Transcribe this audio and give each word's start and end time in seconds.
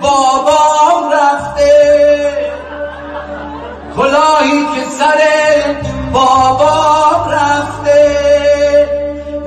بابام 0.00 1.12
رفته. 1.12 1.72
کلاهی 3.96 4.66
که 4.74 4.90
سر 4.98 5.20
بابام 6.12 7.30
رفته. 7.30 8.18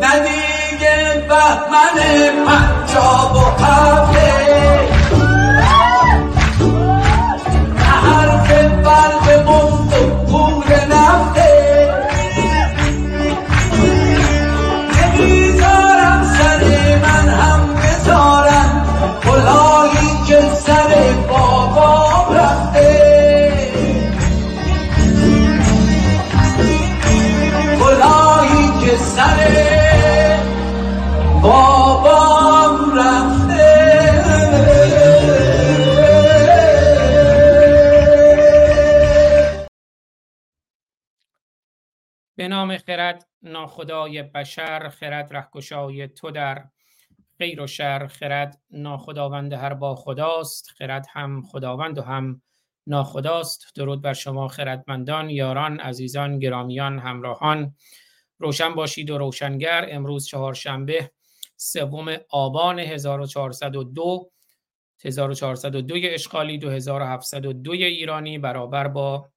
ندیگه 0.02 1.28
بهمن 1.30 1.98
پنجاب 2.46 3.36
و 3.36 3.64
هفته 3.64 5.01
به 42.42 42.48
نام 42.48 42.78
خرد 42.78 43.28
ناخدای 43.42 44.24
بشر 44.24 44.90
خرد 44.90 45.34
رهگشای 45.34 46.08
تو 46.08 46.32
در 46.32 46.64
غیر 47.40 47.62
و 47.62 47.68
شر 47.68 48.08
خرد 48.08 48.62
ناخداوند 48.72 49.54
هر 49.54 49.74
با 49.74 49.96
خداست 49.96 50.70
خرد 50.70 51.06
هم 51.10 51.42
خداوند 51.42 51.98
و 51.98 52.02
هم 52.02 52.42
ناخداست. 52.88 53.76
درود 53.76 54.02
بر 54.02 54.14
شما 54.14 54.48
خردمندان 54.48 55.30
یاران 55.30 55.80
عزیزان 55.80 56.40
گرامیان 56.40 57.00
همراهان. 57.00 57.76
روشن 58.40 58.76
باشید 58.76 59.10
و 59.10 59.18
روشنگر. 59.18 59.88
امروز 59.90 60.28
چهارشنبه 60.28 61.12
سوم 61.56 62.18
آبان 62.30 62.80
1402 62.80 64.32
1402 65.04 65.96
اشغالی 66.04 66.58
2702 66.58 67.72
ایرانی 67.72 68.40
برابر 68.40 68.88
با 68.88 69.30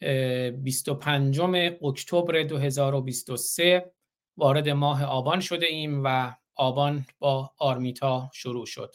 25 0.00 1.40
اکتبر 1.82 2.42
2023 2.42 3.92
وارد 4.36 4.68
ماه 4.68 5.04
آبان 5.04 5.40
شده 5.40 5.66
ایم 5.66 6.04
و 6.04 6.34
آبان 6.56 7.06
با 7.18 7.50
آرمیتا 7.58 8.30
شروع 8.34 8.66
شد. 8.66 8.94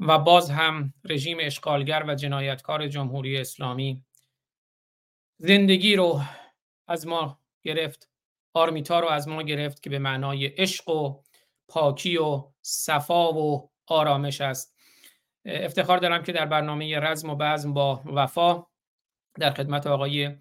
و 0.00 0.18
باز 0.18 0.50
هم 0.50 0.94
رژیم 1.04 1.38
اشغالگر 1.40 2.04
و 2.08 2.14
جنایتکار 2.14 2.88
جمهوری 2.88 3.38
اسلامی 3.38 4.04
زندگی 5.38 5.96
رو 5.96 6.20
از 6.88 7.06
ما 7.06 7.40
گرفت. 7.62 8.17
آرمیتا 8.54 9.00
رو 9.00 9.08
از 9.08 9.28
ما 9.28 9.42
گرفت 9.42 9.82
که 9.82 9.90
به 9.90 9.98
معنای 9.98 10.46
عشق 10.46 10.88
و 10.88 11.22
پاکی 11.68 12.16
و 12.16 12.44
صفا 12.62 13.32
و 13.32 13.70
آرامش 13.86 14.40
است. 14.40 14.74
افتخار 15.44 15.98
دارم 15.98 16.22
که 16.22 16.32
در 16.32 16.46
برنامه 16.46 16.98
رزم 16.98 17.30
و 17.30 17.34
بزم 17.34 17.74
با 17.74 18.02
وفا 18.06 18.66
در 19.38 19.50
خدمت 19.50 19.86
آقای 19.86 20.36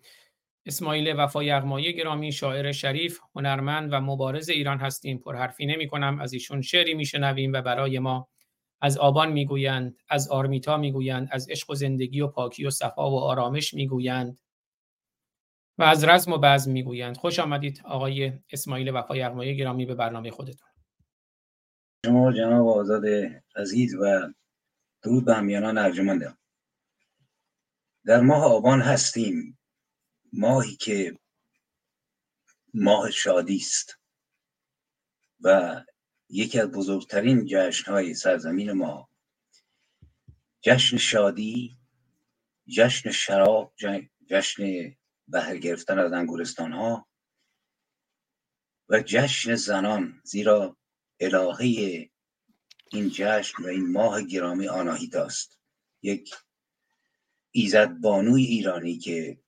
اسماعیل 0.66 1.14
وفا 1.18 1.44
یغمایی 1.44 1.94
گرامی 1.94 2.32
شاعر 2.32 2.72
شریف 2.72 3.20
هنرمند 3.36 3.94
و 3.94 4.02
مبارز 4.02 4.50
ایران 4.50 4.78
هستیم. 4.80 5.18
پرحرفی 5.18 5.66
نمی 5.66 5.88
کنم 5.88 6.20
از 6.20 6.34
ایشون 6.34 6.62
شعری 6.62 6.94
میشنویم 6.94 7.54
و 7.54 7.62
برای 7.62 8.00
ما 8.00 8.28
از 8.82 8.98
آبان 8.98 9.32
می‌گویند 9.32 9.98
از 10.10 10.30
آرمیتا 10.30 10.78
می‌گویند 10.78 11.30
از 11.32 11.50
عشق 11.50 11.70
و 11.70 11.76
زندگی 11.76 12.22
و 12.22 12.28
پاکی 12.28 12.66
و 12.66 12.70
صفا 12.70 13.12
و 13.12 13.20
آرامش 13.20 13.74
می‌گویند. 13.74 14.40
و 15.78 15.84
از 15.84 16.04
رزم 16.04 16.34
و 16.34 16.38
بزم 16.38 16.72
می‌گویند. 16.72 17.18
خوش 17.18 17.40
آمدید 17.40 17.82
آقای 17.86 18.34
اسماعیل 18.52 18.90
وفا 18.90 19.18
یغمایی 19.18 19.58
گرامی 19.58 19.86
به 19.86 19.96
برنامه 19.96 20.32
خودتون 20.32 20.70
شما 22.06 22.34
جناب 22.34 22.68
آزاد 22.68 23.04
عزیز 23.56 23.96
و 23.96 24.34
درود 25.04 25.26
به 25.26 25.36
همیانان 25.36 25.78
ارجمندم. 25.78 26.38
در 28.06 28.22
ماه 28.22 28.44
آبان 28.44 28.82
هستیم. 28.82 29.60
ماهی 30.34 30.76
که 30.76 31.18
ماه 32.74 33.12
شادی 33.12 33.56
است 33.56 34.00
و 35.42 35.76
یکی 36.30 36.60
از 36.60 36.72
بزرگترین 36.72 37.46
جشن 37.46 37.92
های 37.92 38.14
سرزمین 38.14 38.72
ما. 38.72 39.10
جشن 40.62 40.98
شادی 40.98 41.78
جشن 42.68 43.12
شراب 43.12 43.74
جشن 44.30 44.64
بهر 45.28 45.58
گرفتن 45.58 46.00
از 46.00 46.14
انگورستان 46.14 46.72
ها 46.72 47.08
و 48.90 49.00
جشن 49.00 49.56
زنان 49.56 50.22
زیرا 50.24 50.78
الهه 51.20 52.10
این 52.92 53.10
جشن 53.14 53.64
و 53.64 53.68
این 53.68 53.92
ماه 53.92 54.24
گرامی 54.24 54.68
آناهیتاست 54.68 55.60
یک 56.02 56.36
ایزد 57.52 57.90
بانوی 57.90 58.44
ایرانی 58.44 58.98
که 58.98 59.40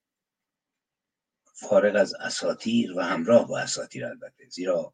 فارغ 1.53 1.95
از 1.95 2.13
اساتیر 2.13 2.97
و 2.97 3.01
همراه 3.01 3.47
با 3.47 3.59
اساتیر 3.59 4.06
البته 4.06 4.50
زیرا 4.50 4.94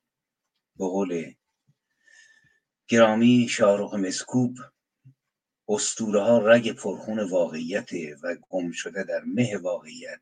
به 0.75 0.85
قول 0.85 1.33
گرامی 2.87 3.47
شاهرخ 3.49 3.93
مسکوب 3.93 4.57
استوره 5.67 6.21
ها 6.21 6.37
رگ 6.37 6.71
پرخون 6.71 7.19
واقعیت 7.19 7.89
و 8.23 8.35
گم 8.49 8.71
شده 8.71 9.03
در 9.03 9.23
مه 9.23 9.57
واقعیت 9.57 10.21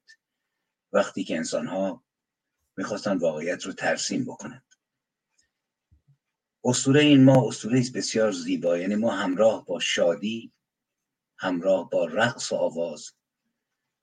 وقتی 0.94 1.24
که 1.24 1.36
انسان 1.38 1.68
ها 1.68 2.04
می‌خواستن 2.78 3.18
واقعیت 3.18 3.64
رو 3.66 3.74
ترسیم 3.74 4.26
بکنند. 4.26 4.66
اسطوره 6.64 7.02
این 7.02 7.24
ما 7.24 7.48
اسطوره 7.48 7.80
است 7.80 7.94
بسیار 7.94 8.32
زیبا. 8.32 8.78
یعنی 8.78 8.96
ما 8.96 9.12
همراه 9.12 9.66
با 9.66 9.80
شادی 9.80 10.54
همراه 11.38 11.90
با 11.90 12.06
رقص 12.06 12.52
و 12.52 12.56
آواز 12.56 13.12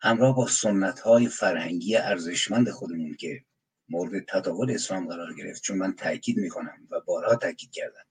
همراه 0.01 0.37
با 0.37 0.47
سنت 0.47 1.01
های 1.01 1.29
فرهنگی 1.29 1.97
ارزشمند 1.97 2.71
خودمون 2.71 3.15
که 3.15 3.45
مورد 3.89 4.25
تداول 4.29 4.71
اسلام 4.71 5.09
قرار 5.09 5.35
گرفت. 5.35 5.63
چون 5.63 5.79
من 5.79 5.97
تاکید 5.97 6.37
می‌کنم 6.37 6.89
و 6.91 7.01
بارها 7.01 7.37
تاکید 7.37 7.71
کردم. 7.71 8.05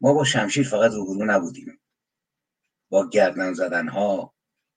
ما 0.00 0.12
با 0.12 0.24
شمشیر 0.24 0.68
فقط 0.68 0.92
روبرو 0.92 1.24
نبودیم. 1.24 1.80
با 2.90 3.08
گردن 3.08 3.52
زدن 3.52 3.88
ها 3.88 4.34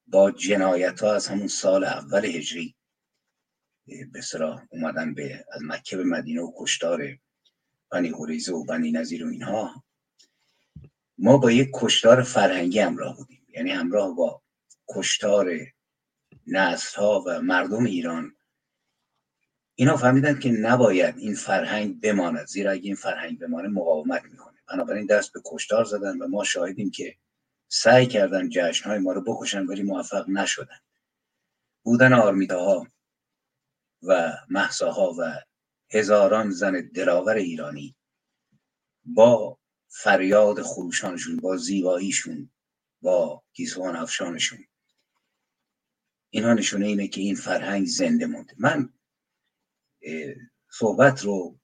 با 0.07 0.31
جنایت 0.31 1.03
ها 1.03 1.13
از 1.13 1.27
همون 1.27 1.47
سال 1.47 1.83
اول 1.83 2.25
هجری 2.25 2.75
به 4.11 4.21
اومدن 4.69 5.13
به 5.13 5.45
از 5.51 5.61
مکه 5.63 5.97
به 5.97 6.03
مدینه 6.03 6.41
و 6.41 6.53
کشتار 6.57 7.17
بنی 7.91 8.11
قریزه 8.11 8.53
و 8.53 8.63
بنی 8.63 8.91
نظیر 8.91 9.25
و 9.25 9.29
اینها. 9.29 9.83
ما 11.17 11.37
با 11.37 11.51
یک 11.51 11.69
کشتار 11.73 12.23
فرهنگی 12.23 12.79
همراه 12.79 13.17
بودیم. 13.17 13.45
یعنی 13.49 13.71
همراه 13.71 14.15
با 14.15 14.41
کشتار 14.95 15.57
نسل 16.47 17.01
ها 17.01 17.23
و 17.27 17.41
مردم 17.41 17.85
ایران. 17.85 18.35
اینا 19.75 19.97
فهمیدن 19.97 20.39
که 20.39 20.51
نباید 20.51 21.17
این 21.17 21.35
فرهنگ 21.35 22.01
بماند 22.01 22.45
زیرا 22.45 22.71
اگه 22.71 22.83
این 22.83 22.95
فرهنگ 22.95 23.39
بمانه 23.39 23.67
مقاومت 23.67 24.23
می‌کنه. 24.23 24.57
بنابراین 24.67 25.05
دست 25.05 25.33
به 25.33 25.41
کشتار 25.45 25.85
زدن 25.85 26.17
و 26.17 26.27
ما 26.27 26.43
شاهدیم 26.43 26.91
که 26.91 27.15
سعی 27.67 28.07
کردن 28.07 28.49
جشن 28.49 28.89
های 28.89 28.99
ما 28.99 29.11
رو 29.13 29.21
بکشن 29.21 29.65
ولی 29.65 29.83
موفق 29.83 30.29
نشدن. 30.29 30.79
بودن 31.83 32.13
آرمیداها 32.13 32.87
و 34.03 34.33
محساها 34.49 35.15
و 35.19 35.41
هزاران 35.89 36.49
زن 36.49 36.89
دلاور 36.95 37.35
ایرانی 37.35 37.95
با 39.05 39.57
فریاد 39.87 40.61
خروشانشون 40.61 41.37
با 41.37 41.57
زیباییشون 41.57 42.49
با 43.01 43.43
گیسوان 43.53 43.95
افشانشون. 43.95 44.59
اینها 46.29 46.53
نشونه 46.53 46.85
اینه 46.85 47.07
که 47.07 47.21
این 47.21 47.35
فرهنگ 47.35 47.85
زنده 47.87 48.25
مونده. 48.25 48.55
من 48.57 48.93
صحبت 50.69 51.21
رو 51.21 51.59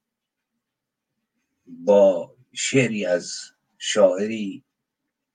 با 1.66 2.36
شعری 2.52 3.06
از 3.06 3.40
شاعری 3.78 4.64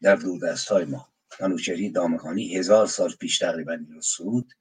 در 0.01 0.15
دست 0.43 0.67
های 0.67 0.85
ما 0.85 1.13
منوچهری 1.41 1.89
دامخانی 1.89 2.55
هزار 2.55 2.87
سال 2.87 3.13
پیش 3.13 3.39
تقریبا 3.39 3.73
این 3.73 4.01
سرود 4.01 4.53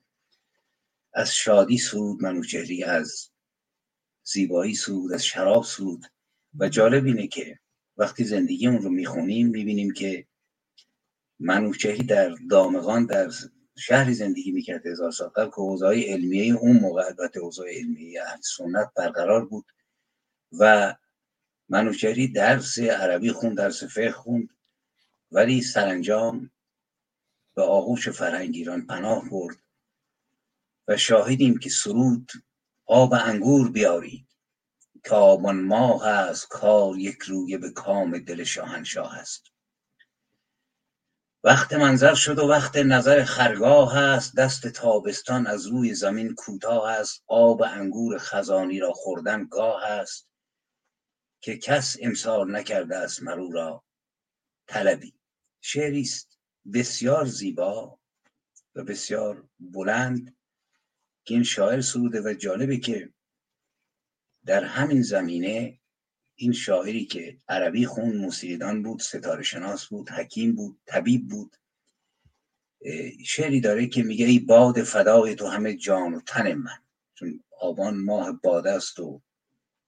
از 1.15 1.35
شادی 1.35 1.79
سرود 1.79 2.23
منوچهری 2.23 2.85
از 2.85 3.31
زیبایی 4.25 4.75
سرود 4.75 5.13
از 5.13 5.25
شراب 5.27 5.65
سرود 5.65 6.07
و 6.59 6.69
جالب 6.69 7.05
اینه 7.05 7.27
که 7.27 7.59
وقتی 7.97 8.25
زندگی 8.25 8.67
اون 8.67 8.83
رو 8.83 8.91
می‌خونیم 8.91 9.49
می‌بینیم 9.49 9.93
که 9.93 10.27
منوچهری 11.39 12.05
در 12.05 12.35
دامغان 12.51 13.07
در 13.07 13.31
شهری 13.79 14.15
زندگی 14.15 14.53
می‌کرد 14.53 14.87
هزار 14.87 15.11
سال 15.11 15.29
قبل 15.29 15.51
که 15.51 15.59
اوضاع 15.61 16.01
علمیه 16.01 16.55
اون 16.55 16.77
موقع 16.77 17.03
البته 17.07 17.41
اوضاع 17.41 17.69
علمیه 17.71 18.23
اهل 18.23 18.41
سنت 18.41 18.93
برقرار 18.97 19.45
بود. 19.45 19.65
و 20.59 20.95
منوچهری 21.69 22.29
درس 22.29 22.79
عربی 22.79 23.33
خوند 23.33 23.57
درس 23.57 23.85
فقه 23.85 24.11
خوند 24.11 24.49
ولی 25.31 25.63
سرانجام 25.63 26.51
به 27.55 27.63
آغوش 27.63 28.09
فرهنگ 28.09 28.55
ایران 28.55 28.87
پناه 28.87 29.31
برد. 29.31 29.62
و 30.89 30.97
شاهدیم 30.97 31.59
که 31.59 31.71
سرود 31.71 32.31
آب 32.87 33.15
انگور 33.15 33.71
بیارید 33.71 34.27
که 35.05 35.15
آبان 35.15 35.61
ماه 35.61 36.07
است 36.07 36.49
کار 36.49 36.99
یک 36.99 37.19
رویه 37.23 37.59
به 37.59 37.71
کام 37.71 38.19
دل 38.19 38.45
شاهنشاه 38.45 39.19
است. 39.19 39.45
وقت 41.45 41.73
منظر 41.73 42.15
شد 42.15 42.39
و 42.39 42.49
وقت 42.49 42.77
نظر 42.77 43.25
خرگاه 43.25 43.97
است. 43.97 44.37
دست 44.37 44.69
تابستان 44.69 45.47
از 45.47 45.67
روی 45.67 45.95
زمین 45.95 46.35
کوتاه 46.35 46.91
است. 46.91 47.23
آب 47.27 47.63
انگور 47.63 48.19
خزانی 48.19 48.79
را 48.79 48.93
خوردن 48.93 49.47
گاه 49.47 49.85
است 49.85 50.29
که 51.41 51.57
کس 51.57 51.97
امسال 52.01 52.57
نکرده 52.57 52.97
است 52.97 53.23
مرو 53.23 53.53
را 53.53 53.85
طلبی. 54.67 55.15
شعری 55.61 56.01
است. 56.01 56.39
بسیار 56.73 57.25
زیبا 57.25 57.99
و 58.75 58.85
بسیار 58.85 59.49
بلند 59.61 60.37
که 61.25 61.35
این 61.35 61.43
شاعر 61.43 61.81
سروده 61.81 62.21
و 62.21 62.35
جالبه 62.35 62.77
که 62.77 63.13
در 64.47 64.65
همین 64.65 65.03
زمینه 65.03 65.79
این 66.35 66.53
شاعری 66.53 67.05
که 67.05 67.39
عربی 67.49 67.87
خون 67.87 68.17
موسیقیدان 68.17 68.83
بود 68.83 69.01
ستاره 69.01 69.43
شناس 69.43 69.87
بود 69.87 70.11
حکیم 70.11 70.55
بود 70.55 70.81
طبیب 70.87 71.29
بود 71.29 71.57
شعری 73.25 73.61
داره 73.61 73.87
که 73.87 74.03
میگه 74.03 74.27
ای 74.27 74.39
باد 74.39 74.83
فدای 74.83 75.35
تو 75.35 75.47
همه 75.47 75.75
جان 75.75 76.15
و 76.15 76.21
تن 76.21 76.55
من. 76.55 76.79
چون 77.15 77.45
آبان 77.61 77.97
ماه 77.97 78.41
باد 78.43 78.67
است 78.67 79.01
و 79.01 79.23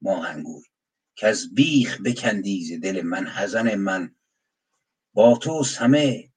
ماه 0.03 0.29
انگور. 0.29 0.65
که 1.17 1.27
از 1.27 1.55
بیخ 1.55 2.01
بکندیز 2.01 2.81
دل 2.81 3.03
من 3.03 3.27
حزن 3.27 3.75
من. 3.75 4.15
با 5.15 5.37
توست 5.37 5.79
همه 5.79 6.31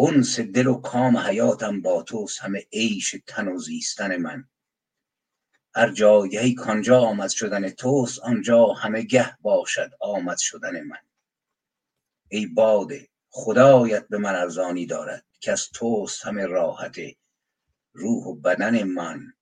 انس 0.00 0.40
دل 0.40 0.66
و 0.66 0.74
کام 0.74 1.16
حیاتم 1.16 1.82
با 1.82 2.02
توست 2.02 2.40
همه 2.40 2.66
عیش 2.72 3.16
تن 3.26 3.48
و 3.48 3.58
زیستن 3.58 4.16
من. 4.16 4.48
هر 5.74 5.92
جایهی 5.92 6.54
کانجا 6.54 7.00
آمد 7.00 7.30
شدن 7.30 7.70
توست 7.70 8.18
آنجا 8.18 8.66
همه 8.66 9.02
گه 9.02 9.36
باشد 9.40 9.90
آمد 10.00 10.38
شدن 10.38 10.80
من. 10.80 10.98
ای 12.28 12.46
باده 12.46 13.08
خدایت 13.28 14.08
به 14.08 14.18
من 14.18 14.34
ارزانی 14.34 14.86
دارد 14.86 15.24
که 15.40 15.52
از 15.52 15.68
توست 15.68 16.26
همه 16.26 16.46
راحت 16.46 16.96
روح 17.92 18.24
و 18.24 18.34
بدن 18.34 18.82
من. 18.82 19.32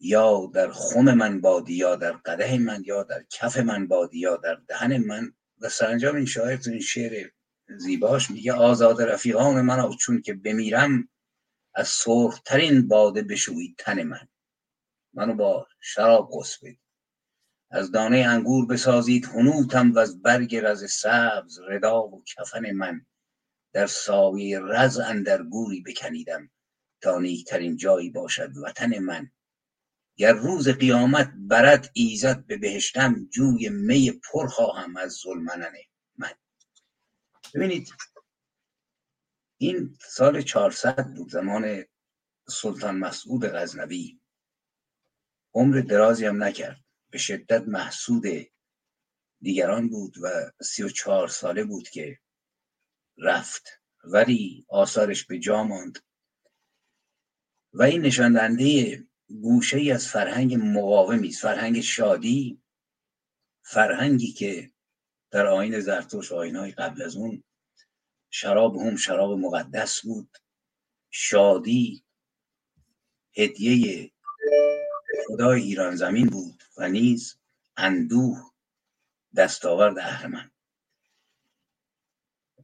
یا 0.00 0.50
در 0.54 0.70
خم 0.72 1.14
من 1.14 1.40
بادی 1.40 1.74
یا 1.74 1.96
در 1.96 2.12
قده 2.12 2.58
من 2.58 2.82
یا 2.86 3.02
در 3.02 3.24
کف 3.30 3.56
من 3.56 3.88
بادی 3.88 4.18
یا 4.18 4.36
در 4.36 4.54
دهن 4.54 4.96
من. 4.96 5.32
و 5.60 5.68
سرانجام 5.68 6.16
این 6.16 6.26
شاعر 6.26 6.56
تو 6.56 6.70
این 6.70 6.80
شعر 6.80 7.30
زیباش 7.68 8.30
میگه 8.30 8.52
آزاد 8.52 9.02
رفیقان 9.02 9.60
من 9.60 9.96
چون 10.00 10.22
که 10.22 10.34
بمیرم 10.34 11.08
از 11.74 11.88
سرخترین 11.88 12.88
باده 12.88 13.22
بشوید 13.22 13.74
تن 13.78 14.02
من. 14.02 14.28
منو 15.14 15.34
با 15.34 15.66
شراب 15.80 16.30
قص 16.32 16.58
از 17.70 17.90
دانه 17.90 18.18
انگور 18.18 18.66
بسازید 18.66 19.24
هنوتم 19.24 19.92
و 19.92 19.98
از 19.98 20.22
برگ 20.22 20.56
رز 20.56 20.90
سبز 20.92 21.58
ردا 21.68 22.02
و 22.02 22.24
کفن 22.24 22.70
من. 22.70 23.06
در 23.72 23.86
سایه 23.86 24.60
رز 24.60 24.98
اندر 24.98 25.42
گوری 25.42 25.80
بکنیدم 25.80 26.50
تا 27.00 27.18
نیکترین 27.18 27.76
جایی 27.76 28.10
باشد 28.10 28.56
وطن 28.56 28.98
من. 28.98 29.30
گر 30.16 30.32
روز 30.32 30.68
قیامت 30.68 31.32
برد 31.36 31.90
ایزد 31.94 32.46
به 32.46 32.56
بهشتم 32.56 33.28
جوی 33.30 33.68
می 33.68 34.20
پر 34.32 34.46
خواهم 34.46 34.96
از 34.96 35.12
ظلمنن 35.12 35.72
من. 36.16 36.32
ببینید 37.54 37.88
این 39.58 39.98
سال 40.00 40.42
400 40.42 41.14
بود 41.16 41.30
زمان 41.30 41.84
سلطان 42.48 42.98
مسعود 42.98 43.44
غزنوی. 43.44 44.20
عمر 45.54 45.80
درازی 45.80 46.26
هم 46.26 46.42
نکرد 46.42 46.84
به 47.10 47.18
شدت 47.18 47.62
محسود 47.68 48.24
دیگران 49.40 49.88
بود 49.88 50.14
و 50.22 50.50
سی 50.62 50.82
و 50.82 50.88
چهار 50.88 51.28
ساله 51.28 51.64
بود 51.64 51.88
که 51.88 52.18
رفت 53.18 53.68
ولی 54.04 54.66
آثارش 54.68 55.24
به 55.24 55.38
جا 55.38 55.64
ماند. 55.64 55.98
و 57.72 57.82
این 57.82 58.02
نشاندنده 58.02 59.04
گوشه 59.28 59.76
ای 59.76 59.92
از 59.92 60.08
فرهنگ 60.08 60.54
مقاومی 60.54 61.32
فرهنگ 61.32 61.80
شادی 61.80 62.62
فرهنگی 63.62 64.32
که 64.32 64.72
در 65.30 65.46
آین 65.46 65.80
زرتوش 65.80 66.32
و 66.32 66.36
های 66.36 66.70
قبل 66.70 67.02
از 67.02 67.16
اون 67.16 67.44
شراب 68.30 68.76
هم 68.76 68.96
شراب 68.96 69.38
مقدس 69.38 70.00
بود. 70.02 70.36
شادی 71.10 72.04
هدیه 73.36 74.12
خدای 75.26 75.62
ایران 75.62 75.96
زمین 75.96 76.26
بود 76.26 76.62
و 76.76 76.88
نیز 76.88 77.38
اندوه 77.76 78.50
دستاورد 79.36 79.98
اهرمن. 79.98 80.50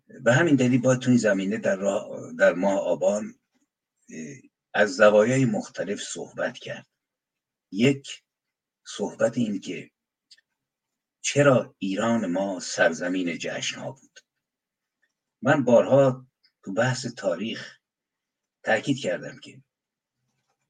به 0.06 0.32
همین 0.32 0.56
دلیل 0.56 0.80
باید 0.80 1.00
تو 1.00 1.10
این 1.10 1.18
زمینه 1.18 1.56
در, 1.56 1.76
در 2.38 2.52
ماه 2.52 2.80
آبان 2.80 3.34
از 4.74 4.96
زوایای 4.96 5.44
مختلف 5.44 6.02
صحبت 6.02 6.58
کرد. 6.58 6.86
یک 7.70 8.22
صحبت 8.86 9.38
این 9.38 9.60
که 9.60 9.90
چرا 11.22 11.74
ایران 11.78 12.26
ما 12.26 12.60
سرزمین 12.60 13.38
جشن 13.38 13.80
ها 13.80 13.92
بود؟ 13.92 14.20
من 15.42 15.64
بارها 15.64 16.26
تو 16.62 16.72
بحث 16.72 17.06
تاریخ 17.06 17.78
تاکید 18.62 18.98
کردم 18.98 19.38
که 19.38 19.62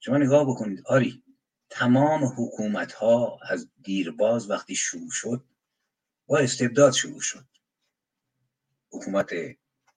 شما 0.01 0.19
نگاه 0.19 0.47
بکنید 0.47 0.83
آری 0.87 1.23
تمام 1.71 2.25
حکومت 2.25 2.93
ها 2.93 3.39
از 3.49 3.71
دیرباز 3.83 4.51
وقتی 4.51 4.77
شروع 4.77 5.11
شد 5.11 5.45
با 6.27 6.39
استبداد 6.39 6.93
شروع 6.93 7.21
شد. 7.21 7.47
حکومت 8.91 9.31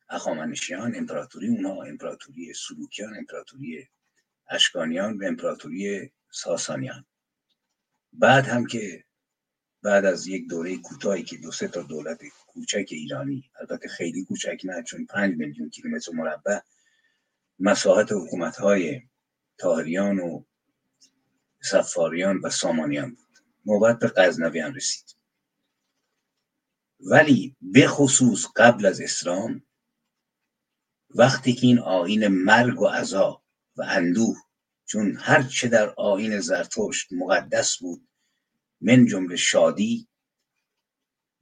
اخامنشیان 0.10 0.96
امپراتوری 0.96 1.48
اونها 1.48 1.84
امپراتوری 1.84 2.54
سلوکیان 2.54 3.18
امپراتوری 3.18 3.90
اشکانیان 4.50 5.18
و 5.18 5.28
امپراتوری 5.28 6.12
ساسانیان. 6.32 7.06
بعد 8.14 8.46
هم 8.46 8.66
که 8.66 9.06
بعد 9.86 10.06
از 10.06 10.28
یک 10.28 10.48
دوره 10.50 10.78
کوتاهی 10.78 11.24
که 11.24 11.38
دو 11.38 11.52
سه 11.52 11.68
تا 11.68 11.82
دولت 11.82 12.20
کوچک 12.48 12.86
ایرانی 12.90 13.50
البته 13.60 13.88
خیلی 13.88 14.26
کوچک 14.26 14.62
نه 14.64 14.84
چون 14.84 15.06
پنج 15.06 15.38
میلیون 15.38 15.70
کیلومتر 15.70 16.12
مربع 16.12 16.60
مساحت 17.60 18.12
حکومت 18.12 18.56
های 18.56 19.02
تاهریان 19.58 20.20
و 20.20 20.44
سفاریان 21.62 22.40
و 22.44 22.50
سامانیان 22.50 23.10
بود. 23.10 23.44
نوبت 23.66 24.00
به 24.00 24.08
غزنویان 24.08 24.76
رسید. 24.76 25.16
ولی 27.00 27.56
به 27.62 27.88
خصوص 27.88 28.46
قبل 28.56 28.86
از 28.86 29.02
اسلام 29.02 29.64
وقتی 31.16 31.54
که 31.54 31.68
این 31.68 31.80
آین 31.80 32.28
مرگ 32.28 32.82
و 32.82 32.88
عذاب 32.88 33.44
و 33.76 33.84
اندوه 33.88 34.38
چون 34.86 35.18
هر 35.20 35.44
چه 35.44 35.68
در 35.68 35.90
آین 35.98 36.40
زرتشت 36.40 37.14
مقدس 37.14 37.78
بود 37.78 38.08
من 38.88 39.06
جمله 39.06 39.36
شادی 39.36 40.08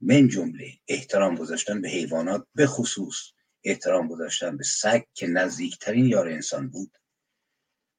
من 0.00 0.28
جمله 0.28 0.72
احترام 0.88 1.34
گذاشتن 1.34 1.80
به 1.80 1.88
حیوانات 1.88 2.46
به 2.54 2.66
خصوص 2.66 3.32
احترام 3.64 4.08
گذاشتن 4.08 4.56
به 4.56 4.64
سگ 4.64 5.04
که 5.14 5.26
نزدیکترین 5.26 6.06
یار 6.06 6.28
انسان 6.28 6.68
بود 6.68 6.96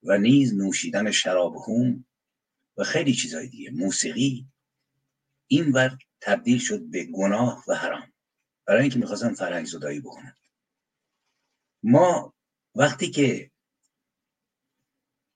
و 0.03 0.17
نیز 0.17 0.53
نوشیدن 0.53 1.11
شراب 1.11 1.55
هوم 1.55 2.05
و 2.77 2.83
خیلی 2.83 3.13
چیزهای 3.13 3.47
دیگه. 3.47 3.71
موسیقی 3.71 4.47
این 5.47 5.71
ور 5.71 5.97
تبدیل 6.21 6.59
شد 6.59 6.81
به 6.89 7.03
گناه 7.03 7.63
و 7.67 7.73
حرام. 7.73 8.13
برای 8.65 8.81
اینکه 8.81 8.99
می‌خواستن 8.99 9.33
فرهنگ 9.33 9.65
زدایی 9.65 9.99
بکنن 9.99 10.35
ما 11.83 12.33
وقتی 12.75 13.11
که 13.11 13.51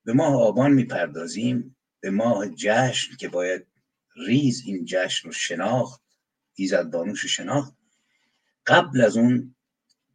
به 0.06 0.14
ماه 0.14 0.36
آبان 0.36 0.72
می‌پردازیم 0.72 1.78
به 2.00 2.10
ماه 2.10 2.50
جشن 2.50 3.16
که 3.16 3.30
باید 3.30 3.68
ریز 4.16 4.64
این 4.66 4.86
جشن 4.86 5.28
رو 5.28 5.34
شناخت 5.34 6.02
ایزد 6.56 6.92
بانوش 6.92 7.26
شناخت. 7.26 7.74
قبل 8.66 9.02
از 9.02 9.18
اون 9.18 9.56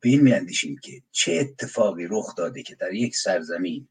به 0.00 0.08
این 0.08 0.20
میاندیشیم 0.20 0.78
که 0.78 1.02
چه 1.10 1.32
اتفاقی 1.32 2.06
رخ 2.10 2.34
داده 2.36 2.62
که 2.62 2.74
در 2.74 2.92
یک 2.92 3.16
سرزمین 3.16 3.88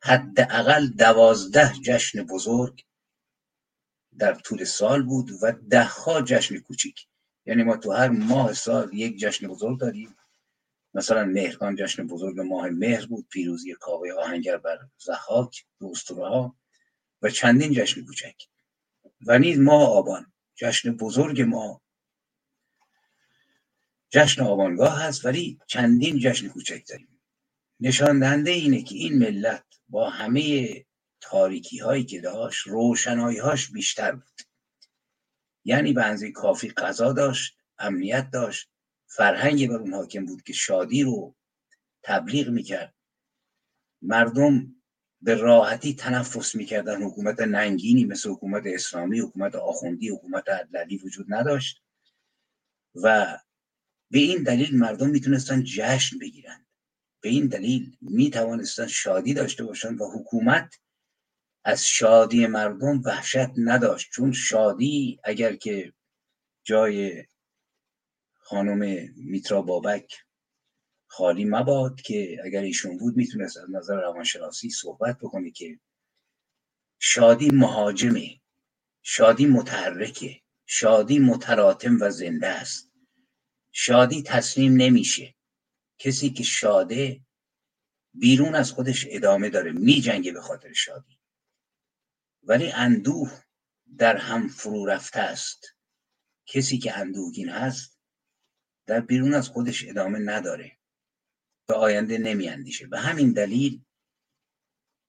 حداقل 0.00 0.86
دوازده 0.86 1.72
جشن 1.82 2.22
بزرگ 2.22 2.84
در 4.18 4.34
طول 4.34 4.64
سال 4.64 5.02
بود 5.02 5.30
و 5.42 5.52
دهها 5.70 6.22
جشن 6.22 6.58
کوچیک. 6.58 7.06
یعنی 7.46 7.62
ما 7.62 7.76
تو 7.76 7.92
هر 7.92 8.08
ماه 8.08 8.52
سال 8.52 8.94
یک 8.94 9.18
جشن 9.18 9.48
بزرگ 9.48 9.80
داریم. 9.80 10.16
مثلا 10.94 11.24
مهرگان 11.24 11.76
جشن 11.76 12.06
بزرگ 12.06 12.40
ماه 12.40 12.68
مهر 12.68 13.06
بود 13.06 13.28
پیروزی 13.28 13.74
کاوه 13.74 14.12
آهنگر 14.12 14.56
بر 14.56 14.78
زحاک 14.98 15.64
ها 16.10 16.56
و 17.22 17.30
چندین 17.30 17.72
جشن 17.72 18.04
کوچک. 18.04 18.34
و 19.26 19.38
نیز 19.38 19.58
ماه 19.58 19.88
آبان. 19.88 20.32
جشن 20.56 20.92
بزرگ 20.92 21.42
ما. 21.42 21.82
جشن 24.10 24.42
آبانگاه 24.42 25.02
هست 25.02 25.24
ولی 25.24 25.58
چندین 25.66 26.18
جشن 26.18 26.48
کوچک 26.48 26.82
داریم. 26.88 27.20
نشان 27.80 28.20
دهنده 28.20 28.50
اینه 28.50 28.82
که 28.82 28.94
این 28.94 29.18
ملت 29.18 29.64
با 29.88 30.10
همه 30.10 30.68
تاریکی 31.20 31.78
هایی 31.78 32.04
که 32.04 32.20
داشت 32.20 32.66
روشنایی 32.66 33.38
هاش 33.38 33.70
بیشتر 33.70 34.12
بود. 34.12 34.40
یعنی 35.64 35.92
به 35.92 36.32
کافی 36.34 36.70
غذا 36.70 37.12
داشت 37.12 37.56
امنیت 37.78 38.30
داشت 38.30 38.70
فرهنگی 39.06 39.66
بر 39.66 39.76
اون 39.76 39.94
حاکم 39.94 40.26
بود 40.26 40.42
که 40.42 40.52
شادی 40.52 41.02
رو 41.02 41.34
تبلیغ 42.02 42.48
می‌کرد. 42.48 42.94
مردم 44.02 44.77
به 45.22 45.34
راحتی 45.34 45.94
تنفس 45.94 46.54
می‌کردن. 46.54 47.02
حکومت 47.02 47.40
ننگینی 47.40 48.04
مثل 48.04 48.30
حکومت 48.30 48.62
اسلامی 48.66 49.20
حکومت 49.20 49.54
آخوندی 49.54 50.08
حکومت 50.08 50.48
عدللی 50.48 50.96
وجود 50.98 51.26
نداشت. 51.28 51.82
و 52.94 53.38
به 54.10 54.18
این 54.18 54.42
دلیل 54.42 54.76
مردم 54.78 55.10
می‌تونستن 55.10 55.64
جشن 55.64 56.18
بگیرن. 56.18 56.66
به 57.20 57.28
این 57.28 57.46
دلیل 57.46 57.96
می‌توانستن 58.00 58.86
شادی 58.86 59.34
داشته 59.34 59.64
باشند 59.64 60.00
و 60.00 60.10
حکومت 60.10 60.74
از 61.64 61.86
شادی 61.86 62.46
مردم 62.46 63.02
وحشت 63.04 63.48
نداشت. 63.56 64.10
چون 64.12 64.32
شادی 64.32 65.20
اگر 65.24 65.56
که 65.56 65.92
جای 66.64 67.24
خانم 68.34 69.08
میترا 69.16 69.62
بابک 69.62 70.24
خالی 71.08 71.44
مباد 71.44 72.00
که 72.00 72.40
اگر 72.44 72.62
ایشون 72.62 72.98
بود 72.98 73.16
می‌تونست 73.16 73.56
از 73.56 73.70
نظر 73.70 73.96
روانشناسی 74.00 74.70
صحبت 74.70 75.18
بکنه 75.18 75.50
که 75.50 75.80
شادی 76.98 77.50
مهاجمه 77.50 78.40
شادی 79.02 79.46
متحرکه 79.46 80.40
شادی 80.66 81.18
متراتم 81.18 81.98
و 82.00 82.10
زنده 82.10 82.46
است. 82.46 82.92
شادی 83.72 84.22
تسلیم 84.22 84.72
نمیشه. 84.76 85.34
کسی 85.98 86.30
که 86.30 86.42
شاده 86.42 87.20
بیرون 88.14 88.54
از 88.54 88.72
خودش 88.72 89.06
ادامه 89.10 89.50
داره 89.50 89.72
میجنگه 89.72 90.32
به 90.32 90.40
خاطر 90.40 90.72
شادی. 90.72 91.18
ولی 92.42 92.72
اندوه 92.72 93.42
در 93.98 94.16
هم 94.16 94.48
فرو 94.48 94.86
رفته 94.86 95.20
است. 95.20 95.76
کسی 96.46 96.78
که 96.78 96.98
اندوهگین 96.98 97.48
هست 97.48 97.98
در 98.86 99.00
بیرون 99.00 99.34
از 99.34 99.48
خودش 99.48 99.88
ادامه 99.88 100.18
نداره. 100.18 100.77
به 101.68 101.74
آینده 101.74 102.18
نمیاندیشه. 102.18 102.86
به 102.86 102.98
همین 102.98 103.32
دلیل 103.32 103.80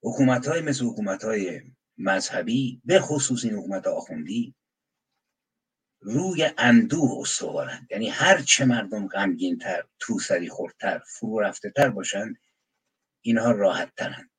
حکومت 0.04 0.48
های 0.48 0.62
مثل 0.62 0.86
حکومت 0.86 1.24
های 1.24 1.62
مذهبی 1.98 2.82
به 2.86 3.00
خصوص 3.00 3.46
این 3.46 3.54
حکومت 3.54 3.88
آخوندی 3.88 4.56
روی 6.01 6.50
اندوه 6.58 7.20
استوارند 7.22 7.88
یعنی 7.92 8.10
هر 8.10 8.42
چه 8.42 8.66
مردم 8.66 9.08
غمگینتر 9.08 9.84
تو 10.00 10.20
سری 10.20 10.50
خوردتر 10.50 11.01
فرو 11.08 11.39
رفته 11.39 11.70
تر 11.70 11.89
باشند 11.89 12.38
اینها 13.22 13.51
راحت 13.51 13.96
ترند 13.96 14.30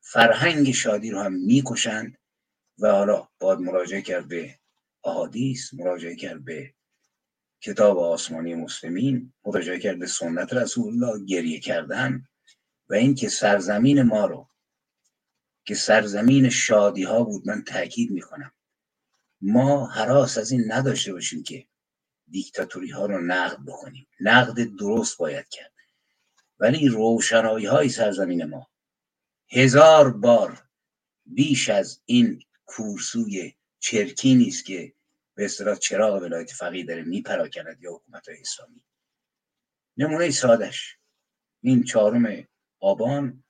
فرهنگ 0.00 0.70
شادی 0.72 1.10
رو 1.10 1.20
هم 1.20 1.32
می‌کشند 1.32 2.18
و 2.78 2.90
حالا 2.90 3.28
باید 3.38 3.58
مراجعه 3.58 4.02
کرد 4.02 4.28
به 4.28 4.58
احادیث 5.04 5.74
مراجعه 5.74 6.16
کرد 6.16 6.44
به 6.44 6.74
کتاب 7.60 7.98
آسمانی 7.98 8.54
مسلمین 8.54 9.32
مراجعه 9.44 9.78
کرد 9.78 9.98
به 9.98 10.06
سنت 10.06 10.52
رسول 10.52 11.04
الله 11.04 11.24
گریه 11.24 11.60
کردن 11.60 12.24
و 12.88 12.94
اینکه 12.94 13.28
سرزمین 13.28 14.02
ما 14.02 14.26
رو 14.26 14.48
که 15.64 15.74
سرزمین 15.74 16.48
شادی 16.48 17.02
ها 17.02 17.24
بود 17.24 17.48
من 17.48 17.64
تاکید 17.64 18.10
می‌کنم. 18.10 18.52
ما 19.40 19.86
حراس 19.86 20.38
از 20.38 20.50
این 20.50 20.72
نداشته 20.72 21.12
باشیم 21.12 21.42
که 21.42 21.66
دیکتاتوری 22.30 22.90
ها 22.90 23.06
رو 23.06 23.20
نقد 23.26 23.58
بکنیم. 23.66 24.06
نقد 24.20 24.76
درست 24.78 25.18
باید 25.18 25.48
کرد. 25.48 25.72
ولی 26.58 26.88
روشنایی 26.88 27.66
های 27.66 27.88
سرزمین 27.88 28.44
ما. 28.44 28.70
هزار 29.50 30.12
بار 30.12 30.62
بیش 31.26 31.68
از 31.68 32.00
این 32.04 32.42
کورسوی 32.66 33.54
چرکی 33.78 34.34
نیست 34.34 34.64
که 34.64 34.94
به 35.38 35.44
اصطلاح 35.44 35.76
چراغ 35.76 36.22
ولایت 36.22 36.50
فقیه 36.50 36.84
داره 36.84 37.02
میپراکند 37.02 37.82
یا 37.82 37.92
حکومت 37.92 38.28
های 38.28 38.40
اسلامی. 38.40 38.82
نمونه 39.96 40.30
سادش. 40.30 40.98
این 41.62 41.84
چهارم 41.84 42.48
آبان 42.80 43.44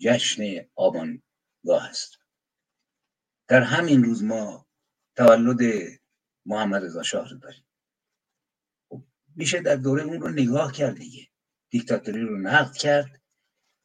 جشن 0.00 0.42
آبانگاه 0.74 1.88
است. 1.90 2.18
در 3.48 3.62
همین 3.62 4.04
روز 4.04 4.22
ما 4.22 4.66
تولد 5.16 5.60
محمد 6.46 6.84
رضا 6.84 7.02
شاه 7.02 7.28
رو 7.28 7.38
داریم. 7.38 7.66
خب، 8.88 9.04
میشه 9.36 9.60
در 9.60 9.76
دوره 9.76 10.02
اون 10.02 10.20
رو 10.20 10.28
نگاه 10.28 10.72
کرد 10.72 10.96
دیگه. 10.96 11.28
دیکتاتوری 11.70 12.20
رو 12.20 12.38
نقد 12.38 12.74
کرد 12.76 13.22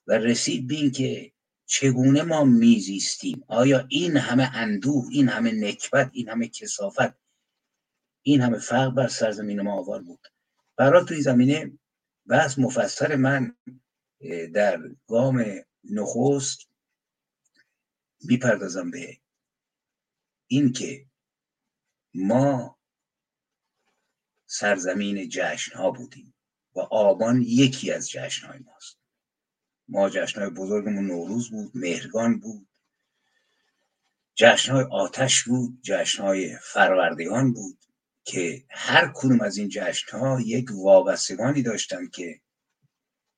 و 0.08 0.14
رسید 0.14 0.68
به 0.68 0.90
که 0.90 1.33
چگونه 1.66 2.24
ما 2.24 2.44
میزیستیم؟ 2.44 3.44
آیا 3.48 3.88
این 3.90 4.18
همه 4.18 4.50
اندوه 4.54 5.08
این 5.12 5.30
همه 5.30 5.52
نکبت 5.52 6.10
این 6.14 6.30
همه 6.30 6.48
کسافت 6.48 7.14
این 8.22 8.42
همه 8.42 8.60
فقر 8.60 8.90
بر 8.90 9.08
سرزمین 9.08 9.62
ما 9.62 9.74
آوار 9.80 10.02
بود؟ 10.02 10.28
برای 10.76 11.06
توی 11.06 11.22
زمینه 11.22 11.80
بحث 12.28 12.60
مفسر 12.60 13.16
من 13.16 13.56
در 14.54 14.80
گام 15.08 15.46
نخست 15.84 16.60
می‌پردازم 18.22 18.92
به 18.92 19.18
این 20.48 20.74
که 20.74 21.06
ما 22.14 22.80
سرزمین 24.46 25.30
جشن 25.30 25.78
ها 25.78 25.92
بودیم 25.92 26.36
و 26.76 26.80
آبان 26.80 27.42
یکی 27.42 27.92
از 27.92 28.10
جشن 28.10 28.48
های 28.48 28.60
ماست. 28.60 29.03
ما 29.88 30.10
جشنهای 30.10 30.50
بزرگمون 30.50 31.08
نوروز 31.08 31.50
بود 31.50 31.72
مهرگان 31.76 32.40
بود. 32.40 32.68
جشنهای 34.36 34.86
آتش 34.92 35.44
بود 35.44 35.80
جشنهای 35.82 36.58
فروردگان 36.58 37.54
بود 37.54 37.78
که 38.24 38.64
هر 38.70 39.12
کدوم 39.16 39.42
از 39.42 39.58
این 39.58 39.70
جشنها 39.70 40.42
یک 40.42 40.66
وابستگانی 40.72 41.62
داشتند 41.62 42.12
که 42.12 42.42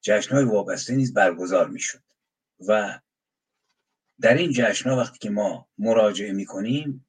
جشنهای 0.02 0.44
وابسته 0.44 0.96
نیز 0.96 1.14
برگزار 1.14 1.70
می‌شد. 1.70 2.04
و 2.68 3.00
در 4.22 4.34
این 4.34 4.52
جشنها 4.52 4.98
وقتی 4.98 5.20
که 5.20 5.30
ما 5.30 5.70
مراجعه 5.78 6.32
می‌کنیم 6.32 7.08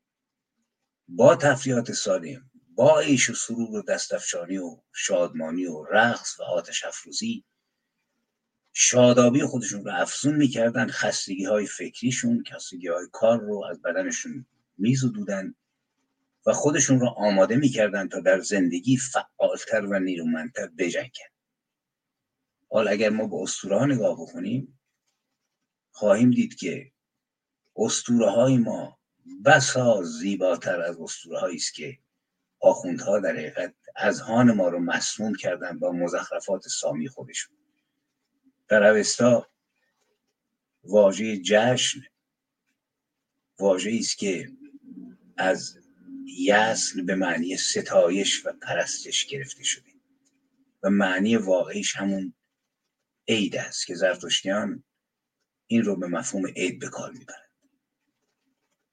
با 1.09 1.37
تفریحات 1.37 1.93
سالم 1.93 2.51
با 2.75 3.01
عیش 3.01 3.31
و 3.31 3.35
سرور 3.35 3.71
و 3.71 3.83
دستفشانی 3.83 4.59
و 4.59 4.77
شادمانی 4.93 5.67
و 5.67 5.85
رقص 5.85 6.41
و 6.41 6.43
آتش 6.43 6.85
افروزی 6.85 7.45
شادابی 8.79 9.43
خودشون 9.43 9.85
رو 9.85 9.91
افزون 9.95 10.37
می‌کردن 10.37 10.89
خستگی 10.89 11.45
های 11.45 11.67
فکریشون 11.67 12.45
خستگی 12.53 12.89
های 12.89 13.07
کار 13.13 13.41
رو 13.41 13.65
از 13.71 13.83
بدنشون 13.83 14.47
میزدودن 14.79 15.55
و 16.47 16.53
خودشون 16.53 17.01
رو 17.01 17.07
آماده 17.07 17.57
می‌کردن 17.57 18.09
تا 18.09 18.21
در 18.21 18.41
زندگی 18.41 18.97
فعالتر 18.97 19.87
و 19.87 19.99
نیرومندتر 19.99 20.67
بجنگن. 20.79 21.31
حال 22.71 22.89
اگر 22.89 23.11
ما 23.11 23.27
به 23.27 23.37
اسطوره 23.37 23.79
ها 23.79 23.87
نگاه 23.87 24.17
بکنیم 24.21 24.81
خواهیم 25.91 26.31
دید 26.31 26.55
که 26.55 26.93
اسطوره 27.77 28.31
های 28.31 28.59
ما 28.59 28.99
بسا 29.45 30.03
زیباتر 30.03 30.81
از 30.81 30.97
اسطوره 31.01 31.55
است 31.55 31.75
که 31.75 31.99
آخوندها 32.61 33.21
در 33.21 33.31
حقیقت 33.31 33.75
هان 34.27 34.53
ما 34.53 34.69
رو 34.69 34.79
مسموم 34.79 35.35
کردن 35.35 35.79
با 35.79 35.93
مزخرفات 35.93 36.69
سامی 36.69 37.09
خودشون. 37.09 37.57
در 38.69 38.83
اوستا 38.83 39.51
واژه 40.85 41.37
جشن 41.37 42.01
واژه 43.59 43.97
است 44.01 44.19
که 44.19 44.53
از 45.37 45.79
یسل 46.39 47.03
به 47.03 47.15
معنی 47.15 47.57
ستایش 47.57 48.47
و 48.47 48.53
پرستش 48.53 49.27
گرفته 49.27 49.65
شده. 49.65 49.91
و 50.83 50.91
معنی 50.91 51.37
واقعیش 51.37 51.97
همون 51.97 52.35
عید 53.29 53.57
است 53.57 53.87
که 53.87 53.95
زرتشتیان 53.95 54.85
این 55.67 55.83
رو 55.83 55.97
به 55.97 56.07
مفهوم 56.07 56.47
عید 56.47 56.79
به 56.79 56.89
کار 56.89 57.13
می‌برند. 57.13 57.51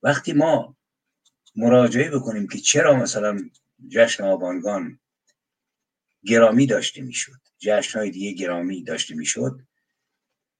وقتی 0.03 0.33
ما 0.33 0.77
مراجعه 1.55 2.11
بکنیم 2.11 2.47
که 2.47 2.57
چرا 2.57 2.95
مثلا 2.95 3.49
جشن 3.89 4.23
آبانگان 4.23 4.99
گرامی 6.25 6.65
داشته 6.65 7.01
می‌شد. 7.01 7.41
جشن 7.59 7.99
های 7.99 8.11
دیگه 8.11 8.31
گرامی 8.31 8.83
داشته 8.83 9.15
می‌شد. 9.15 9.59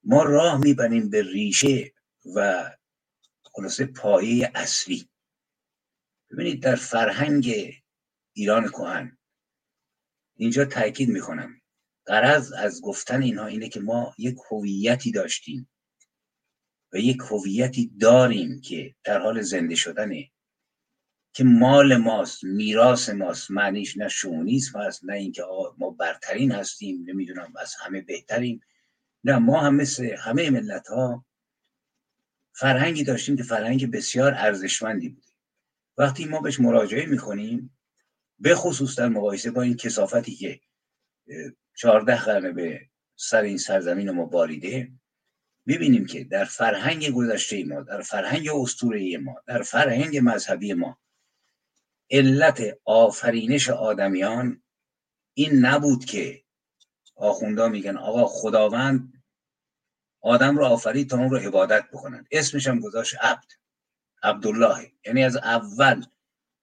ما 0.03 0.23
راه 0.23 0.57
می‌بریم 0.57 1.09
به 1.09 1.21
ریشه 1.23 1.93
و 2.35 2.69
خلاصه 3.43 3.85
پایه 3.85 4.51
اصلی. 4.55 5.09
ببینید 6.31 6.63
در 6.63 6.75
فرهنگ 6.75 7.73
ایران 8.33 8.67
کهن 8.67 9.17
اینجا 10.35 10.65
تاکید 10.65 11.09
می‌کنم. 11.09 11.61
قرض 12.05 12.51
از 12.51 12.81
گفتن 12.81 13.21
اینها 13.21 13.45
اینه 13.45 13.69
که 13.69 13.79
ما 13.79 14.15
یک 14.17 14.37
هویتی 14.51 15.11
داشتیم 15.11 15.69
و 16.93 16.97
یک 16.97 17.17
هویتی 17.31 17.91
داریم 17.99 18.61
که 18.61 18.95
در 19.03 19.19
حال 19.19 19.41
زنده 19.41 19.75
شدنه 19.75 20.31
که 21.33 21.43
مال 21.43 21.97
ماست 21.97 22.43
میراث 22.43 23.09
ماست. 23.09 23.51
معنیش 23.51 23.97
نه 23.97 24.07
شونیسم 24.07 24.79
هست 24.79 25.05
نه 25.05 25.13
اینکه 25.13 25.43
ما 25.77 25.89
برترین 25.89 26.51
هستیم 26.51 27.03
نمی‌دونم 27.07 27.53
از 27.59 27.75
همه 27.75 28.01
بهتریم. 28.01 28.61
نه 29.23 29.37
ما 29.37 29.61
هم 29.61 29.75
مثل 29.75 30.15
همه 30.17 30.49
ملت 30.49 30.87
ها 30.87 31.25
فرهنگی 32.55 33.03
داشتیم 33.03 33.37
که 33.37 33.43
فرهنگ 33.43 33.91
بسیار 33.91 34.33
ارزشمندی 34.33 35.09
بود. 35.09 35.23
وقتی 35.97 36.25
ما 36.25 36.41
بهش 36.41 36.59
مراجعه 36.59 37.05
می‌کنیم 37.05 37.77
به 38.39 38.55
خصوص 38.55 38.99
در 38.99 39.07
مقایسه 39.07 39.51
با 39.51 39.61
این 39.61 39.75
کسافتی 39.75 40.35
که 40.35 40.59
چهارده 41.75 42.15
قرن 42.15 42.53
به 42.53 42.81
سر 43.15 43.41
این 43.41 43.57
سرزمین 43.57 44.11
ما 44.11 44.25
باریده 44.25 44.91
ببینیم 45.67 46.05
که 46.05 46.23
در 46.23 46.45
فرهنگ 46.45 47.09
گذشته 47.09 47.63
ما 47.63 47.81
در 47.81 48.01
فرهنگ 48.01 48.49
اسطوره 48.49 49.17
ما 49.17 49.35
در 49.47 49.61
فرهنگ 49.61 50.19
مذهبی 50.23 50.73
ما 50.73 50.99
علت 52.09 52.61
آفرینش 52.85 53.69
آدمیان 53.69 54.63
این 55.33 55.65
نبود 55.65 56.05
که 56.05 56.43
آخوندا 57.15 57.67
میگن 57.67 57.97
آقا 57.97 58.25
خداوند 58.25 59.23
آدم 60.21 60.57
رو 60.57 60.65
آفرید 60.65 61.09
تا 61.09 61.17
اون 61.17 61.29
رو 61.29 61.37
عبادت 61.37 61.87
بکنن. 61.93 62.27
اسمش 62.31 62.67
هم 62.67 62.79
گذاشت 62.79 63.15
عبد 63.21 63.51
عبدالله. 64.23 64.91
یعنی 65.05 65.23
از 65.23 65.35
اول 65.35 66.05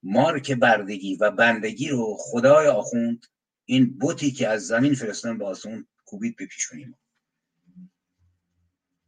مارک 0.03 0.53
بردگی 0.53 1.17
و 1.17 1.31
بندگی 1.31 1.89
رو 1.89 2.17
خدای 2.19 2.67
آخوند 2.67 3.27
این 3.65 3.99
بوتی 3.99 4.31
که 4.31 4.49
از 4.49 4.67
زمین 4.67 4.95
فرستن 4.95 5.39
به 5.39 5.47
آسمون 5.47 5.87
کوبید 6.05 6.37
به 6.37 6.47
پیشونی 6.47 6.95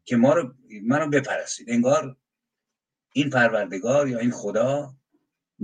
که 0.05 0.17
ما 0.17 0.35
رو 0.35 0.55
منو 0.83 1.11
بپرستید. 1.11 1.71
انگار 1.71 2.17
این 3.13 3.31
پروردگار 3.31 4.09
یا 4.09 4.19
این 4.19 4.31
خدا 4.31 4.95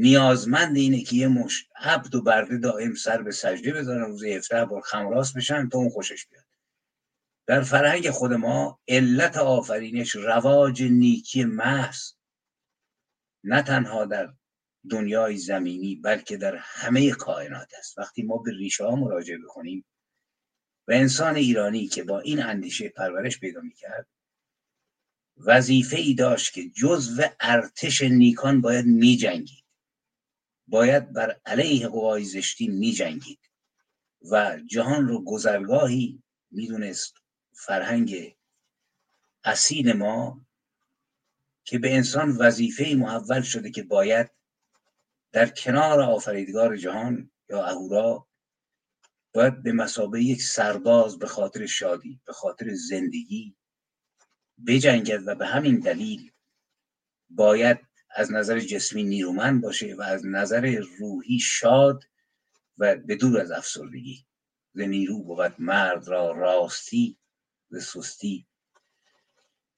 نیازمند 0.00 0.76
اینه 0.76 1.02
که 1.02 1.16
یه 1.16 1.28
مش 1.28 1.68
عبد 1.76 2.14
و 2.14 2.22
برده 2.22 2.58
دائم 2.58 2.94
سر 2.94 3.22
به 3.22 3.30
سجده 3.30 3.72
بذارن 3.72 4.04
روز 4.04 4.24
17 4.24 4.64
بار 4.64 4.80
خمراس 4.80 5.36
بشن 5.36 5.68
تا 5.68 5.78
اون 5.78 5.88
خوشش 5.90 6.26
بیاد. 6.26 6.44
در 7.46 7.62
فرهنگ 7.62 8.10
خود 8.10 8.32
ما 8.32 8.80
علت 8.88 9.36
آفرینش 9.36 10.16
رواج 10.16 10.82
نیکی 10.82 11.44
محض. 11.44 12.12
نه 13.44 13.62
تنها 13.62 14.04
در 14.04 14.32
دنیای 14.90 15.36
زمینی 15.36 15.96
بلکه 15.96 16.36
در 16.36 16.56
همه 16.56 17.10
کائنات 17.10 17.72
است. 17.78 17.98
وقتی 17.98 18.22
ما 18.22 18.36
به 18.36 18.50
ریشه 18.50 18.84
ها 18.84 18.96
مراجعه 18.96 19.38
بکنیم 19.38 19.84
و 20.88 20.92
انسان 20.92 21.36
ایرانی 21.36 21.86
که 21.86 22.04
با 22.04 22.20
این 22.20 22.42
اندیشه 22.42 22.88
پرورش 22.88 23.40
پیدا 23.40 23.60
می‌کرد 23.60 24.06
وظیفه 25.36 25.96
ای 25.96 26.14
داشت 26.14 26.52
که 26.52 26.70
جزو 26.70 27.22
ارتش 27.40 28.02
نیکان 28.02 28.60
باید 28.60 28.86
میجنگید. 28.86 29.67
باید 30.68 31.12
بر 31.12 31.40
علیه 31.46 31.88
قوای 31.88 32.24
زشتی 32.24 32.68
میجنگید 32.68 33.40
و 34.30 34.60
جهان 34.66 35.08
رو 35.08 35.24
گذرگاهی 35.24 36.22
می‌دونست 36.50 37.14
فرهنگ 37.52 38.36
اصیل 39.44 39.92
ما 39.92 40.46
که 41.64 41.78
به 41.78 41.94
انسان 41.94 42.36
وظیفه 42.36 42.94
محول 42.94 43.42
شده 43.42 43.70
که 43.70 43.82
باید 43.82 44.30
در 45.32 45.48
کنار 45.48 46.00
آفریدگار 46.00 46.76
جهان 46.76 47.30
یا 47.50 47.64
اهورا 47.64 48.28
باید 49.34 49.62
به 49.62 49.72
مسابه 49.72 50.22
یک 50.22 50.42
سرباز 50.42 51.18
به 51.18 51.26
خاطر 51.26 51.66
شادی 51.66 52.20
به 52.26 52.32
خاطر 52.32 52.74
زندگی 52.74 53.56
بجنگد 54.66 55.28
و 55.28 55.34
به 55.34 55.46
همین 55.46 55.80
دلیل 55.80 56.32
باید 57.30 57.87
از 58.10 58.32
نظر 58.32 58.60
جسمی 58.60 59.02
نیرومند 59.02 59.62
باشه 59.62 59.94
و 59.94 60.02
از 60.02 60.26
نظر 60.26 60.82
روحی 60.98 61.38
شاد 61.38 62.04
و 62.78 62.96
بدور 62.96 63.40
از 63.40 63.50
افسردگی. 63.50 64.26
ز 64.72 64.80
نیرو 64.80 65.22
بود 65.22 65.54
مرد 65.58 66.08
را 66.08 66.32
راستی 66.32 67.18
ز 67.70 67.84
سستی 67.84 68.46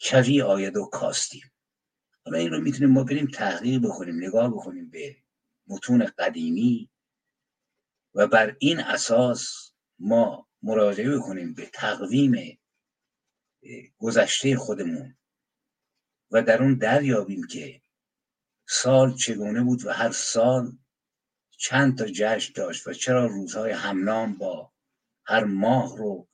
کوی 0.00 0.42
آید 0.42 0.76
و 0.76 0.84
کاستی. 0.84 1.42
حالا 2.24 2.38
این 2.38 2.50
رو 2.50 2.60
می‌تونیم 2.60 2.90
ما 2.90 3.04
بریم 3.04 3.26
تحقیق 3.26 3.80
بکنیم 3.82 4.16
نگاه 4.16 4.50
بکنیم 4.50 4.90
به 4.90 5.16
متون 5.66 6.04
قدیمی 6.18 6.90
و 8.14 8.26
بر 8.26 8.56
این 8.58 8.80
اساس 8.80 9.72
ما 9.98 10.48
مراجعه 10.62 11.16
بکنیم 11.16 11.54
به 11.54 11.66
تقویم 11.66 12.58
گذشته 13.98 14.56
خودمون 14.56 15.16
و 16.30 16.42
در 16.42 16.62
اون 16.62 16.74
دریابیم 16.74 17.46
که 17.46 17.82
سال 18.72 19.14
چگونه 19.14 19.62
بود 19.62 19.86
و 19.86 19.90
هر 19.90 20.10
سال 20.10 20.72
چند 21.50 21.98
تا 21.98 22.06
جشن 22.06 22.52
داشت 22.52 22.86
و 22.86 22.92
چرا 22.92 23.26
روزهای 23.26 23.72
همنام 23.72 24.38
با 24.38 24.72
هر 25.24 25.44
ماه 25.44 25.98
رو 25.98 26.28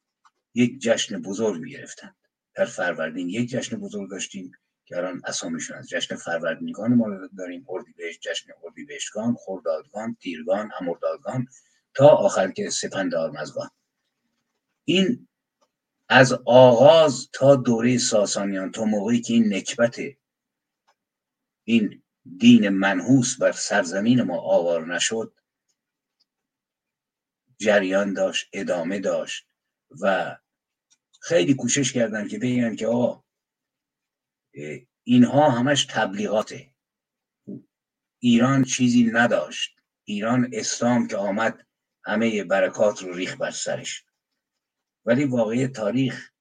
یک 0.55 0.81
جشن 0.81 1.23
بزرگ 1.23 1.61
می‌گرفتند؟ 1.61 2.17
در 2.55 2.65
فروردین 2.65 3.29
یک 3.29 3.51
جشن 3.51 3.77
بزرگ 3.77 4.11
داشتیم 4.11 4.53
که 4.85 4.97
الان 4.97 5.23
اسامیشون 5.25 5.77
از 5.77 5.89
جشن 5.89 6.17
فروردینگان 6.17 6.95
ما 6.95 7.29
داریم 7.39 7.67
اردیبهشت 7.69 8.21
جشن 8.21 8.51
اردیبهشتگان 8.65 9.37
خردادگان 9.47 10.17
تیرگان 10.21 10.71
امردادگان 10.81 11.47
تا 11.95 12.09
آخر 12.09 12.51
که 12.51 12.71
سپند 12.71 13.15
آرمزگان. 13.15 13.71
این 14.85 15.29
از 16.09 16.33
آغاز 16.47 17.29
تا 17.33 17.57
دوره 17.57 17.99
ساسانیان 17.99 18.73
تا 18.73 18.85
موقعی 18.85 19.21
که 19.21 19.35
این 19.35 19.55
نکبت 19.55 20.01
این 21.65 22.03
دین 22.39 22.69
منحوس 22.69 23.39
بر 23.39 23.53
سرزمین 23.53 24.23
ما 24.23 24.41
آوار 24.41 24.95
نشد 24.95 25.35
جریان 27.59 28.15
داشت 28.15 28.49
ادامه 28.53 28.99
داشت 28.99 29.49
و 30.01 30.37
خیلی 31.21 31.55
کوشش 31.55 31.93
کردن 31.93 32.29
که 32.29 32.39
بگن 32.39 32.77
که 32.77 32.87
آقا 32.87 33.25
اینها 35.03 35.51
همش 35.51 35.87
تبلیغاته. 35.91 36.75
ایران 38.19 38.65
چیزی 38.65 39.05
نداشت. 39.05 39.77
ایران 40.05 40.51
اسلام 40.53 41.09
که 41.09 41.17
آمد 41.17 41.67
همه 42.05 42.45
برکات 42.45 43.03
رو 43.03 43.13
ریخ 43.13 43.37
بر 43.37 43.51
سرش. 43.51 44.05
ولی 45.05 45.25
واقعی 45.25 45.69
تاریخ 45.69 46.33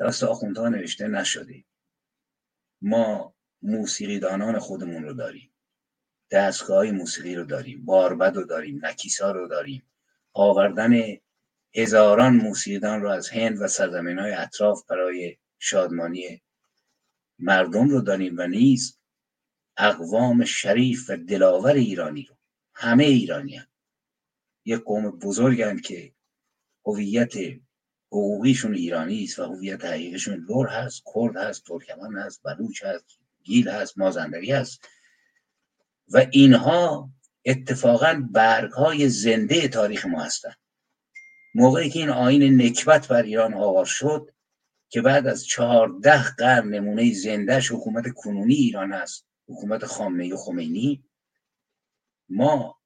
دست 0.00 0.24
آخوندها 0.24 0.68
نوشته 0.68 1.08
نشده. 1.08 1.64
ما 2.82 3.34
موسیقی 3.62 4.18
دانان 4.18 4.58
خودمون 4.58 5.02
رو 5.02 5.12
داریم. 5.12 5.50
دستگاه 6.30 6.90
موسیقی 6.90 7.34
رو 7.34 7.44
داریم. 7.44 7.84
باربد 7.84 8.36
رو 8.36 8.44
داریم. 8.44 8.86
نکیسا 8.86 9.30
رو 9.30 9.48
داریم. 9.48 9.82
آوردن 10.32 11.18
هزاران 11.74 12.36
موسیقیدان 12.36 13.02
رو 13.02 13.08
از 13.08 13.28
هند 13.28 13.60
و 13.60 13.68
سرزمین 13.68 14.18
های 14.18 14.32
اطراف 14.32 14.84
برای 14.84 15.36
شادمانی 15.58 16.42
مردم 17.38 17.88
رو 17.88 18.00
داریم 18.00 18.34
و 18.38 18.46
نیز 18.46 18.98
اقوام 19.76 20.44
شریف 20.44 21.10
و 21.10 21.16
دلاور 21.16 21.72
ایرانی 21.72 22.22
رو. 22.22 22.36
همه 22.74 23.04
ایرانی 23.04 23.56
هم. 23.56 23.66
یک 24.64 24.80
قوم 24.80 25.10
بزرگن 25.10 25.78
که 25.78 26.12
هویت 26.86 27.32
حقوقیشون 28.06 28.74
ایرانی 28.74 29.24
است 29.24 29.38
و 29.38 29.44
هویت 29.44 29.84
حقیقیشون 29.84 30.34
لور 30.48 30.68
هست 30.68 31.02
کرد 31.14 31.36
هست 31.36 31.64
ترکمن 31.64 32.18
هست 32.18 32.42
بلوچ 32.42 32.84
هست. 32.84 33.20
گیل 33.48 33.68
هست 33.68 33.98
مازندری 33.98 34.52
هست. 34.52 34.88
و 36.08 36.26
اینها 36.30 37.10
اتفاقا 37.44 38.26
برگ 38.32 38.72
های 38.72 39.08
زنده 39.08 39.68
تاریخ 39.68 40.06
ما 40.06 40.22
هستند 40.22 40.56
موقعی 41.54 41.90
که 41.90 41.98
این 41.98 42.10
آین 42.10 42.62
نکبت 42.62 43.08
بر 43.08 43.22
ایران 43.22 43.54
آوار 43.54 43.84
شد 43.84 44.30
که 44.88 45.02
بعد 45.02 45.26
از 45.26 45.46
چهارده 45.46 46.30
قرن 46.30 46.68
نمونه 46.68 47.12
زندهش 47.12 47.72
حکومت 47.72 48.12
کنونی 48.14 48.54
ایران 48.54 48.92
هست 48.92 49.26
حکومت 49.48 49.84
خامنه 49.84 50.34
و 50.34 50.36
خمینی 50.36 51.04
ما 52.28 52.78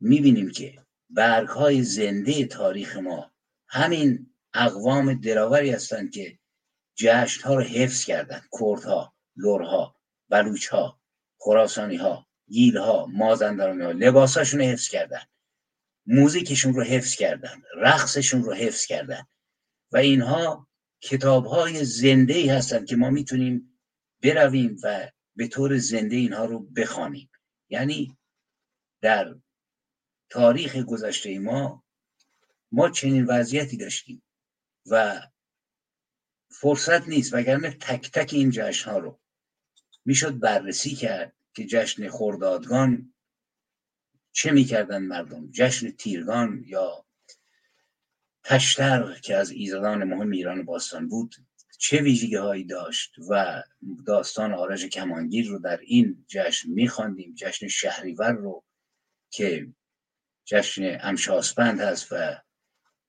می‌بینیم 0.00 0.50
که 0.50 0.82
برگ 1.10 1.48
های 1.48 1.82
زنده 1.82 2.46
تاریخ 2.46 2.96
ما 2.96 3.32
همین 3.68 4.34
اقوام 4.54 5.14
دلاوری 5.14 5.70
هستند 5.70 6.10
که 6.10 6.38
جشن 6.94 7.48
ها 7.48 7.54
رو 7.54 7.62
حفظ 7.62 8.04
کردن 8.04 8.42
کردها. 8.60 9.13
لورها 9.36 9.96
بلوچها 10.28 11.00
خراسانی 11.38 11.96
ها 11.96 12.26
گیل 12.48 12.76
ها 12.76 13.06
مازندرانی 13.06 13.84
ها 13.84 13.90
لباساشون 13.90 14.60
رو 14.60 14.66
حفظ 14.66 14.88
کردن. 14.88 15.22
موزیکشون 16.06 16.74
رو 16.74 16.82
حفظ 16.82 17.14
کردن 17.16 17.62
رقصشون 17.76 18.42
رو 18.42 18.52
حفظ 18.52 18.86
کردن. 18.86 19.26
و 19.92 19.96
اینها 19.96 20.68
کتاب 21.00 21.46
های 21.46 21.84
زنده 21.84 22.34
ای 22.34 22.48
هستن 22.48 22.84
که 22.84 22.96
ما 22.96 23.10
می‌تونیم 23.10 23.78
برویم 24.22 24.76
و 24.82 25.10
به 25.36 25.48
طور 25.48 25.78
زنده 25.78 26.16
اینها 26.16 26.44
رو 26.44 26.60
بخوانیم. 26.60 27.30
یعنی 27.68 28.16
در 29.00 29.34
تاریخ 30.30 30.76
گذشته 30.76 31.38
ما 31.38 31.84
ما 32.72 32.90
چنین 32.90 33.24
وضعیتی 33.24 33.76
داشتیم 33.76 34.22
و 34.86 35.20
فرصت 36.50 37.08
نیست 37.08 37.34
وگرنه 37.34 37.70
تک 37.70 38.10
تک 38.10 38.34
این 38.34 38.50
جشن 38.50 38.90
ها 38.90 38.98
رو 38.98 39.20
می‌شد 40.04 40.38
بررسی 40.38 40.94
کرد 40.94 41.32
که 41.54 41.66
جشن 41.66 42.08
خردادگان 42.08 43.14
چه 44.32 44.50
می‌کردن 44.50 45.02
مردم؟ 45.02 45.50
جشن 45.50 45.90
تیرگان 45.90 46.64
یا 46.66 47.04
تشتر 48.44 49.18
که 49.22 49.36
از 49.36 49.50
ایزدان 49.50 50.04
مهم 50.04 50.30
ایران 50.30 50.64
باستان 50.64 51.08
بود 51.08 51.34
چه 51.78 52.02
ویژگی 52.02 52.36
هایی 52.36 52.64
داشت 52.64 53.14
و 53.30 53.62
داستان 54.06 54.54
آرش 54.54 54.84
کمانگیر 54.84 55.48
رو 55.48 55.58
در 55.58 55.80
این 55.80 56.24
جشن 56.28 56.70
میخواندیم 56.70 57.34
جشن 57.34 57.68
شهریور 57.68 58.32
رو 58.32 58.64
که 59.30 59.72
جشن 60.44 60.98
امشاسپند 61.00 61.80
هست 61.80 62.12
و 62.12 62.40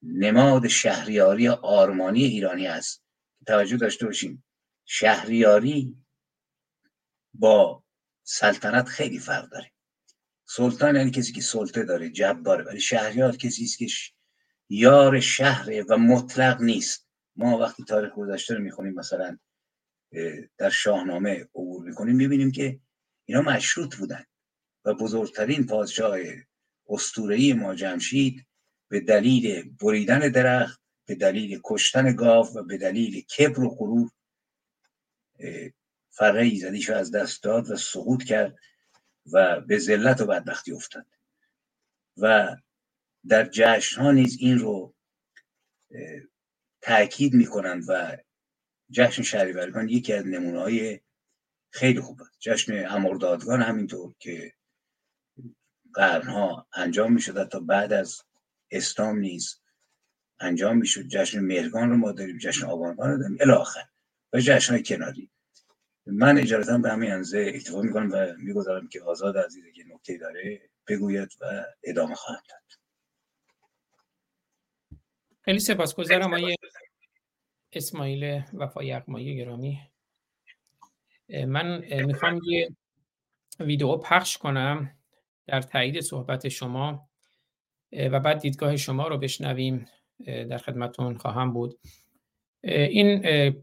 نماد 0.03 0.67
شهریاری 0.67 1.47
آرمانی 1.47 2.23
ایرانی 2.23 2.67
است 2.67 3.03
توجه 3.47 3.77
داشته 3.77 4.05
باشیم 4.05 4.43
شهریاری 4.85 6.04
با 7.39 7.83
سلطنت 8.23 8.87
خیلی 8.87 9.19
فرق 9.19 9.49
داره. 9.49 9.71
سلطان 10.47 10.95
یعنی 10.95 11.11
کسی 11.11 11.33
که 11.33 11.41
سلطه 11.41 11.83
داره 11.83 12.09
جباره 12.09 12.63
ولی 12.63 12.79
شهریار 12.79 13.35
کسی 13.35 13.63
است 13.63 13.77
که 13.77 13.87
یار 14.69 15.19
شهره 15.19 15.85
و 15.89 15.97
مطلق 15.97 16.61
نیست. 16.61 17.07
ما 17.35 17.57
وقتی 17.57 17.83
تاریخ 17.83 18.13
گذشته 18.13 18.53
رو 18.53 18.63
می‌خونیم 18.63 18.93
مثلا 18.93 19.37
در 20.57 20.69
شاهنامه 20.69 21.41
عبور 21.55 21.85
می‌کنیم 21.85 22.15
می‌بینیم 22.15 22.51
که 22.51 22.79
اینا 23.25 23.41
مشروط 23.41 23.95
بودن 23.95 24.25
و 24.85 24.93
بزرگترین 24.93 25.65
پادشاه 25.65 26.17
استورهی 26.89 27.53
ما 27.53 27.75
جمشید 27.75 28.45
به 28.87 28.99
دلیل 28.99 29.75
بریدن 29.81 30.19
درخت 30.19 30.81
به 31.05 31.15
دلیل 31.15 31.61
کشتن 31.63 32.15
گاو 32.15 32.47
و 32.57 32.63
به 32.63 32.77
دلیل 32.77 33.21
کبر 33.21 33.59
و 33.59 33.69
غرور 33.69 34.11
فره 36.17 36.41
ایزدیش 36.41 36.89
از 36.89 37.11
دست 37.11 37.43
داد 37.43 37.71
و 37.71 37.75
سقوط 37.75 38.23
کرد 38.23 38.59
و 39.33 39.61
به 39.61 39.77
ذلت 39.77 40.21
و 40.21 40.25
بدبختی 40.25 40.71
افتاد. 40.71 41.05
و 42.17 42.55
در 43.27 43.49
جشن 43.51 44.01
ها 44.01 44.11
نیز 44.11 44.37
این 44.39 44.59
رو 44.59 44.95
تاکید 46.81 47.33
می‌کنند 47.33 47.83
و 47.87 48.17
جشن 48.91 49.23
شهریورگان 49.23 49.89
یکی 49.89 50.13
از 50.13 50.27
نمونه 50.27 50.59
های 50.59 50.99
خیلی 51.71 52.01
خوب 52.01 52.21
است. 52.21 52.39
جشن 52.39 52.85
امردادگان 52.89 53.61
همینطور 53.61 54.15
که 54.19 54.53
قرنها 55.93 56.67
انجام 56.73 57.13
می 57.13 57.21
شد 57.21 57.49
تا 57.49 57.59
بعد 57.59 57.93
از 57.93 58.21
اسلام 58.71 59.19
نیز 59.19 59.61
انجام 60.39 60.77
می 60.77 60.87
شد 60.87 61.07
جشن 61.07 61.39
مهرگان 61.39 61.89
رو 61.89 61.97
ما 61.97 62.11
داریم 62.11 62.37
جشن 62.37 62.65
آبانگان 62.65 63.11
رو 63.11 63.17
داریم. 63.17 63.37
الاخر 63.41 63.85
و 64.33 64.39
جشن 64.39 64.73
های 64.73 64.83
کناری. 64.83 65.31
من 66.05 66.37
اجازتا 66.37 66.77
به 66.77 66.89
همین 66.89 67.11
انزه 67.11 67.51
اکتفا 67.55 67.81
می‌کنم 67.81 68.09
و 68.11 68.33
می‌گذارم 68.37 68.87
که 68.87 69.01
آزاد 69.01 69.37
عزیز 69.37 69.63
که 69.75 69.83
نکته 69.87 70.17
داره 70.17 70.69
بگوید 70.87 71.29
و 71.41 71.65
ادامه 71.83 72.15
خواهم 72.15 72.41
داد. 72.49 72.79
خیلی 75.41 75.59
سپاسگزارم 75.59 76.33
آقای 76.33 76.55
اسماعیل 77.73 78.41
وفای 78.53 78.87
یغمایی 78.87 79.37
گرامی. 79.37 79.81
من 81.29 81.83
می‌خوام 82.05 82.41
یه 82.45 82.75
ویدیو 83.59 83.97
پخش 83.97 84.37
کنم 84.37 84.97
در 85.47 85.61
تایید 85.61 85.99
صحبت 85.99 86.49
شما 86.49 87.09
و 87.91 88.19
بعد 88.19 88.39
دیدگاه 88.39 88.77
شما 88.77 89.07
رو 89.07 89.17
بشنویم 89.17 89.87
در 90.25 90.57
خدمتون 90.57 91.17
خواهم 91.17 91.53
بود. 91.53 91.79
این 92.65 93.19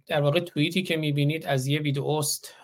در 0.07 0.21
واقع 0.21 0.41
توییتی 0.41 0.83
که 0.83 0.97
می‌بینید 0.97 1.47
از 1.47 1.67
یه 1.67 1.81
ویدئوست 1.81 2.55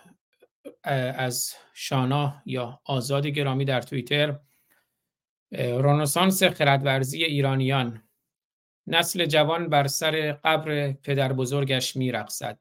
از 0.85 1.55
شانا 1.74 2.42
یا 2.46 2.81
آزاد 2.85 3.27
گرامی 3.27 3.64
در 3.64 3.81
توییتر 3.81 4.38
رنسانس 5.53 6.42
خردورزی 6.42 7.24
ایرانیان 7.24 8.03
نسل 8.87 9.27
جوان 9.27 9.68
بر 9.68 9.87
سر 9.87 10.33
قبر 10.44 10.92
پدر 10.92 11.33
بزرگش 11.33 11.96
میرقصد 11.96 12.59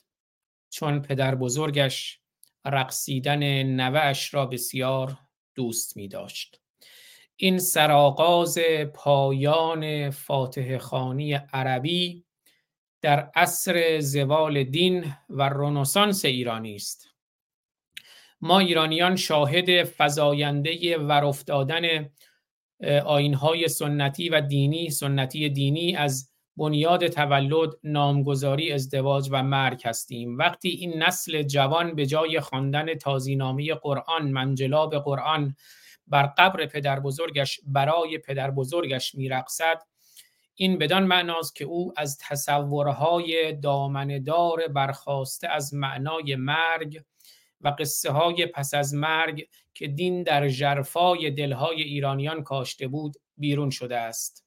چون 0.69 1.01
پدر 1.01 1.35
بزرگش 1.35 2.19
رقصیدن 2.65 3.63
نوهش 3.63 4.33
را 4.33 4.45
بسیار 4.45 5.17
دوست 5.55 5.97
می 5.97 6.07
داشت. 6.07 6.61
این 7.35 7.59
سرآغاز 7.59 8.57
پایان 8.93 10.09
فاتح 10.09 10.77
خانی 10.77 11.33
عربی 11.33 12.26
در 13.07 13.31
عصر 13.35 13.99
زوال 13.99 14.63
دین 14.63 15.13
و 15.29 15.49
رنسانس 15.49 16.25
ایرانی 16.25 16.75
است. 16.75 17.07
ما 18.41 18.59
ایرانیان 18.59 19.15
شاهد 19.15 19.83
فزاینده 19.97 20.97
ور 20.97 21.25
افتادن 21.25 22.09
آینهای 23.05 23.67
سنتی 23.67 24.29
و 24.29 24.41
دینی 24.41 24.89
سنتی 24.89 25.49
دینی 25.49 25.95
از 25.95 26.31
بنیاد 26.57 27.07
تولد 27.07 27.69
نامگذاری 27.83 28.71
ازدواج 28.71 29.29
و 29.31 29.43
مرگ 29.43 29.81
هستیم. 29.85 30.37
وقتی 30.37 30.69
این 30.69 31.03
نسل 31.03 31.43
جوان 31.43 31.95
به 31.95 32.05
جای 32.05 32.39
خواندن 32.39 32.95
تازینامه 32.95 33.73
قرآن 33.73 34.31
منجلاب 34.31 34.95
قرآن 34.95 35.55
بر 36.07 36.33
قبر 36.37 36.65
پدر 36.65 36.99
بزرگش 36.99 37.59
برای 37.67 38.17
پدر 38.17 38.51
بزرگش 38.51 39.15
میرقصد 39.15 39.81
این 40.59 40.77
بدان 40.77 41.03
معناست 41.03 41.55
که 41.55 41.65
او 41.65 41.93
از 41.97 42.17
تصورهای 42.17 43.53
دامندار 43.53 44.67
برخواسته 44.67 45.47
از 45.47 45.73
معنای 45.73 46.35
مرگ 46.35 47.01
و 47.61 47.75
قصه 47.79 48.11
های 48.11 48.45
پس 48.45 48.73
از 48.73 48.93
مرگ 48.93 49.47
که 49.73 49.87
دین 49.87 50.23
در 50.23 50.49
جرفای 50.49 51.31
دلهای 51.31 51.81
ایرانیان 51.81 52.43
کاشته 52.43 52.87
بود 52.87 53.13
بیرون 53.37 53.69
شده 53.69 53.97
است. 53.97 54.45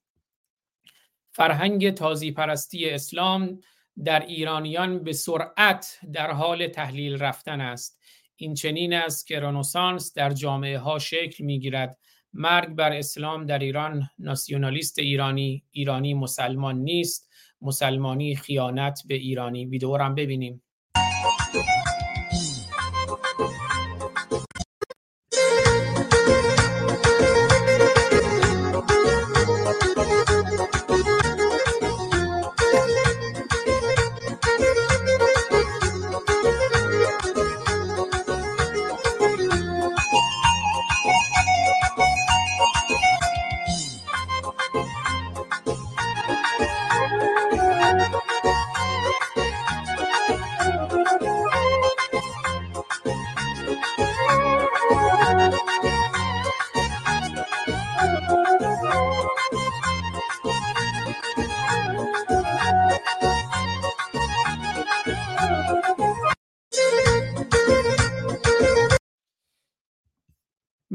فرهنگ 1.32 1.94
تازی 1.94 2.32
پرستی 2.32 2.90
اسلام 2.90 3.60
در 4.04 4.20
ایرانیان 4.20 5.04
به 5.04 5.12
سرعت 5.12 5.98
در 6.12 6.30
حال 6.30 6.66
تحلیل 6.66 7.18
رفتن 7.18 7.60
است. 7.60 8.00
این 8.36 8.54
چنین 8.54 8.94
است 8.94 9.26
که 9.26 9.40
رنسانس 9.40 10.14
در 10.14 10.30
جامعه 10.30 10.78
ها 10.78 10.98
شکل 10.98 11.44
می 11.44 11.60
گیرد 11.60 11.98
مرگ 12.32 12.74
بر 12.74 12.92
اسلام 12.92 13.46
در 13.46 13.58
ایران 13.58 14.10
ناسیونالیست 14.18 14.98
ایرانی 14.98 15.64
ایرانی 15.70 16.14
مسلمان 16.14 16.76
نیست. 16.78 17.30
مسلمانی 17.62 18.36
خیانت 18.36 19.02
به 19.06 19.14
ایرانی. 19.14 19.66
ویدیو 19.66 19.96
رو 19.96 20.04
هم 20.04 20.14
ببینیم. 20.14 20.62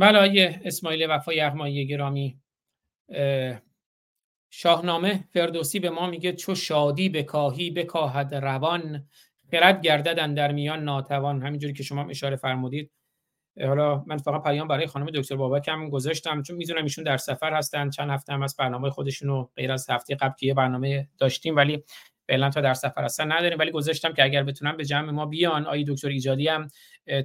بله 0.05 0.61
اسماعیل 0.63 1.05
وفای 1.09 1.35
یغمایی 1.35 1.87
گرامی 1.87 2.39
شاهنامه 4.49 5.23
فردوسی 5.33 5.79
به 5.79 5.89
ما 5.89 6.09
میگه 6.09 6.33
چو 6.33 6.55
شادی 6.55 7.09
به 7.09 7.23
کاهی 7.23 7.71
بکاهد 7.71 8.35
روان 8.35 9.07
خرد 9.51 9.81
گرددن 9.81 10.33
در 10.33 10.51
میان 10.51 10.83
ناتوان. 10.83 11.41
همینجوری 11.41 11.73
که 11.73 11.83
شما 11.83 12.09
اشاره 12.09 12.35
فرمودید. 12.35 12.91
حالا 13.61 14.03
من 14.07 14.17
فقط 14.17 14.43
پیام 14.43 14.67
برای 14.67 14.87
خانم 14.87 15.05
دکتر 15.05 15.35
بابک 15.35 15.67
هم 15.67 15.89
گذاشتم 15.89 16.41
چون 16.41 16.55
می‌دونم 16.55 16.83
ایشون 16.83 17.03
در 17.03 17.17
سفر 17.17 17.53
هستن 17.53 17.89
چند 17.89 18.09
هفته 18.09 18.33
هم 18.33 18.43
از 18.43 18.55
برنامه 18.55 18.89
خودشون 18.89 19.27
رو 19.27 19.51
غیر 19.55 19.71
از 19.71 19.89
هفته 19.89 20.15
قبل 20.15 20.33
که 20.39 20.47
یه 20.47 20.53
برنامه 20.53 21.09
داشتیم 21.17 21.55
ولی 21.55 21.83
فعلا 22.27 22.49
تا 22.49 22.61
در 22.61 22.73
سفر 22.73 23.03
هستن 23.03 23.31
نداریم 23.31 23.59
ولی 23.59 23.71
گذاشتم 23.71 24.13
که 24.13 24.23
اگر 24.23 24.43
بتونم 24.43 24.77
به 24.77 24.85
جمع 24.85 25.11
ما 25.11 25.25
بیان. 25.25 25.65
آی 25.65 25.83
دکتر 25.87 26.07
ایجادی 26.07 26.47
هم 26.47 26.67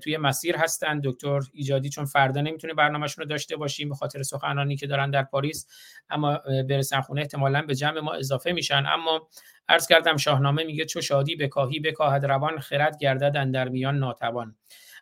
توی 0.02 0.16
مسیر 0.16 0.56
هستن. 0.56 1.00
دکتر 1.04 1.40
ایجادی 1.52 1.88
چون 1.88 2.04
فردا 2.04 2.40
نمی‌تونه 2.40 2.74
برنامهشون 2.74 3.22
رو 3.22 3.28
داشته 3.28 3.56
باشیم 3.56 3.88
به 3.88 3.94
خاطر 3.94 4.22
سخنرانی 4.22 4.76
که 4.76 4.86
دارن 4.86 5.10
در 5.10 5.22
پاریس 5.22 5.66
اما 6.10 6.40
برسن 6.68 7.00
خونه 7.00 7.20
احتمالا 7.20 7.62
به 7.62 7.74
جمع 7.74 8.00
ما 8.00 8.12
اضافه 8.12 8.52
میشن. 8.52 8.84
اما 8.86 9.28
عرض 9.68 9.86
کردم 9.86 10.16
شاهنامه 10.16 10.64
میگه 10.64 10.84
چو 10.84 11.00
شادی 11.00 11.36
بکاهی 11.36 11.80
بکاهد 11.80 12.26
روان 12.26 12.58
خرد 12.58 12.98
گردد 12.98 13.50
در 13.52 13.68
میان 13.68 13.98
ناتوان. 13.98 14.56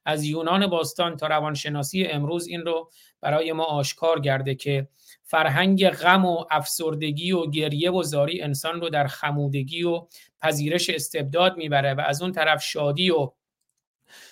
از 0.05 0.25
یونان 0.25 0.67
باستان 0.67 1.17
تا 1.17 1.27
روانشناسی 1.27 2.05
امروز 2.05 2.47
این 2.47 2.61
رو 2.61 2.91
برای 3.21 3.53
ما 3.53 3.65
آشکار 3.65 4.21
گرده 4.21 4.55
که 4.55 4.89
فرهنگ 5.31 5.89
غم 5.89 6.25
و 6.25 6.45
افسردگی 6.51 7.33
و 7.33 7.51
گریه 7.51 7.91
و 7.91 8.03
زاری 8.03 8.43
انسان 8.43 8.81
رو 8.81 8.89
در 8.89 9.07
خمودگی 9.07 9.83
و 9.83 10.07
پذیرش 10.41 10.91
استبداد 10.91 11.57
می‌بره 11.57 11.95
و 11.95 12.01
از 12.01 12.23
اون 12.23 12.33
طرف 12.33 12.63
شادی 12.63 13.11
و 13.11 13.33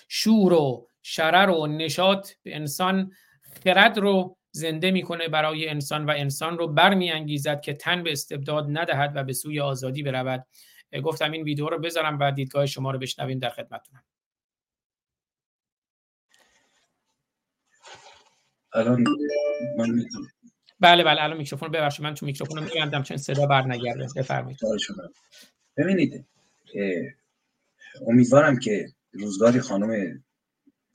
شور 0.07 0.53
و 0.53 0.87
شرر 1.01 1.49
و 1.49 1.67
نشاط 1.67 2.31
به 2.43 2.55
انسان 2.55 3.11
خرد 3.63 3.97
رو 3.97 4.37
زنده 4.51 4.91
می‌کنه 4.91 5.27
برای 5.27 5.69
انسان 5.69 6.05
و 6.05 6.13
انسان 6.17 6.57
رو 6.57 6.67
برمیانگیزد 6.67 7.61
که 7.61 7.73
تن 7.73 8.03
به 8.03 8.11
استبداد 8.11 8.65
ندهد 8.69 9.11
و 9.15 9.23
به 9.23 9.33
سوی 9.33 9.59
آزادی 9.59 10.03
برود. 10.03 10.45
گفتم 11.03 11.31
این 11.31 11.43
ویدیو 11.43 11.69
رو 11.69 11.79
بذارم 11.79 12.19
و 12.19 12.31
دیدگاه 12.31 12.65
شما 12.65 12.91
رو 12.91 12.99
بشنویم 12.99 13.39
در 13.39 13.49
خدمتتونم. 13.49 14.03
الان 18.73 19.03
من 19.77 20.05
بله 20.79 21.03
بله 21.03 21.23
الان 21.23 21.37
میکروفون 21.37 21.71
ببخشید 21.71 22.05
من 22.05 22.13
تو 22.13 22.25
میکروفون 22.25 22.63
میگردم 22.63 23.03
چون 23.03 23.17
صدا 23.17 23.45
بر 23.45 23.61
نگرده. 23.61 24.07
بفرمایید. 24.15 24.59
ببینید 25.77 26.25
امیدوارم 28.07 28.59
که 28.59 28.87
روزگاری 29.11 29.59
خانم 29.59 30.23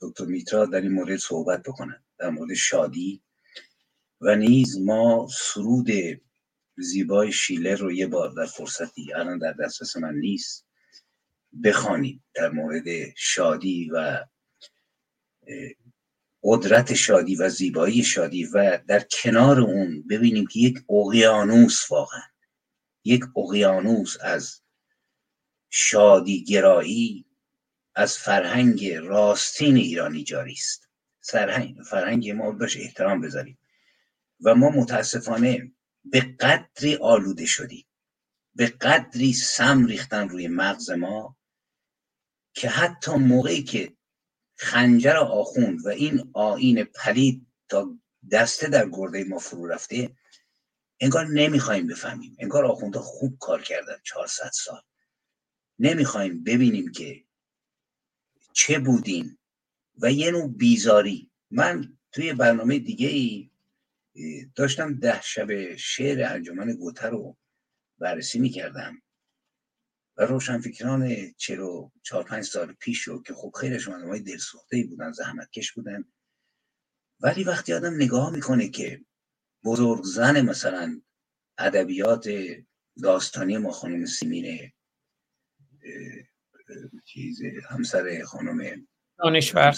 دکتر 0.01 0.25
میترا 0.25 0.65
در 0.65 0.81
این 0.81 0.91
مورد 0.91 1.17
صحبت 1.17 1.63
بکنن 1.63 2.03
در 2.17 2.29
مورد 2.29 2.53
شادی. 2.53 3.21
و 4.23 4.35
نیز 4.35 4.77
ما 4.77 5.27
سرود 5.31 5.87
زیبای 6.77 7.31
شیلر 7.31 7.75
رو 7.75 7.91
یه 7.91 8.07
بار 8.07 8.29
در 8.29 8.45
فرصتی 8.45 9.13
الان 9.13 9.37
در 9.37 9.53
دسترس 9.53 9.97
من 9.97 10.15
نیست 10.15 10.65
بخوانیم 11.63 12.23
در 12.33 12.49
مورد 12.49 12.83
شادی 13.15 13.89
و 13.93 14.25
قدرت 16.43 16.93
شادی 16.93 17.35
و 17.35 17.49
زیبایی 17.49 18.03
شادی 18.03 18.45
و 18.45 18.79
در 18.87 18.99
کنار 18.99 19.59
اون 19.59 20.03
ببینیم 20.09 20.47
که 20.47 20.59
یک 20.59 20.79
اقیانوس 20.89 21.91
واقعا 21.91 22.21
یک 23.03 23.23
اقیانوس 23.37 24.17
از 24.21 24.61
شادی 25.69 26.43
گرایی 26.43 27.25
از 27.95 28.17
فرهنگ 28.17 28.93
راستین 28.93 29.77
ایرانی 29.77 30.23
جاری 30.23 30.53
است. 30.53 30.89
فرهنگ, 31.21 31.77
فرهنگ 31.89 32.31
ما 32.31 32.51
باش 32.51 32.77
احترام 32.77 33.21
بذاریم. 33.21 33.57
و 34.41 34.55
ما 34.55 34.69
متاسفانه 34.69 35.71
به 36.05 36.21
قدری 36.39 36.95
آلوده 36.95 37.45
شدیم. 37.45 37.85
به 38.55 38.67
قدری 38.67 39.33
سم 39.33 39.85
ریختن 39.85 40.29
روی 40.29 40.47
مغز 40.47 40.91
ما 40.91 41.37
که 42.53 42.69
حتی 42.69 43.11
موقعی 43.11 43.63
که 43.63 43.93
خنجر 44.55 45.17
آخوند 45.17 45.85
و 45.85 45.89
این 45.89 46.29
آین 46.33 46.83
پلید 46.83 47.47
تا 47.69 47.99
دسته 48.31 48.67
در 48.67 48.89
گرده 48.89 49.23
ما 49.23 49.37
فرو 49.37 49.67
رفته 49.67 50.15
انگار 50.99 51.27
نمی‌خوایم 51.27 51.87
بفهمیم. 51.87 52.35
انگار 52.39 52.65
آخونده 52.65 52.99
خوب 52.99 53.37
کار 53.39 53.61
کردن 53.61 53.95
400 54.03 54.51
سال. 54.53 54.81
نمی‌خوایم 55.79 56.43
ببینیم 56.43 56.91
که 56.91 57.23
چه 58.53 58.79
بودیم 58.79 59.39
و 59.97 60.11
یه 60.11 60.31
نوع 60.31 60.47
بیزاری. 60.47 61.31
من 61.51 61.97
توی 62.11 62.33
برنامه 62.33 62.79
دیگه 62.79 63.07
ای 63.07 63.49
داشتم 64.55 64.99
ده 64.99 65.21
شب 65.21 65.75
شعر 65.75 66.33
انجمن 66.33 66.73
گوته 66.73 67.07
رو 67.07 67.37
بررسی 67.99 68.39
می‌کردم. 68.39 69.02
و 70.17 70.25
روشنفکران 70.25 71.33
چرا 71.37 71.91
چهار 72.03 72.23
پنج 72.23 72.43
سال 72.43 72.73
پیش 72.73 73.01
رو 73.01 73.23
که 73.23 73.33
خب 73.33 73.51
خیلیشون 73.59 73.93
آدمای 73.93 74.19
دلسوخته 74.19 74.85
بودن 74.89 75.11
زحمتکش 75.11 75.71
بودن. 75.71 76.03
ولی 77.19 77.43
وقتی 77.43 77.73
آدم 77.73 77.95
نگاه 77.95 78.31
می‌کنه 78.31 78.69
که 78.69 79.05
بزرگ 79.65 80.03
زن 80.03 80.41
مثلا 80.41 81.01
ادبیات 81.57 82.29
داستانی 83.03 83.57
ما 83.57 83.71
خانم 83.71 84.05
سیمینه 84.05 84.73
چیز 87.05 87.41
همسر 87.69 88.23
خانم 88.23 88.87
دانشور. 89.17 89.77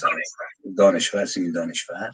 دانشور 0.77 1.25
سیمین 1.25 1.51
دانشور 1.51 2.11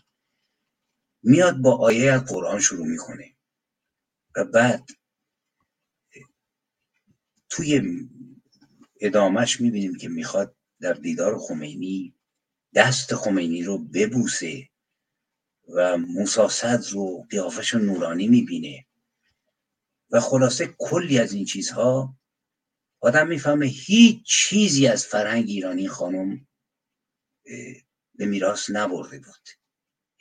میاد 1.24 1.58
با 1.58 1.78
آیه 1.78 2.12
از 2.12 2.26
قرآن 2.26 2.60
شروع 2.60 2.88
می‌کنه. 2.88 3.36
و 4.36 4.46
بعد 4.46 4.86
توی 7.52 7.82
ادامهش 9.02 9.62
می‌بینیم 9.62 9.96
که 9.96 10.10
می‌خواد 10.10 10.56
در 10.80 10.94
دیدار 10.94 11.38
خمینی 11.38 12.16
دست 12.76 13.16
خمینی 13.16 13.64
رو 13.64 13.78
ببوسه 13.78 14.70
و 15.68 15.98
موساسد 15.98 16.84
رو 16.92 17.28
قیافش 17.30 17.76
نورانی 17.76 18.28
می‌بینه. 18.28 18.86
و 20.12 20.20
خلاصه 20.20 20.76
کلی 20.78 21.20
از 21.20 21.34
این 21.34 21.46
چیزها 21.46 22.18
آدم 23.00 23.28
می‌فهمه 23.28 23.66
هیچ 23.66 24.24
چیزی 24.26 24.88
از 24.88 25.06
فرهنگ 25.06 25.46
ایرانی 25.48 25.88
خانم 25.88 26.48
به 28.16 28.26
میراث 28.26 28.70
نبرده 28.70 29.20
بود. 29.20 29.50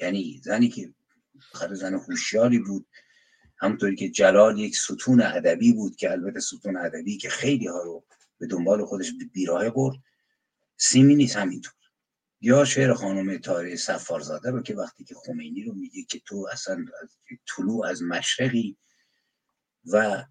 یعنی 0.01 0.41
زنی 0.45 0.69
که 0.69 0.95
خر 1.41 1.75
زن 1.75 1.95
هوشیاری 1.95 2.59
بود 2.59 2.87
همونطوری 3.61 3.97
که 3.97 4.09
جلال 4.09 4.59
یک 4.59 4.77
ستون 4.77 5.23
ادبی 5.23 5.73
بود 5.73 5.97
که 5.97 6.11
البته 6.11 6.41
ستون 6.41 6.77
ادبی 6.77 7.17
که 7.17 7.29
خیلی 7.29 7.67
ها 7.67 7.83
رو 7.83 8.05
به 8.39 8.47
دنبال 8.47 8.85
خودش 8.85 9.13
بیراه 9.33 9.71
برد 9.71 9.97
سیمی 10.77 11.15
نیست 11.15 11.37
همینطور. 11.37 11.73
یا 12.41 12.65
شعر 12.65 12.95
خانم 12.95 13.39
تاره 13.39 13.77
سفارزاده 13.77 14.51
رو 14.51 14.63
که 14.63 14.75
وقتی 14.75 15.05
که 15.05 15.15
خمینی 15.15 15.63
رو 15.63 15.75
میگه 15.75 16.03
که 16.03 16.21
تو 16.27 16.49
اصلا 16.53 16.85
طلوع 17.57 17.87
از 17.87 18.03
مشرقی 18.03 18.77
و 19.85 20.25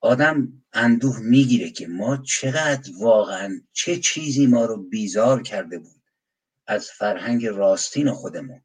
آدم 0.00 0.62
اندوه 0.72 1.20
می‌گیره 1.20 1.70
که 1.70 1.86
ما 1.86 2.16
چقدر 2.16 2.92
واقعا 3.00 3.60
چه 3.72 3.96
چیزی 3.96 4.46
ما 4.46 4.64
رو 4.64 4.76
بیزار 4.76 5.42
کرده 5.42 5.78
بود 5.78 6.02
از 6.66 6.90
فرهنگ 6.90 7.46
راستین 7.46 8.12
خودمون 8.12 8.62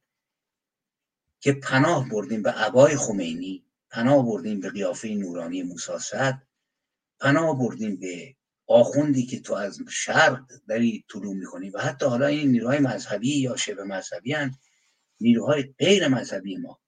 که 1.40 1.54
پناه 1.54 2.10
بردیم 2.10 2.42
به 2.44 2.52
عبای 2.52 2.96
خمینی 2.96 3.65
پناه 3.92 4.26
بردیم 4.26 4.60
به 4.60 4.70
قیافه 4.70 5.08
نورانی 5.08 5.64
موساسد 5.64 6.42
پناه 7.20 7.60
بردیم 7.60 7.96
به 7.96 8.36
آخوندی 8.68 9.26
که 9.26 9.40
تو 9.40 9.54
از 9.54 9.80
شرق 9.90 10.46
داری 10.68 11.06
طلوع 11.10 11.36
می‌کنی 11.36 11.70
و 11.70 11.80
حتی 11.80 12.06
حالا 12.06 12.28
این 12.28 12.52
نیروهای 12.52 12.80
مذهبی 12.80 13.40
یا 13.40 13.56
شبه 13.56 13.84
مذهبی 13.84 14.34
هن. 14.34 14.56
نیروهای 15.22 15.64
غیر 15.80 16.08
مذهبی 16.08 16.58
ما. 16.58 16.80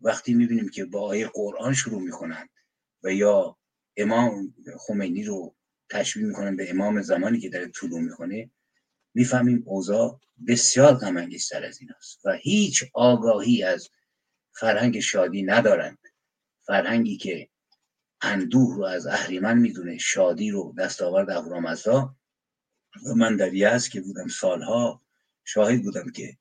وقتی 0.00 0.34
می‌بینیم 0.34 0.68
که 0.68 0.84
با 0.84 1.00
آیه 1.00 1.26
قرآن 1.34 1.74
شروع 1.74 2.02
می‌کنن 2.02 2.48
و 3.02 3.12
یا 3.12 3.56
امام 3.96 4.54
خمینی 4.78 5.24
رو 5.24 5.56
تشبیه 5.90 6.26
می‌کنن 6.26 6.56
به 6.56 6.70
امام 6.70 7.02
زمانی 7.02 7.40
که 7.40 7.48
داره 7.48 7.68
طلوع 7.68 8.00
می‌کنه 8.00 8.50
می‌فهمیم 9.14 9.62
اوضاع 9.66 10.20
بسیار 10.48 10.94
غم 10.94 11.16
از 11.16 11.80
این 11.80 11.90
است 11.96 12.20
و 12.24 12.32
هیچ 12.32 12.84
آگاهی 12.94 13.62
از 13.62 13.88
فرهنگ 14.52 15.00
شادی 15.00 15.42
ندارند 15.42 15.98
فرهنگی 16.66 17.16
که 17.16 17.48
اندوه 18.20 18.76
رو 18.76 18.84
از 18.84 19.06
اهریمن 19.06 19.58
می‌دونه 19.58 19.98
شادی 19.98 20.50
رو 20.50 20.74
دستاورد 20.78 21.30
اهورامزدا 21.30 22.16
و 23.06 23.14
من 23.14 23.36
در 23.36 23.54
یزد 23.54 23.88
که 23.88 24.00
بودم 24.00 24.28
سالها 24.28 25.02
شاهد 25.44 25.82
بودم 25.82 26.10
که 26.10 26.36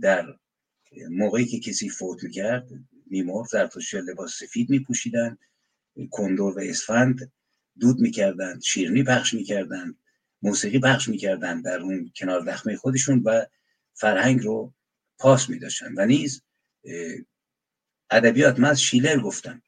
در 0.00 0.38
موقعی 1.10 1.46
که 1.46 1.60
کسی 1.60 1.88
فوت 1.88 2.24
می‌کرد 2.24 2.68
میمرد 3.06 3.48
زرتشت 3.48 3.94
لباس 3.94 4.38
سفید 4.38 4.70
میپوشیدن 4.70 5.38
کندور 6.10 6.58
و 6.58 6.60
اسفند 6.60 7.32
دود 7.80 8.00
می‌کردند 8.00 8.62
شیرنی 8.62 9.04
پخش 9.04 9.34
می‌کردند 9.34 9.98
موسیقی 10.42 10.80
پخش 10.80 11.08
می‌کردند 11.08 11.64
در 11.64 11.80
اون 11.80 12.12
کنار 12.16 12.40
دخمه 12.40 12.76
خودشون 12.76 13.22
و 13.24 13.46
فرهنگ 13.94 14.42
رو 14.42 14.74
پاس 15.18 15.48
میداشتن. 15.48 15.94
و 15.96 16.06
نیز 16.06 16.42
ادبیات 18.10 18.60
من 18.60 18.68
از 18.68 18.82
شیلر 18.82 19.20
گفتم. 19.20 19.62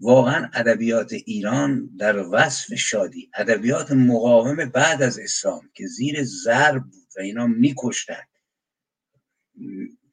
واقعا 0.00 0.50
ادبیات 0.54 1.12
ایران 1.12 1.90
در 1.98 2.16
وصف 2.16 2.74
شادی 2.74 3.30
ادبیات 3.34 3.92
مقاوم 3.92 4.56
بعد 4.56 5.02
از 5.02 5.18
اسلام 5.18 5.70
که 5.74 5.86
زیر 5.86 6.24
ضرب 6.24 6.82
بود 6.82 7.08
و 7.16 7.20
اینا 7.20 7.46
میکشتن. 7.46 8.22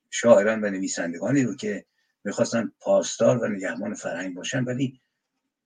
شاعران 0.10 0.64
و 0.64 0.70
نویسندگانی 0.70 1.44
رو 1.44 1.56
که 1.56 1.86
می‌خواستن 2.24 2.72
پاسدار 2.80 3.44
و 3.44 3.48
نگهبان 3.48 3.94
فرهنگ 3.94 4.36
باشن 4.36 4.64
ولی 4.64 5.02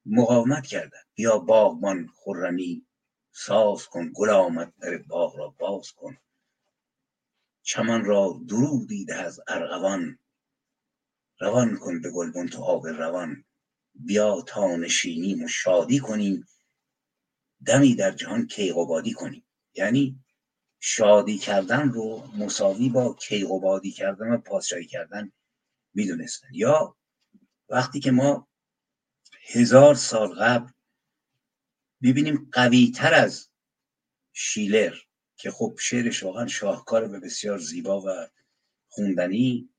مقاومت 0.06 0.68
کردن. 0.68 1.00
بیا 1.16 1.38
باغبان 1.38 2.10
خرمی 2.16 2.86
ساز 3.32 3.86
کن 3.86 4.12
گل 4.16 4.30
آمد 4.30 4.74
در 4.82 4.98
باغ 4.98 5.38
را 5.38 5.56
باز 5.60 5.92
کن. 5.92 6.18
چمن 7.64 8.06
را 8.06 8.42
درودی 8.48 9.06
ده 9.06 9.16
از 9.16 9.40
ارغوان. 9.48 10.20
روان 11.40 11.78
کن 11.78 12.02
به 12.02 12.12
گلبن 12.12 12.48
تو 12.48 12.62
آب 12.62 12.88
روان. 12.88 13.44
بیا 14.00 14.42
تا 14.42 14.76
نشینیم 14.76 15.44
و 15.44 15.48
شادی 15.48 16.00
کنیم. 16.00 16.48
دمی 17.66 17.96
در 17.96 18.12
جهان 18.12 18.48
کیقوبادی 18.48 19.14
کنیم. 19.14 19.46
یعنی 19.74 20.20
شادی 20.80 21.38
کردن 21.38 21.90
رو 21.90 22.28
مساوی 22.38 22.90
با 22.90 23.14
کیقوبادی 23.14 23.92
کردن 23.92 24.32
و 24.32 24.38
پادشاهی 24.38 24.86
کردن 24.86 25.32
می‌دونستن. 25.94 26.48
یا 26.52 26.98
وقتی 27.70 28.00
که 28.00 28.12
ما 28.12 28.48
هزار 29.44 29.96
سال 29.96 30.34
قبل 30.34 30.72
ببینیم 32.04 32.50
قوی 32.52 32.92
تر 32.92 33.14
از 33.14 33.50
شیلر 34.34 34.96
که 35.36 35.52
خب 35.52 35.76
شعرش 35.80 36.24
واقعا 36.24 36.48
شاهکار 36.48 37.04
و 37.04 37.20
بسیار 37.20 37.58
زیبا 37.58 38.02
و 38.02 38.28
خوندنی 38.88 39.70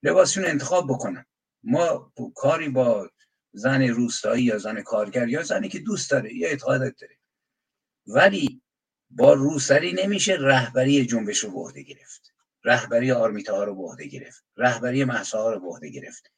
لباسشون 0.03 0.45
انتخاب 0.45 0.87
بکنن. 0.89 1.27
ما 1.63 2.13
کاری 2.35 2.69
با 2.69 3.11
زن 3.53 3.83
روستایی 3.83 4.45
یا 4.45 4.59
زن 4.59 4.83
کارگر 4.83 5.29
یا 5.29 5.43
زنی 5.43 5.69
که 5.69 5.79
دوست 5.79 6.11
داره 6.11 6.35
یا 6.35 6.49
اعتقادات 6.49 6.95
داره. 7.01 7.17
ولی 8.07 8.63
با 9.11 9.33
روسری 9.33 9.93
نمیشه 9.93 10.37
رهبری 10.41 11.07
جنبش 11.07 11.39
رو 11.39 11.73
به 11.73 11.83
گرفت. 11.83 12.33
رهبری 12.65 13.13
آرمیتا 13.13 13.65
رو 13.65 13.75
به 13.75 13.83
عهده 13.83 14.07
گرفت. 14.07 14.45
رهبری 14.57 15.05
محسا 15.05 15.53
رو 15.53 15.61
به 15.61 15.67
عهده 15.67 15.89
گرفت. 15.89 16.33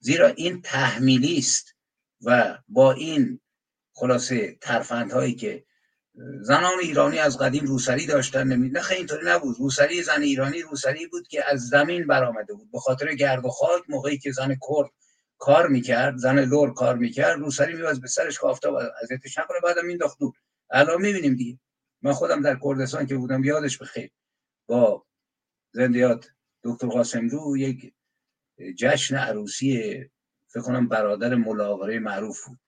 زیرا 0.00 0.28
این 0.28 0.62
تحمیلی 0.62 1.38
است 1.38 1.74
و 2.24 2.58
با 2.68 2.92
این 2.92 3.40
خلاصه 3.92 4.58
ترفندهایی 4.60 5.34
که 5.34 5.64
زنان 6.40 6.72
ایرانی 6.82 7.18
از 7.18 7.38
قدیم 7.38 7.64
روسری 7.64 8.06
داشتن 8.06 8.46
نمید 8.46 8.78
نه 8.78 8.90
اینطوری 8.90 9.26
نبود. 9.26 9.56
روسری 9.58 10.02
زن 10.02 10.22
ایرانی 10.22 10.62
روسری 10.62 11.06
بود 11.06 11.28
که 11.28 11.50
از 11.50 11.60
زمین 11.68 12.06
برآمده 12.06 12.54
بود. 12.54 12.70
به 12.70 12.78
خاطر 12.78 13.14
گرد 13.14 13.44
و 13.44 13.48
خاک 13.48 13.82
موقعی 13.88 14.18
که 14.18 14.32
زن 14.32 14.48
کرد 14.48 14.90
کار 15.38 15.68
می‌کرد 15.68 16.16
زن 16.16 16.44
لور 16.44 16.74
کار 16.74 16.96
می‌کرد 16.96 17.38
روسری 17.38 17.74
میواز 17.74 18.00
به 18.00 18.08
سرش 18.08 18.38
که 18.38 18.46
آفتاب 18.46 18.74
اذیتش 19.02 19.38
نکنه 19.38 19.60
بعدم 19.62 19.86
مینداخت 19.86 20.18
دور. 20.18 20.32
الان 20.70 21.02
می‌بینیم 21.02 21.34
دیگه. 21.34 21.58
من 22.02 22.12
خودم 22.12 22.42
در 22.42 22.58
کردستان 22.64 23.06
که 23.06 23.16
بودم 23.16 23.44
یادش 23.44 23.78
بخیر. 23.78 24.10
با 24.66 25.06
زندیات 25.72 26.28
دکتر 26.62 26.86
قاسم 26.86 27.28
رو 27.28 27.56
یک 27.56 27.92
جشن 28.78 29.16
عروسی 29.16 30.04
فکر 30.48 30.62
کنم 30.62 30.88
برادر 30.88 31.34
ملاوره 31.34 31.98
معروف 31.98 32.46
بود 32.46 32.58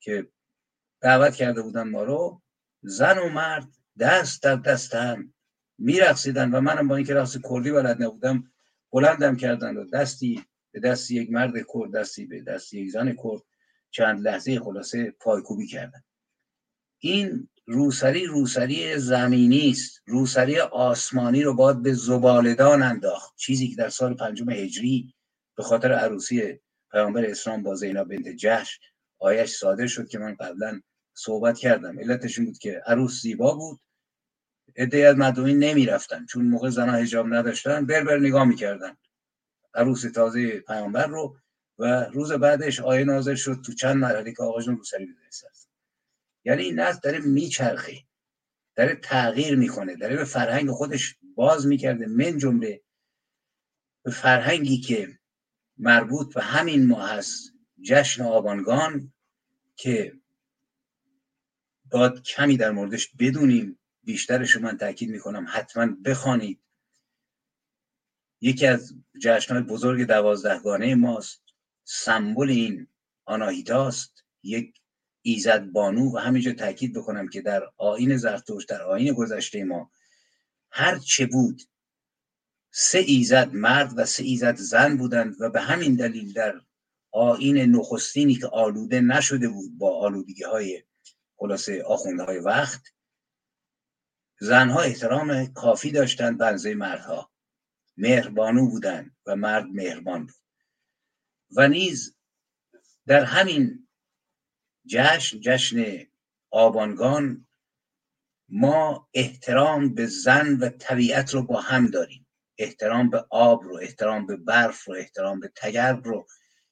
که 0.00 0.28
دعوت 1.00 1.34
کرده 1.34 1.62
بودن 1.62 1.88
ما 1.88 2.02
رو. 2.02 2.41
زن 2.82 3.18
و 3.18 3.28
مرد 3.28 3.68
دست 3.98 4.42
در 4.42 4.56
دست 4.56 4.94
هم 4.94 5.34
میرقصیدن 5.78 6.50
و 6.50 6.60
منم 6.60 6.88
با 6.88 6.96
اینکه 6.96 7.14
رقص 7.14 7.38
کردی 7.50 7.72
بلد 7.72 8.02
نبودم 8.02 8.52
بلندم 8.92 9.36
کردن 9.36 9.76
و 9.76 9.84
دستی 9.84 10.44
به 10.72 10.80
دست 10.80 11.10
یک 11.10 11.30
مرد 11.30 11.52
کرد 11.74 11.92
دستی 11.94 12.26
به 12.26 12.42
دست 12.42 12.74
یک 12.74 12.90
زن 12.90 13.12
کرد 13.12 13.42
چند 13.90 14.20
لحظه 14.20 14.60
خلاصه 14.60 15.10
پایکوبی 15.20 15.66
کردن. 15.66 16.02
این 16.98 17.48
روسری 17.66 18.26
روسری 18.26 18.98
زمینی 18.98 19.70
است. 19.70 20.02
روسری 20.06 20.58
آسمانی 20.60 21.42
رو 21.42 21.54
باید 21.54 21.82
به 21.82 21.92
زبالدان 21.92 22.82
انداخت. 22.82 23.36
چیزی 23.36 23.68
که 23.68 23.76
در 23.76 23.88
سال 23.88 24.14
پنجم 24.14 24.50
هجری 24.50 25.14
به 25.56 25.62
خاطر 25.62 25.92
عروسی 25.92 26.60
پیامبر 26.92 27.24
اسلام 27.24 27.62
با 27.62 27.74
زینب 27.74 28.08
بنت 28.08 28.28
جهش 28.28 28.80
آیش 29.18 29.50
صادر 29.50 29.86
شد 29.86 30.08
که 30.08 30.18
من 30.18 30.34
قبلا 30.34 30.80
صحبت 31.14 31.58
کردم. 31.58 31.98
علتش 31.98 32.38
این 32.38 32.46
بود 32.48 32.58
که 32.58 32.82
عروس 32.86 33.22
زیبا 33.22 33.54
بود. 33.54 33.80
عده 34.76 35.06
از 35.06 35.16
نمی 35.16 35.54
نمی‌رفتن. 35.54 36.26
چون 36.26 36.44
موقع 36.44 36.70
زنها 36.70 36.96
حجاب 36.96 37.34
نداشتن 37.34 37.86
بر 37.86 38.04
بر 38.04 38.18
نگاه 38.18 38.44
می‌کردن. 38.44 38.96
عروس 39.74 40.02
تازه 40.02 40.60
پیامبر 40.60 41.06
رو 41.06 41.36
و 41.78 42.04
روز 42.04 42.32
بعدش 42.32 42.80
آیه 42.80 43.04
نازل 43.04 43.34
شد 43.34 43.62
تو 43.66 43.72
چند 43.72 43.96
مرحله 43.96 44.32
که 44.32 44.42
آقایون 44.42 44.76
روسری 44.76 45.06
بدرست 45.06 45.68
یعنی 46.44 46.62
این 46.62 46.80
نسل 46.80 47.00
داره 47.02 47.18
میچرخه. 47.18 47.96
داره 48.76 48.94
تغییر 48.94 49.56
می‌کنه. 49.56 49.96
داره 49.96 50.16
به 50.16 50.24
فرهنگ 50.24 50.70
خودش 50.70 51.16
باز 51.34 51.66
می‌کرده. 51.66 52.06
من 52.06 52.38
جمله 52.38 52.80
به 54.04 54.10
فرهنگی 54.10 54.80
که 54.80 55.18
مربوط 55.78 56.34
به 56.34 56.42
همین 56.42 56.86
ماه 56.86 57.10
هست 57.10 57.52
جشن 57.82 58.22
آبانگان 58.22 59.12
که 59.76 60.12
باید 61.92 62.22
کمی 62.22 62.56
در 62.56 62.70
موردش 62.70 63.08
بدونیم. 63.18 63.78
بیشترش 64.04 64.56
من 64.56 64.76
تاکید 64.76 65.10
می‌کنم. 65.10 65.46
حتما 65.48 65.86
بخوانید. 66.04 66.60
یکی 68.40 68.66
از 68.66 68.94
جشنهای 69.22 69.62
بزرگ 69.62 70.06
دوازدهگانه 70.06 70.94
ماست. 70.94 71.42
سمبل 71.84 72.50
این 72.50 72.86
آناهیتاست. 73.24 74.24
یک 74.42 74.82
ایزد 75.22 75.64
بانو 75.64 76.14
و 76.14 76.18
همینجا 76.18 76.52
تاکید 76.52 76.92
بکنم 76.92 77.28
که 77.28 77.40
در 77.40 77.62
آین 77.76 78.16
زرتوش 78.16 78.64
در 78.64 78.82
آین 78.82 79.12
گذشته 79.12 79.64
ما 79.64 79.90
هر 80.70 80.98
چه 80.98 81.26
بود 81.26 81.62
سه 82.70 82.98
ایزد 82.98 83.54
مرد 83.54 83.92
و 83.96 84.04
سه 84.04 84.22
ایزد 84.22 84.56
زن 84.56 84.96
بودند 84.96 85.36
و 85.40 85.50
به 85.50 85.60
همین 85.60 85.94
دلیل 85.94 86.32
در 86.32 86.60
آین 87.10 87.58
نخستینی 87.58 88.34
که 88.34 88.46
آلوده 88.46 89.00
نشده 89.00 89.48
بود 89.48 89.78
با 89.78 90.00
آلودگی 90.00 90.42
های 90.42 90.82
خلاصه 91.42 91.82
آخونده 91.82 92.22
های 92.22 92.38
وقت 92.38 92.82
زنها 94.40 94.80
احترام 94.80 95.46
کافی 95.46 95.90
داشتند 95.90 96.38
بنزه 96.38 96.74
مردها. 96.74 97.30
مهربانو 97.96 98.70
بودند 98.70 99.16
و 99.26 99.36
مرد 99.36 99.64
مهربان 99.64 100.26
بود. 100.26 100.34
و 101.56 101.68
نیز 101.68 102.16
در 103.06 103.24
همین 103.24 103.88
جشن 104.86 105.40
جشن 105.40 106.06
آبانگان 106.50 107.46
ما 108.48 109.08
احترام 109.14 109.94
به 109.94 110.06
زن 110.06 110.56
و 110.56 110.68
طبیعت 110.68 111.34
رو 111.34 111.42
با 111.42 111.60
هم 111.60 111.86
داریم. 111.86 112.26
احترام 112.58 113.10
به 113.10 113.26
آب 113.30 113.62
رو 113.62 113.76
احترام 113.76 114.26
به 114.26 114.36
برف 114.36 114.84
رو 114.84 114.94
احترام 114.94 115.40
به 115.40 115.52
تگرگ 115.56 116.04
رو 116.04 116.26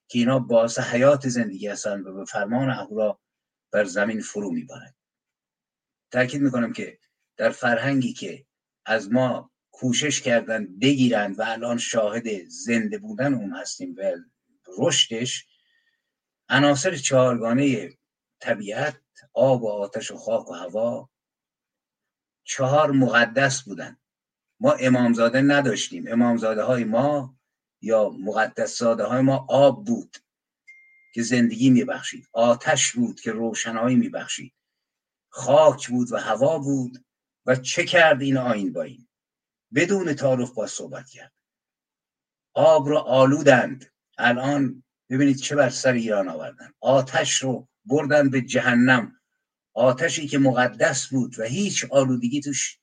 که 0.09 0.19
اینا 0.19 0.39
باعث 0.39 0.79
حیات 0.79 1.29
زندگی 1.29 1.69
هستند 1.69 2.07
و 2.07 2.15
به 2.15 2.25
فرمان 2.25 2.71
اهورا 2.71 3.21
بر 3.71 3.85
زمین 3.85 4.21
فرو 4.21 4.51
میبارند 4.51 4.95
تاکید 6.11 6.43
می‌کنم 6.43 6.73
که 6.73 6.99
در 7.37 7.51
فرهنگی 7.51 8.13
که 8.13 8.47
از 8.87 9.13
ما 9.13 9.51
کوشش 9.71 10.21
کردن 10.21 10.79
بگیرند 10.79 11.39
و 11.39 11.43
الان 11.43 11.79
شاهد 11.79 12.45
زنده 12.49 12.99
بودن 12.99 13.35
اون 13.35 13.53
هستیم 13.53 13.95
و 13.99 14.13
رشدش 14.79 15.47
عناصر 16.49 16.97
چهارگانه 16.97 17.91
طبیعت 18.41 19.01
آب 19.33 19.63
و 19.63 19.69
آتش 19.69 20.11
و 20.11 20.17
خاک 20.17 20.51
و 20.51 20.55
هوا 20.55 21.11
چهار 22.45 22.91
مقدس 22.91 23.63
بودن. 23.63 23.97
ما 24.61 24.73
امامزاده 24.73 25.41
نداشتیم. 25.43 26.05
امامزاده 26.09 26.63
های 26.63 26.85
ما 26.85 27.37
یا 27.81 28.09
مقدس 28.09 28.79
زاده 28.79 29.05
های 29.05 29.23
ما 29.23 29.47
آب 29.49 29.85
بود. 29.85 30.17
که 31.13 31.23
زندگی 31.23 31.71
میبخشید. 31.71 32.29
آتش 32.33 32.93
بود 32.93 33.21
که 33.21 33.33
روشنایی 33.33 33.97
میبخشید. 33.97 34.53
خاک 35.29 35.89
بود 35.89 36.13
و 36.13 36.17
هوا 36.17 36.59
بود 36.59 37.05
و 37.47 37.57
چه 37.57 37.85
کرد 37.85 38.23
این 38.23 38.37
آین 38.37 38.73
با 38.73 38.83
این؟ 38.83 39.09
بدون 39.75 40.15
تعارف 40.15 40.51
با 40.51 40.67
صحبت 40.67 41.09
کرد. 41.09 41.33
آب 42.55 42.89
رو 42.89 42.97
آلودند. 42.97 43.93
الان 44.19 44.85
ببینید 45.11 45.37
چه 45.37 45.57
بر 45.57 45.71
سر 45.71 45.93
ایران 45.93 46.29
آوردن. 46.29 46.73
آتش 46.81 47.43
رو 47.43 47.69
بردن 47.85 48.31
به 48.31 48.41
جهنم. 48.41 49.21
آتشی 49.75 50.29
که 50.29 50.39
مقدس 50.39 51.07
بود 51.07 51.39
و 51.39 51.43
هیچ 51.43 51.85
آلودگی 51.91 52.41
توش 52.41 52.79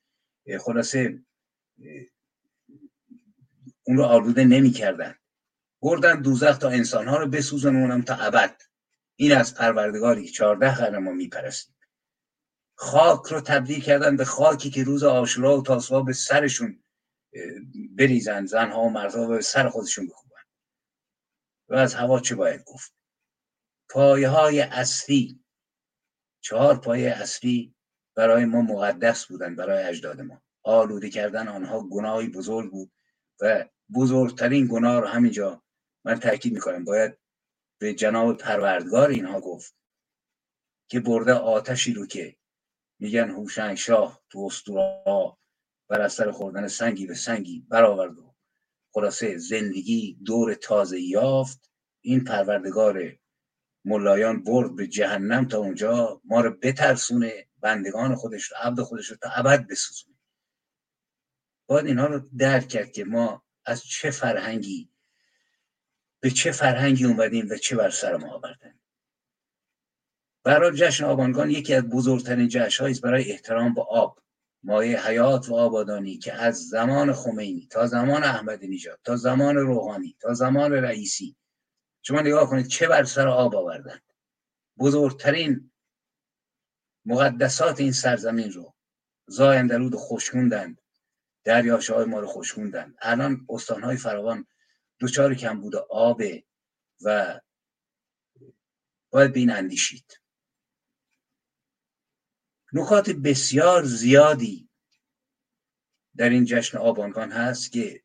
خلاصه 0.66 1.24
اون 3.84 3.98
رو 3.98 4.04
آلوده 4.04 4.46
نمی 4.46 4.72
کردن 4.72 5.16
بردن 5.82 6.22
دوزخ 6.22 6.58
تا 6.58 6.70
انسانها 6.70 7.18
رو 7.18 7.28
بسوزن 7.28 7.76
اونم 7.76 8.02
تا 8.02 8.16
ابد. 8.16 8.62
این 9.16 9.38
از 9.38 9.56
پروردگاری 9.56 10.30
چهارده 10.30 10.76
قرن 10.76 10.98
ما 10.98 11.12
میپرستیم. 11.12 11.76
خاک 12.76 13.26
رو 13.26 13.42
تبدیل 13.42 13.82
کردن 13.82 14.18
به 14.18 14.26
خاکی 14.26 14.70
که 14.70 14.84
روز 14.84 15.04
آشورا 15.04 15.58
و 15.58 15.64
تاسوعا 15.64 16.02
به 16.02 16.14
سرشون 16.14 16.84
بریزن 17.98 18.46
زنها 18.46 18.82
و 18.82 18.90
مردها 18.90 19.28
به 19.28 19.42
سر 19.42 19.70
خودشون 19.70 20.08
بخوبن 20.08 20.42
و 21.70 21.76
از 21.76 21.94
هوا 21.94 22.20
چه 22.20 22.36
باید 22.36 22.64
گفت؟ 22.64 22.94
پایه 23.90 24.30
های 24.30 24.62
اصلی 24.62 25.44
چهار 26.42 26.80
پایه 26.80 27.12
اصلی 27.12 27.76
برای 28.16 28.46
ما 28.46 28.62
مقدس 28.62 29.26
بودن 29.26 29.56
برای 29.56 29.84
اجداد 29.84 30.22
ما. 30.22 30.42
آلوده 30.64 31.10
کردن 31.10 31.48
آنها 31.48 31.88
گناهی 31.90 32.30
بزرگ 32.30 32.72
بود 32.72 32.92
و 33.42 33.66
بزرگترین 33.96 34.68
گناه 34.68 35.00
رو 35.00 35.08
همینجا 35.08 35.64
من 36.08 36.20
تاکید 36.20 36.54
می‌کنم. 36.54 36.84
باید 36.84 37.18
به 37.80 37.94
جناب 37.94 38.38
پروردگار 38.38 39.10
اینها 39.10 39.42
گفت 39.42 39.76
که 40.90 41.00
برده 41.00 41.34
آتشی 41.34 41.94
رو 41.94 42.06
که 42.06 42.38
میگن 43.00 43.30
هوشنگ 43.30 43.78
شاه 43.78 44.22
تو 44.30 44.40
استورا 44.40 45.38
بر 45.88 46.02
اثر 46.02 46.32
خوردن 46.32 46.68
سنگی 46.68 47.08
به 47.08 47.14
سنگی 47.14 47.66
برآورد 47.70 48.18
و 48.18 48.36
خلاصه 48.94 49.38
زندگی 49.38 50.20
دور 50.26 50.54
تازه 50.54 51.02
یافت. 51.02 51.72
این 52.02 52.24
پروردگار 52.24 53.18
ملایان 53.86 54.44
برد 54.44 54.76
به 54.76 54.88
جهنم 54.88 55.48
تا 55.48 55.58
اونجا 55.58 56.22
ما 56.26 56.42
رو 56.42 56.58
بترسونه 56.62 57.48
بندگان 57.60 58.16
خودش 58.16 58.52
رو 58.52 58.58
عبد 58.62 58.82
خودش 58.82 59.08
رو 59.08 59.18
تا 59.18 59.30
ابد 59.30 59.68
بسوزونه. 59.68 60.18
باید 61.70 61.86
اینها 61.86 62.06
رو 62.06 62.30
درک 62.38 62.68
کرد 62.68 62.92
که 62.92 63.06
ما 63.06 63.44
از 63.66 63.84
چه 63.84 64.12
فرهنگی 64.12 64.92
به 66.28 66.32
چه 66.32 66.52
فرهنگی 66.52 67.06
اومدیم 67.06 67.48
و 67.50 67.56
چه 67.56 67.76
بر 67.76 67.90
سر 67.90 68.18
ما 68.18 68.34
آوردن. 68.34 68.80
برای 70.44 70.78
جشن 70.78 71.06
آبانگان 71.06 71.50
یکی 71.50 71.74
از 71.74 71.84
بزرگترین 71.84 72.48
جشن 72.48 72.86
است 72.86 73.02
برای 73.02 73.32
احترام 73.32 73.74
به 73.74 73.82
آب. 73.82 74.20
مایه 74.64 75.08
حیات 75.08 75.50
و 75.50 75.56
آبادانی 75.56 76.18
که 76.18 76.34
از 76.34 76.68
زمان 76.68 77.14
خمینی 77.14 77.68
تا 77.72 77.88
زمان 77.88 78.24
احمدی 78.24 78.68
نژاد 78.68 79.00
تا 79.04 79.16
زمان 79.16 79.56
روحانی 79.56 80.18
تا 80.20 80.34
زمان 80.34 80.72
رئیسی. 80.72 81.36
شما 82.02 82.22
نگاه 82.22 82.50
کنید 82.50 82.68
چه 82.68 82.88
بر 82.88 83.04
سر 83.04 83.28
آب 83.28 83.56
آوردن. 83.56 84.00
بزرگترین 84.80 85.72
مقدسات 87.06 87.80
این 87.80 87.92
سرزمین 87.92 88.52
رو 88.52 88.74
زایندرود 89.28 89.96
خوشموندند 89.96 90.82
دریاشه 91.44 91.94
های 91.94 92.06
ما 92.06 92.20
رو 92.20 92.28
خوشموندند 92.28 92.96
الان 93.02 93.46
استانهای 93.50 93.98
فراوان 93.98 94.46
دوچار 95.00 95.36
کم 95.36 95.62
بوده 95.62 95.78
آب 95.90 96.22
و 97.02 97.40
باید 99.10 99.34
به 99.34 99.40
این 99.40 99.52
اندیشید. 99.52 100.22
نکات 102.74 103.10
بسیار 103.10 103.84
زیادی 103.84 104.70
در 106.16 106.30
این 106.30 106.46
جشن 106.46 106.78
آبانگان 106.78 107.32
هست 107.32 107.72
که 107.72 108.04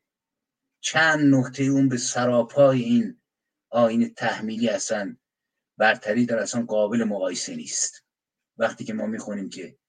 چند 0.79 1.35
نکته 1.35 1.63
اون 1.63 1.89
به 1.89 1.97
سراپای 1.97 2.81
این 2.81 3.21
آین 3.69 4.13
تحمیلی 4.13 4.69
اصلا 4.69 5.17
برتری 5.77 6.25
در 6.25 6.39
اصلا 6.39 6.65
قابل 6.65 7.03
مقایسه 7.03 7.55
نیست. 7.55 8.05
وقتی 8.57 8.83
که 8.83 8.93
ما 8.93 9.05
می‌خونیم 9.05 9.49
که 9.49 9.79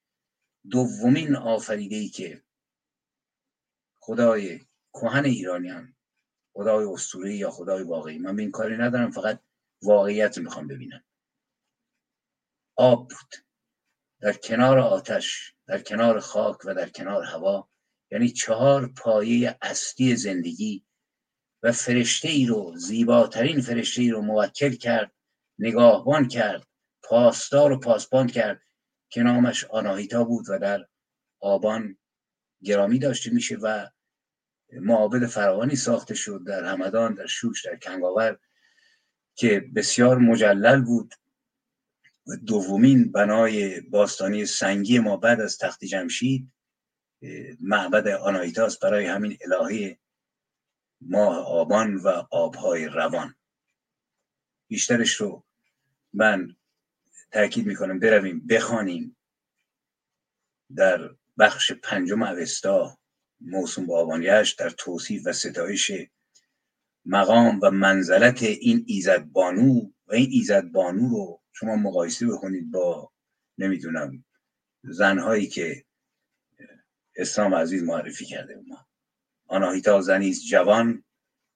دومین 0.71 1.37
آفریده 1.37 2.09
که 2.09 2.45
خدای 3.99 4.61
کهن 4.93 5.25
ایرانیان 5.25 5.94
خدای 6.55 6.85
اسطوره 6.85 7.35
یا 7.35 7.51
خدای 7.51 7.83
واقعی. 7.83 8.19
من 8.19 8.37
به 8.37 8.43
این 8.43 8.51
کاری 8.51 8.77
ندارم 8.77 9.11
فقط 9.11 9.41
واقعیت 9.83 10.39
رو 10.39 10.45
می‌خوام 10.45 10.69
ببینم. 10.69 11.05
آب 12.77 13.09
بود. 13.09 13.45
در 14.21 14.33
کنار 14.33 14.79
آتش 14.79 15.55
در 15.67 15.83
کنار 15.83 16.21
خاک 16.21 16.65
و 16.65 16.75
در 16.75 16.89
کنار 16.89 17.25
هوا 17.25 17.69
یعنی 18.11 18.29
چهار 18.29 18.87
پایه 18.87 19.59
اصلی 19.63 20.17
زندگی 20.17 20.85
و 21.63 21.73
فرشته 21.73 22.29
ای 22.29 22.47
رو 22.47 22.77
زیباترین 22.77 23.61
فرشته 23.61 24.03
ای 24.03 24.11
رو 24.11 24.23
موکل 24.23 24.73
کرد 24.73 25.13
نگاهبان 25.59 26.29
کرد 26.29 26.67
پاسدار 27.03 27.73
و 27.73 27.81
پاسبان 27.81 28.27
کرد 28.27 28.63
که 29.11 29.23
نامش 29.23 29.65
آناهیتا 29.65 30.25
بود 30.25 30.45
و 30.49 30.59
در 30.59 30.87
آبان 31.41 31.99
گرامی 32.63 32.99
داشته 32.99 33.31
میشه 33.31 33.57
و 33.63 33.87
معابد 34.81 35.27
فراوانی 35.27 35.77
ساخته 35.77 36.15
شد 36.15 36.45
در 36.47 36.65
همدان 36.65 37.15
در 37.15 37.27
شوش 37.27 37.65
در 37.65 37.77
کنگاور 37.77 38.39
که 39.35 39.61
بسیار 39.75 40.19
مجلل 40.19 40.81
بود. 40.81 41.15
و 42.27 42.37
دومین 42.37 43.13
بنای 43.13 43.81
باستانی 43.81 44.47
سنگی 44.47 44.99
ما 44.99 45.17
بعد 45.17 45.41
از 45.41 45.59
تخت 45.59 45.85
جمشید 45.85 46.53
معبد 47.61 48.09
آنایتاس 48.09 48.79
برای 48.79 49.07
همین 49.07 49.39
الهه 49.41 49.99
ماه 51.01 51.37
آبان 51.37 51.97
و 51.97 52.09
آبهای 52.31 52.87
روان. 52.87 53.35
بیشترش 54.69 55.15
رو 55.15 55.45
من 56.13 56.57
تاکید 57.31 57.67
می‌کنم 57.67 57.99
برویم 57.99 58.47
بخوانیم 58.47 59.17
در 60.77 61.15
بخش 61.39 61.73
پنجم 61.73 62.23
اوستا. 62.23 62.99
موسوم 63.47 63.87
با 63.87 64.01
آبانیش 64.01 64.53
در 64.53 64.71
توصیف 64.71 65.27
و 65.27 65.33
ستایش 65.33 65.93
مقام 67.07 67.61
و 67.63 67.71
منزلت 67.71 68.43
این 68.43 68.85
ایزد 68.87 69.25
بانو 69.25 69.81
و 70.07 70.15
این 70.15 70.29
ایزد 70.33 70.65
بانو 70.65 71.09
رو 71.09 71.41
شما 71.53 71.77
مقایسه 71.77 72.27
بکنید 72.27 72.71
با 72.71 73.13
نمی‌دونم 73.59 74.25
زنهایی 74.83 75.47
که 75.47 75.85
اسلام 77.17 77.55
عزیز 77.55 77.83
معرفی 77.83 78.25
کرده 78.25 78.61
ما 78.67 78.87
آناهیتا 79.47 80.01
زنی 80.01 80.35
جوان 80.35 81.05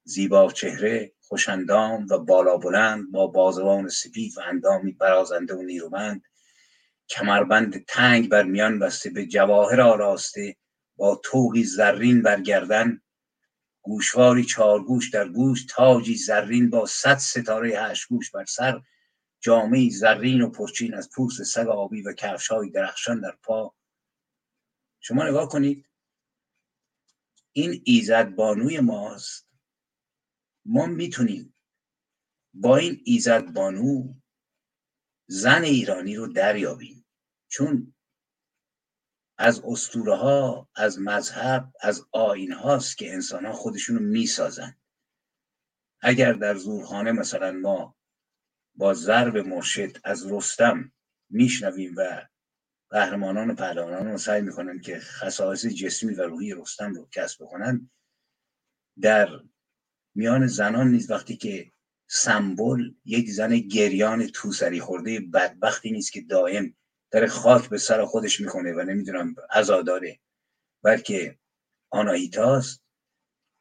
زیبا 0.04 0.52
چهره 0.52 1.12
خوشندام 1.20 2.06
و 2.10 2.18
بالا 2.18 2.56
بلند 2.56 3.10
با 3.12 3.26
بازوان 3.26 3.88
سپید 3.88 4.38
و 4.38 4.40
اندامی 4.40 4.92
برازنده 4.92 5.54
و 5.54 5.62
نیرومند. 5.62 6.22
کمربند 7.08 7.84
تنگ 7.84 8.28
بر 8.28 8.42
میان 8.42 8.78
بسته 8.78 9.10
به 9.10 9.26
جواهر 9.26 9.80
آراسته 9.80 10.56
با 10.98 11.20
توقی 11.24 11.64
زرین 11.64 12.22
برگردن. 12.22 13.00
گوشواری 13.82 14.44
چارگوش 14.44 15.10
در 15.10 15.28
گوش 15.28 15.66
تاجی 15.68 16.16
زرین 16.16 16.70
با 16.70 16.86
صد 16.86 17.18
ستاره 17.18 17.80
هشت 17.80 18.08
گوش 18.08 18.30
بر 18.30 18.44
سر. 18.44 18.82
جامعی 19.40 19.90
زرین 19.90 20.42
و 20.42 20.50
پرچین 20.50 20.94
از 20.94 21.10
پوست 21.14 21.42
سگ 21.42 21.66
آبی 21.66 22.02
و 22.02 22.12
کفش 22.12 22.48
های 22.48 22.70
درخشان 22.70 23.20
در 23.20 23.36
پا. 23.42 23.74
شما 25.00 25.28
نگاه 25.28 25.48
کنید 25.48 25.88
این 27.52 27.82
ایزد 27.84 28.28
بانوی 28.34 28.80
ماست. 28.80 29.48
ما 30.64 30.86
می‌تونیم 30.86 31.54
با 32.54 32.76
این 32.76 33.00
ایزد 33.04 33.52
بانو 33.52 34.14
زن 35.26 35.64
ایرانی 35.64 36.16
رو 36.16 36.26
دریابیم. 36.26 37.06
چون 37.48 37.94
از 39.38 39.62
اسطوره 39.64 40.16
ها 40.16 40.68
از 40.74 40.98
مذهب 40.98 41.72
از 41.80 42.06
آین 42.12 42.52
هاست 42.52 42.98
که 42.98 43.12
انسان 43.12 43.46
ها 43.46 43.52
خودشون 43.52 43.96
رو 43.96 44.02
می‌سازن. 44.02 44.76
اگر 46.00 46.32
در 46.32 46.54
زورخانه 46.54 47.12
مثلا 47.12 47.52
ما 47.52 47.96
با 48.74 48.94
ضرب 48.94 49.36
مرشد 49.36 49.96
از 50.04 50.32
رستم 50.32 50.92
میشنویم 51.30 51.94
و 51.96 52.26
قهرمانان 52.90 53.50
و 53.50 53.54
پهلوانان 53.54 54.06
رو 54.06 54.18
سعی 54.18 54.42
می‌کنن 54.42 54.80
که 54.80 54.98
خصائص 54.98 55.66
جسمی 55.66 56.14
و 56.14 56.22
روحی 56.22 56.54
رستم 56.54 56.94
رو 56.94 57.08
کسب 57.12 57.44
بکنن 57.44 57.90
در 59.00 59.28
میان 60.14 60.46
زنان 60.46 60.88
نیز 60.88 61.10
وقتی 61.10 61.36
که 61.36 61.72
سمبل 62.10 62.92
یک 63.04 63.30
زن 63.30 63.56
گریان 63.58 64.26
توسری 64.26 64.80
خورده 64.80 65.20
بدبختی 65.20 65.90
نیست 65.90 66.12
که 66.12 66.20
دائم 66.20 66.74
در 67.10 67.26
خاک 67.26 67.68
به 67.68 67.78
سر 67.78 68.04
خودش 68.04 68.40
می‌کنه 68.40 68.72
و 68.72 68.80
نمی‌دونم 68.80 69.34
عزاداره. 69.50 70.20
بلکه 70.82 71.38
آناهیتاست. 71.90 72.82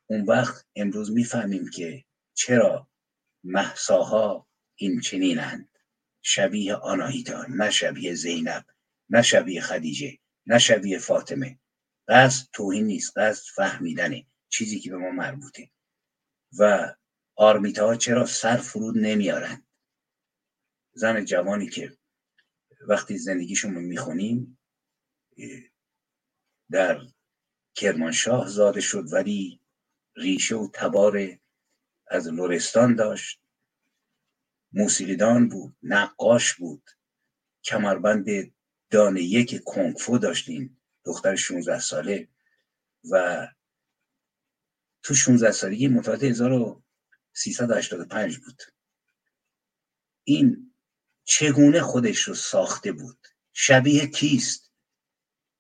اون 0.09 0.25
وقت 0.25 0.65
امروز 0.75 1.11
می‌فهمیم 1.11 1.69
که 1.69 2.05
چرا 2.33 2.87
محساها 3.43 4.47
این 4.75 5.01
چنینند. 5.01 5.77
شبیه 6.21 6.75
آناهیتا 6.75 7.45
نه 7.49 7.69
شبیه 7.69 8.13
زینب 8.13 8.65
نه 9.09 9.21
شبیه 9.21 9.61
خدیجه 9.61 10.17
نه 10.45 10.59
شبیه 10.59 10.99
فاطمه. 10.99 11.59
قصد 12.07 12.47
توهین 12.53 12.85
نیست 12.85 13.17
قصد 13.17 13.43
فهمیدنه. 13.55 14.25
چیزی 14.49 14.79
که 14.79 14.89
به 14.89 14.97
ما 14.97 15.11
مربوطه. 15.11 15.69
و 16.59 16.93
آرمیتا 17.35 17.87
ها 17.87 17.95
چرا 17.95 18.25
سر 18.25 18.57
فرود 18.57 18.97
نمیارن 18.97 19.67
زن 20.93 21.25
جوانی 21.25 21.69
که 21.69 21.96
وقتی 22.87 23.17
زندگیشون 23.17 23.75
رو 23.75 23.81
می‌خونیم 23.81 24.59
در 26.71 26.99
کرمانشاه 27.75 28.47
زاده 28.47 28.81
شد 28.81 29.13
ولی 29.13 29.61
ریشه 30.15 30.55
و 30.55 30.69
تبار 30.73 31.37
از 32.07 32.27
لورستان 32.27 32.95
داشت. 32.95 33.41
موسیقیدان 34.73 35.49
بود 35.49 35.75
نقاش 35.83 36.53
بود. 36.53 36.89
کمربند 37.63 38.25
دانه 38.89 39.21
یک 39.21 39.63
کنگفو 39.63 40.17
داشتیم 40.17 40.81
دختر 41.05 41.35
16 41.35 41.79
ساله. 41.79 42.27
و 43.11 43.47
تو 45.03 45.13
16 45.13 45.51
سالگی 45.51 45.87
متولد 45.87 46.23
1385 46.23 48.37
بود. 48.37 48.61
این 50.23 50.66
چگونه 51.29 51.81
خودش 51.81 52.19
رو 52.19 52.35
ساخته 52.35 52.91
بود؟ 52.91 53.27
شبیه 53.53 54.07
کیست؟ 54.07 54.71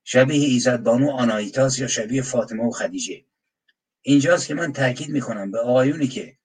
شبیه 0.03 0.47
ایزد 0.47 0.83
بانو 0.83 1.11
آنایتاس 1.11 1.79
یا 1.79 1.87
شبیه 1.87 2.21
فاطمه 2.21 2.63
و 2.63 2.71
خدیجه؟ 2.71 3.25
اینجاست 4.01 4.47
که 4.47 4.53
من 4.53 4.73
تاکید 4.73 5.09
می‌کنم 5.09 5.51
به 5.51 5.59
آقایونی 5.59 6.07
که 6.07 6.37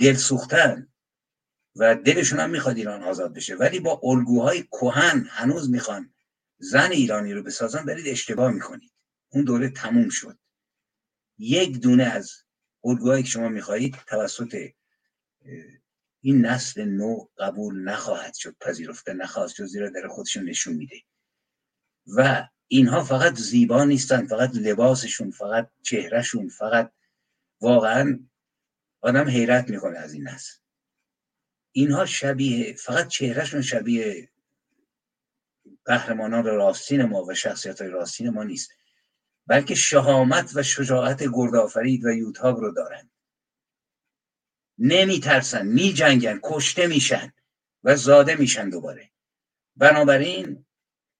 دل 0.00 0.14
سوختن 0.14 0.92
و 1.76 1.94
دلشون 1.94 2.40
هم 2.40 2.50
می‌خواد 2.50 2.76
ایران 2.76 3.02
آزاد 3.02 3.34
بشه 3.34 3.56
ولی 3.56 3.80
با 3.80 4.00
الگوهای 4.02 4.62
کهن 4.62 5.26
هنوز 5.30 5.70
می‌خوان 5.70 6.14
زن 6.58 6.90
ایرانی 6.90 7.32
رو 7.32 7.42
بسازن 7.42 7.84
برید 7.84 8.08
اشتباه 8.08 8.50
می‌کنید. 8.50 8.92
اون 9.28 9.44
دوره 9.44 9.68
تموم 9.68 10.08
شد. 10.08 10.38
یک 11.38 11.80
دونه 11.80 12.04
از 12.04 12.32
الگوهایی 12.84 13.22
که 13.22 13.30
شما 13.30 13.48
می‌خواهید 13.48 13.96
توسط 14.06 14.68
این 16.26 16.46
نسل 16.46 16.84
نو 16.84 17.26
قبول 17.38 17.82
نخواهد 17.88 18.34
شد 18.34 18.56
پذیرفته 18.60 19.12
نخواهد 19.12 19.48
شد 19.48 19.64
زیرا 19.64 19.88
در 19.88 20.08
خودشون 20.08 20.44
نشون 20.48 20.74
میده. 20.74 20.96
و 22.16 22.48
اینها 22.68 23.04
فقط 23.04 23.34
زیبا 23.34 23.84
نیستن 23.84 24.26
فقط 24.26 24.50
لباسشون 24.54 25.30
فقط 25.30 25.70
چهرهشون 25.82 26.48
فقط 26.48 26.92
واقعا 27.60 28.20
آدم 29.00 29.28
حیرت 29.28 29.70
می‌کنه 29.70 29.98
از 29.98 30.12
این 30.12 30.28
نسل. 30.28 30.52
اینها 31.72 32.06
شبیه 32.06 32.74
فقط 32.74 33.08
چهرهشون 33.08 33.62
شبیه 33.62 34.30
قهرمانان 35.84 36.44
راستین 36.44 37.02
ما 37.02 37.24
و 37.24 37.34
شخصیت 37.34 37.80
های 37.80 37.90
راستین 37.90 38.30
ما 38.30 38.44
نیست 38.44 38.70
بلکه 39.46 39.74
شهامت 39.74 40.52
و 40.54 40.62
شجاعت 40.62 41.22
گردآفرید 41.32 42.04
و 42.04 42.10
یوتاب 42.10 42.60
رو 42.60 42.72
دارن. 42.72 43.10
نمی 44.78 45.20
ترسن 45.20 45.66
می 45.66 45.92
جنگن 45.92 46.40
کشته 46.42 46.86
میشن 46.86 47.32
و 47.84 47.96
زاده 47.96 48.36
میشن 48.36 48.70
دوباره. 48.70 49.10
بنابراین 49.76 50.66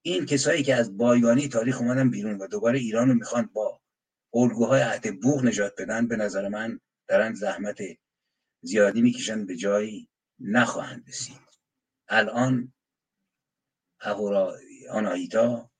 این 0.02 0.26
کسایی 0.26 0.62
که 0.62 0.74
از 0.74 0.96
بایگانی 0.96 1.48
تاریخ 1.48 1.80
اومدن 1.80 2.10
بیرون 2.10 2.38
و 2.38 2.46
دوباره 2.46 2.78
ایران 2.78 3.08
رو 3.08 3.14
می‌خوان 3.14 3.50
با 3.52 3.80
الگوهای 4.34 4.82
عهد 4.82 5.20
بوغ 5.20 5.44
نجات 5.44 5.72
بدن 5.78 6.08
به 6.08 6.16
نظر 6.16 6.48
من 6.48 6.80
دارن 7.08 7.34
زحمت 7.34 7.78
زیادی 8.62 9.02
می‌کشن 9.02 9.46
به 9.46 9.56
جایی 9.56 10.08
نخواهند 10.40 11.08
رسید. 11.08 11.40
الان 12.08 12.72
اهورا 14.00 14.56
آناهیتا 14.90 15.70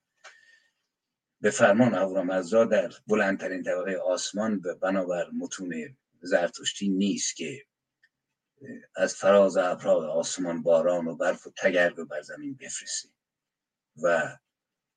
به 1.40 1.50
فرمان 1.50 1.94
اهورامزدا 1.94 2.64
در 2.64 2.92
بلندترین 3.06 3.62
طبقه 3.62 3.96
آسمان 3.96 4.60
به 4.60 4.74
بنابر 4.74 5.30
متون 5.30 5.96
زرتشتی 6.26 6.88
نیست 6.88 7.36
که 7.36 7.66
از 8.96 9.14
فراز 9.14 9.56
ابرها 9.56 10.12
آسمان 10.12 10.62
باران 10.62 11.08
و 11.08 11.16
برف 11.16 11.46
و 11.46 11.50
تگرگ 11.56 11.96
بر 11.96 12.22
زمین 12.22 12.54
بفرسته 12.54 13.08
و 14.02 14.36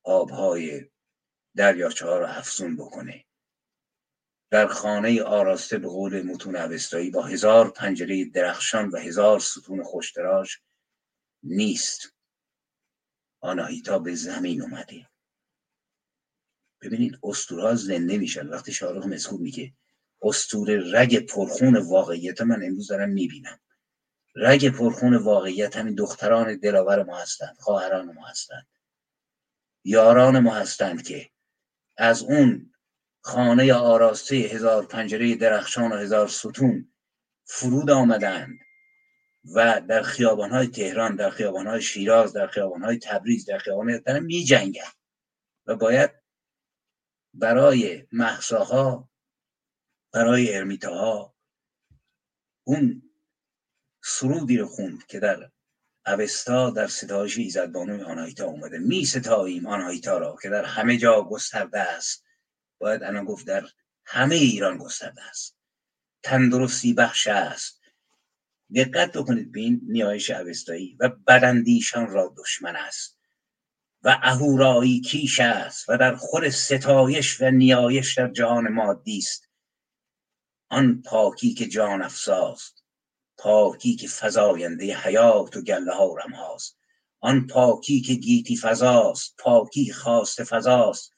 آبهای 0.03 0.89
دریاچه 1.55 2.05
ها 2.05 2.17
رو 2.17 2.25
افزون 2.27 2.77
بکنه. 2.77 3.25
در 4.51 4.67
خانه 4.67 5.23
آراسته 5.23 5.77
به 5.77 5.87
قول 5.87 6.21
متون 6.21 6.55
اوستایی 6.55 7.09
با 7.09 7.23
هزار 7.23 7.71
پنجره 7.71 8.25
درخشان 8.25 8.89
و 8.89 8.97
هزار 8.97 9.39
ستون 9.39 9.83
خوشتراش 9.83 10.61
نیست. 11.43 12.15
آناهیتا 13.41 13.99
به 13.99 14.15
زمین 14.15 14.61
اومده. 14.61 15.09
ببینید 16.81 17.19
استورها 17.23 17.75
زنده 17.75 18.17
میشن 18.17 18.47
وقتی 18.47 18.73
شارخ 18.73 19.05
مسکوب 19.05 19.41
میگه 19.41 19.73
استور 20.21 20.69
رگ 20.93 21.25
پرخون 21.25 21.77
واقعیت 21.77 22.41
من 22.41 22.63
امروز 22.63 22.87
دارم 22.87 23.09
می‌بینم. 23.09 23.59
رگ 24.35 24.69
پرخون 24.69 25.15
واقعیت 25.15 25.77
همین 25.77 25.95
دختران 25.95 26.57
دلاور 26.57 27.03
ما 27.03 27.17
هستند 27.17 27.55
خواهران 27.59 28.13
ما 28.13 28.27
هستند. 28.27 28.67
یاران 29.83 30.39
ما 30.39 30.53
هستند 30.53 31.03
که 31.03 31.29
از 31.97 32.23
اون 32.23 32.73
خانه 33.21 33.73
آراسته 33.73 34.35
هزار 34.35 34.85
پنجره 34.85 35.35
درخشان 35.35 35.91
و 35.91 35.95
هزار 35.95 36.27
ستون 36.27 36.93
فرود 37.45 37.89
آمدند 37.89 38.59
و 39.55 39.81
در 39.87 40.01
خیابانهای 40.01 40.67
تهران 40.67 41.15
در 41.15 41.29
خیابانهای 41.29 41.81
شیراز 41.81 42.33
در 42.33 42.47
خیابانهای 42.47 42.97
تبریز 42.97 43.45
در 43.45 43.57
خیابانهای 43.57 44.19
می 44.19 44.43
جنگن 44.43 44.91
و 45.65 45.75
باید 45.75 46.11
برای 47.33 48.07
محساها 48.11 49.08
برای 50.11 50.55
ارمیتاها 50.55 51.35
اون 52.63 53.11
سرودی 54.03 54.57
رو 54.57 54.67
خوند 54.67 55.05
که 55.05 55.19
در 55.19 55.51
اوستا 56.07 56.69
در 56.69 56.87
ستایش 56.87 57.37
ایزدبانوی 57.37 58.01
آنایتا 58.01 58.45
اومده. 58.45 58.77
می 58.77 59.05
ستاییم 59.05 59.67
آنایتا 59.67 60.17
را 60.17 60.37
که 60.41 60.49
در 60.49 60.65
همه 60.65 60.97
جا 60.97 61.21
گسترده 61.21 61.79
است. 61.79 62.25
باید 62.77 63.03
الان 63.03 63.25
گفت 63.25 63.47
در 63.47 63.67
همه 64.05 64.35
ایران 64.35 64.77
گسترده 64.77 65.23
است. 65.23 65.57
تندرستی 66.23 66.93
بخش 66.93 67.27
است. 67.27 67.81
دقت 68.75 69.17
بکنید 69.17 69.51
به 69.51 69.59
این 69.59 69.81
نیایش 69.83 70.31
اوستایی 70.31 70.97
و 70.99 71.09
بدندیشان 71.09 72.07
را 72.07 72.33
دشمن 72.37 72.75
است. 72.75 73.19
و 74.03 74.19
اهورایی 74.23 75.01
کیش 75.01 75.39
است 75.39 75.89
و 75.89 75.97
در 75.97 76.15
خور 76.15 76.49
ستایش 76.49 77.41
و 77.41 77.51
نیایش 77.51 78.17
در 78.17 78.27
جهان 78.27 78.67
مادی 78.67 79.17
است. 79.17 79.48
آن 80.69 81.01
پاکی 81.01 81.53
که 81.53 81.67
جان 81.67 82.01
افزاست 82.01 82.83
پاکی 83.37 83.95
که 83.95 84.07
فزاینده 84.07 84.97
حیات 84.97 85.57
و 85.57 85.61
گله 85.61 85.93
ها 85.93 86.15
هاست. 86.33 86.77
آن 87.19 87.47
پاکی 87.47 88.01
که 88.01 88.13
گیتی 88.13 88.57
فضاست 88.57 89.35
پاکی 89.37 89.93
خواست 89.93 90.43
فضاست. 90.43 91.13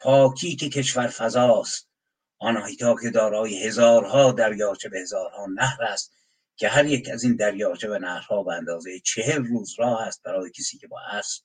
پاکی 0.00 0.56
که 0.56 0.68
کشور 0.68 1.06
فضاست. 1.06 1.90
آنهایتا 2.38 2.94
که 3.02 3.10
دارای 3.10 3.66
هزارها 3.66 4.32
دریاچه 4.32 4.88
به 4.88 5.00
هزارها 5.00 5.46
نهر 5.46 5.82
است 5.82 6.12
که 6.56 6.68
هر 6.68 6.86
یک 6.86 7.08
از 7.08 7.24
این 7.24 7.36
دریاچه 7.36 7.88
و 7.88 7.98
نهرها 7.98 8.42
به 8.42 8.54
اندازه 8.54 9.00
چهل 9.00 9.44
روز 9.44 9.74
راه 9.78 10.02
است 10.02 10.22
برای 10.22 10.50
کسی 10.50 10.78
که 10.78 10.88
با 10.88 11.00
اسب 11.00 11.44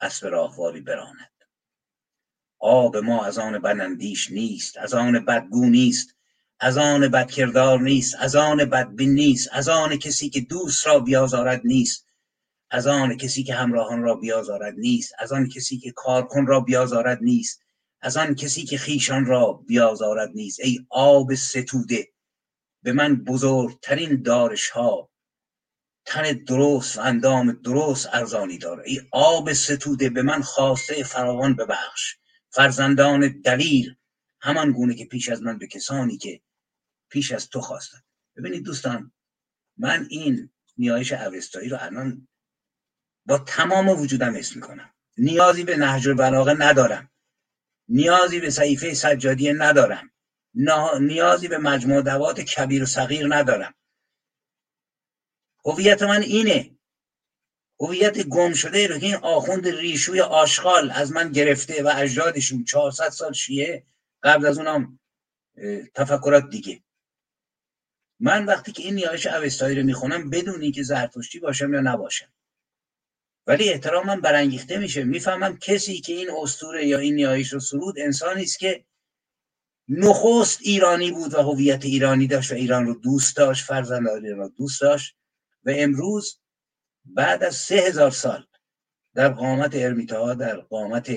اسب 0.00 0.26
راهواری 0.26 0.80
براند. 0.80 1.32
آب 2.58 2.96
ما 2.96 3.24
از 3.24 3.38
آن 3.38 3.58
بداندیش 3.58 4.30
نیست 4.30 4.78
از 4.78 4.94
آن 4.94 5.24
بدگو 5.24 5.66
نیست. 5.66 6.17
از 6.60 6.78
آن 6.78 7.08
بدکردار 7.08 7.80
نیست 7.80 8.14
از 8.18 8.36
آن 8.36 8.64
بدبین 8.64 9.14
نیست 9.14 9.48
از 9.52 9.68
آن 9.68 9.96
کسی 9.98 10.28
که 10.30 10.40
دوست 10.40 10.86
را 10.86 10.98
بیازارد 10.98 11.60
نیست 11.64 12.06
از 12.70 12.86
آن 12.86 13.16
کسی 13.16 13.42
که 13.42 13.54
همراهان 13.54 14.02
را 14.02 14.14
بیازارد 14.14 14.74
نیست 14.78 15.14
از 15.18 15.32
آن 15.32 15.48
کسی 15.48 15.78
که 15.78 15.90
کارکن 15.90 16.46
را 16.46 16.60
بیازارد 16.60 17.18
نیست 17.22 17.62
از 18.00 18.16
آن 18.16 18.34
کسی 18.34 18.64
که 18.64 18.78
خیشان 18.78 19.24
را 19.24 19.52
بیازارد 19.52 20.30
نیست. 20.34 20.60
ای 20.60 20.78
آب 20.90 21.34
ستوده 21.34 22.08
به 22.82 22.92
من 22.92 23.24
بزرگترین 23.24 24.22
دارش 24.22 24.68
ها 24.68 25.10
تن 26.04 26.32
درست 26.32 26.98
و 26.98 27.00
اندام 27.00 27.52
درست 27.52 28.08
ارزانی 28.12 28.58
داره 28.58 28.82
ای 28.86 29.00
آب 29.12 29.52
ستوده 29.52 30.10
به 30.10 30.22
من 30.22 30.42
خواسته 30.42 31.02
فراوان 31.02 31.56
ببخش. 31.56 32.16
فرزندان 32.50 33.40
دلیل 33.44 33.94
همان 34.40 34.72
گونه 34.72 34.94
که 34.94 35.04
پیش 35.04 35.28
از 35.28 35.42
من 35.42 35.58
به 35.58 35.66
کسانی 35.66 36.16
که 36.16 36.40
پیش 37.10 37.32
از 37.32 37.48
تو 37.48 37.60
خواستن 37.60 37.98
ببینید 38.36 38.64
دوستان 38.64 39.12
من 39.76 40.06
این 40.10 40.50
نیایش 40.76 41.12
اوستایی 41.12 41.68
رو 41.68 41.76
الان 41.80 42.28
با 43.26 43.38
تمام 43.38 43.88
وجودم 43.88 44.34
اسم 44.34 44.54
می‌کنم. 44.54 44.94
نیازی 45.18 45.64
به 45.64 45.76
نهج 45.76 46.08
البلاغه 46.08 46.54
ندارم. 46.58 47.10
نیازی 47.88 48.40
به 48.40 48.50
صحیفه 48.50 48.94
سجادیه 48.94 49.52
ندارم. 49.52 50.10
نیازی 51.00 51.48
به 51.48 51.58
مجموع 51.58 52.02
دوات 52.02 52.40
کبیر 52.40 52.82
و 52.82 52.86
صغیر 52.86 53.34
ندارم. 53.34 53.74
هویت 55.64 56.02
من 56.02 56.22
اینه. 56.22 56.78
هویت 57.80 58.22
گم 58.22 58.52
شده 58.52 58.86
رو 58.86 58.94
این 58.94 59.14
آخوند 59.14 59.68
ریشوی 59.68 60.20
آشغال 60.20 60.90
از 60.90 61.12
من 61.12 61.32
گرفته 61.32 61.82
و 61.82 61.92
اجدادشون 61.96 62.64
400 62.64 63.08
سال 63.08 63.32
شیعه 63.32 63.86
قبل 64.22 64.46
از 64.46 64.58
اونم 64.58 65.00
تفکرات 65.94 66.50
دیگه. 66.50 66.82
من 68.20 68.44
وقتی 68.44 68.72
که 68.72 68.82
این 68.82 68.94
نیایش 68.94 69.26
اوستایی 69.26 69.76
رو 69.76 69.86
می‌خونم 69.86 70.30
بدون 70.30 70.62
اینکه 70.62 70.82
زرتشتی 70.82 71.40
باشم 71.40 71.74
یا 71.74 71.80
نباشم. 71.80 72.32
ولی 73.46 73.68
احترامم 73.68 74.20
برانگیخته 74.20 74.78
میشه. 74.78 75.04
می‌فهمم 75.04 75.58
کسی 75.58 76.00
که 76.00 76.12
این 76.12 76.30
استوره 76.42 76.86
یا 76.86 76.98
این 76.98 77.14
نیایش 77.14 77.52
رو 77.52 77.60
سرود 77.60 77.98
انسانی 77.98 78.42
است 78.42 78.58
که 78.58 78.84
نخست 79.88 80.58
ایرانی 80.62 81.10
بود 81.10 81.34
و 81.34 81.42
هویت 81.42 81.84
ایرانی 81.84 82.26
داشت 82.26 82.52
و 82.52 82.54
ایران 82.54 82.86
رو 82.86 82.94
دوست 82.94 83.36
داشت 83.36 83.64
فرزند 83.64 84.08
ایران 84.08 84.38
رو 84.38 84.48
دوست 84.48 84.80
داشت. 84.80 85.16
و 85.64 85.72
امروز 85.76 86.40
بعد 87.04 87.44
از 87.44 87.54
سه 87.54 87.74
هزار 87.74 88.10
سال 88.10 88.46
در 89.14 89.28
قامت 89.28 89.70
ارمیتا 89.74 90.34
در 90.34 90.56
قامت 90.56 91.12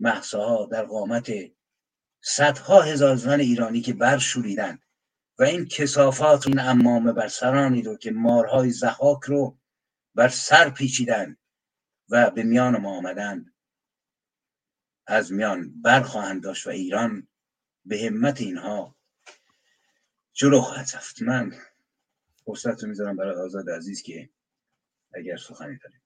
محساها 0.00 0.66
در 0.66 0.84
قامت 0.84 1.32
صدها 2.20 2.82
هزار 2.82 3.16
زن 3.16 3.40
ایرانی 3.40 3.80
که 3.80 3.92
برشوریدن 3.92 4.81
و 5.42 5.44
این 5.44 5.66
کسافات 5.66 6.46
این 6.46 6.58
امامه 6.58 7.12
بر 7.12 7.28
سرانی 7.28 7.82
رو 7.82 7.96
که 7.96 8.10
مارهای 8.10 8.70
زحاک 8.70 9.20
رو 9.24 9.58
بر 10.14 10.28
سر 10.28 10.70
پیچیدن 10.70 11.36
و 12.08 12.30
به 12.30 12.42
میان 12.42 12.80
ما 12.80 12.96
آمدن 12.96 13.52
از 15.06 15.32
میان 15.32 15.82
برخواهند 15.82 16.42
داشت 16.42 16.66
و 16.66 16.70
ایران 16.70 17.28
به 17.84 17.98
همت 18.06 18.40
اینها 18.40 18.96
جلو 20.32 20.60
خواهد 20.60 20.90
رفت. 20.94 21.22
من 21.22 21.52
فرصت 22.44 22.82
رو 22.82 22.88
می‌ذارم 22.88 23.16
برای 23.16 23.36
آزاد 23.36 23.70
عزیز 23.70 24.02
که 24.02 24.30
اگر 25.14 25.36
سخنی 25.36 25.78
دارید. 25.78 26.00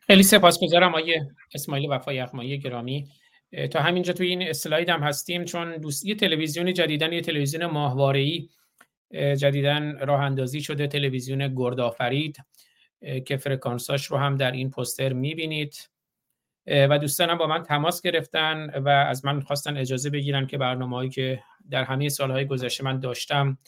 خیلی 0.00 0.22
سپاسگزارم 0.22 0.94
آیه 0.94 1.30
اسماعیل 1.54 1.90
وفای 1.90 2.16
یغمایی 2.16 2.58
گرامی. 2.58 3.08
تا 3.70 3.80
همینجا 3.80 4.12
توی 4.12 4.28
این 4.28 4.42
اسلاید 4.42 4.88
هم 4.88 5.02
هستیم 5.02 5.44
چون 5.44 5.76
دوستی 5.76 6.14
تلویزیون 6.14 6.74
جدیدن 6.74 7.12
یه 7.12 7.20
تلویزیون 7.20 7.66
ماهواره‌ای 7.66 8.48
جدیدن 9.12 9.98
راه 9.98 10.20
اندازی 10.20 10.60
شده 10.60 10.86
تلویزیون 10.86 11.54
گردآفرید 11.54 12.36
که 13.26 13.36
فرکانساش 13.36 14.06
رو 14.06 14.16
هم 14.16 14.36
در 14.36 14.52
این 14.52 14.70
پوستر 14.70 15.12
می‌بینید. 15.12 15.90
و 16.66 16.98
دوستانم 16.98 17.38
با 17.38 17.46
من 17.46 17.62
تماس 17.62 18.02
گرفتن 18.02 18.70
و 18.80 18.88
از 18.88 19.24
من 19.24 19.40
خواستن 19.40 19.76
اجازه 19.76 20.10
بگیرن 20.10 20.46
که 20.46 20.58
برنامه 20.58 20.96
هایی 20.96 21.10
که 21.10 21.42
در 21.70 21.84
همه 21.84 22.08
سالهای 22.08 22.46
گذشته 22.46 22.84
من 22.84 23.00
داشتم 23.00 23.58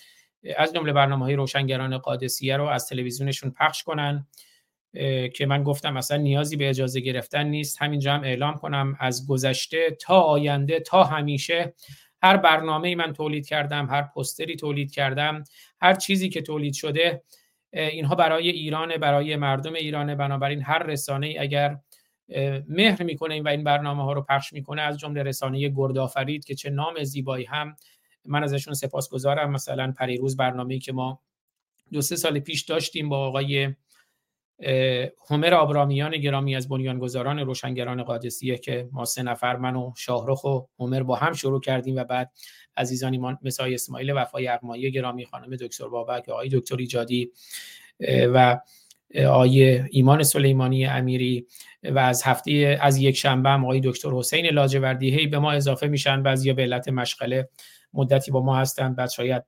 از 0.57 0.73
جمله 0.73 0.93
برنامه 0.93 1.25
های 1.25 1.35
روشنگران 1.35 1.99
قادسیه 1.99 2.57
رو 2.57 2.65
از 2.65 2.89
تلویزیونشون 2.89 3.51
پخش 3.51 3.83
کنن. 3.83 4.27
که 5.35 5.47
من 5.47 5.63
گفتم 5.63 5.97
اصلا 5.97 6.17
نیازی 6.17 6.57
به 6.57 6.69
اجازه 6.69 7.01
گرفتن 7.01 7.47
نیست. 7.47 7.83
همینجا 7.83 8.15
هم 8.15 8.23
اعلام 8.23 8.55
کنم 8.55 8.97
از 9.01 9.27
گذشته 9.27 9.97
تا 10.01 10.21
آینده 10.21 10.81
تا 10.81 11.05
همیشه 11.05 11.75
هر 12.23 12.37
برنامه 12.37 12.95
من 12.95 13.13
تولید 13.13 13.47
کردم 13.47 13.87
هر 13.91 14.03
پستری 14.03 14.57
تولید 14.57 14.93
کردم 14.93 15.45
هر 15.81 15.95
چیزی 15.95 16.29
که 16.29 16.43
تولید 16.43 16.75
شده 16.75 17.23
اینها 17.73 18.15
برای 18.15 18.49
ایران 18.49 18.97
برای 18.97 19.37
مردم 19.37 19.75
ایرانه 19.75 20.15
بنابراین 20.15 20.63
هر 20.63 20.79
رسانه 20.79 21.27
ای 21.27 21.39
اگر 21.39 21.79
مهر 22.69 23.03
می‌کنه 23.03 23.43
و 23.43 23.49
این 23.49 23.65
برنامه 23.65 24.03
ها 24.03 24.13
رو 24.13 24.23
پخش 24.23 24.53
می‌کنه 24.53 24.83
از 24.83 24.99
جمله 24.99 25.23
رسانه 25.23 25.69
گردآفرید 25.69 26.45
که 26.45 26.55
چه 26.55 26.71
نام 26.71 27.05
زیبایی 27.05 27.45
هم 27.45 27.77
من 28.25 28.45
ازشون 28.45 28.75
سپاسگزارم. 28.75 29.51
مثلا 29.51 29.95
پریروز 29.99 30.37
برنامه‌ای 30.37 30.81
که 30.81 30.93
ما 30.93 31.21
دو 31.93 32.01
سه 32.01 32.17
سال 32.17 32.39
پیش 32.39 32.63
داشتیم 32.63 33.09
با 33.09 33.19
آقای 33.27 33.75
همر 35.31 35.55
آبرامیان 35.55 36.17
گرامی 36.17 36.57
از 36.57 36.69
بنیانگذاران 36.69 37.39
روشنگران 37.39 38.03
قادسیه 38.03 38.59
که 38.59 38.89
ما 38.93 39.05
سه 39.05 39.23
نفر 39.23 39.57
من 39.57 39.77
و 39.77 39.93
شاهرخ 39.97 40.45
و 40.45 40.61
همر 40.81 41.03
با 41.03 41.17
هم 41.17 41.33
شروع 41.33 41.61
کردیم 41.61 41.97
و 41.97 42.05
بعد 42.05 42.33
عزیزانی 42.77 43.19
ما 43.19 43.39
مثل 43.43 43.75
اسماعیل 43.75 44.13
وفای 44.17 44.49
ارمایی 44.49 44.91
گرامی 44.91 45.25
خانم 45.27 45.57
دکتر 45.57 45.89
بابک 45.89 46.29
آقای 46.29 46.49
دکتر 46.49 46.77
ایجادی 46.77 47.31
و 48.35 48.61
آقای 49.27 49.83
ایمان 49.91 50.23
سلیمانی 50.23 50.87
امیری 50.87 51.47
و 51.83 51.99
از 51.99 52.23
هفته 52.23 52.79
از 52.81 52.99
یک 52.99 53.17
شنبه 53.17 53.51
هم 53.51 53.65
آقای 53.65 53.81
دکتر 53.85 54.11
حسین 54.11 54.47
لاجوردی 54.47 55.11
هی 55.11 55.27
به 55.27 55.39
ما 55.39 55.53
اضافه 55.53 55.87
میشن 55.87 56.23
بعضی 56.23 56.53
به 56.53 56.63
علت 56.63 56.89
مشغله 56.89 57.49
مدتی 57.95 58.31
با 58.31 58.41
ما 58.41 58.57
هستن 58.57 58.95
بعد 58.95 59.11
شاید 59.11 59.43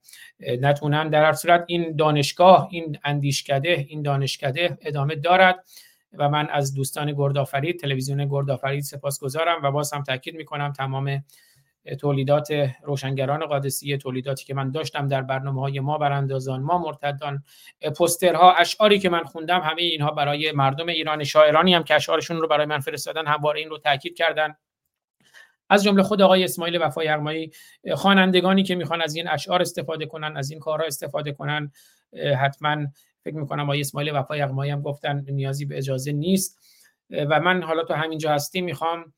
نتونن. 0.60 1.08
در 1.08 1.24
هر 1.24 1.32
صورت 1.32 1.64
این 1.66 1.96
دانشگاه 1.96 2.68
این 2.70 2.98
اندیشکده 3.04 3.86
این 3.88 4.02
دانشکده 4.02 4.78
ادامه 4.80 5.14
دارد 5.14 5.64
و 6.18 6.28
من 6.28 6.48
از 6.48 6.74
دوستان 6.74 7.12
گردآفرید 7.12 7.80
تلویزیون 7.80 8.28
گردآفرید 8.28 8.82
سپاسگزارم 8.82 9.62
و 9.62 9.70
باز 9.70 9.92
هم 9.92 10.02
تاکید 10.02 10.34
می‌کنم 10.34 10.72
تمام 10.72 11.24
تولیدات 12.00 12.48
روشنگران 12.82 13.46
قادسیه 13.46 13.96
تولیداتی 13.96 14.44
که 14.44 14.54
من 14.54 14.70
داشتم 14.70 15.08
در 15.08 15.22
برنامه 15.22 15.60
های 15.60 15.80
ما 15.80 15.98
براندازان 15.98 16.62
ما 16.62 16.78
مرتدان 16.78 17.42
پسترها 17.98 18.54
اشعاری 18.54 18.98
که 18.98 19.08
من 19.08 19.24
خوندم 19.24 19.60
همه 19.60 19.82
اینها 19.82 20.10
برای 20.10 20.52
مردم 20.52 20.88
ایران 20.88 21.24
شاعرانی 21.24 21.74
هم 21.74 21.82
که 21.82 21.94
اشعارشون 21.94 22.36
رو 22.36 22.48
برای 22.48 22.66
من 22.66 22.80
فرستادن 22.80 23.26
همواره 23.26 23.60
این 23.60 23.70
رو 23.70 23.78
تاکید 23.78 24.16
کردن. 24.16 24.54
از 25.74 25.84
جمله 25.84 26.02
خود 26.02 26.22
آقای 26.22 26.44
اسماعیل 26.44 26.82
وفای 26.82 27.06
یغمایی 27.06 27.50
خوانندگانی 27.94 28.62
که 28.62 28.74
می‌خوان 28.74 29.02
از 29.02 29.14
این 29.14 29.28
اشعار 29.28 29.62
استفاده 29.62 30.06
کنن 30.06 30.36
از 30.36 30.50
این 30.50 30.60
کارها 30.60 30.86
استفاده 30.86 31.32
کنن 31.32 31.72
حتما 32.40 32.86
فکر 33.24 33.34
می‌کنم 33.34 33.62
آقای 33.62 33.80
اسماعیل 33.80 34.16
وفای 34.16 34.38
یغمایی 34.38 34.70
هم 34.70 34.82
گفتن 34.82 35.24
نیازی 35.28 35.64
به 35.64 35.76
اجازه 35.76 36.12
نیست. 36.12 36.58
و 37.10 37.40
من 37.40 37.62
حالا 37.62 37.84
تو 37.84 37.94
همینجا 37.94 38.32
هستیم 38.32 38.64
می‌خوام 38.64 39.12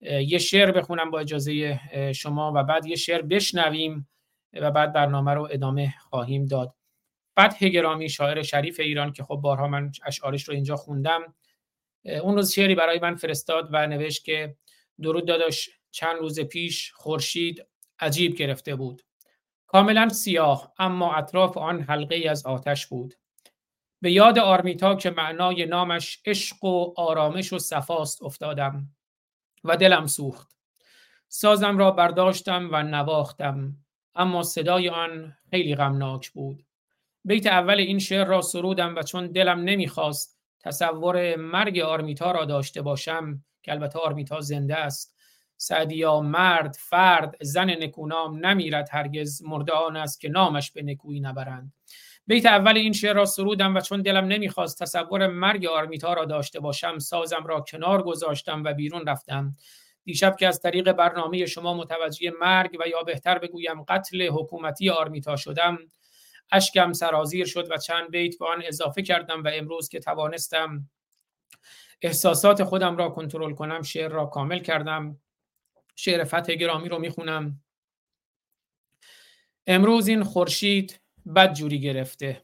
یه 0.00 0.38
شعر 0.38 0.72
بخونم 0.72 1.10
با 1.10 1.20
اجازه 1.20 1.80
شما 2.14 2.52
و 2.56 2.64
بعد 2.64 2.86
یه 2.86 2.96
شعر 2.96 3.22
بشنویم 3.22 4.08
و 4.52 4.70
بعد 4.70 4.92
برنامه 4.92 5.34
رو 5.34 5.48
ادامه 5.50 5.94
خواهیم 6.10 6.46
داد. 6.46 6.74
فتح 7.40 7.68
گرامی 7.68 8.08
شاعر 8.08 8.42
شریف 8.42 8.80
ایران 8.80 9.12
که 9.12 9.22
خب 9.22 9.34
بارها 9.34 9.68
من 9.68 9.92
اشعارش 10.06 10.48
رو 10.48 10.54
اینجا 10.54 10.76
خوندم 10.76 11.34
اون 12.04 12.34
روز 12.34 12.52
شعری 12.52 12.74
برای 12.74 12.98
من 12.98 13.14
فرستاد 13.14 13.68
و 13.72 13.86
نوشت 13.86 14.24
که 14.24 14.56
درود 15.02 15.28
داداش 15.28 15.70
چند 15.92 16.18
روز 16.18 16.40
پیش 16.40 16.92
خورشید 16.92 17.66
عجیب 17.98 18.34
گرفته 18.34 18.76
بود. 18.76 19.02
کاملا 19.66 20.08
سیاه 20.08 20.72
اما 20.78 21.14
اطراف 21.14 21.58
آن 21.58 21.82
حلقه 21.82 22.28
از 22.30 22.46
آتش 22.46 22.86
بود. 22.86 23.14
به 24.00 24.12
یاد 24.12 24.38
آرمیتا 24.38 24.94
که 24.94 25.10
معنای 25.10 25.66
نامش 25.66 26.18
عشق 26.26 26.64
و 26.64 26.94
آرامش 26.96 27.52
و 27.52 27.58
صفاست 27.58 28.22
افتادم 28.22 28.88
و 29.64 29.76
دلم 29.76 30.06
سوخت. 30.06 30.56
سازم 31.28 31.78
را 31.78 31.90
برداشتم 31.90 32.68
و 32.72 32.82
نواختم 32.82 33.76
اما 34.14 34.42
صدای 34.42 34.88
آن 34.88 35.36
خیلی 35.50 35.74
غمناک 35.74 36.30
بود. 36.30 36.64
بیت 37.24 37.46
اول 37.46 37.78
این 37.78 37.98
شعر 37.98 38.24
را 38.24 38.40
سرودم 38.40 38.96
و 38.96 39.02
چون 39.02 39.26
دلم 39.26 39.60
نمی‌خواست 39.60 40.38
تصور 40.60 41.36
مرگ 41.36 41.78
آرمیتا 41.78 42.32
را 42.32 42.44
داشته 42.44 42.82
باشم 42.82 43.44
که 43.62 43.72
البته 43.72 43.98
آرمیتا 43.98 44.40
زنده 44.40 44.76
است 44.76 45.16
سعدیا 45.62 46.20
مرد 46.20 46.76
فرد 46.80 47.36
زن 47.40 47.70
نکونام 47.70 48.46
نمیرد 48.46 48.88
هرگز 48.92 49.42
مرده 49.42 49.72
آن 49.72 49.96
است 49.96 50.20
که 50.20 50.28
نامش 50.28 50.70
به 50.70 50.82
نکویی 50.82 51.20
نبرند. 51.20 51.72
بیت 52.26 52.46
اول 52.46 52.76
این 52.76 52.92
شعر 52.92 53.14
را 53.14 53.24
سرودم 53.24 53.76
و 53.76 53.80
چون 53.80 54.02
دلم 54.02 54.24
نمی‌خواست 54.24 54.82
تصور 54.82 55.26
مرگ 55.26 55.66
آرمیتا 55.66 56.12
را 56.12 56.24
داشته 56.24 56.60
باشم 56.60 56.98
سازم 56.98 57.44
را 57.46 57.60
کنار 57.60 58.02
گذاشتم 58.02 58.64
و 58.64 58.72
بیرون 58.72 59.06
رفتم. 59.06 59.56
دیشب 60.04 60.36
که 60.36 60.48
از 60.48 60.60
طریق 60.60 60.92
برنامه 60.92 61.46
شما 61.46 61.74
متوجه 61.74 62.32
مرگ 62.40 62.76
و 62.80 62.88
یا 62.88 63.02
بهتر 63.02 63.38
بگویم 63.38 63.82
قتل 63.82 64.28
حکومتی 64.28 64.90
آرمیتا 64.90 65.36
شدم 65.36 65.78
اشکم 66.52 66.92
سرازیر 66.92 67.46
شد 67.46 67.70
و 67.70 67.76
چند 67.76 68.10
بیت 68.10 68.38
به 68.38 68.46
آن 68.46 68.62
اضافه 68.66 69.02
کردم 69.02 69.42
و 69.42 69.50
امروز 69.54 69.88
که 69.88 70.00
توانستم 70.00 70.90
احساسات 72.02 72.64
خودم 72.64 72.96
را 72.96 73.08
کنترل 73.08 73.54
کنم 73.54 73.82
شعر 73.82 74.10
را 74.10 74.26
کامل 74.26 74.58
کردم. 74.58 75.18
شعر 75.96 76.24
فتح 76.24 76.54
گرامی 76.54 76.88
رو 76.88 76.98
می‌خونم. 76.98 77.62
امروز 79.66 80.08
این 80.08 80.24
خورشید 80.24 81.00
بد 81.36 81.54
جوری 81.54 81.80
گرفته. 81.80 82.42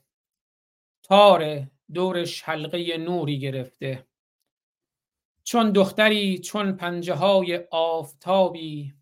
تار 1.03 1.67
دورش 1.95 2.43
حلقه 2.43 2.97
نوری 2.99 3.39
گرفته. 3.39 4.07
چون 5.45 5.73
دختری 5.73 6.39
چون 6.39 6.73
پنجه 6.73 7.15
های 7.15 7.57
آفتابی 7.71 8.95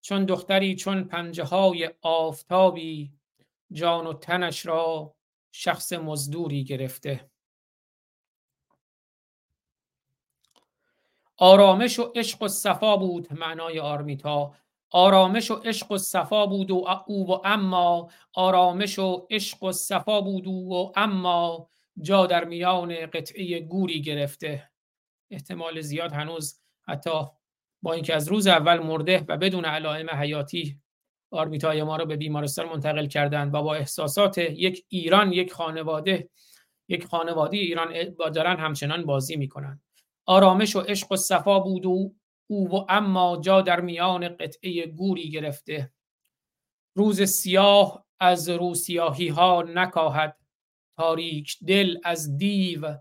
چون 0.00 0.24
دختری 0.24 0.76
چون 0.76 1.04
پنجه 1.04 1.44
های 1.44 1.90
آفتابی 2.02 3.12
جان 3.72 4.06
و 4.06 4.12
تنش 4.12 4.66
را 4.66 5.16
شخص 5.52 5.92
مزدوری 5.92 6.64
گرفته. 6.64 7.29
آرامش 11.42 11.98
و 11.98 12.12
عشق 12.16 12.42
و 12.42 12.48
صفا 12.48 12.96
بود 12.96 13.28
معنای 13.32 13.80
آرمیتا. 13.80 14.54
آرامش 14.90 15.50
و 15.50 15.54
عشق 15.54 15.92
و 15.92 15.98
صفا 15.98 16.46
بود 16.46 16.70
و 16.70 16.84
او 17.06 17.28
و 17.30 17.40
اما. 17.44 18.10
آرامش 18.32 18.98
و 18.98 19.26
عشق 19.30 19.62
و 19.62 19.72
صفا 19.72 20.20
بود 20.20 20.46
و 20.46 20.92
اما. 20.96 21.68
جا 22.02 22.26
در 22.26 22.44
میان 22.44 23.06
قطعه 23.06 23.60
گوری 23.60 24.02
گرفته. 24.02 24.70
احتمال 25.30 25.80
زیاد 25.80 26.12
هنوز 26.12 26.60
حتی 26.82 27.20
با 27.82 27.92
اینکه 27.92 28.14
از 28.14 28.28
روز 28.28 28.46
اول 28.46 28.78
مرده 28.78 29.24
و 29.28 29.36
بدون 29.36 29.64
علائم 29.64 30.10
حیاتی 30.10 30.76
آرمیتای 31.30 31.82
ما 31.82 31.96
رو 31.96 32.06
به 32.06 32.16
بیمارستان 32.16 32.68
منتقل 32.68 33.06
کردند 33.06 33.54
و 33.54 33.62
با 33.62 33.74
احساسات 33.74 34.38
یک 34.38 34.84
ایران 34.88 35.32
یک 35.32 35.52
خانواده 35.52 36.28
یک 36.88 37.06
خانواده 37.06 37.56
ایران 37.56 38.14
دارن 38.34 38.56
همچنان 38.56 39.04
بازی 39.06 39.36
می‌کنن. 39.36 39.80
آرامش 40.30 40.76
و 40.76 40.80
عشق 40.80 41.12
و 41.12 41.16
صفا 41.16 41.58
بود 41.58 41.86
و 41.86 42.14
او 42.46 42.70
و 42.70 42.86
اما 42.88 43.40
جا 43.40 43.62
در 43.62 43.80
میان 43.80 44.28
قطعه 44.28 44.86
گوری 44.86 45.30
گرفته. 45.30 45.92
روز 46.94 47.22
سیاه 47.22 48.06
از 48.20 48.48
روسیاهی 48.48 49.28
ها 49.28 49.62
نکاهد 49.62 50.36
تاریک 50.96 51.56
دل 51.66 51.98
از 52.04 52.36
دیو 52.36 52.98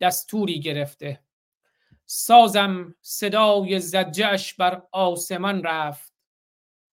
دستوری 0.00 0.60
گرفته. 0.60 1.24
سازم 2.06 2.94
صدای 3.00 3.80
زجهش 3.80 4.54
بر 4.54 4.82
آسمان 4.92 5.62
رفت 5.62 6.14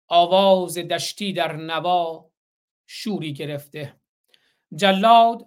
آواز 0.09 0.79
دشتی 0.79 1.33
در 1.33 1.57
نوا 1.57 2.31
شوری 2.87 3.33
گرفته. 3.33 4.01
جلاد 4.75 5.47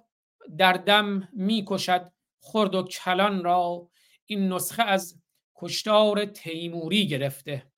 در 0.58 0.74
دم 0.74 1.30
می 1.34 1.66
کشد 1.68 2.12
خرد 2.42 2.76
و 2.76 2.84
کلان 2.84 3.44
را 3.44 3.90
این 4.30 4.54
نسخه 4.54 4.84
از 4.84 5.22
کشتار 5.56 6.26
تیموری 6.26 7.08
گرفته. 7.08 7.72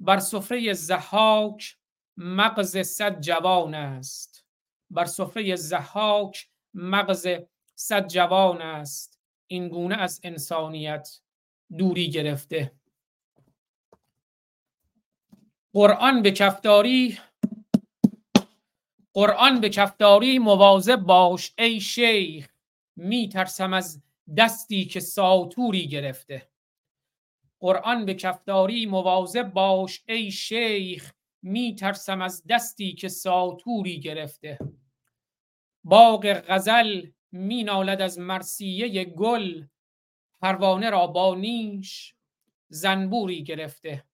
بر 0.00 0.18
سفره 0.18 0.72
زحاک 0.72 1.76
مغز 2.16 2.78
صد 2.78 3.20
جوان 3.20 3.74
است. 3.74 4.46
بر 4.90 5.04
سفره 5.04 5.56
زحاک 5.56 6.48
مغز 6.74 7.28
صد 7.74 8.08
جوان 8.08 8.62
است. 8.62 9.20
این 9.46 9.68
گونه 9.68 9.96
از 9.96 10.20
انسانیت 10.22 11.20
دوری 11.78 12.10
گرفته. 12.10 12.72
قرآن 15.72 16.22
به 16.22 16.30
کفداری 16.30 17.18
قرآن 19.14 19.60
به 19.60 19.68
کفداری 19.68 20.38
مواظب 20.38 20.96
باش 20.96 21.54
ای 21.58 21.80
شیخ. 21.80 22.48
می 22.96 23.28
ترسم 23.28 23.72
از 23.72 24.02
دستی 24.36 24.84
که 24.84 25.00
ساتوری 25.00 25.88
گرفته. 25.88 26.48
قرآن 27.60 28.04
به 28.04 28.14
کفداری 28.14 28.86
مواظب 28.86 29.52
باش 29.52 30.02
ای 30.08 30.30
شیخ 30.30 31.12
می 31.42 31.74
ترسم 31.74 32.22
از 32.22 32.42
دستی 32.48 32.92
که 32.94 33.08
ساتوری 33.08 34.00
گرفته. 34.00 34.58
باغ 35.84 36.42
غزل 36.48 37.06
می 37.32 37.64
نالد 37.64 38.00
از 38.00 38.18
مرسیه 38.18 39.04
گل 39.04 39.66
پروانه 40.40 40.90
را 40.90 41.06
با 41.06 41.34
نیش 41.34 42.14
زنبوری 42.68 43.42
گرفته. 43.42 44.04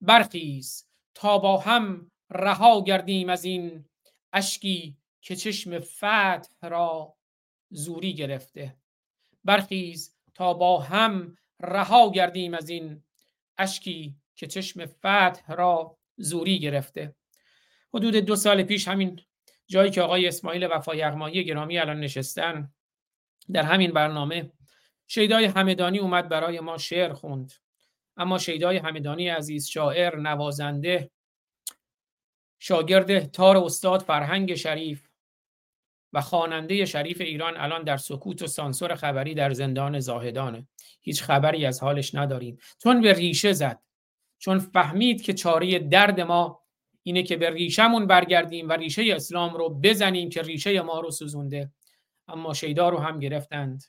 برخیز 0.00 0.88
تا 1.14 1.38
با 1.38 1.58
هم 1.58 2.10
رها 2.30 2.82
گردیم 2.82 3.28
از 3.28 3.44
این 3.44 3.84
اشکی 4.32 4.96
که 5.20 5.36
چشم 5.36 5.78
فتح 5.78 6.68
را 6.68 7.16
زوری 7.70 8.14
گرفته. 8.14 8.81
برخیز 9.44 10.16
تا 10.34 10.54
با 10.54 10.80
هم 10.80 11.36
رها 11.60 12.10
گردیم 12.10 12.54
از 12.54 12.68
این 12.68 13.02
اشکی 13.58 14.16
که 14.36 14.46
چشم 14.46 14.86
فتح 14.86 15.54
را 15.54 15.98
زوری 16.16 16.58
گرفته. 16.58 17.14
حدود 17.94 18.16
دو 18.16 18.36
سال 18.36 18.62
پیش 18.62 18.88
همین 18.88 19.20
جایی 19.66 19.90
که 19.90 20.02
آقای 20.02 20.28
اسماعیل 20.28 20.66
وفا 20.66 20.94
یغمایی 20.94 21.44
گرامی 21.44 21.78
الان 21.78 22.00
نشستن 22.00 22.72
در 23.52 23.62
همین 23.62 23.92
برنامه 23.92 24.52
شیدای 25.06 25.44
همدانی 25.44 25.98
اومد 25.98 26.28
برای 26.28 26.60
ما 26.60 26.78
شعر 26.78 27.12
خوند. 27.12 27.52
اما 28.16 28.38
شیدای 28.38 28.76
همدانی 28.76 29.28
عزیز 29.28 29.66
شاعر 29.66 30.16
نوازنده 30.16 31.10
شاگرد 32.58 33.30
تار 33.30 33.56
استاد 33.56 34.02
فرهنگ 34.02 34.54
شریف 34.54 35.08
و 36.12 36.20
خواننده 36.20 36.84
شریف 36.84 37.20
ایران 37.20 37.56
الان 37.56 37.84
در 37.84 37.96
سکوت 37.96 38.42
و 38.42 38.46
سانسور 38.46 38.94
خبری 38.94 39.34
در 39.34 39.52
زندان 39.52 40.00
زاهدانه. 40.00 40.66
هیچ 41.00 41.22
خبری 41.22 41.66
از 41.66 41.82
حالش 41.82 42.14
نداریم. 42.14 42.58
چون 42.78 43.00
به 43.00 43.12
ریشه 43.12 43.52
زد. 43.52 43.82
چون 44.38 44.58
فهمید 44.58 45.22
که 45.22 45.34
چاره 45.34 45.78
درد 45.78 46.20
ما 46.20 46.62
اینه 47.02 47.22
که 47.22 47.36
به 47.36 47.50
ریشمون 47.50 48.06
برگردیم 48.06 48.68
و 48.68 48.72
ریشه 48.72 49.02
اسلام 49.14 49.54
رو 49.54 49.68
بزنیم 49.68 50.28
که 50.28 50.42
ریشه 50.42 50.80
ما 50.80 51.00
رو 51.00 51.10
سوزونده. 51.10 51.72
اما 52.28 52.54
شیدا 52.54 52.88
رو 52.88 52.98
هم 52.98 53.18
گرفتند 53.18 53.84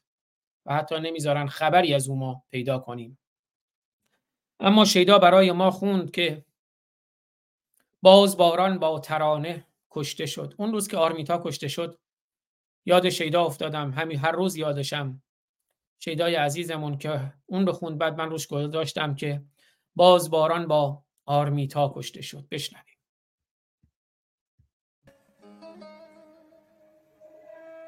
و 0.65 0.73
حتی 0.75 0.99
نمی‌ذارن 0.99 1.47
خبری 1.47 1.93
از 1.93 2.09
او 2.09 2.15
ما 2.15 2.43
پیدا 2.49 2.79
کنیم. 2.79 3.19
اما 4.59 4.85
شیدا 4.85 5.19
برای 5.19 5.51
ما 5.51 5.71
خوند 5.71 6.11
که 6.11 6.45
باز 8.01 8.37
باران 8.37 8.79
با 8.79 8.99
ترانه 8.99 9.67
کشته 9.91 10.25
شد. 10.25 10.53
اون 10.57 10.71
روز 10.71 10.87
که 10.87 10.97
آرمیتا 10.97 11.41
کشته 11.45 11.67
شد 11.67 11.99
یاد 12.85 13.09
شیدا 13.09 13.45
افتادم 13.45 13.91
همین 13.91 14.19
هر 14.19 14.31
روز 14.31 14.55
یادشم. 14.55 15.21
شیدای 15.99 16.35
عزیزمون 16.35 16.97
که 16.97 17.33
اون 17.45 17.65
بخوند 17.65 17.97
بعد 17.97 18.17
من 18.17 18.29
روش 18.29 18.47
داشتم 18.47 19.15
که 19.15 19.43
باز 19.95 20.29
باران 20.29 20.67
با 20.67 21.03
آرمیتا 21.25 21.93
کشته 21.95 22.21
شد. 22.21 22.47
بشنویم. 22.51 22.97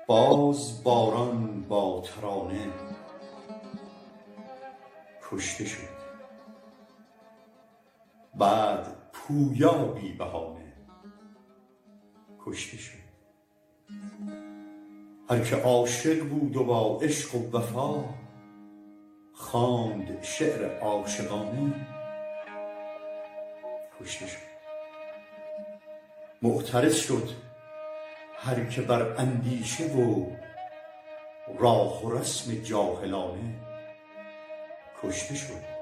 باز 0.08 0.84
باران 0.84 1.62
با 1.68 2.04
ترانه 2.06 2.74
کشته 5.32 5.66
شد. 5.66 5.96
بعد 8.36 9.12
پویا 9.14 9.86
بی 9.86 10.14
بهانه 10.14 10.74
کشته 12.46 12.78
شد. 12.78 13.06
هر 15.30 15.40
که 15.40 15.56
عاشق 15.56 16.24
بود 16.24 16.56
و 16.56 16.64
با 16.64 17.00
عشق 17.02 17.36
و 17.36 17.58
وفا 17.58 18.04
خواند 19.34 20.24
شعر 20.24 20.80
عاشقانه. 20.80 21.74
کشته 24.02 24.28
شد 24.28 24.38
معترض 26.42 26.96
شد 26.96 27.30
هر 28.38 28.66
که 28.66 28.82
بر 28.82 29.16
اندیشه 29.18 29.86
و 29.86 30.26
راه 31.60 32.06
و 32.06 32.18
رسم 32.18 32.56
جاهلانه. 32.56 33.56
کشته 35.04 35.36
شد 35.36 35.76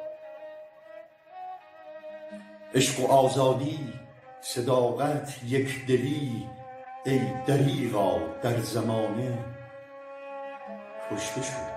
عشق 2.75 2.99
و 2.99 3.07
آزادی 3.07 3.93
صداقت 4.41 5.39
یک 5.47 5.85
دلی 5.85 6.45
ای 7.05 7.21
دریغا 7.47 8.19
در 8.41 8.59
زمانه 8.59 9.37
کشته 11.11 11.41
شد 11.41 11.73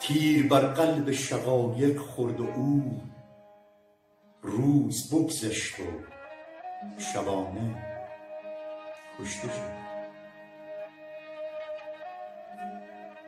تیر 0.00 0.48
بر 0.48 0.60
قلب 0.60 1.10
شقایق 1.10 1.98
خورد 1.98 2.40
و 2.40 2.46
او 2.56 3.00
روز 4.42 5.14
بگذشت 5.14 5.80
و 5.80 5.84
شبانه 6.98 7.86
کشته 9.20 9.48
شد. 9.48 9.80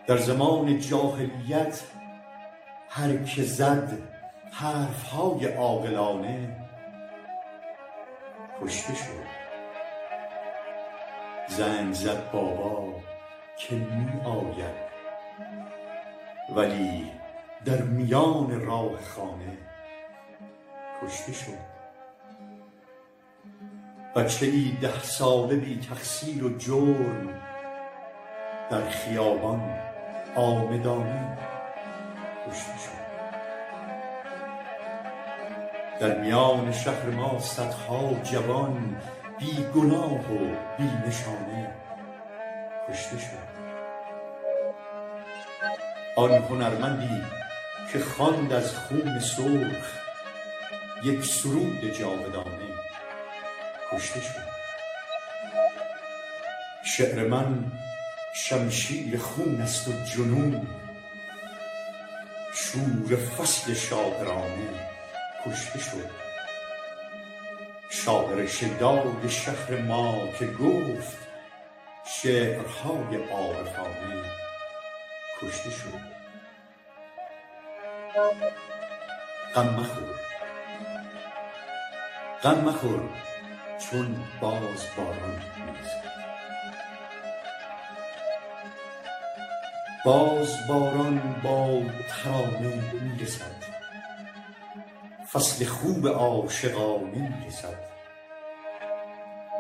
در 0.07 0.17
زمان 0.17 0.79
جاهلیت 0.79 1.83
هر 2.89 3.17
که 3.17 3.43
زد 3.43 3.99
حرفهای 4.53 5.47
عاقلانه 5.47 6.62
کشته 8.65 8.95
شد. 8.95 9.27
زنگ 11.49 11.93
زد 11.93 12.31
بابا 12.31 12.95
که 13.59 13.75
می 13.75 14.21
آید. 14.25 14.93
ولی 16.57 17.11
در 17.65 17.83
میان 17.83 18.67
راه 18.67 19.03
خانه 19.03 19.59
کشته 21.03 21.33
شد. 21.33 21.73
بچه 24.17 24.47
ای 24.47 24.77
ده 24.81 25.03
ساله 25.03 25.57
بی 25.57 25.81
تقصیر 25.81 26.45
و 26.45 26.59
جرم 26.59 27.43
در 28.71 28.89
خیابان 28.89 29.79
آمدانه 30.37 31.39
کشته 32.49 32.79
شد. 32.79 33.02
در 36.03 36.21
میان 36.21 36.73
شهر 36.73 37.11
ما 37.11 37.41
صدها 37.41 38.15
جوان 38.25 38.97
بی 39.39 39.65
گناه 39.75 40.33
و 40.33 40.39
بی 40.79 40.85
نشانه 41.07 41.75
کشته 42.89 43.19
شد. 43.19 43.53
آن 46.17 46.31
هنرمندی 46.31 47.23
که 47.93 47.99
خواند 47.99 48.53
از 48.53 48.75
خون 48.75 49.21
سرخ 49.21 49.85
یک 51.05 51.25
سرود 51.25 51.99
جاودانه 51.99 52.73
کشته 53.93 54.21
شد. 54.21 54.53
شعر 56.85 57.29
من 57.29 57.73
شمشیر 58.35 59.19
خون 59.19 59.61
است 59.61 59.89
و 59.89 59.93
جنون 60.05 60.67
شور 62.55 63.17
فصل 63.17 63.75
شاعرانه 63.75 64.92
کشته 65.47 65.79
شد. 65.79 66.11
شاعر 67.91 68.47
شیدای 68.47 69.31
شهر 69.31 69.77
ما 69.77 70.29
که 70.39 70.47
گفت 70.47 71.19
شعرهای 72.07 73.31
عارفانه 73.31 74.23
کشته 75.43 75.71
شد. 75.71 76.01
غم 79.55 79.69
مخور. 79.69 80.15
غم 82.43 82.61
مخور 82.61 83.01
چون 83.79 84.25
باز 84.41 84.87
باران 84.97 85.43
می‌رسد 85.57 86.13
باز 90.05 90.67
باران 90.69 91.41
با 91.43 91.83
ترانه 92.09 92.83
می‌رسد. 92.93 93.72
فصل 95.33 95.65
خوب 95.65 96.09
عاشقانه 96.09 97.39
می‌رسد 97.39 97.79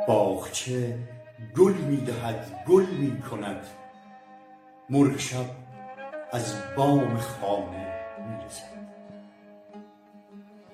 باغچه 0.08 0.98
گل 1.56 1.72
می‌دهد 1.72 2.64
گل 2.68 2.86
می‌کند. 2.86 3.66
مرغ 4.90 5.18
شب 5.18 5.44
از 6.32 6.54
بام 6.76 7.16
خانه 7.16 7.86
می‌رسد. 8.28 8.82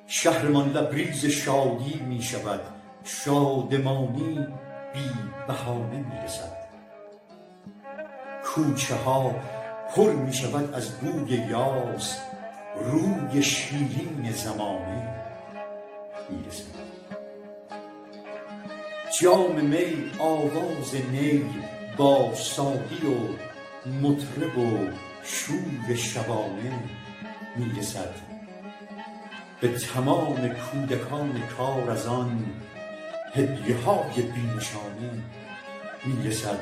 شهرمان 0.07 0.68
لبریز 0.68 1.26
شادی 1.26 2.01
می‌شود. 2.01 2.61
شادمانی 3.05 4.46
بی 4.94 5.11
بهانه 5.49 5.96
می‌رسد. 5.96 6.57
کوچه 8.44 8.94
ها 8.94 9.34
پر 9.94 10.12
می 10.12 10.32
شود 10.32 10.74
از 10.74 10.99
بوی 11.01 11.30
یاس. 11.51 12.28
روی 12.85 13.43
شیرین 13.43 14.33
زمانه 14.33 15.14
می‌رسد. 16.31 16.79
جام 19.20 19.61
می 19.61 20.11
آواز 20.18 20.95
نی 21.12 21.45
با 21.97 22.35
ساقی 22.35 23.07
و 23.07 23.16
مطرب 23.91 24.59
و 24.59 24.91
شور 25.22 25.95
شبانه 25.95 26.72
می‌رسد. 27.57 28.14
به 29.61 29.68
تمام 29.68 30.49
کودکان 30.49 31.43
کار 31.59 31.91
از 31.91 32.07
آن 32.07 32.45
هدیه 33.35 33.76
های 33.76 34.22
بینشانه 34.22 35.22
می‌رسد. 36.05 36.61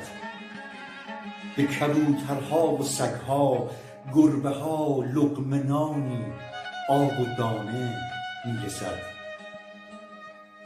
به 1.57 1.62
کبوترها 1.62 2.73
و 2.73 2.85
سگها 2.85 3.71
گربه 4.15 4.51
ها 4.51 5.05
لقمه 5.15 5.73
آب 6.89 7.21
و 7.21 7.25
دانه 7.39 7.99
می‌رسد. 8.45 8.99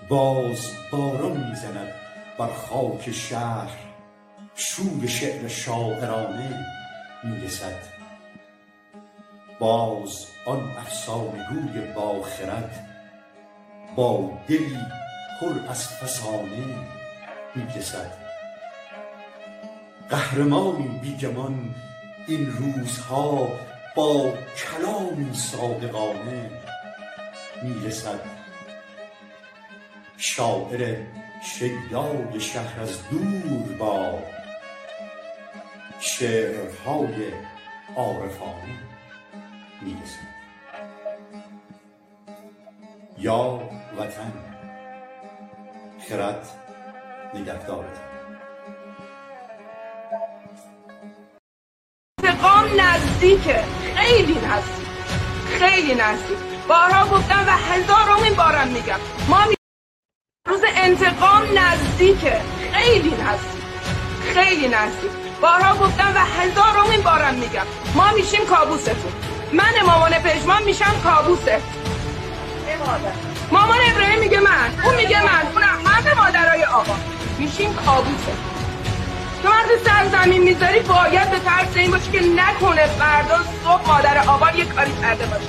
باز 0.08 0.70
باران 0.92 1.48
می‌زند 1.48 1.88
بر 2.38 2.52
خاک 2.52 3.10
شهر 3.10 3.78
شور 4.54 5.06
شعر 5.06 5.48
شاعرانه 5.48 6.66
می‌رسد. 7.24 7.82
باز 9.58 10.26
آن 10.46 10.70
افسانه 10.78 11.48
گوی 11.50 11.80
با 11.94 12.22
خرد 12.22 12.86
با 13.96 14.30
دلی 14.48 14.78
پر 15.40 15.54
از 15.68 15.88
فسانه 15.88 16.64
می‌رسد. 17.54 18.12
قهرمانی 20.10 20.88
بیگمان 21.02 21.74
این 22.30 22.46
روزها 22.56 23.48
با 23.96 24.32
کلامی 24.56 25.34
صادقانه 25.34 26.50
می‌رسد. 27.62 28.20
شاعر 30.16 30.96
شیدای 31.42 32.40
شهر 32.40 32.80
از 32.80 33.08
دور 33.08 33.76
با 33.78 34.18
شعرهای 36.00 37.32
عارفانه 37.96 38.78
می‌رسد. 39.82 40.30
یا 43.18 43.70
وطن 43.98 44.32
خرد 46.08 46.46
نگهدارت 47.34 48.09
انتقام 52.24 52.64
نزدیکه. 52.80 53.60
خیلی 53.96 54.34
نزدیک. 54.34 54.86
خیلی 55.58 55.94
نزدیک. 55.94 56.38
بارها 56.68 57.06
گفتم 57.16 57.44
و 57.46 57.50
هزارمین 57.50 58.34
بارم 58.34 58.68
میگم. 58.68 58.98
ما 59.28 59.44
می... 59.48 59.54
روز 60.48 60.60
انتقام 60.76 61.42
نزدیکه. 61.58 62.40
خیلی 62.72 63.10
نزدیک. 63.10 63.62
خیلی 64.34 64.68
نزدیک. 64.68 65.10
بارها 65.42 65.86
گفتم 65.86 66.12
و 66.14 66.18
هزارمین 66.18 67.00
بارم 67.00 67.34
میگم. 67.34 67.66
ما 67.94 68.12
میشیم 68.12 68.46
کابوستون. 68.46 69.12
من 69.52 69.86
مامان 69.86 70.10
پژمان 70.10 70.62
میشم 70.62 71.00
کابوسه 71.04 71.60
مامان 73.52 73.78
ابراهیم 73.92 74.20
میگه 74.20 74.40
من. 74.40 74.84
اون 74.84 74.96
میگه 74.96 75.22
من. 75.22 75.46
اونم 75.52 75.86
همه 75.86 76.14
مادرای 76.14 76.64
آقا. 76.64 76.96
میشیم 77.38 77.74
کابوسه 77.74 78.59
تو 79.42 79.48
وقتی 79.48 79.74
سرزمین 79.84 80.42
می‌ذاری 80.42 80.80
باید 80.80 81.30
به 81.30 81.38
ترس 81.38 81.76
این 81.76 81.90
باشی 81.90 82.10
که 82.10 82.20
نکنه 82.20 82.86
فردا 82.86 83.36
صبح 83.64 83.88
مادر 83.88 84.28
آبان 84.28 84.56
یه 84.56 84.64
کاری 84.64 84.92
کرده 85.00 85.26
باشه. 85.26 85.46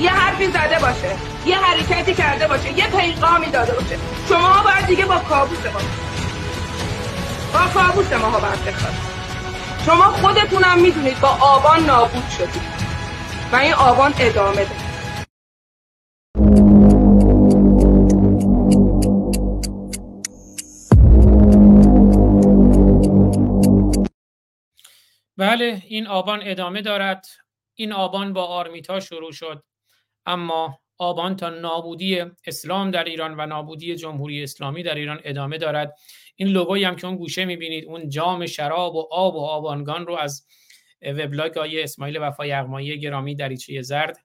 یه 0.00 0.10
حرفی 0.10 0.46
زده 0.46 0.78
باشه 0.80 1.16
یه 1.46 1.58
حرکتی 1.58 2.14
کرده 2.14 2.46
باشه 2.46 2.78
یه 2.78 2.86
پیغامی 2.86 3.46
داده 3.46 3.72
باشه. 3.72 3.98
شما 4.28 4.62
باید 4.62 4.86
دیگه 4.86 5.04
با 5.04 5.18
کابوس 5.18 5.66
ما 5.66 5.80
با 7.52 7.80
کابوس 7.80 8.12
ما 8.12 8.30
ها 8.30 8.40
باید 8.40 8.64
بخواد. 8.64 8.94
شما 9.86 10.04
خودتونم 10.04 10.78
می‌دونید 10.78 11.20
با 11.20 11.28
آبان 11.28 11.86
نابود 11.86 12.24
شدید. 12.38 12.62
و 13.52 13.56
این 13.56 13.74
آبان 13.74 14.14
ادامه 14.18 14.64
ده 14.64 14.84
بله 25.36 25.82
این 25.88 26.06
آبان 26.06 26.40
ادامه 26.42 26.82
دارد. 26.82 27.26
این 27.74 27.92
آبان 27.92 28.32
با 28.32 28.44
آرمیتا 28.44 29.00
شروع 29.00 29.32
شد. 29.32 29.64
اما 30.26 30.78
آبان 30.98 31.36
تا 31.36 31.48
نابودی 31.48 32.20
اسلام 32.46 32.90
در 32.90 33.04
ایران 33.04 33.34
و 33.40 33.46
نابودی 33.46 33.96
جمهوری 33.96 34.42
اسلامی 34.42 34.82
در 34.82 34.94
ایران 34.94 35.20
ادامه 35.24 35.58
دارد. 35.58 35.96
این 36.36 36.48
لوگویی 36.48 36.84
هم 36.84 36.96
که 36.96 37.06
اون 37.06 37.16
گوشه 37.16 37.44
می‌بینید 37.44 37.84
اون 37.84 38.08
جام 38.08 38.46
شراب 38.46 38.94
و 38.94 39.08
آب 39.10 39.34
و 39.34 39.40
آبانگان 39.40 40.06
رو 40.06 40.14
از 40.14 40.46
وبلاگ 41.02 41.54
های 41.54 41.82
اسماعیل 41.82 42.16
وفا 42.16 42.46
یغمایی 42.46 43.00
گرامی 43.00 43.34
دریچه 43.34 43.82
زرد 43.82 44.18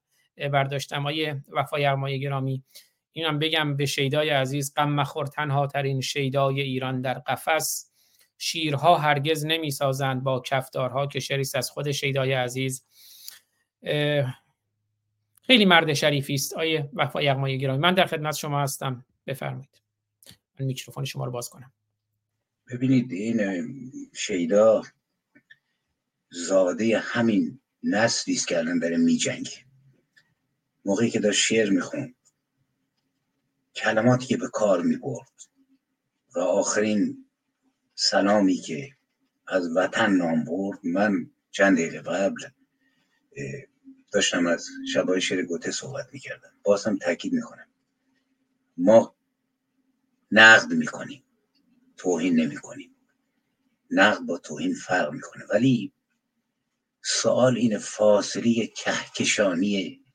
برداشتم. 0.51 1.03
های 1.03 1.35
وفا 1.47 1.79
یغمایی 1.79 2.19
گرامی 2.19 2.63
اینم 3.11 3.39
بگم 3.39 3.77
به 3.77 3.85
شیدای 3.85 4.29
عزیز 4.29 4.73
غم 4.75 4.89
مخور 4.89 5.25
تنها 5.25 5.67
ترین 5.67 6.01
شیدای 6.01 6.61
ایران 6.61 7.01
در 7.01 7.13
قفس. 7.13 7.88
شیرها 8.41 8.97
هرگز 8.97 9.45
نمی‌سازند 9.45 10.23
با 10.23 10.39
کفدارها 10.39 11.07
که 11.07 11.19
شریست 11.19 11.55
از 11.55 11.69
خود 11.69 11.91
شیدای 11.91 12.33
عزیز. 12.33 12.85
خیلی 15.41 15.65
مرد 15.65 15.93
شریفی 15.93 16.33
است. 16.33 16.53
آیه 16.53 16.89
وفا 16.93 17.21
یغمای 17.21 17.59
گرامی. 17.59 17.79
من 17.79 17.93
در 17.93 18.05
خدمت 18.05 18.35
شما 18.35 18.61
هستم. 18.61 19.05
بفرمایید. 19.27 19.81
من 20.59 20.65
میکروفون 20.65 21.05
شما 21.05 21.25
رو 21.25 21.31
باز 21.31 21.49
کنم. 21.49 21.73
ببینید 22.71 23.11
این 23.11 23.91
شیدا 24.13 24.81
زاده 26.29 26.99
همین 26.99 27.59
نسلی 27.83 28.33
است 28.33 28.47
که 28.47 28.57
الان 28.57 28.79
داره 28.79 28.97
میجنگه. 28.97 29.65
موقعی 30.85 31.09
که 31.09 31.19
داشت 31.19 31.45
شعر 31.45 31.69
می‌خوند. 31.69 32.15
کلماتی 33.75 34.25
که 34.25 34.37
به 34.37 34.47
کار 34.47 34.81
می‌برد. 34.81 35.31
و 36.35 36.39
آخرین 36.39 37.28
سلامی 38.01 38.55
که 38.55 38.95
از 39.47 39.75
وطن 39.75 40.11
نام 40.11 40.43
برد. 40.43 40.79
من 40.83 41.31
چند 41.51 41.77
دقیقه 41.77 42.01
قبل 42.01 42.41
داشتم 44.11 44.47
از 44.47 44.67
شبای 44.93 45.21
شعر 45.21 45.41
گوته 45.41 45.71
صحبت 45.71 46.09
می‌کردم. 46.13 46.51
باز 46.63 46.87
هم 46.87 46.97
تاکید 46.97 47.33
می‌کنم. 47.33 47.67
ما 48.77 49.15
نقد 50.31 50.73
می‌کنیم. 50.73 51.23
توهین 51.97 52.35
نمی‌کنیم. 52.39 52.95
نقد 53.91 54.21
با 54.21 54.37
توهین 54.37 54.73
فرق 54.73 55.13
می‌کنه. 55.13 55.45
ولی 55.45 55.93
سوال 57.01 57.57
این 57.57 57.77
فاصله 57.77 58.67
کهکشانی 58.67 60.05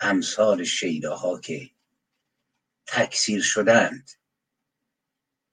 امثال 0.00 0.64
شیداها 0.64 1.40
که 1.40 1.70
تکثیر 2.86 3.42
شدند 3.42 4.10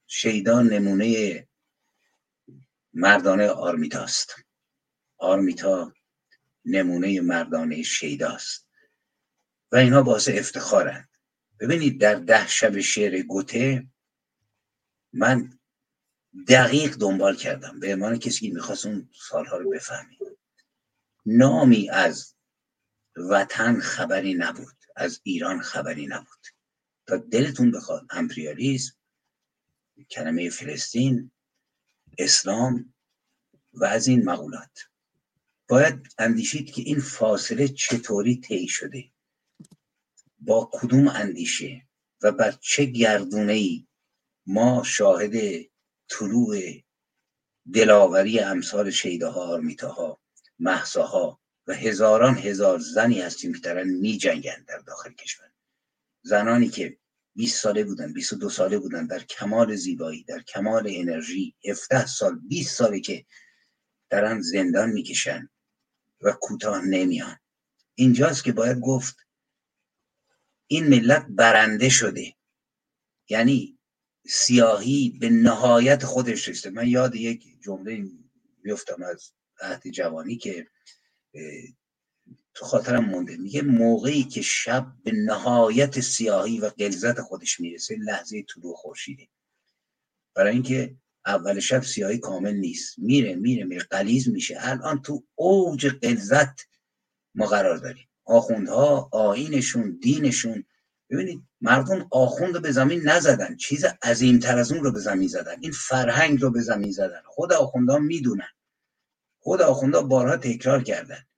شیدا 0.07 0.61
نمونه 0.61 1.48
مردانه 2.99 3.47
آرمیتاست. 3.47 4.35
آرمیتا 5.17 5.93
نمونه 6.65 7.21
مردانه 7.21 7.83
شیداست. 7.83 8.67
و 9.71 9.75
اینها 9.75 10.01
باعث 10.03 10.29
افتخارند 10.29 11.09
ببینید 11.59 12.01
در 12.01 12.15
ده 12.15 12.47
شب 12.47 12.79
شعر 12.79 13.21
گوته 13.21 13.87
من 15.13 15.59
دقیق 16.47 16.95
دنبال 16.95 17.35
کردم. 17.35 17.79
به 17.79 17.93
عنوان 17.93 18.19
کسی 18.19 18.47
که 18.47 18.53
می‌خواست 18.53 18.85
اون 18.85 19.09
سالها 19.29 19.57
رو 19.57 19.69
بفهمید 19.69 20.19
نامی 21.25 21.89
از 21.89 22.35
وطن 23.15 23.79
خبری 23.79 24.33
نبود. 24.33 24.75
از 24.95 25.21
ایران 25.23 25.61
خبری 25.61 26.07
نبود. 26.07 26.45
تا 27.07 27.17
دلتون 27.17 27.71
بخواد 27.71 28.07
امپریالیسم 28.09 28.95
کلمه 30.09 30.49
فلسطین 30.49 31.31
اسلام 32.19 32.93
و 33.73 33.85
از 33.85 34.07
این 34.07 34.25
مقولات. 34.25 34.89
باید 35.67 36.13
اندیشید 36.17 36.71
که 36.71 36.81
این 36.81 36.99
فاصله 36.99 37.67
چطوری 37.67 38.35
طی 38.35 38.67
شده. 38.67 39.05
با 40.39 40.69
کدوم 40.73 41.07
اندیشه 41.07 41.87
و 42.21 42.31
بر 42.31 42.51
چه 42.51 42.85
گردونه 42.85 43.53
ای 43.53 43.87
ما 44.45 44.83
شاهد 44.83 45.65
طلوع 46.09 46.83
دلاوری 47.73 48.39
امثال 48.39 48.91
شیده 48.91 49.25
آرمیتاها 49.27 50.19
محساها 50.59 51.39
و 51.67 51.73
هزاران 51.73 52.37
هزار 52.37 52.79
زنی 52.79 53.21
هستیم 53.21 53.53
که 53.53 53.59
دارن 53.59 53.89
می 53.89 54.17
جنگن 54.17 54.63
در 54.67 54.77
داخل 54.77 55.13
کشور. 55.13 55.51
زنانی 56.21 56.69
که 56.69 56.97
20 57.39 57.61
ساله 57.61 57.83
بودن 57.83 58.13
22 58.13 58.49
ساله 58.49 58.79
بودن 58.79 59.07
در 59.07 59.19
کمال 59.23 59.75
زیبایی 59.75 60.23
در 60.23 60.41
کمال 60.41 60.87
انرژی. 60.89 61.55
17 61.69 62.05
سال 62.05 62.39
20 62.39 62.75
ساله 62.75 62.99
که 62.99 63.25
دارن 64.09 64.41
زندان 64.41 64.89
می‌کشن 64.89 65.49
و 66.21 66.31
کوتاه 66.31 66.85
نمیان. 66.85 67.37
اینجاست 67.95 68.43
که 68.43 68.51
باید 68.51 68.79
گفت 68.79 69.17
این 70.67 70.87
ملت 70.87 71.25
برنده 71.29 71.89
شده. 71.89 72.35
یعنی 73.29 73.79
سیاهی 74.27 75.17
به 75.19 75.29
نهایت 75.29 76.05
خودش 76.05 76.49
رسیده. 76.49 76.69
من 76.69 76.87
یاد 76.87 77.15
یک 77.15 77.61
جمله 77.63 78.05
میفتم 78.63 79.03
از 79.03 79.31
عهد 79.61 79.87
جوانی 79.87 80.37
که 80.37 80.67
تو 82.59 82.65
خاطرم 82.65 83.05
مونده. 83.05 83.37
میگه 83.37 83.61
موقعی 83.61 84.23
که 84.23 84.41
شب 84.41 84.87
به 85.03 85.11
نهایت 85.11 85.99
سیاهی 85.99 86.59
و 86.59 86.69
قلزت 86.69 87.21
خودش 87.21 87.59
می‌رسه 87.59 87.95
لحظه 87.95 88.43
طلوع 88.43 88.75
خورشیده 88.75 89.27
برای 90.35 90.53
اینکه 90.53 90.95
اول 91.25 91.59
شب 91.59 91.83
سیاهی 91.83 92.17
کامل 92.17 92.53
نیست. 92.53 92.99
میره 92.99 93.35
میره 93.35 93.63
میره. 93.63 93.83
قلیز 93.83 94.29
میشه. 94.29 94.57
الان 94.59 95.01
تو 95.01 95.23
اوج 95.35 95.87
قلزت 95.87 96.67
ما 97.35 97.45
قرار 97.45 97.77
داریم. 97.77 98.09
آخوندها 98.25 99.09
آینشون 99.11 99.99
دینشون. 100.01 100.65
ببینید 101.09 101.41
مردم 101.61 102.07
آخوند 102.11 102.55
رو 102.55 102.61
به 102.61 102.71
زمین 102.71 103.01
نزدن. 103.01 103.55
چیز 103.55 103.85
عظیمتر 104.03 104.57
از 104.57 104.71
اون 104.71 104.83
رو 104.83 104.91
به 104.91 104.99
زمین 104.99 105.27
زدن. 105.27 105.55
این 105.61 105.71
فرهنگ 105.71 106.41
رو 106.41 106.51
به 106.51 106.61
زمین 106.61 106.91
زدن. 106.91 107.21
خود 107.25 107.53
آخوندها 107.53 107.97
می‌دونن. 107.97 108.49
خود 109.39 109.61
آخوندها 109.61 110.01
بارها 110.01 110.37
تکرار 110.37 110.83
کردن. 110.83 111.28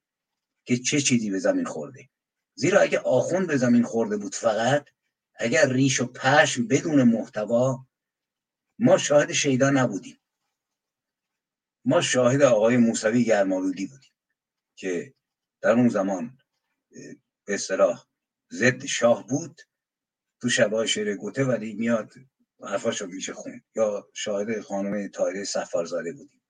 که 0.65 0.77
چه 0.77 1.01
چیزی 1.01 1.29
به 1.29 1.39
زمین 1.39 1.65
خورده. 1.65 2.09
زیرا 2.55 2.79
اگه 2.79 2.99
آخوند 2.99 3.47
به 3.47 3.57
زمین 3.57 3.83
خورده 3.83 4.17
بود 4.17 4.35
فقط 4.35 4.89
اگر 5.35 5.73
ریش 5.73 6.01
و 6.01 6.05
پشم 6.05 6.67
بدون 6.67 7.03
محتوا 7.03 7.85
ما 8.79 8.97
شاهد 8.97 9.31
شیدا 9.31 9.69
نبودیم. 9.69 10.17
ما 11.85 12.01
شاهد 12.01 12.41
آقای 12.41 12.77
موسوی 12.77 13.23
گرمالودی 13.23 13.87
بودیم 13.87 14.11
که 14.75 15.13
در 15.61 15.71
اون 15.71 15.89
زمان 15.89 16.37
به 17.45 17.53
اصطلاح 17.53 18.05
ضد 18.51 18.85
شاه 18.85 19.27
بود. 19.27 19.61
تو 20.41 20.49
شبای 20.49 20.87
شعر 20.87 21.15
گوته 21.15 21.45
ولی 21.45 21.73
میاد 21.73 22.13
حرفاشو 22.63 23.07
میشه 23.07 23.33
خون 23.33 23.63
یا 23.75 24.09
شاهد 24.13 24.61
خانم 24.61 25.07
تایره 25.07 25.43
سفارزاده 25.43 26.13
بودیم. 26.13 26.41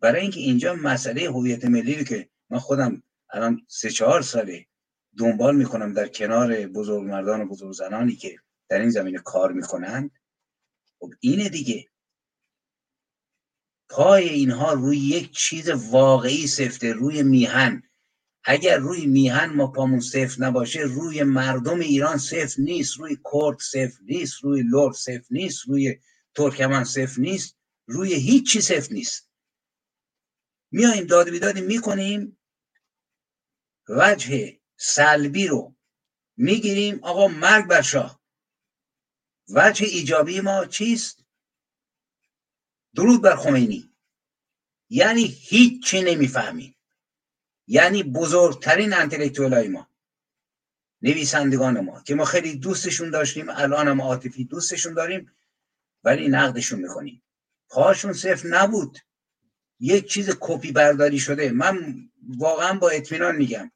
برای 0.00 0.20
اینکه 0.20 0.40
اینجا 0.40 0.74
مسئله 0.74 1.30
هویت 1.30 1.64
ملی 1.64 1.94
رو 1.94 2.04
که 2.04 2.30
من 2.52 2.58
خودم 2.58 3.02
الان 3.30 3.66
سه 3.68 3.90
چهار 3.90 4.22
ساله 4.22 4.66
دنبال 5.18 5.56
می‌کنم 5.56 5.94
در 5.94 6.08
کنار 6.08 6.66
بزرگ 6.66 7.02
مردان 7.02 7.40
و 7.40 7.48
بزرگ 7.48 7.72
زنانی 7.72 8.16
که 8.16 8.36
در 8.68 8.80
این 8.80 8.90
زمینه 8.90 9.18
کار 9.18 9.52
می‌کنند 9.52 10.10
خب 10.98 11.10
اینه 11.20 11.48
دیگه. 11.48 11.88
پای 13.88 14.28
اینها 14.28 14.72
روی 14.72 14.98
یک 14.98 15.30
چیز 15.30 15.68
واقعی 15.68 16.46
سفته 16.46 16.92
روی 16.92 17.22
میهن. 17.22 17.82
اگر 18.44 18.78
روی 18.78 19.06
میهن 19.06 19.46
ما 19.46 19.66
پامون 19.66 20.00
صفر 20.00 20.42
نباشه 20.44 20.80
روی 20.80 21.22
مردم 21.22 21.80
ایران 21.80 22.18
صفر 22.18 22.62
نیست 22.62 22.98
روی 22.98 23.16
کرد 23.32 23.58
صفر 23.58 23.98
نیست 24.02 24.44
روی 24.44 24.62
لور 24.62 24.92
صفر 24.92 25.26
نیست 25.30 25.68
روی 25.68 26.00
ترکمن 26.34 26.84
صفر 26.84 27.20
نیست 27.20 27.56
روی 27.86 28.14
هیچ 28.14 28.52
چی 28.52 28.60
صفر 28.60 28.92
نیست. 28.92 29.28
میایم 30.70 31.04
داد 31.04 31.30
بیدادی 31.30 31.60
می‌کنیم 31.60 32.38
وجه 33.88 34.60
سلبی 34.76 35.46
رو 35.46 35.74
می‌گیریم 36.36 37.04
آقا 37.04 37.28
مرگ 37.28 37.66
بر 37.66 37.82
شاه. 37.82 38.20
وجه 39.48 39.86
ایجابی 39.86 40.40
ما 40.40 40.64
چیست؟ 40.64 41.24
درود 42.94 43.22
بر 43.22 43.36
خمینی. 43.36 43.94
یعنی 44.88 45.24
هیچی 45.24 46.02
نمی‌فهمیم. 46.02 46.76
یعنی 47.66 48.02
بزرگترین 48.02 48.92
انتلکتوال 48.92 49.54
های 49.54 49.68
ما 49.68 49.88
نویسندگان 51.02 51.80
ما 51.80 52.02
که 52.02 52.14
ما 52.14 52.24
خیلی 52.24 52.56
دوستشون 52.56 53.10
داشتیم 53.10 53.48
الان 53.48 53.88
هم 53.88 54.00
عاطفی 54.00 54.44
دوستشون 54.44 54.94
داریم 54.94 55.32
ولی 56.04 56.28
نقدشون 56.28 56.80
می‌کنیم 56.80 57.22
پاشون 57.68 58.12
صفر 58.12 58.48
نبود. 58.48 58.98
یک 59.82 60.08
چیز 60.08 60.36
کپی 60.40 60.72
برداری 60.72 61.18
شده. 61.18 61.52
من 61.52 62.08
واقعا 62.38 62.78
با 62.78 62.90
اطمینان 62.90 63.36
میگم 63.36 63.72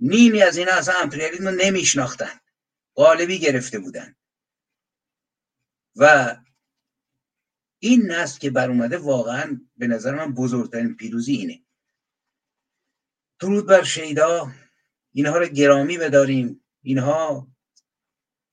نیمی 0.00 0.42
از 0.42 0.56
اینا 0.56 0.72
اصلا 0.72 0.94
امپریالیسم 0.94 1.48
رو 1.48 1.50
نمیشناختن. 1.50 2.40
قالبی 2.94 3.38
گرفته 3.38 3.78
بودن. 3.78 4.16
و 5.96 6.36
این 7.78 8.12
نسل 8.12 8.38
که 8.38 8.50
بر 8.50 8.70
اومده 8.70 8.98
واقعا 8.98 9.60
به 9.76 9.86
نظر 9.86 10.14
من 10.14 10.34
بزرگترین 10.34 10.96
پیروزی 10.96 11.32
اینه. 11.32 11.62
درود 13.40 13.66
بر 13.66 13.82
شیدا. 13.82 14.52
اینها 15.12 15.38
رو 15.38 15.46
گرامی 15.46 15.98
بداریم. 15.98 16.64
اینها 16.82 17.48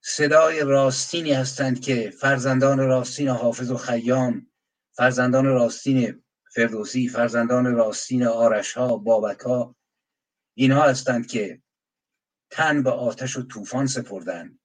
صدای 0.02 0.60
راستینی 0.60 1.34
هستند 1.34 1.82
که 1.82 2.10
فرزندان 2.10 2.80
راستین 2.80 3.28
حافظ 3.28 3.72
و 3.72 3.78
خیام 3.78 4.52
فرزندان 4.92 5.46
راستین 5.46 6.23
فردوسی 6.54 7.08
فرزندان 7.08 7.74
راستین 7.74 8.24
آرش 8.24 8.74
ها 8.74 8.98
بابک 8.98 9.40
ها 9.40 9.76
اینها 10.58 10.84
هستند 10.84 11.28
که 11.28 11.62
تن 12.50 12.84
به 12.84 12.90
آتش 12.90 13.38
و 13.38 13.44
طوفان 13.44 13.88
سپردن 13.88 14.60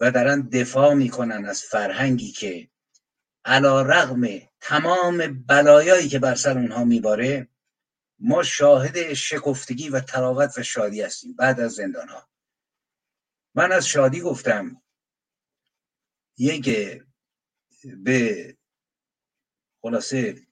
و 0.00 0.10
دارن 0.10 0.40
دفاع 0.40 0.94
می‌کنن 0.94 1.44
از 1.44 1.62
فرهنگی 1.62 2.32
که 2.32 2.70
علا 3.44 3.82
رغم 3.82 4.26
تمام 4.60 5.44
بلایایی 5.46 6.08
که 6.08 6.18
بر 6.18 6.34
سر 6.34 6.58
اونها 6.58 6.84
میباره 6.84 7.48
ما 8.18 8.42
شاهد 8.42 9.14
شکفتگی 9.14 9.88
و 9.88 10.00
تراوت 10.00 10.58
و 10.58 10.62
شادی 10.62 11.02
هستیم 11.02 11.34
بعد 11.34 11.60
از 11.60 11.72
زندان 11.72 12.08
ها 12.08 12.28
من 13.54 13.72
از 13.72 13.86
شادی 13.86 14.20
گفتم 14.20 14.82
یک 16.38 16.70
به 17.84 18.56
خلاصه 19.82 20.49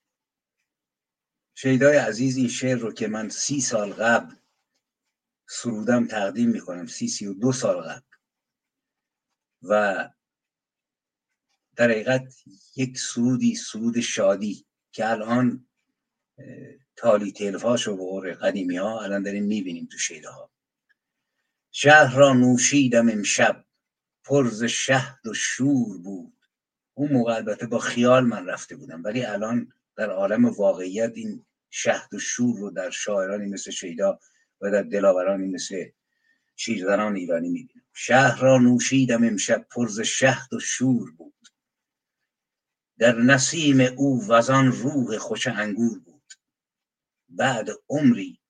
شیدای 1.61 1.97
عزیز 1.97 2.37
این 2.37 2.49
شعر 2.49 2.79
رو 2.79 2.93
که 2.93 3.09
من 3.09 3.29
سی 3.29 3.61
سال 3.61 3.93
قبل 3.93 4.35
سرودم 5.49 6.07
تقدیم 6.07 6.49
می‌کنم 6.51 6.87
سی 6.87 7.09
سی 7.09 7.27
و 7.27 7.35
دو 7.35 7.53
سال 7.53 7.83
قبل. 7.83 8.17
و 9.63 10.09
در 11.77 11.91
حقیقت 11.91 12.35
یک 12.77 12.99
سرودی 12.99 13.55
سرود 13.55 14.01
شادی 14.01 14.67
که 14.93 15.11
الان 15.11 15.69
تالی 16.97 17.33
تلفاش 17.33 17.87
رو 17.87 18.21
به 18.21 18.35
قدیمی 18.35 18.77
ها 18.77 19.01
الان 19.01 19.23
داریم 19.23 19.45
می‌بینیم 19.45 19.89
تو 19.93 19.99
شیده 19.99 20.31
ها 20.31 20.51
شهر 21.71 22.17
را 22.17 22.33
نوشیدم 22.33 23.09
امشب. 23.09 23.65
پرز 24.25 24.65
شهد 24.65 25.27
و 25.27 25.35
شور 25.35 25.99
بود. 25.99 26.39
اون 26.95 27.13
موقع 27.13 27.35
البته 27.35 27.67
با 27.67 27.79
خیال 27.79 28.25
من 28.25 28.47
رفته 28.47 28.77
بودم 28.77 29.05
ولی 29.05 29.25
الان 29.25 29.73
در 29.99 30.11
عالم 30.11 30.45
واقعیت 30.45 31.13
این 31.15 31.47
شهد 31.71 32.15
و 32.15 32.19
شور 32.19 32.59
رو 32.59 32.71
در 32.71 32.91
شاعرانی 32.91 33.47
مثل 33.47 33.71
شیدا 33.71 34.19
و 34.61 34.71
در 34.71 34.83
دلاورانی 34.83 35.47
مثل 35.47 35.91
شیرزنان 36.57 37.17
ایرانی 37.17 37.49
می‌بینم. 37.49 37.85
شهر 37.95 38.41
را 38.41 38.59
نوشیدم 38.59 39.25
امشب 39.25 39.67
پرز 39.71 40.01
شهد 40.01 40.55
و 40.55 40.61
شور 40.61 41.11
بود. 41.11 41.49
در 42.99 43.19
نسیم 43.19 43.81
او 43.81 44.27
وزان 44.29 44.67
روح 44.67 45.19
خوش 45.19 45.47
انگور 45.47 45.99
بود. 45.99 46.33
بعد 47.29 47.69
عمری 47.89 48.41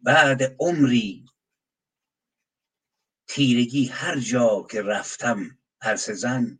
بعد 0.00 0.56
عمری 0.58 1.26
تیرگی 3.28 3.86
هر 3.86 4.18
جا 4.18 4.66
که 4.70 4.82
رفتم 4.82 5.58
پرس 5.80 6.10
زن 6.10 6.58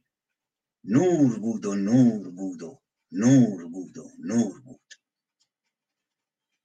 نور 0.84 1.38
بود 1.38 1.66
و 1.66 1.74
نور 1.74 2.30
بود 2.30 2.62
و 2.62 2.79
نور 3.12 3.68
بود 3.68 3.98
و 3.98 4.10
نور 4.18 4.60
بود. 4.60 4.94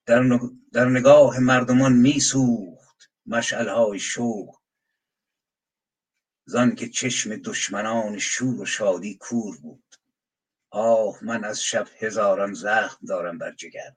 در, 0.05 0.39
در 0.73 0.89
نگاه 0.89 1.39
مردمان 1.39 1.93
میسوخت 1.93 3.11
مشعلهای 3.25 3.99
شوق. 3.99 4.59
زان 6.45 6.75
که 6.75 6.89
چشم 6.89 7.35
دشمنان 7.35 8.19
شور 8.19 8.61
و 8.61 8.65
شادی 8.65 9.15
کور 9.15 9.57
بود. 9.57 9.95
آه 10.69 11.23
من 11.23 11.43
از 11.43 11.63
شب 11.63 11.87
هزاران 11.99 12.53
زخم 12.53 13.05
دارم 13.05 13.37
بر 13.37 13.51
جگر. 13.51 13.95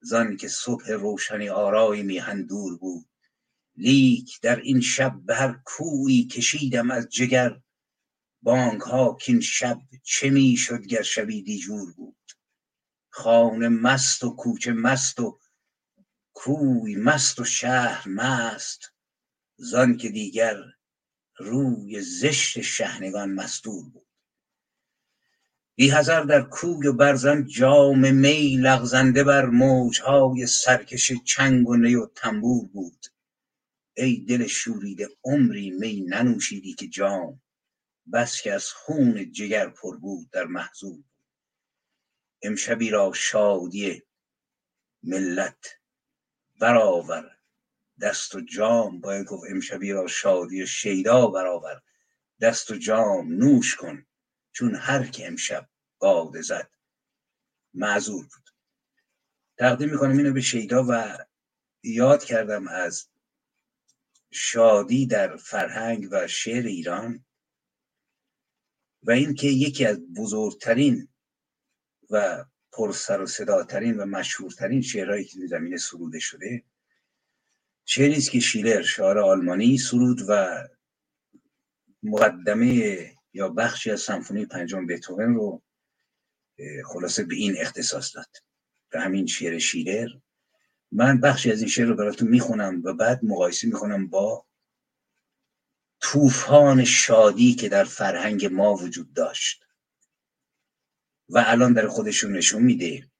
زان 0.00 0.36
که 0.36 0.48
صبح 0.48 0.90
روشنی 0.90 1.48
آرای 1.48 2.02
میهن 2.02 2.46
دور 2.46 2.78
بود. 2.78 3.08
لیک 3.76 4.40
در 4.40 4.60
این 4.60 4.80
شب 4.80 5.20
به 5.26 5.34
هر 5.34 5.60
کوی 5.64 6.24
کشیدم 6.24 6.90
از 6.90 7.08
جگر. 7.08 7.60
بانک 8.42 8.80
ها 8.80 9.16
کین 9.20 9.40
شب 9.40 9.78
چه 10.02 10.30
می 10.30 10.56
شد 10.56 10.86
گر 10.86 11.02
شبی 11.02 11.42
دیجور 11.42 11.92
بود؟ 11.92 12.32
خانه 13.10 13.68
مست 13.68 14.24
و 14.24 14.36
کوچه 14.36 14.72
مست 14.72 15.20
و 15.20 15.38
کوی 16.32 16.96
مست 16.96 17.38
و 17.38 17.44
شهر 17.44 18.08
مست 18.08 18.92
زان 19.56 19.96
که 19.96 20.08
دیگر 20.08 20.56
روی 21.38 22.02
زشت 22.02 22.60
شهنگان 22.60 23.32
مستور 23.32 23.88
بود. 23.90 24.06
بی 25.74 25.90
هزار 25.90 26.24
در 26.24 26.42
کوی 26.42 26.86
و 26.86 26.92
برزن 26.92 27.46
جام 27.46 28.14
می 28.14 28.56
لغزنده 28.56 29.24
بر 29.24 29.46
موجهای 29.46 30.46
سرکش 30.46 31.12
چنگ 31.24 31.68
و 31.68 31.76
نی 31.76 31.94
و 31.94 32.06
تنبور 32.06 32.68
بود. 32.68 33.06
ای 33.96 34.16
دل 34.28 34.46
شوریده 34.46 35.08
عمری 35.24 35.70
می 35.70 36.00
ننوشیدی 36.00 36.74
که 36.74 36.88
جام 36.88 37.42
بس 38.12 38.42
که 38.42 38.52
از 38.52 38.68
خون 38.72 39.32
جگر 39.32 39.68
پر 39.68 39.96
بود 39.96 40.30
در 40.30 40.44
محضور. 40.44 41.04
امشبی 42.42 42.90
را 42.90 43.12
شادی 43.12 44.02
ملت 45.02 45.66
برآور. 46.60 47.36
دست 48.00 48.34
و 48.34 48.40
جام 48.40 49.00
باید 49.00 49.26
گفت 49.26 49.44
امشبی 49.50 49.92
را 49.92 50.06
شادی 50.06 50.66
شیدا 50.66 51.26
برآور. 51.26 51.82
دست 52.40 52.70
و 52.70 52.76
جام 52.76 53.32
نوش 53.32 53.74
کن 53.74 54.06
چون 54.52 54.74
هر 54.74 55.06
که 55.06 55.26
امشب 55.26 55.68
باده 55.98 56.42
زد. 56.42 56.70
معذور 57.74 58.22
بود. 58.22 58.50
تقدیم 59.58 59.90
می‌کنم 59.90 60.18
اینو 60.18 60.32
به 60.32 60.40
شیدا 60.40 60.86
و 60.88 61.18
یاد 61.82 62.24
کردم 62.24 62.68
از 62.68 63.08
شادی 64.30 65.06
در 65.06 65.36
فرهنگ 65.36 66.08
و 66.10 66.26
شعر 66.26 66.66
ایران. 66.66 67.24
و 69.02 69.10
اینکه 69.10 69.46
یکی 69.46 69.86
از 69.86 70.00
بزرگترین 70.16 71.08
و 72.10 72.44
پرسر 72.72 73.20
و 73.20 73.26
صداترین 73.26 73.96
و 73.96 74.04
مشهورترین 74.04 74.82
شعرهایی 74.82 75.24
که 75.24 75.46
زمین 75.46 75.76
سروده 75.76 76.18
شده 76.18 76.64
شعری 77.84 78.16
است 78.16 78.30
که 78.30 78.40
شیلر 78.40 78.82
شاعر 78.82 79.18
آلمانی 79.18 79.78
سرود 79.78 80.20
و 80.28 80.62
مقدمه 82.02 83.12
یا 83.32 83.48
بخشی 83.48 83.90
از 83.90 84.00
سمفونی 84.00 84.46
پنجم 84.46 84.86
بتوون 84.86 85.34
رو 85.34 85.62
خلاصه 86.84 87.24
به 87.24 87.34
این 87.34 87.54
اختصاص 87.58 88.16
داد. 88.16 88.36
به 88.90 89.00
همین 89.00 89.26
شعر 89.26 89.58
شیلر. 89.58 90.08
من 90.92 91.20
بخشی 91.20 91.52
از 91.52 91.58
این 91.58 91.68
شعر 91.68 91.86
رو 91.86 91.94
براتون 91.94 92.28
می‌خونم 92.28 92.82
و 92.84 92.94
بعد 92.94 93.24
مقایسه 93.24 93.66
می‌کنم 93.66 94.08
با 94.08 94.46
طوفان 96.02 96.84
شادی 96.84 97.54
که 97.54 97.68
در 97.68 97.84
فرهنگ 97.84 98.46
ما 98.46 98.74
وجود 98.74 99.12
داشت. 99.12 99.64
و 101.28 101.44
الان 101.46 101.72
در 101.72 101.88
خودشون 101.88 102.36
نشون 102.36 102.62
میده. 102.62 103.10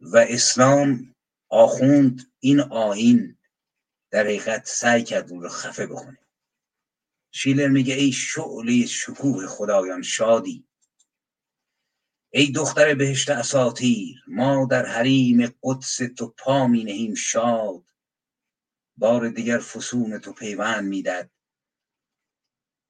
و 0.00 0.16
اسلام 0.16 1.14
آخوند 1.48 2.32
این 2.40 2.60
آین 2.60 3.38
در 4.10 4.24
حقیقت 4.24 4.66
سعی 4.66 5.02
کرد 5.02 5.30
اون 5.30 5.42
رو 5.42 5.48
خفه 5.48 5.86
بکنه 5.86 6.18
شیلر 7.30 7.68
میگه 7.68 7.94
ای 7.94 8.12
شعله 8.12 8.86
شکوه 8.86 9.46
خدایان 9.46 10.02
شادی. 10.02 10.66
ای 12.30 12.52
دختر 12.52 12.94
بهشت 12.94 13.30
اساتیر 13.30 14.24
ما 14.26 14.66
در 14.70 14.86
حریم 14.86 15.54
قدس 15.62 15.96
تو 15.96 16.34
پا 16.38 16.66
می 16.66 16.84
نهیم 16.84 17.14
شاد. 17.14 17.84
بار 18.96 19.28
دیگر 19.28 19.58
فسون 19.58 20.18
تو 20.18 20.32
پیوند 20.32 20.84
میدد. 20.84 21.30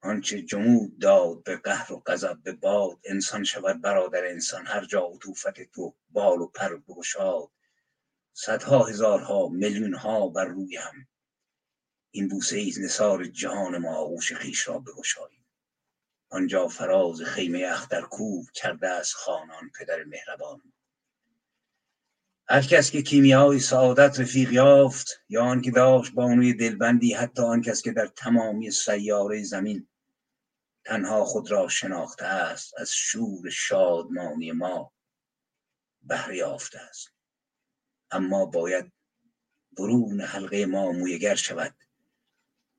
آنچه 0.03 0.41
جمود 0.41 0.99
داد 0.99 1.43
به 1.43 1.57
قهر 1.57 1.93
و 1.93 2.03
غضب 2.05 2.43
به 2.43 2.51
باد 2.51 2.99
انسان 3.03 3.43
شود 3.43 3.81
برادر 3.81 4.25
انسان 4.25 4.67
هر 4.67 4.85
جا 4.85 5.01
عطوفت 5.01 5.61
تو 5.61 5.95
بال 6.09 6.41
و 6.41 6.47
پر 6.47 6.75
بگشاد. 6.75 7.49
صدها 8.33 8.83
هزارها 8.83 9.47
میلیون 9.47 9.93
ها 9.93 10.27
بر 10.27 10.45
روی 10.45 10.75
هم. 10.77 11.07
این 12.11 12.27
بوسه 12.27 12.57
ایز 12.57 12.79
نثار 12.81 13.25
جهان 13.25 13.77
ما 13.77 13.95
آغوش 13.95 14.33
خیش 14.33 14.67
را 14.67 14.79
بگشاییم 14.79 15.45
آنجا 16.29 16.67
فراز 16.67 17.21
خیمه 17.21 17.67
اخترکوب 17.67 18.45
کرده 18.53 18.89
از 18.89 19.13
خانان 19.13 19.71
پدر 19.79 20.03
مهربان. 20.03 20.61
هر 22.49 22.61
کس 22.61 22.91
که 22.91 23.01
کیمیای 23.01 23.59
سعادت 23.59 24.19
رفیق 24.19 24.51
یافت 24.51 25.07
یا 25.29 25.43
آن 25.43 25.61
که 25.61 25.71
داشت 25.71 26.13
بانوی 26.13 26.53
دلبندی 26.53 27.13
حتی 27.13 27.41
آن 27.41 27.61
کس 27.61 27.81
که 27.81 27.91
در 27.91 28.07
تمامی 28.07 28.71
سیاره 28.71 29.43
زمین. 29.43 29.87
تنها 30.85 31.25
خود 31.25 31.51
را 31.51 31.67
شناخته 31.67 32.25
است 32.25 32.73
از 32.77 32.91
شور 32.91 33.49
شادمانی 33.49 34.51
ما 34.51 34.93
بهره 36.01 36.37
یافته 36.37 36.79
است. 36.79 37.09
اما 38.11 38.45
باید 38.45 38.91
برون 39.77 40.21
حلقه 40.21 40.65
ما 40.65 40.91
مویگر 40.91 41.35
شود. 41.35 41.75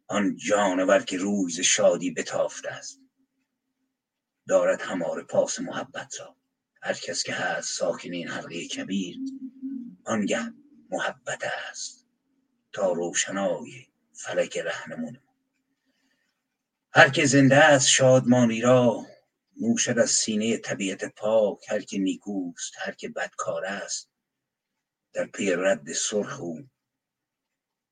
آن 0.06 0.36
جانور 0.36 1.02
که 1.02 1.18
روز 1.18 1.60
شادی 1.60 2.10
بتافته 2.10 2.70
است. 2.70 3.00
دارد 4.48 4.82
هماره 4.82 5.22
پاس 5.22 5.60
محبت 5.60 6.20
را. 6.20 6.36
هر 6.82 6.94
کس 6.94 7.22
که 7.22 7.32
هست 7.32 7.78
ساکن 7.78 8.12
این 8.12 8.28
حلقه 8.28 8.68
کبیر 8.68 9.18
آنگه 10.04 10.54
محبت 10.90 11.44
است. 11.44 12.06
تا 12.72 12.92
روشنای 12.92 13.86
فلک 14.12 14.58
رهنمون. 14.58 15.23
هر 16.96 17.08
که 17.10 17.26
زنده 17.26 17.56
است 17.56 17.88
شادمانی 17.88 18.60
را 18.60 19.06
موشد 19.60 19.98
از 19.98 20.10
سینه 20.10 20.56
طبیعت 20.56 21.04
پاک. 21.04 21.58
هر 21.68 21.80
که 21.80 21.98
نیکوست 21.98 22.72
هر 22.78 22.92
که 22.92 23.08
بدکار 23.08 23.64
است 23.64 24.10
در 25.12 25.26
پی 25.26 25.52
رد 25.52 25.92
سرخ 25.92 26.40
او. 26.40 26.68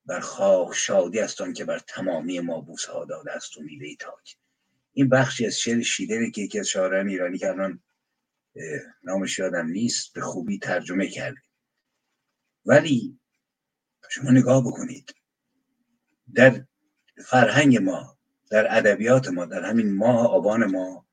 بر 0.05 0.21
خاک 0.21 0.75
شادی 0.75 1.21
است 1.21 1.39
که 1.57 1.65
بر 1.65 1.79
تمامی 1.79 2.41
ما 2.41 2.61
بوس 2.61 2.85
ها 2.85 3.05
داده 3.05 3.33
است 3.33 3.57
و 3.57 3.63
میوه 3.63 3.97
تاک. 4.01 4.37
این 4.93 5.09
بخشی 5.09 5.47
از 5.47 5.59
شعر 5.59 5.83
شیدری 5.83 6.31
که 6.31 6.43
یکی 6.43 6.61
از 6.61 6.69
شاعران 6.69 7.09
ایرانی 7.09 7.39
که 7.39 7.49
الان 7.49 7.83
نامش 9.03 9.39
یادم 9.39 9.67
نیست 9.67 10.13
به 10.13 10.21
خوبی 10.21 10.59
ترجمه 10.59 11.09
کردیم 11.09 11.43
ولی 12.65 13.21
شما 14.11 14.31
نگاه 14.31 14.65
بکنید 14.65 15.15
در 16.35 16.67
فرهنگ 17.27 17.77
ما 17.77 18.19
در 18.53 18.77
ادبیات 18.77 19.29
ما 19.29 19.45
در 19.45 19.65
همین 19.65 19.95
ماه 19.95 20.27
آبان 20.27 20.65
ما 20.65 21.07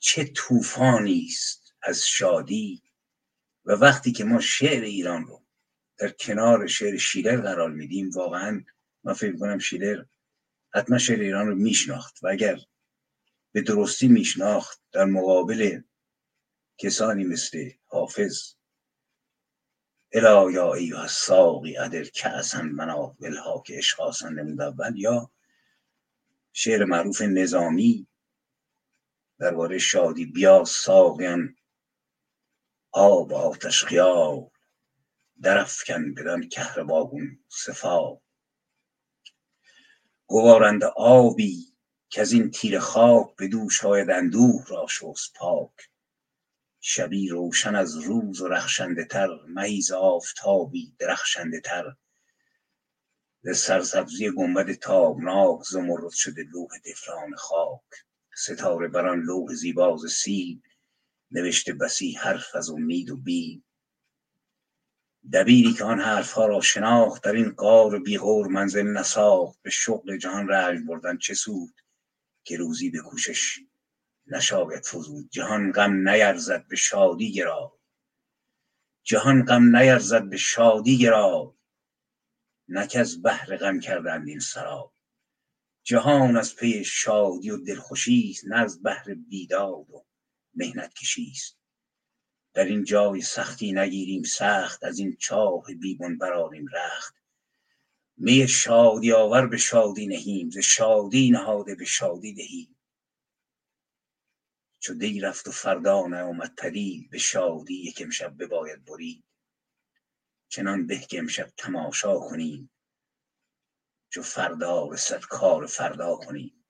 چه 0.00 0.24
طوفانی 0.24 1.26
است 1.26 1.74
از 1.82 2.06
شادی 2.06 2.82
و 3.64 3.72
وقتی 3.72 4.12
که 4.12 4.24
ما 4.24 4.40
شعر 4.40 4.82
ایران 4.82 5.26
رو 5.26 5.44
در 5.98 6.08
کنار 6.08 6.66
شعر 6.66 6.96
شیلر 6.96 7.40
قرار 7.40 7.70
میدیم 7.70 8.10
واقعا 8.10 8.64
من 9.04 9.12
فکر 9.12 9.36
کنم 9.36 9.58
شیلر 9.58 10.04
حتما 10.74 10.98
شعر 10.98 11.20
ایران 11.20 11.46
رو 11.46 11.54
میشناخت 11.54 12.24
و 12.24 12.28
اگر 12.28 12.58
به 13.52 13.60
درستی 13.60 14.08
میشناخت 14.08 14.80
در 14.92 15.04
مقابل 15.04 15.80
کسانی 16.78 17.24
مثل 17.24 17.70
حافظ 17.86 18.54
الا 20.12 20.50
یا 20.50 20.74
ایها 20.74 21.02
الساقی 21.02 21.76
ادر 21.76 22.04
کأسا 22.04 22.62
منا 22.62 23.16
ولها 23.20 23.62
که 23.66 23.78
اشخاصا 23.78 24.28
نمود 24.28 24.60
اول 24.60 24.96
یا 24.96 25.30
شعر 26.52 26.84
معروف 26.84 27.22
نظامی 27.22 28.06
درباره 29.38 29.78
شادی 29.78 30.26
بیا 30.26 30.64
ساقیان 30.64 31.56
آب 32.92 33.32
آتش 33.32 33.84
خیال 33.84 34.50
درفکن 35.42 36.14
بدان 36.14 36.48
کهرباگون 36.48 37.44
صفا. 37.48 38.20
گوارند 40.26 40.84
آبی 40.96 41.76
که 42.08 42.20
از 42.20 42.32
این 42.32 42.50
تیر 42.50 42.78
خاک 42.78 43.36
به 43.36 43.48
دوش 43.48 43.84
اندوه 43.84 44.64
را 44.68 44.86
شست 44.86 45.32
پاک. 45.34 45.90
شبی 46.80 47.28
روشن 47.28 47.74
از 47.74 47.96
روز 47.96 48.40
و 48.40 48.48
رخشنده 48.48 49.04
تر 49.04 49.28
میز 49.46 49.92
آفتابی 49.92 50.94
درخشنده 50.98 51.60
تر. 51.60 51.96
به 53.42 53.54
سرسبزی 53.54 54.30
گنبد 54.30 54.72
تابناک 54.72 55.62
زمرد 55.62 56.10
شده 56.12 56.42
لوح 56.42 56.68
دفران 56.86 57.34
خاک. 57.36 57.80
ستاره 58.36 58.88
بران 58.88 59.20
لوح 59.20 59.54
زیباز 59.54 60.00
سیب 60.10 60.62
نوشته 61.30 61.72
بسی 61.72 62.12
حرف 62.12 62.56
از 62.56 62.70
امید 62.70 63.10
و 63.10 63.16
بیم. 63.16 63.64
دبیری 65.32 65.72
که 65.72 65.84
آن 65.84 66.00
حرفها 66.00 66.46
را 66.46 66.60
شناخت 66.60 67.24
در 67.24 67.32
این 67.32 67.50
قار 67.50 67.98
بیغور 67.98 68.46
منزل 68.46 68.86
نساخت. 68.86 69.58
به 69.62 69.70
شغل 69.70 70.16
جهان 70.16 70.48
رنج 70.48 70.86
بردن 70.86 71.18
چه 71.18 71.34
سود 71.34 71.74
که 72.44 72.56
روزی 72.56 72.90
به 72.90 72.98
کوشش 72.98 73.60
نشاید 74.30 74.86
فزود. 74.86 75.30
جهان 75.30 75.72
غم 75.72 76.08
نیرزد 76.08 76.66
به 76.68 76.76
شادی 76.76 77.32
گرا 77.32 77.78
جهان 79.02 79.44
غم 79.44 79.76
نیرزد 79.76 80.28
به 80.28 80.36
شادی 80.36 80.98
گرا 80.98 81.56
نک 82.68 82.96
از 83.00 83.22
بهر 83.22 83.56
غم 83.56 83.80
کردند 83.80 84.28
این 84.28 84.40
سرا 84.40 84.92
جهان 85.82 86.36
از 86.36 86.56
پی 86.56 86.84
شادی 86.84 87.50
و 87.50 87.56
دلخوشی 87.56 88.30
است 88.30 88.44
نه 88.46 88.56
از 88.56 88.82
بهر 88.82 89.14
بیداد 89.14 89.90
و 89.90 90.04
مهنت 90.54 90.94
کشی 90.94 91.30
است. 91.30 91.58
در 92.54 92.64
این 92.64 92.84
جای 92.84 93.20
سختی 93.20 93.72
نگیریم 93.72 94.22
سخت 94.22 94.84
از 94.84 94.98
این 94.98 95.16
چاه 95.16 95.64
بیبون 95.80 96.18
براریم 96.18 96.66
رخت. 96.72 97.14
می 98.16 98.48
شادی 98.48 99.12
آور 99.12 99.46
به 99.46 99.56
شادی 99.56 100.06
نهیم 100.06 100.50
ز 100.50 100.58
شادی 100.58 101.30
نهاده 101.30 101.74
به 101.74 101.84
شادی 101.84 102.34
دهیم. 102.34 102.77
چو 104.88 104.94
دی 104.94 105.20
رفت 105.20 105.48
و 105.48 105.50
فردا 105.50 106.06
نیامد 106.06 106.54
پدید 106.54 107.10
به 107.10 107.18
شادی 107.18 107.74
یک 107.74 108.02
امشب 108.02 108.42
بباید 108.42 108.84
برید. 108.84 109.24
چنان 110.48 110.86
به 110.86 110.98
که 110.98 111.18
امشب 111.18 111.50
تماشا 111.56 112.18
کنیم 112.18 112.70
چو 114.10 114.22
فردا 114.22 114.88
رسد 114.88 115.20
کار 115.20 115.66
فردا 115.66 116.16
کنیم. 116.16 116.64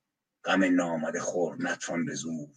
غم 0.45 0.77
نامده 0.77 1.20
خورد 1.20 1.62
نتوان 1.62 2.05
به 2.05 2.15
زور 2.15 2.49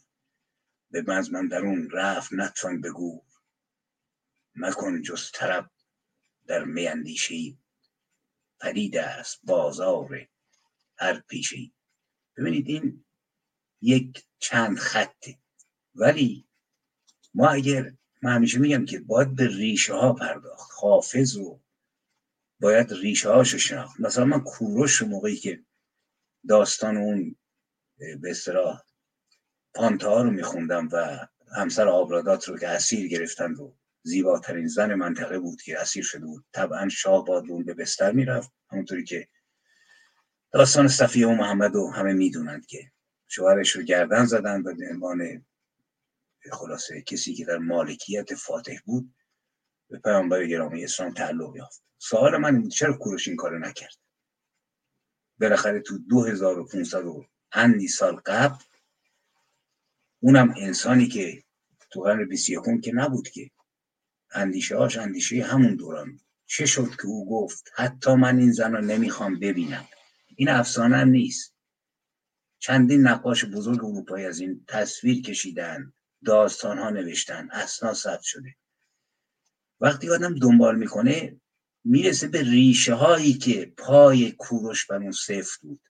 به 0.91 1.01
بزمم 1.01 1.47
درون 1.47 1.89
رفت 1.89 2.33
نتوان 2.33 2.81
به 2.81 2.91
گور. 2.91 3.23
مکن 4.55 5.01
جز 5.01 5.31
طرب 5.33 5.71
در 6.47 6.63
می 6.63 6.87
ای 7.29 7.57
پدید 8.59 8.97
است 8.97 9.39
بازار 9.43 10.27
هر 10.97 11.19
پیشه 11.19 11.55
ای 11.57 11.73
ببینید 12.37 12.67
این 12.67 13.05
یک 13.81 14.23
چند 14.39 14.77
خطه. 14.77 15.40
ولی 15.95 16.47
ما 17.33 17.49
اگر 17.49 17.93
من 18.21 18.35
همیشه 18.35 18.59
میگم 18.59 18.85
که 18.85 18.99
باید 18.99 19.35
به 19.35 19.47
ریشه 19.47 19.93
ها 19.93 20.13
پرداخت 20.13 20.71
حافظ 20.75 21.35
رو 21.35 21.61
باید 22.59 22.93
ریشه 22.93 23.29
هاشو 23.29 23.57
شناخت. 23.57 23.99
مثلا 23.99 24.25
من 24.25 24.39
کوروش 24.39 25.01
موقعی 25.01 25.35
که 25.35 25.63
داستان 26.47 26.97
اون 26.97 27.35
به 27.97 28.29
اصطلاح 28.29 28.81
پانتا 29.73 30.21
رو 30.21 30.31
میخوندم 30.31 30.89
و 30.91 31.27
همسر 31.55 31.87
آبرادات 31.87 32.49
رو 32.49 32.57
که 32.57 32.67
اسیر 32.67 33.07
گرفتن 33.07 33.55
رو 33.55 33.77
زیباترین 34.03 34.67
زن 34.67 34.93
منطقه 34.93 35.39
بود 35.39 35.61
که 35.61 35.79
اسیر 35.79 36.03
شده 36.03 36.25
بود 36.25 36.45
طبعا 36.53 36.89
شاه 36.89 37.25
بادلون 37.25 37.65
به 37.65 37.73
بستر 37.73 38.11
می‌رفت. 38.11 38.51
همونطوری 38.71 39.03
که 39.03 39.27
داستان 40.51 40.87
صفیه 40.87 41.27
و 41.27 41.35
محمد 41.35 41.75
رو 41.75 41.91
همه 41.91 42.13
می‌دونند 42.13 42.65
که 42.65 42.91
شوهرش 43.27 43.71
رو 43.71 43.83
گردن 43.83 44.25
زدن 44.25 44.61
و 44.61 44.75
به 44.75 44.89
عنوان 44.91 45.45
خلاصه 46.51 47.01
کسی 47.01 47.33
که 47.33 47.45
در 47.45 47.57
مالکیت 47.57 48.35
فاتح 48.35 48.77
بود 48.85 49.15
به 49.89 49.99
پیامبر 49.99 50.45
گرامی 50.45 50.83
اسلام 50.83 51.13
تعلق 51.13 51.55
یافت. 51.55 51.83
سوال 51.97 52.37
من 52.37 52.69
چرا 52.69 52.97
کوروش 52.97 53.27
این 53.27 53.37
کارو 53.37 53.59
نکرد؟ 53.59 53.97
بالاخره 55.39 55.81
تو 55.81 55.97
2500 55.97 57.05
و 57.05 57.25
اندی 57.51 57.87
سال 57.87 58.15
قبل 58.15 58.63
اونم 60.19 60.53
انسانی 60.57 61.07
که 61.07 61.43
تو 61.91 62.01
قرن 62.01 62.27
21 62.27 62.81
که 62.83 62.91
نبود 62.93 63.29
که. 63.29 63.51
اندیشه 64.31 64.77
هاش 64.77 64.97
اندیشه 64.97 65.43
همون 65.43 65.75
دوران 65.75 66.19
چه 66.45 66.65
شد 66.65 66.89
که 66.89 67.05
او 67.05 67.29
گفت 67.29 67.71
حتی 67.75 68.13
من 68.15 68.37
این 68.37 68.51
زن 68.51 68.71
رو 68.71 68.81
نمی‌خوام 68.81 69.39
ببینم. 69.39 69.87
این 70.35 70.49
افسانه 70.49 71.03
نیست. 71.03 71.55
چندین 72.59 73.01
نقاش 73.01 73.45
بزرگ 73.45 73.85
اروپایی 73.85 74.25
از 74.25 74.39
این 74.39 74.65
تصویر 74.67 75.21
کشیدن. 75.21 75.93
داستان 76.25 76.77
ها 76.77 76.89
نوشتن 76.89 77.49
اسنا 77.51 77.93
ثبت 77.93 78.21
شده. 78.21 78.55
وقتی 79.79 80.09
آدم 80.09 80.35
دنبال 80.35 80.77
می‌کنه 80.77 81.41
می‌رسه 81.83 82.27
به 82.27 82.41
ریشه 82.41 82.93
هایی 82.93 83.33
که 83.33 83.73
پای 83.77 84.31
کوروش 84.31 84.85
بر 84.85 84.97
اون 84.97 85.11
سفت 85.11 85.61
بود. 85.61 85.81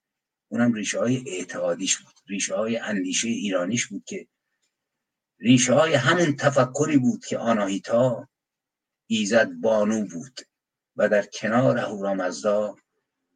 اونم 0.48 0.74
ریشه 0.74 1.00
های 1.00 1.24
اعتقادیش 1.28 1.98
بود 1.98 2.14
ریشه 2.28 2.56
های 2.56 2.78
اندیشه 2.78 3.28
ایرانیش 3.28 3.88
بود 3.88 4.04
که 4.06 4.28
ریشه 5.40 5.74
های 5.74 5.94
همون 5.94 6.36
تفکری 6.36 6.98
بود 6.98 7.26
که 7.26 7.38
آناهیتا 7.38 8.30
ایزد 9.08 9.52
بانو 9.52 10.06
بود 10.06 10.40
و 10.96 11.10
در 11.10 11.26
کنار 11.26 11.78
اهورامزدا 11.78 12.76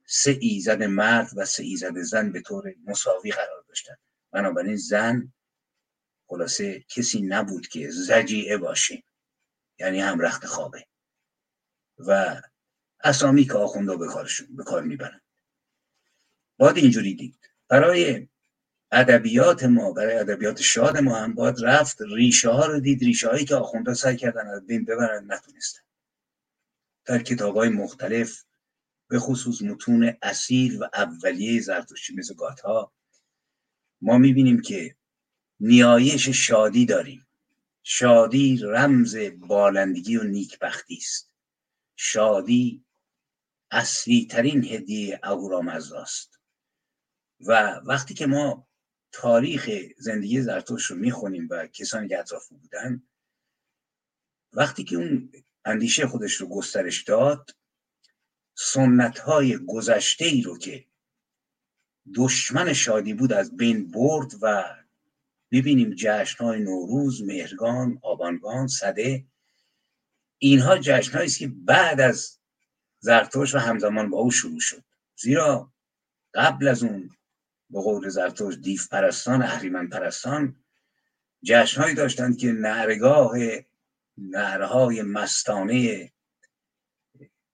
سه 0.08 0.38
ایزد 0.42 0.84
مرد 0.84 1.30
و 1.36 1.46
سه 1.46 1.64
ایزد 1.64 1.98
زن 1.98 2.32
به 2.32 2.42
طور 2.42 2.74
مساوی 2.86 3.32
قرار 3.32 3.64
داشتن. 3.68 3.96
بنابراین 4.32 4.76
زن 4.76 5.34
خلاصه 6.28 6.80
کسی 6.90 7.22
نبود 7.22 7.68
که 7.68 7.90
زجیعه 7.90 8.58
باشه. 8.58 9.04
یعنی 9.80 10.00
هم 10.00 10.20
رخت 10.20 10.46
خوابه. 10.46 10.86
و 11.98 12.42
اسامی 13.04 13.46
که 13.46 13.54
آخونده 13.54 13.98
به 13.98 14.08
کارشون 14.08 14.56
به 14.56 14.64
کار 14.64 14.84
می‌برن. 14.84 15.22
باید 16.58 16.78
اینجوری 16.78 17.16
دید. 17.16 17.50
برای 17.68 18.28
ادبیات 18.92 19.64
ما 19.64 19.92
برای 19.92 20.18
ادبیات 20.18 20.62
شاد 20.62 20.98
ما 20.98 21.16
هم 21.16 21.34
باید 21.34 21.56
رفت 21.62 21.98
ریشه 22.02 22.50
ها 22.50 22.66
رو 22.66 22.80
دید. 22.80 23.04
ریشه 23.04 23.30
هایی 23.30 23.46
که 23.46 23.56
آخونده 23.56 23.94
سعی 23.94 24.18
کردن 24.18 24.48
از 24.48 24.66
بین 24.66 24.86
ببرن 24.86 25.32
نتونستن. 25.32 25.82
در 27.06 27.24
کتاب 27.24 27.56
های 27.56 27.70
مختلف 27.70 28.44
به 29.08 29.20
خصوص 29.20 29.62
متون 29.62 30.18
اصیل 30.22 30.82
و 30.82 30.88
اولیه 30.94 31.62
زرتشتی 31.62 32.16
مثل 32.16 32.36
گاتا 32.36 32.92
ما 34.02 34.18
می‌بینیم 34.18 34.62
که 34.62 34.96
نیایش 35.60 36.30
شادی 36.30 36.86
داریم. 36.86 37.28
شادی 37.84 38.58
رمز 38.58 39.18
بالندگی 39.40 40.18
و 40.18 40.24
نیکبختی 40.24 40.96
است. 40.96 41.32
شادی 41.96 42.86
اصلی 43.72 44.28
ترین 44.32 44.66
هدیه 44.66 45.20
اهورامزداست 45.24 46.40
و 47.40 47.82
وقتی 47.86 48.14
که 48.14 48.26
ما 48.26 48.68
تاریخ 49.12 49.70
زندگی 49.98 50.42
زرتوش 50.42 50.86
رو 50.86 50.96
می‌خونیم 50.96 51.48
و 51.52 51.68
کسانی 51.68 52.08
که 52.08 52.20
اطراف 52.20 52.48
بودن 52.48 53.04
وقتی 54.54 54.84
که 54.84 54.96
اون 54.96 55.32
اندیشه 55.66 56.08
خودش 56.08 56.34
رو 56.34 56.48
گسترش 56.48 57.04
داد 57.04 57.56
سنت 58.58 59.20
های 59.20 59.58
گذشته 59.68 60.26
ای 60.26 60.42
رو 60.42 60.58
که 60.58 60.86
دشمن 62.16 62.74
شادی 62.74 63.14
بود 63.14 63.34
از 63.34 63.58
بین 63.58 63.92
برد 63.92 64.32
و 64.42 64.76
ببینیم 65.56 65.94
جشن 65.98 66.44
های 66.44 66.60
نوروز 66.60 67.24
مهرگان 67.24 68.00
آبانگان 68.04 68.68
صده 68.68 69.26
اینها 70.38 70.78
جشن 70.78 71.18
است 71.18 71.38
که 71.38 71.48
بعد 71.48 72.02
از 72.02 72.40
زرتوش 73.00 73.56
و 73.56 73.58
همزمان 73.58 74.10
با 74.10 74.18
او 74.18 74.32
شروع 74.32 74.60
شد. 74.60 74.84
زیرا 75.16 75.74
قبل 76.34 76.68
از 76.68 76.84
اون 76.84 77.10
به 77.70 77.82
قول 77.82 78.10
زرتوش 78.10 78.56
دیف 78.58 78.90
پرستان 78.90 79.42
اهریمن 79.42 79.88
پرستان 79.88 80.56
جشنهایی 81.44 81.96
داشتند 81.96 82.38
که 82.38 82.52
نهرگاه 82.52 83.32
نهرهای 84.18 85.02
مستانه 85.02 86.12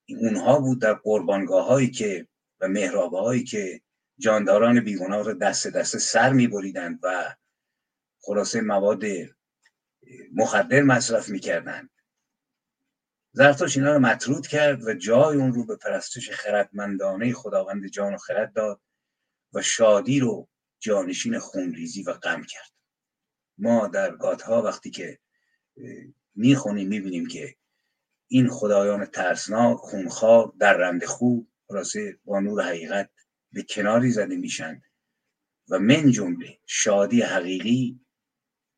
اونها 0.09 0.59
بود 0.59 0.81
در 0.81 0.93
قربانگاه 0.93 1.65
هایی 1.65 1.89
که 1.89 2.27
و 2.59 2.67
مهرابه 2.67 3.19
هایی 3.19 3.43
که 3.43 3.81
جانداران 4.17 4.79
بیگناه 4.79 5.23
رو 5.23 5.33
دست 5.33 5.67
دست 5.67 5.97
سر 5.97 6.33
میبریدند 6.33 6.99
و 7.03 7.35
خلاصه 8.21 8.61
مواد 8.61 9.03
مخدر 10.33 10.81
مصرف 10.81 11.29
می‌کردند. 11.29 11.89
زرتوش 13.31 13.77
اینا 13.77 13.93
رو 13.93 13.99
مطرود 13.99 14.47
کرد 14.47 14.83
و 14.83 14.93
جای 14.93 15.37
اون 15.37 15.53
رو 15.53 15.65
به 15.65 15.75
پرستش 15.75 16.29
خردمندانه 16.29 17.33
خداوند 17.33 17.87
جان 17.87 18.13
و 18.13 18.17
خرد 18.17 18.53
داد 18.53 18.81
و 19.53 19.61
شادی 19.61 20.19
رو 20.19 20.49
جانشین 20.79 21.39
خونریزی 21.39 22.03
و 22.03 22.13
غم 22.13 22.43
کرد. 22.43 22.71
ما 23.57 23.87
در 23.87 24.15
گاتها 24.15 24.61
وقتی 24.61 24.89
که 24.89 25.19
می‌خونیم 26.35 26.87
می‌بینیم 26.87 27.27
که 27.27 27.55
این 28.27 28.49
خدایان 28.49 29.05
ترسناک 29.05 29.77
خونخوار 29.77 30.53
در 30.59 30.77
رند 30.77 31.05
خوب 31.05 31.47
خلاصه 31.67 32.19
با 32.25 32.39
نور 32.39 32.61
حقیقت 32.63 33.09
به 33.51 33.63
کناری 33.63 34.11
زده 34.11 34.35
میشن 34.35 34.81
و 35.69 35.79
من 35.79 36.11
جمله 36.11 36.59
شادی 36.65 37.21
حقیقی 37.21 38.00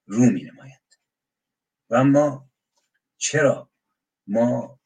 رو 0.06 0.26
می 0.26 0.44
نماید 0.44 1.00
و 1.90 1.96
اما 1.96 2.50
چرا 3.18 3.72
ما 4.28 4.80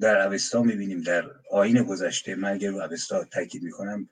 در 0.00 0.26
اوستا 0.26 0.62
می‌بینیم 0.62 1.00
در 1.00 1.30
آین 1.50 1.82
گذشته 1.82 2.34
من 2.34 2.52
اگر 2.52 2.70
رو 2.70 2.80
اوستا 2.80 3.24
تاکید 3.24 3.62
می‌کنم 3.62 4.10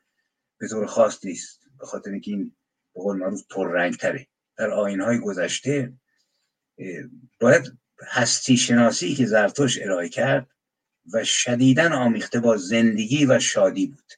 به 0.59 0.69
طور 0.69 0.87
خاص 0.87 1.25
نیست 1.25 1.61
به 1.79 1.87
خاطر 1.87 2.11
اینکه 2.11 2.31
این 2.31 2.57
به 2.95 3.01
قول 3.01 3.17
معروف 3.17 3.43
رنگ 3.57 3.97
تره 3.97 4.27
در 4.57 4.71
آین 4.71 5.01
های 5.01 5.19
گذشته 5.19 5.93
باید 7.41 7.79
هستی 8.09 8.57
شناسی 8.57 9.15
که 9.15 9.27
زرتوش 9.27 9.79
ارائه 9.83 10.09
کرد 10.09 10.49
و 11.13 11.25
شدیدن 11.25 11.93
آمیخته 11.93 12.41
با 12.41 12.57
زندگی 12.57 13.27
و 13.27 13.39
شادی 13.39 13.87
بود. 13.87 14.13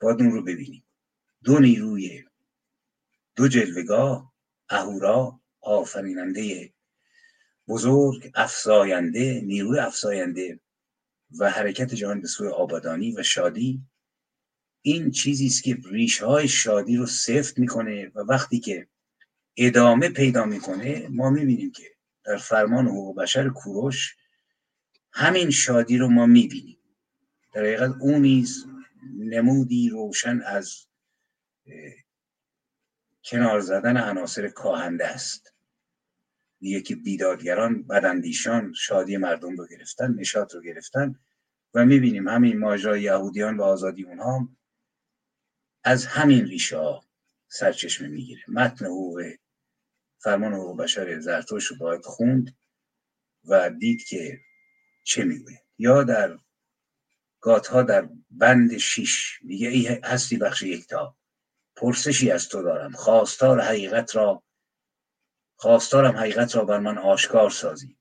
باید 0.00 0.20
اون 0.20 0.32
رو 0.32 0.42
ببینیم. 0.42 0.84
دو 1.44 1.58
نیروی 1.58 2.24
دو 3.36 3.48
جلوگاه 3.48 4.32
اهورا 4.70 5.40
آفریننده 5.60 6.72
بزرگ 7.68 8.30
افزاینده 8.34 9.40
نیروی 9.44 9.78
افزاینده 9.78 10.60
و 11.38 11.50
حرکت 11.50 11.94
جهان 11.94 12.20
به 12.20 12.28
سوی 12.28 12.48
آبادانی 12.48 13.12
و 13.12 13.22
شادی. 13.22 13.82
این 14.82 15.10
چیزی 15.10 15.46
است 15.46 15.62
که 15.62 15.78
ریشه 15.90 16.26
های 16.26 16.48
شادی 16.48 16.96
رو 16.96 17.06
سفت 17.06 17.58
می‌کنه 17.58 18.12
و 18.14 18.20
وقتی 18.20 18.60
که 18.60 18.88
ادامه 19.56 20.08
پیدا 20.08 20.44
می‌کنه 20.44 21.08
ما 21.08 21.30
می‌بینیم 21.30 21.72
که 21.72 21.84
در 22.24 22.36
فرمان 22.36 22.86
حقوق 22.86 23.16
بشر 23.16 23.48
کوروش 23.48 24.16
همین 25.12 25.50
شادی 25.50 25.98
رو 25.98 26.08
ما 26.08 26.26
می‌بینیم. 26.26 26.78
در 27.54 27.60
حقیقت 27.60 27.94
او 28.00 28.18
نیز 28.18 28.66
نمودی 29.18 29.88
روشن 29.88 30.40
از 30.46 30.86
کنار 33.28 33.60
زدن 33.60 33.96
عناصر 33.96 34.48
کاهنده 34.48 35.06
است. 35.06 35.54
یکی 36.60 36.94
بیدادگران 36.94 37.82
بدندیشان 37.82 38.72
شادی 38.72 39.16
مردم 39.16 39.56
رو 39.56 39.66
گرفتن 39.66 40.14
نشاط 40.14 40.54
رو 40.54 40.62
گرفتن 40.62 41.20
و 41.74 41.84
می‌بینیم 41.84 42.28
همین 42.28 42.58
ماجرای 42.58 43.02
یهودیان 43.02 43.56
و 43.56 43.62
آزادی 43.62 44.04
اونها 44.04 44.48
از 45.84 46.06
همین 46.06 46.44
ریشه 46.44 46.78
ها 46.78 47.04
سرچشمه 47.48 48.08
می‌گیره. 48.08 48.42
متن 48.48 48.86
حقوق 48.86 49.22
فرمان 50.18 50.54
حقوق 50.54 50.78
بشر 50.78 51.20
زرتوش 51.20 51.66
رو 51.66 51.76
باید 51.76 52.04
خوند 52.04 52.56
و 53.44 53.70
دید 53.70 54.04
که 54.04 54.38
چه 55.04 55.24
می‌گوید. 55.24 55.64
یا 55.78 56.02
در 56.02 56.38
گاتها 57.40 57.82
در 57.82 58.08
بند 58.30 58.76
شیش 58.76 59.38
میگه 59.42 59.68
ای 59.68 59.86
هستی 59.86 60.36
بخش 60.36 60.62
یکتا 60.62 61.16
پرسشی 61.80 62.30
از 62.30 62.48
تو 62.48 62.62
دارم. 62.62 62.92
خواستار 62.92 63.60
حقیقت 63.60 64.16
را 64.16 64.42
خواستارم 65.56 66.16
حقیقت 66.16 66.56
را 66.56 66.64
بر 66.64 66.78
من 66.78 66.98
آشکار 66.98 67.50
سازی. 67.50 67.98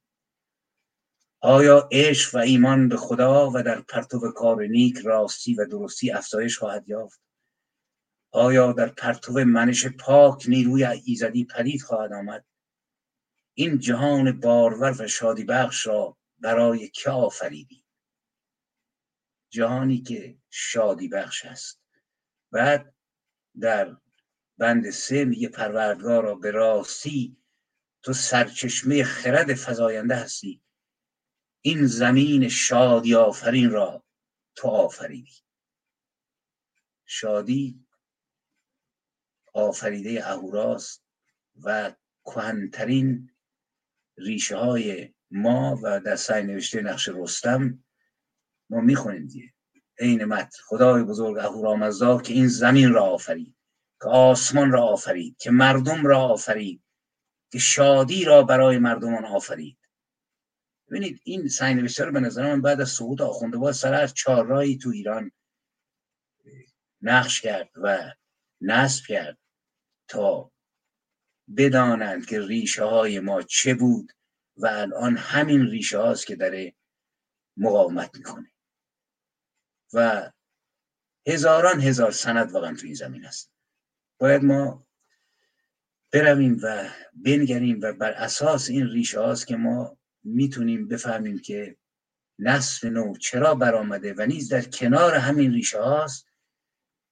آیا 1.39 1.89
عشق 1.91 2.35
و 2.35 2.37
ایمان 2.37 2.89
به 2.89 2.97
خدا 2.97 3.51
و 3.53 3.63
در 3.63 3.81
پرتو 3.81 4.31
کار 4.31 4.63
نیک 4.63 4.97
راستی 4.97 5.53
و 5.53 5.65
درستی 5.65 6.11
افزایش 6.11 6.57
خواهد 6.57 6.89
یافت؟ 6.89 7.21
آیا 8.31 8.71
در 8.71 8.87
پرتو 8.87 9.33
منش 9.33 9.87
پاک 9.87 10.45
نیروی 10.47 10.83
ایزدی 10.83 11.45
پدید 11.45 11.81
خواهد 11.81 12.13
آمد؟ 12.13 12.45
این 13.53 13.79
جهان 13.79 14.39
بارور 14.39 15.01
و 15.01 15.07
شادی 15.07 15.43
بخش 15.43 15.87
را 15.87 16.17
برای 16.39 16.89
که 16.89 17.09
آفریدی؟ 17.09 17.83
جهانی 19.49 20.01
که 20.01 20.37
شادی 20.49 21.07
بخش 21.07 21.45
است. 21.45 21.81
بعد 22.51 22.96
در 23.61 23.97
بند 24.57 24.89
سه 24.89 25.25
میگه 25.25 25.49
پروردگار 25.49 26.23
را 26.23 26.35
به 26.35 26.51
راستی 26.51 27.37
تو 28.01 28.13
سرچشمه 28.13 29.03
خرد 29.03 29.53
فزاینده 29.53 30.15
هستی. 30.15 30.61
این 31.61 31.85
زمین 31.85 32.49
شادی 32.49 33.15
آفرین 33.15 33.69
را 33.69 34.03
تو 34.55 34.67
آفریدی. 34.67 35.35
شادی 37.05 37.85
آفریده 39.53 40.29
اهوراست 40.29 41.03
و 41.63 41.95
کهنترین 42.25 43.31
ریشه 44.17 44.57
های 44.57 45.13
ما 45.31 45.79
و 45.83 45.99
در 45.99 46.15
سعی 46.15 46.43
نوشته 46.43 46.81
نقش 46.81 47.09
رستم 47.13 47.83
ما 48.69 48.81
می‌خونیم 48.81 49.27
دیگه. 49.27 49.53
عین 49.99 50.25
متن 50.25 50.57
خدای 50.65 51.03
بزرگ 51.03 51.37
اهورامزدا 51.37 52.21
که 52.21 52.33
این 52.33 52.47
زمین 52.47 52.93
را 52.93 53.03
آفرید 53.03 53.55
که 54.01 54.07
آسمان 54.07 54.71
را 54.71 54.83
آفرید 54.83 55.37
که 55.37 55.51
مردم 55.51 56.07
را 56.07 56.19
آفرید 56.19 56.83
که 57.51 57.59
شادی 57.59 58.25
را 58.25 58.43
برای 58.43 58.77
مردمان 58.77 59.25
آفرید. 59.25 59.77
ببینید 60.89 61.21
این 61.23 61.49
نوشته 61.61 62.05
رو 62.05 62.11
به 62.11 62.19
نظر 62.19 62.43
من 62.43 62.61
بعد 62.61 62.81
از 62.81 62.89
سقوط 62.89 63.21
آخونده 63.21 63.57
با 63.57 63.73
سر 63.73 63.93
از 63.93 64.13
چهار 64.13 64.75
تو 64.81 64.89
ایران 64.89 65.31
نقش 67.01 67.41
کرد 67.41 67.69
و 67.75 68.13
نصب 68.61 69.05
کرد 69.05 69.37
تا 70.07 70.51
بدانند 71.57 72.25
که 72.25 72.41
ریشه 72.41 72.83
های 72.83 73.19
ما 73.19 73.41
چه 73.41 73.73
بود 73.73 74.11
و 74.57 74.67
الان 74.67 75.17
همین 75.17 75.61
ریشه 75.61 75.97
هاست 75.97 76.27
که 76.27 76.35
داره 76.35 76.75
مقاومت 77.57 78.15
می‌کنه. 78.15 78.51
و 79.93 80.31
هزاران 81.27 81.81
هزار 81.81 82.11
سند 82.11 82.51
واقعا 82.51 82.75
تو 82.75 82.85
این 82.85 82.95
زمین 82.95 83.25
است 83.25 83.51
باید 84.19 84.43
ما 84.43 84.87
برویم 86.11 86.59
و 86.63 86.89
بنگریم 87.13 87.79
و 87.81 87.93
بر 87.93 88.11
اساس 88.11 88.69
این 88.69 88.87
ریشه 88.87 89.19
هاست 89.19 89.47
که 89.47 89.55
ما 89.55 89.97
می‌تونیم 90.23 90.87
بفهمیم 90.87 91.39
که 91.39 91.77
نسل 92.39 92.89
نو 92.89 93.17
چرا 93.17 93.55
برآمده 93.55 94.13
و 94.17 94.25
نیز 94.25 94.49
در 94.49 94.61
کنار 94.61 95.15
همین 95.15 95.53
ریشه 95.53 95.81
هاست 95.81 96.27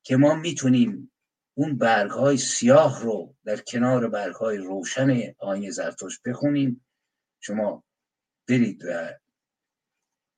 که 0.03 0.17
ما 0.17 0.35
می‌تونیم 0.35 1.11
اون 1.57 1.77
برگ 1.77 2.11
های 2.11 2.37
سیاه 2.37 3.03
رو 3.03 3.35
در 3.45 3.57
کنار 3.57 4.07
برگ 4.09 4.35
های 4.35 4.57
روشن 4.57 5.33
آین 5.37 5.71
زرتوش 5.71 6.19
بخونیم. 6.25 6.85
شما 7.39 7.83
برید 8.47 8.83
و 8.87 9.13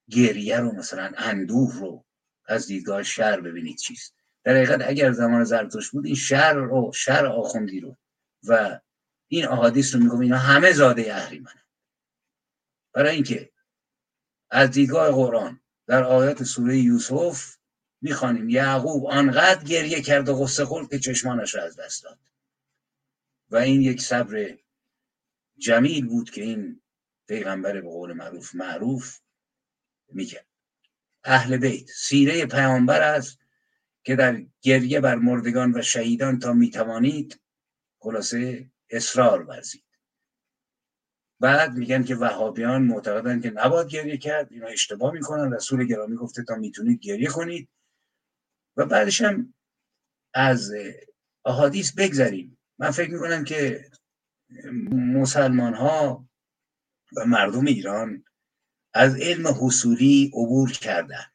گریه 0.09 0.59
رو 0.59 0.71
مثلا 0.71 1.11
اندوه 1.17 1.79
رو 1.79 2.05
از 2.47 2.67
دیدگاه 2.67 3.03
شهر 3.03 3.41
ببینید 3.41 3.77
چیست 3.77 4.15
در 4.43 4.53
حقیقت 4.53 4.81
اگر 4.87 5.11
زمان 5.11 5.43
زرتوش 5.43 5.91
بود 5.91 6.05
این 6.05 6.15
شهر 6.15 6.53
رو 6.53 6.91
شهر 6.95 7.25
آخوندی 7.25 7.79
رو 7.79 7.97
و 8.43 8.79
این 9.27 9.47
احادیث 9.47 9.95
رو 9.95 10.01
میگم 10.01 10.19
اینا 10.19 10.37
همه 10.37 10.71
زاده 10.71 11.15
اهریمنه 11.15 11.65
برای 12.93 13.15
اینکه 13.15 13.51
از 14.49 14.71
دیدگاه 14.71 15.11
قرآن 15.11 15.61
در 15.87 16.03
آیات 16.03 16.43
سوره 16.43 16.77
یوسف 16.77 17.57
می‌خوانیم 18.01 18.49
یعقوب 18.49 19.05
آنقدر 19.05 19.63
گریه 19.63 20.01
کرد 20.01 20.29
و 20.29 20.35
غصه 20.35 20.65
خورد 20.65 20.89
که 20.89 20.99
چشمانش 20.99 21.55
را 21.55 21.63
از 21.63 21.75
دست 21.75 22.03
داد. 22.03 22.19
و 23.49 23.55
این 23.55 23.81
یک 23.81 24.01
صبر 24.01 24.57
جمیل 25.57 26.07
بود 26.07 26.29
که 26.29 26.41
این 26.41 26.81
پیغمبر 27.27 27.81
به 27.81 27.89
قول 27.89 28.13
معروف 28.13 28.55
معروف 28.55 29.19
می‌کرد. 30.09 30.47
اهل 31.27 31.57
بیت. 31.57 31.89
سیره 31.89 32.45
پیامبر 32.45 33.01
است 33.01 33.39
که 34.03 34.15
در 34.15 34.45
گریه 34.61 34.99
بر 34.99 35.15
مردگان 35.15 35.77
و 35.77 35.81
شهیدان 35.81 36.39
تا 36.39 36.53
می‌توانید 36.53 37.41
خلاصه 37.99 38.71
اصرار 38.89 39.43
ورزید. 39.43 39.83
بعد 41.39 41.73
میگن 41.73 42.03
که 42.03 42.15
وهابیان 42.15 42.83
معتقدن 42.83 43.41
که 43.41 43.49
نباید 43.49 43.87
گریه 43.87 44.17
کرد 44.17 44.51
اینا 44.51 44.67
اشتباه 44.67 45.13
می‌کنن 45.13 45.53
رسول 45.53 45.87
گرامی 45.87 46.15
گفته 46.15 46.43
تا 46.43 46.55
می‌تونید 46.55 46.99
گریه 46.99 47.27
کنید. 47.27 47.69
و 48.77 48.85
بعدش 48.85 49.21
هم 49.21 49.53
از 50.33 50.73
احادیث 51.45 51.93
بگذریم. 51.93 52.57
من 52.79 52.91
فکر 52.91 53.11
می‌کنم 53.11 53.43
که 53.43 53.85
مسلمان 54.91 55.73
ها 55.73 56.29
و 57.17 57.25
مردم 57.25 57.65
ایران 57.65 58.23
از 58.97 59.15
علم 59.15 59.47
حصولی 59.47 60.31
عبور 60.33 60.71
کردن. 60.71 61.25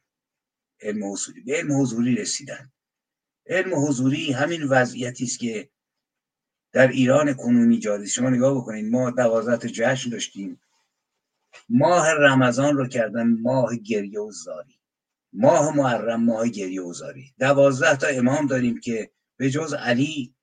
علم 0.81 1.11
حصولی. 1.11 1.41
به 1.41 1.55
علم 1.55 1.81
حضوری 1.81 2.15
رسیدن. 2.15 2.71
علم 3.47 3.85
حضوری 3.87 4.31
همین 4.31 4.63
وضعیتی 4.63 5.23
است 5.23 5.39
که 5.39 5.69
در 6.71 6.87
ایران 6.87 7.33
کنونی 7.33 7.79
جاری. 7.79 8.07
شما 8.07 8.29
نگاه 8.29 8.57
بکنید 8.57 8.91
ما 8.91 9.11
دوازده 9.11 9.69
جشن 9.69 10.09
داشتیم. 10.09 10.61
ماه 11.69 12.13
رمضان 12.13 12.77
رو 12.77 12.87
کردن 12.87 13.27
ماه 13.27 13.75
گریه 13.75 14.19
و 14.19 14.31
زاری. 14.31 14.79
ماه 15.33 15.75
محرم 15.75 16.23
ماه 16.23 16.47
گریه 16.47 16.81
و 16.81 16.93
زاری. 16.93 17.33
دوازده 17.39 17.95
تا 17.95 18.07
امام 18.07 18.47
داریم 18.47 18.79
که 18.79 19.11
به 19.37 19.49
جز 19.49 19.73
علی 19.73 20.35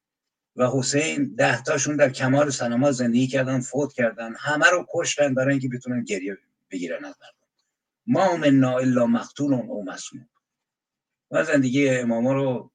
و 0.56 0.66
حسین 0.66 1.34
ده 1.34 1.62
تاشون 1.62 1.96
در 1.96 2.10
کمال 2.10 2.50
سنما 2.50 2.92
زندگی 2.92 3.26
کردن 3.26 3.60
فوت 3.60 3.92
کردن. 3.92 4.34
همه 4.38 4.66
رو 4.70 4.86
کشتن 4.94 5.34
برای 5.34 5.50
اینکه 5.50 5.68
بتونن 5.68 6.04
گریه 6.04 6.36
بگیرن 6.70 7.04
از 7.04 7.14
مردم. 7.20 7.36
ما 8.06 8.36
منا 8.36 8.78
الا 8.78 9.06
مقتول 9.06 9.54
او 9.54 9.84
مسموم. 9.84 10.28
من 11.30 11.42
زندگی 11.42 11.88
اماما 11.88 12.32
رو 12.32 12.72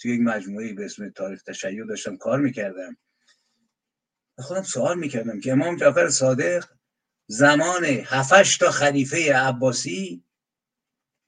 توی 0.00 0.14
یک 0.14 0.20
مجموعه 0.20 0.72
به 0.72 0.84
اسم 0.84 1.10
تاریخ 1.10 1.42
تشیع 1.42 1.84
داشتم 1.84 2.16
کار 2.16 2.40
می‌کردم. 2.40 2.96
خودم 4.38 4.62
سوال 4.62 4.98
می‌کردم 4.98 5.40
که 5.40 5.52
امام 5.52 5.76
جعفر 5.76 6.08
صادق 6.08 6.64
زمان 7.26 7.84
هفتش 7.84 8.56
تا 8.56 8.70
خلیفه 8.70 9.36
عباسی 9.36 10.24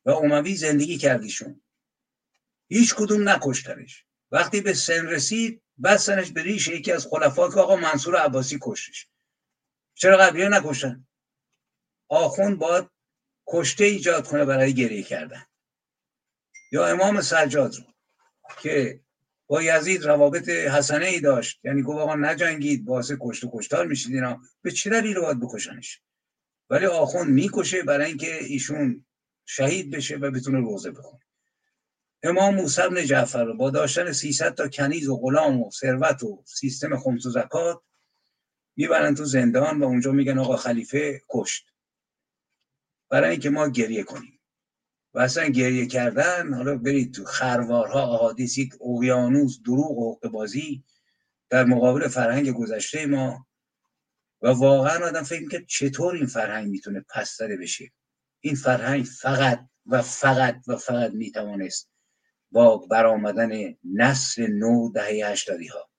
و 0.05 0.11
اموی 0.11 0.57
زندگی 0.57 0.99
کردیشون 0.99 1.61
هیچ 2.69 2.95
کدوم 2.95 3.29
نکشتنش. 3.29 4.05
وقتی 4.31 4.61
به 4.61 4.75
سن 4.75 5.07
رسید 5.07 5.63
بستنش 5.83 6.31
به 6.31 6.43
ریش 6.43 6.69
یکی 6.69 6.93
از 6.93 7.07
خلفا 7.11 7.49
که 7.49 7.61
آقا 7.61 7.77
منصور 7.77 8.17
عباسی 8.17 8.59
کشتش. 8.63 9.09
چرا 9.95 10.17
قبلیه 10.17 10.49
نکشتن؟ 10.49 11.08
آخوند 12.09 12.59
باید 12.59 12.85
کشته 13.47 13.85
ایجاد 13.85 14.27
کنه 14.27 14.45
برای 14.45 14.75
گریه 14.75 15.03
کردن. 15.03 15.43
یا 16.73 16.87
امام 16.87 17.21
سجاد 17.21 17.75
رو 17.75 17.85
که 18.63 19.01
با 19.47 19.63
یزید 19.63 20.05
روابط 20.05 20.49
حسنه 20.49 21.07
ای 21.07 21.21
داشت 21.21 21.61
یعنی 21.65 21.83
گفت 21.83 21.99
آقا 21.99 22.15
نجنگید 22.15 22.85
باعث 22.85 23.13
کشت 23.21 23.45
و 23.45 23.51
کشتار 23.55 23.87
میشید 23.87 24.15
اینا. 24.15 24.41
به 24.63 24.71
چه 24.71 24.91
دلیل 24.91 25.15
رو 25.15 25.23
باید 25.23 25.41
بکشنش؟ 25.41 26.01
ولی 26.71 26.87
آخوند 26.87 27.29
می‌کشه 27.29 27.83
برای 27.83 28.07
اینکه 28.07 28.45
ایشون 28.45 29.07
شهید 29.47 29.91
بشه 29.91 30.17
و 30.17 30.31
بتونه 30.31 30.59
روزه 30.59 30.91
بخونه. 30.91 31.23
امام 32.23 32.55
موسی 32.55 32.83
بن 32.83 33.05
جعفر 33.05 33.53
با 33.53 33.71
داشتن 33.71 34.13
300 34.13 34.55
تا 34.55 34.69
کنیز 34.69 35.09
و 35.09 35.17
غلام 35.17 35.63
و 35.63 35.71
ثروت 35.71 36.23
و 36.23 36.45
سیستم 36.47 36.97
خمس 36.97 37.27
و 37.27 37.31
زکات 37.31 37.81
می‌برن 38.77 39.15
تو 39.15 39.25
زندان 39.25 39.79
و 39.79 39.85
اونجا 39.85 40.13
میگن 40.13 40.39
آقا 40.39 40.57
خلیفه 40.57 41.23
کشت. 41.31 41.67
برای 43.11 43.31
اینکه 43.31 43.51
ما 43.51 43.69
گریه 43.69 44.03
کنیم. 44.03 44.41
و 45.15 45.19
اصلا 45.19 45.49
گریه 45.49 45.87
کردن 45.87 46.55
حالا 46.55 46.77
برید 46.77 47.15
تو 47.15 47.25
خروارها 47.25 48.15
احادیث 48.15 48.59
یک 48.59 48.75
اویانوس 48.79 49.59
دروغ 49.65 49.99
و 49.99 50.29
بازی 50.29 50.85
در 51.51 51.65
مقابل 51.65 52.09
فرهنگ 52.09 52.51
گذشته 52.51 53.07
ما. 53.07 53.47
و 54.43 54.49
واقعا 54.49 55.07
آدم 55.07 55.23
فکر 55.23 55.41
می‌کرد 55.41 55.67
چطور 55.67 56.15
این 56.15 56.27
فرهنگ 56.27 56.71
می‌تونه 56.71 57.05
پستره 57.15 57.57
بشه؟ 57.57 57.93
این 58.41 58.55
فرهنگ 58.55 59.05
فقط 59.05 59.61
و 59.87 60.03
فقط 60.03 60.57
و 60.67 60.77
فقط 60.77 61.11
می‌توانست 61.13 61.91
با 62.51 62.77
برآمدن 62.77 63.75
نسل 63.85 64.47
نو 64.47 64.93
دهه 64.93 65.31
هشتادی 65.31 65.67
ها 65.67 65.91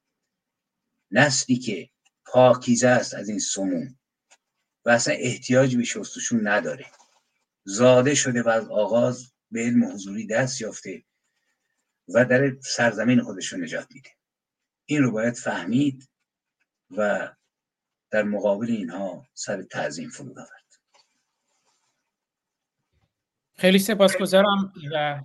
نسلی 1.11 1.55
که 1.55 1.89
پاکیزه 2.25 2.87
است 2.87 3.13
از 3.13 3.29
این 3.29 3.39
سموم. 3.39 3.98
و 4.85 4.89
اصلا 4.89 5.13
احتیاج 5.13 5.75
به 5.75 5.83
شستشون 5.83 6.47
نداره. 6.47 6.85
زاده 7.63 8.15
شده 8.15 8.43
و 8.43 8.49
از 8.49 8.69
آغاز 8.69 9.33
به 9.51 9.59
علم 9.59 9.93
حضوری 9.93 10.27
دست 10.27 10.61
یافته 10.61 11.03
و 12.07 12.25
در 12.25 12.55
سرزمین 12.61 13.21
خودش 13.21 13.47
رو 13.53 13.59
نجات 13.59 13.87
میده. 13.91 14.09
این 14.85 15.03
رو 15.03 15.11
باید 15.11 15.33
فهمید 15.33 16.09
و 16.97 17.29
در 18.11 18.23
مقابل 18.23 18.67
اینها 18.71 19.27
سر 19.33 19.61
تعظیم 19.61 20.09
فرود 20.09 20.39
آورد. 20.39 20.79
خیلی 23.57 23.79
سپاسگزارم 23.79 24.73
و 24.93 25.21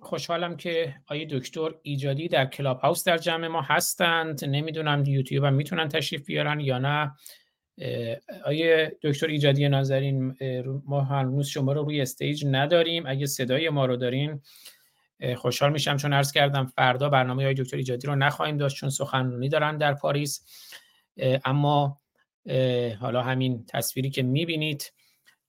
خوشحالم 0.00 0.56
که 0.56 0.94
آقای 1.06 1.28
دکتر 1.30 1.74
ایجادی 1.82 2.28
در 2.28 2.46
کلاب 2.46 2.80
هاوس 2.80 3.04
در 3.04 3.18
جمع 3.18 3.46
ما 3.46 3.62
هستند. 3.62 4.44
نمی‌دونم 4.44 5.04
یوتیوب 5.06 5.44
هم 5.44 5.54
می‌تونن 5.54 5.88
تشریف 5.88 6.26
بیارن 6.26 6.60
یا 6.60 6.78
نه. 6.78 7.16
آقای 8.44 8.96
دکتر 9.02 9.26
ایجادی 9.26 9.68
نازنین 9.68 10.36
ما 10.86 11.00
هنوز 11.00 11.46
شما 11.46 11.72
رو 11.72 11.82
روی 11.82 12.00
stage 12.00 12.44
نداریم. 12.46 13.06
اگه 13.06 13.26
صدای 13.26 13.68
ما 13.68 13.86
رو 13.86 13.96
دارین 13.96 14.40
خوشحال 15.36 15.72
میشم 15.72 15.96
چون 15.96 16.12
عرض 16.12 16.32
کردم 16.32 16.66
فردا 16.66 17.08
برنامه 17.08 17.44
های 17.44 17.54
دکتر 17.54 17.76
ایجادی 17.76 18.06
رو 18.06 18.14
نخواهیم 18.14 18.56
داشت 18.56 18.76
چون 18.76 18.90
سخنرانی 18.90 19.48
دارن 19.48 19.78
در 19.78 19.94
پاریس. 19.94 20.46
اما 21.44 22.00
حالا 23.00 23.22
همین 23.22 23.64
تصویری 23.68 24.10
که 24.10 24.22
می‌بینید 24.22 24.92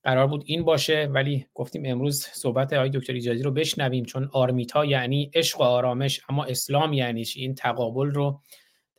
قرار 0.04 0.28
بود 0.28 0.44
این 0.46 0.64
باشه 0.64 1.10
ولی 1.12 1.46
گفتیم 1.54 1.82
امروز 1.86 2.26
صحبت 2.34 2.74
آقای 2.74 2.90
دکتر 2.90 3.14
ایجادی 3.14 3.44
رو 3.44 3.52
بشنویم 3.52 4.06
چون 4.06 4.30
آرمیتا 4.34 4.86
یعنی 4.86 5.32
عشق 5.34 5.62
و 5.62 5.64
آرامش 5.64 6.22
اما 6.30 6.46
اسلام 6.46 6.94
یعنی 6.94 7.26
این 7.36 7.56
تقابل 7.56 8.12
رو 8.12 8.42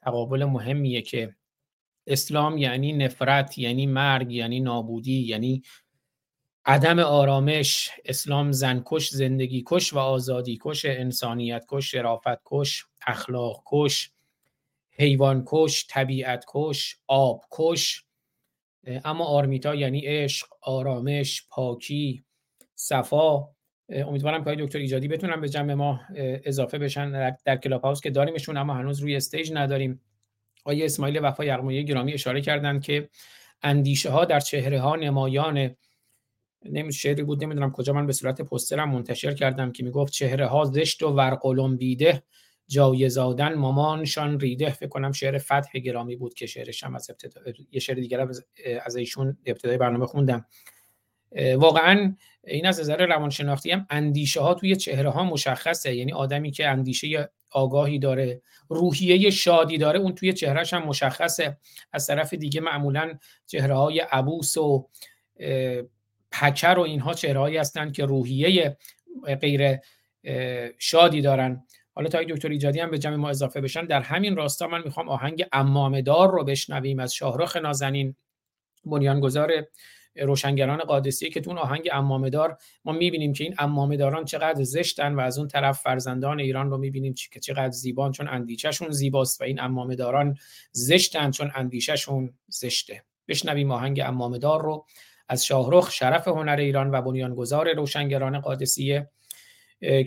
تقابل 0.02 0.44
مهمیه 0.44 1.02
که 1.02 1.34
اسلام 2.06 2.58
یعنی 2.58 2.92
نفرت 2.92 3.58
یعنی 3.58 3.86
مرگ 3.86 4.32
یعنی 4.32 4.60
نابودی 4.60 5.20
یعنی 5.20 5.62
عدم 6.64 6.98
آرامش. 6.98 7.90
اسلام 8.04 8.52
زن‌کش 8.52 9.08
زندگی 9.08 9.64
کش 9.66 9.92
و 9.92 9.98
آزادی 9.98 10.58
کش 10.64 10.84
انسانیت 10.84 11.64
کش 11.68 11.90
شرافت 11.90 12.40
کش 12.44 12.84
اخلاق 13.06 13.62
کش 13.66 14.10
حیوان 14.90 15.42
کش 15.46 15.86
طبیعت 15.90 16.44
کش 16.48 16.96
آب 17.06 17.44
کش. 17.50 18.04
اما 19.04 19.24
آرمیتا 19.24 19.74
یعنی 19.74 20.00
عشق 20.06 20.46
آرامش 20.60 21.46
پاکی 21.50 22.24
صفا. 22.74 23.48
امیدوارم 23.88 24.44
که 24.44 24.56
دکتر 24.64 24.78
ایجادی 24.78 25.08
بتونن 25.08 25.40
به 25.40 25.48
جمع 25.48 25.74
ما 25.74 26.00
اضافه 26.44 26.78
بشن 26.78 27.36
در 27.44 27.56
کلاب 27.56 27.82
هاوس 27.82 28.00
که 28.00 28.10
داریمشون 28.10 28.56
اما 28.56 28.74
هنوز 28.74 29.00
روی 29.00 29.16
stage 29.16 29.52
نداریم. 29.54 30.00
آقای 30.66 30.84
اسماعیل 30.84 31.18
وفا 31.22 31.44
یغمایی 31.44 31.84
گرامی 31.84 32.12
اشاره 32.12 32.40
کردند 32.40 32.82
که 32.82 33.08
اندیشه 33.62 34.10
ها 34.10 34.24
در 34.24 34.40
چهره 34.40 34.80
ها 34.80 34.96
نمایان 34.96 35.76
نمی 36.64 36.92
شعری 36.92 37.22
بود 37.22 37.44
نمی‌دونم 37.44 37.72
کجا 37.72 37.92
من 37.92 38.06
به 38.06 38.12
صورت 38.12 38.40
پسترم 38.40 38.90
منتشر 38.90 39.34
کردم 39.34 39.72
که 39.72 39.84
می‌گفت 39.84 40.12
چهره 40.12 40.46
ها 40.46 40.64
زشت 40.64 41.02
و 41.02 41.08
ورقلم 41.08 41.76
بیده 41.76 42.22
جایزادن 42.68 43.54
مامانشان 43.54 44.40
ریده. 44.40 44.70
فکر 44.70 44.88
کنم 44.88 45.12
شعر 45.12 45.38
فتح 45.38 45.78
گرامی 45.78 46.16
بود 46.16 46.34
که 46.34 46.46
شعرش 46.46 46.84
هم 46.84 46.94
از 46.94 47.10
ابتدا 47.10 47.40
یه 47.70 47.80
شعر 47.80 47.96
دیگر 47.96 48.28
از 48.84 48.96
ایشون 48.96 49.38
ابتدای 49.46 49.76
برنامه 49.76 50.06
خوندم. 50.06 50.46
واقعا 51.56 52.16
این 52.44 52.66
از 52.66 52.80
نظر 52.80 53.06
روانشناختی 53.06 53.70
هم 53.70 53.86
اندیشه 53.90 54.40
ها 54.40 54.54
توی 54.54 54.76
چهره 54.76 55.10
ها 55.10 55.24
مشخصه. 55.24 55.94
یعنی 55.94 56.12
آدمی 56.12 56.50
که 56.50 56.68
اندیشه 56.68 57.30
آگاهی 57.50 57.98
داره 57.98 58.42
روحیه 58.68 59.30
شادی 59.30 59.78
داره. 59.78 59.98
اون 59.98 60.14
توی 60.14 60.32
چهرهش 60.32 60.74
هم 60.74 60.82
مشخصه. 60.82 61.56
از 61.92 62.06
طرف 62.06 62.34
دیگه 62.34 62.60
معمولا 62.60 63.18
چهره 63.46 63.74
های 63.74 64.00
عبوس 64.00 64.56
و 64.56 64.88
پکر 66.32 66.78
و 66.78 66.80
اینها 66.80 67.14
چهره 67.14 67.40
هایی 67.40 67.56
هستند 67.56 67.92
که 67.92 68.04
روحیه 68.04 68.76
غیر 69.40 69.78
شادی 70.78 71.20
دارن. 71.20 71.64
حالا 71.94 72.08
تا 72.08 72.22
دکتر 72.22 72.48
ایجادی 72.48 72.80
هم 72.80 72.90
به 72.90 72.98
جمع 72.98 73.16
ما 73.16 73.30
اضافه 73.30 73.60
بشن 73.60 73.86
در 73.86 74.00
همین 74.00 74.36
راستا 74.36 74.66
من 74.66 74.82
می‌خوام 74.84 75.08
آهنگ 75.08 75.46
امامدار 75.52 76.30
رو 76.30 76.44
بشنویم 76.44 76.98
از 76.98 77.14
شاهرخ 77.14 77.56
نازنین 77.56 78.16
بنیانگذار 78.84 79.52
روشنگران 80.22 80.78
قادسیه 80.78 81.30
که 81.30 81.40
تو 81.40 81.50
اون 81.50 81.58
آهنگ 81.58 81.88
امامدار 81.92 82.58
ما 82.84 82.92
می‌بینیم 82.92 83.32
که 83.32 83.44
این 83.44 83.54
امامداران 83.58 84.24
چقدر 84.24 84.62
زشتن 84.62 85.14
و 85.14 85.20
از 85.20 85.38
اون 85.38 85.48
طرف 85.48 85.80
فرزندان 85.80 86.40
ایران 86.40 86.70
رو 86.70 86.78
می‌بینیم 86.78 87.14
که 87.32 87.40
چقدر 87.40 87.70
زیبان 87.70 88.12
چون 88.12 88.28
اندیشهشون 88.28 88.90
زیباست 88.90 89.40
و 89.40 89.44
این 89.44 89.60
امامداران 89.60 90.36
زشتن 90.72 91.30
چون 91.30 91.50
اندیشهشون 91.54 92.34
زشته. 92.48 93.02
بشنویم 93.28 93.70
آهنگ 93.70 94.02
امامدار 94.04 94.62
رو 94.62 94.86
از 95.28 95.44
شاهرخ 95.44 95.90
شرف 95.90 96.28
هنر 96.28 96.56
ایران 96.58 96.90
و 96.90 97.02
بنیانگذار 97.02 97.74
روشنگران 97.74 98.40
قادسیه 98.40 99.10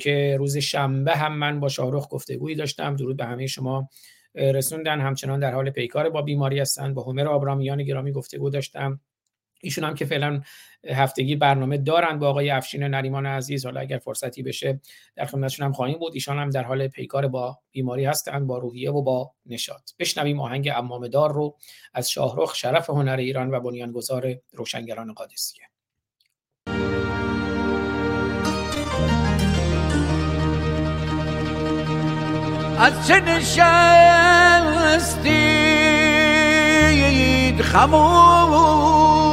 که 0.01 0.35
روز 0.39 0.57
شنبه 0.57 1.15
هم 1.15 1.33
من 1.33 1.59
با 1.59 1.69
شاهرخ 1.69 2.07
گفتگویی 2.11 2.55
داشتم. 2.55 2.95
درود 2.95 3.17
به 3.17 3.25
همه 3.25 3.47
شما 3.47 3.89
رسوندن. 4.35 5.01
همچنان 5.01 5.39
در 5.39 5.53
حال 5.53 5.69
پیکار 5.69 6.09
با 6.09 6.21
بیماری 6.21 6.59
هستند 6.59 6.95
با 6.95 7.03
همر 7.03 7.27
آبرامیان 7.27 7.83
گرامی 7.83 8.11
گفتگو 8.11 8.49
داشتم. 8.49 8.99
ایشون 9.61 9.83
هم 9.83 9.95
که 9.95 10.05
فعلا 10.05 10.41
هفتگی 10.89 11.35
برنامه 11.35 11.77
دارند 11.77 12.19
با 12.19 12.29
آقای 12.29 12.49
افشین 12.49 12.83
نریمان 12.83 13.25
عزیز. 13.25 13.65
حالا 13.65 13.79
اگر 13.79 13.97
فرصتی 13.97 14.43
بشه 14.43 14.81
در 15.15 15.25
خدمتشون 15.25 15.65
هم 15.65 15.73
خواهیم 15.73 15.99
بود. 15.99 16.13
ایشان 16.13 16.39
هم 16.39 16.49
در 16.49 16.63
حال 16.63 16.87
پیکار 16.87 17.27
با 17.27 17.59
بیماری 17.71 18.05
هستند 18.05 18.47
با 18.47 18.57
روحیه 18.57 18.91
و 18.91 19.01
با 19.01 19.31
نشاط. 19.45 19.91
بشنویم 19.99 20.39
آهنگ 20.39 20.71
امامدار 20.75 21.33
رو 21.33 21.57
از 21.93 22.11
شاهرخ 22.11 22.55
شرف 22.55 22.89
هنر 22.89 23.17
ایران 23.17 23.51
و 23.51 23.59
بنیانگذار 23.59 24.35
روشنگران 24.51 25.13
قادسیه. 25.13 25.63
از 32.79 33.07
چه 33.07 33.19
نشستید 33.19 33.89
خموش 37.61 39.28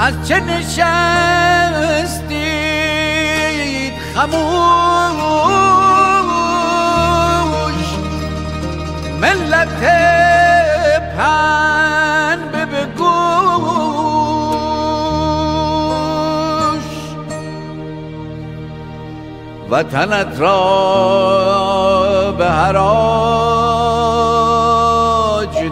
از 0.00 0.28
چه 0.28 0.40
نشستید 0.40 0.80
خموش 4.14 4.40
ملت 9.20 9.82
پن 11.16 12.38
بگوش 12.52 13.10
وطنت 19.70 20.40
را 20.40 20.60
به 22.38 22.50
حراج 22.50 22.90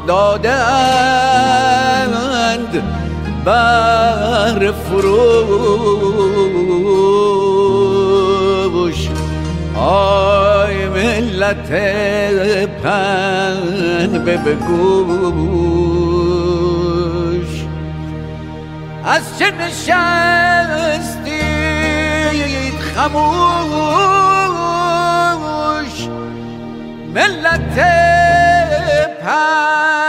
دادند 0.07 1.08
بر 3.49 4.73
فروش. 4.73 5.41
آی 9.77 10.89
ملت 10.89 11.71
پن 12.83 14.25
به 14.25 14.37
بگوش. 14.37 14.69
از 19.05 19.39
چه 19.39 19.51
نشستید 19.51 19.89
خموش؟ 22.95 23.69
ملت 27.15 27.79
پن 29.23 30.08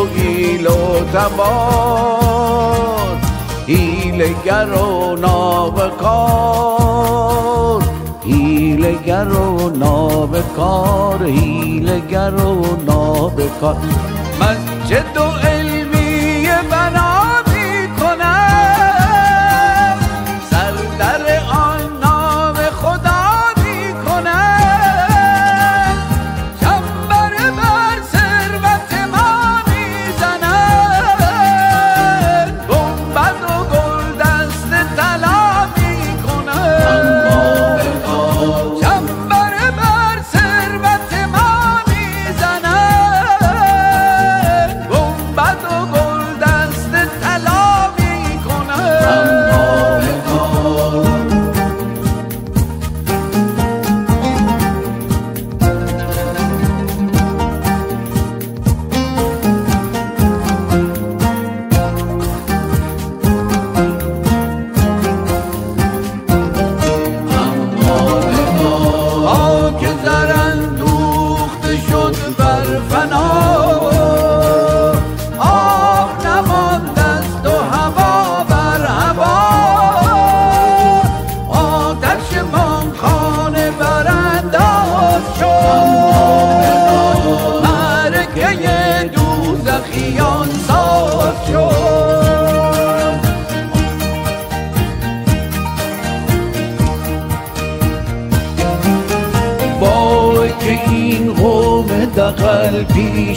و 0.00 0.06
گیل 0.06 0.66
و 0.66 1.04
تبار 1.12 2.60
هیلگر 3.66 4.72
و 4.72 5.16
نابکار. 5.16 6.70
هیلگر 8.24 9.28
و 9.28 9.70
نابکار 9.70 11.24
هیلگر 11.24 12.34
و 12.34 12.76
نابکار. 12.86 13.76
مسجد 14.40 15.16
و 15.16 15.29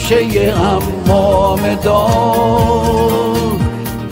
پیشه 0.08 0.54
امام 0.56 1.74
دار 1.74 3.36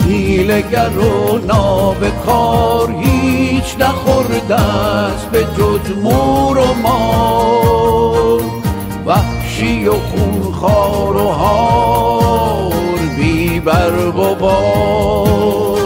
هیلگر 0.07 0.97
و 0.97 1.37
نابکار 1.37 2.91
هیچ 2.91 3.75
نخورده 3.79 4.55
است 4.55 5.25
به 5.25 5.43
جز 5.43 5.97
مور 6.03 6.57
و 6.57 6.73
مار 6.73 8.41
وحشی 9.05 9.87
و 9.87 9.93
خونخوار 9.93 11.17
و 11.17 11.27
هار 11.27 12.73
بی 13.17 13.59
برگ 13.59 14.19
و 14.19 14.35
بار 14.35 15.79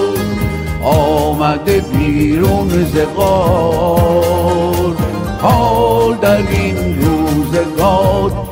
آمده 0.84 1.80
بیرون 1.80 2.70
ز 2.70 2.98
غار. 3.18 4.96
حال 5.42 6.16
در 6.16 6.38
این 6.38 7.02
روزگار 7.02 8.47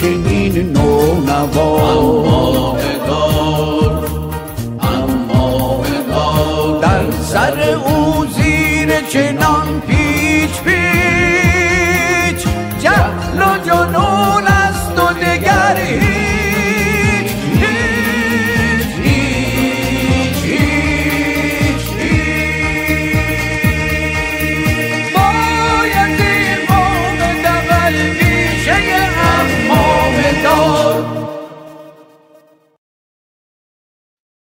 چنین 0.00 0.72
نو 0.72 1.14
نوا 1.20 2.76
در 6.82 7.10
سر 7.22 7.60
او 7.86 8.26
زیر 8.26 9.00
چنان 9.00 9.45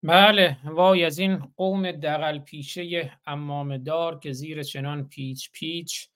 بله 0.07 0.57
وای 0.65 1.05
از 1.05 1.19
این 1.19 1.37
قوم 1.57 1.91
دغل 1.91 2.39
پیشه 2.39 3.11
عمامه 3.25 3.77
دار 3.77 4.19
که 4.19 4.31
زیر 4.31 4.63
چنان 4.63 5.07
پیچ 5.07 5.51
پیچ 5.51 6.09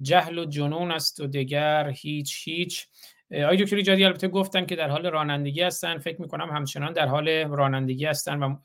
جهل 0.00 0.38
و 0.38 0.44
جنون 0.44 0.92
است 0.92 1.20
و 1.20 1.26
دگر 1.26 1.90
هیچ 1.90 2.42
هیچ. 2.44 2.86
آقای 3.30 3.56
دکتر 3.56 3.76
ایجادی 3.76 4.04
البته 4.04 4.28
گفتن 4.28 4.66
که 4.66 4.76
در 4.76 4.88
حال 4.88 5.06
رانندگی 5.06 5.62
هستن 5.62 5.98
فکر 5.98 6.20
می‌کنم 6.20 6.50
همچنان 6.50 6.92
در 6.92 7.06
حال 7.06 7.28
رانندگی 7.28 8.04
هستن 8.04 8.42
و 8.42 8.56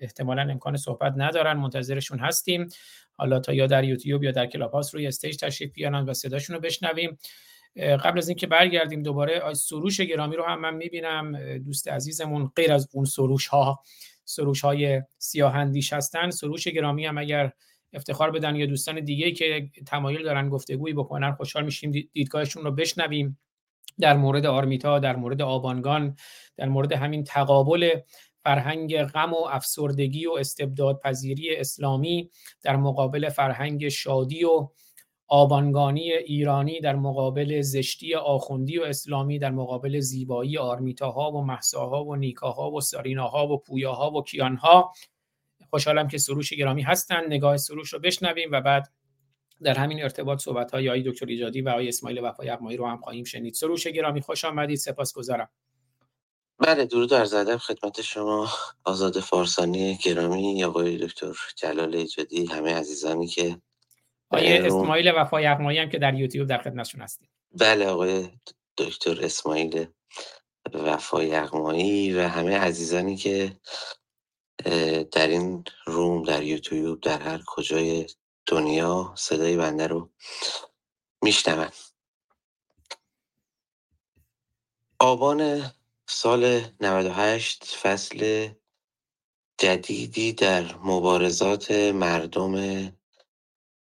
احتمالا 0.00 0.42
امکان 0.42 0.76
صحبت 0.76 1.14
ندارن 1.16 1.52
منتظرشون 1.52 2.18
هستیم. 2.18 2.68
حالا 3.16 3.40
تا 3.40 3.52
یا 3.52 3.66
در 3.66 3.84
یوتیوب 3.84 4.24
یا 4.24 4.30
در 4.30 4.46
کلاب 4.46 4.73
هاوس 4.73 4.94
روی 4.94 5.06
stage 5.06 5.36
تشریف 5.36 5.72
بیارن 5.72 6.04
و 6.04 6.14
صداشون 6.14 6.56
رو 6.56 6.62
بشنویم 6.62 7.18
قبل 7.76 8.18
از 8.18 8.28
اینکه 8.28 8.46
برگردیم 8.46 9.02
دوباره 9.02 9.54
سروش 9.54 10.00
گرامی 10.00 10.36
رو 10.36 10.44
هم 10.44 10.60
من 10.60 10.74
می‌بینم. 10.74 11.58
دوست 11.58 11.88
عزیزمون 11.88 12.50
غیر 12.56 12.72
از 12.72 12.88
اون 12.92 13.04
سروش 13.04 13.46
ها 13.46 13.82
سروش 14.26 14.60
های 14.60 15.02
سیاهندیش 15.18 15.92
هستن. 15.92 16.30
سروش 16.30 16.68
گرامی 16.68 17.06
هم 17.06 17.18
اگر 17.18 17.52
افتخار 17.92 18.30
بدن 18.30 18.56
یا 18.56 18.66
دوستان 18.66 19.00
دیگه 19.00 19.30
که 19.30 19.70
تمایل 19.86 20.22
دارن 20.22 20.48
گفتگویی 20.48 20.94
بکنن 20.94 21.32
خوشحال 21.32 21.64
میشیم 21.64 21.90
دیدگاهشون 21.90 22.64
رو 22.64 22.70
بشنویم. 22.70 23.38
در 24.00 24.16
مورد 24.16 24.46
آرمیتا 24.46 24.98
در 24.98 25.16
مورد 25.16 25.42
آبانگان 25.42 26.16
در 26.56 26.68
مورد 26.68 26.92
همین 26.92 27.24
تقابل 27.24 28.00
فرهنگ 28.42 29.02
غم 29.02 29.32
و 29.32 29.46
افسردگی 29.50 30.26
و 30.26 30.32
استبداد 30.32 31.00
پذیری 31.04 31.56
اسلامی 31.56 32.30
در 32.62 32.76
مقابل 32.76 33.28
فرهنگ 33.28 33.88
شادی 33.88 34.44
و 34.44 34.68
آبانگانی 35.28 36.12
ایرانی 36.12 36.80
در 36.80 36.96
مقابل 36.96 37.60
زشتی 37.60 38.14
آخوندی 38.14 38.78
و 38.78 38.82
اسلامی 38.82 39.38
در 39.38 39.50
مقابل 39.50 40.00
زیبایی 40.00 40.58
آرمیتاها 40.58 41.32
و 41.32 41.44
محساها 41.44 42.04
و 42.04 42.16
نیکاها 42.16 42.70
و 42.70 42.80
ساریناها 42.80 43.48
و 43.48 43.58
پویاها 43.58 44.10
و 44.10 44.22
کیانها. 44.24 44.92
خوشحالم 45.70 46.08
که 46.08 46.18
سروش 46.18 46.52
گرامی 46.52 46.82
هستن. 46.82 47.26
نگاه 47.26 47.56
سروش 47.56 47.92
رو 47.92 47.98
بشنویم 47.98 48.48
و 48.52 48.60
بعد 48.60 48.92
در 49.62 49.74
همین 49.74 50.02
ارتباط 50.02 50.38
صحبت 50.40 50.70
های 50.70 50.88
آقای 50.88 51.02
دکتر 51.02 51.26
ایجادی 51.26 51.60
و 51.60 51.68
آقای 51.68 51.88
اسماعیل 51.88 52.24
وفای 52.24 52.48
اقمایی 52.48 52.76
رو 52.76 52.86
هم 52.86 53.00
خواهیم 53.00 53.24
شنید. 53.24 53.54
سروش 53.54 53.86
گرامی 53.86 54.20
خوش 54.20 54.44
آمدید. 54.44 54.78
سپاسگزارم 54.78 55.48
بله 56.58 56.84
درود 56.84 57.10
در 57.10 57.24
زدم 57.24 57.58
خدمت 57.58 58.02
شما 58.02 58.48
آزاد 58.84 59.20
فارسانی 59.20 59.98
گرامی 60.02 60.64
آقای 60.64 60.98
دکتر 60.98 61.36
جلال 61.56 61.94
ایجادی 61.94 62.46
همه 62.46 62.74
عزیزانی 62.74 63.26
که 63.26 63.60
آقای 64.30 64.58
اسماعیل 64.58 65.12
وفای 65.16 65.46
اقمایی 65.46 65.78
هم 65.78 65.88
که 65.88 65.98
در 65.98 66.14
یوتیوب 66.14 66.48
در 66.48 66.58
خدمتشون 66.58 67.00
هستیم. 67.00 67.28
بله 67.60 67.86
آقای 67.86 68.28
دکتر 68.78 69.24
اسماعیل 69.24 69.86
وفای 70.74 71.34
اقمایی 71.34 72.12
و 72.12 72.28
همه 72.28 72.58
عزیزانی 72.58 73.16
که 73.16 73.56
در 75.12 75.26
این 75.26 75.64
روم 75.86 76.22
در 76.22 76.42
یوتیوب 76.42 77.00
در 77.00 77.18
هر 77.18 77.42
کجای 77.46 78.06
دنیا 78.46 79.14
صدای 79.16 79.56
بنده 79.56 79.86
رو 79.86 80.10
میشنون. 81.22 81.68
آبان 85.00 85.70
سال 86.08 86.60
98 86.80 87.64
فصل 87.64 88.48
جدیدی 89.58 90.32
در 90.32 90.76
مبارزات 90.76 91.70
مردم 91.70 92.95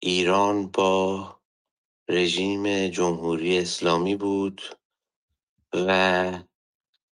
ایران 0.03 0.67
با 0.67 1.41
رژیم 2.09 2.87
جمهوری 2.89 3.59
اسلامی 3.59 4.15
بود 4.17 4.61
و 5.73 6.43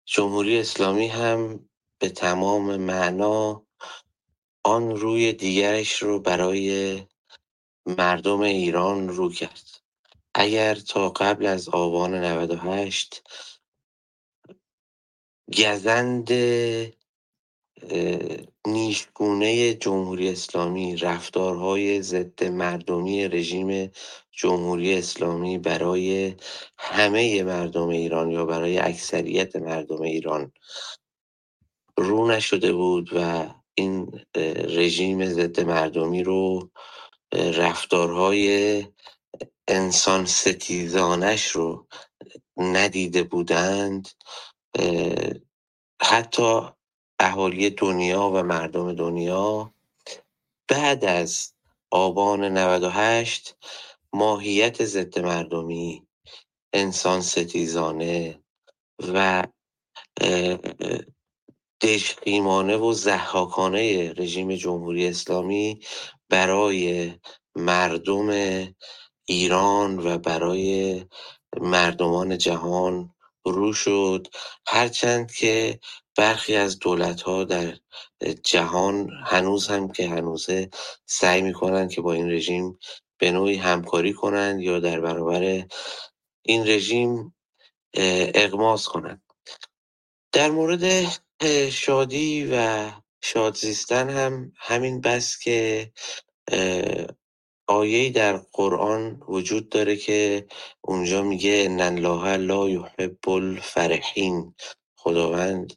جمهوری 0.06 0.60
اسلامی 0.60 1.08
هم 1.08 1.70
به 2.00 2.10
تمام 2.10 2.78
معنا 2.78 3.68
آن 4.66 4.92
روی 4.98 5.34
دیگرش 5.34 6.04
رو 6.04 6.20
برای 6.20 7.02
مردم 7.86 8.42
ایران 8.42 9.10
رو 9.10 9.32
کرد. 9.32 9.70
اگر 10.36 10.76
تا 10.76 11.10
قبل 11.10 11.46
از 11.46 11.70
آبان 11.70 12.16
98 12.16 13.24
گزند 15.60 16.30
نیشگونه 18.68 19.74
جمهوری 19.74 20.30
اسلامی 20.30 20.96
رفتارهای 20.98 22.02
ضد 22.02 22.44
مردمی 22.44 23.28
رژیم 23.28 23.92
جمهوری 24.32 24.94
اسلامی 24.96 25.58
برای 25.58 26.36
همه 26.78 27.44
مردم 27.44 27.88
ایران 27.90 28.32
یا 28.32 28.46
برای 28.46 28.80
اکثریت 28.80 29.56
مردم 29.56 30.02
ایران 30.02 30.52
رو 31.98 32.32
نشده 32.32 32.74
بود 32.74 33.10
و 33.14 33.50
این 33.76 34.22
رژیم 34.68 35.26
ضد 35.26 35.62
مردمی 35.62 36.24
رو 36.24 36.72
رفتارهای 37.34 38.86
انسان 39.68 40.26
ستیزانش 40.26 41.48
رو 41.48 41.88
ندیده 42.58 43.24
بودند. 43.24 44.10
حتی 46.02 46.62
اهالی 47.24 47.72
دنیا 47.72 48.30
و 48.30 48.44
مردم 48.44 48.94
دنیا. 48.94 49.74
بعد 50.70 51.06
از 51.06 51.54
آبان 51.92 52.44
98 52.58 53.56
ماهیت 54.14 54.86
ضد 54.86 55.20
مردمی 55.20 56.08
انسان 56.74 57.22
ستیزانه 57.22 58.40
و 59.14 59.48
دشقیمانه 61.82 62.78
و 62.78 62.94
زحاکانه 62.94 64.14
رژیم 64.14 64.56
جمهوری 64.56 65.08
اسلامی 65.08 65.82
برای 66.30 67.14
مردم 67.56 68.30
ایران 69.28 70.00
و 70.00 70.18
برای 70.18 71.06
مردمان 71.62 72.38
جهان 72.38 73.13
رو 73.46 73.74
شد. 73.74 74.28
هرچند 74.68 75.32
که 75.32 75.80
برخی 76.18 76.56
از 76.56 76.80
دولت 76.80 77.22
ها 77.22 77.44
در 77.44 77.78
جهان 78.44 79.10
هنوز 79.26 79.68
هم 79.68 79.92
که 79.92 80.10
هنوزه 80.10 80.70
سعی 81.06 81.42
می‌کنند 81.42 81.92
که 81.92 82.02
با 82.02 82.14
این 82.14 82.32
رژیم 82.32 82.80
به 83.18 83.32
نوعی 83.32 83.56
همکاری 83.56 84.14
کنند 84.14 84.62
یا 84.62 84.80
در 84.80 85.02
برابر 85.02 85.66
این 86.44 86.68
رژیم 86.68 87.36
اقماس 88.34 88.88
کنند. 88.88 89.22
در 90.32 90.52
مورد 90.52 90.84
شادی 91.72 92.50
و 92.52 92.92
شادزیستن 93.24 94.10
هم 94.10 94.52
همین 94.58 95.02
بس 95.02 95.38
که 95.40 95.92
آیه 97.68 98.10
در 98.10 98.38
قرآن 98.38 99.22
وجود 99.28 99.70
داره 99.70 99.96
که 99.96 100.48
اونجا 100.82 101.22
میگه 101.22 101.66
ان 101.70 102.00
لا 102.00 102.70
یحب 102.70 103.30
الفرحین. 103.30 104.54
خداوند 105.04 105.74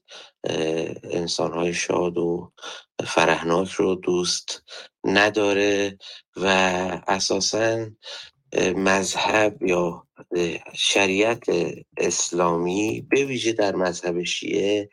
انسانهای 1.03 1.75
شاد 1.75 2.19
و 2.19 2.53
فرحناک 3.07 3.71
رو 3.71 3.95
دوست 3.95 4.63
نداره 5.05 5.99
و 6.37 6.47
اساسا 7.09 7.87
مذهب 8.77 9.63
یا 9.63 10.07
شریعت 10.75 11.45
اسلامی 11.97 13.07
به 13.11 13.25
ویژه 13.25 13.53
در 13.53 13.75
مذهب 13.77 14.23
شیعه 14.23 14.89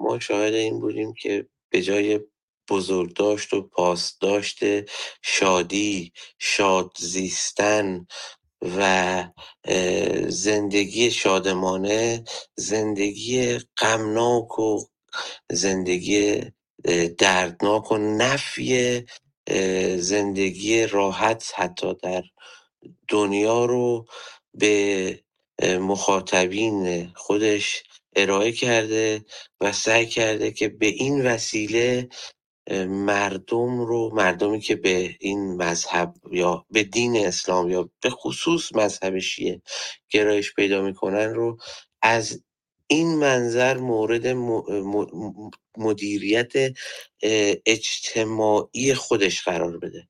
ما 0.00 0.18
شاهد 0.18 0.54
این 0.54 0.80
بودیم 0.80 1.12
که 1.12 1.48
به 1.70 1.82
جای 1.82 2.20
بزرگداشت 2.70 3.54
و 3.54 3.62
پاسداشت 3.62 4.60
شادی 5.22 6.12
شاد 6.40 6.92
زیستن 6.98 8.06
و 8.62 9.24
زندگی 10.28 11.10
شادمانه 11.10 12.24
زندگی 12.56 13.58
غمناک 13.78 14.58
و 14.58 14.80
زندگی 15.52 16.42
دردناک 17.18 17.92
و 17.92 17.98
نفی 17.98 19.04
زندگی 19.98 20.86
راحت 20.86 21.52
حتی 21.56 21.94
در 22.02 22.22
دنیا 23.08 23.64
رو 23.64 24.06
به 24.54 25.20
مخاطبین 25.80 27.08
خودش 27.16 27.82
ارائه 28.16 28.52
کرده 28.52 29.24
و 29.60 29.72
سعی 29.72 30.06
کرده 30.06 30.50
که 30.52 30.68
به 30.68 30.86
این 30.86 31.26
وسیله 31.26 32.08
مردم 32.88 33.80
رو 33.80 34.10
مردمی 34.14 34.60
که 34.60 34.76
به 34.76 35.16
این 35.20 35.56
مذهب 35.56 36.14
یا 36.32 36.66
به 36.70 36.84
دین 36.84 37.26
اسلام 37.26 37.70
یا 37.70 37.90
به 38.02 38.10
خصوص 38.10 38.74
مذهب 38.76 39.18
شیعه 39.18 39.62
گرایش 40.10 40.54
پیدا 40.54 40.82
می‌کنن 40.82 41.34
رو 41.34 41.58
از 42.02 42.44
این 42.88 43.16
منظر 43.16 43.78
مورد 43.78 44.26
مدیریت 45.78 46.52
اجتماعی 47.66 48.94
خودش 48.94 49.42
قرار 49.44 49.78
بده. 49.78 50.08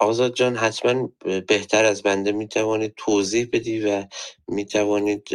آزاد 0.00 0.34
جان 0.34 0.56
حتما 0.56 1.10
بهتر 1.48 1.86
از 1.86 2.02
بنده 2.04 2.32
می‌توانید 2.32 2.94
توضیح 2.98 3.48
بدی 3.54 3.80
و 3.80 4.06
می‌توانید 4.48 5.28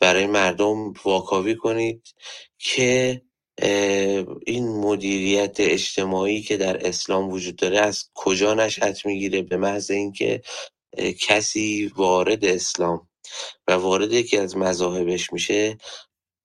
برای 0.00 0.26
مردم 0.28 0.94
واکاوی 1.04 1.56
کنید 1.56 2.08
که 2.58 3.22
این 4.46 4.68
مدیریت 4.68 5.56
اجتماعی 5.60 6.42
که 6.42 6.56
در 6.56 6.86
اسلام 6.88 7.30
وجود 7.30 7.56
داره 7.56 7.80
از 7.80 8.10
کجا 8.14 8.54
نشأت 8.54 9.06
می‌گیره؟ 9.06 9.42
به 9.42 9.56
محض 9.56 9.90
اینکه 9.90 10.42
کسی 11.20 11.92
وارد 11.96 12.44
اسلام 12.44 13.08
و 13.68 13.72
وارد 13.72 14.12
یکی 14.12 14.38
از 14.38 14.56
مذاهبش 14.56 15.32
میشه 15.32 15.78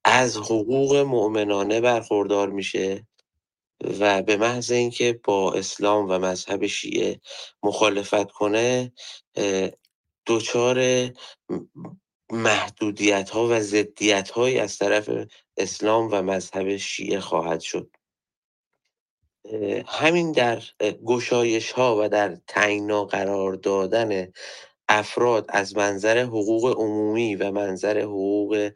از 0.06 0.38
حقوق 0.38 0.96
مؤمنانه 0.96 1.82
برخوردار 1.82 2.50
میشه 2.50 3.08
و 4.00 4.22
به 4.22 4.38
محض 4.38 4.72
اینکه 4.72 5.22
با 5.24 5.54
اسلام 5.54 6.06
و 6.10 6.20
مذهب 6.20 6.68
شیعه 6.68 7.22
مخالفت 7.64 8.32
کنه 8.32 8.94
دچار 10.28 11.10
محدودیت 12.32 13.30
ها 13.30 13.48
و 13.52 13.62
زدیت 13.62 14.30
های 14.30 14.60
از 14.60 14.78
طرف 14.78 15.10
اسلام 15.58 16.10
و 16.12 16.22
مذهب 16.22 16.78
شیعه 16.78 17.20
خواهد 17.20 17.60
شد. 17.60 17.96
همین 19.88 20.32
در 20.32 20.62
گشایش 21.06 21.72
ها 21.72 21.98
و 22.00 22.10
در 22.10 22.38
تنگنا 22.48 23.06
قرار 23.06 23.54
دادن 23.54 24.32
افراد 24.90 25.46
از 25.50 25.78
منظر 25.78 26.18
حقوق 26.20 26.80
عمومی 26.80 27.36
و 27.36 27.52
منظر 27.52 28.00
حقوق 28.00 28.72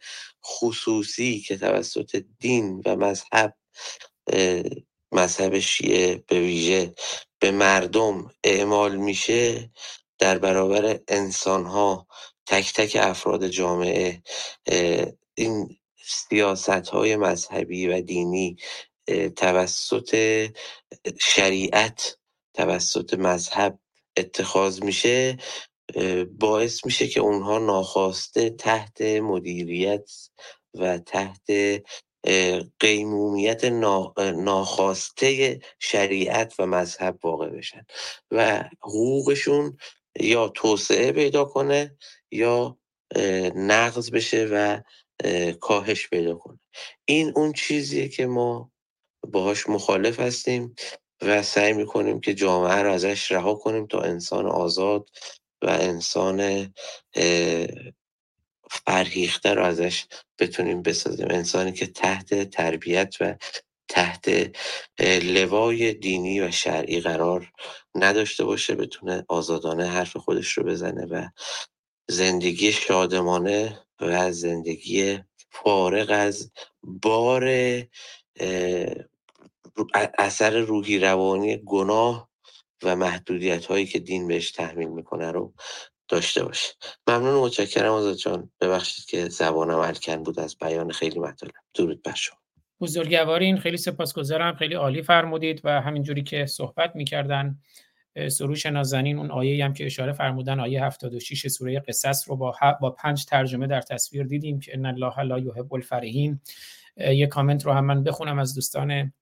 خصوصی 0.45 1.39
که 1.39 1.57
توسط 1.57 2.23
دین 2.39 2.81
و 2.85 2.95
مذهب 2.95 3.55
مذهب 5.11 5.59
شیعه 5.59 6.15
به 6.15 6.39
ویژه 6.39 6.93
به 7.39 7.51
مردم 7.51 8.31
اعمال 8.43 8.95
میشه 8.95 9.71
در 10.19 10.37
برابر 10.37 10.99
انسان 11.07 11.65
ها 11.65 12.07
تک 12.47 12.73
تک 12.73 12.97
افراد 13.01 13.47
جامعه 13.47 14.23
این 15.35 15.77
سیاست 16.05 16.69
های 16.69 17.15
مذهبی 17.15 17.87
و 17.87 18.01
دینی 18.01 18.57
توسط 19.37 20.47
شریعت 21.21 22.17
توسط 22.53 23.13
مذهب 23.13 23.79
اتخاذ 24.17 24.83
میشه 24.83 25.37
باعث 26.39 26.85
میشه 26.85 27.07
که 27.07 27.19
اونها 27.19 27.57
ناخواسته 27.59 28.49
تحت 28.49 29.01
مدیریت 29.01 30.11
و 30.73 30.97
تحت 30.97 31.51
قیمومیت 32.79 33.65
ناخواسته 34.35 35.59
شریعت 35.79 36.55
و 36.59 36.65
مذهب 36.65 37.25
واقع 37.25 37.49
بشن 37.49 37.85
و 38.31 38.63
حقوقشون 38.81 39.77
یا 40.19 40.47
توسعه 40.47 41.11
پیدا 41.11 41.45
کنه 41.45 41.97
یا 42.33 42.77
نقض 43.55 44.11
بشه 44.11 44.47
و 44.51 44.81
کاهش 45.59 46.09
پیدا 46.09 46.35
کنه. 46.35 46.59
این 47.05 47.31
اون 47.35 47.53
چیزیه 47.53 48.07
که 48.07 48.25
ما 48.27 48.71
باهاش 49.27 49.69
مخالف 49.69 50.19
هستیم 50.19 50.75
و 51.21 51.43
سعی 51.43 51.73
می‌کنیم 51.73 52.19
که 52.19 52.33
جامعه 52.33 52.81
رو 52.81 52.91
ازش 52.91 53.31
رها 53.31 53.55
کنیم 53.55 53.87
تا 53.87 54.01
انسان 54.01 54.45
آزاد 54.45 55.09
و 55.61 55.69
انسان 55.69 56.73
فرهیخته 58.71 59.53
رو 59.53 59.63
ازش 59.63 60.05
بتونیم 60.39 60.81
بسازیم. 60.81 61.27
انسانی 61.29 61.73
که 61.73 61.87
تحت 61.87 62.49
تربیت 62.49 63.15
و 63.21 63.35
تحت 63.89 64.57
لوای 65.23 65.93
دینی 65.93 66.41
و 66.41 66.51
شرعی 66.51 66.99
قرار 66.99 67.51
نداشته 67.95 68.45
باشه 68.45 68.75
بتونه 68.75 69.25
آزادانه 69.29 69.85
حرف 69.85 70.17
خودش 70.17 70.51
رو 70.51 70.63
بزنه 70.63 71.05
و 71.05 71.27
زندگی 72.07 72.71
شادمانه 72.71 73.79
و 74.01 74.31
زندگی 74.31 75.19
فارغ 75.51 76.07
از 76.09 76.51
بار 76.83 77.49
اثر 80.17 80.59
روحی 80.59 80.99
روانی 80.99 81.57
گناه 81.57 82.29
و 82.83 82.95
محدودیت 82.95 83.65
هایی 83.65 83.85
که 83.85 83.99
دین 83.99 84.27
بهش 84.27 84.51
تحمیل 84.51 84.87
می‌کنه 84.87 85.31
رو 85.31 85.53
داشته 86.07 86.43
باشه 86.43 86.73
ممنون 87.07 87.35
متشکرم 87.35 87.91
آزاد 87.91 88.15
جان. 88.15 88.51
ببخشید 88.61 89.05
که 89.05 89.29
زبانم 89.29 89.79
الکن 89.79 90.23
بود 90.23 90.39
از 90.39 90.57
بیان 90.61 90.91
خیلی 90.91 91.19
مطالب. 91.19 91.53
درود 91.73 92.03
بر 92.03 92.13
شما. 92.13 92.37
بزرگوارین 92.81 93.57
خیلی 93.57 93.77
سپاسگزارم 93.77 94.55
خیلی 94.55 94.75
عالی 94.75 95.01
فرمودید 95.01 95.61
و 95.63 95.81
همینجوری 95.81 96.23
که 96.23 96.45
صحبت 96.45 96.95
می‌کردن 96.95 97.59
سروش 98.29 98.65
نازنین 98.65 99.17
اون 99.17 99.31
آیه 99.31 99.65
هم 99.65 99.73
که 99.73 99.85
اشاره 99.85 100.11
فرمودن 100.11 100.59
آیه 100.59 100.85
76 100.85 101.47
سوره 101.47 101.79
قصص 101.79 102.29
رو 102.29 102.35
با, 102.35 102.55
با 102.81 102.89
پنج 102.89 103.25
ترجمه 103.25 103.67
در 103.67 103.81
تصویر 103.81 104.23
دیدیم 104.23 104.59
که 104.59 104.73
ان 104.73 104.85
الله 104.85 105.19
لا 105.19 105.39
یحب 105.39 105.73
الفرحین 105.73 106.39
یه 106.97 107.27
کامنت 107.27 107.65
رو 107.65 107.71
هم 107.71 107.85
من 107.85 108.03
بخونم 108.03 108.39
از 108.39 108.55
دوستان 108.55 109.13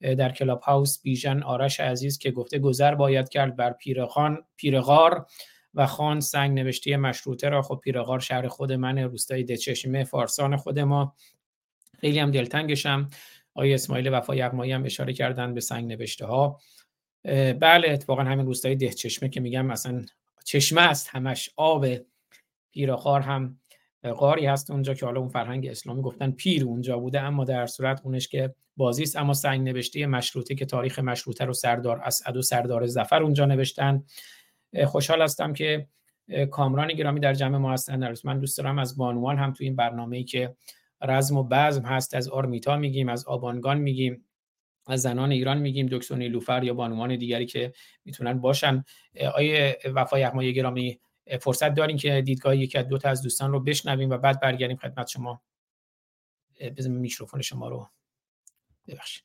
در 0.00 0.32
کلاب 0.32 0.60
هاوس. 0.60 1.02
بیژن 1.02 1.42
آرش 1.42 1.80
عزیز 1.80 2.18
که 2.18 2.30
گفته 2.30 2.58
گذر 2.58 2.94
باید 2.94 3.28
کرد 3.28 3.56
بر 3.56 3.72
پیرخان 3.72 4.44
پیرغار. 4.56 5.26
و 5.74 5.86
خان 5.86 6.20
سنگ 6.20 6.58
نوشته 6.58 6.96
مشروطه 6.96 7.48
را 7.48 7.62
خب 7.62 7.80
پیرغار 7.84 8.20
شهر 8.20 8.48
خود 8.48 8.72
من 8.72 8.98
روستای 8.98 9.44
دچشمه 9.44 10.04
فارسان 10.04 10.56
خود 10.56 10.78
ما. 10.78 11.14
خیلی 12.00 12.18
هم 12.18 12.30
دلتنگشم. 12.30 13.10
آیه 13.54 13.74
اسماعیل 13.74 14.08
وفا 14.08 14.34
یغمایی 14.34 14.72
هم 14.72 14.84
اشاره 14.84 15.12
کردن 15.12 15.54
به 15.54 15.60
سنگ 15.60 15.92
نوشته 15.92 16.26
ها 16.26 16.60
بله 17.60 17.90
اتفاقا 17.90 18.22
همین 18.22 18.46
روستای 18.46 18.76
ده 18.76 18.88
چشمه 18.88 19.28
که 19.28 19.40
میگم 19.40 19.66
مثلا 19.66 20.04
چشمه 20.44 20.80
است 20.80 21.08
همش 21.10 21.50
آب 21.56 21.86
پیرخار 22.72 23.20
هم 23.20 23.58
قاری 24.02 24.46
هست 24.46 24.70
اونجا 24.70 24.94
که 24.94 25.06
حالا 25.06 25.20
اون 25.20 25.28
فرهنگ 25.28 25.66
اسلامی 25.66 26.02
گفتن 26.02 26.30
پیر 26.30 26.64
اونجا 26.64 26.98
بوده 26.98 27.20
اما 27.20 27.44
در 27.44 27.66
صورت 27.66 28.00
اونش 28.04 28.28
که 28.28 28.54
بازی 28.76 29.02
است 29.02 29.16
اما 29.16 29.34
سنگ 29.34 29.68
نوشته 29.68 30.06
مشروطه 30.06 30.54
که 30.54 30.66
تاریخ 30.66 30.98
مشروطه 30.98 31.44
رو 31.44 31.52
سردار 31.52 32.00
اسعد 32.00 32.36
و 32.36 32.42
سردار 32.42 32.86
زفر 32.86 33.22
اونجا 33.22 33.46
نوشتن. 33.46 34.04
خوشحال 34.86 35.22
هستم 35.22 35.52
که 35.52 35.86
کامران 36.50 36.92
گرامی 36.92 37.20
در 37.20 37.34
جمع 37.34 37.58
ما 37.58 37.72
هستن. 37.72 38.14
من 38.24 38.38
دوست 38.38 38.58
دارم 38.58 38.78
از 38.78 38.96
بانوان 38.96 39.38
هم 39.38 39.52
تو 39.52 39.64
این 39.64 39.76
برنامه 39.76 40.16
ای 40.16 40.24
که 40.24 40.56
رزم 41.02 41.36
و 41.36 41.42
بزم 41.42 41.82
هست 41.82 42.14
از 42.14 42.28
آرمیتا 42.28 42.76
میگیم 42.76 43.08
از 43.08 43.26
آبانگان 43.26 43.78
میگیم. 43.78 44.24
از 44.90 45.02
زنان 45.02 45.32
ایران 45.32 45.58
میگیم 45.58 45.86
دکتر 45.86 46.16
نیلوفر 46.16 46.64
یا 46.64 46.74
بانوان 46.74 47.16
دیگری 47.16 47.46
که 47.46 47.72
می‌تونن 48.04 48.40
باشن. 48.40 48.84
آیه 49.34 49.78
وفای 49.94 50.22
احمای 50.22 50.54
گرامی 50.54 51.00
فرصت 51.40 51.74
داریم 51.74 51.96
که 51.96 52.22
دیدگاه 52.22 52.56
یکی 52.56 52.78
از 52.78 52.88
دو 52.88 52.98
تا 52.98 53.08
از 53.08 53.22
دوستان 53.22 53.52
رو 53.52 53.60
بشنویم 53.60 54.10
و 54.10 54.18
بعد 54.18 54.40
برگردیم 54.40 54.76
خدمت 54.76 55.08
شما. 55.08 55.42
بزنیم 56.78 56.98
میکروفون 56.98 57.42
شما 57.42 57.68
رو 57.68 57.88
ببخشید. 58.88 59.24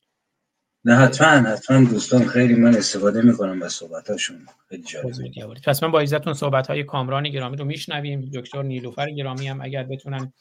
نه 0.85 0.95
حتما 0.95 1.27
حتما 1.27 1.89
دوستان 1.89 2.25
خیلی 2.25 2.53
من 2.53 2.75
استفاده 2.75 3.21
می‌کنم 3.21 3.61
از 3.61 3.73
صحبتاشون. 3.73 4.45
خیلی 4.69 4.83
جالبه 4.83 5.59
پس 5.65 5.83
من 5.83 5.91
با 5.91 5.99
عزتون 5.99 6.33
صحبت 6.33 6.67
های 6.67 6.83
کامران 6.83 7.29
گرامی 7.29 7.57
رو 7.57 7.65
میشنویم. 7.65 8.31
دکتر 8.33 8.63
نیلوفر 8.63 9.11
گرامی 9.11 9.47
هم 9.47 9.61
اگر 9.61 9.83
بتونن 9.83 10.33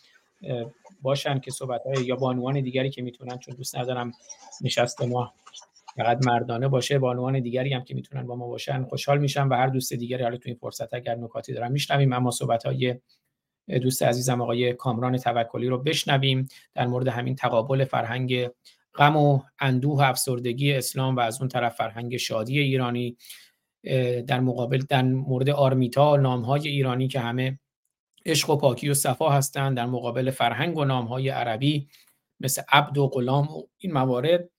باشن 1.04 1.38
که 1.38 1.50
صحبت 1.50 1.82
های 1.86 2.04
یا 2.04 2.16
بانوان 2.16 2.60
دیگری 2.60 2.90
که 2.90 3.02
می‌تونن 3.02 3.38
چون 3.38 3.54
دوست 3.54 3.76
ندارم 3.76 4.12
نشست 4.60 5.02
ما 5.02 5.32
فقط 5.96 6.26
مردانه 6.26 6.68
باشه 6.68 6.98
بانوان 6.98 7.40
دیگری 7.40 7.72
هم 7.72 7.84
که 7.84 7.94
می‌تونن 7.94 8.26
با 8.26 8.36
ما 8.36 8.48
باشن 8.48 8.84
خوشحال 8.84 9.18
میشم 9.18 9.50
و 9.50 9.54
هر 9.54 9.66
دوست 9.66 9.92
دیگری 9.92 10.22
حالا 10.22 10.36
تو 10.36 10.42
این 10.46 10.56
فرصت 10.60 10.94
اگر 10.94 11.14
نکاتی 11.14 11.52
دارم 11.52 11.72
میشنویم 11.72 12.12
اما 12.12 12.30
صحبت 12.30 12.66
های 12.66 12.94
دوست 13.68 14.02
عزیزم 14.02 14.40
آقای 14.40 14.72
کامران 14.72 15.18
توکلی 15.18 15.68
رو 15.68 15.78
بشنویم 15.78 16.48
در 16.74 16.86
مورد 16.86 17.08
همین 17.08 17.34
تقابل 17.34 17.84
فرهنگ 17.84 18.48
غم 18.94 19.16
و 19.16 19.40
اندوه 19.58 19.98
و 19.98 20.00
افسردگی 20.00 20.72
اسلام 20.72 21.16
و 21.16 21.20
از 21.20 21.40
اون 21.40 21.48
طرف 21.48 21.76
فرهنگ 21.76 22.16
شادی 22.16 22.58
ایرانی 22.58 23.16
در 24.26 24.40
مقابل 24.40 24.82
در 24.88 25.02
مورد 25.02 25.50
آرمیتا 25.50 26.16
نامهای 26.16 26.68
ایرانی 26.68 27.08
که 27.08 27.20
همه 27.20 27.58
عشق 28.26 28.50
و 28.50 28.56
پاکی 28.56 28.88
و 28.88 28.94
صفا 28.94 29.30
هستند 29.30 29.76
در 29.76 29.86
مقابل 29.86 30.30
فرهنگ 30.30 30.78
و 30.78 30.84
نامهای 30.84 31.28
عربی 31.28 31.88
مثل 32.40 32.62
عبد 32.72 32.98
و 32.98 33.08
غلام 33.08 33.48
و 33.48 33.62
این 33.78 33.92
موارد. 33.92 34.50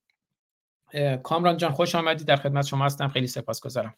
کامران 1.24 1.58
جان 1.58 1.72
خوش 1.72 1.96
آمدید 1.96 2.28
در 2.28 2.36
خدمت 2.36 2.66
شما 2.66 2.86
هستم. 2.86 3.08
خیلی 3.08 3.28
سپاسگزارم. 3.28 3.96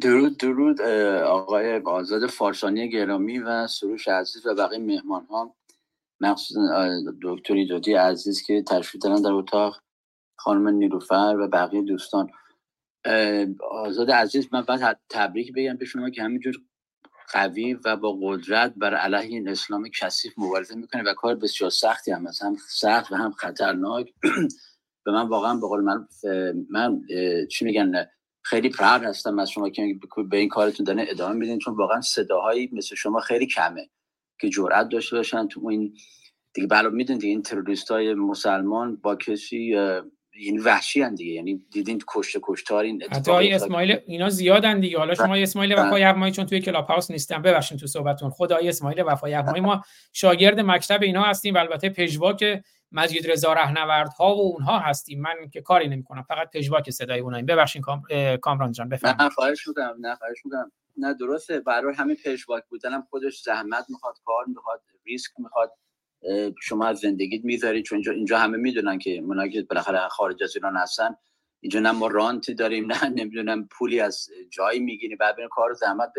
درود 0.00 0.38
درود 0.38 0.80
آقای 1.26 1.80
آزاد 1.84 2.26
فارسانی 2.26 2.90
گرامی 2.90 3.38
و 3.38 3.66
سروش 3.66 4.08
عزیز 4.08 4.46
و 4.46 4.54
بقیه 4.54 4.78
مهمان 4.78 5.26
ها 5.26 5.56
مخصوصا 6.20 6.90
دکتر 7.22 7.54
ایجادی 7.54 7.94
عزیز 7.94 8.42
که 8.42 8.62
تشریف 8.62 9.02
دارن 9.02 9.22
در 9.22 9.32
اتاق 9.32 9.82
خانم 10.38 10.68
نیروفر 10.68 11.36
و 11.40 11.48
بقیه 11.48 11.82
دوستان. 11.82 12.30
آزاد 13.70 14.10
عزیز 14.10 14.48
من 14.52 14.62
باید 14.62 14.96
تبریک 15.10 15.52
بگم 15.52 15.76
به 15.76 15.84
شما 15.84 16.10
که 16.10 16.22
همینجور 16.22 16.54
قوی 17.32 17.74
و 17.74 17.96
با 17.96 18.18
قدرت 18.22 18.74
بر 18.76 18.94
علیه 18.94 19.20
این 19.20 19.48
اسلام 19.48 19.88
کثیف 20.00 20.32
مبارزه 20.38 20.74
می‌کنه 20.74 21.02
و 21.02 21.14
کار 21.14 21.34
بسیار 21.34 21.70
سختی 21.70 22.12
هم 22.12 22.26
هست. 22.26 22.42
هم 22.42 22.56
سخت 22.68 23.12
و 23.12 23.16
هم 23.16 23.32
خطرناک. 23.32 24.14
به 25.04 25.12
من 25.12 25.28
واقعا 25.28 25.54
به 25.54 25.68
قول 25.68 25.80
من 25.80 26.08
من 26.70 27.00
چی 27.50 27.64
میگن 27.64 28.06
خیلی 28.42 28.68
پراود 28.68 29.02
هستم 29.04 29.38
از 29.38 29.50
شما 29.50 29.70
که 29.70 29.98
به 30.30 30.36
این 30.36 30.48
کارتون 30.48 30.84
دارین 30.84 31.06
ادامه 31.08 31.34
میدین. 31.34 31.58
چون 31.58 31.74
واقعا 31.74 32.00
صداهایی 32.00 32.70
مثل 32.72 32.96
شما 32.96 33.20
خیلی 33.20 33.46
کمه 33.46 33.90
که 34.40 34.48
جرأت 34.48 34.88
داشته 34.88 35.16
باشن 35.16 35.48
تو 35.48 35.68
این. 35.68 35.96
دیگه 36.54 36.66
بلا 36.66 36.90
میدون 36.90 37.18
دیگه 37.18 37.28
این 37.28 37.42
تروریست 37.42 37.90
های 37.90 38.14
مسلمان 38.14 38.96
با 38.96 39.16
کسی 39.16 39.76
این 40.34 40.60
وحشی 40.60 41.02
هن 41.02 41.14
دیگه. 41.14 41.32
یعنی 41.32 41.64
دیدین 41.70 42.02
کشته 42.08 42.40
کشتار 42.42 42.84
این 42.84 43.02
حتی 43.10 43.52
اسماعیل 43.52 43.98
اینا 44.06 44.28
زیادن 44.28 44.80
دیگه. 44.80 44.98
حالا 44.98 45.14
شما 45.14 45.34
اسماعیل 45.34 45.74
وفای 45.78 46.02
یغمایی 46.02 46.32
چون 46.32 46.46
توی 46.46 46.60
کلاب 46.60 46.86
هاوس 46.86 47.10
نیستم 47.10 47.42
ببخشید 47.42 47.78
تو 47.78 47.86
صحبتون. 47.86 48.30
خدای 48.30 48.68
اسماعیل 48.68 49.02
وفای 49.06 49.32
یغمایی 49.32 49.60
ما 49.60 49.82
شاگرد 50.12 50.60
مکتب 50.60 51.02
اینا 51.02 51.22
هستیم 51.22 51.54
و 51.54 51.58
البته 51.58 51.88
پژواک 51.88 52.62
مجید 52.92 53.30
رضا 53.30 53.54
ها 53.54 54.36
و 54.36 54.40
اونها 54.40 54.78
هستیم. 54.78 55.20
من 55.20 55.34
که 55.52 55.60
کاری 55.60 55.88
نمی‌کنم. 55.88 56.22
فقط 56.22 56.50
پژواک 56.50 56.90
صدای 56.90 57.20
اوناییم 57.20 57.46
ببخشید 57.46 57.82
کامران 58.40 58.72
جان 58.72 58.88
بفرمایید. 58.88 59.22
نه 59.22 59.30
خواهش 59.30 59.68
می‌کنم. 59.68 59.96
نه 60.00 60.14
خواهش 60.14 60.36
می‌کنم. 60.44 60.72
نه 60.96 61.14
درسته. 61.14 61.60
برای 61.60 61.94
همین 61.94 62.16
پژواک 62.24 62.64
بودنم 62.68 63.06
خودش 63.10 63.42
زحمت 63.42 63.86
می‌خواد 63.88 64.14
کار 64.24 64.44
می‌خواد 64.48 64.82
ریسک 65.06 65.30
می‌خواد. 65.38 65.72
شما 66.62 66.86
از 66.86 66.98
زندگیت 66.98 67.44
می‌ذاری 67.44 67.82
چون 67.82 68.02
اینجا, 68.14 68.38
همه 68.38 68.58
می‌دونن 68.58 68.98
که 68.98 69.18
اونا 69.18 69.48
که 69.48 69.62
بالاخره 69.62 70.08
خارج 70.08 70.42
از 70.42 70.56
ایران 70.56 70.76
هستن. 70.76 71.16
اینجا 71.60 71.80
نه 71.80 71.92
ما 71.92 72.06
رانتی 72.06 72.54
داریم 72.54 72.92
نه 72.92 73.08
نمی‌دونم 73.08 73.68
پولی 73.70 74.00
از 74.00 74.28
جایی 74.50 74.80
می‌گیریم. 74.80 75.16
بعد 75.20 75.36
بریم 75.36 75.48
کار 75.48 75.72
زحمت 75.72 76.12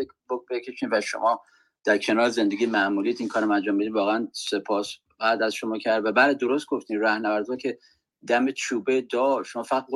بکشیم 0.50 0.88
و 0.92 1.00
شما 1.00 1.42
در 1.84 1.98
کنار 1.98 2.28
زندگی 2.28 2.66
معمولیت 2.66 3.20
این 3.20 3.28
کار 3.28 3.52
انجام 3.52 3.78
بدید 3.78 3.92
واقعا 3.92 4.28
سپاس 4.32 4.94
بعد 5.20 5.42
از 5.42 5.54
شما 5.54 5.78
کرد. 5.78 6.06
و 6.06 6.12
بعد 6.12 6.38
درست 6.38 6.66
گفتین 6.66 7.00
راهنوردها 7.00 7.56
که 7.56 7.78
دم 8.26 8.50
چوبه 8.50 9.00
دار 9.00 9.44
شما 9.44 9.62
فقط 9.62 9.86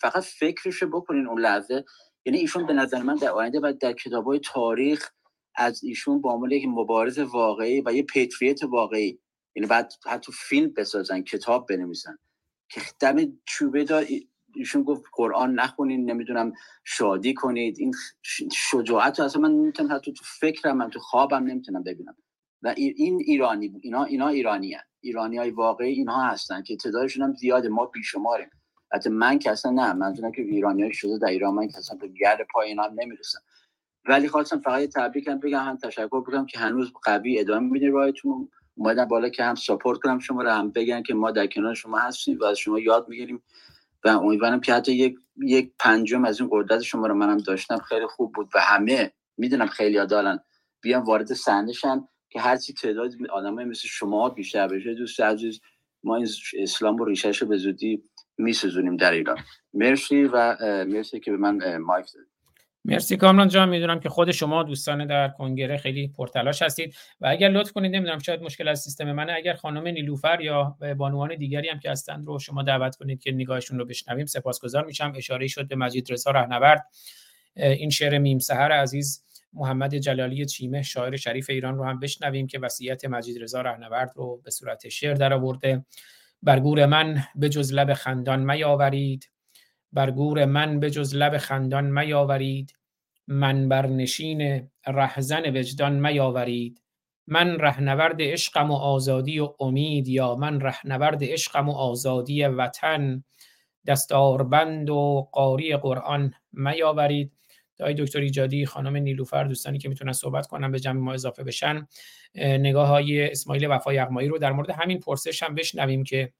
فقط 0.00 0.22
فکرش 0.22 0.82
بکنین 0.82 1.26
اون 1.26 1.40
لحظه. 1.40 1.84
یعنی 2.26 2.38
ایشون 2.38 2.66
به 2.66 2.72
نظر 2.72 3.02
من 3.02 3.14
در 3.14 3.30
آینده 3.30 3.60
و 3.60 3.72
در 3.80 3.92
کتابای 3.92 4.40
تاریخ 4.40 5.10
از 5.54 5.84
ایشون 5.84 6.20
با 6.20 6.32
عنوان 6.32 6.50
یک 6.50 6.64
مبارز 6.68 7.18
واقعی 7.18 7.82
و 7.86 7.92
یه 7.92 8.02
پیتریت 8.02 8.64
واقعی 8.64 9.20
یعنی 9.56 9.66
بعد 9.66 9.92
حتی 10.06 10.32
فیلم 10.32 10.72
بسازن 10.76 11.22
کتاب 11.22 11.66
بنویسن. 11.68 12.18
که 12.70 12.80
دم 13.00 13.16
چوبه 13.46 13.84
دار 13.84 14.06
ایشون 14.54 14.82
گفت 14.82 15.04
قرآن 15.12 15.54
نخونین 15.54 16.10
نمی‌دونم 16.10 16.52
شادی 16.84 17.34
کنید. 17.34 17.78
این 17.78 17.94
شجاعت 18.52 19.18
رو 19.18 19.24
اصلا 19.24 19.42
من 19.42 19.50
نمی‌تونم 19.50 19.92
حتی 19.92 20.12
تو 20.12 20.24
فکرم 20.40 20.76
من 20.76 20.90
تو 20.90 20.98
خوابم 20.98 21.44
نمی‌تونم 21.44 21.82
ببینم. 21.82 22.16
و 22.62 22.74
این 22.76 23.22
ایرانی 23.26 23.80
اینا 23.82 24.04
اینا 24.04 24.28
ایرانی 24.28 24.72
هن. 24.72 24.82
ایرانی 25.00 25.36
های 25.36 25.50
واقعی 25.50 25.92
اینها 25.92 26.22
هستن 26.22 26.62
که 26.62 26.76
تعدادشون 26.76 27.22
هم 27.22 27.34
زیاده 27.34 27.68
ما 27.68 27.86
بیشماریم. 27.86 28.50
حتی 28.92 29.10
من 29.10 29.38
که 29.38 29.50
اصلا 29.50 29.70
نه 29.70 29.92
منظورم 29.92 30.32
که 30.32 30.42
ایرانی 30.42 30.82
های 30.82 30.92
شده 30.92 31.18
در 31.18 31.28
ایران 31.28 31.54
من 31.54 31.68
که 31.68 31.78
اصلا 31.78 31.98
به 31.98 32.08
گرد 32.08 32.46
پای 32.52 32.68
اینا 32.68 32.82
هم 32.82 32.94
نمی‌رسم. 33.00 33.38
ولی 34.04 34.28
خواستم 34.28 34.60
فقط 34.60 34.88
تبریکم 34.88 35.38
بگم 35.38 35.64
هم 35.64 35.76
تشکر 35.76 36.20
بگم 36.20 36.46
که 36.46 36.58
هنوز 36.58 36.92
قوی 37.04 37.38
ادامه 37.38 37.70
میدین 37.70 37.92
رایتون 37.92 38.50
اومدن 38.78 39.04
بالا 39.04 39.28
که 39.28 39.44
هم 39.44 39.54
ساپورت 39.54 39.98
کنم 39.98 40.18
شما 40.18 40.42
رو 40.42 40.50
هم 40.50 40.70
بگن 40.70 41.02
که 41.02 41.14
ما 41.14 41.30
در 41.30 41.46
کنار 41.46 41.74
شما 41.74 41.98
هستیم 41.98 42.38
و 42.38 42.44
از 42.44 42.58
شما 42.58 42.78
یاد 42.78 43.08
می‌گیریم. 43.08 43.42
و 44.04 44.08
امیدوارم 44.08 44.60
که 44.60 44.74
حتی 44.74 44.92
یک 44.92 45.18
یک 45.36 45.72
پنجم 45.78 46.24
از 46.24 46.40
این 46.40 46.48
قدرت 46.52 46.82
شما 46.82 47.06
رو 47.06 47.14
منم 47.14 47.36
داشتم. 47.36 47.78
خیلی 47.78 48.06
خوب 48.06 48.32
بود 48.32 48.48
و 48.54 48.60
همه 48.60 49.12
می‌دونم 49.36 49.66
خیلی 49.66 50.06
دارن. 50.06 50.40
بیان 50.80 51.02
وارد 51.02 51.32
صحنه 51.32 51.72
که 52.30 52.40
هرچی 52.40 52.72
تعداد 52.72 53.12
آدمای 53.30 53.64
مثل 53.64 53.88
شما 53.88 54.28
بیشتر 54.28 54.68
بشه. 54.68 54.94
دوست 54.94 55.20
عزیز 55.20 55.60
ما 56.04 56.16
این 56.16 56.28
اسلام 56.58 56.96
و 56.96 57.04
ریشهش 57.04 57.42
رو 57.42 57.48
به 57.48 57.56
زودی 57.56 58.02
میسوزونیم 58.38 58.96
در 58.96 59.12
ایران. 59.12 59.38
مرسی 59.74 60.24
و 60.24 60.56
مرسی 60.84 61.20
که 61.20 61.30
به 61.30 61.36
من 61.36 61.76
مایک 61.76 62.06
دادید. 62.14 62.37
مرسی 62.88 63.16
کامران 63.16 63.48
جان 63.48 63.68
می‌دونم 63.68 64.00
که 64.00 64.08
خود 64.08 64.30
شما 64.30 64.62
دوستان 64.62 65.06
در 65.06 65.28
کنگره 65.28 65.76
خیلی 65.76 66.08
پرتلاش 66.08 66.62
هستید 66.62 66.94
و 67.20 67.26
اگر 67.26 67.48
لطف 67.48 67.72
کنید 67.72 67.94
نمی‌دونم 67.94 68.18
شاید 68.18 68.42
مشکل 68.42 68.68
از 68.68 68.80
سیستم 68.80 69.12
منه 69.12 69.32
اگر 69.32 69.54
خانم 69.54 69.88
نیلوفر 69.88 70.40
یا 70.40 70.76
بانوان 70.98 71.36
دیگری 71.36 71.68
هم 71.68 71.78
که 71.78 71.90
هستند 71.90 72.26
رو 72.26 72.38
شما 72.38 72.62
دعوت 72.62 72.96
کنید 72.96 73.22
که 73.22 73.32
نگاهشون 73.32 73.78
رو 73.78 73.84
بشنویم 73.84 74.26
سپاسگزار 74.26 74.84
میشم. 74.84 75.12
اشاره 75.16 75.46
شد 75.46 75.68
به 75.68 75.76
مجید 75.76 76.12
رضا 76.12 76.30
رهنورد 76.30 76.86
این 77.56 77.90
شعر 77.90 78.18
میم 78.18 78.38
سحر 78.38 78.72
عزیز 78.72 79.24
محمد 79.52 79.94
جلالی 79.94 80.46
چیمه 80.46 80.82
شاعر 80.82 81.16
شریف 81.16 81.50
ایران 81.50 81.76
رو 81.76 81.84
هم 81.84 82.00
بشنویم 82.00 82.46
که 82.46 82.58
وصیت 82.58 83.04
مجید 83.04 83.42
رضا 83.42 83.60
رهنورد 83.60 84.12
رو 84.16 84.40
به 84.44 84.50
صورت 84.50 84.88
شعر 84.88 85.14
در 85.14 85.32
آورده. 85.32 85.84
برگور 86.42 86.86
من 86.86 87.24
به 87.34 87.48
جز 87.48 87.72
لب 87.72 87.94
خندان 87.94 88.52
میاورید 88.52 89.30
برگور 89.92 90.44
من 90.44 90.80
به 90.80 90.90
جز 90.90 91.14
لب 91.14 91.38
خندان 91.38 91.84
میاورید 91.84 92.77
من 93.30 93.68
برنشین 93.68 94.70
رهزن 94.86 95.56
وجدان 95.56 96.08
میاورید. 96.08 96.82
من 97.26 97.58
رهنورد 97.58 98.22
عشقم 98.22 98.70
و 98.70 98.74
آزادی 98.74 99.38
و 99.38 99.54
امید 99.60 100.08
یا 100.08 100.34
من 100.34 100.60
رهنورد 100.60 101.24
عشقم 101.24 101.68
و 101.68 101.72
آزادی 101.72 102.44
وطن. 102.44 103.24
دستاربند 103.86 104.90
و 104.90 105.28
قاری 105.32 105.76
قرآن 105.76 106.34
میاورید. 106.52 107.32
دای 107.76 107.94
دکتر 107.94 108.20
ایجادی 108.20 108.66
خانم 108.66 108.96
نیلوفر 108.96 109.44
دوستانی 109.44 109.78
که 109.78 109.88
می‌تونن 109.88 110.12
صحبت 110.12 110.46
کنن 110.46 110.72
به 110.72 110.80
جمع 110.80 111.00
ما 111.00 111.12
اضافه 111.12 111.44
بشن. 111.44 111.86
نگاه 112.34 112.88
های 112.88 113.30
اسماعیل 113.30 113.66
وفا 113.66 113.94
یغمایی 113.94 114.28
رو 114.28 114.38
در 114.38 114.52
مورد 114.52 114.70
همین 114.70 115.00
پرسش 115.00 115.42
هم 115.42 115.54
بشنویم 115.54 116.04
که 116.04 116.32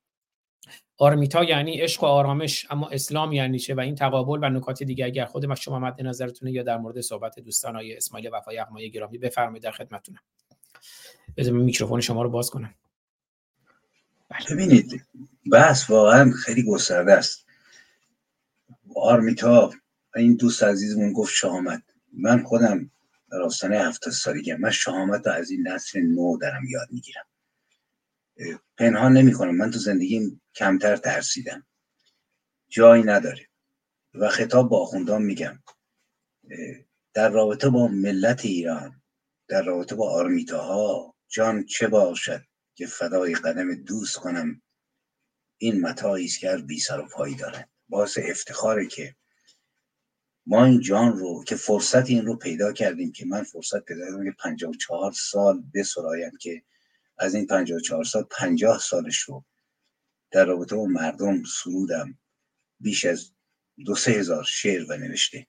آرمیتا 0.98 1.44
یعنی 1.44 1.80
عشق 1.80 2.02
و 2.02 2.06
آرامش 2.06 2.66
اما 2.70 2.88
اسلام 2.88 3.32
یعنی 3.32 3.58
چه؟ 3.58 3.74
و 3.74 3.80
این 3.80 3.94
تقابل 3.94 4.38
و 4.42 4.48
نکات 4.48 4.82
دیگه 4.82 5.04
اگر 5.04 5.24
خود 5.24 5.54
شما 5.54 5.78
مد 5.78 6.02
نظرتونه 6.02 6.52
یا 6.52 6.62
در 6.62 6.78
مورد 6.78 7.00
صحبت 7.00 7.40
دوستان 7.40 7.74
های 7.74 7.96
اسماعیل 7.96 8.30
وفا 8.32 8.52
یغمایی 8.52 8.90
گرامی 8.90 9.18
بفرمایید 9.18 9.62
در 9.62 9.70
خدمتتونم. 9.70 10.20
بذار 11.36 11.54
میکروفون 11.54 12.00
شما 12.00 12.22
رو 12.22 12.30
باز 12.30 12.50
کنم. 12.50 12.74
بله. 14.28 14.46
ببینید 14.50 15.02
بحث 15.52 15.90
واقعا 15.90 16.30
خیلی 16.30 16.62
گسترده 16.62 17.12
است. 17.12 17.46
آرمیتا 18.96 19.70
این 20.16 20.36
دوست 20.36 20.62
عزیزمون 20.62 21.12
گفت 21.12 21.34
شهامت. 21.34 21.82
من 22.12 22.42
خودم 22.42 22.90
در 23.32 23.42
آستانه 23.42 23.76
هفته 23.78 24.10
سالگی 24.10 24.54
من 24.54 24.70
شهامت 24.70 25.26
رو 25.26 25.32
از 25.32 25.50
این 25.50 25.68
نسل 25.68 26.00
نو 26.00 26.38
دارم 26.38 26.64
یاد 26.70 26.88
می‌گیرم. 26.90 27.24
پنهان 28.76 29.12
نمی 29.12 29.32
کنم 29.32 29.56
من 29.56 29.70
تو 29.70 29.78
زندگیم 29.78 30.42
کمتر 30.54 30.96
ترسیدم. 30.96 31.66
جایی 32.68 33.02
نداره. 33.02 33.48
و 34.14 34.28
خطاب 34.28 34.68
با 34.68 34.82
آخوندان 34.82 35.22
میگم 35.22 35.58
در 37.14 37.28
رابطه 37.28 37.68
با 37.68 37.88
ملت 37.88 38.44
ایران 38.44 39.02
در 39.48 39.62
رابطه 39.62 39.94
با 39.94 40.10
آرمیتاها 40.10 41.14
جان 41.28 41.64
چه 41.64 41.88
باشد 41.88 42.42
که 42.74 42.86
فدای 42.86 43.34
قدم 43.34 43.74
دوست 43.74 44.16
کنم؟ 44.16 44.62
این 45.58 45.80
متاعی 45.80 46.24
است 46.24 46.40
که 46.40 46.56
بی 46.56 46.78
سر 46.78 47.00
و 47.00 47.08
پایی 47.08 47.34
داره 47.34 47.68
باعث 47.88 48.18
افتخاره 48.22 48.86
که 48.86 49.16
ما 50.46 50.64
این 50.64 50.80
جان 50.80 51.18
رو 51.18 51.44
که 51.44 51.56
فرصت 51.56 52.10
این 52.10 52.26
رو 52.26 52.36
پیدا 52.36 52.72
کردیم 52.72 53.12
که 53.12 53.26
من 53.26 53.42
فرصت 53.42 53.84
پیدا 53.84 54.04
کردم 54.04 54.24
که 54.24 54.36
54 54.38 55.12
سال 55.12 55.62
بسرایم 55.74 56.32
که 56.40 56.62
از 57.18 57.34
این 57.34 57.46
54 57.46 58.04
سال 58.04 58.22
50 58.30 58.78
سالش 58.78 59.18
رو 59.18 59.44
در 60.30 60.44
رابطه 60.44 60.76
با 60.76 60.84
مردم 60.84 61.42
سرودم 61.44 62.18
بیش 62.80 63.04
از 63.04 63.32
دو 63.84 63.94
سه 63.94 64.10
هزار 64.10 64.44
شعر 64.44 64.84
و 64.90 64.96
نوشته. 64.96 65.46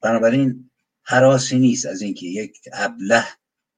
بنابراین 0.00 0.70
حراسی 1.02 1.58
نیست 1.58 1.86
از 1.86 2.02
اینکه 2.02 2.26
یک 2.26 2.60
ابله 2.72 3.24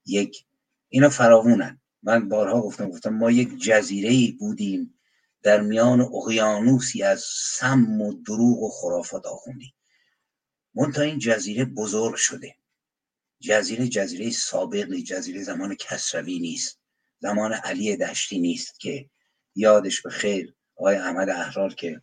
یک 0.07 0.45
اینا 0.89 1.09
فراوونن 1.09 1.81
من 2.03 2.29
بارها 2.29 2.63
گفتم 2.63 2.91
گفتم 2.91 3.11
ما 3.15 3.31
یک 3.31 3.59
جزیره 3.59 4.09
ای 4.09 4.33
بودیم 4.33 4.99
در 5.43 5.61
میان 5.61 6.01
اقیانوسی 6.01 7.03
از 7.03 7.25
سم 7.37 8.01
و 8.01 8.13
دروغ 8.13 8.63
و 8.63 8.69
خرافات 8.69 9.27
آخوندی. 9.27 9.75
منتها 10.75 11.03
این 11.03 11.19
جزیره 11.19 11.65
بزرگ 11.65 12.15
شده. 12.15 12.57
جزیره 13.41 13.89
جزیره 13.89 14.31
سابق 14.31 14.95
جزیره 14.95 15.43
زمان 15.43 15.75
کسروی 15.75 16.39
نیست. 16.39 16.82
زمان 17.23 17.53
علی 17.53 17.97
دشتی 17.97 18.39
نیست 18.41 18.81
که 18.81 19.11
یادش 19.55 20.03
به 20.03 20.11
خیر 20.11 20.55
آقای 20.77 20.97
احمد 20.97 21.29
احرار 21.29 21.75
که 21.75 22.03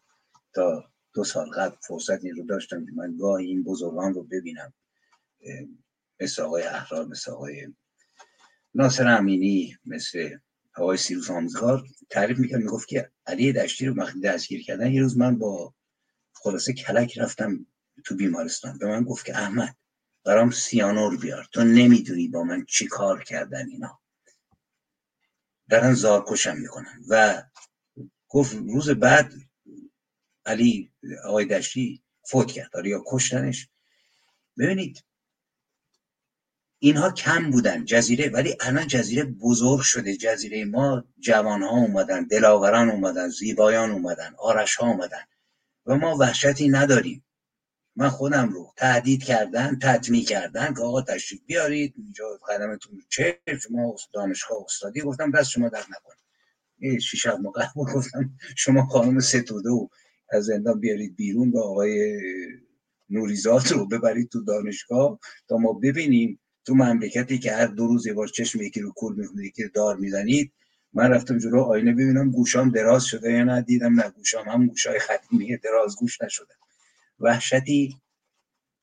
تا 0.53 0.83
دو 1.13 1.23
سال 1.23 1.49
قبل 1.49 1.75
فرصت 1.87 2.23
این 2.23 2.35
رو 2.35 2.43
داشتم 2.43 2.85
که 2.85 2.91
من 2.91 3.17
گاه 3.17 3.35
این 3.35 3.63
بزرگان 3.63 4.13
رو 4.13 4.23
ببینم 4.23 4.73
مثل 6.19 6.41
آقای 6.41 6.63
احرار 6.63 7.05
مثل 7.05 7.31
آقای 7.31 7.67
ناصر 8.75 9.07
امینی 9.07 9.77
مثل 9.85 10.37
آقای 10.75 10.97
سیروس 10.97 11.31
آموزگار 11.31 11.83
تعریف 12.09 12.37
می‌کرد 12.37 12.59
می‌گفت 12.59 12.87
که 12.87 13.11
علی 13.25 13.53
دشتی 13.53 13.85
رو 13.85 13.95
وقتی 13.95 14.19
دستگیر 14.19 14.63
کردن 14.63 14.91
یه 14.91 15.01
روز 15.01 15.17
من 15.17 15.39
با 15.39 15.73
خلاصه 16.33 16.73
کلک 16.73 17.17
رفتم 17.17 17.65
تو 18.05 18.15
بیمارستان. 18.15 18.77
به 18.77 18.87
من 18.87 19.03
گفت 19.03 19.25
که 19.25 19.37
احمد 19.37 19.75
برام 20.25 20.51
سیانور 20.51 21.17
بیار. 21.17 21.47
تو 21.51 21.63
نمی‌دونی 21.63 22.27
با 22.27 22.43
من 22.43 22.65
چی 22.65 22.87
کار 22.87 23.23
کردن 23.23 23.69
اینا. 23.69 23.98
دارن 25.69 25.93
زارکشم 25.93 26.57
می‌کنن. 26.57 27.03
و 27.09 27.43
گفت 28.29 28.55
روز 28.55 28.89
بعد 28.89 29.33
علی 30.45 30.91
آقای 31.25 31.45
دشتی 31.45 32.03
فوت 32.29 32.51
کرد. 32.51 32.69
یا 32.85 33.03
کشتنش. 33.07 33.69
ببینید 34.57 35.03
اینها 36.79 37.11
کم 37.11 37.51
بودن 37.51 37.85
جزیره 37.85 38.29
ولی 38.29 38.57
الان 38.59 38.87
جزیره 38.87 39.23
بزرگ 39.23 39.81
شده. 39.81 40.17
جزیره 40.17 40.65
ما 40.65 41.03
جوان 41.19 41.63
ها 41.63 41.69
اومدن 41.69 42.23
دلاوران 42.23 42.89
اومدن 42.89 43.29
زیبایان 43.29 43.91
اومدن 43.91 44.35
آرش 44.37 44.75
ها 44.75 44.87
اومدن. 44.87 45.23
و 45.85 45.95
ما 45.95 46.17
وحشتی 46.17 46.69
نداریم. 46.69 47.25
من 47.99 48.09
خودم 48.09 48.49
رو 48.49 48.73
تهدید 48.77 49.23
کردن 49.23 49.79
تطمی 49.81 50.21
کردن 50.21 50.73
که 50.73 50.81
آقا 50.81 51.01
تشریف 51.01 51.41
بیارید 51.45 51.93
اینجا 51.97 52.25
قدمتون 52.49 53.01
چه؟ 53.09 53.39
شما 53.63 53.95
دانشگاه 54.13 54.57
استادی؟ 54.65 55.01
گفتم 55.01 55.31
دست 55.31 55.49
شما 55.49 55.69
در 55.69 55.79
نکن 55.79 56.13
شیش 56.99 57.27
موقع 57.27 57.65
گفتم 57.95 58.31
شما 58.57 58.81
قانون 58.85 59.19
ستوده 59.19 59.69
و 59.69 59.87
از 60.31 60.45
زندان 60.45 60.79
بیارید 60.79 61.15
بیرون 61.15 61.51
و 61.51 61.59
آقای 61.59 62.19
نوریزاد 63.09 63.71
رو 63.71 63.87
ببرید 63.87 64.29
تو 64.29 64.43
دانشگاه 64.43 65.19
تا 65.49 65.57
ما 65.57 65.73
ببینیم 65.73 66.39
تو 66.65 66.75
مملکتی 66.75 67.39
که 67.39 67.51
هر 67.51 67.67
دو 67.67 67.87
روز 67.87 68.07
یه 68.07 68.13
بار 68.13 68.27
چشم 68.27 68.61
یکی 68.61 68.81
رو 68.81 68.91
کور 68.91 69.13
می‌کنید 69.13 69.45
یکی 69.45 69.67
دار 69.73 69.97
می‌زنید. 69.97 70.51
من 70.93 71.11
رفتم 71.11 71.37
جلو 71.37 71.59
آینه 71.61 71.93
ببینم 71.93 72.31
گوشام 72.31 72.71
دراز 72.71 73.05
شده 73.05 73.31
یا 73.31 73.43
نه 73.43 73.61
دیدم 73.61 74.01
نه 74.01 74.09
گوشام 74.09 74.49
هم 74.49 74.67
گوشای 74.67 74.99
خدیمی 74.99 75.57
دراز 75.57 75.95
گوش 75.95 76.21
نشده. 76.21 76.53
وحشتی 77.19 78.01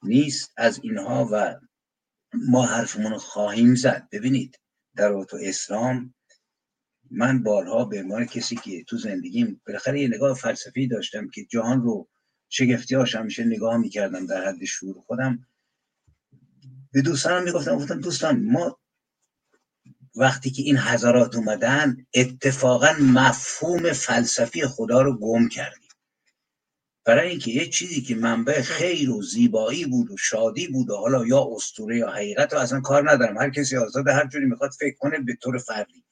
نیست 0.02 0.52
از 0.56 0.80
اینها 0.82 1.28
و 1.32 1.60
ما 2.34 2.66
حرفمون 2.66 3.18
خواهیم 3.18 3.74
زد. 3.74 4.08
ببینید 4.12 4.60
در 4.96 5.24
تو 5.24 5.38
اسلام 5.40 6.14
من 7.10 7.42
بارها 7.42 7.84
به 7.84 8.02
عنوان 8.02 8.24
کسی 8.24 8.56
که 8.56 8.84
تو 8.84 8.98
زندگیم 8.98 9.62
بالاخره 9.66 10.00
یه 10.00 10.08
نگاه 10.08 10.34
فلسفی 10.34 10.86
داشتم 10.86 11.28
که 11.28 11.44
جهان 11.44 11.82
رو 11.82 12.08
شگفتی 12.48 12.94
هاش 12.94 13.14
همیشه 13.14 13.44
نگاه 13.44 13.76
می‌کردم 13.76 14.26
در 14.26 14.48
حد 14.48 14.64
شعور 14.64 15.00
خودم. 15.06 15.46
به 16.92 17.02
دوستانم 17.02 17.44
می‌گفتم 17.44 17.76
گفتم 17.76 18.00
دوستان 18.00 18.44
ما 18.44 18.78
وقتی 20.16 20.50
که 20.50 20.62
این 20.62 20.76
هزارات 20.76 21.36
اومدن 21.36 22.06
اتفاقا 22.14 22.92
مفهوم 23.00 23.92
فلسفی 23.92 24.66
خدا 24.66 25.02
رو 25.02 25.18
گم 25.18 25.48
کردیم. 25.48 25.85
برای 27.06 27.30
اینکه 27.30 27.50
یه 27.50 27.68
چیزی 27.68 28.02
که 28.02 28.14
منبع 28.14 28.60
خیر 28.60 29.10
و 29.10 29.22
زیبایی 29.22 29.86
بود 29.86 30.10
و 30.10 30.16
شادی 30.16 30.68
بود 30.68 30.90
و 30.90 30.96
حالا 30.96 31.26
یا 31.26 31.48
استوره 31.54 31.96
یا 31.96 32.10
حقیقت 32.10 32.52
و 32.52 32.56
اصلا 32.56 32.80
کار 32.80 33.10
ندارم. 33.10 33.38
هر 33.38 33.50
کسی 33.50 33.76
آزاد 33.76 34.08
هر 34.08 34.26
جوری 34.26 34.46
می‌خواد 34.46 34.70
فکر 34.70 34.96
کنه 34.98 35.18
به 35.18 35.36
طور 35.42 35.58
فردی. 35.58 36.04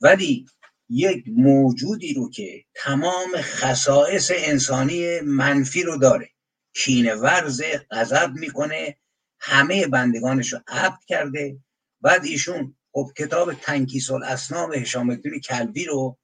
ولی 0.00 0.46
یک 0.88 1.24
موجودی 1.26 2.14
رو 2.14 2.30
که 2.30 2.64
تمام 2.74 3.28
خصائص 3.36 4.30
انسانی 4.34 5.20
منفی 5.20 5.82
رو 5.82 5.96
داره. 5.96 6.30
کینه 6.74 7.14
ورز 7.14 7.62
غضب 7.90 8.30
می‌کنه 8.34 8.96
همه 9.40 9.86
بندگانش 9.86 10.52
رو 10.52 10.58
عبد 10.68 11.04
کرده. 11.06 11.58
بعد 12.00 12.24
ایشون 12.24 12.76
خب 12.92 13.10
کتاب 13.16 13.52
تنکیس 13.52 14.10
الاسنام 14.10 14.74
هشام 14.74 15.10
الدین 15.10 15.40
کلبی 15.40 15.84
رو 15.84 16.18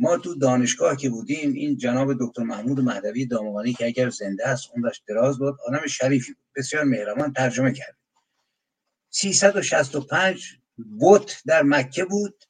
ما 0.00 0.16
تو 0.16 0.34
دانشگاه 0.34 0.96
که 0.96 1.10
بودیم 1.10 1.52
این 1.52 1.76
جناب 1.76 2.14
دکتر 2.20 2.42
محمود 2.42 2.80
مهدوی 2.80 3.26
دامغانی 3.26 3.72
که 3.72 3.86
اگر 3.86 4.10
زنده 4.10 4.48
است 4.48 4.70
عمرش 4.74 5.02
دراز 5.08 5.38
بود 5.38 5.58
آدم 5.66 5.86
شریفی 5.86 6.32
بود 6.32 6.44
بسیار 6.56 6.84
مهربان 6.84 7.32
ترجمه 7.32 7.72
کرد. 7.72 7.96
365 9.10 10.44
بت 11.00 11.42
در 11.46 11.62
مکه 11.62 12.04
بود 12.04 12.44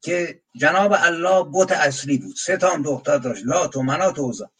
که 0.00 0.42
جناب 0.56 0.92
الله 0.98 1.50
بت 1.54 1.72
اصلی 1.72 2.18
بود. 2.18 2.36
سه 2.36 2.56
تا 2.56 2.76
دختر 2.76 3.18
داشت 3.18 3.46
لات 3.46 3.76
و 3.76 3.82
منات 3.82 4.18
و 4.18 4.22
اوزا 4.22 4.50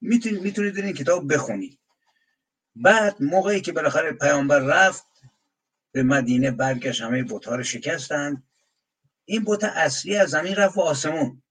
می‌تونید 0.00 0.42
می‌تونید 0.42 0.78
این 0.78 0.92
کتاب 0.92 1.32
بخونید. 1.32 1.78
بعد 2.76 3.22
موقعی 3.22 3.60
که 3.60 3.72
بالاخره 3.72 4.12
پیامبر 4.12 4.58
رفت 4.58 5.06
به 5.92 6.02
مدینه 6.02 6.50
برگشت 6.50 7.00
همه 7.00 7.22
بتها 7.22 7.54
رو 7.54 7.62
شکستند. 7.62 8.42
این 9.32 9.44
بت 9.46 9.64
اصلی 9.64 10.16
از 10.16 10.30
زمین 10.30 10.54
رفت 10.54 10.76
و 10.76 10.80
آسمون. 10.80 11.42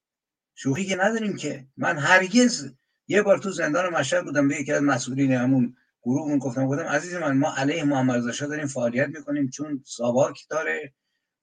شوخی 0.56 0.86
که 0.86 0.96
نداریم 0.96 1.36
که. 1.36 1.68
من 1.78 1.98
هرگز 1.98 2.72
یه 3.08 3.22
بار 3.22 3.38
تو 3.38 3.52
زندان 3.52 3.94
مشهد 3.94 4.24
بودم 4.24 4.48
به 4.48 4.62
یکی 4.62 4.72
از 4.74 4.82
مسئولین 4.82 5.32
همون 5.32 5.76
گروه 6.04 6.22
اون 6.22 6.38
گفتم 6.38 6.68
گفتم 6.68 6.84
عزیز 6.84 7.16
من 7.16 7.38
ما 7.38 7.56
علیه 7.58 7.84
محمد 7.84 8.30
رضا 8.30 8.48
داریم 8.48 8.68
فعالیت 8.68 9.08
می‌کنیم 9.08 9.50
چون 9.50 9.84
ساواک 9.86 10.40
داره 10.50 10.94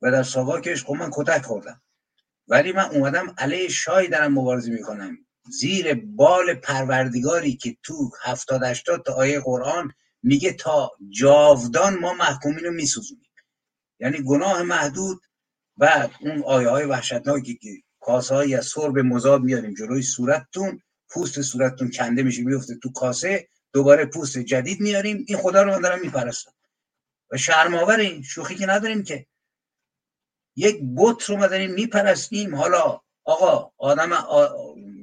و 0.02 0.10
در 0.10 0.23
ساواکش 0.23 0.85
خب 0.85 0.93
من 0.93 1.10
کتک 1.12 1.43
خوردم. 1.43 1.82
ولی 2.48 2.73
من 2.73 2.85
اومدم 2.85 3.35
علیه 3.39 3.69
شای 3.69 4.09
دارم 4.09 4.32
مبارزه 4.32 4.70
می‌کنم. 4.70 5.19
زیر 5.51 5.94
بال 5.94 6.55
پروردگاری 6.55 7.56
که 7.56 7.77
تو 7.82 8.10
هفتاد 8.23 8.62
هشتاد 8.62 9.05
تا 9.05 9.12
آیه 9.12 9.40
قرآن 9.40 9.93
میگه 10.23 10.52
تا 10.52 10.90
جاودان 11.09 11.98
ما 11.98 12.15
محکومین 12.15 12.65
رو 12.65 12.73
میسوزونیم. 12.73 13.31
یعنی 14.01 14.23
گناه 14.23 14.62
محدود 14.62 15.20
بعد 15.79 16.11
اون 16.21 16.43
آیه 16.43 16.69
های 16.69 16.85
وحشتناکی 16.85 17.55
که 17.55 17.71
کاسه 18.01 18.35
های 18.35 18.55
از 18.55 18.67
سرب 18.67 18.99
مذاب 18.99 19.43
میاریم 19.43 19.75
جلوی 19.75 20.03
صورتتون 20.03 20.83
پوست 21.09 21.43
صورتتون 21.43 21.91
کنده 21.91 22.23
میشه 22.23 22.43
میفته 22.43 22.75
تو 22.83 22.93
کاسه 22.93 23.49
دوباره 23.73 24.05
پوست 24.05 24.39
جدید 24.39 24.81
میاریم 24.81 25.25
این 25.29 25.39
خدا 25.39 25.63
رو 25.63 25.71
من 25.71 25.81
دارم 25.81 26.01
میپرستم 26.01 26.53
و 27.31 27.37
شرماور 27.37 27.99
این 27.99 28.23
شوخی 28.23 28.55
که 28.55 28.67
نداریم 28.67 29.03
که. 29.03 29.27
یک 30.57 30.81
بت 30.97 31.23
رو 31.23 31.37
ما 31.37 31.47
داریم 31.47 31.71
میپرستیم 31.71 32.55
حالا 32.55 33.01
آقا 33.25 33.73
آدم 33.79 34.13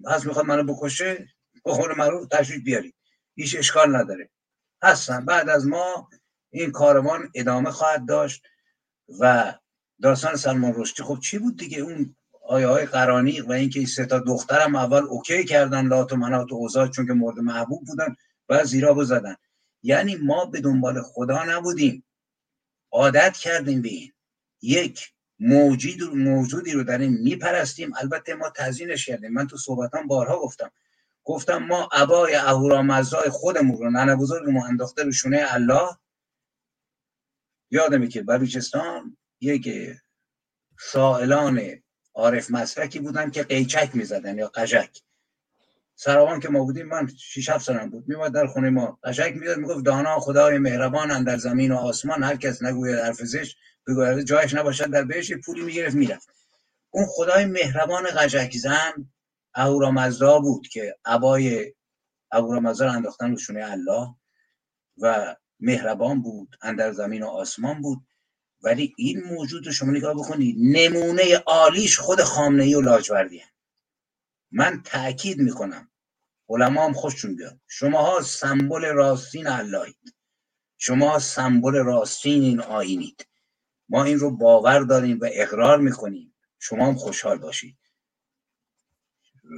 هست 0.08 0.26
می‌خواد 0.26 0.46
منو 0.46 0.74
بکشه 0.74 1.28
بخور 1.66 2.10
رو 2.10 2.28
تشریف 2.32 2.64
بیارید 2.64 2.96
هیچ 3.36 3.56
اشکال 3.58 3.96
نداره. 3.96 4.30
هستن. 4.84 5.26
بعد 5.26 5.50
از 5.50 5.68
ما 5.68 6.10
این 6.50 6.72
کاروان 6.72 7.32
ادامه 7.36 7.72
خواهد 7.72 8.08
داشت 8.08 8.44
و 9.20 9.54
داستان 10.02 10.36
سلمان 10.36 10.74
رشدی 10.76 11.04
خب 11.04 11.20
چی 11.20 11.38
بود 11.38 11.58
دیگه؟ 11.58 11.78
اون 11.80 12.16
آیه 12.48 12.68
های 12.68 12.86
قرانی 12.86 13.42
و 13.42 13.52
اینکه 13.52 13.80
این 13.80 13.88
سه 13.88 14.06
تا 14.06 14.20
دخترم 14.20 14.76
اول 14.76 15.04
اوکی 15.04 15.46
کردن 15.46 15.88
لات 15.88 16.14
و 16.14 16.16
منات 16.16 16.52
و 16.52 16.56
اوزاد 16.56 16.92
چون 16.92 17.06
که 17.06 17.14
مورد 17.14 17.40
محبوب 17.40 17.86
بودن 17.86 18.16
و 18.50 18.64
زیرا 18.64 19.04
زدن. 19.04 19.36
یعنی 19.84 20.16
ما 20.16 20.46
به 20.46 20.62
دنبال 20.62 21.02
خدا 21.02 21.44
نبودیم. 21.44 22.04
عادت 22.92 23.38
کردیم 23.38 23.82
به 23.82 23.90
این. 23.90 24.12
یک 24.62 25.12
موجود 25.40 26.16
موجودی 26.16 26.72
رو 26.72 26.84
در 26.84 26.98
این 26.98 27.14
میپرستیم. 27.14 27.94
البته 27.98 28.36
ما 28.36 28.50
تزیینش 28.56 29.06
کردیم. 29.06 29.34
من 29.34 29.48
تو 29.48 29.58
صحبتان 29.58 30.08
بارها 30.08 30.40
گفتم. 30.40 30.72
گفتم 31.24 31.58
ما 31.58 31.90
عبای 31.92 32.36
اهورامزدای 32.36 33.30
خودمون 33.30 33.78
رو 33.78 33.92
ننه 33.92 34.16
بزرگمون 34.16 34.64
انداخته 34.64 35.04
رو 35.04 35.12
شونه 35.12 35.46
الله. 35.48 35.98
یادمه 37.72 38.08
که 38.08 38.24
بلوچستان 38.24 39.18
یک 39.42 39.70
سائلان 40.80 41.62
عارف 42.14 42.52
مسلکی 42.52 43.00
بودن 43.00 43.32
که 43.32 43.44
قیچک 43.44 43.90
می‌زدن 43.94 44.38
یا 44.38 44.48
قجک 44.48 45.02
سراوان 45.96 46.40
که 46.40 46.50
ما 46.50 46.64
بودیم 46.64 46.88
من 46.88 47.08
6 47.18 47.50
7 47.50 47.66
سالم 47.66 47.90
بود. 47.90 48.08
میومد 48.08 48.34
در 48.34 48.48
خونه 48.48 48.70
ما. 48.70 49.00
قشنگ 49.04 49.36
می‌داد 49.36 49.58
می‌گفت 49.58 49.86
دانا 49.86 50.20
خدای 50.20 50.58
مهربان 50.58 51.24
در 51.24 51.38
زمین 51.38 51.72
و 51.72 51.76
آسمان. 51.76 52.24
هر 52.24 52.36
کس 52.36 52.64
نگوید 52.64 53.00
حرف 53.00 53.22
زش 53.22 53.56
بگوید 53.88 54.20
جایش 54.20 54.54
نباشد 54.54 54.86
در 54.92 55.04
بهش 55.04 55.34
پولی 55.34 55.62
می‌گرفت 55.62 55.96
می‌رفت. 55.96 56.30
اون 56.90 57.06
خدای 57.10 57.46
مهربان 57.46 58.04
قجک 58.04 58.58
زن 58.58 59.12
اهورامزدا 59.54 60.40
بود 60.40 60.68
که 60.68 60.96
عبای 61.06 61.74
اهورامزدا 62.32 62.92
انداختن 62.92 63.36
رو 63.36 63.72
الله 63.72 64.16
و 64.98 65.36
مهربان 65.60 66.22
بود 66.22 66.56
اندر 66.62 66.92
زمین 66.92 67.24
و 67.24 67.28
آسمان 67.28 67.82
بود. 67.82 68.00
ولی 68.66 68.94
این 68.98 69.24
موجود 69.24 69.66
رو 69.66 69.72
شما 69.72 69.92
نگاه 69.92 70.14
بکنید 70.14 70.56
نمونه 70.60 71.38
عالیش 71.38 72.00
خود 72.00 72.22
خامنه 72.22 72.64
ای 72.64 72.76
و 72.76 72.82
لاجوردی 72.82 73.44
من 74.52 74.82
تاکید 74.84 75.38
می‌کنم. 75.38 75.92
علما 76.50 76.86
هم 76.86 76.94
خوششون 76.94 77.36
بیاد 77.36 77.60
شماها 77.68 78.22
سمبل 78.22 78.86
راستین 78.86 79.48
اللهید. 79.48 80.16
شما 80.78 81.20
سمبل 81.20 81.76
راستین 81.76 82.44
این 82.44 82.62
آینید. 82.62 83.28
ما 83.90 84.04
این 84.04 84.20
رو 84.20 84.32
باور 84.32 84.80
داریم 84.80 85.20
و 85.20 85.30
اقرار 85.32 85.78
می‌کنیم. 85.80 86.36
شما 86.60 86.88
هم 86.88 86.96
خوشحال 86.96 87.38
باشید. 87.38 87.78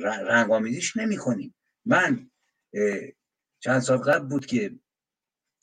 رنگ 0.02 0.52
آمیزیش 0.52 0.98
نمی 0.98 1.18
کنیم 1.18 1.56
من 1.86 2.30
چند 3.60 3.80
سال 3.80 3.98
قبل 3.98 4.28
بود 4.28 4.46
که 4.46 4.80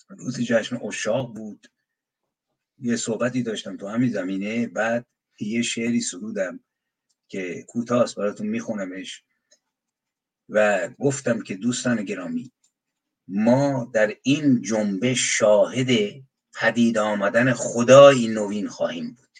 روز 0.08 0.40
جشن 0.40 0.76
اشاق 0.76 1.34
بود. 1.34 1.66
یه 2.78 2.96
صحبتی 2.96 3.42
داشتم 3.42 3.76
تو 3.76 3.88
همین 3.88 4.10
زمینه 4.10 4.66
بعد 4.66 5.06
یه 5.40 5.62
شعری 5.62 6.00
سرودم 6.00 6.60
که 7.28 7.64
کوتاست 7.68 8.16
براتون 8.16 8.46
میخونمش 8.46 9.24
و 10.48 10.88
گفتم 10.88 11.42
که 11.42 11.54
دوستان 11.54 12.04
گرامی 12.04 12.52
ما 13.28 13.90
در 13.94 14.16
این 14.22 14.62
جنبش 14.62 15.38
شاهد 15.38 15.88
پدید 16.54 16.98
آمدن 16.98 17.52
خدایی 17.52 18.28
نوین 18.28 18.68
خواهیم 18.68 19.14
بود. 19.14 19.38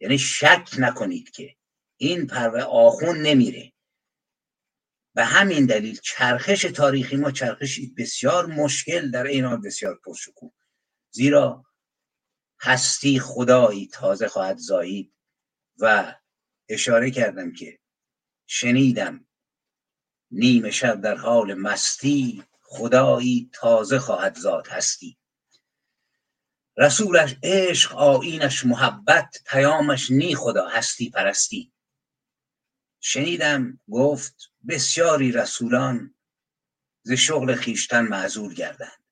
یعنی 0.00 0.18
شک 0.18 0.68
نکنید 0.78 1.30
که 1.30 1.56
این 1.96 2.26
پرو 2.26 2.62
آخون 2.62 3.18
نمیره. 3.18 3.72
به 5.14 5.24
همین 5.24 5.66
دلیل 5.66 5.98
چرخش 6.02 6.62
تاریخی 6.62 7.16
ما 7.16 7.30
چرخشی 7.30 7.94
بسیار 7.98 8.46
مشکل 8.46 9.10
در 9.10 9.26
این 9.26 9.44
حال 9.44 9.60
بسیار 9.60 10.00
پرشکوه 10.04 10.52
زیرا 11.10 11.64
هستی 12.60 13.20
خدایی 13.20 13.86
تازه 13.86 14.28
خواهد 14.28 14.56
زایید. 14.58 15.14
و 15.78 16.14
اشاره 16.68 17.10
کردم 17.10 17.52
که 17.52 17.78
شنیدم 18.46 19.26
نیمه 20.30 20.70
شب 20.70 21.00
در 21.00 21.14
حال 21.14 21.54
مستی 21.54 22.44
خدایی 22.62 23.50
تازه 23.52 23.98
خواهد 23.98 24.36
زاد 24.38 24.68
هستی. 24.68 25.18
رسولش 26.76 27.36
عشق 27.42 27.94
آینش 27.94 28.64
محبت 28.66 29.38
پیامش 29.46 30.10
نی 30.10 30.34
خدا 30.34 30.68
هستی 30.68 31.10
پرستی. 31.10 31.72
شنیدم 33.00 33.80
گفت 33.90 34.52
بسیاری 34.68 35.32
رسولان 35.32 36.14
ز 37.02 37.12
شغل 37.12 37.54
خیشتن 37.54 38.00
معذور 38.00 38.54
گردند. 38.54 39.03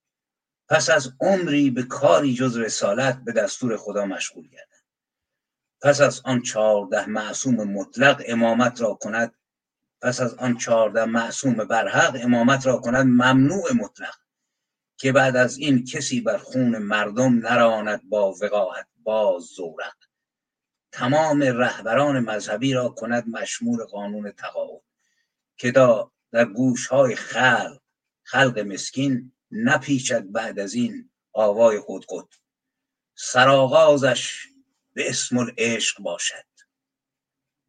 پس 0.72 0.90
از 0.90 1.12
عمری 1.20 1.70
به 1.70 1.82
کاری 1.82 2.34
جز 2.34 2.56
رسالت 2.56 3.24
به 3.24 3.32
دستور 3.32 3.76
خدا 3.76 4.04
مشغول 4.04 4.48
گردند 4.48 4.84
پس 5.82 6.00
از 6.00 6.20
آن 6.24 6.42
چهارده 6.42 7.08
معصوم 7.08 7.54
مطلق 7.54 8.22
امامت 8.26 8.80
را 8.80 8.94
کند 8.94 9.34
پس 10.00 10.20
از 10.20 10.34
آن 10.34 10.56
چهارده 10.56 11.04
معصوم 11.04 11.54
برحق 11.54 12.18
امامت 12.22 12.66
را 12.66 12.78
کند 12.78 13.06
ممنوع 13.06 13.72
مطلق 13.72 14.14
که 14.96 15.12
بعد 15.12 15.36
از 15.36 15.58
این 15.58 15.84
کسی 15.84 16.20
بر 16.20 16.38
خون 16.38 16.78
مردم 16.78 17.38
نراند 17.38 18.08
با 18.08 18.34
وقاحت 18.42 18.86
باز 19.02 19.42
زورق. 19.42 19.96
تمام 20.92 21.42
رهبران 21.42 22.20
مذهبی 22.20 22.72
را 22.72 22.88
کند 22.88 23.28
مشمول 23.28 23.84
قانون 23.84 24.30
تقاعد 24.30 24.82
که 25.56 25.70
دا 25.70 26.12
در 26.30 26.44
گوش 26.44 26.86
های 26.86 27.14
خلق 27.14 27.80
خلق 28.22 28.58
مسکین 28.58 29.32
نپیچد 29.52 30.32
بعد 30.32 30.58
از 30.58 30.74
این 30.74 31.10
آوای 31.32 31.82
قدقد 31.88 32.28
سرآغازش 33.14 34.46
به 34.94 35.10
اسم 35.10 35.38
العشق 35.38 36.02
باشد. 36.02 36.44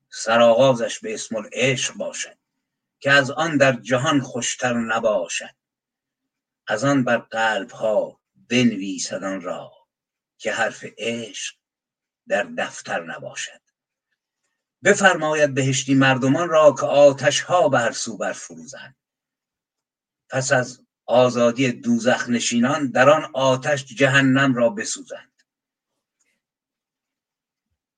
سرآغازش 0.09 0.99
به 0.99 1.13
اسم 1.13 1.35
العشق 1.35 1.93
باشد 1.93 2.37
که 2.99 3.11
از 3.11 3.31
آن 3.31 3.57
در 3.57 3.73
جهان 3.73 4.21
خوشتر 4.21 4.73
نباشد. 4.73 5.55
از 6.67 6.83
آن 6.83 7.03
بر 7.03 7.17
قلب 7.17 7.71
ها 7.71 8.19
بنویسد 8.49 9.23
آن 9.23 9.41
را 9.41 9.71
که 10.37 10.51
حرف 10.51 10.85
عشق 10.97 11.55
در 12.27 12.43
دفتر 12.43 13.03
نباشد. 13.03 13.61
بفرماید 14.83 15.53
بهشتی 15.53 15.93
مردمان 15.93 16.49
را 16.49 16.75
که 16.79 16.85
آتش 16.85 17.41
ها 17.41 17.69
بر 17.69 17.91
سو 17.91 18.17
برفروزند. 18.17 18.95
پس 20.29 20.51
از 20.51 20.85
آزادی 21.05 21.71
دوزخ 21.71 22.29
نشینان 22.29 22.87
در 22.87 23.09
آن 23.09 23.31
آتش 23.33 23.85
جهنم 23.85 24.55
را 24.55 24.69
بسوزند. 24.69 25.41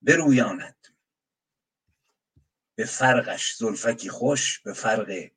برویاند. 0.01 0.87
به 2.75 2.85
فرقش 2.85 3.55
زلفکی 3.55 4.09
خوش 4.09 4.59
به 4.59 4.73
فرق 4.73 5.31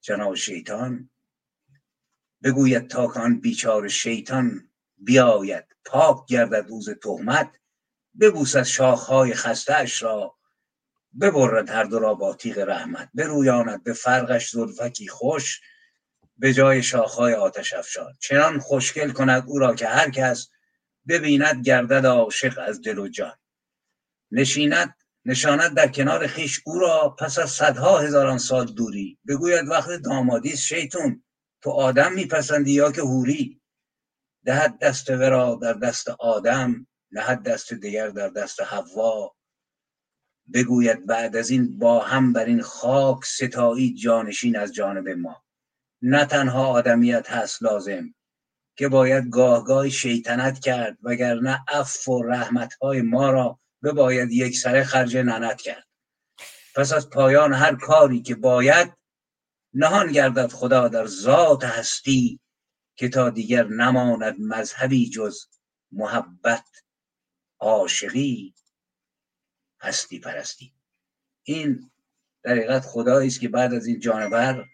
جناب 0.00 0.34
شیطان. 0.34 1.10
بگوید 2.42 2.88
تا 2.88 3.12
که 3.12 3.20
آن 3.20 3.40
بیچار 3.40 3.88
شیطان 3.88 4.70
بیاید 4.96 5.64
پاک 5.84 6.26
گردد 6.28 6.68
روز 6.68 6.90
تهمت. 6.90 7.58
ببوسد 8.20 8.62
شاخهای 8.62 9.34
خستهاش 9.34 10.02
را 10.02 10.38
ببرد 11.20 11.70
هر 11.70 11.84
دو 11.84 11.98
را 11.98 12.14
با 12.14 12.34
تیغ 12.34 12.58
رحمت. 12.58 13.10
برویاند 13.14 13.84
به 13.84 13.92
فرقش 13.92 14.50
زلفکی 14.50 15.08
خوش 15.08 15.60
به 16.38 16.52
جای 16.52 16.82
شاخهای 16.82 17.34
آتش 17.34 17.74
افشان. 17.74 18.16
چنان 18.20 18.58
خوشگل 18.58 19.10
کند 19.10 19.44
او 19.46 19.58
را 19.58 19.74
که 19.74 19.86
هر 19.86 20.10
کس 20.10 20.48
ببیند 21.08 21.64
گردد 21.64 22.06
عاشق 22.06 22.58
از 22.66 22.80
دل 22.82 22.98
و 22.98 23.08
جان. 23.08 23.36
نشیند 24.30 24.94
نشاند 25.24 25.76
در 25.76 25.88
کنار 25.88 26.26
خیش 26.26 26.60
او 26.66 26.78
را 26.78 27.16
پس 27.18 27.38
از 27.38 27.50
صدها 27.50 27.98
هزاران 27.98 28.38
سال 28.38 28.66
دوری. 28.66 29.18
بگوید 29.28 29.68
وقت 29.68 29.90
دامادی 29.90 30.56
شیطون. 30.56 31.24
تو 31.62 31.70
آدم 31.70 32.12
میپسندی 32.12 32.72
یا 32.72 32.92
که 32.92 33.00
هوری 33.00 33.60
دهد 34.44 34.78
دست 34.78 35.10
ورا 35.10 35.58
در 35.62 35.72
دست 35.72 36.08
آدم 36.08 36.86
نهد 37.10 37.42
دست 37.42 37.74
دیگر 37.74 38.08
در 38.08 38.28
دست 38.28 38.62
حوا. 38.62 39.34
بگوید 40.54 41.06
بعد 41.06 41.36
از 41.36 41.50
این 41.50 41.78
با 41.78 42.04
هم 42.04 42.32
بر 42.32 42.44
این 42.44 42.62
خاک 42.62 43.24
ستایی 43.24 43.94
جانشین 43.94 44.56
از 44.56 44.74
جانب 44.74 45.08
ما. 45.08 45.44
نه 46.02 46.24
تنها 46.24 46.66
آدمیت 46.66 47.30
هست 47.30 47.62
لازم 47.62 48.14
که 48.76 48.88
باید 48.88 49.30
گاهگاه 49.30 49.88
شیطنت 49.88 50.58
کرد 50.58 50.98
وگرنه 51.02 51.64
اف 51.68 52.08
و 52.08 52.22
رحمتهای 52.22 53.02
ما 53.02 53.30
را 53.30 53.60
باید 53.94 54.32
یک 54.32 54.58
سره 54.58 54.84
خرج 54.84 55.16
ننت 55.16 55.60
کرد. 55.60 55.86
پس 56.74 56.92
از 56.92 57.10
پایان 57.10 57.52
هر 57.52 57.74
کاری 57.74 58.22
که 58.22 58.34
باید 58.34 58.92
نهان 59.74 60.12
گردد 60.12 60.52
خدا 60.52 60.88
در 60.88 61.06
ذات 61.06 61.64
هستی 61.64 62.40
که 62.96 63.08
تا 63.08 63.30
دیگر 63.30 63.66
نماند 63.66 64.36
مذهبی 64.40 65.10
جز 65.10 65.46
محبت 65.92 66.68
عاشقی 67.60 68.54
هستی 69.80 70.18
پرستی. 70.18 70.74
این 71.42 71.90
در 72.42 72.80
خدایی 72.80 73.28
است 73.28 73.40
که 73.40 73.48
بعد 73.48 73.74
از 73.74 73.86
این 73.86 74.00
جانور 74.00 74.64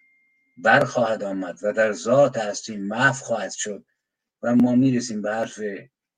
بر 0.57 0.85
خواهد 0.85 1.23
آمد 1.23 1.59
و 1.63 1.73
در 1.73 1.93
ذات 1.93 2.39
هستی 2.39 2.77
محو 2.77 3.13
خواهد 3.13 3.53
شد 3.53 3.85
و 4.43 4.57
ما 4.57 4.75
می‌رسیم 4.75 5.23
به 5.23 5.31
حرف 5.31 5.61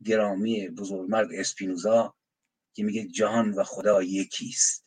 گرامی 0.04 0.68
بزرگمرد 0.68 1.28
اسپینوزا 1.32 2.14
که 2.74 2.84
میگه 2.84 3.04
جهان 3.04 3.50
و 3.50 3.62
خدا 3.62 4.02
یکیست. 4.02 4.86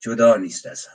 جدا 0.00 0.36
نیست 0.36 0.66
اصلا. 0.66 0.92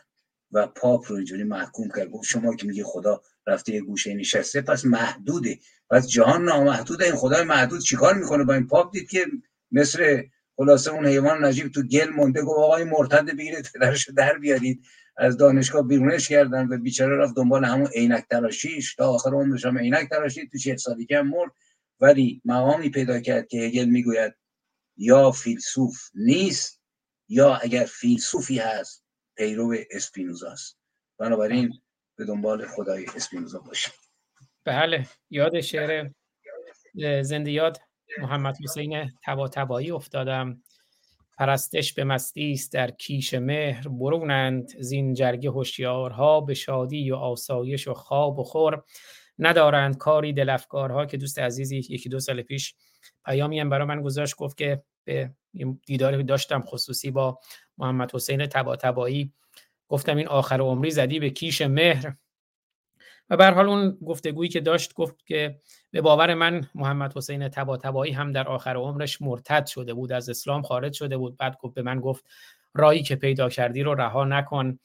و 0.51 0.67
پاپ 0.67 1.11
رو 1.11 1.15
اینجوری 1.15 1.43
محکوم 1.43 1.89
کرد. 1.95 2.09
گفت 2.09 2.29
شما 2.29 2.55
که 2.55 2.67
میگه 2.67 2.83
خدا 2.83 3.21
رفته 3.47 3.73
یه 3.73 3.81
گوشه 3.81 4.13
نشسته 4.13 4.61
پس 4.61 4.85
محدوده. 4.85 5.59
پس 5.89 6.07
جهان 6.07 6.43
نامحدوده. 6.43 7.05
این 7.05 7.15
خدای 7.15 7.43
محدود 7.43 7.81
چیکار 7.81 8.13
می‌کنه؟ 8.13 8.43
با 8.43 8.53
این 8.53 8.67
پاپ 8.67 8.91
دید 8.91 9.09
که 9.09 9.25
مثل 9.71 10.23
خلاصه 10.55 10.91
اون 10.91 11.05
حیوان 11.07 11.45
نجیب 11.45 11.67
تو 11.71 11.81
گل 11.81 12.09
مونده 12.09 12.41
گفت 12.41 12.59
آقای 12.59 12.83
مرتد 12.83 13.25
بگیرید 13.25 13.69
پدرشو 13.75 14.11
در 14.11 14.37
بیارید. 14.37 14.85
از 15.17 15.37
دانشگاه 15.37 15.87
بیرونش 15.87 16.29
کردن 16.29 16.67
و 16.67 16.77
بیچاره 16.77 17.17
رفت 17.17 17.35
دنبال 17.35 17.65
همون 17.65 17.87
عینک 17.87 18.25
تراشیش 18.29 18.95
تا 18.95 19.09
آخر 19.09 19.29
عمرش 19.29 19.65
هم 19.65 19.77
عینک 19.77 20.09
تراشید 20.09 20.51
تو 20.51 20.57
40 20.57 20.75
سالگی 20.75 21.15
هم 21.15 21.27
مرد. 21.27 21.51
ولی 21.99 22.41
مقامی 22.45 22.89
پیدا 22.89 23.19
کرد 23.19 23.47
که 23.47 23.57
هگل 23.57 23.85
می‌گوید 23.85 24.33
یا 24.97 25.31
فیلسوف 25.31 26.09
نیست 26.15 26.81
یا 27.29 27.55
اگر 27.55 27.85
فیلسوفی 27.85 28.59
هست 28.59 29.05
پیرو 29.37 29.75
اسپینوزاست 29.91 30.77
بنابراین 31.17 31.73
به 32.17 32.25
دنبال 32.25 32.67
خدای 32.67 33.05
اسپینوزا 33.15 33.59
باشید. 33.59 33.93
بله 34.65 35.07
یاد 35.29 35.61
شعر 35.61 36.09
زنده 37.21 37.51
یاد 37.51 37.81
محمد 38.17 38.57
حسین 38.63 39.11
تبا 39.25 39.47
تبایی 39.47 39.91
افتادم. 39.91 40.63
پرستش 41.37 41.93
به 41.93 42.03
مستی 42.03 42.51
است 42.51 42.73
در 42.73 42.91
کیش 42.91 43.33
مهر 43.33 43.87
برونند. 43.87 44.71
زین 44.79 45.13
جرگه 45.13 45.49
هوشیارها 45.49 46.41
به 46.41 46.53
شادی 46.53 47.11
و 47.11 47.15
آسایش 47.15 47.87
و 47.87 47.93
خواب 47.93 48.39
و 48.39 48.43
خور 48.43 48.83
ندارند. 49.39 49.97
کاری 49.97 50.33
دلفکارها 50.33 51.05
که 51.05 51.17
دوست 51.17 51.39
عزیزی 51.39 51.77
یکی 51.77 52.09
دو 52.09 52.19
سال 52.19 52.41
پیش 52.41 52.75
پیامی 53.25 53.59
هم 53.59 53.69
برای 53.69 53.87
من 53.87 54.01
گذاشت 54.01 54.35
گفت 54.35 54.57
که 54.57 54.83
به 55.03 55.31
دیداری 55.85 56.23
داشتم 56.23 56.61
خصوصی 56.61 57.11
با 57.11 57.39
محمد 57.77 58.15
حسین 58.15 58.45
تبا 58.45 58.75
تبایی 58.75 59.33
گفتم 59.87 60.17
این 60.17 60.27
آخر 60.27 60.61
عمری 60.61 60.91
زدی 60.91 61.19
به 61.19 61.29
کیش 61.29 61.61
مهر. 61.61 62.15
و 63.29 63.37
به 63.37 63.47
حال 63.47 63.69
اون 63.69 63.97
گفتگویی 64.05 64.49
که 64.49 64.59
داشت 64.59 64.93
گفت 64.93 65.25
که 65.25 65.59
به 65.91 66.01
باور 66.01 66.33
من 66.33 66.67
محمد 66.75 67.17
حسین 67.17 67.49
تبا 67.49 67.77
تبایی 67.77 68.13
هم 68.13 68.31
در 68.31 68.47
آخر 68.47 68.75
عمرش 68.75 69.21
مرتد 69.21 69.65
شده 69.65 69.93
بود 69.93 70.11
از 70.11 70.29
اسلام 70.29 70.61
خارج 70.61 70.93
شده 70.93 71.17
بود. 71.17 71.37
بعد 71.37 71.57
گفت 71.57 71.73
به 71.75 71.81
من 71.81 71.99
گفت 71.99 72.25
رایی 72.73 73.03
که 73.03 73.15
پیدا 73.15 73.49
کردی 73.49 73.83
رو 73.83 73.95
رها 73.95 74.25
نکن 74.25 74.79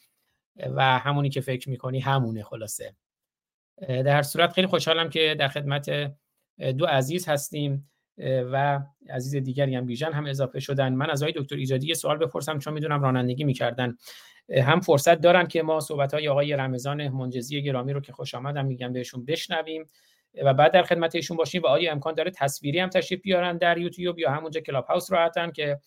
و 0.57 0.99
همونی 0.99 1.31
که 1.31 1.41
فکر 1.41 1.71
می‌کنی 1.71 2.01
همونه 2.01 2.45
خلاصه. 2.45 2.95
در 3.89 4.23
صورت 4.23 4.53
خیلی 4.53 4.67
خوشحالم 4.67 5.11
که 5.11 5.37
در 5.39 5.49
خدمت 5.49 6.13
دو 6.79 6.87
عزیز 6.87 7.29
هستیم. 7.29 7.91
و 8.53 8.81
عزیز 9.11 9.43
دیگری 9.43 9.75
هم 9.75 9.87
بیژن 9.87 10.13
هم 10.13 10.27
اضافه 10.27 10.61
شدن. 10.61 10.93
من 10.93 11.11
از 11.11 11.23
آقای 11.23 11.33
دکتر 11.37 11.57
ایجادی 11.57 11.95
سوال 11.95 12.19
بپرسم 12.19 12.59
چون 12.59 12.73
می‌دونم 12.73 13.03
رانندگی 13.03 13.45
می‌کردن. 13.45 13.97
هم 14.63 14.81
فرصت 14.81 15.21
دارن 15.21 15.47
که 15.47 15.63
ما 15.63 15.81
صحبت 15.81 16.15
های 16.15 16.29
آقای 16.29 16.53
رمضان 16.53 17.09
منجزی 17.09 17.63
گرامی 17.63 17.93
رو 17.93 18.01
که 18.01 18.13
خوش 18.13 18.35
آمدن 18.35 18.67
میگم 18.67 18.93
بهشون 18.93 19.25
بشنویم. 19.25 19.91
و 20.45 20.55
بعد 20.55 20.73
در 20.73 20.83
خدمت 20.83 21.15
ایشون 21.15 21.37
باشیم 21.37 21.63
و 21.63 21.67
آیا 21.67 21.93
امکان 21.93 22.15
داره 22.15 22.31
تصویری 22.31 22.79
هم 22.79 22.89
تشریف 22.89 23.21
بیارن 23.21 23.57
در 23.57 23.79
یوتیوب 23.79 24.19
یا 24.19 24.31
همونجا 24.31 24.61
کلاب 24.61 24.85
هاوس 24.85 25.13
راحتن 25.13 25.51
که 25.51 25.79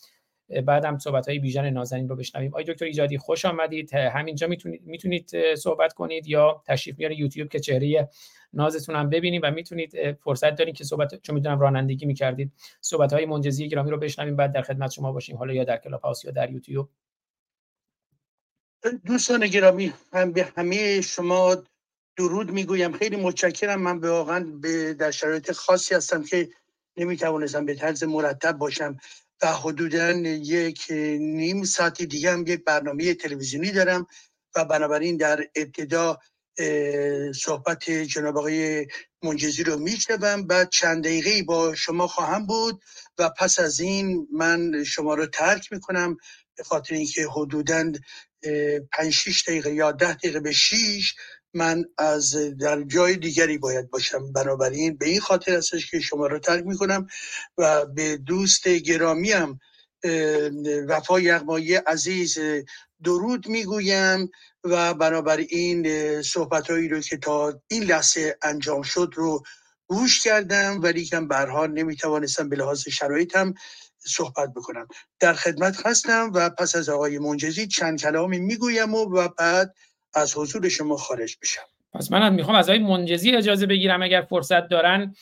بعدم 0.62 0.98
صحبت 0.98 1.28
های 1.28 1.40
بیژن 1.40 1.70
نازنین 1.70 2.10
رو 2.10 2.16
بشنویم. 2.16 2.52
آقای 2.52 2.64
دکتر 2.64 2.86
ایجادی 2.86 3.18
خوش 3.18 3.46
آمدید. 3.46 3.94
همینجا 3.94 4.48
می‌تونید 4.48 4.82
می‌تونید 4.86 5.56
صحبت 5.56 5.94
کنید 5.94 6.28
یا 6.28 6.64
تشریف 6.68 7.00
میاره 7.00 7.20
یوتیوب 7.20 7.50
که 7.50 7.60
چهره 7.60 8.10
نازتون 8.54 8.96
هم 8.96 9.10
ببینیم 9.10 9.42
و 9.44 9.52
می‌تونید 9.52 10.14
فرصت 10.14 10.56
دارین 10.56 10.74
که 10.74 10.84
صحبت 10.84 11.22
چون 11.22 11.36
می‌دونم 11.36 11.60
رانندگی 11.60 12.06
می‌کردید 12.06 12.52
صحبت 12.82 13.14
های 13.14 13.26
منجزی 13.26 13.70
گرامی 13.70 13.92
رو 13.92 13.98
بشنویم 13.98 14.36
بعد 14.36 14.52
در 14.54 14.62
خدمت 14.62 14.92
شما 14.92 15.12
باشیم 15.12 15.38
حالا 15.38 15.54
یا 15.54 15.64
در 15.64 15.78
کلاب 15.78 16.02
یا 16.24 16.32
در 16.32 16.52
یوتیوب. 16.52 16.90
دوستان 19.06 19.48
گرامی 19.48 19.94
هم 20.14 20.32
به 20.32 20.48
همه 20.58 21.02
شما 21.02 21.56
درود 22.18 22.52
می‌گویم. 22.52 22.92
خیلی 22.92 23.16
متشکرم. 23.16 23.82
من 23.82 23.98
واقعا 23.98 24.46
به 24.62 24.94
در 24.94 25.12
شرایط 25.12 25.52
خاصی 25.52 25.96
هستم 25.96 26.24
که 26.24 26.50
نمی‌توانستم 26.98 27.66
به 27.66 27.76
طرز 27.76 28.04
مرتب 28.04 28.52
باشم. 28.52 28.98
و 29.42 29.48
حدودا 29.54 30.12
یک 30.12 30.86
نیم 31.20 31.64
ساعت 31.64 32.02
دیگه 32.02 32.32
هم 32.32 32.48
یک 32.48 32.64
برنامه 32.64 33.14
تلویزیونی 33.14 33.72
دارم 33.72 34.08
و 34.56 34.66
بنابراین 34.66 35.18
در 35.18 35.40
ابتدا 35.56 36.18
صحبت 37.36 37.90
جناب 37.92 38.38
آقای 38.38 38.88
منجزی 39.24 39.64
رو 39.64 39.80
میشنوم. 39.80 40.48
بعد 40.48 40.70
چند 40.70 41.04
دقیقه 41.04 41.44
با 41.44 41.76
شما 41.76 42.08
خواهم 42.08 42.46
بود 42.46 42.82
و 43.18 43.30
پس 43.30 43.60
از 43.60 43.80
این 43.80 44.28
من 44.34 44.84
شما 44.84 45.14
رو 45.14 45.26
ترک 45.26 45.72
می‌کنم 45.74 46.18
به 46.58 46.64
خاطر 46.64 46.96
اینکه 46.96 47.28
حدودا 47.36 47.92
پنج 48.92 49.10
شیش 49.14 49.44
دقیقه 49.48 49.74
یا 49.74 49.92
ده 49.92 50.14
دقیقه 50.14 50.40
به 50.40 50.52
شیش 50.52 51.16
من 51.54 51.86
از 51.98 52.36
در 52.60 52.84
جای 52.84 53.16
دیگری 53.16 53.58
باید 53.58 53.90
باشم. 53.90 54.32
بنابراین 54.34 54.98
به 54.98 55.10
این 55.10 55.20
خاطر 55.20 55.56
هستش 55.58 55.92
که 55.92 56.00
شما 56.00 56.28
رو 56.28 56.40
ترک 56.40 56.66
می‌کنم 56.66 57.08
و 57.58 57.86
به 57.86 58.18
دوست 58.18 58.68
گرامیم 58.68 59.60
وفا 60.88 61.20
یغمایی 61.20 61.76
عزیز 61.76 62.38
درود 63.04 63.48
می‌گویم 63.48 64.30
و 64.64 64.94
بنابراین 64.94 66.22
صحبت 66.22 66.72
هایی 66.72 66.90
رو 66.90 67.00
که 67.00 67.18
تا 67.18 67.62
این 67.68 67.84
لحظه 67.84 68.38
انجام 68.42 68.82
شد 68.82 69.12
رو 69.16 69.44
گوش 69.88 70.24
کردم 70.24 70.80
ولی 70.82 71.06
کم 71.06 71.28
برها 71.28 71.66
نمی‌توانستم 71.66 72.50
به 72.50 72.56
لحاظ 72.56 72.88
شرایطم 72.90 73.54
صحبت 74.06 74.54
بکنم. 74.56 74.88
در 75.20 75.34
خدمت 75.34 75.88
هستم 75.88 76.32
و 76.34 76.50
پس 76.50 76.76
از 76.76 76.90
آقای 76.90 77.20
منجزی 77.20 77.68
چند 77.68 78.02
کلامی 78.02 78.40
می‌گویم 78.40 78.94
و, 78.94 78.98
و 78.98 79.28
بعد 79.28 79.76
از 80.14 80.38
حضور 80.38 80.70
شما 80.70 80.98
خارج 80.98 81.38
بشم 81.42 81.62
پس 81.94 82.12
من 82.12 82.34
می‌خوام 82.34 82.58
از 82.58 82.70
آقای 82.70 82.80
منجزی 82.80 83.36
اجازه 83.36 83.66
بگیرم 83.66 84.04
اگر 84.04 84.22
فرصت 84.22 84.68
دارن 84.68 85.16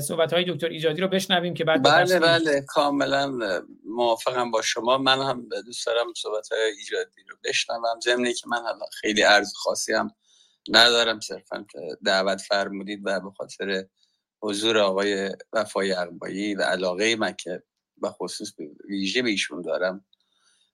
صحبت 0.00 0.32
های 0.32 0.44
دکتر 0.48 0.68
ایجادی 0.68 1.00
رو 1.00 1.08
بشنویم 1.08 1.54
که 1.54 1.64
بعد 1.64 1.82
بله 1.82 2.18
بله 2.18 2.64
کاملا 2.68 3.38
موافقم 3.84 4.50
با 4.50 4.62
شما. 4.62 4.98
من 4.98 5.18
هم 5.18 5.48
دوست 5.66 5.86
دارم 5.86 6.06
صحبت 6.16 6.52
های 6.52 6.60
ایجادی 6.60 7.22
رو 7.28 7.36
بشنوم. 7.44 8.00
ضمن 8.04 8.32
که 8.32 8.48
من 8.48 8.62
خیلی 9.00 9.22
عرض 9.22 9.52
خاصی 9.54 9.92
هم 9.92 10.10
ندارم 10.68 11.20
صرفا 11.20 11.66
دعوت 12.04 12.40
فرمودید 12.40 13.00
و 13.04 13.20
به 13.20 13.30
خاطر 13.30 13.86
حضور 14.42 14.78
آقای 14.78 15.30
وفای 15.52 15.92
اقبایی 15.92 16.54
و 16.54 16.62
علاقه 16.62 17.16
من 17.16 17.32
که 17.32 17.62
به 17.96 18.08
خصوص 18.08 18.52
ویژه 18.88 19.22
به 19.22 19.30
ایشون 19.30 19.62
دارم 19.62 20.04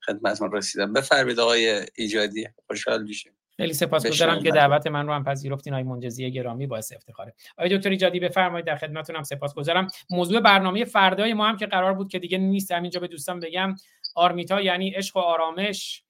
خدمتتون 0.06 0.52
رسیدم. 0.52 0.92
بفرمید 0.92 1.40
آقای 1.40 1.86
ایجادی 1.94 2.48
خوشحال 2.66 3.02
میشیم. 3.02 3.38
خیلی 3.56 3.74
سپاسگزارم 3.74 4.42
که 4.42 4.50
دعوت 4.50 4.86
من 4.86 5.06
رو 5.06 5.12
هم 5.12 5.24
پذیرفتین 5.24 5.72
آقای 5.74 5.82
منجزی 5.82 6.30
گرامی 6.30 6.66
باعث 6.66 6.92
افتخاره. 6.92 7.34
آقای 7.58 7.76
دکتر 7.76 7.90
ایجادی 7.90 8.20
بفرمایید 8.20 8.66
در 8.66 8.76
خدمتتونم. 8.76 9.22
سپاسگزارم 9.22 9.88
موضوع 10.10 10.40
برنامه 10.40 10.84
فردای 10.84 11.34
ما 11.34 11.46
هم 11.48 11.56
که 11.56 11.66
قرار 11.66 11.94
بود 11.94 12.08
که 12.08 12.18
دیگه 12.18 12.38
نیست 12.38 12.72
همینجا 12.72 13.00
به 13.00 13.08
دوستان 13.08 13.40
بگم. 13.40 13.74
آرمیتا 14.14 14.60
یعنی 14.60 14.90
عشق 14.90 15.16
و 15.16 15.20
آرامش 15.20 16.02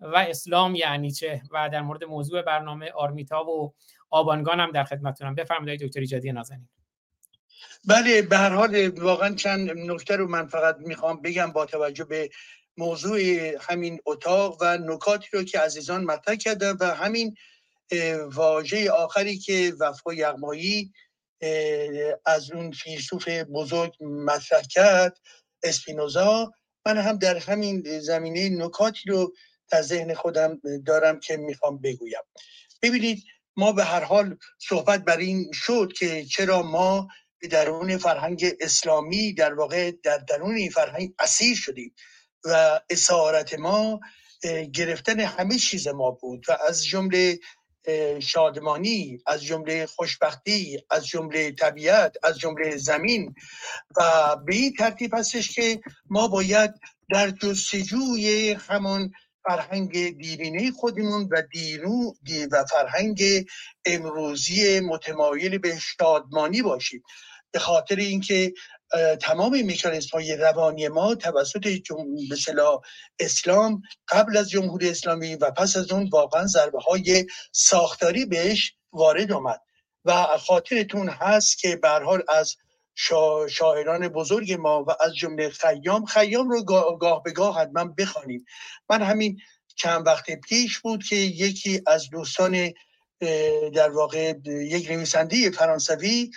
و 0.00 0.16
اسلام 0.16 0.74
یعنی 0.74 1.10
چه؟ 1.10 1.42
و 1.52 1.68
در 1.72 1.82
مورد 1.82 2.04
موضوع 2.04 2.42
برنامه 2.42 2.90
آرمیتا 2.90 3.44
و 3.44 3.74
آبانگان 4.10 4.60
هم 4.60 4.70
در 4.70 4.84
خدمتتونم. 4.84 5.34
بفرمایید 5.34 5.82
دکتر 5.82 6.00
ایجادی 6.00 6.32
نازنین. 6.32 6.68
بله 7.88 8.22
به 8.22 8.36
هر 8.36 8.50
حال 8.50 8.88
واقعا 8.88 9.34
چند 9.34 9.70
نکته 9.70 10.16
رو 10.16 10.28
من 10.28 10.46
فقط 10.46 10.76
می‌خوام 10.78 11.22
بگم 11.22 11.52
با 11.52 11.66
توجه 11.66 12.04
به 12.04 12.30
موضوع 12.76 13.20
همین 13.60 14.00
اتاق 14.06 14.58
و 14.60 14.78
نکاتی 14.78 15.28
رو 15.32 15.42
که 15.42 15.60
عزیزان 15.60 16.04
مطرح 16.04 16.34
کردن 16.34 16.76
و 16.80 16.84
همین 16.84 17.34
واژه 18.32 18.90
آخری 18.90 19.38
که 19.38 19.72
وفا 19.80 20.14
یغمایی 20.14 20.92
از 22.26 22.52
اون 22.52 22.72
فیلسوف 22.72 23.28
بزرگ 23.28 23.94
مطرح 24.00 24.62
کرد 24.62 25.18
اسپینوزا. 25.62 26.52
من 26.86 26.98
هم 26.98 27.18
در 27.18 27.36
همین 27.36 28.00
زمینه 28.00 28.64
نکاتی 28.64 29.10
رو 29.10 29.32
در 29.70 29.82
ذهن 29.82 30.14
خودم 30.14 30.60
دارم 30.86 31.20
که 31.20 31.36
می‌خوام 31.36 31.78
بگویم. 31.78 32.20
ببینید 32.82 33.24
ما 33.56 33.72
به 33.72 33.84
هر 33.84 34.04
حال 34.04 34.36
صحبت 34.68 35.04
بر 35.04 35.16
این 35.16 35.50
شد 35.52 35.92
که 35.98 36.24
چرا 36.24 36.62
ما 36.62 37.08
به 37.38 37.48
درون 37.48 37.96
فرهنگ 37.96 38.46
اسلامی 38.60 39.34
در 39.34 39.54
واقع 39.54 39.92
در 40.02 40.18
درون 40.18 40.54
این 40.54 40.70
فرهنگ 40.70 41.14
اسیر 41.18 41.56
شدیم. 41.56 41.94
و 42.46 42.80
اسارت 42.90 43.58
ما 43.58 44.00
گرفتن 44.74 45.20
همه 45.20 45.58
چیز 45.58 45.88
ما 45.88 46.10
بود 46.10 46.44
و 46.48 46.56
از 46.68 46.84
جمله 46.84 47.38
شادمانی 48.20 49.18
از 49.26 49.44
جمله 49.44 49.86
خوشبختی 49.86 50.78
از 50.90 51.06
جمله 51.06 51.52
طبیعت 51.52 52.16
از 52.22 52.38
جمله 52.38 52.76
زمین 52.76 53.34
و 53.96 54.36
به 54.46 54.54
این 54.54 54.72
ترتیب 54.72 55.14
هستش 55.14 55.54
که 55.54 55.80
ما 56.10 56.28
باید 56.28 56.74
در 57.10 57.30
جستجوی 57.30 58.56
همان 58.68 59.12
فرهنگ 59.44 60.18
دیرینه 60.18 60.70
خودمون 60.70 61.28
و 61.32 61.42
دیرو 61.52 62.14
و 62.52 62.64
فرهنگ 62.64 63.22
امروزی 63.84 64.80
متمایل 64.80 65.58
به 65.58 65.78
شادمانی 65.78 66.62
باشیم. 66.62 67.02
به 67.50 67.58
خاطر 67.58 67.96
اینکه 67.96 68.52
تمام 69.20 69.62
مکانیزم 69.62 70.08
های 70.12 70.36
روانی 70.36 70.88
ما 70.88 71.14
توسط 71.14 71.80
مثلا 72.30 72.80
اسلام 73.18 73.82
قبل 74.08 74.36
از 74.36 74.50
جمهوری 74.50 74.90
اسلامی 74.90 75.34
و 75.34 75.50
پس 75.50 75.76
از 75.76 75.92
اون 75.92 76.08
واقعا 76.12 76.46
ضربه 76.46 76.78
های 76.78 77.26
ساختاری 77.52 78.26
بهش 78.26 78.74
وارد 78.92 79.32
آمد. 79.32 79.60
و 80.06 80.26
خاطرتون 80.38 81.08
هست 81.08 81.58
که 81.58 81.76
به 81.76 81.88
حال 81.88 82.22
از 82.28 82.56
شاعران 83.48 84.08
بزرگ 84.08 84.52
ما 84.52 84.84
و 84.84 84.90
از 85.00 85.16
جمله 85.16 85.50
خیام 85.50 86.04
خیام 86.04 86.48
رو 86.48 86.64
گاه 86.64 87.22
به 87.22 87.32
گاه 87.32 87.60
حتما 87.60 87.84
بخوانیم. 87.84 88.44
من 88.90 89.02
همین 89.02 89.40
چند 89.74 90.06
وقت 90.06 90.30
پیش 90.30 90.78
بود 90.78 91.04
که 91.04 91.16
یکی 91.16 91.82
از 91.86 92.10
دوستان 92.10 92.72
در 93.74 93.90
واقع 93.90 94.34
یک 94.46 94.90
نویسنده 94.90 95.50
فرانسوی 95.50 96.30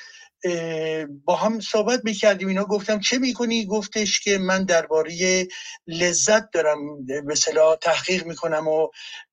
با 1.26 1.36
هم 1.36 1.60
صحبت 1.60 2.02
می‌کردیم 2.04 2.48
اینا 2.48 2.64
گفتم 2.66 3.00
چه 3.00 3.18
می‌کنی؟ 3.18 3.66
گفتش 3.66 4.20
که 4.20 4.38
من 4.38 4.64
درباره 4.66 5.48
لذت 5.88 6.52
دارم 6.52 6.78
مثلا 7.26 7.76
تحقیق 7.76 8.26
می‌کنم 8.26 8.68
و 8.68 8.88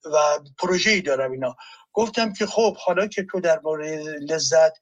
و 0.04 0.16
پروژه‌ای 0.58 1.00
دارم 1.00 1.32
اینا. 1.32 1.56
گفتم 1.92 2.32
که 2.32 2.46
خب 2.46 2.76
حالا 2.76 3.06
که 3.06 3.26
تو 3.30 3.40
درباره 3.40 4.02
لذت 4.20 4.72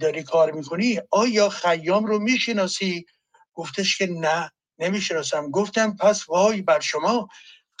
داری 0.00 0.22
کار 0.22 0.52
می‌کنی 0.52 1.00
آیا 1.10 1.48
خیام 1.48 2.06
رو 2.06 2.18
می‌شناسی؟ 2.18 3.06
گفتش 3.54 3.98
که 3.98 4.06
نه 4.06 4.50
نمی‌شناسم. 4.78 5.50
گفتم 5.50 5.96
پس 5.96 6.28
وای 6.28 6.62
بر 6.62 6.80
شما 6.80 7.28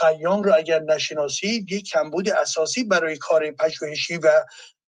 خیام 0.00 0.42
رو 0.42 0.54
اگر 0.56 0.80
نشناسید 0.80 1.72
یک 1.72 1.88
کمبود 1.88 2.28
اساسی 2.30 2.84
برای 2.84 3.16
کار 3.16 3.50
پژوهشی 3.50 4.16
و 4.16 4.30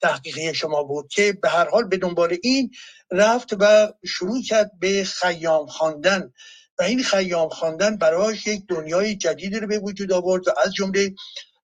تحقیقی 0.03 0.55
شما 0.55 0.83
بود 0.83 1.09
که 1.09 1.33
به 1.33 1.49
هر 1.49 1.69
حال 1.71 1.85
به 1.85 1.97
دنبال 1.97 2.37
این 2.43 2.71
رفت 3.11 3.49
و 3.61 3.93
شروع 4.07 4.43
کرد 4.43 4.71
به 4.81 5.05
خیام 5.05 5.67
خواندن. 5.67 6.33
و 6.79 6.83
این 6.83 7.03
خیام 7.03 7.49
خواندن 7.49 7.97
برایش 7.97 8.47
یک 8.47 8.63
دنیای 8.69 9.17
جدیدی 9.17 9.61
رو 9.61 9.67
به 9.67 9.79
وجود 9.79 10.13
آورد 10.13 10.49
و 10.49 10.51
از 10.65 10.75
جمله 10.75 11.15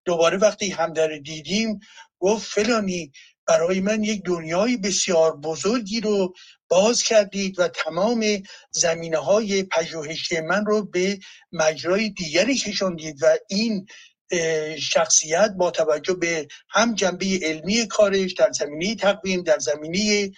دوباره 0.05 0.39
وقتی 0.39 0.71
همدر 0.71 1.09
دیدیم 1.19 1.81
گفت 2.19 2.51
فلانی 2.51 3.13
برای 3.47 3.81
من 3.81 4.05
یک 4.05 4.23
دنیای 4.25 4.77
بسیار 4.77 5.37
بزرگی 5.37 6.01
رو 6.01 6.35
باز 6.69 7.03
کردید 7.03 7.59
و 7.59 7.69
تمام 7.69 8.25
زمینه 8.71 9.19
های 9.19 9.63
پژوهشی 9.63 10.41
من 10.41 10.67
رو 10.67 10.85
به 10.85 11.19
مجرای 11.53 12.11
دیگری 12.11 12.55
کشاندید 12.55 13.23
و 13.23 13.37
این 13.49 13.87
شخصیت 14.79 15.51
با 15.57 15.71
توجه 15.71 16.15
به 16.15 16.49
هم 16.69 16.95
جنبه 16.95 17.27
علمی 17.43 17.87
کارش 17.87 18.33
در 18.33 18.51
زمینه 18.53 18.95
تقویم 18.95 19.43
در 19.43 19.59
زمینه 19.59 20.31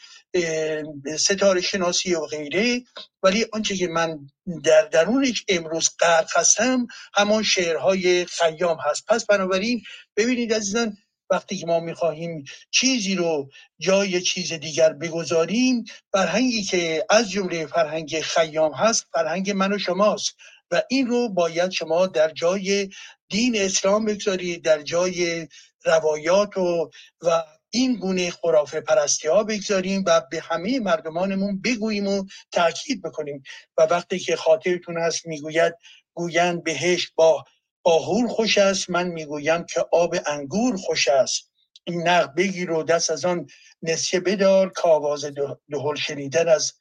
ستاره 1.19 1.61
شناسی 1.61 2.15
و 2.15 2.21
غیره. 2.21 2.83
ولی 3.23 3.47
آنچه 3.53 3.77
که 3.77 3.89
من 3.89 4.19
در 4.65 4.83
درونش 4.83 5.45
امروز 5.49 5.91
غرق 6.01 6.37
هستم 6.37 6.87
همان 7.15 7.43
شعرهای 7.43 8.25
خیام 8.25 8.79
هست. 8.91 9.07
پس 9.09 9.27
بنابراین 9.27 9.83
ببینید 10.17 10.55
عزیزان 10.55 10.97
وقتی 11.31 11.57
که 11.57 11.67
ما 11.67 11.81
می‌خواهیم 11.81 12.45
چیزی 12.71 13.15
رو 13.15 13.51
جای 13.79 14.21
چیز 14.21 14.53
دیگر 14.53 14.93
بگذاریم 14.93 15.85
فرهنگی 16.13 16.63
که 16.63 17.07
از 17.11 17.31
جمله 17.31 17.67
فرهنگ 17.67 18.21
خیام 18.21 18.73
هست 18.75 19.07
فرهنگ 19.13 19.51
من 19.51 19.73
و 19.73 19.79
شماست. 19.79 20.37
و 20.71 20.83
این 20.91 21.07
رو 21.07 21.29
باید 21.29 21.71
شما 21.71 22.07
در 22.07 22.31
جای 22.31 22.89
دین 23.29 23.61
اسلام 23.61 24.05
بگذارید 24.05 24.65
در 24.65 24.83
جای 24.83 25.49
روایات 25.85 26.59
و 26.59 26.91
و 27.21 27.45
این 27.71 27.97
گونه 27.97 28.31
خرافه 28.31 28.81
پرستی 28.81 29.29
ها 29.29 29.45
بگذاریم 29.45 30.05
و 30.07 30.23
به 30.31 30.41
همه 30.41 30.81
مردمانمون 30.81 31.61
بگوییم 31.61 32.09
و 32.09 32.25
تاکید 32.53 33.03
بکنیم. 33.03 33.43
و 33.77 33.83
وقتی 33.83 34.19
که 34.19 34.37
خاطرتون 34.37 34.99
هست 34.99 35.27
می‌گوید 35.27 35.75
گویند 36.15 36.65
بهش 36.65 37.13
با 37.15 37.45
آهور 37.85 38.29
خوش 38.29 38.59
است 38.59 38.91
من 38.91 39.09
می‌گویم 39.09 39.65
که 39.65 39.85
آب 39.93 40.17
انگور 40.27 40.77
خوش 40.77 41.09
است. 41.09 41.51
این 41.85 42.09
نقد 42.09 42.35
بگیر 42.35 42.71
و 42.71 42.83
دست 42.83 43.11
از 43.11 43.25
آن 43.25 43.47
نسیه 43.83 44.21
بدار 44.21 44.73
که 44.73 44.89
آواز 44.89 45.25
دهل 45.71 45.95
شنیدن 45.95 46.49
از 46.49 46.73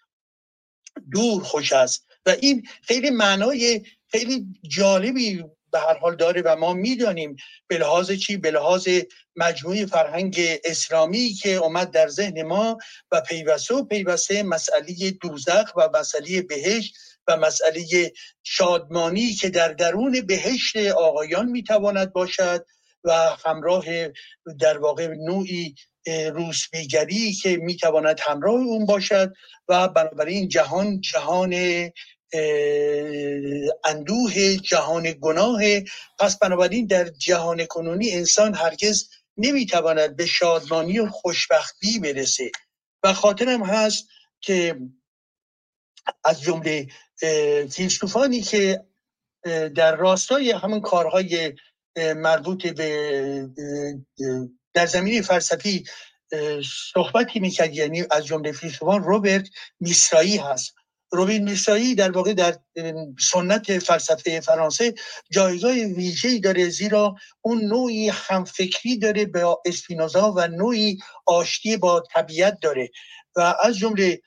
دور 1.12 1.44
خوش 1.44 1.74
است. 1.74 2.09
این 2.30 2.68
خیلی 2.82 3.10
معنای 3.10 3.82
خیلی 4.12 4.46
جالبی 4.70 5.44
به 5.72 5.80
هر 5.80 5.98
حال 5.98 6.16
داره 6.16 6.42
و 6.42 6.56
ما 6.56 6.74
می‌دانیم 6.74 7.36
به 7.68 7.78
لحاظ 7.78 8.12
چی؟ 8.12 8.38
به 8.38 8.52
لحاظ 8.52 8.88
مجموعه 9.36 9.86
فرهنگ 9.86 10.40
اسلامی 10.64 11.34
که 11.34 11.50
اومد 11.50 11.92
در 11.92 12.08
ذهن 12.08 12.44
ما 12.44 12.78
و 13.12 13.22
پیوسته 13.22 13.84
پیوسته 13.84 14.44
مسئله 14.44 15.12
دوزخ 15.22 15.74
و 15.76 15.90
مسئله 16.00 16.42
بهشت 16.42 16.96
و 17.28 17.38
مسئله 17.38 18.14
شادمانی 18.44 19.34
که 19.34 19.50
در 19.50 19.74
درون 19.74 20.22
بهشت 20.22 20.78
آقایان 20.78 21.50
می‌تواند 21.50 22.14
باشد 22.14 22.66
و 23.04 23.12
همراه 23.46 23.86
در 24.60 24.78
واقع 24.78 25.08
نوعی 25.08 25.76
روسبیگری 26.34 27.34
که 27.34 27.58
می‌تواند 27.58 28.20
همراه 28.20 28.56
اون 28.56 28.86
باشد 28.86 29.34
و 29.68 29.88
بنابراین 29.88 30.48
جهان 30.48 31.02
جهان 31.02 31.54
اندوه 33.86 34.56
جهان 34.56 35.12
گناه. 35.22 35.62
پس 36.20 36.38
بنابراین 36.38 36.86
در 36.86 37.10
جهان 37.10 37.66
کنونی 37.66 38.12
انسان 38.12 38.54
هرگز 38.54 39.10
نمی‌تواند 39.38 40.16
به 40.16 40.26
شادمانی 40.26 41.00
و 41.00 41.08
خوشبختی 41.10 42.00
برسه. 42.00 42.52
و 43.04 43.14
خاطرم 43.14 43.64
هست 43.64 44.08
که 44.42 44.76
از 46.24 46.42
جمله 46.42 46.88
فیلسوفانی 47.72 48.42
که 48.42 48.86
در 49.76 49.96
راستای 49.96 50.52
همون 50.52 50.82
کارهای 50.82 51.54
مربوط 51.98 52.68
به 52.68 53.50
در 54.74 54.86
زمین 54.86 55.22
فلسفی 55.22 55.84
صحبتی 56.94 57.40
می‌کرد 57.40 57.76
یعنی 57.76 58.04
از 58.12 58.26
جمله 58.26 58.52
فیلسوفان 58.52 59.04
روبرت 59.04 59.50
میسرایی 59.80 60.38
هست. 60.38 60.74
روبین 61.12 61.50
میسایی 61.50 61.96
در 61.96 62.12
واقع 62.12 62.34
در 62.34 62.58
سنت 63.32 63.80
فلسفه 63.80 64.40
فرانسه 64.40 64.94
جایگاه 65.32 65.72
ویژه‌ای 65.74 66.40
داره 66.40 66.70
زیرا 66.70 67.16
اون 67.42 67.66
نوعی 67.66 68.10
همفکری 68.10 68.98
داره 68.98 69.26
با 69.26 69.62
اسپینوزا 69.66 70.34
و 70.38 70.48
نوعی 70.48 70.98
آشتی 71.26 71.78
با 71.78 72.04
طبیعت 72.14 72.58
داره. 72.62 72.90
و 73.36 73.56
از 73.64 73.78
جمله 73.78 74.22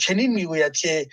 چنین 0.00 0.34
می‌گوید 0.34 0.72
که 0.72 1.06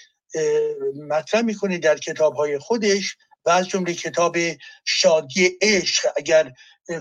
مطرح 1.08 1.42
می‌کنه 1.42 1.78
در 1.78 1.98
کتاب 1.98 2.34
های 2.34 2.58
خودش 2.58 3.16
و 3.46 3.50
از 3.50 3.68
جمله 3.68 3.94
کتاب 3.94 4.38
شادی 4.86 5.58
عشق. 5.62 6.08
اگر 6.18 6.52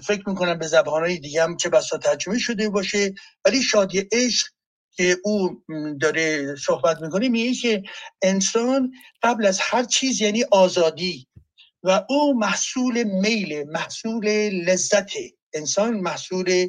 فکر 0.06 0.28
می‌کنم 0.28 0.58
به 0.58 0.66
زبانهای 0.66 1.18
دیگه 1.18 1.42
هم 1.42 1.56
که 1.56 1.68
بسا 1.68 1.98
ترجمه 1.98 2.38
شده 2.38 2.68
باشه 2.68 3.14
ولی 3.44 3.62
شادی 3.62 4.08
عشق 4.12 4.46
که 4.98 5.16
او 5.24 5.62
داره 6.00 6.56
صحبت 6.56 7.02
می‌کنه 7.02 7.28
میگه 7.28 7.54
که 7.54 7.82
انسان 8.22 8.92
قبل 9.22 9.46
از 9.46 9.58
هر 9.60 9.84
چیز 9.84 10.20
یعنی 10.20 10.44
آزادی 10.44 11.26
و 11.82 12.04
او 12.08 12.38
محصول 12.38 13.02
میل 13.02 13.64
محصول 13.70 14.28
لذت 14.50 15.10
انسان 15.54 15.94
محصول 16.00 16.66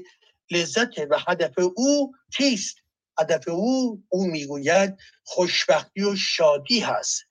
لذت 0.52 0.98
و 1.10 1.20
هدف 1.28 1.54
او 1.76 2.12
چیست 2.38 2.76
هدف 3.20 3.48
او 3.48 4.04
او 4.10 4.26
می‌گوید 4.26 4.98
خوشبختی 5.24 6.02
و 6.02 6.16
شادی 6.16 6.80
هست 6.80 7.24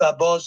و 0.00 0.12
باز 0.12 0.46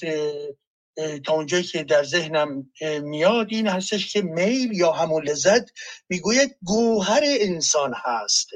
تا 1.25 1.33
اونجایی 1.33 1.63
که 1.63 1.83
در 1.83 2.03
ذهنم 2.03 2.71
میاد 3.01 3.47
این 3.49 3.67
هستش 3.67 4.13
که 4.13 4.21
میل 4.21 4.73
یا 4.73 4.91
همون 4.91 5.23
لذت 5.23 5.71
می‌گوید 6.09 6.55
گوهر 6.63 7.21
انسان 7.23 7.93
هست. 7.95 8.47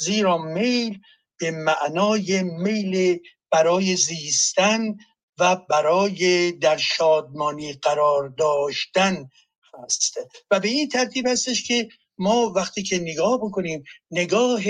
زیرا 0.00 0.38
میل 0.38 0.98
به 1.40 1.50
معنای 1.50 2.42
میل 2.42 3.18
برای 3.50 3.96
زیستن 3.96 4.96
و 5.38 5.56
برای 5.56 6.52
در 6.52 6.76
شادمانی 6.76 7.72
قرار 7.72 8.28
داشتن 8.28 9.28
هست. 9.74 10.18
و 10.50 10.60
به 10.60 10.68
این 10.68 10.88
ترتیب 10.88 11.26
هستش 11.26 11.62
که 11.62 11.88
ما 12.18 12.52
وقتی 12.56 12.82
که 12.82 12.98
نگاه 12.98 13.38
بکنیم 13.38 13.84
نگاه 14.10 14.62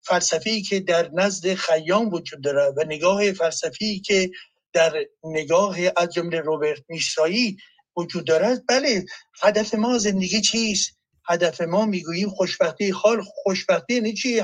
فلسفی 0.00 0.62
که 0.62 0.80
در 0.80 1.10
نزد 1.12 1.54
خیام 1.54 2.08
وجود 2.14 2.44
داره 2.44 2.74
و 2.76 2.84
نگاه 2.86 3.32
فلسفی 3.32 4.00
که 4.00 4.30
در 4.72 5.06
نگاه 5.24 5.76
از 5.96 6.08
جمله 6.12 6.40
روبرت 6.40 6.82
میسایی 6.88 7.56
وجود 7.96 8.26
دارد 8.26 8.62
بله 8.68 9.04
هدف 9.42 9.74
ما 9.74 9.98
زندگی 9.98 10.40
چیست؟ 10.40 11.01
هدف 11.28 11.60
ما 11.60 11.86
می‌گوییم 11.86 12.28
خوشبختی 12.28 12.90
حال 12.90 13.22
خوشبختی 13.22 13.94
یعنی 13.94 14.14
چی؟ 14.14 14.40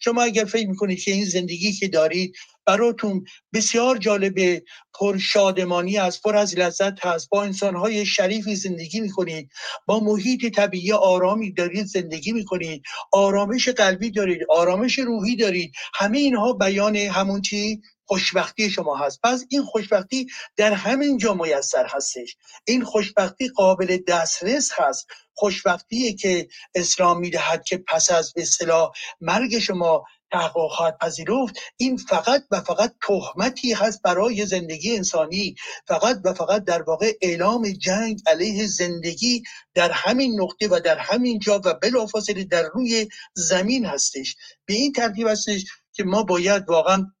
شما 0.00 0.22
اگر 0.22 0.44
فکر 0.44 0.68
می‌کنید 0.68 1.00
که 1.00 1.12
این 1.12 1.24
زندگی 1.24 1.72
که 1.72 1.88
دارید 1.88 2.36
براتون 2.66 3.24
بسیار 3.54 3.98
جالبه 3.98 4.62
پر 4.94 5.18
شادمانی 5.18 5.98
از 5.98 6.22
پر 6.22 6.36
از 6.36 6.58
لذت 6.58 7.06
هست 7.06 7.28
با 7.28 7.42
انسانهای 7.42 8.06
شریفی 8.06 8.56
زندگی 8.56 9.00
می‌کنید 9.00 9.50
با 9.86 10.00
محیط 10.00 10.54
طبیعی 10.54 10.92
آرامی 10.92 11.52
دارید 11.52 11.86
زندگی 11.86 12.32
می‌کنید 12.32 12.82
آرامش 13.12 13.68
قلبی 13.68 14.10
دارید 14.10 14.40
آرامش 14.48 14.98
روحی 14.98 15.36
دارید 15.36 15.72
همه 15.94 16.18
اینها 16.18 16.52
بیان 16.52 16.96
همون 16.96 17.40
چی؟ 17.40 17.80
خوشبختی 18.10 18.70
شما 18.70 18.96
هست. 18.96 19.20
پس 19.22 19.44
این 19.48 19.62
خوشبختی 19.62 20.26
در 20.56 20.72
همین 20.72 21.18
جا 21.18 21.34
میسر 21.34 21.86
هستش. 21.86 22.36
این 22.64 22.84
خوشبختی 22.84 23.48
قابل 23.48 23.98
دسترس 24.06 24.70
هست. 24.74 25.06
خوشبختی 25.34 26.14
که 26.14 26.48
اسلام 26.74 27.20
می‌دهد 27.20 27.64
که 27.64 27.78
پس 27.78 28.10
از 28.10 28.32
به 28.32 28.42
اصطلاح 28.42 28.90
مرگ 29.20 29.58
شما 29.58 30.04
تحقق 30.32 30.68
خواهد 30.70 30.98
پذیرفت. 30.98 31.54
این 31.76 31.96
فقط 31.96 32.42
و 32.50 32.60
فقط 32.60 32.94
تهمتی 33.06 33.72
هست 33.72 34.02
برای 34.02 34.46
زندگی 34.46 34.96
انسانی. 34.96 35.54
فقط 35.88 36.20
و 36.24 36.34
فقط 36.34 36.64
در 36.64 36.82
واقع 36.82 37.12
اعلام 37.22 37.72
جنگ 37.72 38.20
علیه 38.26 38.66
زندگی 38.66 39.42
در 39.74 39.90
همین 39.90 40.40
نقطه 40.40 40.68
و 40.68 40.80
در 40.84 40.98
همین 40.98 41.38
جا 41.38 41.60
و 41.64 41.74
بلافاصله 41.74 42.44
در 42.44 42.62
روی 42.62 43.08
زمین 43.34 43.86
هستش. 43.86 44.36
به 44.66 44.74
این 44.74 44.92
ترتیب 44.92 45.28
هستش 45.28 45.64
که 45.92 46.04
ما 46.04 46.22
باید 46.22 46.68
واقعا 46.68 47.12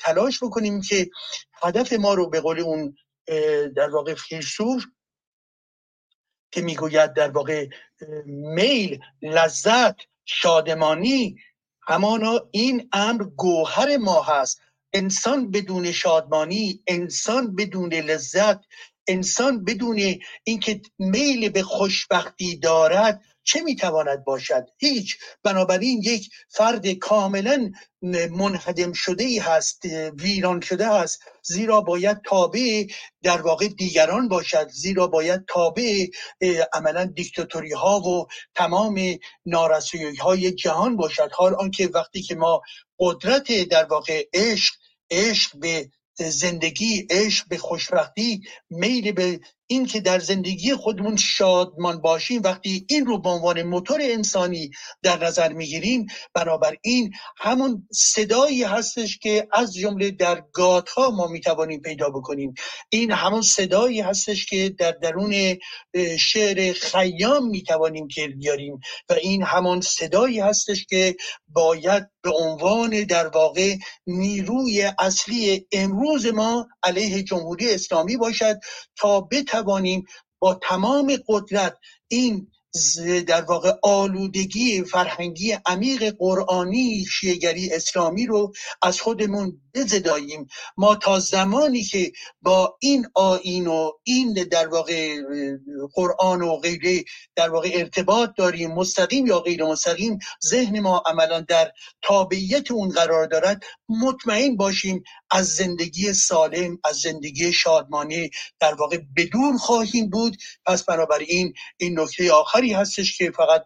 تلاش 0.00 0.42
بکنیم 0.42 0.80
که 0.80 1.10
هدف 1.62 1.92
ما 1.92 2.14
رو 2.14 2.30
به 2.30 2.40
قول 2.40 2.60
اون 2.60 2.96
در 3.76 3.90
واقع 3.90 4.14
فیلسوف 4.14 4.84
که 6.50 6.62
می‌گوید 6.62 7.12
در 7.12 7.30
واقع 7.30 7.68
میل 8.26 8.98
لذت 9.22 9.96
شادمانی 10.24 11.36
همانا 11.88 12.48
این 12.50 12.88
امر 12.92 13.24
گوهر 13.24 13.96
ما 13.96 14.22
هست. 14.22 14.60
انسان 14.92 15.50
بدون 15.50 15.92
شادمانی 15.92 16.82
انسان 16.86 17.54
بدون 17.54 17.94
لذت 17.94 18.60
انسان 19.08 19.64
بدون 19.64 20.00
اینکه 20.44 20.80
میل 20.98 21.48
به 21.48 21.62
خوشبختی 21.62 22.56
دارد 22.56 23.22
چه 23.46 23.60
می‌تواند 23.60 24.24
باشد؟ 24.24 24.66
هیچ. 24.78 25.16
بنابراین 25.42 26.02
یک 26.04 26.28
فرد 26.48 26.88
کاملا 26.88 27.70
منهدم 28.30 28.92
شده 28.92 29.24
ای 29.24 29.38
هست 29.38 29.82
ویران 30.20 30.60
شده 30.60 30.86
است. 30.86 31.20
زیرا 31.42 31.80
باید 31.80 32.18
تابع 32.24 32.86
در 33.22 33.40
واقع 33.40 33.68
دیگران 33.68 34.28
باشد. 34.28 34.68
زیرا 34.68 35.06
باید 35.06 35.44
تابع 35.48 36.06
عملا 36.72 37.04
دیکتاتوری 37.04 37.72
ها 37.72 38.00
و 38.00 38.26
تمام 38.54 39.00
نارسایی 39.46 40.16
های 40.16 40.52
جهان 40.52 40.96
باشد. 40.96 41.30
حال 41.32 41.54
آنکه 41.54 41.88
وقتی 41.94 42.22
که 42.22 42.34
ما 42.34 42.62
قدرت 42.98 43.52
در 43.68 43.84
واقع 43.84 44.24
عشق 44.34 44.74
عشق 45.10 45.58
به 45.58 45.90
زندگی 46.18 47.06
عشق 47.10 47.48
به 47.48 47.58
خوشبختی 47.58 48.42
میل 48.70 49.12
به 49.12 49.40
این 49.66 49.86
که 49.86 50.00
در 50.00 50.18
زندگی 50.18 50.74
خودمون 50.74 51.16
شادمان 51.16 52.00
باشیم 52.00 52.42
وقتی 52.42 52.86
این 52.88 53.06
رو 53.06 53.18
به 53.18 53.28
عنوان 53.28 53.62
موتور 53.62 53.98
انسانی 54.02 54.70
در 55.02 55.24
نظر 55.24 55.52
می‌گیریم 55.52 56.06
بنابراین 56.34 57.12
همون 57.36 57.88
صدایی 57.92 58.62
هستش 58.62 59.18
که 59.18 59.48
از 59.52 59.74
جمله 59.74 60.10
در 60.10 60.42
گاتها 60.52 61.10
ما 61.10 61.26
می‌توانیم 61.26 61.80
پیدا 61.80 62.10
بکنیم. 62.10 62.54
این 62.90 63.10
همون 63.10 63.42
صدایی 63.42 64.00
هستش 64.00 64.46
که 64.46 64.74
در 64.78 64.92
درون 64.92 65.34
شعر 66.18 66.72
خیام 66.72 67.48
می‌توانیم 67.48 68.08
که 68.08 68.28
بیاریم 68.28 68.80
و 69.08 69.12
این 69.12 69.42
همان 69.42 69.80
صدایی 69.80 70.40
هستش 70.40 70.86
که 70.86 71.16
باید 71.48 72.10
به 72.22 72.30
عنوان 72.30 73.04
در 73.04 73.28
واقع 73.28 73.76
نیروی 74.06 74.92
اصلی 74.98 75.66
امروز 75.72 76.26
ما 76.26 76.68
علیه 76.82 77.22
جمهوری 77.22 77.74
اسلامی 77.74 78.16
باشد 78.16 78.60
تا 78.96 79.20
بتوانیم 79.20 79.55
با 80.38 80.54
تمام 80.54 81.12
قدرت 81.28 81.78
این 82.08 82.52
در 83.26 83.42
واقع 83.42 83.72
آلودگی 83.82 84.84
فرهنگی 84.84 85.56
عمیق 85.66 86.16
قرآنی 86.18 87.04
شیگری 87.10 87.72
اسلامی 87.72 88.26
رو 88.26 88.52
از 88.82 89.00
خودمون 89.00 89.60
بزداییم. 89.74 90.46
ما 90.76 90.94
تا 90.94 91.18
زمانی 91.18 91.82
که 91.82 92.12
با 92.42 92.76
این 92.80 93.06
آین 93.14 93.66
و 93.66 93.92
این 94.04 94.32
در 94.32 94.68
واقع 94.68 95.16
قرآن 95.94 96.42
و 96.42 96.56
غیره 96.56 97.04
در 97.36 97.50
واقع 97.50 97.70
ارتباط 97.72 98.30
داریم 98.36 98.70
مستقیم 98.70 99.26
یا 99.26 99.40
غیر 99.40 99.64
مستقیم 99.64 100.18
ذهن 100.46 100.80
ما 100.80 101.02
عملا 101.06 101.40
در 101.40 101.72
تابعیت 102.02 102.70
اون 102.70 102.88
قرار 102.88 103.26
دارد 103.26 103.62
مطمئن 103.88 104.56
باشیم 104.56 105.02
از 105.30 105.46
زندگی 105.46 106.12
سالم 106.12 106.78
از 106.84 106.96
زندگی 106.96 107.52
شادمانی 107.52 108.30
در 108.60 108.74
واقع 108.74 108.98
بدون 109.16 109.58
خواهیم 109.58 110.10
بود. 110.10 110.36
پس 110.66 110.84
بنابراین 110.84 111.54
این 111.76 112.00
نکته 112.00 112.32
آخری 112.32 112.65
هستش 112.72 113.18
که 113.18 113.30
فقط 113.30 113.64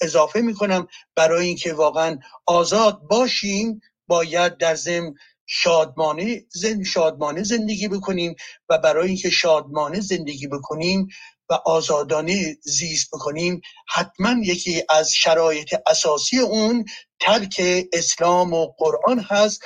اضافه 0.00 0.40
می‌کنم 0.40 0.86
برای 1.16 1.46
اینکه 1.46 1.72
واقعا 1.72 2.18
آزاد 2.46 3.00
باشیم 3.10 3.80
باید 4.06 4.56
در 4.56 4.74
زم 4.74 5.14
شادمانه 5.46 6.44
زن 6.50 6.82
شادمانه 6.82 7.42
زندگی 7.42 7.88
بکنیم 7.88 8.34
و 8.68 8.78
برای 8.78 9.08
اینکه 9.08 9.30
شادمانه 9.30 10.00
زندگی 10.00 10.46
بکنیم 10.46 11.08
و 11.50 11.54
آزادانه 11.54 12.56
زیست 12.62 13.10
بکنیم 13.12 13.60
حتما 13.88 14.34
یکی 14.42 14.82
از 14.88 15.14
شرایط 15.14 15.74
اساسی 15.86 16.38
اون 16.38 16.84
ترک 17.20 17.62
اسلام 17.92 18.52
و 18.52 18.66
قرآن 18.78 19.18
هست 19.18 19.62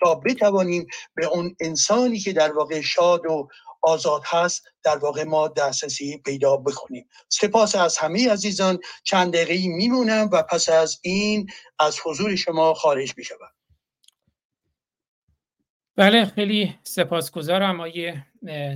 تا 0.00 0.14
بتوانیم 0.14 0.86
به 1.14 1.26
اون 1.26 1.56
انسانی 1.60 2.18
که 2.18 2.32
در 2.32 2.52
واقع 2.52 2.80
شاد 2.80 3.26
و 3.26 3.48
آزاد 3.86 4.22
هست 4.26 4.64
در 4.82 4.96
واقع 4.96 5.24
ما 5.24 5.48
دسترسی 5.48 6.18
پیدا 6.24 6.56
بکنیم. 6.56 7.08
سپاس 7.28 7.76
از 7.76 7.98
همه 7.98 8.32
عزیزان 8.32 8.78
چند 9.04 9.34
دقیقه 9.34 9.68
میمونم 9.68 10.28
و 10.32 10.42
پس 10.42 10.68
از 10.68 11.00
این 11.02 11.46
از 11.78 11.98
حضور 12.04 12.36
شما 12.36 12.74
خارج 12.74 13.12
می‌شوم. 13.16 13.48
بله 15.96 16.24
خیلی 16.24 16.74
سپاسگزارم 16.82 17.80
آقای 17.80 18.14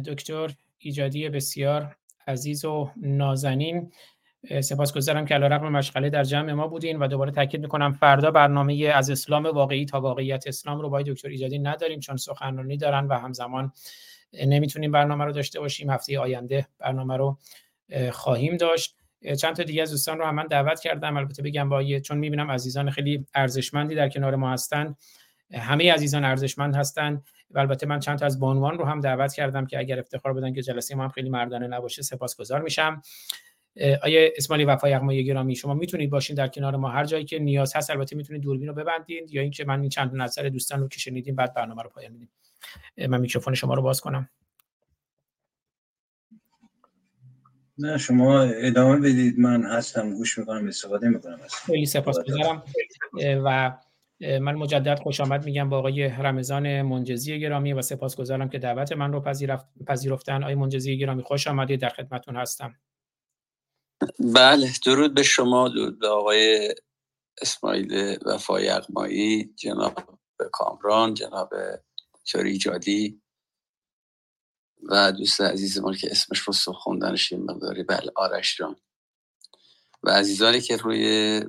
دکتر 0.07 0.55
ایجادی 0.79 1.29
بسیار 1.29 1.97
عزیز 2.27 2.65
و 2.65 2.91
نازنین. 2.97 3.93
سپاسگزارم 4.61 5.27
که 5.27 5.35
علیرغم 5.35 5.73
مشغله 5.73 6.11
در 6.11 6.25
جمع 6.25 6.53
ما 6.53 6.67
بودین 6.67 6.99
و 6.99 7.09
دوباره 7.09 7.33
تاکید 7.33 7.61
می‌کنم 7.61 7.93
فردا 7.93 8.31
برنامه 8.31 8.93
از 8.95 9.11
اسلام 9.11 9.47
واقعی 9.47 9.87
تا 9.87 10.01
واقعیت 10.01 10.47
اسلام 10.47 10.81
رو 10.81 10.91
با 10.91 11.03
دکتر 11.03 11.29
ایجادی 11.29 11.59
نداریم 11.59 12.01
چون 12.01 12.17
سخنرانی 12.17 12.77
دارن 12.77 13.07
و 13.07 13.19
همزمان 13.19 13.73
نمی‌تونیم 14.33 14.93
برنامه 14.93 15.25
رو 15.25 15.33
داشته 15.33 15.61
باشیم 15.61 15.91
هفته 15.91 16.19
آینده 16.19 16.67
برنامه 16.79 17.17
رو 17.17 17.39
خواهیم 18.11 18.57
داشت. 18.57 18.97
چند 19.41 19.57
تا 19.57 19.63
دیگه 19.63 19.83
از 19.83 19.91
دوستان 19.91 20.19
رو 20.19 20.25
هم 20.25 20.35
من 20.35 20.47
دعوت 20.47 20.81
کردم. 20.81 21.17
البته 21.17 21.43
بگم 21.43 21.69
با 21.69 21.83
چون 22.01 22.19
می‌بینم 22.19 22.51
عزیزان 22.51 22.91
خیلی 22.91 23.27
ارزشمندی 23.35 23.95
در 23.95 24.09
کنار 24.09 24.37
ما 24.37 24.53
هستن. 24.53 24.95
همه 25.55 25.93
عزیزان 25.93 26.25
ارزشمند 26.25 26.77
هستن. 26.77 27.23
و 27.51 27.59
البته 27.59 27.87
من 27.87 28.01
چند 28.01 28.19
تا 28.19 28.27
از 28.27 28.41
بانوان 28.41 28.79
رو 28.79 28.85
هم 28.85 29.01
دعوت 29.01 29.35
کردم 29.35 29.67
که 29.67 29.79
اگر 29.79 29.99
افتخار 29.99 30.33
بدن 30.33 30.53
که 30.53 30.63
جلسه 30.63 30.95
ما 30.95 31.03
هم 31.03 31.09
خیلی 31.09 31.31
مردانه 31.31 31.67
نباشه 31.67 32.03
سپاسگزار 32.03 32.63
میشم. 32.63 33.03
آیه 34.03 34.33
اسماعیل 34.37 34.69
وفای 34.69 34.93
یغمای 34.93 35.25
گرامی 35.25 35.57
شما 35.57 35.75
می‌تونید 35.75 36.11
باشین 36.11 36.37
در 36.37 36.49
کنار 36.49 36.77
ما. 36.77 36.89
هر 36.89 37.05
جایی 37.05 37.25
که 37.25 37.39
نیاز 37.39 37.77
هست 37.77 37.91
البته 37.91 38.17
می‌تونید 38.17 38.43
دوربین 38.43 38.69
رو 38.69 38.75
ببندید 38.75 39.35
یا 39.35 39.43
اینکه 39.43 39.65
من 39.65 39.81
این 39.81 39.89
چند 39.89 40.15
نظر 40.15 40.49
دوستان 40.49 40.81
رو 40.81 40.89
که 40.89 40.99
شنیدیم 40.99 41.35
بعد 41.35 41.55
برنامه 41.55 41.83
رو 41.83 41.91
پایان 41.91 42.13
میدیم. 42.13 42.29
من 43.09 43.21
میکروفون 43.21 43.55
شما 43.55 43.75
رو 43.75 43.83
باز 43.83 44.01
کنم. 44.01 44.29
نه 47.79 47.99
شما 47.99 48.41
ادامه 48.41 48.97
بدید. 48.97 49.39
من 49.39 49.65
هستم. 49.65 50.15
گوش 50.15 50.39
می‌کنم 50.39 50.69
استفاده 50.69 51.09
می‌کنم. 51.09 51.41
خیلی 51.67 51.87
سپاسگزارم 51.87 52.63
و 53.45 53.79
من 54.21 54.55
مجدد 54.55 54.99
خوش 54.99 55.21
آمد 55.21 55.45
میگم 55.45 55.69
با 55.69 55.79
آقای 55.79 56.09
رمضان 56.09 56.83
منجزی 56.83 57.41
گرامی 57.41 57.73
و 57.73 57.83
سپاسگزارم 57.83 58.49
که 58.49 58.59
دعوت 58.59 58.93
من 58.93 59.13
رو 59.13 59.21
پذیرفتن. 59.87 60.43
آقای 60.43 60.55
منجزی 60.55 60.99
گرامی 60.99 61.23
خوش 61.23 61.47
آمدید. 61.47 61.81
در 61.81 61.89
خدمتون 61.89 62.37
هستم. 62.37 62.75
بله 64.35 64.69
درود 64.87 65.15
به 65.15 65.23
شما. 65.23 65.69
درود 65.69 65.99
به 65.99 66.09
آقای 66.09 66.75
اسماعیل 67.43 68.19
وفای 68.27 68.69
اقمایی 68.69 69.55
جناب 69.57 70.19
کامران 70.53 71.15
جناب 71.15 71.55
چاری 72.25 72.59
جادی 72.59 73.23
و 74.83 75.13
دوست 75.13 75.41
عزیز 75.41 75.79
ما 75.79 75.95
که 75.95 76.09
اسمش 76.11 76.39
رو 76.39 76.53
خوندنش 76.73 77.33
این 77.33 77.43
مقداری 77.43 77.83
بله 77.83 78.13
آرش 78.17 78.57
جان. 78.57 78.77
و 80.03 80.11
عزیزانی 80.11 80.61
که 80.61 80.77
روی 80.77 81.45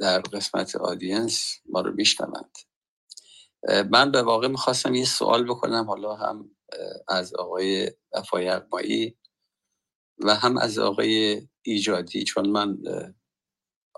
در 0.00 0.20
قسمت 0.20 0.76
آدینس 0.76 1.60
ما 1.68 1.80
رو 1.80 1.92
میشنوند. 1.92 2.56
من 3.90 4.10
به 4.12 4.22
واقع 4.22 4.48
می‌خواستم 4.48 4.94
یه 4.94 5.04
سوال 5.04 5.44
بکنم 5.44 5.84
حالا 5.84 6.14
هم 6.14 6.56
از 7.08 7.34
آقای 7.34 7.92
وفای 8.12 8.48
اقمایی 8.48 9.16
و 10.18 10.34
هم 10.34 10.58
از 10.58 10.78
آقای 10.78 11.42
ایجادی 11.62 12.24
چون 12.24 12.48
من 12.48 12.78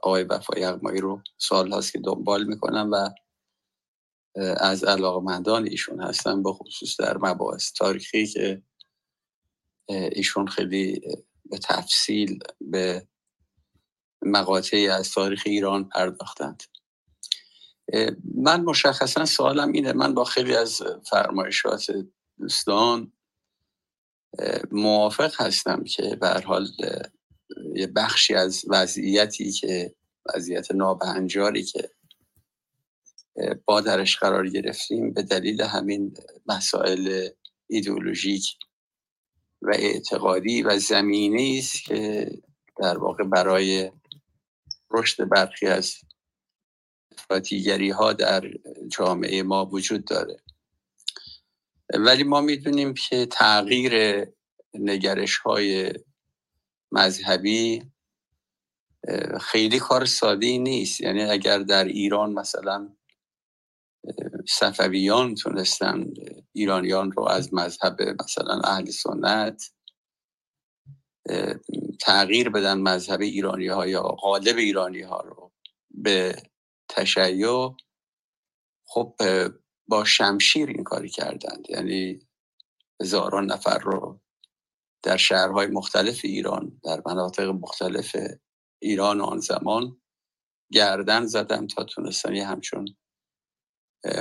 آقای 0.03 0.25
وفای 0.25 0.65
اقمایی 0.65 1.01
رو 1.01 1.23
سال 1.39 1.73
هاست 1.73 1.93
که 1.93 1.99
دنبال 1.99 2.45
می‌کنم 2.45 2.91
و 2.93 3.11
از 4.57 4.85
علاقمندان 4.85 5.67
ایشون 5.67 6.01
هستم 6.01 6.43
با 6.43 6.53
خصوص 6.53 7.01
در 7.01 7.19
مباحث 7.19 7.73
تاریخی 7.73 8.27
که 8.27 8.63
ایشون 9.89 10.47
خیلی 10.47 11.01
به 11.45 11.59
تفصیل 11.59 12.39
به 12.61 13.09
مقاطعی 14.23 14.89
از 14.89 15.11
تاریخ 15.11 15.43
ایران 15.47 15.89
پرداختند. 15.89 16.63
من 18.35 18.61
مشخصا 18.61 19.25
سوالم 19.25 19.73
اینه 19.73 19.93
من 19.93 20.15
با 20.15 20.25
خیلی 20.25 20.57
از 20.57 20.83
فرمایشات 21.11 21.87
دوستان 22.39 23.13
موافق 24.71 25.41
هستم 25.41 25.85
که 25.85 26.17
به 26.21 26.29
حال 26.29 26.69
یه 27.75 27.87
بخشی 27.87 28.35
از 28.35 28.65
وضعیتی 28.69 29.53
که 29.53 29.95
وضعیت 30.35 30.71
نابهنجاری 30.73 31.63
که 31.63 31.91
با 33.65 33.81
درش 33.81 34.17
قرار 34.17 34.49
گرفتیم 34.49 35.13
به 35.13 35.23
دلیل 35.23 35.63
همین 35.63 36.15
مسائل 36.47 37.29
ایدئولوژیک 37.67 38.45
و 39.63 39.71
اعتقادی 39.75 40.63
و 40.63 40.79
زمینه 40.79 41.59
است 41.59 41.85
که 41.85 42.31
در 42.77 42.99
واقع 42.99 43.25
برای 43.25 43.93
رشد 44.91 45.29
برخی 45.29 45.67
از 45.67 45.95
افراطیگری 47.13 47.91
ها 47.91 48.13
در 48.13 48.51
جامعه 48.89 49.43
ما 49.43 49.67
وجود 49.67 50.05
داره. 50.05 50.37
ولی 51.95 52.25
ما 52.25 52.41
می‌دونیم 52.41 52.95
که 52.95 53.27
تغییر 53.27 54.27
نگرش 54.75 55.39
های 55.39 55.93
مذهبی 56.93 57.83
خیلی 59.41 59.79
کار 59.79 60.05
ساده 60.05 60.59
نیست. 60.59 61.01
یعنی 61.01 61.23
اگر 61.23 61.59
در 61.59 61.85
ایران 61.85 62.33
مثلا 62.33 62.97
صفویان 64.49 65.35
تونستن 65.35 66.05
ایرانیان 66.53 67.13
رو 67.13 67.29
از 67.29 67.55
مذهب 67.55 68.03
مثلا 68.23 68.61
اهل 68.65 68.91
سنت 68.91 69.73
تغییر 72.01 72.49
بدن 72.49 72.79
مذهب 72.79 73.21
ایرانی 73.21 73.67
ها 73.67 73.87
یا 73.87 74.03
غالب 74.03 74.57
ایرانی 74.57 75.03
ها 75.03 75.21
رو 75.21 75.53
به 75.91 76.43
تشیع. 76.89 77.71
خب 78.87 79.17
با 79.89 80.05
شمشیر 80.05 80.69
این 80.69 80.85
کاری 80.85 81.09
کردند. 81.09 81.67
یعنی 81.71 82.29
هزاران 83.01 83.47
نفر 83.47 83.79
رو 83.79 84.21
در 85.03 85.17
شهرهای 85.17 85.67
مختلف 85.67 86.21
ایران 86.25 86.81
در 86.85 87.03
مناطق 87.07 87.49
مختلف 87.49 88.17
ایران 88.83 89.21
آن 89.21 89.41
زمان 89.41 90.01
گردن 90.73 91.27
زدن 91.27 91.67
تا 91.67 91.85
تونستن 91.85 92.35
یه 92.35 92.47
همچون 92.47 92.97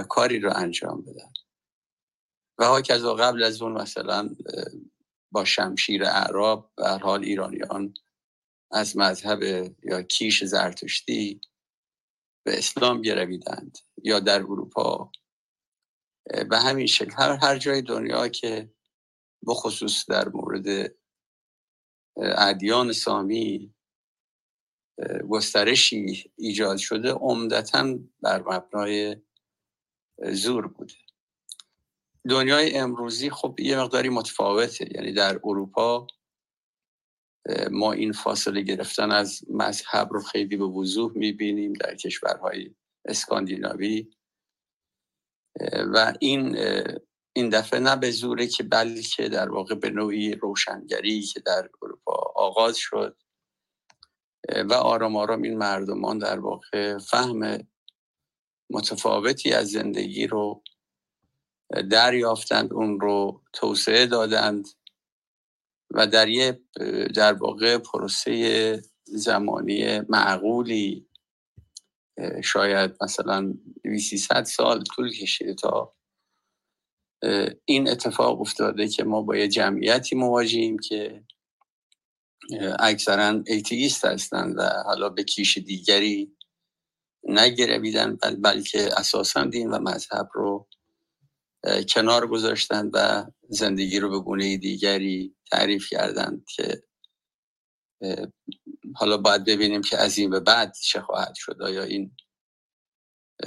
کاری 0.10 0.40
رو 0.40 0.54
انجام 0.56 1.02
بدن. 1.02 1.34
و 2.60 2.66
ها 2.66 2.82
قبل 3.14 3.44
از 3.44 3.62
اون 3.62 3.72
مثلا 3.72 4.30
با 5.32 5.46
شمشیر 5.46 6.04
اعراب 6.06 6.72
به 6.76 6.90
حال 6.90 7.24
ایرانیان 7.24 7.94
از 8.72 8.98
مذهب 8.98 9.44
یا 9.84 10.02
کیش 10.02 10.44
زرتشتی 10.44 11.42
به 12.46 12.58
اسلام 12.58 13.02
گرویدند 13.02 13.78
یا 14.04 14.20
در 14.20 14.40
اروپا. 14.40 15.12
به 16.50 16.58
همین 16.58 16.86
شکل 16.86 17.12
هر, 17.18 17.38
هر 17.42 17.58
جای 17.58 17.82
دنیا 17.82 18.28
که 18.28 18.74
بخصوص 19.48 20.10
در 20.10 20.30
مورد 20.30 20.96
ادیان 22.18 22.92
سامی 22.92 23.74
گسترشی 25.30 26.32
ایجاد 26.36 26.78
شده 26.78 27.12
عمدتا 27.12 28.00
بر 28.22 28.42
مبنای 28.42 29.22
زور 30.24 30.68
بوده. 30.68 30.94
دنیای 32.30 32.78
امروزی 32.78 33.30
خب 33.30 33.60
یه 33.60 33.80
مقداری 33.80 34.10
متفاوته. 34.10 34.90
یعنی 34.96 35.14
در 35.14 35.40
اروپا 35.44 36.08
ما 37.72 37.92
این 37.92 38.12
فاصله 38.12 38.62
گرفتن 38.62 39.12
از 39.12 39.42
مذهب 39.50 40.14
رو 40.14 40.22
خیلی 40.22 40.58
به 40.58 40.66
وضوح 40.66 41.12
می‌بینیم 41.16 41.74
در 41.74 41.96
کشورهای 41.96 42.76
اسکاندیناوی. 43.06 44.10
و 45.94 46.14
این 46.20 46.58
این 47.36 47.50
دفعه 47.50 47.80
نه 47.80 47.96
به 47.96 48.12
زوره 48.12 48.48
که 48.48 48.64
بلکه 48.64 49.30
در 49.30 49.50
واقع 49.50 49.76
به 49.76 49.90
نوعی 49.90 50.36
روشنگری 50.36 51.22
که 51.22 51.40
در 51.40 51.70
اروپا 51.82 52.14
آغاز 52.36 52.78
شد. 52.78 53.18
و 54.70 54.74
آرام 54.74 55.16
آرام 55.16 55.42
این 55.42 55.58
مردمان 55.58 56.18
در 56.18 56.40
واقع 56.40 56.98
فهم 56.98 57.68
متفاوتی 58.70 59.54
از 59.54 59.70
زندگی 59.70 60.28
رو 60.28 60.64
دریافتند 61.92 62.74
اون 62.74 63.00
رو 63.00 63.42
توسعه 63.54 64.06
دادند 64.06 64.68
و 65.92 66.08
در 66.08 66.28
یه 66.28 66.62
در 67.16 67.34
واقع 67.34 67.78
پروسه 67.78 68.82
زمانی 69.04 70.00
معقولی 70.00 71.08
شاید 72.44 72.96
مثلا 73.02 73.54
200 73.84 74.44
سال 74.44 74.84
طول 74.84 75.12
کشیده 75.12 75.54
تا 75.54 75.94
این 77.66 77.90
اتفاق 77.90 78.42
افتاده 78.42 78.88
که 78.88 79.04
ما 79.04 79.22
با 79.22 79.36
یه 79.38 79.48
جمعیتی 79.48 80.16
مواجهیم 80.16 80.80
که 80.80 81.24
اکثرا 82.80 83.44
ایتیست 83.48 84.06
هستند 84.06 84.58
و 84.58 84.62
حالا 84.86 85.10
به 85.10 85.24
کیش 85.24 85.58
دیگری 85.58 86.37
نگرویدن 87.24 88.16
بل 88.16 88.36
بلکه 88.36 88.90
اساسا 88.98 89.46
دین 89.46 89.70
و 89.70 89.80
مذهب 89.80 90.30
رو 90.34 90.68
کنار 91.90 92.28
گذاشتند 92.28 92.92
و 92.94 93.26
زندگی 93.50 94.00
رو 94.00 94.10
به 94.10 94.20
گونه 94.20 94.58
دیگری 94.58 95.36
تعریف 95.52 95.90
کردند 95.90 96.46
که 96.56 96.84
حالا 98.96 99.18
باید 99.18 99.46
ببینیم 99.46 99.82
که 99.82 99.98
از 99.98 100.18
این 100.18 100.30
به 100.30 100.40
بعد 100.40 100.76
چه 100.84 101.02
خواهد 101.02 101.36
شد. 101.36 101.62
آیا 101.62 101.84
این 101.84 102.16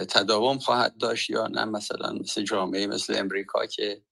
تداوم 0.09 0.59
خواهد 0.59 0.97
داشت 0.99 1.31
یا 1.31 1.47
نه؟ 1.47 1.65
مثلا 1.65 2.13
مثل 2.13 2.43
جامعه 2.43 2.87
مثل 2.87 3.15
امریکا 3.19 3.67
که 3.67 4.03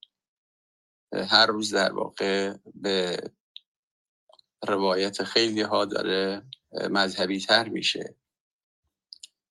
هر 1.14 1.46
روز 1.46 1.74
در 1.74 1.92
واقع 1.92 2.54
به 2.74 3.20
روایت 4.68 5.24
خیلی 5.24 5.62
ها 5.62 5.84
داره 5.84 6.42
مذهبی 6.90 7.40
تر 7.40 7.68
میشه. 7.68 8.16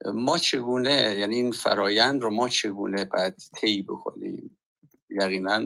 ما 0.06 0.38
چگونه 0.38 1.15
یعنی 1.19 1.36
این 1.36 1.52
فرایند 1.52 2.22
رو 2.22 2.30
ما 2.30 2.49
چگونه 2.49 3.06
باید 3.06 3.36
طی 3.56 3.82
بکنیم؟ 3.82 4.57
یقینا 5.10 5.65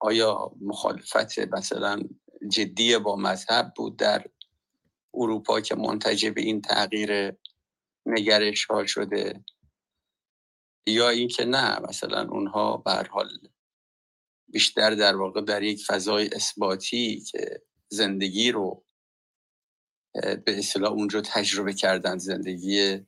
آیا 0.00 0.52
مخالفت 0.60 1.38
مثلا 1.38 2.00
جدی 2.48 2.98
با 2.98 3.16
مذهب 3.16 3.72
بود 3.76 3.96
در 3.96 4.26
اروپا 5.14 5.60
که 5.60 5.74
منتج 5.74 6.26
به 6.26 6.40
این 6.40 6.60
تغییر 6.60 7.32
نگرش 8.06 8.64
ها 8.64 8.86
شده؟ 8.86 9.44
یا 10.86 11.08
اینکه 11.08 11.44
نه 11.44 11.78
مثلا 11.80 12.28
اونها 12.30 12.76
به 12.76 13.08
حال 13.10 13.28
بیشتر 14.48 14.94
در 14.94 15.16
واقع 15.16 15.40
در 15.40 15.62
یک 15.62 15.84
فضای 15.86 16.30
اثباتی 16.32 17.20
که 17.20 17.62
زندگی 17.88 18.52
رو 18.52 18.84
به 20.12 20.58
اصطلاح 20.58 20.92
اونجا 20.92 21.20
تجربه 21.20 21.72
کردن 21.72 22.18
زندگی 22.18 23.06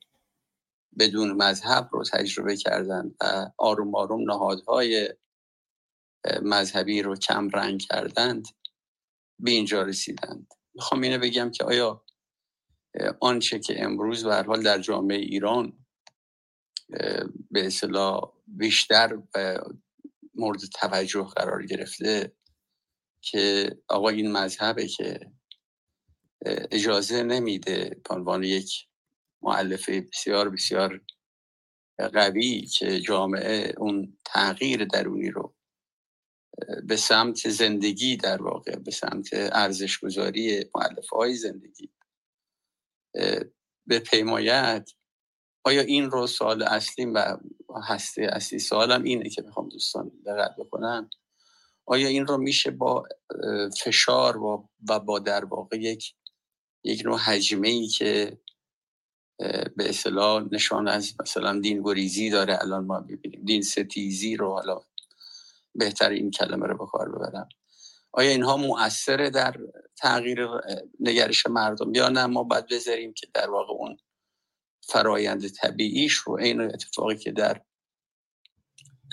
بدون 0.99 1.31
مذهب 1.31 1.89
رو 1.91 2.03
تجربه 2.03 2.55
کردن 2.55 3.11
و 3.21 3.51
آروم 3.57 3.95
آروم 3.95 4.31
نهادهای 4.31 5.09
مذهبی 6.41 7.01
رو 7.01 7.15
کم 7.15 7.49
رنگ 7.49 7.81
کردند 7.81 8.47
به 9.39 9.51
اینجا 9.51 9.81
رسیدند. 9.81 10.47
می‌خوام 10.75 11.01
اینو 11.01 11.19
بگم 11.19 11.51
که 11.51 11.63
آیا 11.63 12.03
آنچه 13.19 13.59
که 13.59 13.83
امروز 13.83 14.25
به 14.25 14.43
حال 14.43 14.63
در 14.63 14.79
جامعه 14.79 15.17
ایران 15.17 15.85
به 17.51 17.65
اصطلاح 17.65 18.33
بیشتر 18.47 19.17
مورد 20.35 20.59
توجه 20.59 21.23
قرار 21.23 21.65
گرفته 21.65 22.35
که 23.21 23.75
آقا 23.87 24.09
این 24.09 24.31
مذهبه 24.31 24.87
که 24.87 25.31
اجازه 26.71 27.23
نمیده 27.23 28.01
به 28.09 28.15
عنوان 28.15 28.43
یک 28.43 28.87
معلفه 29.41 30.01
بسیار 30.01 30.49
بسیار 30.49 31.01
قوی 32.13 32.61
که 32.61 33.01
جامعه 33.01 33.73
اون 33.77 34.17
تغییر 34.25 34.85
درونی 34.85 35.29
رو 35.29 35.55
به 36.83 36.95
سمت 36.95 37.49
زندگی 37.49 38.17
در 38.17 38.41
واقع 38.41 38.75
به 38.75 38.91
سمت 38.91 39.29
ارزش 39.33 39.99
گذاری 39.99 40.65
معلفه 40.75 41.15
های 41.15 41.33
زندگی 41.33 41.89
به 43.87 43.99
پیمایت 43.99 44.89
آیا 45.63 45.81
این 45.81 46.11
رو 46.11 46.27
سوال 46.27 46.63
اصلی 46.63 47.05
و 47.05 47.37
هسته 47.87 48.21
اصلی 48.21 48.59
سوالم 48.59 49.03
اینه 49.03 49.29
که 49.29 49.41
می‌خوام 49.41 49.69
دوستان 49.69 50.11
دقت 50.25 50.55
بکنن. 50.57 51.09
آیا 51.85 52.07
این 52.07 52.27
رو 52.27 52.37
میشه 52.37 52.71
با 52.71 53.07
فشار 53.83 54.37
و 54.37 54.69
با 55.05 55.19
در 55.19 55.45
واقع 55.45 55.77
یک 55.77 56.15
یک 56.83 57.01
نوع 57.05 57.19
حجمه 57.19 57.67
ای 57.67 57.87
که 57.87 58.37
به 59.75 59.89
اصطلاح 59.89 60.43
نشان 60.51 60.87
از 60.87 61.13
مثلا 61.21 61.59
دین 61.59 61.81
گریزی 61.83 62.29
داره 62.29 62.57
الان 62.61 62.85
ما 62.85 62.99
ببینیم 62.99 63.41
دین 63.45 63.61
ستیزی 63.61 64.35
رو 64.35 64.51
حالا 64.51 64.79
بهتر 65.75 66.09
این 66.09 66.31
کلمه 66.31 66.67
رو 66.67 66.77
به 66.77 66.85
کار 66.85 67.09
ببرم. 67.09 67.49
آیا 68.11 68.29
اینها 68.29 68.57
مؤثره 68.57 69.29
در 69.29 69.55
تغییر 69.95 70.47
نگرش 70.99 71.47
مردم؟ 71.47 71.95
یا 71.95 72.09
نه 72.09 72.25
ما 72.25 72.43
باید 72.43 72.67
بذاریم 72.67 73.13
که 73.13 73.27
در 73.33 73.49
واقع 73.49 73.73
اون 73.73 73.97
فرایند 74.81 75.47
طبیعیش 75.47 76.13
رو 76.13 76.33
این 76.33 76.61
اتفاقی 76.61 77.15
که 77.15 77.31
در 77.31 77.61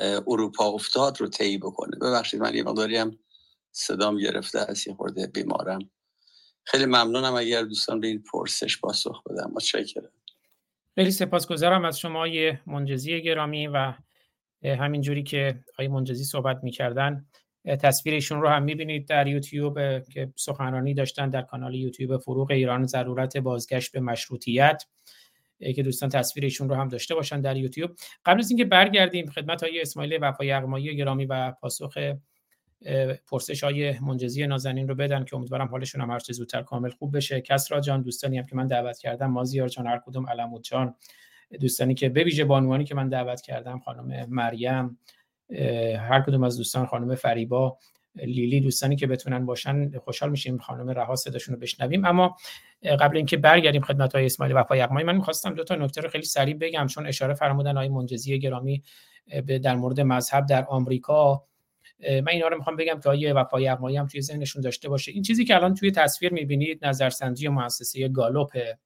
اروپا 0.00 0.64
افتاد 0.64 1.20
رو 1.20 1.28
طی 1.28 1.58
بکنه؟ 1.58 1.96
ببخشید 1.96 2.40
من 2.40 2.54
یه 2.54 2.62
مقداری 2.62 2.96
هم 2.96 3.18
صدام 3.72 4.18
گرفته 4.18 4.70
از 4.70 4.88
یه 4.88 4.94
خورده 4.94 5.26
بیمارم. 5.26 5.90
خیلی 6.64 6.86
ممنونم 6.86 7.34
اگر 7.34 7.62
دوستان 7.62 8.00
به 8.00 8.06
این 8.06 8.22
پرسش 8.32 8.80
پاسخ 8.80 9.22
بدم 9.22 9.50
متشکرم. 9.54 10.12
خیلی 10.98 11.10
سپاسگزارم 11.10 11.84
از 11.84 11.98
شما 11.98 12.26
یه 12.26 12.60
منجزی 12.66 13.22
گرامی 13.22 13.66
و 13.66 13.92
همین 14.64 15.00
جوری 15.00 15.22
که 15.22 15.60
آقای 15.74 15.88
منجزی 15.88 16.24
صحبت 16.24 16.60
می‌کردن. 16.62 17.26
تصویرشون 17.64 18.40
رو 18.40 18.48
هم 18.48 18.62
می‌بینید 18.62 19.08
در 19.08 19.26
یوتیوب 19.26 19.78
که 20.02 20.32
سخنرانی 20.36 20.94
داشتن 20.94 21.30
در 21.30 21.42
کانال 21.42 21.74
یوتیوب 21.74 22.16
فروغ 22.16 22.50
ایران 22.50 22.86
ضرورت 22.86 23.36
بازگشت 23.36 23.92
به 23.92 24.00
مشروطیت 24.00 24.82
که 25.76 25.82
دوستان 25.82 26.08
تصویرشون 26.08 26.68
رو 26.68 26.74
هم 26.74 26.88
داشته 26.88 27.14
باشن 27.14 27.40
در 27.40 27.56
یوتیوب. 27.56 27.90
قبل 28.24 28.38
از 28.38 28.50
اینکه 28.50 28.64
برگردیم 28.64 29.26
خدمت 29.26 29.62
های 29.62 29.80
اسماعیل 29.80 30.18
وفای 30.20 30.46
یغمایی 30.46 30.96
گرامی 30.96 31.24
و 31.24 31.50
پاسخ 31.50 31.98
پرسش 33.26 33.64
های 33.64 33.98
منجزی 33.98 34.46
نازنین 34.46 34.88
رو 34.88 34.94
بدن 34.94 35.24
که 35.24 35.36
امیدوارم 35.36 35.68
حالشون 35.68 36.00
هم 36.00 36.10
هر 36.10 36.18
زودتر 36.18 36.62
کامل 36.62 36.90
خوب 36.90 37.16
بشه. 37.16 37.40
کسرا 37.40 37.80
جان 37.80 38.02
دوستانی 38.02 38.38
هم 38.38 38.46
که 38.46 38.56
من 38.56 38.66
دعوت 38.66 38.98
کردم. 38.98 39.26
مازیار 39.26 39.68
جان 39.68 39.86
هر 39.86 39.98
کدوم 40.06 40.26
علمود 40.26 40.62
جان. 40.62 40.94
دوستانی 41.60 41.94
که 41.94 42.08
به 42.08 42.24
ویژه 42.24 42.44
بانوانی 42.44 42.84
که 42.84 42.94
من 42.94 43.08
دعوت 43.08 43.40
کردم. 43.40 43.78
خانم 43.78 44.26
مریم 44.30 44.98
هر 45.98 46.22
کدوم 46.26 46.42
از 46.44 46.56
دوستان 46.56 46.86
خانم 46.86 47.14
فریبا 47.14 47.78
لیلی 48.14 48.60
دوستانی 48.60 48.96
که 48.96 49.06
بتونن 49.06 49.46
باشن 49.46 49.98
خوشحال 49.98 50.30
میشیم 50.30 50.58
خانم 50.58 50.88
رها 50.88 51.16
صداشون 51.16 51.54
رو 51.54 51.60
بشنویم. 51.60 52.04
اما 52.04 52.36
قبل 53.00 53.16
اینکه 53.16 53.36
برگردیم 53.36 53.82
خدمت 53.82 54.14
های 54.14 54.26
اسماعیل 54.26 54.56
وفا 54.56 54.76
یغمایی 54.76 55.06
من 55.06 55.16
می‌خواستم 55.16 55.54
دو 55.54 55.64
تا 55.64 55.74
نکته 55.74 56.00
رو 56.00 56.08
خیلی 56.08 56.24
سریع 56.24 56.54
بگم 56.54 56.86
چون 56.86 57.06
اشاره 57.06 57.34
فرمودن 57.34 57.70
آقای 57.70 57.88
منجزی 57.88 58.38
گرامی 58.38 58.82
در 59.62 59.76
مورد 59.76 60.00
مذهب 60.00 60.46
در 60.46 60.64
آمریکا. 60.64 61.44
من 62.00 62.28
اینا 62.28 62.48
رو 62.48 62.56
می‌خوام 62.56 62.76
بگم 62.76 63.00
که 63.02 63.08
آیه 63.08 63.32
وفای 63.32 63.62
یغمایی 63.62 63.96
هم 63.96 64.06
توی 64.06 64.20
ذهنشون 64.20 64.62
داشته 64.62 64.88
باشه. 64.88 65.12
این 65.12 65.22
چیزی 65.22 65.44
که 65.44 65.54
الان 65.54 65.74
توی 65.74 65.90
تصویر 65.90 66.32
می‌بینید 66.32 66.86
نظرسنجی 66.86 67.48
مؤسسه 67.48 68.08
گالوپه 68.08 68.78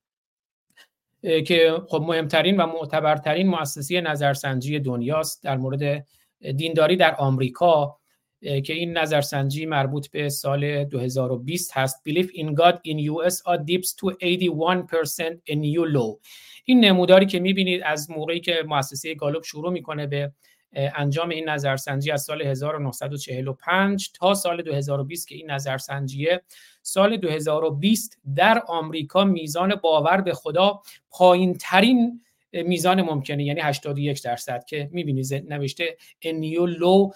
که 1.21 1.81
خب 1.87 2.03
مهمترین 2.07 2.57
و 2.57 2.65
معتبرترین 2.65 3.47
مؤسسه 3.47 4.01
نظرسنجی 4.01 4.79
دنیاست 4.79 5.43
در 5.43 5.57
مورد 5.57 6.07
دینداری 6.55 6.95
در 6.95 7.15
آمریکا 7.15 7.97
که 8.41 8.73
این 8.73 8.97
نظرسنجی 8.97 9.65
مربوط 9.65 10.09
به 10.09 10.29
سال 10.29 10.83
2020 10.83 11.77
هست. 11.77 12.09
Belief 12.09 12.25
in 12.25 12.55
God 12.55 12.75
in 12.85 12.97
USA 12.97 13.57
dips 13.57 13.93
to 13.93 14.07
81% 14.09 15.41
a 15.49 15.55
new 15.55 15.85
low 15.95 16.19
این 16.65 16.85
نموداری 16.85 17.25
که 17.25 17.39
می‌بینید 17.39 17.81
از 17.85 18.11
موقعی 18.11 18.39
که 18.39 18.63
مؤسسه 18.67 19.15
گالوب 19.15 19.43
شروع 19.43 19.71
می‌کنه 19.71 20.07
به 20.07 20.31
انجام 20.73 21.29
این 21.29 21.49
نظرسنجی 21.49 22.11
از 22.11 22.23
سال 22.23 22.41
1945 22.41 24.11
تا 24.11 24.33
سال 24.33 24.61
2020 24.61 25.27
که 25.27 25.35
این 25.35 25.51
نظرسنجیه. 25.51 26.41
سال 26.81 27.17
2020 27.17 28.19
در 28.35 28.63
آمریکا 28.67 29.23
میزان 29.23 29.75
باور 29.75 30.21
به 30.21 30.33
خدا 30.33 30.81
پایین 31.09 31.53
ترین 31.53 32.21
میزان 32.53 33.01
ممکنه 33.01 33.43
یعنی 33.43 33.61
81 33.61 34.23
درصد 34.23 34.65
که 34.65 34.89
می‌بینید 34.91 35.53
نوشته 35.53 35.97
نیو 36.25 36.65
لو 36.65 37.11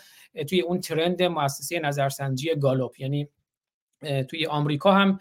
توی 0.49 0.61
اون 0.61 0.79
ترند 0.79 1.23
مؤسسه 1.23 1.79
نظرسنجی 1.79 2.55
گالوپ 2.55 2.99
یعنی 2.99 3.27
توی 4.29 4.45
آمریکا 4.45 4.93
هم 4.93 5.19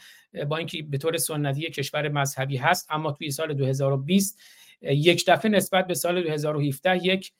با 0.48 0.56
اینکه 0.56 0.82
به 0.82 0.98
طور 0.98 1.16
سنتی 1.16 1.70
کشور 1.70 2.08
مذهبی 2.08 2.56
هست 2.56 2.86
اما 2.90 3.12
توی 3.12 3.30
سال 3.30 3.54
2020 3.54 4.40
یک 4.82 5.24
دفعه 5.28 5.50
نسبت 5.50 5.86
به 5.86 5.94
سال 5.94 6.22
2017 6.22 7.06
یک 7.06 7.32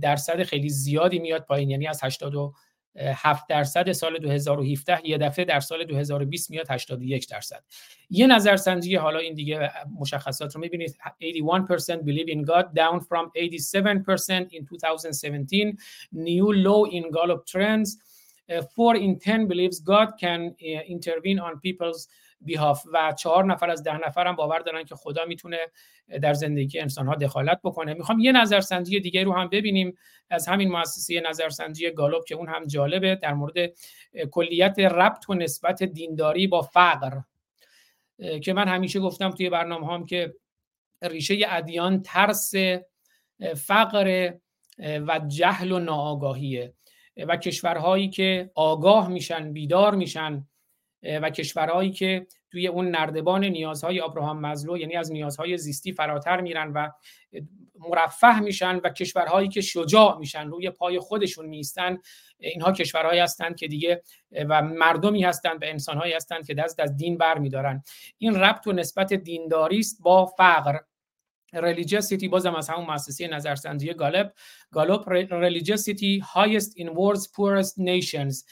درصد 0.00 0.42
خیلی 0.42 0.68
زیادی 0.68 1.18
میاد 1.18 1.44
پایین. 1.44 1.70
یعنی 1.70 1.86
از 1.86 2.04
87 2.04 3.48
درصد 3.48 3.92
سال 3.92 4.18
2017 4.18 5.00
یه 5.04 5.18
دفعه 5.18 5.44
در 5.44 5.60
سال 5.60 5.84
2020 5.84 6.50
میاد 6.50 6.66
81 6.70 7.28
درصد. 7.28 7.64
یه 8.10 8.26
نظرسنجی 8.26 8.94
حالا 8.94 9.18
این 9.18 9.34
دیگه 9.34 9.70
مشخصات 10.00 10.54
رو 10.54 10.60
می‌بینید. 10.60 10.96
81% 11.20 12.02
believe 12.02 12.28
in 12.28 12.44
God 12.44 12.66
down 12.74 13.00
from 13.00 13.30
87% 13.36 14.52
in 14.52 14.64
2017 14.64 15.76
new 16.12 16.52
low 16.52 16.90
in 16.90 17.10
Gallup 17.10 17.44
trends 17.46 17.98
4 18.76 18.96
in 18.96 19.18
10 19.18 19.46
believes 19.46 19.80
God 19.80 20.08
can 20.18 20.54
intervene 20.88 21.38
on 21.38 21.60
people's 21.60 22.08
بیهاف 22.40 22.82
و 22.92 23.14
چهار 23.18 23.44
نفر 23.44 23.70
از 23.70 23.82
ده 23.82 24.06
نفر 24.06 24.26
هم 24.26 24.36
باور 24.36 24.58
دارن 24.58 24.84
که 24.84 24.94
خدا 24.94 25.24
می‌تونه 25.24 25.58
در 26.22 26.34
زندگی 26.34 26.80
انسان 26.80 27.06
ها 27.06 27.14
دخالت 27.14 27.60
بکنه. 27.64 27.94
می‌خوام 27.94 28.18
یه 28.18 28.32
نظرسنجی 28.32 29.00
دیگه 29.00 29.24
رو 29.24 29.32
هم 29.32 29.48
ببینیم 29.48 29.94
از 30.30 30.48
همین 30.48 30.72
مؤسسه 30.72 31.20
نظرسنجی 31.20 31.90
گالوب 31.90 32.24
که 32.24 32.34
اون 32.34 32.48
هم 32.48 32.66
جالبه 32.66 33.14
در 33.14 33.34
مورد 33.34 33.54
کلیت 34.30 34.78
ربط 34.78 35.30
و 35.30 35.34
نسبت 35.34 35.82
دینداری 35.82 36.46
با 36.46 36.62
فقر 36.62 37.20
که 38.42 38.52
من 38.52 38.68
همیشه 38.68 39.00
گفتم 39.00 39.30
توی 39.30 39.50
برنامه 39.50 39.86
هم 39.86 40.06
که 40.06 40.34
ریشه 41.02 41.38
ادیان 41.48 42.02
ترس 42.02 42.52
فقر 43.56 44.32
و 44.78 45.20
جهل 45.28 45.72
و 45.72 45.78
ناآگاهیه 45.78 46.74
و 47.16 47.36
کشورهایی 47.36 48.08
که 48.08 48.50
آگاه 48.54 49.08
میشن 49.08 49.52
بیدار 49.52 49.94
میشن 49.94 50.46
و 51.02 51.30
کشورهایی 51.30 51.90
که 51.90 52.26
توی 52.50 52.66
اون 52.66 52.90
نردبان 52.90 53.44
نیازهای 53.44 54.00
ابراهام 54.00 54.40
مزلو 54.40 54.78
یعنی 54.78 54.96
از 54.96 55.12
نیازهای 55.12 55.58
زیستی 55.58 55.92
فراتر 55.92 56.40
میرن 56.40 56.72
و 56.72 56.90
مرفه 57.78 58.40
میشن 58.40 58.76
و 58.76 58.88
کشورهایی 58.88 59.48
که 59.48 59.60
شجاع 59.60 60.18
میشن 60.18 60.48
روی 60.48 60.70
پای 60.70 60.98
خودشون 60.98 61.46
میستن 61.46 61.98
اینها 62.38 62.72
کشورهایی 62.72 63.20
هستند 63.20 63.56
که 63.56 63.68
دیگه 63.68 64.02
و 64.48 64.62
مردمی 64.62 65.24
هستند 65.24 65.60
به 65.60 65.70
انسانهایی 65.70 66.12
هستند 66.12 66.46
که 66.46 66.54
دست 66.54 66.80
از 66.80 66.96
دین 66.96 67.18
بر 67.18 67.38
میدارن. 67.38 67.82
این 68.18 68.34
ربط 68.34 68.66
و 68.66 68.72
نسبت 68.72 69.12
دینداری 69.12 69.78
است 69.78 70.02
با 70.02 70.26
فقر. 70.26 70.78
Religiosity 71.54 72.28
بازم 72.28 72.54
از 72.54 72.68
همون 72.68 72.90
مؤسسه 72.90 73.28
نظرسنجی 73.28 73.94
گالپ. 73.94 74.32
گالوپ 74.70 75.08
religiosity 75.30 76.22
highest 76.34 76.76
in 76.76 76.88
world's 76.88 77.26
poorest 77.26 77.78
nations. 77.78 78.44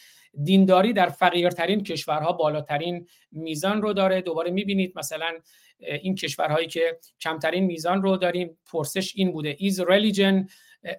دینداری 0.45 0.93
در 0.93 1.09
فقیرترین 1.09 1.83
کشورها 1.83 2.33
بالاترین 2.33 3.07
میزان 3.33 3.83
رو 3.83 3.93
داره. 3.93 4.21
دوباره 4.21 4.51
می‌بینید 4.51 4.93
مثلا 4.97 5.29
این 5.79 6.15
کشورهایی 6.15 6.67
که 6.67 6.99
کمترین 7.21 7.65
میزان 7.65 8.03
رو 8.03 8.17
داریم. 8.17 8.59
پرسش 8.73 9.13
این 9.17 9.33
بوده 9.33 9.57
is 9.57 9.75
religion 9.75 10.49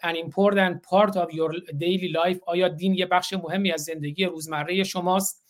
an 0.03 0.15
important 0.15 0.75
part 0.89 1.13
of 1.13 1.29
your 1.31 1.51
daily 1.71 2.13
life 2.13 2.39
آیا 2.45 2.67
دین 2.67 2.93
یه 2.93 3.05
بخش 3.05 3.33
مهمی 3.33 3.71
از 3.71 3.83
زندگی 3.83 4.25
روزمره 4.25 4.83
شماست؟ 4.83 5.43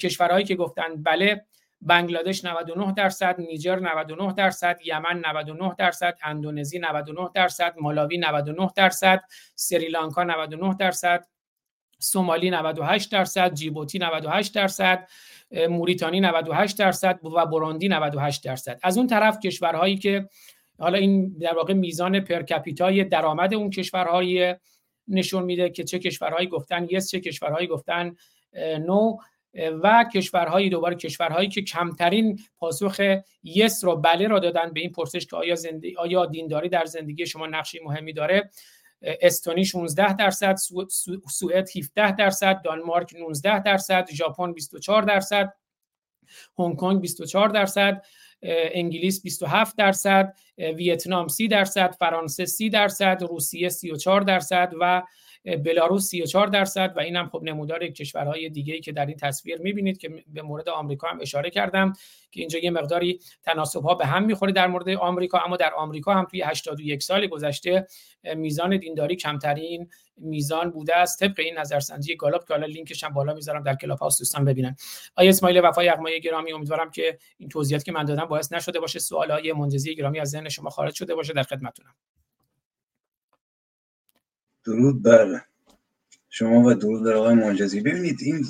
کشورهایی 0.00 0.44
که 0.44 0.56
گفتن 0.56 1.02
بله 1.02 1.44
بنگلادش 1.80 2.44
99 2.44 2.92
درصد، 2.96 3.40
نیجر 3.40 3.76
99 3.76 4.32
درصد، 4.32 4.78
یمن 4.84 5.22
99 5.26 5.74
درصد، 5.78 6.18
اندونزی 6.22 6.78
99 6.78 7.30
درصد، 7.34 7.74
مالاوی 7.80 8.18
99 8.18 8.70
درصد، 8.76 9.20
سریلانکا 9.54 10.24
99 10.24 10.76
درصد، 10.80 11.26
سومالی 12.00 12.50
98 12.50 13.12
درصد، 13.12 13.54
جیبوتی 13.54 13.98
98 13.98 14.54
درصد، 14.54 15.08
موریتانی 15.68 16.20
98 16.20 16.78
درصد 16.78 17.20
و 17.36 17.46
بروندی 17.46 17.88
98 17.88 18.44
درصد. 18.44 18.80
از 18.82 18.98
اون 18.98 19.06
طرف 19.06 19.38
کشورهایی 19.40 19.96
که 19.96 20.28
حالا 20.78 20.98
این 20.98 21.36
در 21.40 21.54
واقع 21.54 21.72
میزان 21.72 22.20
پرکپیتای 22.20 23.04
درآمد 23.04 23.54
اون 23.54 23.70
کشورهایی 23.70 24.54
نشون 25.08 25.42
میده 25.42 25.70
که 25.70 25.84
چه 25.84 25.98
کشورهایی 25.98 26.48
گفتن 26.48 26.86
یس 26.90 27.10
چه 27.10 27.20
کشورهایی 27.20 27.66
گفتن 27.66 28.14
نو 28.86 29.16
و 29.54 30.04
کشورهایی 30.14 30.70
دوباره 30.70 30.94
کشورهایی 30.96 31.48
که 31.48 31.62
کمترین 31.62 32.40
پاسخ 32.58 33.00
یس 33.42 33.84
رو 33.84 33.96
بله 33.96 34.28
را 34.28 34.38
دادن 34.38 34.72
به 34.72 34.80
این 34.80 34.92
پرسش 34.92 35.26
که 35.26 35.36
آیا 35.36 35.54
زندگی 35.54 35.96
آیا 35.96 36.26
دینداری 36.26 36.68
در 36.68 36.84
زندگی 36.84 37.26
شما 37.26 37.46
نقشی 37.46 37.80
مهمی 37.84 38.12
داره 38.12 38.50
استونی 39.02 39.64
16 39.64 40.16
درصد 40.16 40.56
سوئد 41.28 41.68
17 41.76 42.16
درصد 42.16 42.62
دانمارک 42.64 43.14
19 43.14 43.58
درصد 43.62 44.10
ژاپن 44.10 44.52
24 44.52 45.02
درصد 45.02 45.52
هنگ 46.58 46.76
کنگ 46.76 47.00
24 47.00 47.48
درصد 47.48 48.02
انگلیس 48.42 49.22
27 49.22 49.76
درصد 49.76 50.34
ویتنام 50.58 51.28
30 51.28 51.48
درصد 51.48 51.94
فرانسه 51.94 52.44
30 52.44 52.70
درصد 52.70 53.22
روسیه 53.28 53.68
34 53.68 54.20
درصد 54.20 54.72
و 54.80 55.02
بلاروس 55.44 56.08
34 56.08 56.46
درصد 56.46 56.92
و 56.96 57.00
اینم 57.00 57.28
خب 57.28 57.42
نمودار 57.42 57.88
کشورهای 57.88 58.48
دیگه 58.48 58.80
که 58.80 58.92
در 58.92 59.06
این 59.06 59.16
تصویر 59.16 59.60
می‌بینید 59.60 59.98
که 59.98 60.24
به 60.26 60.42
مورد 60.42 60.68
آمریکا 60.68 61.08
هم 61.08 61.18
اشاره 61.20 61.50
کردم 61.50 61.92
که 62.30 62.40
اینجا 62.40 62.58
یه 62.58 62.70
مقداری 62.70 63.20
تناسب 63.42 63.82
ها 63.82 63.94
به 63.94 64.06
هم 64.06 64.24
می‌خوره 64.24 64.52
در 64.52 64.66
مورد 64.66 64.88
آمریکا 64.88 65.38
اما 65.38 65.56
در 65.56 65.74
آمریکا 65.74 66.14
هم 66.14 66.24
توی 66.24 66.42
81 66.42 67.02
سال 67.02 67.26
گذشته 67.26 67.86
میزان 68.36 68.76
دینداری 68.76 69.16
کمترین 69.16 69.88
میزان 70.16 70.70
بوده 70.70 70.96
است. 70.96 71.20
طبق 71.20 71.40
این 71.40 71.58
نظرسنجی 71.58 72.16
گالوپ 72.16 72.48
که 72.48 72.54
حالا 72.54 72.66
لینکش 72.66 73.04
هم 73.04 73.12
بالا 73.12 73.34
می‌ذارم 73.34 73.62
در 73.62 73.74
کلاب 73.74 73.98
هاوس 73.98 74.18
دوستان 74.18 74.44
ببینن. 74.44 74.76
آیا 75.16 75.28
اسماعیل 75.28 75.60
وفای 75.64 75.86
یغمای 75.86 76.20
گرامی 76.20 76.52
امیدوارم 76.52 76.90
که 76.90 77.18
این 77.38 77.48
توضیحاتی 77.48 77.84
که 77.84 77.92
من 77.92 78.04
دادم 78.04 78.24
باعث 78.24 78.52
نشده 78.52 78.80
باشه 78.80 78.98
سوالای 78.98 79.52
منجزی 79.52 79.94
گرامی 79.94 80.20
از 80.20 80.30
ذهن 80.30 80.48
شما 80.48 80.70
خارج 80.70 80.94
شده 80.94 81.14
باشه. 81.14 81.32
در 81.32 81.42
خدمتتونم. 81.42 81.94
درود 84.64 85.02
بر 85.02 85.42
شما 86.28 86.62
و 86.64 86.74
درود 86.74 87.04
بر 87.04 87.12
آقای 87.12 87.34
منجزی 87.34 87.80
ببینید 87.80 88.18
این 88.22 88.46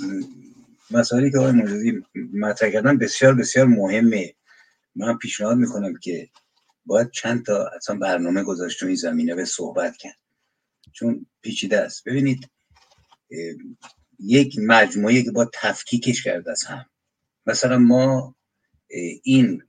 مسائلی 0.91 1.31
که 1.31 1.39
آقای 1.39 1.53
منجزی 1.53 2.03
مطرح 2.33 2.71
کردن 2.71 2.99
بسیار 2.99 3.35
بسیار 3.35 3.67
مهمه. 3.67 4.35
من 4.95 5.19
پیشنهاد 5.19 5.57
می‌کنم 5.57 5.97
که 5.97 6.29
باید 6.87 7.11
چند 7.11 7.47
تا 7.47 7.71
اصلا 7.77 7.97
برنامه 7.97 8.43
گذاشت 8.43 8.83
این 8.83 8.95
زمینه 8.95 9.35
به 9.35 9.45
صحبت 9.45 9.97
کرد. 9.97 10.19
چون 10.93 11.27
پیچیده 11.43 11.81
است. 11.81 12.05
ببینید 12.05 12.51
یک 14.19 14.57
مجموعه 14.59 15.23
که 15.23 15.31
با 15.31 15.51
تفکیکش 15.55 16.23
کرده 16.23 16.51
از 16.51 16.65
هم. 16.65 16.87
مثلا 17.47 17.79
ما 17.79 18.35
این 19.23 19.63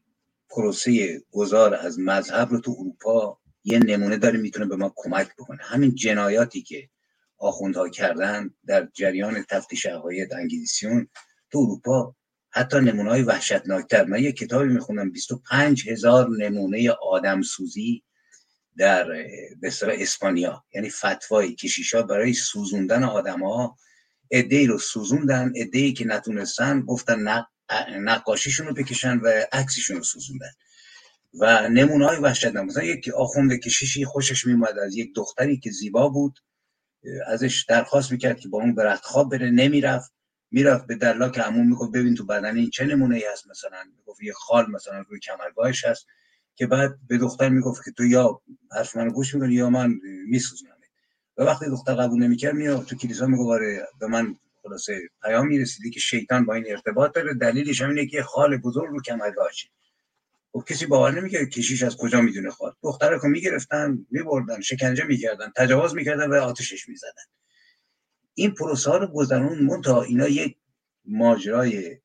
پروسه 0.50 1.22
گذار 1.32 1.76
از 1.76 2.00
مذهب 2.00 2.50
رو 2.50 2.60
تو 2.60 2.76
اروپا 2.80 3.41
یه 3.64 3.80
نمونه 3.80 4.17
داره 4.17 4.40
می‌تونه 4.40 4.65
به 4.65 4.75
ما 4.75 4.93
کمک 4.95 5.27
بکنه. 5.35 5.64
همین 5.64 5.95
جنایاتی 5.95 6.61
که 6.61 6.90
آخوندها 7.38 7.90
کردن 7.90 8.49
در 8.67 8.88
جریان 8.93 9.45
تفتیش 9.49 9.85
عقاید 9.85 10.33
انگلیسیون 10.33 11.07
تو 11.51 11.59
اروپا 11.59 12.15
حتی 12.49 12.80
نمونه 12.80 13.09
های 13.09 13.22
وحشتناکتر. 13.22 14.06
من 14.06 14.23
یه 14.23 14.31
کتابی 14.31 14.73
می‌خونم 14.73 15.11
25 15.11 15.90
هزار 15.90 16.30
نمونه 16.30 16.91
آدم 16.91 17.41
سوزی 17.41 18.03
در 18.77 19.25
بسیار 19.64 19.91
اسپانیا. 19.95 20.64
یعنی 20.73 20.90
فتوای 20.90 21.56
کشیشا 21.56 22.01
برای 22.01 22.33
سوزوندن 22.33 23.03
آدم 23.03 23.43
ها 23.43 23.77
ای 24.31 24.67
رو 24.67 24.77
سوزوندن 24.77 25.53
ای 25.73 25.93
که 25.93 26.06
نتونستن 26.06 26.81
گفتن 26.81 27.43
نقاشیشون 27.90 28.67
رو 28.67 28.73
بکشن 28.73 29.17
و 29.17 29.27
عکسشون 29.51 29.98
رو 29.98 30.03
سوزوندن. 30.03 30.51
و 31.34 31.69
نمونه 31.69 32.06
های 32.06 32.18
وحشتناک. 32.18 32.66
مثلا 32.66 32.84
یک 32.84 33.10
آخونده 33.10 33.58
کشیشی 33.58 34.06
خوشش 34.06 34.45
میومد 34.45 34.80
از 34.80 34.95
یک 34.95 35.16
دختری 35.16 35.58
که 35.60 35.72
زیبا 35.72 36.10
بود 36.10 36.40
ازش 37.27 37.66
درخواست 37.69 38.11
می‌کرد 38.11 38.40
که 38.40 38.50
با 38.50 38.58
اون 38.58 38.76
به 38.76 38.95
خواب 38.95 39.32
بره 39.32 39.50
نمی‌رفت. 39.50 40.14
می‌رفت 40.51 40.88
به 40.88 40.95
دلاک 40.95 41.40
عموم 41.40 41.68
می‌گفت 41.68 41.92
ببین 41.92 42.16
تو 42.16 42.26
بدن 42.26 42.58
این 42.58 42.69
چه 42.69 42.85
نمونه 42.85 43.16
ای 43.16 43.24
هست 43.34 43.48
مثلا. 43.48 43.84
می‌گفت 43.98 44.22
یه 44.22 44.34
خال 44.34 44.72
مثلا 44.72 45.03
روی 45.10 45.19
کمرگاهش 45.19 45.85
هست. 45.85 46.06
که 46.56 46.68
بعد 46.68 46.92
به 47.08 47.18
دختر 47.18 47.50
می‌گفت 47.50 47.85
که 47.85 47.92
تو 47.92 48.06
یا 48.06 48.42
حرف 48.72 48.95
منو 48.95 49.11
گوش 49.11 49.35
می‌کنی 49.35 49.53
یا 49.53 49.69
من 49.69 49.93
میسوزونم 50.27 50.72
و 51.38 51.43
وقتی 51.43 51.66
دختر 51.66 51.95
قبول 51.95 52.24
نمی‌کرد 52.24 52.53
میاد 52.53 52.85
تو 52.85 52.95
کلیسا 52.95 53.26
میگه 53.26 53.88
به 54.00 54.08
من 54.08 54.35
خلاصه 54.64 55.00
پیامی 55.24 55.60
رسیدی 55.60 55.90
که 55.90 56.00
شیطان 56.00 56.45
با 56.45 56.53
این 56.53 56.66
ارتباط 56.69 57.16
داره. 57.16 57.34
دلیلش 57.34 57.82
هم 57.82 57.90
اینه 57.90 58.06
که 58.08 58.24
خال 58.24 58.58
بزرگ 58.58 58.90
رو 58.90 59.01
کمر 59.01 59.30
داشت 59.30 59.72
و 59.72 59.91
خب 60.54 60.64
کسی 60.70 60.86
باور 60.86 61.12
نمی‌کرد 61.12 61.50
کشیش 61.50 61.84
از 61.84 61.98
کجا 61.98 62.22
می‌دونه 62.22 62.50
خال 62.50 62.74
دختر 62.84 63.10
رو 63.10 63.28
می‌گرفتن 63.28 64.06
میبردن 64.12 64.62
شکنجه 64.62 65.04
می‌کردن 65.04 65.52
تجاوز 65.56 65.96
می‌کردن 65.96 66.30
و 66.30 66.36
آتشش 66.36 66.90
می‌زدن. 66.90 67.24
این 68.34 68.52
پروسه 68.52 68.92
ها 68.92 68.98
رو 68.98 69.08
گذرون 69.08 69.82
تا 69.82 70.02
اینا 70.02 70.28
یک 70.28 70.58
ماجرای 71.06 71.98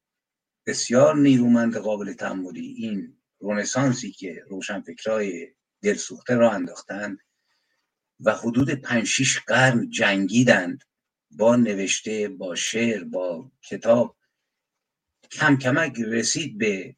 بسیار 0.67 1.17
نیرومند 1.17 1.77
قابل 1.77 2.13
تعملی 2.13 2.67
این 2.67 3.17
رونسانسی 3.39 4.11
که 4.11 4.45
روشنفکرای 4.49 5.49
دلسوخته 5.83 6.35
را 6.35 6.51
انداختند 6.51 7.19
و 8.21 8.33
حدود 8.33 8.71
پنج 8.71 9.07
شیش 9.07 9.41
قرن 9.41 9.91
جنگیدند 9.91 10.85
با 11.31 11.57
نوشته 11.57 12.29
با 12.29 12.55
شعر 12.55 13.05
با 13.05 13.53
کتاب 13.69 14.17
کم 15.31 15.57
کمک 15.57 16.01
رسید 16.01 16.59
به 16.59 16.97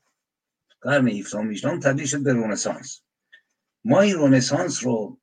قرن 0.80 1.08
17 1.08 1.78
تبدیل 1.78 2.06
شد 2.06 2.22
به 2.22 2.32
رونسانس 2.32 3.02
ما 3.84 4.00
این 4.00 4.14
رونسانس 4.14 4.84
رو 4.84 5.20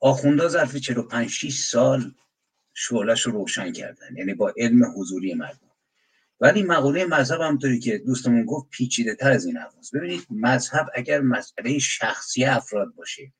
آخونده 0.00 0.48
ظرف 0.48 0.76
45 0.76 1.30
6 1.30 1.58
سال 1.58 2.14
شعلش 2.74 3.22
رو 3.22 3.32
روشن 3.32 3.72
کردن. 3.72 4.16
یعنی 4.16 4.34
با 4.34 4.54
علم 4.56 4.84
حضوری 4.96 5.34
مردم. 5.34 5.68
ولی 6.40 6.62
مقوله 6.62 7.06
مذهب 7.06 7.40
همطوری 7.40 7.78
که 7.78 7.98
دوستمون 7.98 8.44
گفت 8.44 8.70
پیچیده 8.70 9.14
تر 9.14 9.30
از 9.30 9.46
این 9.46 9.56
حواست 9.56 9.96
ببینید 9.96 10.26
مذهب 10.30 10.90
اگر 10.94 11.20
مسئله 11.20 11.78
شخصی 11.78 12.44
افراد 12.44 12.94
باشه 12.94 13.32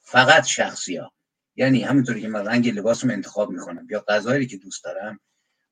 فقط 0.00 0.44
شخصی 0.44 0.96
ها 0.96 1.12
یعنی 1.56 1.82
همینطوری 1.82 2.20
که 2.20 2.28
من 2.28 2.46
رنگ 2.46 2.68
لباس 2.68 3.04
رو 3.04 3.10
انتخاب 3.10 3.50
می‌کنم 3.50 3.86
یا 3.90 4.04
غذایی 4.08 4.46
که 4.46 4.56
دوست 4.56 4.84
دارم 4.84 5.20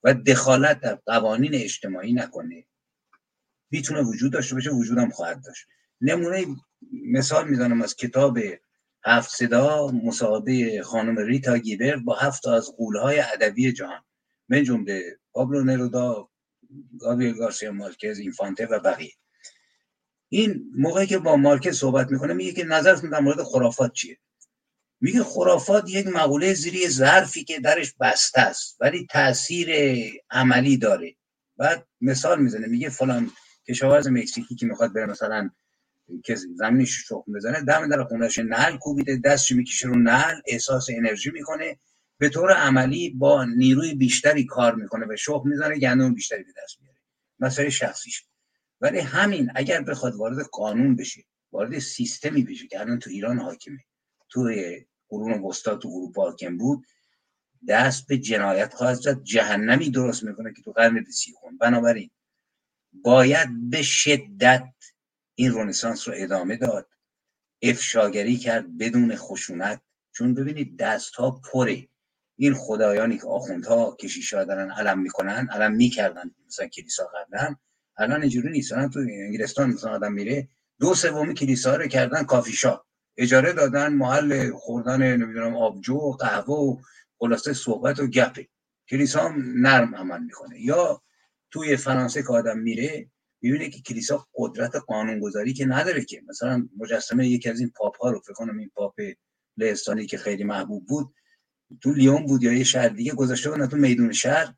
و 0.03 0.15
دخالت 0.15 0.81
در 0.81 0.95
قوانین 0.95 1.55
اجتماعی 1.55 2.13
نکنه 2.13 2.65
می‌تونه 3.75 4.03
وجود 4.03 4.33
داشته 4.33 4.55
باشه 4.55 4.71
وجودم 4.71 5.11
خواهد 5.11 5.45
داشت. 5.45 5.67
نمونه 6.01 6.47
مثال 6.93 7.49
می‌زنم 7.49 7.83
از 7.83 7.97
کتاب 7.97 8.39
هفت 9.05 9.31
صدا 9.31 9.87
مصاحبه 9.87 10.83
خانم 10.83 11.19
ریتا 11.19 11.59
گیبر 11.59 11.97
با 11.97 12.15
هفت 12.15 12.47
از 12.47 12.71
قولهای 12.77 13.21
ادبی 13.21 13.73
جهان. 13.73 14.05
من 14.49 14.65
جمله 14.65 15.19
پابلو 15.33 15.65
نرودا 15.65 16.29
گابریل 16.99 17.35
گارسیا 17.35 17.73
مارکز 17.73 18.19
اینفانته 18.19 18.67
و 18.67 18.79
بقیه. 18.79 19.13
این 20.29 20.65
موقعی 20.77 21.07
که 21.07 21.19
با 21.19 21.37
مارکز 21.37 21.79
صحبت 21.79 22.11
می‌کنه 22.11 22.35
میگه 22.35 22.53
که 22.53 22.65
نظرتون 22.65 23.11
در 23.11 23.21
مورد 23.21 23.43
خرافات 23.43 23.93
چیه؟ 23.93 24.19
میگه 25.01 25.25
خرافات 25.25 25.91
یک 25.91 26.07
مقوله 26.07 26.55
زیری 26.55 26.89
ظرفی 26.89 27.45
که 27.45 27.61
درش 27.61 27.95
بسته 28.01 28.41
است 28.41 28.77
ولی 28.81 29.07
تاثیر 29.11 29.71
عملی 30.31 30.77
داره. 30.77 31.17
بعد 31.57 31.87
مثال 32.01 32.43
می‌زنه 32.43 32.67
میگه 32.67 32.89
فلان 32.89 33.31
کشاورز 33.69 34.09
مکزیکی 34.09 34.55
که 34.55 34.67
می‌خواد 34.67 34.95
بره 34.95 35.07
مثلا 35.07 35.51
که 36.25 36.35
زمینش 36.35 36.91
شخم 37.09 37.33
بزنه 37.33 37.61
دم 37.61 37.89
در 37.89 38.05
خونش 38.05 38.39
نل 38.39 38.77
کوبیده 38.77 39.17
دستش 39.17 39.53
می‌کشه 39.53 39.89
رو 39.89 39.99
نل 39.99 40.35
احساس 40.47 40.87
انرژی 40.91 41.31
می‌کنه. 41.31 41.79
به 42.19 42.29
طور 42.29 42.53
عملی 42.53 43.11
با 43.11 43.45
نیروی 43.45 43.95
بیشتری 43.95 44.45
کار 44.45 44.75
می‌کنه 44.75 45.07
و 45.07 45.17
شخم 45.17 45.49
می‌زنه 45.49 45.79
گندم 45.79 46.15
بیشتری 46.15 46.43
به 46.43 46.53
دست 46.63 46.81
میاره. 46.81 46.99
مسئله 47.41 47.71
شخصیش. 47.71 48.25
ولی 48.81 48.99
همین 48.99 49.51
اگر 49.55 49.83
بخواد 49.83 50.15
وارد 50.15 50.47
قانون 50.53 50.97
بشه 50.97 51.25
وارد 51.53 51.79
سیستمی 51.79 52.43
بشه 52.43 52.67
که 52.67 52.81
الان 52.81 52.99
تو 52.99 53.11
ایران 53.11 53.39
حاکمه. 53.39 53.81
توی 54.29 54.87
قرون 55.09 55.41
وسطا 55.43 55.77
تو 55.77 55.89
اروپا 55.89 56.23
حاکم 56.23 56.57
بود 56.59 56.87
دست 57.69 58.07
به 58.07 58.19
جنایت 58.19 58.75
خواهد 58.75 58.95
زد. 58.95 59.23
جهنمی 59.23 59.91
درست 59.91 60.25
می‌کنه 60.25 60.53
که 60.53 60.63
تو 60.63 60.73
قرن 60.73 61.05
خون 61.35 61.59
بنابراین 61.59 62.11
باید 63.03 63.71
به 63.71 63.83
شدت 63.83 64.65
این 65.35 65.53
رونسانس 65.53 66.09
رو 66.09 66.15
ادامه 66.17 66.57
داد. 66.57 66.89
افشاگری 67.63 68.37
کرد 68.37 68.79
بدون 68.79 69.17
خشونت. 69.17 69.81
چون 70.13 70.35
ببینید 70.35 70.79
دست 70.79 71.15
ها 71.15 71.31
پره. 71.53 71.89
این 72.37 72.55
خدایانی 72.55 73.19
که 73.19 73.27
آخوندها 73.27 73.97
کشیشا 74.01 74.45
دارن 74.45 74.71
علم 74.71 74.99
می‌کنن 74.99 75.49
علم 75.53 75.73
می‌کردن 75.73 76.31
مثلا 76.47 76.67
کلیسا 76.67 77.05
قبلا. 77.07 77.57
الان 77.97 78.21
اینجوری 78.21 78.51
نیست. 78.51 78.89
تو 78.89 78.99
انگلستان 78.99 79.71
مثلا 79.71 79.91
آدم 79.91 80.13
میره 80.13 80.49
دو 80.81 80.95
سومی 80.95 81.35
کلیسا 81.35 81.77
رو 81.77 81.87
کردن 81.87 82.23
کافیشا 82.23 82.81
اجاره 83.17 83.53
دادن 83.53 83.93
محل 83.93 84.51
خوردن 84.51 85.17
نمی‌دونم 85.17 85.57
آبجو 85.57 85.95
و 85.95 86.13
قهوه 86.13 86.55
و 86.55 86.77
خلاصه 87.19 87.53
صحبت 87.53 88.01
و 88.01 88.07
گپه. 88.07 88.49
کلیسا 88.91 89.33
نرم 89.37 89.95
عمل 89.95 90.21
می‌کنه. 90.23 90.61
یا 90.61 91.03
توی 91.55 91.77
فرانسه 91.77 92.23
که 92.23 92.29
آدم 92.29 92.59
میره 92.59 93.11
می‌بینه 93.41 93.69
که 93.69 93.81
کلیسا 93.81 94.27
قدرت 94.35 94.77
قانونگذاری 94.77 95.53
که 95.53 95.67
نداره 95.67 96.05
که. 96.05 96.23
مثلا 96.29 96.69
مجسمه 96.79 97.29
یکی 97.29 97.51
از 97.51 97.61
این 97.61 97.71
پاپ 97.71 97.97
ها 98.03 98.11
رو 98.11 98.21
فکر 98.21 98.33
کنم 98.33 98.59
این 98.59 98.71
پاپ 98.75 98.95
لهستانی 99.57 100.07
که 100.07 100.19
خیلی 100.19 100.45
محبوب 100.45 100.87
بود 100.87 101.15
تو 101.81 101.93
لیون 101.93 102.27
بود 102.27 102.43
یا 102.43 102.53
یه 102.53 102.65
شهر 102.65 102.89
دیگه 102.89 103.13
گذاشته 103.13 103.51
بودن 103.51 103.67
تو 103.67 103.77
میدون 103.77 104.13
شهر. 104.13 104.55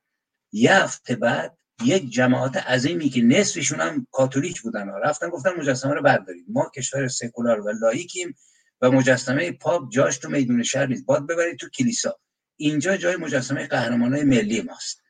یه 0.53 0.75
هفته 0.75 1.17
بعد 1.17 1.59
یک 1.85 2.11
جماعت 2.11 2.57
عظیمی 2.57 3.09
که 3.09 3.23
نصفشون 3.23 3.81
هم 3.81 4.07
کاتولیک 4.11 4.63
بودن 4.63 4.89
رفتن 4.89 5.29
گفتن 5.29 5.51
مجسمه 5.59 5.95
رو 5.95 6.03
بردارید. 6.03 6.45
ما 6.49 6.71
کشور 6.77 7.09
سکولار 7.09 7.61
و 7.61 7.73
لائیکیم 7.83 8.35
و 8.81 8.91
مجسمه 8.91 9.53
پاپ 9.53 9.93
جاش 9.93 10.19
تو 10.19 10.29
میدون 10.29 10.63
شهر 10.63 10.87
نیست. 10.87 11.07
باید 11.07 11.27
ببرید 11.27 11.57
تو 11.57 11.69
کلیسا. 11.69 12.19
اینجا 12.57 12.97
جای 12.97 13.17
مجسمه 13.17 13.67
قهرمانای 13.67 14.25
ملی 14.25 14.61
ماست. 14.61 15.06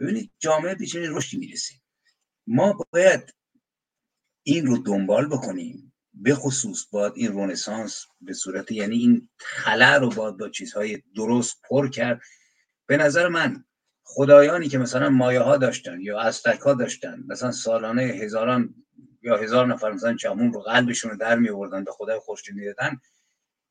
ببینید 0.00 0.30
جامعه 0.38 0.74
بیچاره 0.74 1.10
رشدی 1.10 1.36
می‌رسه. 1.36 1.74
ما 2.46 2.86
باید 2.92 3.34
این 4.42 4.66
رو 4.66 4.78
دنبال 4.78 5.28
بکنیم 5.28 5.92
به 6.14 6.34
خصوص 6.34 6.86
باید 6.90 7.12
این 7.16 7.32
رونسانس 7.32 8.04
به 8.20 8.32
صورت 8.32 8.72
یعنی 8.72 8.96
این 8.96 9.28
خلا 9.36 9.96
رو 9.96 10.08
باید 10.08 10.36
با 10.36 10.48
چیزهای 10.48 11.02
درست 11.16 11.60
پر 11.68 11.90
کرد. 11.90 12.20
به 12.86 12.96
نظر 12.96 13.28
من 13.28 13.64
خدایانی 14.02 14.68
که 14.68 14.78
مثلا 14.78 15.10
مایه 15.10 15.40
ها 15.40 15.56
داشتن 15.56 16.00
یا 16.00 16.20
استک 16.20 16.60
ها 16.60 16.74
داشتن 16.74 17.24
مثلا 17.28 17.50
سالانه 17.50 18.02
هزاران 18.02 18.74
یا 19.22 19.36
هزار 19.36 19.66
نفر 19.66 19.92
مثلا 19.92 20.14
جامون 20.14 20.52
رو 20.52 20.60
قلبشون 20.60 21.10
رو 21.10 21.16
در 21.16 21.38
می 21.38 21.48
آوردن 21.48 21.84
به 21.84 21.90
خدای 21.92 22.18
خوشی 22.18 22.64
دادن 22.64 23.00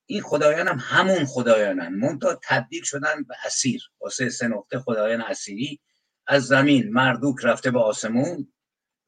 این 0.06 0.22
خدایان 0.22 0.68
هم 0.68 0.78
همون 0.82 1.26
خدایانن. 1.26 1.96
منتها 1.96 2.40
تبدیل 2.44 2.84
شدن 2.84 3.24
به 3.24 3.36
اسیر. 3.46 3.82
واسه 4.02 4.30
سه 4.30 4.48
نقطه 4.48 4.80
خدایان 4.80 5.22
اسیری 5.22 5.80
از 6.28 6.46
زمین 6.46 6.90
مردوک 6.94 7.36
رفته 7.44 7.72
به 7.72 7.80
آسمون 7.80 8.48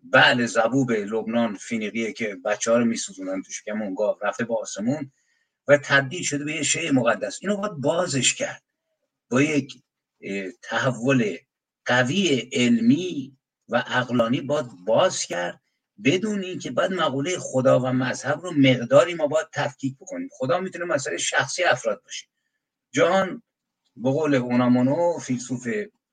بعل 0.03 0.45
زبوب 0.45 0.91
لبنان 0.91 1.55
فینیقیه 1.55 2.13
که 2.13 2.35
بچه 2.45 2.71
ها 2.71 2.77
رو 2.77 2.85
میسوزونن 2.85 3.41
تو 3.41 3.51
شکم 3.51 3.93
گاو 3.93 4.17
رفته 4.21 4.45
به 4.45 4.55
آسمون 4.55 5.11
و 5.67 5.77
تبدیل 5.77 6.23
شده 6.23 6.45
به 6.45 6.55
یه 6.55 6.63
شیء 6.63 6.91
مقدس. 6.91 7.39
اینو 7.41 7.57
باید 7.57 7.73
بازش 7.73 8.35
کرد. 8.35 8.63
با 9.29 9.41
یک 9.41 9.83
تحول 10.61 11.37
قوی 11.85 12.49
علمی 12.53 13.37
و 13.69 13.77
عقلانی 13.77 14.41
باید 14.41 14.65
باز 14.85 15.23
کرد. 15.23 15.61
بدون 16.03 16.43
اینکه 16.43 16.71
بعد 16.71 16.93
مقوله 16.93 17.37
خدا 17.39 17.79
و 17.79 17.85
مذهب 17.85 18.41
رو 18.41 18.51
مقداری 18.51 19.13
ما 19.13 19.27
باید 19.27 19.47
تفکیک 19.53 19.95
بکنیم. 19.97 20.29
خدا 20.31 20.59
می‌تونه 20.59 20.85
مسئله 20.85 21.17
شخصی 21.17 21.63
افراد 21.63 22.01
باشه. 22.03 22.25
جان 22.91 23.43
به 23.95 24.11
قول 24.11 24.35
اونامونو 24.35 25.17
فیلسوف 25.17 25.67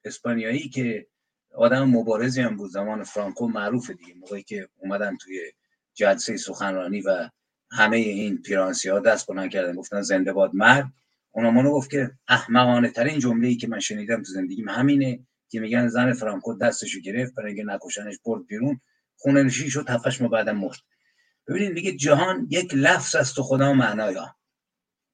اسپانیایی 0.04 0.68
که 0.68 1.06
آدم 1.54 1.84
مبارزی 1.88 2.40
هم 2.40 2.56
بود 2.56 2.70
زمان 2.70 3.04
فرانکو 3.04 3.48
معروف 3.48 3.90
دیگه. 3.90 4.14
موقعی 4.14 4.42
که 4.42 4.68
اومدن 4.76 5.16
توی 5.16 5.40
جلسه 5.94 6.36
سخنرانی 6.36 7.00
و 7.00 7.30
همه 7.70 7.96
این 7.96 8.42
پیرانسی 8.42 8.88
ها 8.88 9.00
دست 9.00 9.26
بلند 9.26 9.50
کردن 9.50 9.74
گفتن 9.74 10.02
زنده 10.02 10.32
باد 10.32 10.54
مرد 10.54 10.92
اونامونو 11.30 11.72
گفت 11.72 11.90
که 11.90 12.10
احمقانه 12.28 12.90
ترین 12.90 13.18
جمله 13.18 13.48
ای 13.48 13.56
که 13.56 13.68
من 13.68 13.80
شنیدم 13.80 14.16
تو 14.16 14.32
زندگیم 14.32 14.68
همینه 14.68 15.26
که 15.48 15.60
میگن 15.60 15.88
زن 15.88 16.12
فرانکو 16.12 16.54
دستشو 16.58 17.00
گرفت 17.00 17.34
برای 17.34 17.52
اینکه 17.54 17.72
نکشنش 17.72 18.16
برد 18.24 18.46
بیرون 18.46 18.80
خونه 19.16 19.42
نشین 19.42 19.68
شد 19.68 19.86
تفش 19.88 20.20
ما 20.20 20.28
بعدم 20.28 20.56
مرد. 20.56 20.78
ببینید 21.48 21.72
میگه 21.72 21.92
جهان 21.92 22.46
یک 22.50 22.74
لفظ 22.74 23.14
است 23.14 23.38
و 23.38 23.42
خدا 23.42 23.74
معنایا. 23.74 24.36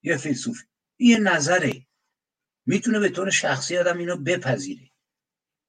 یه 0.02 0.16
فیلسوف. 0.16 0.58
یه 0.98 1.18
نظره. 1.18 1.72
می‌تونه 2.70 2.98
به 2.98 3.08
طور 3.08 3.30
شخصی 3.30 3.78
آدم 3.78 3.98
اینو 3.98 4.16
بپذیره. 4.16 4.90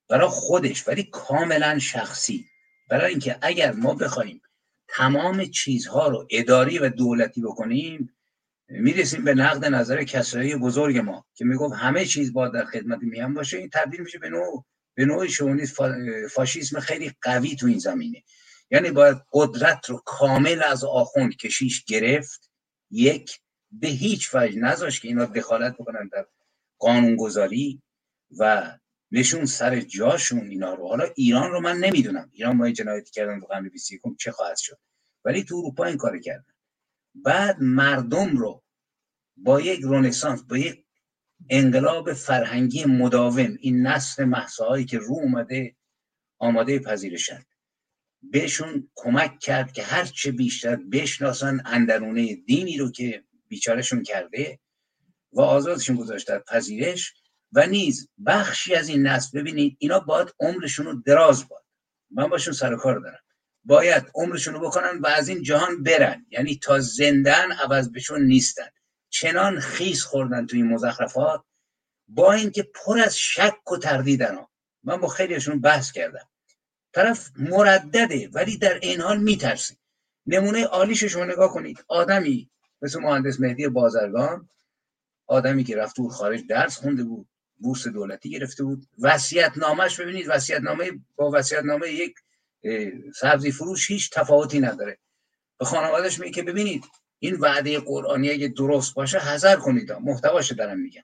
برای 0.09 0.27
خودش 0.27 0.87
ولی 0.87 1.03
کاملا 1.03 1.79
شخصی. 1.79 2.45
برای 2.89 3.09
اینکه 3.09 3.37
اگر 3.41 3.71
ما 3.71 3.93
بخوایم 3.93 4.41
تمام 4.87 5.45
چیزها 5.45 6.07
رو 6.07 6.27
اداری 6.29 6.79
و 6.79 6.89
دولتی 6.89 7.41
بکنیم 7.41 8.15
می‌رسیم 8.69 9.23
به 9.23 9.33
نقد 9.33 9.65
نظر 9.65 10.03
کسرایی 10.03 10.55
بزرگ 10.55 10.97
ما 10.97 11.25
که 11.35 11.45
می‌گفت 11.45 11.75
همه 11.75 12.05
چیز 12.05 12.33
باید 12.33 12.53
در 12.53 12.65
خدمت 12.65 12.99
میهم 13.01 13.33
باشه. 13.33 13.57
این 13.57 13.69
تبدیل 13.73 14.01
میشه 14.01 14.19
به 14.19 14.29
نوع 14.29 14.65
به 14.95 15.05
نوع 15.05 15.27
فاشیسم 16.27 16.79
خیلی 16.79 17.11
قوی 17.21 17.55
تو 17.55 17.67
این 17.67 17.79
زمینه. 17.79 18.23
یعنی 18.71 18.91
باید 18.91 19.17
قدرت 19.33 19.89
رو 19.89 19.97
کامل 20.05 20.63
از 20.63 20.83
آخوند 20.83 21.35
کشیش 21.35 21.83
گرفت. 21.83 22.51
یک 22.91 23.39
به 23.71 23.87
هیچ 23.87 24.35
وجه 24.35 24.59
نذاشت 24.59 25.01
که 25.01 25.07
اینا 25.07 25.25
دخالت 25.25 25.73
بکنن 25.73 26.07
در 26.07 26.25
قانونگذاری 26.81 27.83
و 28.39 28.73
نشون 29.13 29.45
سر 29.45 29.81
جاشون 29.81 30.49
اینا 30.49 30.75
رو. 30.75 30.89
حالا 30.89 31.05
ایران 31.17 31.51
رو 31.51 31.61
من 31.61 31.77
نمی‌دونم. 31.77 32.29
ایران 32.33 32.57
ما 32.57 32.71
جنایتی 32.71 33.11
کردن 33.11 33.41
تو 33.41 33.47
قرن 33.47 33.69
21 33.69 34.01
چه 34.19 34.31
خواهد 34.33 34.57
شد؟ 34.57 34.79
ولی 35.25 35.45
تو 35.45 35.57
اروپا 35.57 35.85
این 35.85 35.97
کار 35.97 36.19
کردن. 36.19 36.53
بعد 37.15 37.57
مردم 37.61 38.37
رو 38.37 38.63
با 39.37 39.61
یک 39.61 39.81
رونسانس 39.81 40.43
با 40.43 40.57
یک 40.57 40.85
انقلاب 41.49 42.13
فرهنگی 42.13 42.85
مداوم 42.85 43.57
این 43.61 43.87
نسل 43.87 44.25
محصاهایی 44.25 44.85
که 44.85 44.99
رو 44.99 45.13
اومده 45.15 45.77
آماده 46.39 46.79
پذیرشن 46.79 47.43
بهشون 48.23 48.91
کمک 48.95 49.39
کرد 49.39 49.71
که 49.71 49.83
هرچه 49.83 50.31
بیشتر 50.31 50.75
بشناسن 50.75 51.61
اندرونه 51.65 52.35
دینی 52.35 52.77
رو 52.77 52.91
که 52.91 53.23
بیچارشون 53.47 54.03
کرده 54.03 54.59
و 55.33 55.41
آزادشون 55.41 55.95
گذاشت 55.95 56.27
در 56.27 56.39
پذیرش 56.39 57.13
و 57.53 57.67
نیز 57.67 58.09
بخشی 58.25 58.75
از 58.75 58.89
این 58.89 59.07
نسل 59.07 59.39
ببینید 59.39 59.77
اینا 59.79 59.99
باید 59.99 60.33
عمرشون 60.39 60.85
رو 60.85 60.93
دراز 60.93 61.49
باد. 61.49 61.63
من 62.11 62.27
باشون 62.27 62.53
سر 62.53 62.75
کار 62.75 62.99
دارم. 62.99 63.19
باید 63.63 64.11
عمرشون 64.15 64.53
رو 64.53 64.59
بکنن 64.59 64.99
و 64.99 65.07
از 65.07 65.27
این 65.29 65.43
جهان 65.43 65.83
برن. 65.83 66.25
یعنی 66.29 66.55
تا 66.55 66.79
زندن 66.79 67.51
عوض 67.51 67.91
بشون 67.91 68.21
نیستن. 68.21 68.69
چنان 69.09 69.59
خیس 69.59 70.03
خوردن 70.03 70.45
توی 70.45 70.63
مزخرفات 70.63 71.43
با 72.07 72.33
اینکه 72.33 72.63
پر 72.63 72.99
از 72.99 73.17
شک 73.17 73.71
و 73.71 73.77
تردیدن 73.77 74.35
ها. 74.35 74.49
من 74.83 74.97
با 74.97 75.07
خیلیشون 75.07 75.61
بحث 75.61 75.91
کردم. 75.91 76.27
طرف 76.93 77.29
مردده 77.35 78.29
ولی 78.33 78.57
در 78.57 78.79
این 78.79 79.01
حال 79.01 79.17
میترسی 79.17 79.77
نمونه 80.25 80.65
عالیش 80.65 81.03
شما 81.03 81.25
نگاه 81.25 81.53
کنید. 81.53 81.85
آدمی 81.87 82.49
مثل 82.81 82.99
مهندس 82.99 83.39
مهدی 83.39 83.67
بازرگان 83.67 84.49
آدمی 85.31 85.63
که 85.63 85.75
رفت 85.75 85.95
خارج 86.11 86.47
درس 86.47 86.77
خونده 86.77 87.03
بود 87.03 87.27
بورس 87.57 87.87
دولتی 87.87 88.29
گرفته 88.29 88.63
بود. 88.63 88.85
وصیت 88.99 89.51
نامش 89.55 89.99
ببینید 89.99 90.25
وصیت 90.29 90.61
نامه 90.61 90.91
با 91.15 91.31
وصیت 91.33 91.63
نامه 91.63 91.91
یک 91.91 92.15
سبزی 93.15 93.51
فروش 93.51 93.91
هیچ 93.91 94.09
تفاوتی 94.09 94.59
نداره. 94.59 94.97
به 95.59 95.65
خانوادش 95.65 96.19
میگه 96.19 96.31
که 96.31 96.43
ببینید 96.43 96.83
این 97.19 97.35
وعده 97.35 97.79
قرآنی 97.79 98.29
اگه 98.29 98.47
درست 98.47 98.93
باشه 98.93 99.19
حذر 99.19 99.55
کنید. 99.55 99.91
محتواش 99.91 100.51
دارم 100.51 100.79
میگم. 100.79 101.03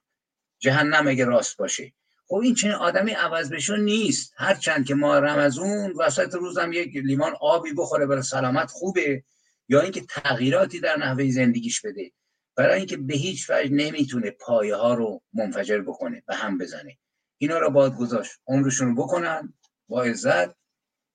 جهنم 0.59 1.07
اگه 1.07 1.25
راست 1.25 1.57
باشه. 1.57 1.93
خب 2.27 2.35
این 2.35 2.55
چنین 2.55 2.73
آدمی 2.73 3.11
عوض 3.11 3.49
بشون 3.49 3.79
نیست. 3.79 4.33
هرچند 4.37 4.85
که 4.85 4.95
ما 4.95 5.19
رمزون 5.19 5.93
وسط 5.99 6.33
روزم 6.33 6.73
یک 6.73 6.95
لیمان 6.95 7.33
آبی 7.41 7.73
بخوره 7.73 8.05
برای 8.05 8.21
سلامت 8.21 8.71
خوبه 8.71 9.23
یا 9.69 9.81
اینکه 9.81 10.01
تغییراتی 10.09 10.79
در 10.79 10.97
نحوه 10.97 11.29
زندگیش 11.29 11.81
بده. 11.81 12.11
برای 12.57 12.77
اینکه 12.77 12.97
به 12.97 13.13
هیچ 13.13 13.49
وجه 13.49 13.69
نمی‌تونه 13.71 14.31
پایه 14.31 14.75
ها 14.75 14.93
رو 14.93 15.21
منفجر 15.33 15.81
بکنه 15.81 16.23
به 16.27 16.35
هم 16.35 16.57
بزنه. 16.57 16.97
اینا 17.37 17.59
رو 17.59 17.69
باید 17.69 17.93
گذاشت. 17.93 18.31
عمرشون 18.47 18.87
رو 18.87 18.95
بکنن. 18.95 19.53
با 19.87 20.03
عزت. 20.03 20.49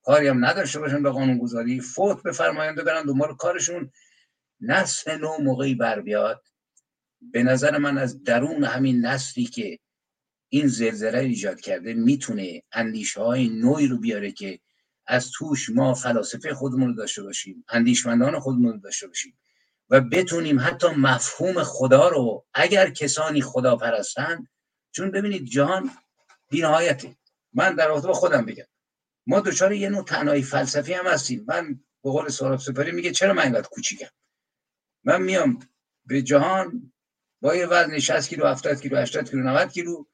کاری 0.03 0.29
هم 0.29 0.45
نداشته 0.45 0.81
باشن 0.81 1.03
به 1.03 1.11
قانون 1.11 1.39
گذاری 1.39 1.81
فوت 1.81 2.23
به 2.23 2.33
فرماینده 2.33 2.83
برن 2.83 3.07
دنبال 3.07 3.37
کارشون. 3.37 3.91
نسل 4.61 5.17
نو 5.17 5.39
موقعی 5.39 5.75
بر 5.75 6.01
بیاد. 6.01 6.45
به 7.21 7.43
نظر 7.43 7.79
من 7.79 7.99
از 7.99 8.23
درون 8.23 8.65
همین 8.65 9.07
نسلی 9.07 9.45
که 9.45 9.79
این 10.49 10.67
زلزله 10.67 11.19
ایجاد 11.19 11.61
کرده 11.61 11.95
می‌تونه 11.95 12.63
اندیشه 12.73 13.21
های 13.21 13.49
نوعی 13.49 13.87
رو 13.87 13.99
بیاره 13.99 14.33
که 14.33 14.61
از 15.07 15.31
توش 15.31 15.71
ما 15.71 15.95
فلاسفه 15.95 16.55
خودمون 16.55 16.89
رو 16.89 16.95
داشته 16.95 17.23
باشیم. 17.23 17.65
اندیشمندان 17.69 18.39
خودمون 18.39 18.73
رو 18.73 18.79
داشته 18.79 19.07
باشیم. 19.07 19.39
و 19.93 20.01
بتونیم 20.01 20.61
حتی 20.61 20.89
مفهوم 20.89 21.63
خدا 21.63 22.09
رو 22.09 22.47
اگر 22.55 22.91
کسانی 22.91 23.43
خدا 23.43 23.77
پرستن 23.77 24.47
چون 24.93 25.11
ببینید 25.11 25.45
جهان 25.45 25.91
بینهایته. 26.51 27.17
من 27.53 27.75
در 27.75 27.89
رابطه 27.89 28.07
با 28.07 28.13
خودم 28.13 28.47
بگم. 28.47 28.65
ما 29.27 29.41
دچار 29.41 29.73
یه 29.73 29.89
نوع 29.89 30.05
تنهایی 30.05 30.43
فلسفی 30.43 30.93
هم 30.93 31.07
هستیم. 31.07 31.45
من 31.49 31.81
به 32.05 32.11
قول 32.11 32.29
سهراب 32.29 32.59
سپاری 32.59 32.93
میگه 32.93 33.11
چرا 33.11 33.33
من 33.33 33.43
اینقدر 33.43 33.69
کوچیکم؟ 33.69 34.09
من 35.05 35.23
میام 35.23 35.59
به 36.07 36.23
جهان 36.23 36.93
با 37.43 37.55
یه 37.55 37.67
وزن 37.67 37.99
60 37.99 38.29
کیلو 38.29 38.47
70 38.47 38.81
کیلو 38.81 38.99
80 38.99 39.31
کیلو 39.31 39.43
90 39.43 39.69
کیلو 39.73 40.05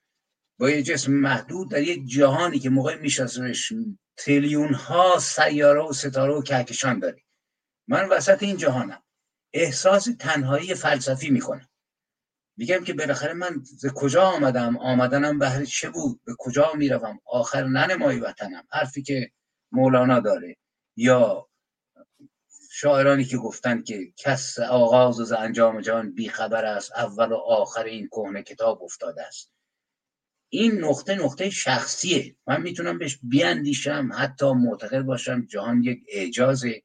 با 0.59 0.71
یه 0.71 0.83
جسم 0.83 1.13
محدود 1.13 1.71
در 1.71 1.83
یک 1.83 2.07
جهانی 2.07 2.59
که 2.59 2.71
موقع 2.71 2.97
میشناسمش 2.97 3.73
تریلیون 4.17 4.75
ها 4.75 5.19
سیاره 5.19 5.81
و 5.81 5.93
ستاره 5.93 6.35
و 6.35 6.43
کهکشان 6.43 6.99
داری 6.99 7.25
من 7.89 8.09
وسط 8.09 8.43
این 8.43 8.57
جهانم. 8.57 9.03
احساس 9.53 10.09
تنهایی 10.19 10.75
فلسفی 10.75 11.31
می‌کنم 11.31 11.69
میگم 12.57 12.85
که 12.85 12.95
بالاخره 12.95 13.33
من 13.33 13.63
ز 13.65 13.87
کجا 13.95 14.23
آمدم؟ 14.23 14.77
آمدنم 14.77 15.39
بهر 15.39 15.65
چه 15.65 15.91
بود؟ 15.91 16.21
به 16.25 16.35
کجا 16.39 16.73
می‌روم؟ 16.75 17.21
آخر 17.25 17.65
ننمایی 17.65 18.21
وطنم. 18.21 18.65
حرفی 18.71 19.03
که 19.03 19.31
مولانا 19.73 20.21
داره. 20.21 20.57
یا 20.97 21.49
شاعرانی 22.71 23.25
که 23.25 23.37
گفتن 23.37 23.83
که 23.83 24.13
کس 24.17 24.59
آغاز 24.59 25.33
و 25.33 25.37
انجام 25.37 25.81
جان 25.81 26.15
بی 26.15 26.29
خبر 26.29 26.65
است 26.65 26.93
اول 26.93 27.33
و 27.33 27.37
آخر 27.37 27.85
این 27.85 28.09
کهنه 28.09 28.43
کتاب 28.43 28.83
افتاده 28.83 29.27
است. 29.27 29.53
این 30.49 30.85
نقطه 30.85 31.15
نقطه 31.15 31.51
شخصیه. 31.51 32.37
من 32.47 32.63
می‌تونم 32.63 32.99
بهش 32.99 33.19
بیاندیشم 33.23 34.11
حتی 34.15 34.53
معتقد 34.53 35.03
باشم 35.03 35.47
جهان 35.47 35.83
یک 35.83 36.05
اعجازه. 36.09 36.83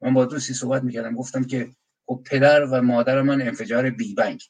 من 0.00 0.14
با 0.14 0.24
دوستی 0.24 0.54
صحبت 0.54 0.82
می‌کردم. 0.82 1.14
گفتم 1.14 1.44
که 1.44 1.70
خب 2.06 2.22
پدر 2.26 2.64
و 2.64 2.82
مادر 2.82 3.22
من 3.22 3.42
انفجار 3.42 3.90
بیگ 3.90 4.16
بنگ. 4.16 4.42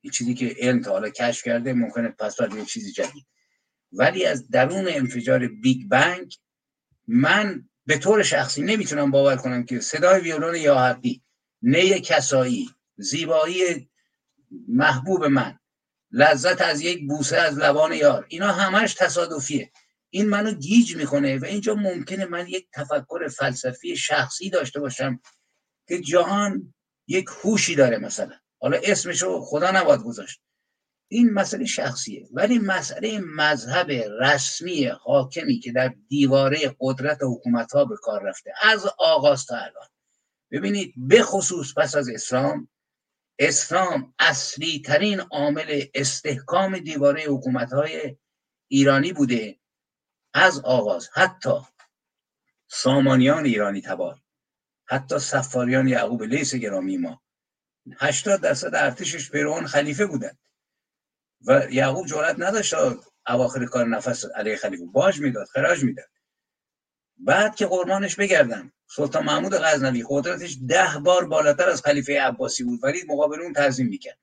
این 0.00 0.10
چیزی 0.10 0.34
که 0.34 0.56
علم 0.58 0.80
تا 0.80 0.90
حالا 0.90 1.10
کشف 1.10 1.42
کرده 1.42 1.72
ممکنه 1.72 2.08
پس 2.08 2.36
یه 2.56 2.64
چیزی 2.64 2.92
جدید. 2.92 3.26
ولی 3.92 4.26
از 4.26 4.48
درون 4.48 4.88
انفجار 4.88 5.48
بیگ 5.48 5.88
بنگ 5.88 6.36
من 7.06 7.68
به 7.86 7.98
طور 7.98 8.22
شخصی 8.22 8.62
نمی‌تونم 8.62 9.10
باور 9.10 9.36
کنم 9.36 9.64
که 9.64 9.80
صدای 9.80 10.20
ویولون 10.20 10.54
یا 10.54 10.78
حقی 10.78 11.22
نی 11.62 12.00
کسایی 12.00 12.70
زیبایی 12.96 13.90
محبوب 14.68 15.24
من 15.24 15.58
لذت 16.10 16.60
از 16.60 16.80
یک 16.80 17.06
بوسه 17.08 17.36
از 17.36 17.58
لبان 17.58 17.92
یار 17.92 18.26
اینا 18.28 18.52
همش 18.52 18.94
تصادفیه. 18.94 19.70
این 20.10 20.28
منو 20.28 20.52
گیج 20.52 20.96
می‌کنه 20.96 21.38
و 21.38 21.44
اینجا 21.44 21.74
ممکنه 21.74 22.26
من 22.26 22.46
یک 22.48 22.68
تفکر 22.72 23.28
فلسفی 23.28 23.96
شخصی 23.96 24.50
داشته 24.50 24.80
باشم 24.80 25.20
که 25.88 26.00
جهان 26.00 26.74
یک 27.10 27.26
هوشی 27.44 27.74
داره 27.74 27.98
مثلا. 27.98 28.34
حالا 28.60 28.80
اسمشو 28.84 29.40
خدا 29.40 29.70
نباید 29.70 30.00
گذاشت. 30.00 30.40
این 31.08 31.32
مسئله 31.32 31.64
شخصیه. 31.64 32.28
ولی 32.32 32.58
مسئله 32.58 33.20
مذهب 33.20 33.90
رسمی 34.20 34.84
حاکمی 34.84 35.58
که 35.58 35.72
در 35.72 35.94
دیواره 36.08 36.76
قدرت 36.80 37.18
حکومت 37.22 37.72
ها 37.72 37.84
به 37.84 37.96
کار 37.96 38.22
رفته. 38.22 38.52
از 38.62 38.86
آغاز 38.98 39.46
تا 39.46 39.56
الان. 39.56 39.88
ببینید 40.50 40.94
به 40.96 41.22
خصوص 41.22 41.74
پس 41.76 41.94
از 41.96 42.08
اسلام 42.08 42.68
اسلام 43.38 44.14
اصلی 44.18 44.82
ترین 44.86 45.20
عامل 45.20 45.84
استحکام 45.94 46.78
دیواره 46.78 47.22
حکومت 47.22 47.72
های 47.72 48.16
ایرانی 48.68 49.12
بوده. 49.12 49.58
از 50.34 50.58
آغاز. 50.58 51.08
حتی 51.14 51.54
سامانیان 52.68 53.44
ایرانی 53.44 53.80
تبار. 53.80 54.20
حتی 54.90 55.18
سفاریان 55.18 55.88
یعقوب 55.88 56.22
لیس 56.22 56.54
گرامی 56.54 56.96
ما. 56.96 57.22
80 57.98 58.40
درصد 58.40 58.74
ارتشش 58.74 59.30
پیروان 59.30 59.66
خلیفه 59.66 60.06
بودن. 60.06 60.38
و 61.46 61.66
یعقوب 61.70 62.06
جرأت 62.06 62.36
نداشت 62.38 62.74
اواخر 63.26 63.64
کار 63.64 63.88
نفس 63.88 64.24
علیه 64.34 64.56
خلیفه 64.56 64.84
باج 64.84 65.20
می‌داد 65.20 65.46
خراج 65.46 65.84
می‌داد. 65.84 66.08
بعد 67.16 67.54
که 67.54 67.66
قرمانش 67.66 68.16
بگردن 68.16 68.72
سلطان 68.86 69.24
محمود 69.24 69.54
غزنوی 69.54 70.04
قدرتش 70.08 70.58
ده 70.68 70.98
بار 71.04 71.24
بالاتر 71.28 71.68
از 71.68 71.82
خلیفه 71.82 72.20
عباسی 72.20 72.64
بود 72.64 72.84
ولی 72.84 73.02
مقابل 73.08 73.40
اون 73.40 73.52
تنظیم 73.52 73.86
می‌کرد. 73.86 74.18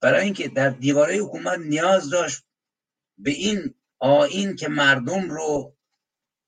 برای 0.00 0.24
اینکه 0.24 0.48
در 0.48 0.70
دیواره 0.70 1.16
حکومت 1.16 1.58
نیاز 1.58 2.10
داشت 2.10 2.44
به 3.18 3.30
این 3.30 3.74
آین 3.98 4.56
که 4.56 4.68
مردم 4.68 5.30
رو 5.30 5.76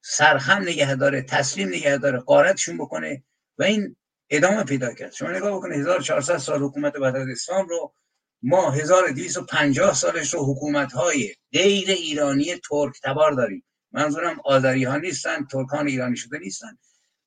سرخم 0.02 0.62
نگه 0.62 0.94
داره 0.94 1.22
تسلیم 1.22 1.68
نگه 1.68 1.98
داره 1.98 2.18
قارتشون 2.18 2.78
بکنه 2.78 3.24
و 3.60 3.62
این 3.62 3.96
ادامه 4.30 4.64
پیدا 4.64 4.94
کرد. 4.94 5.12
شما 5.12 5.30
نگاه 5.30 5.56
بکنید 5.56 5.80
1400 5.80 6.38
سال 6.38 6.62
حکومت 6.62 6.92
بعد 6.92 7.16
از 7.16 7.28
اسلام 7.28 7.68
رو 7.68 7.94
ما 8.42 8.70
1250 8.70 9.94
سالش 9.94 10.34
رو 10.34 10.54
حکومت 10.54 10.92
های 10.92 11.34
غیر 11.52 11.90
ایرانی 11.90 12.56
ترک 12.56 13.00
تبار 13.04 13.32
داریم. 13.32 13.64
منظورم 13.92 14.40
آذری 14.44 14.84
ها 14.84 14.96
نیستن 14.96 15.44
ترکان 15.44 15.86
ایرانی 15.86 16.16
شده 16.16 16.38
نیستن. 16.38 16.78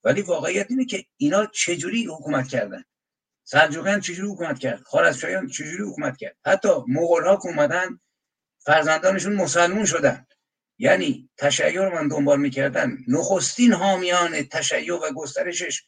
ولی 0.04 0.22
واقعیت 0.22 0.66
اینه 0.70 0.86
که 0.86 1.06
اینا 1.18 1.46
چجوری 1.46 2.06
حکومت 2.06 2.48
کردن؟ 2.48 2.84
سلجوقیان 3.44 4.00
چجوری 4.00 4.32
حکومت 4.32 4.60
کرد؟ 4.60 4.82
خارزمشاهیان 4.84 5.48
چجوری 5.48 5.84
حکومت 5.84 6.18
کرد؟ 6.18 6.36
حتی 6.46 6.70
مغول 6.88 7.24
ها 7.24 7.36
که 7.36 7.48
اومدن 7.48 8.00
فرزندانشون 8.60 9.34
مسلمون 9.34 9.86
شدن. 9.86 10.28
یعنی 10.78 11.30
تشیع 11.38 11.82
رو 11.82 11.96
من 11.96 12.08
دنبال 12.08 12.40
می‌کردن 12.40 12.98
نخستین 13.08 13.74
حامیان 13.74 14.44
تشیع 14.44 14.96
و 14.96 15.14
گسترشش 15.16 15.84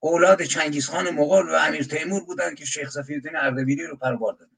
اولاد 0.00 0.42
چنگیزخان 0.42 1.10
مغول 1.10 1.48
و 1.48 1.54
امیر 1.54 1.82
تیمور 1.82 2.24
بودن 2.24 2.54
که 2.54 2.64
شیخ 2.64 2.90
صفیالدین 2.90 3.36
اردبیلی 3.36 3.86
رو 3.86 3.96
پروار 3.96 4.32
دادن. 4.32 4.56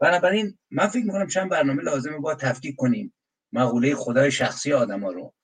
بنابراین 0.00 0.58
من 0.70 0.86
فکر 0.86 1.04
می‌کنم 1.04 1.26
چند 1.26 1.50
برنامه 1.50 1.82
لازمه 1.82 2.18
با 2.18 2.34
تفکیک 2.34 2.76
کنیم. 2.76 3.14
مقوله 3.52 3.94
خدای 3.94 4.30
شخصی 4.30 4.72
آدما 4.72 5.12
رو 5.12 5.34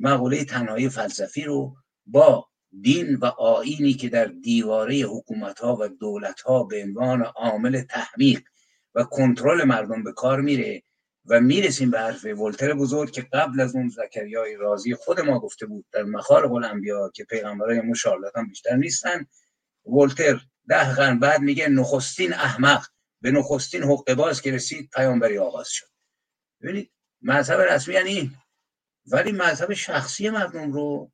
مقوله 0.00 0.44
تنهایی 0.44 0.88
فلسفی 0.88 1.44
رو 1.44 1.76
با 2.06 2.48
دین 2.80 3.16
و 3.16 3.24
آینی 3.24 3.92
که 3.92 4.08
در 4.08 4.24
دیواره 4.24 4.96
حکومت 4.96 5.60
ها 5.60 5.76
و 5.76 5.88
دولت 5.88 6.40
ها 6.40 6.64
به 6.64 6.82
عنوان 6.82 7.22
عامل 7.22 7.82
تحمیق 7.82 8.42
و 8.94 9.04
کنترل 9.04 9.64
مردم 9.64 10.02
به 10.04 10.12
کار 10.12 10.40
میره. 10.40 10.82
و 11.26 11.40
می‌رسیم 11.40 11.90
به 11.90 11.98
حرف 11.98 12.24
ولتر 12.24 12.74
بزرگ 12.74 13.10
که 13.10 13.22
قبل 13.32 13.60
از 13.60 13.74
اون 13.74 13.88
زکریای 13.88 14.56
رازی 14.56 14.94
خود 14.94 15.20
ما 15.20 15.40
گفته 15.40 15.66
بود 15.66 15.86
در 15.92 16.02
مخار 16.02 16.52
الانبیا 16.52 17.10
که 17.14 17.24
پیغمبرای 17.24 17.80
ما 17.80 17.94
شارلاتان 17.94 18.48
بیشتر 18.48 18.76
نیستن. 18.76 19.26
ولتر 19.86 20.40
ده 20.68 20.94
قرن 20.94 21.18
بعد 21.18 21.40
میگه 21.40 21.68
نخستین 21.68 22.32
احمق 22.32 22.86
به 23.20 23.30
نخستین 23.30 23.82
حقه 23.82 24.14
باز 24.14 24.42
که 24.42 24.52
رسید 24.52 24.90
پیامبری 24.94 25.38
آغاز 25.38 25.68
شد. 25.68 25.86
ببینید 26.62 26.92
مذهب 27.22 27.60
رسمی 27.60 27.94
یعنی 27.94 28.36
ولی 29.06 29.32
مذهب 29.32 29.74
شخصی 29.74 30.30
مردم 30.30 30.72
رو 30.72 31.12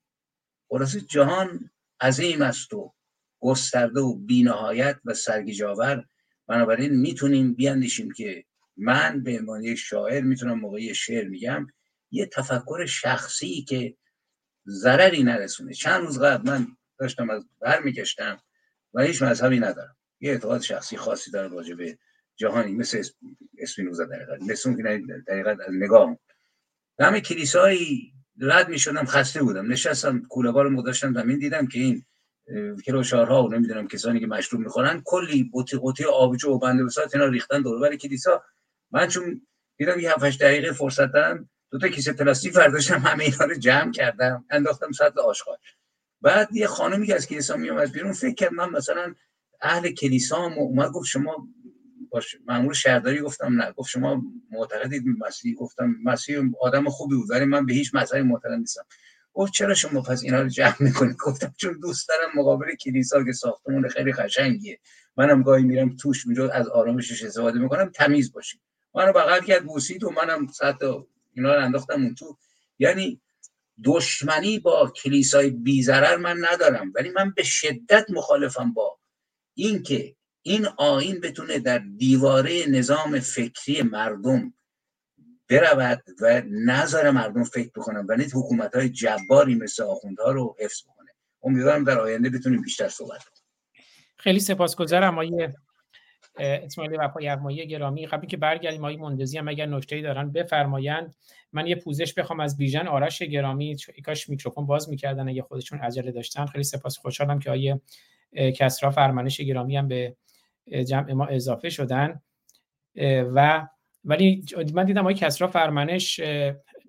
خلاصه 0.68 1.00
جهان 1.00 1.70
عظیم 2.00 2.42
است 2.42 2.72
و 2.72 2.94
گسترده 3.40 4.00
و 4.00 4.14
بینهایت 4.14 4.96
و 5.04 5.14
سرگیجاور 5.14 6.04
بنابراین 6.46 7.00
می‌تونیم 7.00 7.54
بیاندیشیم 7.54 8.10
که 8.10 8.44
من 8.76 9.22
به 9.22 9.38
عنوان 9.38 9.64
یک 9.64 9.78
شاعر 9.78 10.20
می‌تونم 10.20 10.60
موقعی 10.60 10.94
شعر 10.94 11.28
میگم 11.28 11.66
یه 12.10 12.26
تفکر 12.26 12.86
شخصی 12.86 13.64
که 13.68 13.96
ضرری 14.68 15.22
نرسونه. 15.22 15.74
چند 15.74 16.00
روز 16.00 16.18
قبل 16.18 16.50
من 16.50 16.66
داشتم 16.98 17.30
از 17.30 17.46
بر 17.60 17.82
میگشتم 17.82 18.38
و 18.94 19.02
هیچ 19.02 19.22
مذهبی 19.22 19.60
ندارم. 19.60 19.96
یه 20.20 20.30
اعتقاد 20.30 20.60
شخصی 20.60 20.96
خاصی 20.96 21.30
دارم 21.30 21.52
راجع 21.52 21.74
به 21.74 21.98
جهانی 22.36 22.72
مثل 22.72 23.02
اسپینوزا 23.58 24.04
در 24.04 24.38
مثل 24.40 24.68
اون 24.68 24.82
که 24.82 24.88
از 25.50 25.58
نگاه. 25.70 26.18
همه 27.00 27.20
کلیسایی 27.20 28.12
رد 28.40 28.68
می 28.68 28.78
شدم 28.78 29.04
خسته 29.04 29.42
بودم. 29.42 29.72
نشستم 29.72 30.22
کوله 30.22 30.50
رو 30.50 30.82
گذاشتم 30.82 31.14
زمین 31.14 31.38
دیدم 31.38 31.66
که 31.66 31.78
این 31.78 32.04
کلوشارها 32.86 33.44
و 33.44 33.54
نمی‌دونم 33.54 33.88
کسانی 33.88 34.20
که 34.20 34.26
مشروب 34.26 34.62
می‌خورن 34.62 35.02
کلی 35.04 35.44
بوتی 35.44 35.76
قوطی 35.76 36.04
آبجو 36.04 36.50
و 36.50 36.58
بنده 36.58 36.84
بسات 36.84 37.14
اینا 37.14 37.26
ریختن 37.26 37.62
دور 37.62 37.80
بر 37.80 37.96
کلیسا. 37.96 38.42
من 38.90 39.08
چون 39.08 39.46
دیدم 39.76 40.00
یه 40.00 40.12
7 40.12 40.42
دقیقه 40.42 40.72
فرصت 40.72 41.12
دارم 41.12 41.50
دو 41.70 41.78
تا 41.78 41.88
کیسه 41.88 42.12
پلاستیک 42.12 42.54
برداشتم 42.54 42.98
همه 42.98 43.24
اینا 43.24 43.44
رو 43.44 43.54
جمع 43.54 43.92
کردم 43.92 44.44
انداختم 44.50 44.92
سطل 44.92 45.20
آشغال. 45.20 45.56
بعد 46.20 46.48
یه 46.52 46.66
خانمی 46.66 47.06
که 47.06 47.14
از 47.14 47.26
کلیسا 47.26 47.56
میومد 47.56 47.92
بیرون 47.92 48.12
فکر 48.12 48.34
کرد 48.34 48.52
من 48.52 48.70
مثلا 48.70 49.14
اهل 49.60 49.90
کلیسا 49.90 50.36
هم 50.36 50.52
اومد 50.52 50.90
گفت 50.90 51.08
شما 51.08 51.48
باش 52.10 52.36
مامور 52.46 52.74
شهرداری 52.74 53.20
گفتم 53.20 53.62
نه 53.62 53.72
گفت 53.72 53.90
شما 53.90 54.22
معتقدید 54.50 55.04
مسیحی 55.26 55.54
گفتم 55.54 55.94
مسیح 56.04 56.38
آدم 56.60 56.88
خوبی 56.88 57.16
بود 57.16 57.30
ولی 57.30 57.44
من 57.44 57.66
به 57.66 57.72
هیچ 57.74 57.94
مسئله 57.94 58.22
معتقد 58.22 58.52
نیستم. 58.52 58.84
گفت 59.32 59.52
چرا 59.52 59.74
شما 59.74 60.02
پس 60.02 60.22
اینا 60.22 60.40
رو 60.40 60.48
جمع 60.48 60.76
می‌کنید؟ 60.80 61.16
گفتم 61.16 61.54
چون 61.56 61.80
دوست 61.80 62.08
دارم 62.08 62.30
مقابل 62.36 62.74
کلیسا 62.74 63.24
که 63.24 63.32
ساختمون 63.32 63.88
خیلی 63.88 64.12
قشنگیه. 64.12 64.80
منم 65.16 65.42
گاهی 65.42 65.64
میرم 65.64 65.96
توش 65.96 66.26
میجا 66.26 66.50
از 66.50 66.68
آرامشش 66.68 67.24
استفاده 67.24 67.58
می‌کنم 67.58 67.90
تمیز 67.94 68.32
باشیم 68.32 68.60
منو 68.96 69.12
بغل 69.12 69.40
کرد 69.40 69.64
بوسید 69.64 70.04
و 70.04 70.10
منم 70.10 70.46
صد 70.46 70.78
اینا 71.32 71.54
رو 71.54 71.64
انداختم 71.64 72.02
اون 72.02 72.14
تو. 72.14 72.38
یعنی 72.78 73.20
دشمنی 73.84 74.58
با 74.58 74.92
کلیسای 74.96 75.50
بیزرر 75.50 76.16
من 76.16 76.36
ندارم 76.50 76.92
ولی 76.94 77.10
من 77.10 77.30
به 77.30 77.42
شدت 77.42 78.06
مخالفم 78.10 78.72
با 78.72 78.98
اینکه 79.54 80.16
این 80.42 80.66
آین 80.76 81.20
بتونه 81.20 81.58
در 81.58 81.78
دیواره 81.78 82.66
نظام 82.68 83.20
فکری 83.20 83.82
مردم 83.82 84.54
برود 85.48 86.02
و 86.20 86.42
نظر 86.46 87.10
مردم 87.10 87.44
فکر 87.44 87.70
بکنن 87.76 88.06
و 88.08 88.16
نیت 88.16 88.30
حکومت 88.34 88.74
های 88.74 88.88
جباری 88.88 89.54
مثل 89.54 89.82
آخوندها 89.82 90.30
رو 90.30 90.56
حفظ 90.60 90.82
بکنه. 90.82 91.10
امیدوارم 91.42 91.84
در 91.84 92.00
آینده 92.00 92.30
بتونیم 92.30 92.62
بیشتر 92.62 92.88
صحبت 92.88 93.24
کنیم. 93.24 93.42
خیلی 94.18 94.40
سپاسگزارم 94.40 95.12
آقای 95.12 95.48
اسماعیل 96.38 96.96
وفا 97.00 97.20
یغمایی 97.20 97.66
گرامی. 97.66 98.06
قبل 98.06 98.26
که 98.26 98.36
برگردیم 98.36 98.80
آقای 98.80 98.96
مندزی 98.96 99.38
هم 99.38 99.48
اگر 99.48 99.66
نکته‌ای 99.66 100.02
دارن 100.02 100.32
بفرمایند. 100.32 101.14
من 101.52 101.66
یه 101.66 101.74
پوزش 101.74 102.14
بخوام 102.14 102.40
از 102.40 102.56
بیژن. 102.56 102.86
آرش 102.86 103.22
گرامی 103.22 103.76
کاش 104.04 104.28
میکروفون 104.28 104.66
باز 104.66 104.88
می‌کردن 104.88 105.28
اگه 105.28 105.42
خودشون 105.42 105.78
عجله 105.78 106.12
داشتن. 106.12 106.46
خیلی 106.46 106.64
سپاس. 106.64 106.98
خوشحالم 106.98 107.38
که 107.38 107.50
آیه 107.50 107.80
کسرا 108.32 108.90
فرمانش 108.90 109.40
گرامی 109.40 109.76
هم 109.76 109.88
به 109.88 110.16
جمع 110.88 111.12
ما 111.12 111.26
اضافه 111.26 111.70
شدن. 111.70 112.22
و 113.34 113.68
ولی 114.04 114.44
من 114.74 114.84
دیدم 114.84 115.00
آقای 115.00 115.14
کسرا 115.14 115.48
فرمانش 115.48 116.20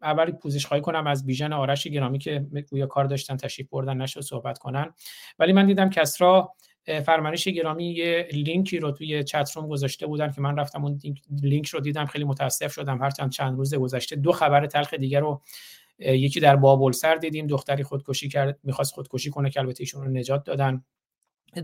اول 0.02 0.32
پوزش 0.32 0.66
خواهی 0.66 0.82
کنم 0.82 1.08
از 1.08 1.26
بیژن 1.26 1.54
آرش 1.54 1.88
گرامی 1.88 2.20
که 2.20 2.46
گویا 2.70 2.88
کار 2.88 3.06
داشتن 3.06 3.38
تشریف 3.38 3.70
بردن 3.70 3.98
نشد 3.98 4.22
صحبت 4.22 4.58
کنن. 4.58 4.94
ولی 5.40 5.54
من 5.54 5.66
دیدم 5.66 5.90
کسرا 5.90 6.54
فرمانش 6.88 7.48
گرامی 7.48 7.86
یه 7.86 8.28
لینکی 8.32 8.80
رو 8.80 8.92
توی 8.92 9.24
چت 9.24 9.52
روم 9.56 9.68
گذاشته 9.68 10.08
بودن 10.08 10.32
که 10.32 10.42
من 10.42 10.58
رفتم 10.58 10.86
اون 10.86 11.00
لینک 11.44 11.68
رو 11.68 11.80
دیدم 11.80 12.06
خیلی 12.06 12.24
متاسف 12.24 12.74
شدم. 12.74 13.02
هرچند 13.02 13.32
چند 13.32 13.58
روز 13.58 13.76
گذشته 13.76 14.16
دو 14.16 14.32
خبر 14.32 14.66
تلخ 14.66 14.94
دیگر 14.94 15.20
رو 15.20 15.42
یکی 16.00 16.40
در 16.40 16.56
بابلسر 16.56 17.16
دیدیم. 17.16 17.48
دختری 17.48 17.84
خودکشی 17.84 18.30
کرد 18.30 18.60
می‌خواست 18.64 18.94
خودکشی 18.94 19.30
کنه 19.30 19.50
که 19.50 19.60
البته 19.60 19.82
ایشون 19.82 20.06
رو 20.06 20.12
نجات 20.12 20.44
دادن. 20.44 20.84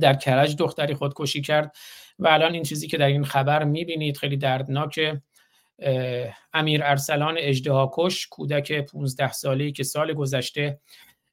در 0.02 0.14
کرج 0.14 0.56
دختری 0.56 0.94
خودکشی 0.94 1.42
کرد. 1.42 1.76
و 2.20 2.28
الان 2.28 2.54
این 2.54 2.64
چیزی 2.64 2.88
که 2.88 2.98
در 2.98 3.08
این 3.08 3.24
خبر 3.24 3.64
می‌بینید 3.64 4.18
خیلی 4.18 4.38
دردناک 4.38 5.00
امیر 6.54 6.84
ارسلان 6.84 7.38
کش 7.92 8.28
کودک 8.28 8.72
15 8.72 9.32
ساله‌ای 9.32 9.72
که 9.72 9.84
سال 9.84 10.14
گذشته 10.14 10.80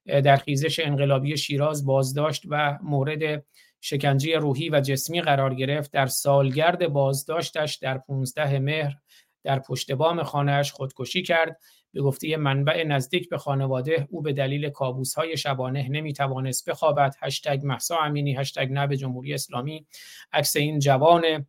در 0.07 0.37
خیزش 0.37 0.81
انقلابی 0.81 1.37
شیراز 1.37 1.87
بازداشت 1.87 2.43
و 2.49 2.79
مورد 2.83 3.45
شکنجه 3.81 4.39
روحی 4.39 4.71
و 4.71 4.81
جسمی 4.81 5.21
قرار 5.21 5.55
گرفت. 5.55 5.93
در 5.93 6.07
سالگرد 6.07 6.89
بازداشتش 6.89 7.77
در 7.77 7.99
15 7.99 8.59
مهر 8.59 8.97
در 9.43 9.59
پشت 9.59 9.93
بام 9.93 10.23
خانهاش 10.23 10.73
خودکشی 10.73 11.23
کرد. 11.23 11.61
به 11.93 12.03
گفته 12.03 12.37
منبع 12.37 12.85
نزدیک 12.85 13.29
به 13.29 13.39
خانواده 13.39 14.09
او 14.11 14.23
به 14.23 14.33
دلیل 14.33 14.71
کابوس 14.71 15.15
های 15.15 15.37
شبانه 15.37 15.89
نمی 15.89 16.13
توانست 16.13 16.71
بخوابد. 16.71 17.15
هشتگ 17.21 17.61
محسا 17.65 17.97
امینی 17.97 18.37
هشتگ 18.37 18.73
نه 18.73 18.97
جمهوری 18.97 19.35
اسلامی. 19.35 19.87
عکس 20.33 20.57
این 20.57 20.79
جوان 20.79 21.47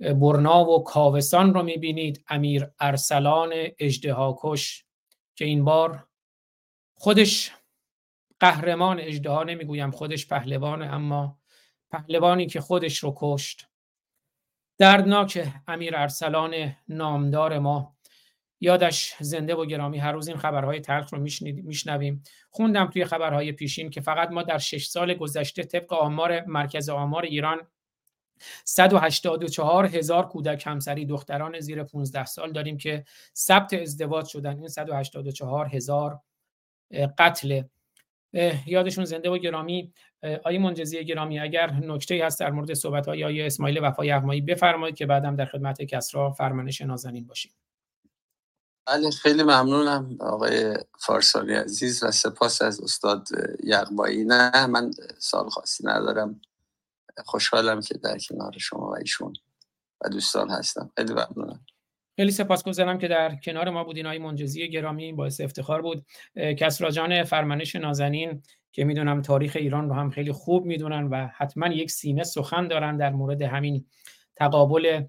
برنا 0.00 0.64
و 0.64 0.84
کاوسان 0.84 1.54
رو 1.54 1.62
می‌بینید. 1.62 2.24
امیر 2.28 2.70
ارسلان 2.80 3.52
اجدهاکش 3.78 4.84
که 5.36 5.44
این 5.44 5.64
بار 5.64 6.06
خودش 6.94 7.52
قهرمان 8.40 9.00
اجدها 9.00 9.44
نمی‌گویم 9.44 9.90
خودش 9.90 10.26
پهلوان 10.26 10.82
اما 10.82 11.38
پهلوانی 11.90 12.46
که 12.46 12.60
خودش 12.60 12.98
رو 12.98 13.14
کشت. 13.16 13.68
دردناک 14.78 15.52
امیر 15.68 15.96
ارسلان 15.96 16.76
نامدار 16.88 17.58
ما. 17.58 17.94
یادش 18.60 19.14
زنده 19.20 19.54
و 19.54 19.66
گرامی 19.66 19.98
هر 19.98 20.12
روز 20.12 20.28
این 20.28 20.36
خبرهای 20.36 20.80
تلخ 20.80 21.14
رو 21.14 21.26
میشنویم. 21.64 22.22
خوندم 22.50 22.86
توی 22.86 23.04
خبرهای 23.04 23.52
پیشین 23.52 23.90
که 23.90 24.00
فقط 24.00 24.30
ما 24.30 24.42
در 24.42 24.58
شش 24.58 24.86
سال 24.86 25.14
گذشته 25.14 25.64
طبق 25.64 25.92
آمار 25.92 26.44
مرکز 26.44 26.88
آمار 26.88 27.22
ایران 27.22 27.66
184 28.64 29.86
هزار 29.86 30.28
کودک 30.28 30.66
همسری 30.66 31.06
دختران 31.06 31.60
زیر 31.60 31.84
15 31.84 32.24
سال 32.24 32.52
داریم 32.52 32.78
که 32.78 33.04
ثبت 33.36 33.74
ازدواج 33.74 34.26
شدن 34.26 34.58
این 34.58 34.68
184 34.68 35.68
هزار 35.68 36.20
قتل. 37.18 37.62
یادشون 38.66 39.04
زنده 39.04 39.30
و 39.30 39.38
گرامی 39.38 39.92
آیه 40.44 40.58
منجزی 40.58 41.04
گرامی 41.04 41.38
اگر 41.38 41.70
نکته 41.70 42.20
هست 42.24 42.40
در 42.40 42.50
مورد 42.50 42.74
صحبت 42.74 43.08
های 43.08 43.24
آیه 43.24 43.46
اسماعیل 43.46 43.78
وفای 43.82 44.10
احمایی 44.10 44.40
بفرمایید 44.40 44.96
که 44.96 45.06
بعدم 45.06 45.36
در 45.36 45.44
خدمت 45.44 45.82
کسرا 45.82 46.30
فرمانش 46.30 46.80
نازنین 46.80 47.26
باشیم. 47.26 47.52
بله 48.86 49.10
خیلی 49.10 49.42
ممنونم 49.42 50.16
آقای 50.20 50.76
فارسانی 51.00 51.54
عزیز 51.54 52.02
و 52.02 52.10
سپاس 52.10 52.62
از 52.62 52.80
استاد 52.80 53.28
یغمایی. 53.64 54.24
نه 54.24 54.66
من 54.66 54.90
سال 55.18 55.48
خاصی 55.48 55.86
ندارم. 55.86 56.40
خوشحالم 57.24 57.80
که 57.80 57.98
در 57.98 58.18
کنار 58.18 58.58
شما 58.58 58.90
و 58.90 58.96
ایشون 58.96 59.32
و 60.04 60.08
دوستان 60.08 60.50
هستم. 60.50 60.90
خیلی 60.96 61.12
ممنونم. 61.12 61.66
خیلی 62.16 62.30
سپاسگزارم 62.30 62.98
که 62.98 63.08
در 63.08 63.36
کنار 63.36 63.70
ما 63.70 63.84
بودین 63.84 64.06
های 64.06 64.18
منجزی 64.18 64.70
گرامی 64.70 65.12
باعث 65.12 65.40
افتخار 65.40 65.82
بود. 65.82 66.06
کسرا 66.58 66.90
جان 66.90 67.24
فرمانش 67.24 67.76
نازنین 67.76 68.42
که 68.74 68.84
می‌دونم 68.84 69.22
تاریخ 69.22 69.56
ایران 69.56 69.88
رو 69.88 69.94
هم 69.94 70.10
خیلی 70.10 70.32
خوب 70.32 70.64
می‌دونن 70.64 71.04
و 71.04 71.26
حتما 71.26 71.66
یک 71.66 71.90
سینه 71.90 72.24
سخن 72.24 72.68
دارن 72.68 72.96
در 72.96 73.10
مورد 73.10 73.42
همین 73.42 73.86
تقابل 74.36 75.04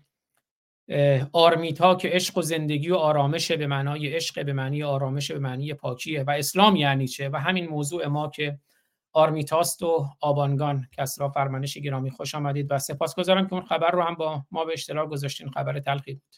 آرمیتا 1.34 1.96
که 1.96 2.08
عشق 2.08 2.38
و 2.38 2.42
زندگی 2.42 2.90
و 2.90 2.96
آرامش 2.96 3.52
به 3.52 3.68
معنای 3.68 4.08
عشق 4.08 4.46
به 4.46 4.54
معنی 4.54 4.84
آرامش 4.84 5.32
به 5.32 5.40
معنی 5.40 5.74
پاکیه 5.74 6.24
و 6.24 6.30
اسلام 6.30 6.76
یعنی 6.76 7.08
چه؟ 7.08 7.30
و 7.30 7.36
همین 7.36 7.68
موضوع 7.68 8.08
ما 8.08 8.30
که 8.30 8.60
آرمیتاست 9.12 9.84
و 9.84 10.06
آبانگان. 10.22 10.88
کسرا 10.98 11.30
فرمانش 11.30 11.78
گرامی 11.78 12.12
خوش 12.12 12.36
آمدید 12.36 12.68
و 12.70 12.80
سپاسگزارم 12.80 13.48
که 13.48 13.54
اون 13.54 13.66
خبر 13.66 13.92
رو 13.92 14.02
هم 14.02 14.16
با 14.16 14.46
ما 14.52 14.66
به 14.66 14.74
اشتراک 14.74 15.10
گذاشتین. 15.10 15.50
خبر 15.50 15.80
تلخی 15.80 16.14
بود. 16.14 16.36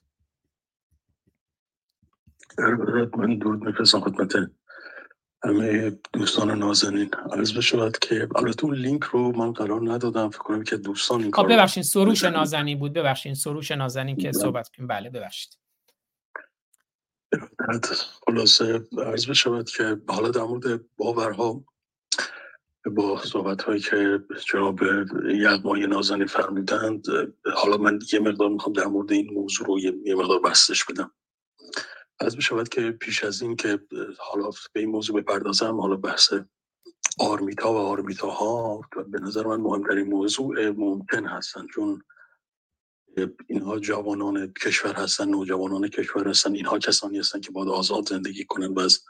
من 3.17 3.37
درود 3.37 3.63
میفرستم 3.63 3.99
خدمت 3.99 4.33
همه 5.43 5.99
دوستان 6.13 6.59
نازنین 6.59 7.09
عرض 7.31 7.57
بشود 7.57 7.97
که 7.97 8.27
البته 8.35 8.65
اون 8.65 8.75
لینک 8.75 9.03
رو 9.03 9.31
من 9.31 9.51
قرار 9.51 9.91
ندادم. 9.91 10.29
فکر 10.29 10.39
کنم 10.39 10.63
که 10.63 10.77
دوستان 10.77 11.21
این 11.21 11.31
خب 11.33 11.53
ببخشید 11.53 11.83
سروش 11.83 12.23
نازنین 12.23 12.79
بود. 12.79 12.93
ببخشید 12.93 13.33
سروش 13.33 13.71
نازنین 13.71 14.15
که 14.15 14.31
بله. 14.31 14.41
صحبت 14.41 14.69
کنیم. 14.69 14.87
بله 14.87 15.09
ببخشید. 15.09 15.57
خلاصه 18.25 18.87
عرض 18.97 19.29
بشود 19.29 19.69
که 19.69 20.01
حالا 20.07 20.29
در 20.29 20.41
مورد 20.41 20.81
باورها 20.97 21.63
با 22.95 23.21
صحبت 23.23 23.61
هایی 23.61 23.79
که 23.79 24.23
جناب 24.51 24.79
یغمای 25.35 25.87
نازنین 25.87 26.25
فرمودند 26.25 27.05
حالا 27.55 27.77
من 27.77 27.99
یه 28.13 28.19
مقدار 28.19 28.49
می‌خوام 28.49 28.73
در 28.73 28.85
مورد 28.85 29.11
این 29.11 29.33
موضوع 29.33 29.67
رو 29.67 29.79
یه 29.79 30.15
مقدار 30.15 30.39
بستش 30.39 30.85
بدم. 30.85 31.11
از 32.19 32.37
بشود 32.37 32.69
که 32.69 32.91
پیش 32.91 33.23
از 33.23 33.41
این 33.41 33.55
که 33.55 33.79
حالا 34.19 34.49
به 34.73 34.79
این 34.79 34.89
موضوع 34.89 35.21
بپردازم 35.21 35.81
حالا 35.81 35.95
بحث 35.95 36.33
آرمیتا 37.19 37.73
و 37.73 37.77
آرمیتا 37.77 38.29
ها 38.29 38.81
به 39.11 39.19
نظر 39.19 39.47
من 39.47 39.61
مهمترین 39.61 40.07
موضوع 40.07 40.69
ممکن 40.69 41.25
هستن 41.25 41.67
چون 41.67 42.03
اینها 43.47 43.79
جوانان 43.79 44.53
کشور 44.53 44.93
هستن 44.93 45.29
نوجوانان 45.29 45.87
کشور 45.87 46.27
هستن 46.27 46.53
اینها 46.53 46.79
کسانی 46.79 47.19
هستن 47.19 47.41
که 47.41 47.51
باید 47.51 47.69
آزاد 47.69 48.09
زندگی 48.09 48.45
کنن 48.45 48.73
و 48.73 48.79
از 48.79 49.03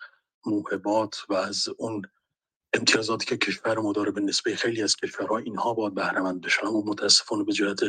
موهبات 0.45 1.25
و 1.29 1.33
از 1.33 1.67
اون 1.77 2.01
امتیازاتی 2.73 3.25
که 3.25 3.37
کشور 3.37 3.79
ما 3.79 3.93
داره 3.93 4.11
به 4.11 4.21
نسبه 4.21 4.55
خیلی 4.55 4.83
از 4.83 4.95
کشورها 4.95 5.37
اینها 5.37 5.73
باید 5.73 5.95
بهرهمند 5.95 6.41
بشن. 6.41 6.67
اما 6.67 6.81
متاسفانه 6.81 7.43
به 7.43 7.53
جهت 7.53 7.79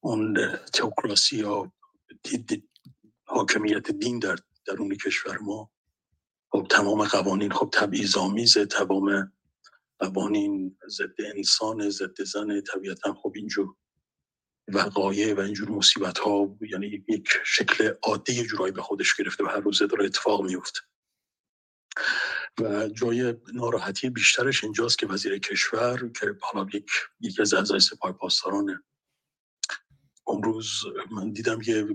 اون 0.00 0.56
تئوکراسی 0.72 1.36
یا 1.36 1.72
حاکمیت 3.30 3.90
دین 3.90 4.18
در 4.18 4.36
درون 4.66 4.96
کشور 4.96 5.38
ما. 5.38 5.70
خب 6.52 6.66
تمام 6.70 7.04
قوانین 7.04 7.52
خب 7.52 7.70
تبعیض 7.72 8.16
آمیزه 8.16 8.66
تمام 8.66 9.32
قوانین 9.98 10.78
ضد 10.88 11.14
انسان 11.36 11.90
ضد 11.90 12.22
زن 12.22 12.60
طبیعتا 12.60 13.14
خب 13.14 13.32
اینجور 13.36 13.74
وقایع 14.68 15.34
و 15.34 15.40
اینجور 15.40 15.70
مصیبت 15.70 16.18
ها 16.18 16.56
یعنی 16.60 17.04
یک 17.08 17.28
شکل 17.44 17.94
عادی 18.02 18.42
جورایی 18.44 18.72
به 18.72 18.82
خودش 18.82 19.14
گرفته 19.14 19.44
و 19.44 19.48
هر 19.48 19.60
روزه 19.60 19.86
داره 19.86 20.04
اتفاق 20.04 20.42
میفته 20.42 20.80
و 22.60 22.88
جای 22.88 23.34
ناراحتی 23.54 24.10
بیشترش 24.10 24.64
اینجاست 24.64 24.98
که 24.98 25.06
وزیر 25.06 25.38
کشور 25.38 26.10
که 26.20 26.36
حالا 26.40 26.66
یک 26.74 26.90
یکی 27.20 27.42
از 27.42 27.54
اعضای 27.54 27.80
سپاه 27.80 28.12
پاسداران 28.12 28.84
امروز 30.30 30.70
من 31.10 31.32
دیدم 31.32 31.58
یه 31.66 31.86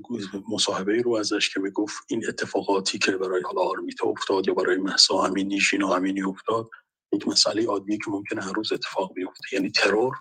مصاحبه 0.50 1.02
رو 1.02 1.16
ازش 1.16 1.50
که 1.54 1.60
می‌گفت 1.60 1.98
این 2.08 2.28
اتفاقاتی 2.28 2.98
که 2.98 3.12
برای 3.12 3.42
حالا 3.42 3.62
آرمیتا 3.62 4.08
افتاد 4.08 4.48
یا 4.48 4.54
برای 4.54 4.78
محسا 4.78 5.24
امینی 5.26 5.60
شینا 5.60 5.96
امینی 5.96 6.24
افتاد 6.24 6.70
یک 7.14 7.28
مسئله 7.28 7.68
عادی 7.68 7.98
که 7.98 8.12
ممکنه 8.12 8.42
هر 8.42 8.54
روز 8.54 8.74
اتفاق 8.74 9.14
بیفته. 9.14 9.44
یعنی 9.52 9.72
ترور 9.72 10.16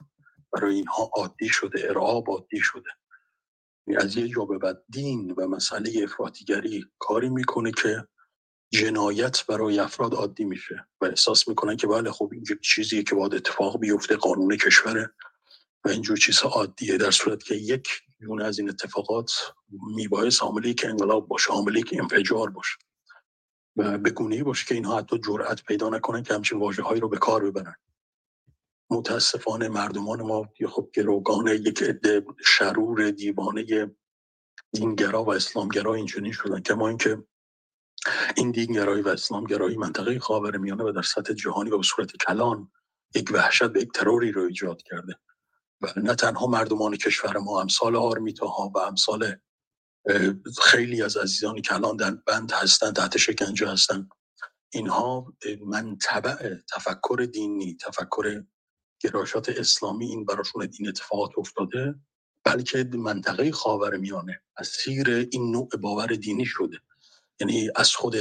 برای 0.52 0.75
اینها 0.75 1.10
عادی 1.17 1.49
شده 1.49 1.89
ارعاب 1.89 2.31
عادی 2.31 2.60
شده. 2.60 2.91
از 3.97 4.17
یه 4.17 4.28
جا 4.28 4.44
به 4.44 4.59
بعد 4.59 4.84
دین 4.91 5.31
و 5.31 5.49
مسئله 5.49 6.02
افراطیگری 6.02 6.86
کاری 6.99 7.28
می‌کنه 7.28 7.73
که 7.73 8.09
جنایت 8.73 9.47
برای 9.47 9.78
افراد 9.78 10.15
عادی 10.15 10.44
میشه 10.44 10.86
و 11.01 11.05
احساس 11.05 11.49
می‌کنن 11.49 11.76
که 11.76 11.86
بله 11.86 12.12
خب 12.12 12.31
اینجور 12.33 12.59
چیزیه 12.62 13.02
که 13.02 13.15
باید 13.15 13.34
اتفاق 13.34 13.81
بیفته 13.81 14.17
قانون 14.17 14.57
کشوره. 14.57 15.10
و 15.85 15.89
اینجور 15.89 16.17
چیزها 16.17 16.49
عادیه 16.49 16.97
در 16.97 17.11
صورت 17.11 17.43
که 17.43 17.55
یک 17.55 17.89
یون 18.21 18.43
از 18.43 18.59
این 18.59 18.69
اتفاقات 18.69 19.33
میبایست 19.97 20.43
عاملی 20.43 20.75
که 20.75 20.89
انقلاب 20.89 21.29
باشه 21.29 21.53
عاملی 21.53 21.83
که 21.83 22.03
انفجار 22.03 22.51
باشه. 22.51 22.77
و 23.77 23.99
به 23.99 24.43
باشه 24.45 24.67
که 24.67 24.75
اینها 24.75 24.99
حتی 24.99 25.19
جرأت 25.19 25.65
پیدا 25.65 25.89
نکنن 25.89 26.23
که 26.23 26.35
همچین 26.35 26.59
واژه 26.59 26.83
هایی 26.83 27.01
رو 27.01 27.09
به 27.09 27.19
کار 27.19 27.45
ببرن. 27.45 27.75
متاسفانه 28.91 29.69
مردمان 29.69 30.23
ما 30.23 30.49
خب 30.69 30.89
گروگان 30.95 31.47
یک 31.47 31.83
عده 31.83 32.27
شرور 32.47 33.11
دیوانه 33.11 33.91
دینگرا 34.73 35.25
و 35.25 35.33
اسلامگرا 35.33 35.95
اینجوری 35.95 36.33
شدن 36.33 36.63
که 36.63 36.75
ما 36.75 36.89
اینکه 36.89 37.25
این 38.37 38.51
دینگرایی 38.51 39.03
و 39.03 39.09
اسلامگرایی 39.09 39.77
منطقه 39.77 40.21
میانه 40.59 40.85
و 40.85 40.93
در 40.93 41.03
سطح 41.03 41.33
جهانی 41.33 41.71
و 41.71 41.77
به 41.77 41.83
صورت 41.83 42.17
کلان 42.17 42.73
یک 43.15 43.31
وحشت 43.33 43.65
به 43.65 43.81
یک 43.81 43.93
تروری 43.93 44.33
رو 44.33 44.43
ایجاد 44.43 44.83
کرده. 44.83 45.15
و 45.85 46.01
نه 46.01 46.15
تنها 46.15 46.47
مردمان 46.47 46.97
کشور 46.97 47.39
ما 47.39 47.61
امثال 47.61 47.95
ها 47.95 48.73
و 48.75 48.79
امثال 48.79 49.37
خیلی 50.63 51.03
از 51.03 51.17
عزیزانی 51.17 51.61
که 51.61 51.75
الان 51.75 51.97
در 51.97 52.11
بند 52.11 52.53
هستن 52.53 52.93
تحت 52.93 53.17
شکنجه 53.17 53.69
هستن 53.69 54.09
اینها 54.73 55.35
منطبع 55.67 56.55
تفکر 56.75 57.29
دینی 57.33 57.77
تفکر 57.81 58.45
گرایشات 59.01 59.49
اسلامی 59.49 60.07
این 60.07 60.25
براشون 60.25 60.69
این 60.79 60.89
اتفاقات 60.89 61.31
افتاده 61.39 61.95
بلکه 62.45 62.91
منطقه 62.93 63.53
خاور 63.53 63.97
میانه 63.97 64.43
اسیر 64.59 65.29
این 65.33 65.51
نوع 65.51 65.69
باور 65.81 66.07
دینی 66.07 66.47
شده. 66.47 66.79
یعنی 67.41 67.71
از 67.77 67.95
خود 67.95 68.17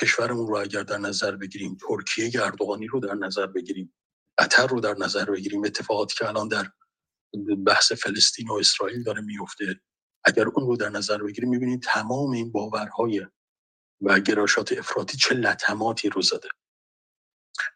کشورمون 0.00 0.46
رو 0.46 0.56
اگر 0.56 0.82
در 0.82 0.98
نظر 0.98 1.36
بگیریم 1.36 1.76
ترکیه 1.88 2.28
گردوغانی 2.28 2.86
رو 2.86 3.00
در 3.00 3.14
نظر 3.14 3.46
بگیریم 3.46 3.94
قطر 4.38 4.66
رو 4.66 4.80
در 4.80 4.94
نظر 4.98 5.24
بگیریم 5.24 5.64
اتفاقاتی 5.64 6.14
که 6.18 6.28
الان 6.28 6.48
در 6.48 6.66
بحث 7.44 7.92
فلسطین 7.92 8.48
و 8.48 8.54
اسرائیل 8.54 9.02
داره 9.02 9.20
میفته. 9.20 9.80
اگر 10.24 10.48
اون 10.48 10.66
رو 10.66 10.76
در 10.76 10.88
نظر 10.88 11.18
بگیریم 11.18 11.50
می‌بینید 11.50 11.82
تمام 11.82 12.30
این 12.30 12.52
باورهای 12.52 13.26
و 14.00 14.20
گراشات 14.20 14.72
افراطی 14.72 15.16
چه 15.16 15.34
لطماتی 15.34 16.08
رو 16.08 16.22
زده. 16.22 16.48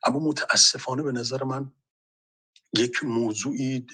اما 0.03 0.19
متاسفانه 0.19 1.03
به 1.03 1.13
نظر 1.13 1.45
من 1.45 1.73
یک 2.77 3.05
موضوعی 3.05 3.87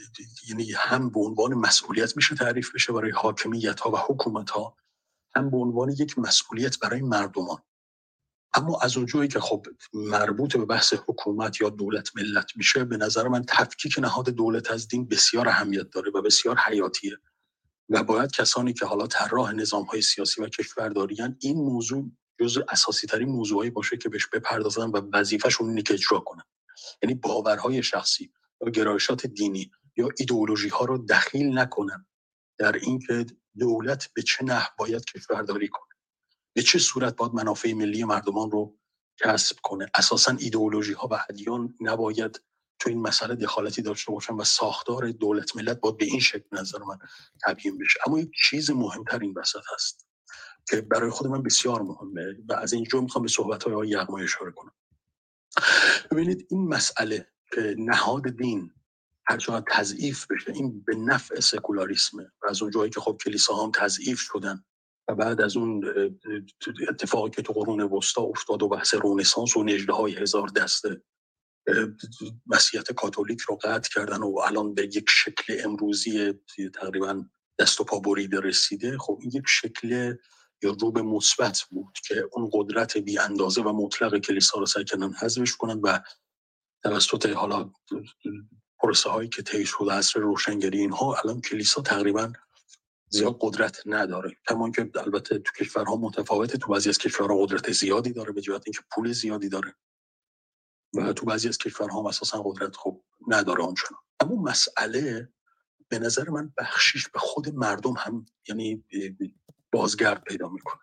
یعنی 0.49 0.73
هم 0.73 1.11
به 1.11 1.21
عنوان 1.21 1.55
مسئولیت 1.55 2.17
میشه 2.17 2.35
تعریف 2.37 2.75
بشه 2.75 2.93
برای 2.93 3.11
حاکمیت 3.11 3.81
ها 3.81 3.91
و 3.91 3.97
حکومت 3.97 4.51
ها 4.51 4.77
هم 5.37 5.51
به 5.51 5.57
عنوان 5.57 5.91
یک 5.91 6.19
مسئولیت 6.19 6.79
برای 6.79 7.03
مردمان. 7.03 7.59
اما 8.57 8.79
از 8.83 8.97
اونجایی 8.97 9.29
که 9.29 9.41
خب 9.41 9.67
مربوط 9.93 10.57
به 10.57 10.65
بحث 10.65 10.95
حکومت 11.07 11.61
یا 11.61 11.69
دولت 11.69 12.17
ملت 12.17 12.57
میشه 12.57 12.85
به 12.85 12.97
نظر 12.97 13.29
من 13.29 13.45
تفکیک 13.49 13.99
نهاد 13.99 14.29
دولت 14.31 14.71
از 14.71 14.89
دین 14.89 15.09
بسیار 15.09 15.49
اهمیت 15.49 15.91
داره 15.91 16.11
و 16.15 16.23
بسیار 16.23 16.57
حیاتیه. 16.59 17.17
و 17.89 18.03
باید 18.03 18.31
کسانی 18.31 18.73
که 18.73 18.87
حالا 18.87 19.07
طراح 19.07 19.53
نظام 19.53 19.85
های 19.85 20.03
سیاسی 20.03 20.43
و 20.43 20.49
کشورداریان 20.49 21.37
این 21.41 21.57
موضوع 21.57 22.11
جز 22.41 22.59
اساسی 22.69 23.07
ترین 23.07 23.29
موضوعی 23.29 23.71
باشه 23.71 23.97
که 23.97 24.09
بهش 24.09 24.27
بپردازن 24.27 24.91
و 24.91 25.11
وظیفهشون 25.13 25.69
اینه 25.69 25.83
که 25.83 25.95
اجرا 25.95 26.21
کنن. 26.21 26.45
یعنی 27.03 27.15
باورهای 27.15 27.83
شخصی 27.83 28.31
یا 28.61 28.71
گرایشات 28.71 29.27
دینی 29.27 29.71
یا 29.97 30.09
ایدئولوژی 30.19 30.69
ها 30.69 30.85
رو 30.85 30.99
دخیل 30.99 31.59
نکنن 31.59 32.07
در 32.59 32.73
اینکه 32.73 33.27
دولت 33.59 34.09
به 34.15 34.23
چه 34.23 34.45
نحو 34.45 34.69
باید 34.79 35.05
کشورداری 35.05 35.69
کنه. 35.69 35.86
به 36.57 36.63
چه 36.63 36.79
صورت 36.79 37.17
باید 37.17 37.35
منافع 37.35 37.73
ملی 37.73 38.05
مردمان 38.05 38.51
رو 38.51 38.79
کسب 39.25 39.57
کنه؟ 39.63 39.91
اساسا 39.95 40.37
ایدئولوژی 40.39 40.93
ها 40.93 41.09
و 41.11 41.25
ادیان 41.31 41.75
نباید 41.81 42.43
تو 42.79 42.91
این 42.91 43.03
مسئله 43.03 43.35
دخالتی 43.35 43.83
داشته 43.83 44.13
باشن 44.13 44.35
و 44.35 44.45
ساختار 44.45 45.11
دولت 45.11 45.57
ملت 45.57 45.81
باید 45.81 45.97
به 45.97 46.05
این 46.05 46.21
شکل 46.21 46.59
نظر 46.59 46.79
من 46.79 46.99
تبیین 47.47 47.79
بشه. 47.79 48.01
اما 48.07 48.21
یک 48.21 48.31
چیز 48.51 48.71
مهمتر 48.71 49.19
این 49.19 49.35
وسط 49.37 49.63
هست 49.75 50.07
که 50.69 50.81
برای 50.81 51.11
خود 51.11 51.27
من 51.27 51.43
بسیار 51.43 51.83
مهمه 51.83 52.37
و 52.49 52.53
از 52.53 52.73
اینجا 52.73 53.01
می‌خوام 53.01 53.23
به 53.23 53.29
صحبت 53.29 53.63
های 53.63 53.97
آقای 53.97 54.25
اشاره 54.25 54.53
کنم. 54.53 54.73
ببینید 56.11 56.47
این 56.51 56.69
مسئله 56.69 57.29
که 57.55 57.75
نهاد 57.79 58.29
دین 58.29 58.71
هر 59.29 59.37
جا 59.37 59.65
تضعیف 59.69 60.27
بشه 60.31 60.53
این 60.53 60.85
به 60.85 60.95
نفع 60.95 61.41
سکولاریسمه. 61.41 62.33
و 62.43 62.47
از 62.49 62.63
اون 62.63 62.71
جایی 62.71 62.91
که 62.91 63.01
خب 63.01 63.19
کلیسا 63.25 63.55
هم 63.55 63.71
تضعیف 63.75 64.21
شدن 64.21 64.65
و 65.09 65.15
بعد 65.15 65.41
از 65.41 65.57
اون 65.57 65.85
اتفاقی 66.89 67.31
که 67.31 67.43
تو 67.43 67.53
قرون 67.53 67.83
وسطا 67.83 68.23
افتاد 68.23 68.63
و 68.63 68.69
بحث 68.69 68.95
رونسانس 68.95 69.57
و 69.57 69.65
نجده 69.65 69.93
های 69.93 70.15
هزار 70.15 70.49
دسته 70.49 71.03
مسیحیت 72.47 72.93
کاتولیک 72.93 73.41
رو 73.41 73.57
قطع 73.57 73.91
کردن 73.95 74.23
و 74.23 74.39
الان 74.47 74.75
به 74.75 74.85
یک 74.85 75.11
شکل 75.11 75.61
امروزی 75.65 76.35
تقریبا 76.75 77.25
دست 77.59 77.81
و 77.81 77.85
پا 77.85 78.01
بریده 78.01 78.41
رسیده 78.41 78.99
خب 78.99 79.19
این 79.23 79.31
یک 79.35 79.45
شکل 79.47 80.17
یا 80.63 80.77
رو 80.81 81.03
مثبت 81.03 81.61
بود 81.71 81.99
که 82.05 82.29
اون 82.33 82.51
قدرت 82.53 82.99
بی 82.99 83.19
اندازه 83.19 83.63
و 83.63 83.73
مطلق 83.73 84.19
کلیسا 84.19 84.59
رو 84.59 84.67
سعی 84.67 84.85
کردن 84.85 85.13
حذفش 85.13 85.57
کنن 85.57 85.81
و 85.81 85.99
توسط 86.85 87.27
حالا 87.27 87.73
پروسه 88.79 89.11
هایی 89.11 89.29
که 89.29 89.43
طی 89.43 89.67
شده 89.67 89.93
عصر 89.93 90.21
روشنگری 90.21 90.79
اینها 90.79 91.17
الان 91.25 91.41
کلیسا 91.41 91.83
تقریبا 91.83 92.33
زیاد 93.17 93.37
قدرت 93.41 93.83
نداره. 93.87 94.37
کما 94.49 94.71
که 94.71 94.91
البته 94.95 95.39
تو 95.39 95.53
کشورها 95.53 95.97
متفاوته 95.97 96.59
تو 96.59 96.73
بعضی 96.73 96.89
از 96.89 96.99
کشورها 96.99 97.37
قدرت 97.47 97.73
زیادی 97.73 98.13
داره 98.13 98.33
به 98.33 98.41
جهت 98.41 98.63
اینکه 98.67 98.81
پول 98.93 99.13
زیادی 99.13 99.49
داره. 99.49 99.75
و 100.95 101.13
تو 101.13 101.27
بعضی 101.27 101.49
از 101.49 101.59
کشورها 101.59 102.09
اساسا 102.09 102.43
قدرت 102.43 102.77
خب 102.77 103.03
نداره 103.29 103.65
آنچنان. 103.65 104.01
اما 104.21 104.43
مسئله 104.43 105.33
به 105.89 105.99
نظر 105.99 106.31
من 106.31 106.53
بخشیش 106.59 107.09
به 107.09 107.19
خود 107.19 107.55
مردم 107.55 107.95
هم 107.99 108.27
یعنی 108.49 108.85
بازگرد 109.73 110.25
پیدا 110.25 110.49
می‌کنه. 110.49 110.83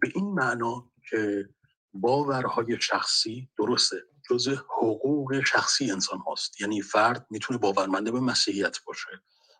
به 0.00 0.12
این 0.14 0.24
معنا 0.24 0.92
که 1.10 1.48
باورهای 1.94 2.80
شخصی 2.80 3.50
درسته 3.58 3.96
جز 4.30 4.48
حقوق 4.48 5.44
شخصی 5.46 5.90
انسان 5.90 6.18
هاست. 6.18 6.60
یعنی 6.60 6.82
فرد 6.82 7.26
می‌تونه 7.30 7.58
باورمنده 7.58 8.10
به 8.10 8.20
مسیحیت 8.20 8.76
باشه. 8.86 9.08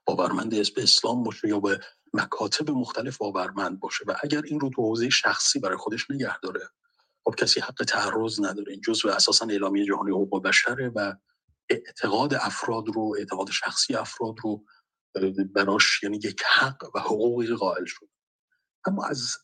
باورمند 0.07 0.51
به 0.51 0.83
اسلام 0.83 1.23
باشه 1.23 1.49
یا 1.49 1.61
به 1.61 1.81
مکاتب 2.15 2.71
مختلف 2.71 3.17
باورمند 3.17 3.81
باشه 3.81 4.05
و 4.09 4.15
اگر 4.23 4.43
این 4.43 4.61
رو 4.61 4.71
تو 4.71 4.83
حوزه 4.83 5.11
شخصی 5.11 5.59
برای 5.59 5.77
خودش 5.77 6.11
نگه 6.11 6.41
داره 6.41 6.71
خب 7.25 7.35
کسی 7.35 7.61
حق 7.61 7.85
تعرض 7.89 8.41
نداره. 8.41 8.73
این 8.73 8.81
جزء 8.81 9.11
اساسا 9.11 9.47
اعلامیه 9.47 9.85
جهانی 9.85 10.11
حقوق 10.11 10.43
بشره 10.43 10.89
و 10.89 11.15
اعتقاد 11.71 12.35
افراد 12.35 12.89
رو 12.89 13.15
اعتقاد 13.19 13.51
شخصی 13.51 13.95
افراد 13.95 14.35
رو 14.43 14.65
براش 15.55 16.03
یعنی 16.03 16.17
یک 16.17 16.43
حق 16.55 16.91
و 16.95 17.01
حقوقی 17.01 17.55
قائل 17.55 17.85
شد. 17.85 18.09
اما 18.87 19.05
از 19.05 19.37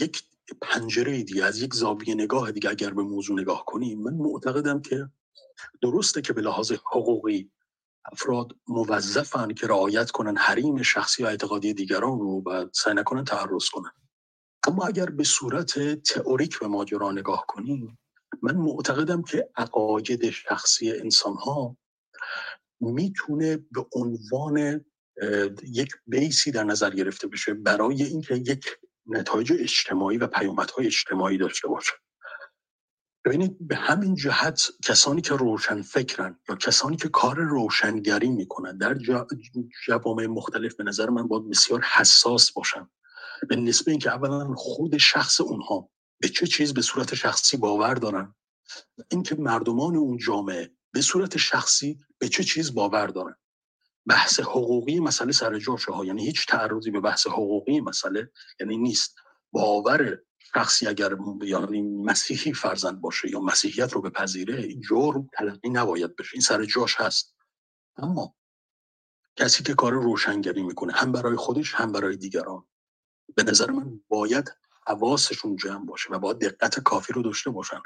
یک 0.00 0.22
پنجره 0.62 1.22
دیگه 1.22 1.44
از 1.44 1.62
یک 1.62 1.74
زاویه 1.74 2.14
نگاه 2.14 2.52
دیگه 2.52 2.70
اگر 2.70 2.90
به 2.90 3.02
موضوع 3.02 3.40
نگاه 3.40 3.64
کنیم 3.66 4.02
من 4.02 4.14
معتقدم 4.14 4.82
که 4.82 5.10
درسته 5.82 6.22
که 6.22 6.32
به 6.32 6.40
لحاظ 6.40 6.72
حقوقی 6.72 7.50
افراد 8.12 8.52
موظفن 8.68 9.54
که 9.54 9.66
رعایت 9.66 10.10
کنن 10.10 10.36
حریم 10.36 10.82
شخصی 10.82 11.22
و 11.22 11.26
اعتقادی 11.26 11.74
دیگران 11.74 12.18
رو 12.18 12.42
و 12.46 12.66
سعی 12.72 12.94
نکنن 12.94 13.24
تعرض 13.24 13.68
کنن. 13.68 13.90
اما 14.68 14.86
اگر 14.86 15.06
به 15.06 15.24
صورت 15.24 16.02
تئوریک 16.02 16.58
به 16.58 16.66
ماجرا 16.66 17.12
نگاه 17.12 17.44
کنیم 17.48 17.98
من 18.42 18.56
معتقدم 18.56 19.22
که 19.22 19.50
عقاید 19.56 20.30
شخصی 20.30 20.92
انسان 20.92 21.34
ها 21.34 21.76
می‌تونه 22.80 23.56
به 23.56 23.86
عنوان 23.92 24.84
یک 25.62 25.92
بیسی 26.06 26.50
در 26.50 26.64
نظر 26.64 26.90
گرفته 26.90 27.26
بشه 27.28 27.54
برای 27.54 28.02
اینکه 28.02 28.34
یک 28.34 28.66
نتایج 29.06 29.52
اجتماعی 29.52 30.18
و 30.18 30.26
پیامدهای 30.26 30.86
اجتماعی 30.86 31.38
داشته 31.38 31.68
باشه. 31.68 31.92
ببینید 33.24 33.68
به 33.68 33.76
همین 33.76 34.14
جهت 34.14 34.68
کسانی 34.84 35.20
که 35.20 35.34
روشن 35.34 35.82
فکرن 35.82 36.38
یا 36.48 36.56
کسانی 36.56 36.96
که 36.96 37.08
کار 37.08 37.36
روشنگری 37.36 38.30
می‌کنن 38.30 38.78
در 38.78 38.94
جوامع 39.86 40.26
مختلف 40.26 40.74
به 40.74 40.84
نظر 40.84 41.10
من 41.10 41.28
باید 41.28 41.48
بسیار 41.50 41.80
حساس 41.80 42.52
باشن. 42.52 42.90
به 43.48 43.56
نسبت 43.56 43.88
اینکه 43.88 44.10
اولا 44.10 44.54
خود 44.54 44.96
شخص 44.96 45.40
اونها 45.40 45.90
به 46.20 46.28
چه 46.28 46.46
چیز 46.46 46.74
به 46.74 46.82
صورت 46.82 47.14
شخصی 47.14 47.56
باور 47.56 47.94
دارن 47.94 48.34
اینکه 49.10 49.34
مردمان 49.34 49.96
اون 49.96 50.18
جامعه 50.18 50.70
به 50.92 51.00
صورت 51.00 51.36
شخصی 51.36 52.00
به 52.18 52.28
چه 52.28 52.44
چیز 52.44 52.74
باور 52.74 53.06
دارن. 53.06 53.34
بحث 54.06 54.40
حقوقی 54.40 55.00
مسئله 55.00 55.32
سر 55.32 55.58
جاشه 55.58 55.92
ها. 55.92 56.04
یعنی 56.04 56.26
هیچ 56.26 56.46
تعرضی 56.46 56.90
به 56.90 57.00
بحث 57.00 57.26
حقوقی 57.26 57.80
مسئله 57.80 58.30
یعنی 58.60 58.76
نیست. 58.76 59.14
باور 59.52 60.18
شخصی 60.54 60.86
اگر 60.86 61.16
یعنی 61.42 61.82
مسیحی 61.82 62.52
فرزند 62.52 63.00
باشه 63.00 63.30
یا 63.30 63.40
مسیحیت 63.40 63.92
رو 63.92 64.00
بپذیره 64.00 64.74
جرم 64.74 65.30
تلقی 65.32 65.68
نباید 65.70 66.16
بشه 66.16 66.30
این 66.32 66.42
سر 66.42 66.64
جاش 66.64 66.96
هست. 67.00 67.34
اما 67.96 68.36
کسی 69.36 69.62
که 69.62 69.74
کار 69.74 69.92
روشنگری 69.92 70.62
می‌کنه 70.62 70.92
هم 70.92 71.12
برای 71.12 71.36
خودش 71.36 71.74
هم 71.74 71.92
برای 71.92 72.16
دیگران 72.16 72.66
به 73.34 73.42
نظر 73.42 73.70
من 73.70 74.00
باید 74.08 74.54
حواسشون 74.86 75.56
جمع 75.56 75.86
باشه 75.86 76.12
و 76.12 76.18
باید 76.18 76.38
دقت 76.38 76.80
کافی 76.80 77.12
رو 77.12 77.22
داشته 77.22 77.50
باشن 77.50 77.80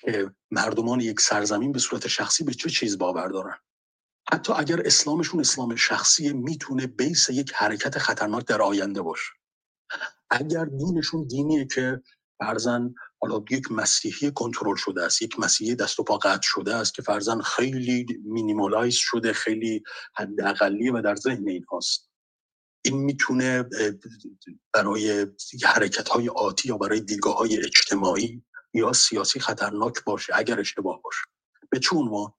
که 0.00 0.34
مردمان 0.50 1.00
یک 1.00 1.20
سرزمین 1.20 1.72
به 1.72 1.78
صورت 1.78 2.08
شخصی 2.08 2.44
به 2.44 2.54
چه 2.54 2.70
چیز 2.70 2.98
باور 2.98 3.28
دارن. 3.28 3.58
حتی 4.32 4.52
اگر 4.52 4.82
اسلامشون 4.84 5.40
اسلام 5.40 5.76
شخصی 5.76 6.32
می‌تونه 6.32 6.86
بیس 6.86 7.30
یک 7.30 7.52
حرکت 7.54 7.98
خطرناک 7.98 8.46
در 8.46 8.62
آینده 8.62 9.02
باشه. 9.02 9.30
اگر 10.30 10.64
دینشون 10.64 11.26
دینیه 11.26 11.66
که 11.66 12.02
فرزن 12.38 12.94
حالا 13.20 13.44
یک 13.50 13.72
مسیحی 13.72 14.30
کنترل 14.30 14.76
شده 14.76 15.04
است 15.04 15.22
یک 15.22 15.40
مسیحی 15.40 15.74
دست 15.74 16.00
و 16.00 16.02
پا 16.02 16.18
قطع 16.18 16.42
شده 16.42 16.74
است 16.74 16.94
که 16.94 17.02
فرزن 17.02 17.40
خیلی 17.40 18.06
مینیمالایز 18.24 18.94
شده 18.94 19.32
خیلی 19.32 19.82
حداقلیه 20.16 20.92
و 20.92 21.02
در 21.02 21.14
ذهن 21.14 21.48
این 21.48 21.64
هاست 21.64 22.10
این 22.84 22.96
می‌تونه 22.96 23.64
برای 24.72 25.26
حرکت 25.64 26.08
های 26.08 26.28
آتی 26.28 26.68
یا 26.68 26.76
برای 26.76 27.00
دیدگاه 27.00 27.36
های 27.36 27.58
اجتماعی 27.58 28.44
یا 28.74 28.92
سیاسی 28.92 29.40
خطرناک 29.40 30.04
باشه 30.04 30.32
اگر 30.36 30.60
اشتباه 30.60 31.02
باشه. 31.02 31.22
به 31.70 31.78
چون 31.78 32.08
ما 32.08 32.38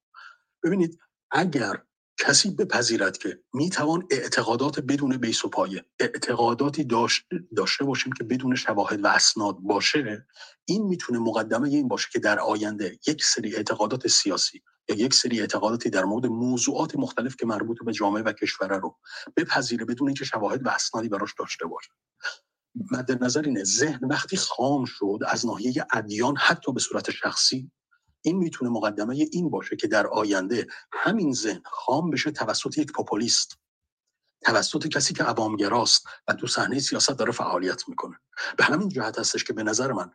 ببینید 0.64 1.00
اگر 1.32 1.84
کسی 2.22 2.52
بپذیرد 2.52 3.18
که 3.18 3.40
می‌توان 3.54 4.08
اعتقادات 4.12 4.80
بدون 4.80 5.18
بیس 5.18 5.46
و 5.46 5.50
پایه 5.50 5.86
اعتقاداتی 6.00 6.84
داشته 7.56 7.86
باشیم 7.86 8.14
که 8.14 8.24
بدون 8.24 8.56
شواهد 8.56 9.04
و 9.04 9.08
اسناد 9.08 9.58
باشه 9.60 10.26
این 10.66 10.84
می‌تونه 10.84 11.20
مقدمه 11.20 11.70
این 11.70 11.88
باشه 11.88 12.10
که 12.12 12.20
در 12.20 12.40
آینده 12.40 13.00
یک 13.08 13.26
سری 13.26 13.56
اعتقادات 13.56 14.08
سیاسی 14.08 14.62
یا 14.90 14.96
یک 14.96 15.14
سری 15.14 15.42
اعتقاداتی 15.42 15.90
در 15.90 16.06
مورد 16.06 16.26
موضوعات 16.26 16.96
مختلف 16.96 17.36
که 17.36 17.46
مربوط 17.46 17.78
به 17.86 17.94
جامعه 17.94 18.24
و 18.24 18.32
کشور 18.32 18.78
رو 18.78 18.98
بپذیره 19.38 19.86
بدون 19.86 20.08
اینکه 20.08 20.26
شواهد 20.26 20.66
و 20.66 20.70
اسنادی 20.70 21.10
براش 21.10 21.34
داشته 21.40 21.66
باشه. 21.66 21.92
مد 22.92 23.24
نظر 23.24 23.42
اینه 23.42 23.64
ذهن 23.64 24.08
وقتی 24.08 24.38
خام 24.38 24.86
شد 24.86 25.20
از 25.28 25.46
ناحیه 25.46 25.86
ادیان 25.94 26.38
حتی 26.38 26.74
به 26.74 26.80
صورت 26.80 27.12
شخصی 27.12 27.72
این 28.22 28.38
می‌تونه 28.38 28.72
مقدمه 28.72 29.28
این 29.32 29.50
باشه 29.50 29.76
که 29.76 29.88
در 29.88 30.08
آینده 30.08 30.68
همین 30.92 31.34
ذهن 31.34 31.62
خام 31.66 32.10
بشه 32.10 32.32
توسط 32.32 32.78
یک 32.78 32.92
پوپولیست. 32.92 33.58
توسط 34.42 34.88
کسی 34.88 35.14
که 35.14 35.24
عوامگراست 35.24 36.08
و 36.28 36.34
تو 36.34 36.48
صحنه 36.48 36.80
سیاست 36.80 37.12
داره 37.12 37.32
فعالیت 37.32 37.90
می‌کنه. 37.90 38.20
به 38.58 38.64
همین 38.64 38.90
جهت 38.90 39.20
هستش 39.20 39.44
که 39.44 39.54
به 39.54 39.64
نظر 39.64 39.92
من 39.92 40.12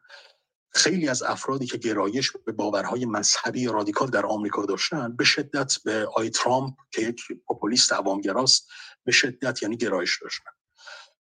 خیلی 0.76 1.08
از 1.08 1.22
افرادی 1.22 1.66
که 1.66 1.78
گرایش 1.78 2.32
به 2.46 2.52
باورهای 2.52 3.06
مذهبی 3.06 3.66
رادیکال 3.66 4.10
در 4.10 4.26
آمریکا 4.26 4.66
داشتن 4.66 5.16
به 5.16 5.24
شدت 5.24 5.74
به 5.84 6.06
آی 6.14 6.30
ترامپ 6.30 6.74
که 6.90 7.02
یک 7.02 7.20
پوپولیست 7.46 7.92
عوامگراست 7.92 8.68
به 9.04 9.12
شدت 9.12 9.62
یعنی 9.62 9.76
گرایش 9.76 10.22
داشتن. 10.22 10.50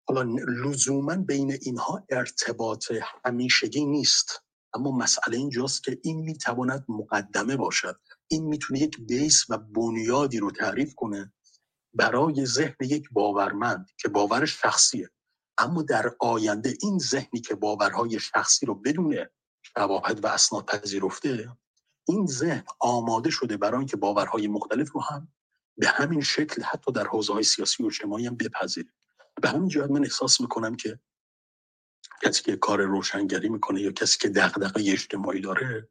حالا 0.09 0.23
لزوما 0.65 1.17
بین 1.17 1.59
اینها 1.63 2.07
ارتباط 2.11 2.93
همیشگی 3.25 3.85
نیست. 3.85 4.44
اما 4.75 4.91
مسئله 4.91 5.37
اینجاست 5.37 5.85
که 5.85 5.99
این 6.03 6.21
می‌تواند 6.21 6.85
مقدمه 6.89 7.57
باشد. 7.57 8.01
این 8.29 8.45
می‌تونه 8.45 8.81
یک 8.81 9.01
بیس 9.01 9.45
و 9.51 9.59
بنیادی 9.59 10.39
رو 10.39 10.51
تعریف 10.51 10.95
کنه 10.95 11.33
برای 11.95 12.47
ذهن 12.47 12.77
یک 12.81 13.09
باورمند 13.13 13.87
که 13.99 14.09
باور 14.09 14.45
شخصیه. 14.45 15.11
اما 15.59 15.83
در 15.83 16.17
آینده 16.21 16.75
این 16.83 16.99
ذهنی 16.99 17.41
که 17.41 17.55
باورهای 17.55 18.21
شخصی 18.21 18.67
رو 18.67 18.75
بدون 18.75 19.17
شواهد 19.63 20.25
و 20.25 20.27
اسناد 20.27 20.67
پذیرفته 20.67 21.49
این 22.09 22.27
ذهن 22.27 22.65
آماده 22.81 23.31
شده 23.31 23.57
برای 23.57 23.79
اینکه 23.79 23.97
باورهای 23.97 24.49
مختلف 24.49 24.93
رو 24.93 25.01
هم 25.01 25.29
به 25.77 25.89
همین 25.89 26.21
شکل 26.21 26.63
حتی 26.63 26.93
در 26.93 27.07
حوزه 27.07 27.43
سیاسی 27.43 27.83
و 27.83 27.87
اجتماعی 27.87 28.27
هم 28.27 28.37
بپذیره. 28.37 28.89
به 29.43 29.49
همین 29.49 29.69
جهت 29.69 29.91
من 29.91 30.05
احساس 30.05 30.41
می‌کنم 30.41 30.77
که 30.77 31.01
کسی 32.25 32.43
که 32.43 32.57
کار 32.57 32.83
روشنگری 32.83 33.49
می‌کنه 33.49 33.81
یا 33.81 33.93
کسی 33.93 34.19
که 34.19 34.29
دغدغه 34.29 34.83
اجتماعی 34.93 35.41
داره 35.41 35.89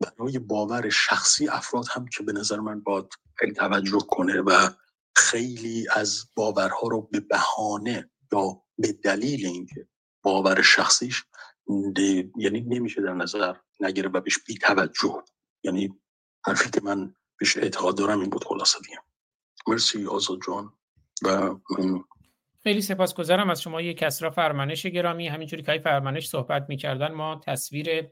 برای 0.00 0.38
باور 0.38 0.88
شخصی 0.88 1.48
افراد 1.48 1.84
هم 1.90 2.06
که 2.06 2.22
به 2.22 2.32
نظر 2.32 2.60
من 2.60 2.80
باید 2.80 3.06
خیلی 3.34 3.52
توجه 3.52 3.98
کنه 3.98 4.40
و 4.40 4.68
خیلی 5.16 5.86
از 5.92 6.24
باورها 6.36 6.88
رو 6.88 7.02
به 7.02 7.20
بهانه 7.20 8.10
یا 8.32 8.62
به 8.78 8.92
دلیل 8.92 9.46
اینکه 9.46 9.88
باور 10.22 10.62
شخصیش 10.62 11.24
یعنی 12.36 12.60
نمیشه 12.60 13.02
در 13.02 13.14
نظر 13.14 13.54
نگیره 13.80 14.08
و 14.08 14.20
بهش 14.20 14.38
بی 14.38 14.58
توجه 14.58 15.24
یعنی 15.64 16.00
حرفی 16.46 16.70
که 16.70 16.80
من 16.84 17.14
بهش 17.38 17.56
اعتقاد 17.56 17.98
دارم 17.98 18.20
این 18.20 18.30
بود 18.30 18.44
خلاصه 18.44 18.78
دیگه. 18.78 18.98
مرسی 19.66 20.06
آزاد 20.06 20.38
جان 20.46 20.72
و 21.22 21.54
خیلی 22.62 22.80
سپاسگزارم 22.80 23.50
از 23.50 23.62
شما 23.62 23.80
یک 23.80 23.98
کسرا 23.98 24.30
فرمانش 24.30 24.86
گرامی. 24.86 25.28
همینجوری 25.28 25.62
که 25.62 25.78
فرمانش 25.78 26.28
صحبت 26.28 26.66
می‌کردن 26.68 27.12
ما 27.12 27.40
تصویر 27.46 28.08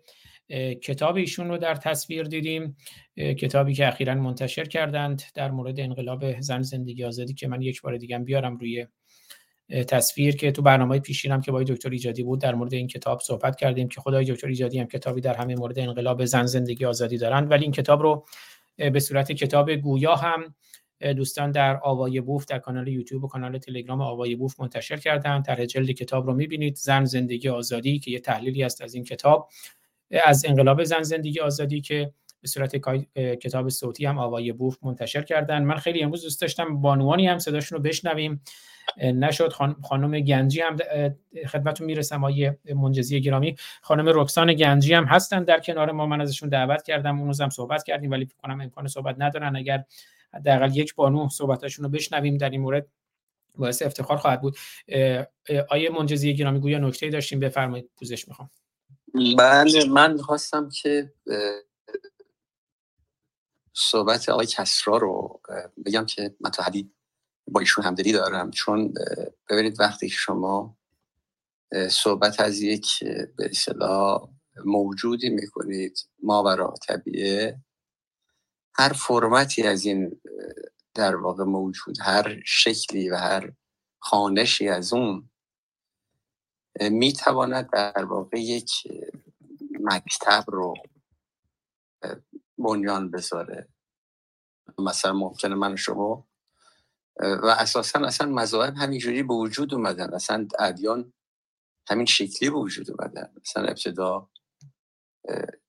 کتاب 0.83 1.16
ایشون 1.16 1.49
رو 1.49 1.58
در 1.58 1.75
تصویر 1.75 2.23
دیدیم. 2.23 2.76
کتابی 3.16 3.75
که 3.75 3.89
اخیرا 3.89 4.15
منتشر 4.15 4.65
کردند 4.65 5.23
در 5.34 5.50
مورد 5.50 5.81
انقلاب 5.81 6.41
زن 6.41 6.62
زندگی 6.62 7.05
آزادی 7.05 7.34
که 7.34 7.49
من 7.49 7.62
یک 7.62 7.83
بار 7.83 7.97
دیگه 7.97 8.18
بیارم 8.18 8.57
روی 8.57 8.86
تصویر 9.68 10.36
که 10.36 10.52
تو 10.52 10.62
برنامه 10.62 10.99
پیشینم 10.99 11.41
که 11.41 11.52
با 11.52 11.62
دکتر 11.62 11.91
ایجادی 11.91 12.23
بود 12.23 12.41
در 12.41 12.55
مورد 12.55 12.75
این 12.75 12.86
کتاب 12.86 13.20
صحبت 13.20 13.57
کردیم 13.57 13.89
که 13.89 14.00
خدای 14.00 14.25
دکتر 14.25 14.49
ایجادی 14.49 14.78
هم 14.78 14.86
کتابی 14.86 15.20
در 15.20 15.34
همین 15.34 15.58
مورد 15.58 15.78
انقلاب 15.78 16.25
زن 16.25 16.47
زندگی 16.47 16.84
آزادی 16.84 17.18
دارند 17.18 17.50
ولی 17.50 17.62
این 17.62 17.73
کتاب 17.73 18.02
رو 18.02 18.26
به 18.76 19.00
صورت 19.00 19.33
کتاب 19.33 19.75
گویا 19.75 20.16
هم 20.16 20.55
دوستان 21.00 21.50
در 21.50 21.81
آوای 21.83 22.20
بوف 22.20 22.44
در 22.44 22.58
کانال 22.58 22.89
یوتیوب 22.89 23.25
و 23.25 23.28
کانال 23.28 23.58
تلگرام 23.58 24.00
آوای 24.00 24.36
بوف 24.36 24.60
منتشر 24.60 24.97
کردن. 24.97 25.42
طرح 25.42 25.65
جلد 25.65 25.91
کتاب 25.91 26.26
رو 26.26 26.34
می‌بینید. 26.34 26.76
زن 26.76 27.05
زندگی 27.05 27.49
آزادی 27.49 27.99
که 27.99 28.10
یه 28.10 28.20
تحلیلی 28.20 28.62
است 28.65 28.83
از 28.83 28.94
این 28.94 29.05
کتاب. 29.05 29.49
از 30.25 30.44
انقلاب 30.49 30.84
زن 30.84 31.02
زندگی 31.02 31.41
آزادی 31.41 31.81
که 31.81 32.12
به 32.42 32.49
صورت 32.49 32.76
کتاب 33.16 33.68
صوتی 33.68 34.07
هم 34.07 34.18
آوای 34.18 34.52
بوف 34.52 34.78
منتشر 34.83 35.23
کردن. 35.23 35.62
من 35.62 35.76
خیلی 35.76 36.02
امروز 36.02 36.23
دوست 36.23 36.41
داشتم 36.41 36.81
بانوانی 36.81 37.26
هم 37.26 37.39
صداشون 37.39 37.76
رو 37.76 37.83
بشنویم 37.83 38.42
نشد. 39.02 39.52
خانم 39.83 40.20
گنجی 40.20 40.60
هم 40.60 40.76
خدمتون 41.47 41.86
می‌رسم. 41.86 42.25
آیه 42.25 42.58
منجزی 42.75 43.20
گرامی. 43.20 43.57
خانم 43.83 44.20
رکسان 44.20 44.55
گنجی 44.55 44.94
هم 44.94 45.05
هستن 45.05 45.44
در 45.44 45.60
کنار 45.60 45.92
ما. 45.92 46.07
من 46.07 46.20
ازشون 46.20 46.49
دعوت 46.49 46.83
کردم. 46.83 47.20
اون 47.20 47.34
هم 47.41 47.50
صحبت 47.50 47.84
کردیم 47.84 48.10
ولی 48.10 48.25
فکر 48.25 48.36
کنم 48.36 48.60
امکان 48.60 48.86
صحبت 48.86 49.16
ندارن. 49.18 49.57
اگر 49.57 49.84
حداقل 50.35 50.77
یک 50.77 50.95
بانو 50.95 51.29
صحبتاشون 51.29 51.85
رو 51.85 51.91
بشنویم 51.91 52.37
در 52.37 52.51
این 52.51 52.61
مورد. 52.61 52.87
باعث 53.59 53.83
افتخار 53.83 54.17
خواهد 54.17 54.41
بود. 54.41 54.57
آیه 55.71 55.91
منجزی 55.91 56.35
گرامی 56.35 56.61
گویا 56.61 56.79
نکته 56.79 57.11
داشتیم؟ 57.11 57.41
بفرمایید 57.41 57.91
پوزش 57.97 58.29
می‌خوام. 58.29 58.51
بله 59.39 59.85
من 59.85 60.17
خواستم 60.17 60.69
که 60.69 61.13
صحبت 63.73 64.29
آقای 64.29 64.47
کسرا 64.47 64.97
رو 64.97 65.41
بگم 65.87 66.07
که 66.07 66.37
من 66.41 66.51
تا 66.51 66.63
حدی 66.63 66.91
با 67.49 67.61
ایشون 67.61 67.85
همدلی 67.85 68.13
دارم. 68.13 68.51
چون 68.51 68.95
ببینید 69.51 69.81
وقتی 69.81 70.09
شما 70.09 70.77
صحبت 71.91 72.41
از 72.41 72.61
یک 72.61 73.05
به 73.37 73.45
اصطلاح 73.51 74.29
موجودی 74.65 75.31
می‌کنید 75.31 76.09
ماورا 76.23 76.75
طبیعه 76.87 77.59
هر 78.79 78.93
فرمتی 78.93 79.63
از 79.63 79.85
این 79.85 80.21
در 80.95 81.17
واقع 81.17 81.45
موجود 81.45 81.97
هر 82.01 82.43
شکلی 82.47 83.11
و 83.11 83.17
هر 83.17 83.53
خانشی 83.99 84.69
از 84.69 84.93
اون 84.93 85.31
می‌تواند 86.81 87.71
در 87.71 88.05
واقع 88.05 88.39
یک 88.39 88.71
مکتب 89.81 90.45
رو 90.49 90.75
بنیان 92.59 93.11
بذاره. 93.11 93.69
مثلا 94.79 95.13
ممکنه 95.13 95.55
من 95.55 95.77
شما 95.77 96.29
و 97.21 97.47
اساسا 97.47 98.07
اصلا 98.07 98.27
مذاهب 98.33 98.75
همینجوری 98.77 99.23
به 99.23 99.35
وجود 99.35 99.75
اومدن. 99.75 100.15
اصلا 100.15 100.49
ادیان 100.59 101.13
همین 101.89 102.07
شکلی 102.07 102.51
به 102.51 102.57
وجود 102.57 102.91
اومدن. 102.91 103.33
مثلا 103.41 103.65
ابتدا 103.65 104.31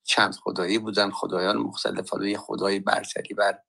چند 0.03 0.36
خدایی 0.36 0.80
بودن 0.80 1.11
خدایان 1.11 1.58
مختلف. 1.58 2.10
حالا 2.10 2.27
یه 2.27 2.38
خدای 2.38 2.80
برتری 2.80 3.34
بر 3.34 3.60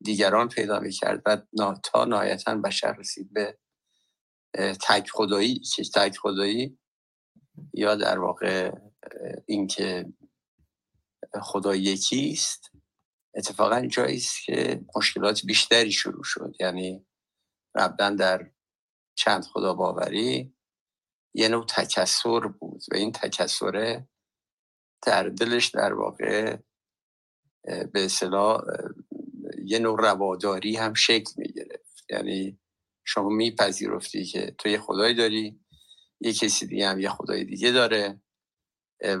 دیگران 0.00 0.48
پیدا 0.48 0.80
می‌کرد 0.80 1.22
و 1.26 1.42
تا 1.82 2.04
نهایتا 2.04 2.54
بشر 2.54 2.92
رسید 2.92 3.32
به 3.32 3.58
تک 4.88 5.10
خدایی. 5.10 5.58
که 5.58 5.82
تک 5.94 6.18
خدایی؟ 6.18 6.78
یا 7.74 7.94
در 7.94 8.18
واقع 8.18 8.72
اینکه 9.46 10.12
خدا 11.42 11.74
یکیست. 11.74 12.70
اتفاقا 13.34 13.86
جایی 13.86 14.16
است 14.16 14.44
که 14.44 14.84
مشکلات 14.96 15.46
بیشتری 15.46 15.92
شروع 15.92 16.24
شد. 16.24 16.54
یعنی 16.60 17.06
ربدن 17.76 18.16
در 18.16 18.50
چند 19.14 19.44
خدا 19.44 19.74
باوری 19.74 20.54
یه 21.34 21.48
نوع 21.48 21.66
تکسر 21.66 22.40
بود 22.40 22.82
و 22.92 22.96
این 22.96 23.12
تکسره 23.12 24.08
در 25.06 25.28
دلش 25.28 25.66
در 25.66 25.92
واقع 25.92 26.56
به 27.64 28.04
اصطلاح 28.04 28.62
یه 29.64 29.78
نوع 29.78 30.00
رواداری 30.00 30.76
هم 30.76 30.94
شکل 30.94 31.32
می 31.36 31.52
گرفت 31.52 32.04
یعنی 32.10 32.58
شما 33.04 33.28
میپذیرفتی 33.28 34.24
که 34.24 34.54
تو 34.58 34.68
یه 34.68 34.78
خدایی 34.78 35.14
داری 35.14 35.60
یه 36.20 36.32
کسی 36.32 36.66
دیگه 36.66 36.88
هم 36.88 37.00
یه 37.00 37.08
خدای 37.08 37.44
دیگه 37.44 37.70
داره. 37.70 38.20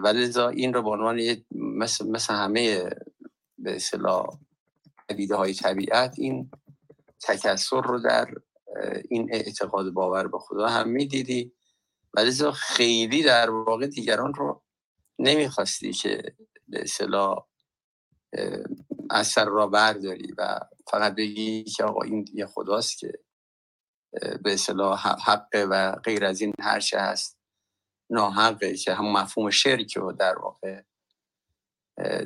ولی 0.02 0.38
این 0.38 0.74
رو 0.74 0.82
به 0.82 0.90
عنوان 0.90 1.20
مثل, 1.50 2.08
مثل 2.08 2.34
همه 2.34 2.90
به 3.58 3.76
اصطلاح 3.76 4.38
پدیده 5.08 5.34
های 5.34 5.54
طبیعت 5.54 6.14
این 6.18 6.50
تکسر 7.20 7.80
رو 7.80 7.98
در 7.98 8.34
این 9.08 9.28
اعتقاد 9.32 9.90
باور 9.90 10.28
به 10.28 10.38
خدا 10.38 10.68
هم 10.68 10.88
می‌دیدی. 10.88 11.52
ولی 12.14 12.32
خیلی 12.52 13.22
در 13.22 13.50
واقع 13.50 13.86
دیگران 13.86 14.34
رو 14.34 14.63
نمی‌خواستی 15.18 15.92
که 15.92 16.36
به 16.68 16.82
اصطلاح 16.82 17.46
اثر 19.10 19.44
را 19.44 19.66
برداری 19.66 20.34
و 20.38 20.60
فقط 20.90 21.14
بگی 21.14 21.64
که 21.64 21.84
آقا 21.84 22.02
این 22.02 22.24
یه 22.32 22.46
خداست 22.46 22.98
که 22.98 23.12
به 24.42 24.54
اصطلاح 24.54 25.08
حقه 25.30 25.64
و 25.64 25.92
غیر 25.92 26.24
از 26.24 26.40
این 26.40 26.52
هر 26.60 26.80
چه 26.80 26.98
هست 26.98 27.38
ناحقه 28.10 28.74
که 28.76 28.94
هم 28.94 29.12
مفهوم 29.12 29.50
شرک 29.50 29.96
رو 29.96 30.12
در 30.12 30.38
واقع 30.38 30.82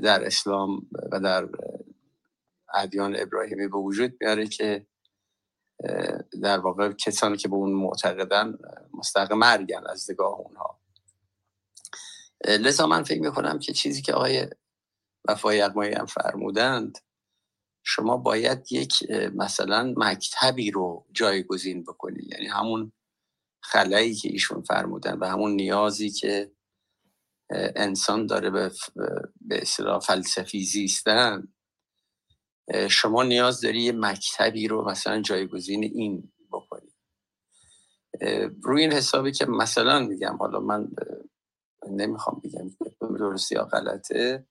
در 0.03 0.27
اسلام 0.27 0.87
و 1.13 1.21
در 1.21 1.49
ادیان 2.75 3.17
ابراهیمی 3.19 3.69
به 3.69 3.77
وجود 3.77 4.15
میاره 4.21 4.47
که 4.47 4.87
در 6.43 6.59
واقع 6.59 6.93
کسانی 6.93 7.37
که 7.37 7.49
به 7.49 7.55
اون 7.55 7.73
معتقدن 7.73 8.59
مستقیم 8.95 9.39
مرگن 9.39 9.87
از 9.87 10.11
نگاه 10.11 10.39
اونها. 10.39 10.81
لذا 12.49 12.87
من 12.87 13.03
فکر 13.03 13.21
می‌کنم 13.21 13.59
که 13.59 13.73
چیزی 13.73 14.03
که 14.03 14.13
آقای 14.13 14.49
وفای 15.29 15.59
یغمایی 15.59 15.95
هم 15.95 16.07
فرمودند 16.07 16.99
شما 17.83 18.17
باید 18.17 18.73
یک 18.73 19.11
مثلا 19.35 19.95
مکتبی 19.97 20.71
رو 20.71 21.07
جایگزین 21.13 21.83
بکنی. 21.83 22.23
یعنی 22.33 22.47
همون 22.47 22.93
خلایی 23.63 24.15
که 24.15 24.29
ایشون 24.29 24.63
فرمودن 24.63 25.19
و 25.19 25.27
همون 25.27 25.51
نیازی 25.51 26.11
که 26.11 26.53
انسان 27.51 28.27
داره 28.27 28.51
به 28.51 28.73
به 29.41 29.63
اصطلاح 29.63 30.01
فلسفی 30.01 30.65
زیستن. 30.65 31.49
شما 32.91 33.23
نیاز 33.23 33.61
داری 33.61 33.83
یه 33.83 33.93
مکتبی 33.93 34.69
رو 34.69 34.91
مثلا 34.91 35.21
جایگزین 35.21 35.85
این 35.85 36.33
بکنی. 36.53 36.91
روی 38.63 38.83
این 38.83 38.93
حسابی 38.93 39.33
که 39.33 39.47
مثلا 39.47 40.01
میگم 40.01 40.37
حالا 40.37 40.61
من 40.61 40.89
نمی‌خوام 41.91 42.43
بگم 42.45 42.71
درستی 43.17 43.55
یا 43.55 43.65
غلطه. 43.65 44.47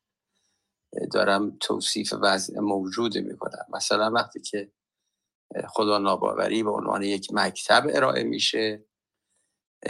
دارم 1.13 1.57
توصیف 1.59 2.13
وضع 2.21 2.59
موجود 2.59 3.17
می‌کنم. 3.17 3.65
مثلا 3.69 4.11
وقتی 4.11 4.41
که 4.41 4.71
خدا 5.67 5.97
ناباوری 5.97 6.63
به 6.63 6.71
عنوان 6.71 7.03
یک 7.03 7.33
مکتب 7.33 7.87
ارائه 7.89 8.23
میشه 8.23 8.85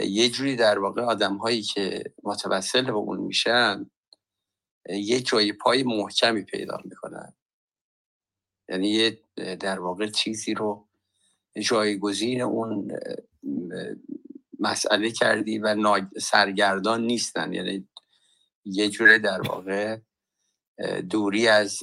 یه 0.00 0.28
جوری 0.28 0.56
در 0.56 0.78
واقع 0.78 1.02
آدم 1.02 1.36
هایی 1.36 1.62
که 1.62 2.04
متوسل 2.22 2.82
به 2.84 2.92
اون 2.92 3.20
میشن 3.20 3.90
یه 4.88 5.20
جای 5.20 5.52
پای 5.52 5.82
محکمی 5.82 6.42
پیدا 6.42 6.78
می‌کنن. 6.84 7.34
یعنی 8.68 8.88
یه 8.88 9.20
در 9.36 9.80
واقع 9.80 10.10
چیزی 10.10 10.54
رو 10.54 10.88
جایگزین 11.60 12.40
اون 12.40 12.98
مسئله 14.58 15.10
کردی 15.10 15.58
و 15.58 16.00
سرگردان 16.20 17.02
نیستن. 17.02 17.52
یعنی 17.52 17.88
یه 18.64 18.88
جوره 18.88 19.18
در 19.18 19.40
واقع 19.40 19.98
دوری 21.10 21.48
از 21.48 21.78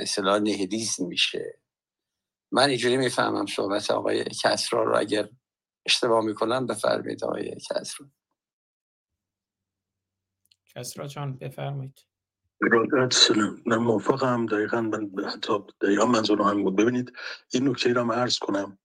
اصطلاح 0.00 0.38
نهدیسم 0.38 1.06
میشه. 1.06 1.58
من 2.52 2.68
اینجوری 2.68 2.96
می‌فهمم 2.96 3.46
صحبت 3.46 3.90
آقای 3.90 4.24
کسرا 4.24 4.84
رو 4.84 4.98
اگر 4.98 5.28
اشتباه 5.86 6.24
می‌کنم 6.24 6.66
بفرمایید 6.66 7.24
آقای 7.24 7.56
کسرا. 7.70 8.10
کسرا 10.66 11.06
جان 11.06 11.36
بفرمایید. 11.36 12.06
سلام. 13.12 13.62
من 13.66 13.76
موافقم. 13.76 14.46
دقیقا 14.46 14.80
من 14.80 15.10
حتی 15.24 15.52
دقیقا 15.80 16.06
منظور 16.06 16.42
هم 16.42 16.62
بود. 16.62 16.76
ببینید 16.76 17.12
این 17.52 17.68
نکته 17.68 17.92
را 17.92 18.04
من 18.04 18.14
عرض 18.14 18.38
کنم. 18.38 18.78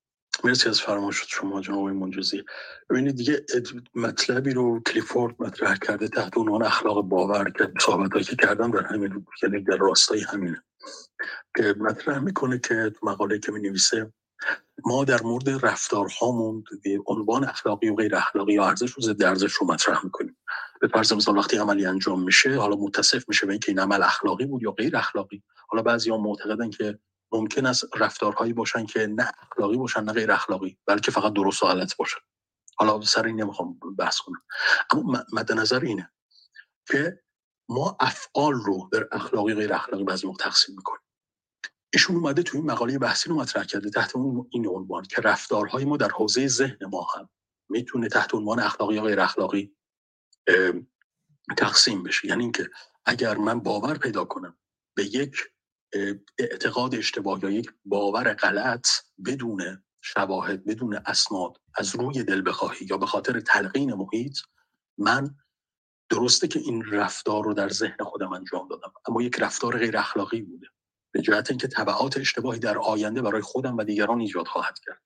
مرسی 0.44 0.70
از 0.70 0.82
فرمایشات 0.82 1.28
شما 1.28 1.62
جناب 1.62 1.90
منجزی 1.90 2.44
ببینید 2.90 3.16
دیگه 3.16 3.46
مطلبی 3.96 4.54
رو 4.54 4.80
کلیفورد 4.80 5.36
مطرح 5.40 5.76
کرده 5.78 6.08
تحت 6.08 6.38
عنوان 6.38 6.64
اخلاق 6.64 7.02
باور 7.02 7.50
که 7.58 7.72
صحبت 7.82 8.24
که 8.24 8.36
کردم 8.36 8.72
در 8.72 8.86
همین 8.86 9.26
یعنی 9.44 9.64
در 9.64 9.78
راستای 9.78 10.22
همینه. 10.22 10.64
که 11.58 11.76
مطرح 11.78 12.20
می‌کنه 12.20 12.60
که 12.60 12.94
مقاله 13.04 13.40
که 13.40 13.52
می 13.52 13.62
نویسه 13.62 14.14
ما 14.86 15.04
در 15.06 15.22
مورد 15.22 15.66
رفتارهامون 15.66 16.64
عنوان 17.08 17.44
اخلاقی 17.44 17.90
و 17.90 17.96
غیر 17.96 18.16
اخلاقی 18.16 18.54
یا 18.54 18.68
ارزش 18.68 18.98
و 18.98 19.02
ضد 19.02 19.24
ارزش 19.24 19.54
رو 19.54 19.68
مطرح 19.68 20.06
می‌کنیم. 20.06 20.38
به 20.82 20.88
فرض 20.88 21.14
مثال 21.14 21.38
وقتی 21.38 21.58
عملی 21.58 21.86
انجام 21.86 22.24
میشه 22.24 22.56
حالا 22.56 22.76
متصف 22.76 23.24
میشه 23.28 23.46
به 23.46 23.52
اینکه 23.52 23.72
این 23.72 23.80
عمل 23.80 24.04
اخلاقی 24.04 24.46
بود 24.46 24.64
یا 24.64 24.72
غیر 24.72 24.98
اخلاقی. 24.98 25.44
حالا 25.68 25.84
بعضی 25.84 26.10
ها 26.10 26.18
معتقدن 26.18 26.70
که 26.70 27.00
ممکن 27.32 27.66
است 27.66 27.86
رفتارهایی 27.98 28.54
باشن 28.54 28.86
که 28.86 29.08
نه 29.08 29.32
اخلاقی 29.42 29.78
باشن 29.78 30.04
نه 30.04 30.14
غیر 30.14 30.32
اخلاقی 30.32 30.78
بلکه 30.86 31.12
فقط 31.12 31.34
درست 31.34 31.64
و 31.64 31.66
غلط 31.66 31.96
باشن 31.96 32.20
حالا 32.78 33.02
سر 33.02 33.26
این 33.26 33.42
نمی‌خوام 33.42 33.80
بحث 33.98 34.18
کنم. 34.18 34.42
اما 34.92 35.24
مد 35.34 35.52
نظر 35.52 35.80
اینه 35.80 36.12
که 36.88 37.24
ما 37.70 37.98
افعال 38.00 38.54
رو 38.54 38.90
در 38.92 39.08
اخلاقی 39.12 39.54
غیر 39.54 39.74
اخلاقی 39.74 40.04
بعضی 40.04 40.28
موقع 40.28 40.44
تقسیم 40.44 40.76
می‌کنیم. 40.76 41.02
ایشون 41.94 42.16
اومده 42.16 42.44
تو 42.44 42.58
این 42.58 42.72
مقاله 42.72 43.00
بحثی 43.00 43.30
رو 43.30 43.36
مطرح 43.36 43.64
کرده 43.64 43.90
تحت 43.90 44.16
این 44.50 44.68
عنوان 44.68 45.04
که 45.04 45.22
رفتارهای 45.22 45.86
ما 45.86 45.98
در 45.98 46.10
حوزه 46.10 46.48
ذهن 46.48 46.86
ما 46.92 47.08
هم 47.16 47.30
می‌تونه 47.70 48.10
تحت 48.10 48.36
عنوان 48.36 48.60
اخلاقی 48.60 48.96
یا 48.96 49.02
غیر 49.02 49.20
اخلاقی 49.20 49.76
تقسیم 51.58 52.04
بشه. 52.04 52.28
یعنی 52.28 52.44
اینکه 52.44 52.70
اگر 53.06 53.38
من 53.38 53.60
باور 53.60 53.98
پیدا 53.98 54.26
کنم 54.26 54.58
به 54.98 55.06
یک 55.06 55.36
اعتقاد 56.38 56.96
اشتباه 56.96 57.44
یا 57.44 57.50
یک 57.50 57.72
باور 57.86 58.34
غلط 58.34 58.88
بدون 59.26 59.84
شواهد 60.02 60.66
بدون 60.66 60.96
اسناد 61.06 61.62
از 61.76 61.96
روی 61.96 62.24
دل 62.24 62.50
بخواهی 62.50 62.86
یا 62.90 62.98
به 62.98 63.06
خاطر 63.06 63.40
تلقین 63.40 63.94
محیط 63.94 64.38
من 64.98 65.36
درسته 66.10 66.48
که 66.48 66.60
این 66.60 66.86
رفتار 66.86 67.44
رو 67.44 67.54
در 67.54 67.70
ذهن 67.70 68.04
خودم 68.04 68.34
انجام 68.34 68.68
دادم 68.68 68.94
اما 69.08 69.22
یک 69.22 69.40
رفتار 69.40 69.78
غیر 69.78 69.98
اخلاقی 69.98 70.42
بوده. 70.42 70.68
به 71.12 71.22
جهت 71.22 71.50
اینکه 71.50 71.68
تبعات 71.68 72.18
اشتباهی 72.18 72.60
در 72.60 72.78
آینده 72.78 73.22
برای 73.22 73.42
خودم 73.42 73.78
و 73.78 73.84
دیگران 73.84 74.20
ایجاد 74.20 74.48
خواهد 74.48 74.80
کرد. 74.80 75.02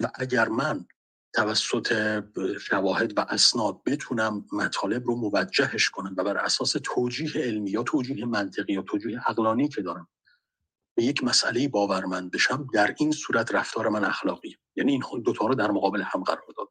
و 0.00 0.10
اگر 0.14 0.48
من 0.48 0.86
توسط 1.32 2.22
شواهد 2.60 3.18
و 3.18 3.26
اسناد 3.28 3.80
بتونم 3.86 4.44
مطالب 4.52 5.06
رو 5.06 5.16
موجهش 5.16 5.90
کنم 5.90 6.14
و 6.18 6.24
بر 6.24 6.36
اساس 6.36 6.76
توجیه 6.84 7.32
علمی 7.34 7.70
یا 7.70 7.82
توجیه 7.82 8.26
منطقی 8.26 8.72
یا 8.72 8.82
توجیه 8.82 9.20
عقلانی 9.28 9.68
که 9.68 9.82
دارم 9.82 10.08
به 10.96 11.04
یک 11.04 11.24
مسئله 11.24 11.68
باورمند 11.68 12.30
بشم 12.30 12.66
در 12.74 12.94
این 12.98 13.12
صورت 13.12 13.54
رفتار 13.54 13.88
من 13.88 14.04
اخلاقی 14.04 14.56
یعنی 14.76 14.92
این 14.92 15.02
دوتا 15.24 15.46
رو 15.46 15.54
در 15.54 15.70
مقابل 15.70 16.02
هم 16.02 16.22
قرار 16.22 16.46
داده. 16.56 16.70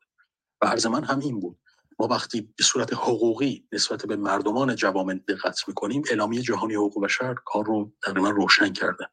و 0.62 0.66
عرض 0.66 0.86
من 0.86 1.04
هم 1.04 1.20
این 1.20 1.40
بود. 1.40 1.60
ما 2.00 2.08
وقتی 2.08 2.42
به 2.42 2.64
صورت 2.64 2.94
حقوقی 2.94 3.68
نسبت 3.72 4.06
به 4.06 4.16
مردمان 4.16 4.76
جوامع 4.76 5.14
دقت 5.14 5.68
می‌کنیم 5.68 6.02
اعلامیه 6.10 6.42
جهانی 6.42 6.76
حقوق 6.76 7.04
بشر 7.04 7.36
کار 7.46 7.66
رو 7.66 7.94
تقریبا 8.04 8.30
روشن 8.30 8.74
کرده. 8.74 9.10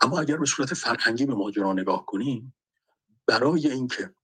اما 0.00 0.20
اگر 0.20 0.36
به 0.36 0.46
صورت 0.46 0.74
فرهنگی 0.74 1.26
به 1.26 1.34
ماجرا 1.34 1.72
نگاه 1.72 2.06
کنیم 2.06 2.54
برای 3.26 3.70
اینکه 3.70 4.14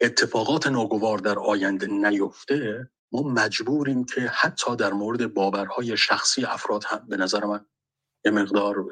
اتفاقات 0.00 0.66
ناگوار 0.66 1.18
در 1.18 1.38
آینده 1.38 1.86
نیفته 1.86 2.90
ما 3.12 3.22
مجبوریم 3.22 4.04
که 4.04 4.20
حتی 4.20 4.76
در 4.76 4.92
مورد 4.92 5.34
باورهای 5.34 5.96
شخصی 5.96 6.44
افراد 6.44 6.84
هم 6.84 7.06
به 7.08 7.16
نظر 7.16 7.44
من 7.44 7.66
یه 8.24 8.30
مقدار 8.32 8.86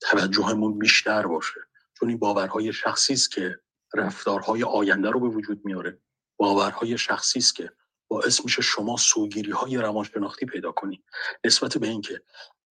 توجهمون 0.00 0.78
بیشتر 0.78 1.26
باشه. 1.26 1.60
چون 1.98 2.08
این 2.08 2.18
باورهای 2.18 2.72
شخصی 2.72 3.12
است 3.12 3.30
که 3.32 3.60
رفتارهای 3.94 4.62
آینده 4.64 5.10
رو 5.10 5.20
به 5.20 5.28
وجود 5.28 5.60
میاره. 5.64 5.98
باورهای 6.36 6.98
شخصی 6.98 7.38
است 7.38 7.54
که 7.54 7.72
باعث 8.08 8.44
میشه 8.44 8.62
شما 8.62 8.96
سوگیری 8.96 9.50
های 9.50 9.76
روانشناختی 9.76 10.46
پیدا 10.46 10.72
کنید 10.72 11.04
نسبت 11.44 11.78
به 11.78 11.88
اینکه 11.88 12.22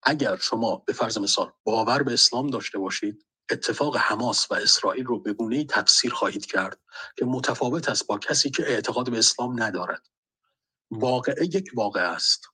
اگر 0.04 0.36
شما 0.36 0.84
به 0.88 0.94
فرض 0.94 1.18
مثال 1.18 1.52
باور 1.64 2.04
به 2.04 2.14
اسلام 2.14 2.48
داشته 2.48 2.78
باشید 2.78 3.26
اتفاق 3.50 3.98
حماس 3.98 4.52
و 4.52 4.54
اسرائیل 4.54 5.06
رو 5.06 5.20
به 5.20 5.34
گونه 5.34 5.66
تفسیر 5.66 6.14
خواهید 6.14 6.46
کرد 6.46 6.80
که 7.18 7.26
متفاوت 7.26 7.90
است 7.90 8.08
با 8.08 8.18
کسی 8.18 8.50
که 8.50 8.64
اعتقاد 8.64 9.12
به 9.12 9.18
اسلام 9.18 9.64
ندارد. 9.64 10.08
واقعه 10.92 11.46
یک 11.46 11.72
واقع 11.74 12.12
است. 12.12 12.48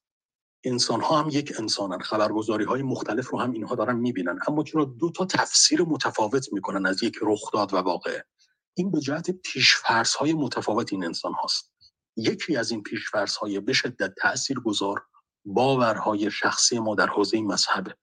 انسان 0.64 1.01
ها 1.01 1.22
هم 1.22 1.30
یک 1.30 1.53
انسانن 1.59 1.99
خبرگزاری 1.99 2.66
های 2.66 2.82
مختلف 2.82 3.30
رو 3.30 3.40
هم 3.40 3.51
اینها 3.51 3.75
دارن 3.75 3.95
می‌بینن. 3.95 4.40
اما 4.48 4.64
چرا 4.64 4.85
دو 4.85 5.11
تا 5.11 5.25
تفسیر 5.25 5.82
متفاوت 5.82 6.53
می‌کنن 6.53 6.85
از 6.85 7.03
یک 7.03 7.19
رخداد 7.22 7.74
و 7.74 7.77
واقعه؟ 7.77 8.25
این 8.74 8.91
به 8.91 8.99
جهت 8.99 9.32
پیشفرض 9.32 10.14
های 10.14 10.33
متفاوت 10.33 10.93
این 10.93 11.06
انسان 11.06 11.33
هاست 11.33 11.72
یکی 12.17 12.57
از 12.57 12.72
این 12.72 12.83
پیشفرض 12.83 13.35
های 13.35 13.59
به 13.59 13.74
شدت 13.74 14.14
تأثیر 14.16 14.59
گذار 14.59 15.06
باورهای 15.45 16.32
شخصی 16.32 16.80
ما 16.80 16.95
در 16.95 17.07
حوزه 17.07 17.41
مذهبه. 17.41 17.95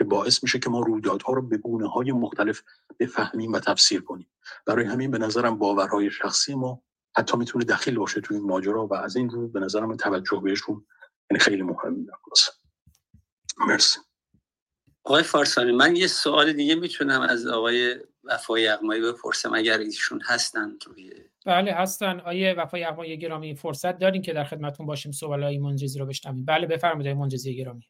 که 0.00 0.04
باعث 0.04 0.42
میشه 0.42 0.58
که 0.58 0.70
ما 0.70 0.80
رویدادها 0.80 1.32
رو 1.32 1.42
به 1.42 1.56
گونه 1.56 1.88
های 1.88 2.12
مختلف 2.12 2.62
بفهمیم 3.00 3.52
و 3.52 3.60
تفسیر 3.60 4.00
کنیم. 4.00 4.30
برای 4.66 4.86
همین 4.86 5.10
به 5.10 5.18
نظرم 5.18 5.58
باورهای 5.58 6.10
شخصی 6.10 6.54
ما 6.54 6.82
حتی 7.16 7.36
می‌تونه 7.36 7.64
دخیل 7.64 7.98
باشه 7.98 8.20
توی 8.20 8.36
این 8.36 8.46
ماجرا 8.46 8.86
و 8.86 8.94
از 8.94 9.16
این 9.16 9.30
رو 9.30 9.48
به 9.48 9.60
نظرم 9.60 9.96
توجه 9.96 10.40
بهشون 10.44 10.86
یعنی 11.30 11.40
خیلی 11.40 11.62
مهمه 11.62 12.06
مرسی. 13.68 13.98
آقای 15.04 15.22
فارسانی 15.22 15.72
من 15.72 15.96
یه 15.96 16.06
سوال 16.06 16.52
دیگه 16.52 16.74
می‌تونم 16.74 17.20
از 17.20 17.46
آقای 17.46 17.96
وفای 18.24 18.62
یغمایی 18.62 19.02
بپرسم 19.02 19.54
اگر 19.54 19.78
ایشون 19.78 20.20
هستن 20.24 20.78
توی 20.78 21.12
بله 21.46 21.72
هستن. 21.72 22.20
آیه 22.20 22.54
وفای 22.58 22.80
یغمایی 22.80 23.18
گرامی 23.18 23.54
فرصت 23.54 23.98
دارین 23.98 24.22
که 24.22 24.32
در 24.32 24.44
خدمتون 24.44 24.86
باشیم 24.86 25.12
سوال 25.12 25.42
های 25.42 25.58
منجزی 25.58 25.98
رو 25.98 26.06
بشنویم. 26.06 26.44
بله 26.44 26.66
بفرمایید 26.66 27.16
منجزی 27.16 27.56
گرامی. 27.56 27.88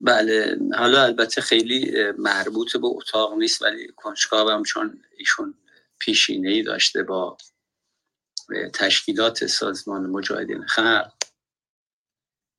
بله 0.00 0.58
حالا 0.74 1.04
البته 1.04 1.40
خیلی 1.40 1.94
مربوط 2.18 2.76
به 2.76 2.86
اتاق 2.86 3.34
نیست 3.34 3.62
ولی 3.62 3.88
کنجکاوم 3.96 4.62
چون 4.62 5.02
ایشون 5.16 5.54
پیشینه 5.98 6.48
ای 6.50 6.62
داشته 6.62 7.02
با 7.02 7.36
تشکیلات 8.74 9.46
سازمان 9.46 10.06
مجاهدین 10.06 10.66
خلق 10.66 11.12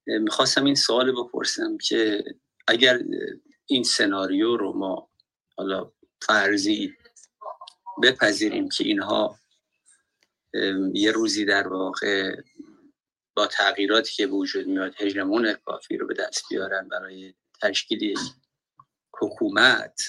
می‌خواستم 0.08 0.66
این 0.66 0.76
سوال 0.76 1.12
بپرسم 1.12 1.78
که 1.78 2.24
اگر 2.68 3.00
این 3.66 3.84
سناریو 3.84 4.58
رو 4.58 4.74
ما 4.74 5.10
حالا 5.58 5.92
فرضی 6.22 6.94
بپذیریم 8.04 8.70
که 8.70 8.84
اینها 8.84 9.40
یه 10.94 11.12
روزی 11.12 11.46
در 11.46 11.68
واقع 11.68 12.36
با 13.38 13.48
تغییراتی 13.48 14.16
که 14.16 14.28
وجود 14.28 14.68
میاد 14.68 15.02
هژمون 15.02 15.54
کافی 15.54 15.98
رو 15.98 16.08
به 16.08 16.14
دست 16.14 16.44
بیارن 16.50 16.88
برای 16.88 17.34
تشکیل 17.62 18.18
حکومت 19.14 20.02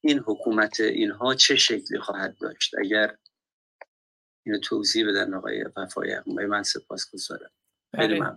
این 0.00 0.18
حکومت 0.18 0.80
اینها 0.80 1.34
چه 1.34 1.56
شکلی 1.56 1.98
خواهد 2.00 2.36
داشت؟ 2.40 2.74
اگر 2.78 3.16
اینو 4.46 4.58
توضیح 4.58 5.08
بدن 5.08 5.34
آقای 5.34 5.64
وفای 5.76 6.20
من 6.26 6.62
سپاس 6.62 7.10
گذارم 7.12 7.50
خیلی 7.96 8.20
بله. 8.20 8.36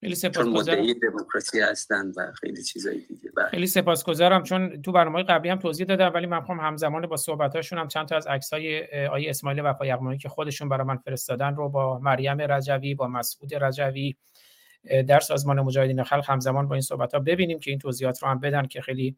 خیلی 0.00 0.14
سپاسگزارم. 0.14 0.92
دموکراسی 1.02 1.60
هستن 1.60 2.12
و 2.16 2.32
خیلی 2.32 2.62
چیزایی 2.62 3.00
دیگه. 3.00 3.30
بله. 3.36 3.48
خیلی 3.48 3.66
سپاسگزارم 3.66 4.42
چون 4.42 4.82
تو 4.82 4.92
برنامه 4.92 5.22
قبلی 5.22 5.50
هم 5.50 5.58
توضیح 5.58 5.86
دادم 5.86 6.10
ولی 6.14 6.26
من 6.26 6.38
می‌خوام 6.38 6.60
همزمان 6.60 7.06
با 7.06 7.16
صحبتاشون 7.16 7.78
هم 7.78 7.88
چند 7.88 8.08
تا 8.08 8.16
از 8.16 8.26
عکسای 8.26 8.84
آقای 9.06 9.28
اسماعیل 9.28 9.60
وفا 9.60 9.86
یغمایی 9.86 10.18
که 10.18 10.28
خودشون 10.28 10.68
برای 10.68 10.86
من 10.86 10.96
فرستادن 10.96 11.54
رو 11.54 11.68
با 11.68 11.98
مریم 11.98 12.40
رجوی 12.40 12.94
با 12.94 13.08
مسعود 13.08 13.54
رجوی 13.54 14.16
در 15.06 15.20
سازمان 15.20 15.60
مجاهدین 15.60 16.02
خلق 16.02 16.24
همزمان 16.30 16.68
با 16.68 16.74
این 16.74 16.82
صحبت 16.82 17.14
ها 17.14 17.20
ببینیم 17.20 17.58
که 17.58 17.70
این 17.70 17.78
توضیحات 17.78 18.22
رو 18.22 18.28
هم 18.28 18.40
بدن 18.40 18.66
که 18.66 18.80
خیلی 18.80 19.16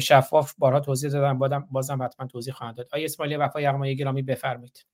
شفاف 0.00 0.54
بارها 0.58 0.80
توضیح 0.80 1.10
دادم 1.10 1.68
بازم 1.70 2.02
حتما 2.02 2.26
توضیح 2.26 2.54
خواهند 2.54 2.76
داد. 2.76 2.86
آقای 2.86 3.04
اسماعیل 3.04 3.36
وفا 3.40 3.60
یغمایی 3.60 3.96
گرامی 3.96 4.22
بفرمایید. 4.22 4.86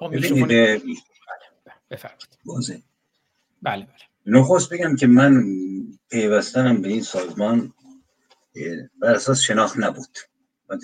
ببینید 0.00 0.92
بفرمایید. 1.90 2.84
بله 3.62 3.84
بله. 3.84 3.86
نخست 4.26 4.72
بگم 4.72 4.96
که 4.96 5.06
من 5.06 5.44
پیوستنم 6.10 6.82
به 6.82 6.88
این 6.88 7.02
سازمان 7.02 7.72
بر 9.00 9.14
اساس 9.14 9.40
شناخت 9.40 9.78
نبود. 9.78 10.18
من 10.70 10.78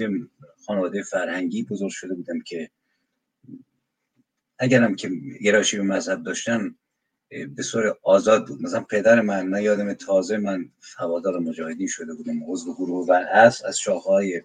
خانواده 0.66 1.02
فرهنگی 1.02 1.62
بزرگ 1.62 1.90
شده 1.90 2.14
بودم 2.14 2.40
که 2.40 2.70
اگرم 4.58 4.96
که 4.96 5.10
گرایشی 5.42 5.76
به 5.76 5.82
مذهب 5.82 6.22
داشتن 6.22 6.74
به 7.28 7.62
صورت 7.62 7.96
آزاد 8.02 8.46
بود. 8.46 8.62
مثلا 8.62 8.80
پدر 8.80 9.20
من 9.20 9.46
نه 9.48 9.62
یادم 9.62 9.92
تازه 9.92 10.36
من 10.36 10.70
هوادار 10.98 11.38
مجاهدین 11.38 11.86
شده 11.86 12.14
بودم. 12.14 12.40
عضو 12.46 12.74
گروه 12.74 13.06
و 13.06 13.12
از 13.32 13.62
از 13.62 13.78
شاخهای 13.78 14.42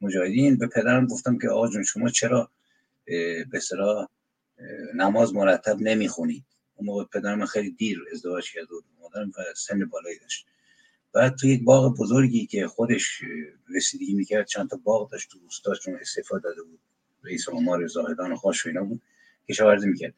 مجاهدین. 0.00 0.58
به 0.58 0.66
پدرم 0.66 1.06
گفتم 1.06 1.38
که 1.38 1.48
آقا 1.48 1.68
جون 1.68 1.82
شما 1.82 2.08
چرا 2.08 2.50
به 3.50 3.60
نماز 4.94 5.34
مرتب 5.34 5.76
نمی‌خونید 5.80 6.44
اون 6.74 6.86
موقع 6.86 7.04
پدر 7.04 7.34
من 7.34 7.46
خیلی 7.46 7.70
دیر 7.70 8.04
ازدواج 8.12 8.52
کرد 8.52 8.72
و 8.72 8.82
مادرم 9.00 9.32
سن 9.56 9.84
بالایی 9.84 10.18
داشت. 10.18 10.46
بعد 11.12 11.36
تو 11.36 11.46
یک 11.46 11.64
باغ 11.64 11.96
بزرگی 11.96 12.46
که 12.46 12.66
خودش 12.66 13.22
رسیدگی 13.74 14.14
می‌کرد 14.14 14.46
چند 14.46 14.70
تا 14.70 14.80
باغ 14.84 15.10
داشت 15.10 15.30
تو 15.30 15.38
روستاش 15.38 15.80
چون 15.80 15.96
استفاده 16.00 16.42
داده 16.42 16.62
بود. 16.62 16.80
رئیس 17.24 17.48
آمار 17.48 17.86
زاهدان 17.86 18.36
خوش 18.36 18.66
اینا 18.66 18.84
بود. 18.84 19.02
کشاورزی 19.48 19.88
می‌کرد. 19.88 20.14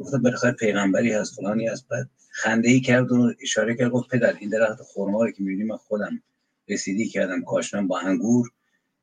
گفتم 0.00 0.22
بالاخره 0.22 0.52
پیغمبری 0.52 1.12
هست 1.12 1.34
فلانی 1.34 1.66
هست. 1.68 1.88
بعد 1.88 2.10
خنده 2.30 2.68
ای 2.68 2.80
کرد 2.80 3.12
و 3.12 3.32
اشاره 3.42 3.74
کرد. 3.74 3.90
گفت 3.90 4.10
پدر 4.10 4.36
این 4.40 4.50
درخت 4.50 4.82
خرما 4.82 5.30
که 5.30 5.42
می‌بینی 5.42 5.64
من 5.64 5.76
خودم 5.76 6.22
رسیدگی 6.68 7.08
کردم 7.08 7.42
کاشتم 7.42 7.86
با 7.86 8.00
انگور. 8.00 8.50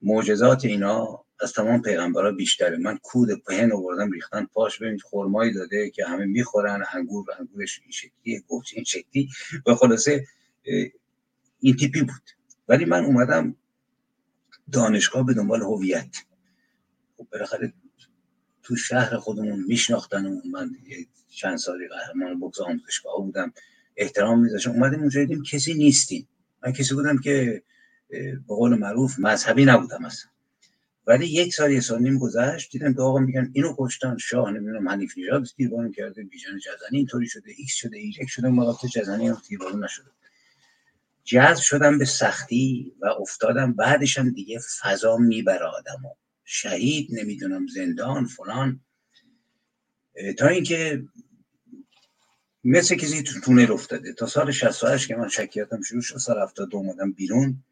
معجزات 0.01 0.65
اینا 0.65 1.25
از 1.41 1.53
تمام 1.53 1.81
پیغمبرها 1.81 2.31
بیشتره. 2.31 2.77
من 2.77 2.97
کود 3.03 3.43
پهن 3.43 3.71
آوردم 3.71 4.11
ریختن 4.11 4.45
پاش 4.45 4.79
ببینید 4.79 5.01
خرمایی 5.01 5.53
داده 5.53 5.89
که 5.89 6.05
همه 6.05 6.25
می‌خورن 6.25 6.83
انگور 6.93 7.25
انگورش 7.39 7.79
این 7.81 7.91
شکلیه 7.91 8.43
گفت 8.47 8.67
این 8.73 8.83
شکلی. 8.83 9.29
و 9.65 9.75
خلاصه 9.75 10.27
این 11.59 11.75
تیپی 11.75 12.01
بود. 12.01 12.29
ولی 12.67 12.85
من 12.85 13.05
اومدم 13.05 13.55
دانشگاه 14.71 15.25
به 15.25 15.33
دنبال 15.33 15.61
هویت. 15.61 16.15
خب 17.17 17.27
بالاخره 17.31 17.73
تو 18.63 18.75
شهر 18.75 19.17
خودمون 19.17 19.63
میشناختن 19.67 20.41
من 20.51 20.71
چند 21.29 21.57
سالی 21.57 21.87
قهرمان 21.87 22.39
بوکس 22.39 22.59
آموزشگاه 22.59 23.17
بودم. 23.17 23.53
احترام 23.97 24.39
میذاشتم. 24.39 24.71
اومدیم 24.71 24.99
اونجا 24.99 25.19
دیدیم 25.21 25.43
کسی 25.43 25.73
نیستیم. 25.73 26.27
من 26.63 26.71
کسی 26.71 26.93
بودم 26.93 27.17
که 27.17 27.63
به 28.09 28.39
قول 28.47 28.75
معروف 28.75 29.19
مذهبی 29.19 29.65
نبودم 29.65 30.05
اصلا. 30.05 30.30
ولی 31.07 31.27
یک 31.27 31.53
سال 31.53 31.71
یه 31.71 31.79
سال 31.79 32.01
نیم 32.01 32.19
گذشت 32.19 32.71
دیدم 32.71 32.93
که 32.93 33.01
آقا 33.01 33.19
میگن 33.19 33.51
اینو 33.53 33.75
کشتن. 33.77 34.17
شاه 34.17 34.51
نمی‌دونم 34.51 34.89
حنیف 34.89 35.17
نژاد 35.17 35.45
تیربارون 35.45 35.91
کرده 35.91 36.23
بیژن 36.23 36.57
جزنی 36.57 36.97
اینطوری 36.97 37.27
شده 37.27 37.51
ایکس 37.57 37.73
شده 37.73 37.97
ایگرگ 37.97 38.27
شده 38.27 38.47
مقابل 38.47 38.87
جزنی 38.87 39.27
هم 39.27 39.41
تیربارون 39.47 39.83
نشده. 39.83 40.11
جذب 41.23 41.61
شدم 41.61 41.97
به 41.97 42.05
سختی 42.05 42.93
و 43.01 43.05
افتادم. 43.05 43.73
بعدش 43.73 44.17
هم 44.19 44.29
دیگه 44.29 44.59
فضا 44.81 45.17
می‌بره 45.17 45.65
آدمو. 45.65 46.15
شهید 46.45 47.07
نمی‌دونم 47.11 47.67
زندان 47.67 48.25
فلان. 48.25 48.79
تا 50.37 50.47
اینکه 50.47 51.03
مثل 52.63 52.95
کسی 52.95 53.23
تو 53.23 53.39
تونل 53.39 53.71
افتاده. 53.71 54.13
تا 54.13 54.25
سال 54.25 54.51
68 54.51 55.07
که 55.07 55.15
من 55.15 55.29
شکیاتم 55.29 55.81
شروع 55.81 56.01
شد 56.01 56.17
سال 56.17 56.41
72 56.41 56.77
اومدم 56.77 57.11
بیرون. 57.11 57.63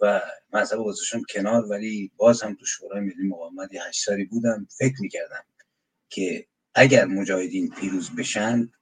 و 0.00 0.20
مذهب 0.52 0.78
گذاشتم 0.78 1.22
کنار 1.22 1.66
ولی 1.66 2.12
باز 2.16 2.42
هم 2.42 2.54
تو 2.54 2.66
شورای 2.66 3.00
ملی 3.00 3.28
مقاومت 3.28 3.70
هشت 3.88 4.04
سالی 4.04 4.24
بودم. 4.24 4.68
فکر 4.78 4.96
می‌کردم 5.00 5.44
که 6.08 6.46
اگر 6.74 7.04
مجاهدین 7.04 7.70
پیروز 7.70 8.10
بشن 8.10 8.72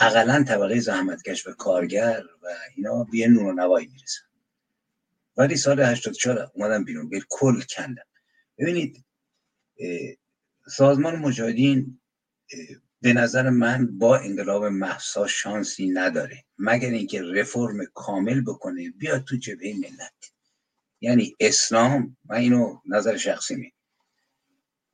اقلا 0.00 0.44
طبقه 0.48 0.80
زحمتکش 0.80 1.46
و 1.46 1.52
کارگر 1.52 2.22
و 2.42 2.46
اینا 2.76 3.04
به 3.04 3.28
نور 3.28 3.46
و 3.46 3.52
نوایی 3.52 3.86
می‌رسن. 3.86 4.24
ولی 5.36 5.56
سال 5.56 5.80
84 5.80 6.50
اومدم 6.54 6.84
بیرون 6.84 7.08
به 7.08 7.20
کل 7.28 7.60
کندم. 7.60 8.06
ببینید 8.58 9.04
سازمان 10.68 11.16
مجاهدین 11.16 12.00
به 13.02 13.12
نظر 13.12 13.50
من 13.50 13.98
با 13.98 14.16
انقلاب 14.16 14.64
محسا 14.64 15.26
شانسی 15.26 15.88
نداره. 15.88 16.44
مگر 16.58 16.90
اینکه 16.90 17.22
رفرم 17.22 17.84
کامل 17.94 18.40
بکنه 18.40 18.90
بیاد 18.90 19.24
تو 19.24 19.36
جبهه 19.36 19.74
ملت. 19.76 20.32
یعنی 21.00 21.36
اسلام 21.40 22.16
من 22.24 22.36
اینو 22.36 22.80
نظر 22.86 23.16
شخصی 23.16 23.56
می 23.56 23.72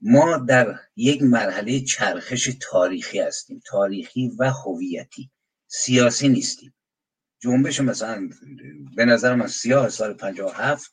ما 0.00 0.36
در 0.36 0.78
یک 0.96 1.22
مرحله 1.22 1.80
چرخش 1.80 2.50
تاریخی 2.60 3.18
هستیم. 3.18 3.60
تاریخی 3.66 4.32
و 4.38 4.50
هویتی. 4.50 5.30
سیاسی 5.66 6.28
نیستیم. 6.28 6.74
جنبش 7.38 7.80
مثلا 7.80 8.30
به 8.96 9.04
نظر 9.04 9.34
من 9.34 9.46
سیاه 9.46 9.88
سال 9.88 10.14
57 10.14 10.92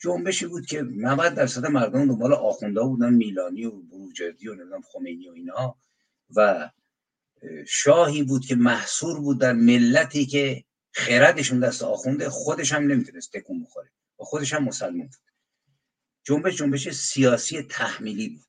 جنبشی 0.00 0.46
بود 0.46 0.66
که 0.66 0.82
90 0.82 1.34
درصد 1.34 1.66
مردم 1.66 2.06
دنبال 2.06 2.32
آخونده 2.32 2.80
بودن 2.80 3.14
میلانی 3.14 3.64
و 3.64 3.70
بروجردی 3.70 4.48
و 4.48 4.54
نمی‌دونم 4.54 4.82
خمینی 4.92 5.28
و 5.28 5.32
اینا. 5.32 5.76
و 6.36 6.70
شاهی 7.68 8.22
بود 8.22 8.46
که 8.46 8.56
محصور 8.56 9.20
بود 9.20 9.40
در 9.40 9.52
ملتی 9.52 10.26
که 10.26 10.64
خردشون 10.96 11.60
دست 11.60 11.82
آخونده 11.82 12.30
خودش 12.30 12.72
هم 12.72 12.82
نمی‌تونست 12.82 13.32
تکون 13.32 13.62
بخوره. 13.64 13.90
و 14.20 14.24
خودش 14.24 14.52
هم 14.52 14.64
مسلمان 14.64 15.06
بود. 15.06 15.32
جنبش 16.24 16.56
جنبش 16.56 16.88
سیاسی 16.88 17.62
تحمیلی 17.62 18.28
بود. 18.28 18.46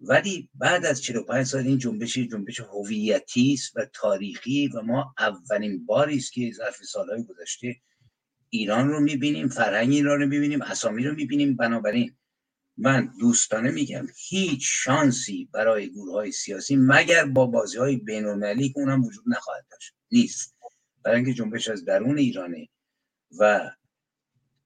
ولی 0.00 0.50
بعد 0.54 0.86
از 0.86 1.02
45 1.02 1.46
سال 1.46 1.66
این 1.66 1.78
جنبش 1.78 2.18
جنبش 2.18 2.60
هویتی 2.60 3.52
است 3.52 3.76
و 3.76 3.86
تاریخی 3.92 4.68
و 4.68 4.82
ما 4.82 5.14
اولین 5.18 5.86
باری 5.86 6.16
است 6.16 6.32
که 6.32 6.52
ظرف 6.56 6.84
سالهای 6.84 7.24
گذشته 7.24 7.76
ایران 8.48 8.88
رو 8.88 9.00
می‌بینیم 9.00 9.48
فرهنگ 9.48 9.92
ایران 9.92 10.20
رو 10.20 10.26
می‌بینیم 10.26 10.62
اسامی 10.62 11.04
رو 11.04 11.14
می‌بینیم. 11.14 11.56
بنابراین 11.56 12.16
من 12.76 13.12
دوستانه 13.20 13.70
میگم 13.70 14.06
هیچ 14.28 14.62
شانسی 14.64 15.48
برای 15.52 15.90
گروه 15.90 16.14
های 16.14 16.32
سیاسی 16.32 16.76
مگر 16.76 17.24
با 17.24 17.46
بازی 17.46 17.78
های 17.78 17.96
بین 17.96 18.24
که 18.68 18.78
اونم 18.78 19.04
وجود 19.04 19.24
نخواهد 19.26 19.66
داشت. 19.70 19.94
نیست. 20.12 20.59
برای 21.02 21.16
اینکه 21.16 21.32
جنبش 21.32 21.68
از 21.68 21.84
درون 21.84 22.18
ایرانه. 22.18 22.68
و 23.38 23.70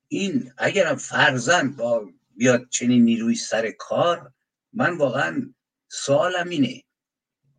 این 0.08 0.52
اگرم 0.58 0.96
فرزن 0.96 1.70
با 1.70 2.10
بیاد 2.36 2.68
چنین 2.68 3.04
نیروی 3.04 3.34
سر 3.34 3.70
کار 3.70 4.32
من 4.72 4.96
واقعا 4.96 5.54
سوالم 5.88 6.48
اینه 6.48 6.82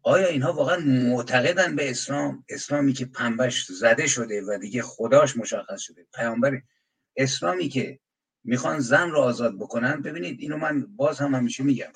آیا 0.01 0.27
اینها 0.27 0.53
واقعا 0.53 0.79
معتقدن 0.79 1.75
به 1.75 1.89
اسلام؟ 1.89 2.45
اسلامی 2.49 2.93
که 2.93 3.05
پنبش 3.05 3.65
زده 3.65 4.07
شده 4.07 4.41
و 4.41 4.57
دیگه 4.57 4.81
خداش 4.81 5.37
مشخص 5.37 5.81
شده. 5.81 6.07
پیامبر 6.15 6.61
اسلامی 7.15 7.69
که 7.69 7.99
می‌خوان 8.43 8.79
زن 8.79 9.09
رو 9.09 9.19
آزاد 9.19 9.55
بکنن 9.55 10.01
ببینید 10.01 10.39
اینو 10.39 10.57
من 10.57 10.95
باز 10.95 11.19
هم 11.19 11.35
همیشه 11.35 11.63
میگم. 11.63 11.91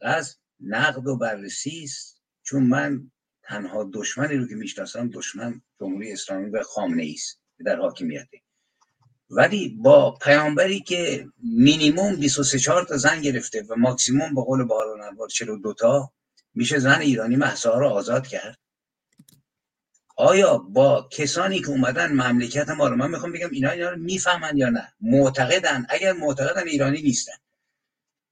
از 0.00 0.36
نقد 0.60 1.06
و 1.06 1.16
بررسی 1.16 1.80
است 1.84 2.22
چون 2.42 2.62
من 2.62 3.10
تنها 3.48 3.90
دشمنی 3.94 4.36
رو 4.36 4.48
که 4.48 4.54
می‌شناسم 4.54 5.08
دشمن 5.08 5.62
جمهوری 5.80 6.12
اسلامی 6.12 6.50
و 6.50 6.62
خامنه 6.62 7.12
است 7.14 7.40
در 7.64 7.76
حاکمیته 7.76 8.40
ولی 9.30 9.68
با 9.68 10.14
پیامبری 10.22 10.80
که 10.80 11.28
مینیموم 11.42 12.16
23 12.16 12.84
تا 12.84 12.96
زن 12.96 13.20
گرفته 13.20 13.62
و 13.62 13.76
ماکسیموم 13.76 14.34
به 14.34 14.42
قول 14.42 14.64
بارون 14.64 15.02
انوار 15.02 15.28
42 15.28 15.74
تا 15.74 16.12
میشه 16.54 16.78
زن 16.78 17.00
ایرانی 17.00 17.36
محسا 17.36 17.78
رو 17.78 17.88
آزاد 17.88 18.26
کرد؟ 18.26 18.58
آیا 20.16 20.58
با 20.58 21.08
کسانی 21.12 21.60
که 21.60 21.68
اومدن 21.68 22.12
مملکت 22.12 22.68
ما 22.68 22.88
رو 22.88 22.96
من 22.96 23.10
می‌خوام 23.10 23.32
بگم 23.32 23.50
اینا 23.50 23.70
اینا 23.70 23.90
رو 23.90 23.96
می‌فهمن 23.96 24.56
یا 24.56 24.70
نه؟ 24.70 24.92
معتقدن. 25.00 25.86
اگر 25.88 26.12
معتقدن 26.12 26.68
ایرانی 26.68 27.02
نیستن. 27.02 27.36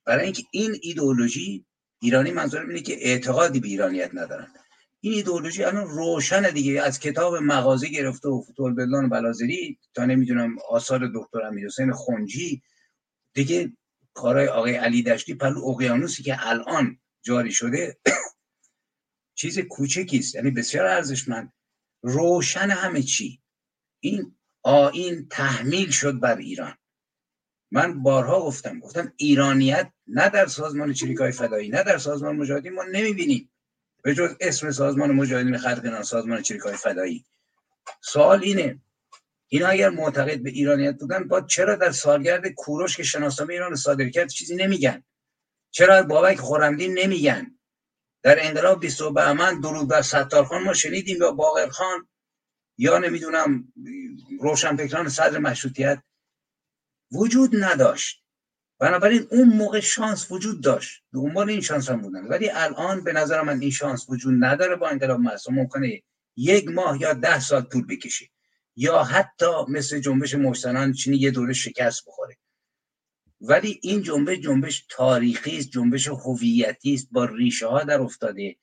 برای 0.04 0.24
اینکه 0.24 0.42
این 0.50 0.76
ایدئولوژی 0.82 1.66
ایرانی 2.02 2.30
منظورم 2.30 2.68
اینه 2.68 2.80
که 2.80 2.96
اعتقادی 3.00 3.60
به 3.60 3.68
ایرانیت 3.68 4.10
ندارن. 4.14 4.65
این 5.06 5.14
ایدئولوژی 5.14 5.64
الان 5.64 5.88
روشن 5.88 6.50
دیگه. 6.50 6.82
از 6.82 7.00
کتاب 7.00 7.34
مغازه 7.34 7.88
گرفته 7.88 8.28
و 8.28 8.42
فتول 8.42 8.74
بلدان 8.74 9.08
بلازری 9.08 9.78
تا 9.94 10.04
نمی‌دونم 10.04 10.56
آثار 10.70 11.10
دکتر 11.14 11.42
امیر 11.42 11.68
خونجی 11.92 12.62
دیگه 13.34 13.72
کارهای 14.14 14.48
آقای 14.48 14.74
علی 14.74 15.02
دشتی 15.02 15.34
پلو 15.34 15.68
اقیانوسی 15.68 16.22
که 16.22 16.36
الان 16.48 16.98
جاری 17.22 17.52
شده 17.52 17.98
چیز 19.38 19.58
کوچکی 19.58 20.18
است. 20.18 20.34
یعنی 20.34 20.50
بسیار 20.50 20.86
ارزشمند. 20.86 21.52
روشن 22.02 22.70
همه 22.70 23.02
چی. 23.02 23.40
این 24.00 24.36
آین 24.62 25.28
تحمیل 25.30 25.90
شد 25.90 26.20
بر 26.20 26.36
ایران. 26.36 26.74
من 27.70 28.02
بارها 28.02 28.40
گفتم. 28.40 28.80
گفتم 28.80 29.12
ایرانیت 29.16 29.92
نه 30.06 30.28
در 30.28 30.46
سازمان 30.46 30.92
چریکای 30.92 31.32
فدایی 31.32 31.68
نه 31.68 31.82
در 31.82 31.98
سازمان 31.98 32.36
مجاهدین. 32.36 32.74
ما 32.74 32.82
نمی‌بینیم. 32.82 33.50
به 34.06 34.14
جز 34.14 34.30
اسم 34.40 34.70
سازمان 34.70 35.12
مجاهدین 35.12 35.58
خلق 35.58 36.02
سازمان 36.02 36.42
چریکای 36.42 36.76
فدایی. 36.76 37.24
سوال 38.00 38.42
اینه 38.42 38.80
اینا 39.48 39.68
اگر 39.68 39.90
معتقد 39.90 40.42
به 40.42 40.50
ایرانیت 40.50 40.98
بودن 40.98 41.28
با 41.28 41.40
چرا 41.40 41.76
در 41.76 41.90
سالگرد 41.90 42.48
کوروش 42.48 42.96
که 42.96 43.02
شناسنامه 43.02 43.52
ایران 43.52 43.74
صادر 43.74 44.08
کرد 44.08 44.28
چیزی 44.28 44.56
نمیگن؟ 44.56 45.02
چرا 45.70 46.02
بابک 46.02 46.38
خورمدین 46.38 46.98
نمیگن؟ 46.98 47.58
در 48.22 48.46
انقلاب 48.46 48.80
20 48.80 49.02
بهمن 49.02 49.60
درود 49.60 49.88
بر 49.88 50.02
ستارخان 50.02 50.62
ما 50.62 50.74
شنیدیم 50.74 51.16
یا 51.20 51.32
باقر 51.32 51.68
خان 51.68 52.08
یا 52.78 52.98
نمی‌دونم 52.98 53.72
روشنفکران 54.40 55.08
صدر 55.08 55.38
مشروطیت 55.38 56.02
وجود 57.12 57.50
نداشت. 57.52 58.25
بنابراین 58.78 59.26
اون 59.30 59.48
موقع 59.48 59.80
شانس 59.80 60.30
وجود 60.30 60.62
داشت. 60.62 61.02
دنبال 61.12 61.50
این 61.50 61.60
شانس 61.60 61.90
هم 61.90 62.00
بودن. 62.00 62.26
ولی 62.26 62.50
الان 62.50 63.04
به 63.04 63.12
نظر 63.12 63.42
من 63.42 63.60
این 63.60 63.70
شانس 63.70 64.06
وجود 64.08 64.44
نداره 64.44 64.76
با 64.76 64.88
انقلاب 64.88 65.20
محسا 65.20 65.52
ممکنه 65.52 66.02
یک 66.36 66.68
ماه 66.68 67.00
یا 67.00 67.12
ده 67.12 67.40
سال 67.40 67.62
طول 67.62 67.86
بکشه. 67.86 68.30
یا 68.76 69.02
حتی 69.02 69.46
مثل 69.68 69.98
جنبش 69.98 70.34
محسنان 70.34 70.92
چینی 70.92 71.16
یه 71.16 71.30
دوره 71.30 71.52
شکست 71.52 72.04
بخوره. 72.06 72.36
ولی 73.40 73.80
این 73.82 74.02
جنبش 74.02 74.38
جنبش 74.38 74.86
تاریخی 74.88 75.58
است 75.58 75.70
جنبش 75.70 76.08
هویتی 76.08 76.94
است 76.94 77.08
با 77.10 77.24
ریشه 77.24 77.66
ها 77.66 77.84
در 77.84 78.00
افتاده. 78.00 78.56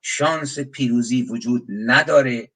شانس 0.00 0.58
پیروزی 0.58 1.22
وجود 1.22 1.66
نداره. 1.68 2.50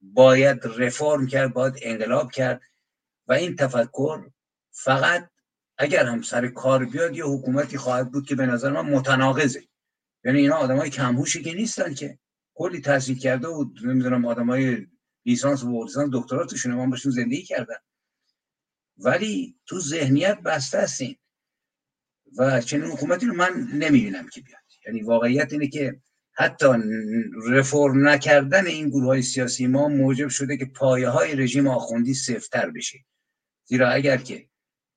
باید 0.00 0.60
رفرم 0.64 1.26
کرد 1.26 1.54
باید 1.54 1.74
انقلاب 1.82 2.32
کرد. 2.32 2.60
و 3.28 3.32
این 3.32 3.56
تفکر 3.56 4.30
فقط 4.70 5.31
اگر 5.82 6.06
هم 6.06 6.22
سر 6.22 6.48
کار 6.48 6.84
بیاد 6.84 7.16
یه 7.16 7.24
حکومتی 7.24 7.78
خواهد 7.78 8.12
بود 8.12 8.26
که 8.26 8.34
به 8.34 8.46
نظر 8.46 8.72
من 8.72 8.94
متناقضه. 8.94 9.62
یعنی 10.24 10.38
اینا 10.38 10.56
آدمای 10.56 10.90
کمهوشی 10.90 11.42
که 11.42 11.54
نیستن 11.54 11.94
که. 11.94 12.18
کلی 12.54 12.80
تحصیل 12.80 13.18
کرده 13.18 13.48
و 13.48 13.64
نمی‌دونم 13.84 14.24
آدمای 14.24 14.86
لیسانس 15.26 15.64
و 15.64 15.84
لیسانس 15.84 16.10
دکتراتشون 16.12 16.74
من 16.74 16.90
باشون 16.90 17.12
زندگی 17.12 17.42
کردن. 17.42 17.76
ولی 18.98 19.56
تو 19.66 19.80
ذهنیت 19.80 20.38
بسته 20.40 20.78
هستین. 20.78 21.16
و 22.38 22.60
چنین 22.60 22.84
حکومتی 22.84 23.26
رو 23.26 23.34
من 23.34 23.68
نمی‌بینم 23.74 24.28
که 24.28 24.40
بیاد. 24.40 24.62
یعنی 24.86 25.02
واقعیت 25.02 25.52
اینه 25.52 25.68
که 25.68 26.00
حتی 26.32 26.66
رفرم 27.48 28.08
نکردن 28.08 28.66
این 28.66 28.88
گروه 28.88 29.06
های 29.06 29.22
سیاسی 29.22 29.66
ما 29.66 29.88
موجب 29.88 30.28
شده 30.28 30.56
که 30.56 30.64
پایه 30.64 31.08
های 31.08 31.34
رژیم 31.34 31.66
آخوندی 31.66 32.14
سفتر 32.14 32.70
بشه. 32.70 32.98
زیرا 33.64 33.90
اگر 33.90 34.16
که 34.16 34.51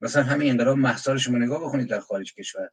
مثلا 0.05 0.23
همین 0.23 0.49
انقلاب 0.49 0.77
محصارش 0.77 1.27
رو 1.27 1.37
نگاه 1.37 1.59
بکنید 1.59 1.89
در 1.89 1.99
خارج 1.99 2.33
کشور. 2.33 2.69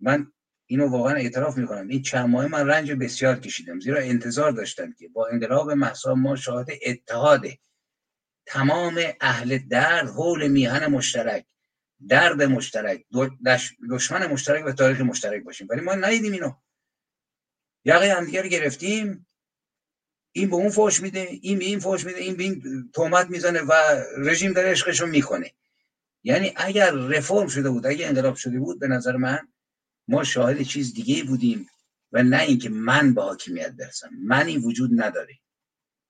من 0.00 0.32
اینو 0.66 0.88
واقعا 0.88 1.14
اعتراف 1.14 1.56
می‌کنم. 1.56 1.88
این 1.88 2.02
چند 2.02 2.28
ماه 2.28 2.46
من 2.46 2.66
رنج 2.66 2.92
بسیار 2.92 3.38
کشیدم. 3.38 3.80
زیرا 3.80 4.00
انتظار 4.00 4.52
داشتم 4.52 4.92
که 4.92 5.08
با 5.08 5.28
انقلاب 5.28 5.70
محصا 5.70 6.14
ما 6.14 6.36
شاهد 6.36 6.68
اتحاد 6.86 7.46
تمام 8.46 9.00
اهل 9.20 9.58
در 9.58 10.06
حول 10.06 10.48
میهن 10.48 10.86
مشترک 10.86 11.46
درد 12.08 12.42
مشترک 12.42 13.04
دشمن 13.90 14.26
مشترک 14.26 14.66
و 14.66 14.72
تاریخ 14.72 15.00
مشترک 15.00 15.42
باشیم. 15.42 15.66
ولی 15.70 15.80
ما 15.80 15.94
ندیدیم 15.94 16.32
اینو. 16.32 16.52
یقه 17.84 18.14
همدیگه 18.14 18.48
گرفتیم. 18.48 19.26
این 20.32 20.50
به 20.50 20.56
اون 20.56 20.70
فوش 20.70 21.00
میده 21.00 21.20
این 21.20 21.58
به 21.58 21.64
این 21.64 21.78
فوش 21.78 22.04
میده 22.04 22.18
این 22.18 22.36
به 22.36 22.42
این 22.42 22.90
تومت 22.94 23.30
می‌زنه 23.30 23.60
و 23.60 23.72
رژیم 24.18 24.52
داره 24.52 24.70
عشقشو 24.70 25.06
می‌کنه. 25.06 25.52
یعنی 26.22 26.52
اگر 26.56 26.90
رفرم 26.90 27.46
شده 27.46 27.70
بود 27.70 27.86
اگر 27.86 28.08
انقلاب 28.08 28.34
شده 28.34 28.58
بود 28.58 28.80
به 28.80 28.88
نظر 28.88 29.16
من 29.16 29.48
ما 30.08 30.24
شاهد 30.24 30.62
چیز 30.62 30.94
دیگه 30.94 31.24
بودیم 31.24 31.68
و 32.12 32.22
نه 32.22 32.42
اینکه 32.42 32.68
من 32.68 33.14
به 33.14 33.22
حاکمیت 33.22 33.70
برسم. 33.70 34.10
منی 34.24 34.58
وجود 34.58 34.90
نداره. 35.02 35.38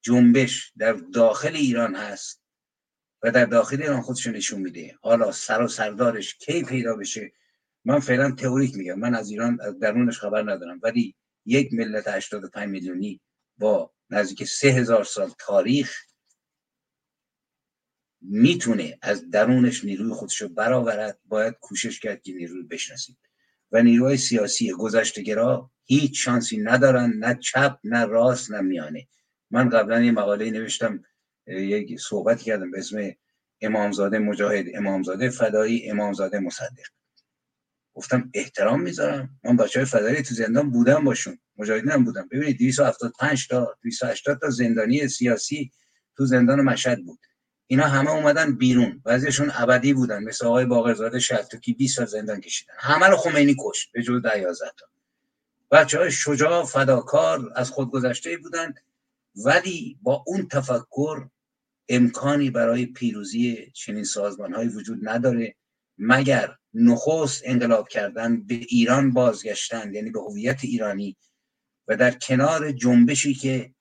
جنبش 0.02 0.72
در 0.78 0.92
داخل 0.92 1.56
ایران 1.56 1.94
هست 1.94 2.42
و 3.22 3.30
در 3.30 3.44
داخل 3.44 3.82
ایران 3.82 4.00
خودش 4.00 4.26
نشون 4.26 4.60
میده. 4.60 4.98
حالا 5.02 5.32
سر 5.32 5.62
و 5.62 5.68
سردارش 5.68 6.34
کی 6.34 6.62
پیدا 6.62 6.96
بشه؟ 6.96 7.32
من 7.84 8.00
فعلا 8.00 8.30
تئوریک 8.30 8.76
میگم. 8.76 8.98
من 8.98 9.14
از 9.14 9.30
ایران 9.30 9.58
درونش 9.80 10.18
خبر 10.18 10.42
ندارم. 10.42 10.80
ولی 10.82 11.16
یک 11.44 11.72
ملت 11.72 12.08
85 12.08 12.68
میلیونی 12.68 13.20
با 13.58 13.92
نزدیک 14.10 14.44
سه 14.44 14.68
هزار 14.68 15.04
سال 15.04 15.32
تاریخ 15.38 15.96
می‌تونه 18.20 18.98
از 19.02 19.30
درونش 19.30 19.84
نیروی 19.84 20.12
خودشو 20.12 20.48
برآورد 20.48 21.18
باید 21.24 21.54
کوشش 21.60 22.00
کرد 22.00 22.22
که 22.22 22.32
نیروی 22.32 22.62
بشناسید 22.62 23.16
و 23.72 23.82
نیروهای 23.82 24.16
سیاسی 24.16 24.72
گذشتگرا 24.72 25.70
هیچ 25.84 26.24
شانسی 26.24 26.58
ندارن 26.58 27.10
نه 27.10 27.38
چپ 27.42 27.78
نه 27.84 28.04
راست 28.04 28.50
نه 28.50 28.60
میانه. 28.60 29.08
من 29.50 29.68
قبلا 29.68 30.00
یه 30.00 30.10
مقاله 30.10 30.50
نوشتم 30.50 31.02
یک 31.46 32.00
صحبتی 32.00 32.44
کردم 32.44 32.70
به 32.70 32.78
اسم 32.78 33.12
امامزاده 33.60 34.18
مجاهد 34.18 34.66
امامزاده 34.74 35.30
فدایی 35.30 35.90
امامزاده 35.90 36.38
مصدق. 36.38 36.86
گفتم 37.94 38.30
احترام 38.34 38.82
می‌ذارم. 38.82 39.40
من 39.44 39.56
بچه 39.56 39.80
های 39.80 39.86
فدایی 39.86 40.22
تو 40.22 40.34
زندان 40.34 40.70
بودم 40.70 41.04
باشون. 41.04 41.38
مجاهدین 41.56 41.90
هم 41.90 42.04
بودم. 42.04 42.28
ببینید 42.32 42.58
275 42.58 43.48
تا 43.48 43.78
280 43.82 44.40
تا 44.40 44.50
زندانی 44.50 45.08
سیاسی 45.08 45.70
تو 46.16 46.26
زندان 46.26 46.60
مشهد 46.60 47.04
بود. 47.04 47.18
اینا 47.70 47.86
همه 47.86 48.10
اومدن 48.10 48.56
بیرون. 48.56 49.02
بعضیشون 49.04 49.50
ابدی 49.54 49.92
بودن 49.92 50.24
مثل 50.24 50.46
آقای 50.46 50.64
باقرزاده 50.64 51.18
شلتوکی 51.18 51.72
20 51.72 51.96
سال 51.96 52.06
زندان 52.06 52.40
کشیدن. 52.40 52.74
همه 52.78 53.06
رو 53.06 53.16
خمینی 53.16 53.56
کشت 53.64 53.92
به 53.92 54.02
جز 54.02 54.22
11 54.36 54.72
تا 54.78 54.86
بچه 55.70 55.98
های 55.98 56.10
شجاع 56.10 56.64
فداکار 56.64 57.52
از 57.56 57.70
خود 57.70 57.90
گذشته 57.90 58.36
بودن 58.36 58.74
ولی 59.44 59.98
با 60.02 60.24
اون 60.26 60.48
تفکر 60.48 61.28
امکانی 61.88 62.50
برای 62.50 62.86
پیروزی 62.86 63.70
چنین 63.74 64.04
سازمان 64.04 64.54
های 64.54 64.68
وجود 64.68 65.08
نداره 65.08 65.54
مگر 65.98 66.56
نخست 66.74 67.42
انقلاب 67.44 67.88
کردن 67.88 68.42
به 68.46 68.54
ایران 68.54 69.12
بازگشتن 69.12 69.94
یعنی 69.94 70.10
به 70.10 70.20
هویت 70.20 70.58
ایرانی 70.62 71.16
و 71.88 71.96
در 71.96 72.10
کنار 72.10 72.72
جنبشی 72.72 73.34
که 73.34 73.74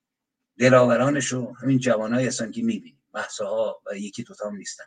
دلاورانش 0.60 1.26
رو 1.26 1.56
همین 1.62 1.80
جوانایی 1.80 2.28
هستن 2.28 2.52
که 2.52 2.62
می‌بینیم. 2.64 2.99
محصه 3.14 3.46
ها 3.46 3.82
و 3.86 3.98
یکی 3.98 4.24
دوتا 4.24 4.48
هم 4.50 4.56
نیستن. 4.56 4.84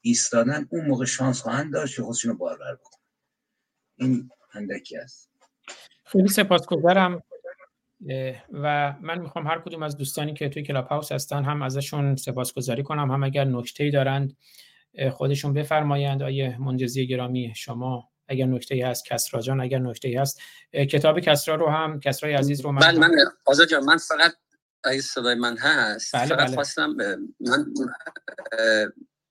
ایستادن 0.00 0.68
اون 0.70 0.86
موقع 0.86 1.04
شانس 1.04 1.40
خواهند 1.40 1.72
داشت 1.72 1.96
که 1.96 2.02
خودشون 2.02 2.30
رو 2.30 2.36
بارور 2.36 2.74
بکنن. 2.74 3.02
این 3.96 4.30
هندکی 4.50 4.96
است. 4.96 5.30
خیلی 6.04 6.28
سپاسگزارم. 6.28 7.22
و 8.52 8.94
من 9.00 9.18
می‌خوام 9.18 9.46
هر 9.46 9.58
کدوم 9.58 9.82
از 9.82 9.96
دوستانی 9.96 10.34
که 10.34 10.48
توی 10.48 10.62
کلاب 10.62 10.86
هاوس 10.86 11.12
هستن 11.12 11.44
هم 11.44 11.62
ازشون 11.62 12.16
سپاسگزاری 12.16 12.82
کنم. 12.82 13.10
هم 13.10 13.24
اگر 13.24 13.44
نکته 13.44 13.90
دارند 13.90 14.36
خودشون 15.12 15.52
بفرمایند. 15.52 16.22
آیه 16.22 16.60
منجزی 16.60 17.06
گرامی 17.06 17.52
شما 17.56 18.10
اگر 18.28 18.46
نکته 18.46 18.86
هست 18.86 19.04
کسرا 19.06 19.40
جان 19.40 19.60
اگر 19.60 19.78
نکته 19.78 20.20
هست 20.20 20.40
کتاب 20.72 21.20
کسرا 21.20 21.54
رو 21.54 21.68
هم 21.68 22.00
کسرای 22.00 22.34
عزیز 22.34 22.60
رو 22.60 22.72
من 22.72 22.80
بله 22.80 22.98
من 22.98 23.10
جان 23.70 23.84
من 23.84 23.96
فقط 23.96 24.32
اگه 24.86 25.00
صدای 25.00 25.34
من 25.34 25.56
هست. 25.56 26.16
بله 26.16 26.26
فقط 26.26 26.46
بله. 26.46 26.54
خواستم 26.54 26.96
من 27.40 27.74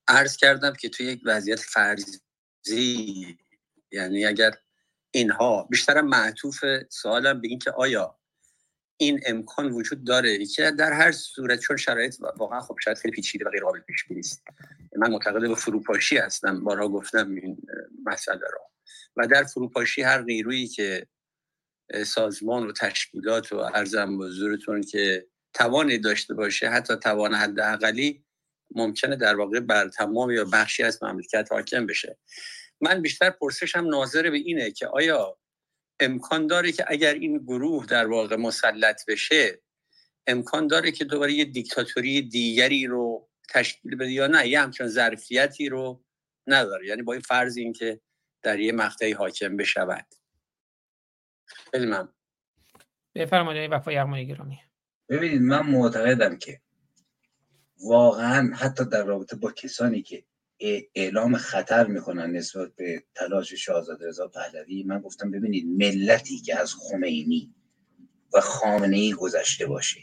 عرض 0.08 0.38
کردم 0.38 0.74
که 0.74 0.90
توی 0.90 1.06
یک 1.06 1.22
وضعیت 1.26 1.60
فرضی 1.60 3.38
یعنی 3.92 4.26
اگر 4.26 4.52
اینها 5.12 5.64
بیشترم 5.64 6.08
معطوف 6.08 6.64
سوالم 6.90 7.42
به 7.42 7.48
این 7.48 7.60
که 7.60 7.72
آیا 7.72 8.20
این 8.98 9.20
امکان 9.26 9.72
وجود 9.72 10.04
داره 10.04 10.46
که 10.46 10.72
در 10.72 10.94
هر 10.94 11.12
صورت 11.12 11.60
چون 11.60 11.78
شرایط 11.78 12.16
واقعا 12.38 12.62
خب 12.62 12.76
شاید 12.84 12.98
خیلی 12.98 13.12
پیچیده 13.16 13.46
و 13.46 13.50
غیر 13.50 13.64
قابل 13.64 13.80
پیش 13.80 14.06
بینی 14.08 14.20
است. 14.20 14.44
من 14.98 15.12
معتقد 15.12 15.42
به 15.42 15.56
فروپاشی 15.56 16.18
هستم 16.18 16.64
بارها 16.64 16.90
گفتم 16.90 17.36
این 17.36 17.58
مسئله 18.06 18.40
را 18.54 18.72
و 19.18 19.28
در 19.28 19.44
فروپاشی 19.44 20.02
هر 20.02 20.22
نیرویی 20.22 20.68
که 20.68 21.08
سازمان 22.06 22.68
و 22.68 22.72
تشکیلات 22.72 23.52
و 23.52 23.58
ارزم 23.58 24.18
بزرگتون 24.18 24.82
که 24.82 25.28
توانی 25.56 25.98
داشته 25.98 26.34
باشه 26.34 26.70
حتی 26.70 26.96
توان 26.96 27.34
حداقلی 27.34 28.26
ممکنه 28.72 29.16
در 29.16 29.36
واقع 29.36 29.60
بر 29.60 29.90
تمام 29.90 30.32
یا 30.32 30.46
بخشی 30.46 30.84
از 30.84 31.04
مملکت 31.04 31.48
حاکم 31.52 31.86
بشه. 31.86 32.18
من 32.82 33.02
بیشتر 33.02 33.30
پرسشم 33.30 33.88
ناظر 33.88 34.30
به 34.30 34.38
اینه 34.38 34.72
که 34.72 34.88
آیا 34.88 35.40
امکان 36.00 36.48
داره 36.48 36.72
که 36.72 36.86
اگر 36.88 37.14
این 37.14 37.38
گروه 37.38 37.86
در 37.86 38.08
واقع 38.08 38.36
مسلط 38.36 39.06
بشه 39.08 39.62
امکان 40.28 40.68
داره 40.68 40.92
که 40.92 41.06
دوباره 41.06 41.34
یه 41.34 41.46
دیکتاتوری 41.46 42.22
دیگری 42.22 42.88
رو 42.88 43.30
تشکیل 43.50 43.96
بده 43.96 44.12
یا 44.12 44.28
نه؟ 44.28 44.48
یه 44.48 44.62
همچون 44.62 44.88
ظرفیتی 44.88 45.70
رو 45.70 46.04
نداره. 46.48 46.88
یعنی 46.88 47.02
با 47.02 47.14
این 47.14 47.22
فرض 47.22 47.58
این 47.58 47.74
که 47.74 48.02
در 48.44 48.60
یه 48.60 48.72
مقطعی 48.72 49.12
حاکم 49.12 49.58
بشود. 49.58 50.06
خیلی 51.72 51.86
من 51.86 52.14
بفرمایید 53.16 53.72
وفا 53.72 53.92
یغمای 53.92 54.28
گرامی. 54.28 54.60
ببینید 55.10 55.42
من 55.42 55.66
معتقدم 55.66 56.38
که 56.38 56.62
واقعا 57.84 58.56
حتی 58.56 58.86
در 58.86 59.04
رابطه 59.04 59.36
با 59.36 59.52
کسانی 59.52 60.02
که 60.02 60.24
اعلام 60.96 61.38
خطر 61.38 61.88
می‌کنن 61.88 62.32
نسبت 62.32 62.76
به 62.76 63.04
تلاش 63.16 63.54
شاهزاده 63.54 64.08
رضا 64.08 64.28
پهلوی 64.28 64.84
من 64.84 65.00
گفتم 65.00 65.32
ببینید 65.32 65.66
ملتی 65.66 66.40
که 66.42 66.60
از 66.60 66.74
خمینی 66.74 67.56
و 68.34 68.42
خامنه 68.42 68.98
ای 68.98 69.14
گذشته 69.14 69.66
باشه 69.66 70.00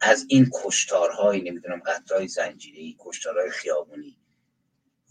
از 0.00 0.26
این 0.28 0.50
کشتارهای 0.64 1.40
نمی‌دونم 1.40 1.82
قطعای 1.86 2.28
زنجیری 2.28 2.96
کشتارهای 2.98 3.50
خیابونی 3.50 4.18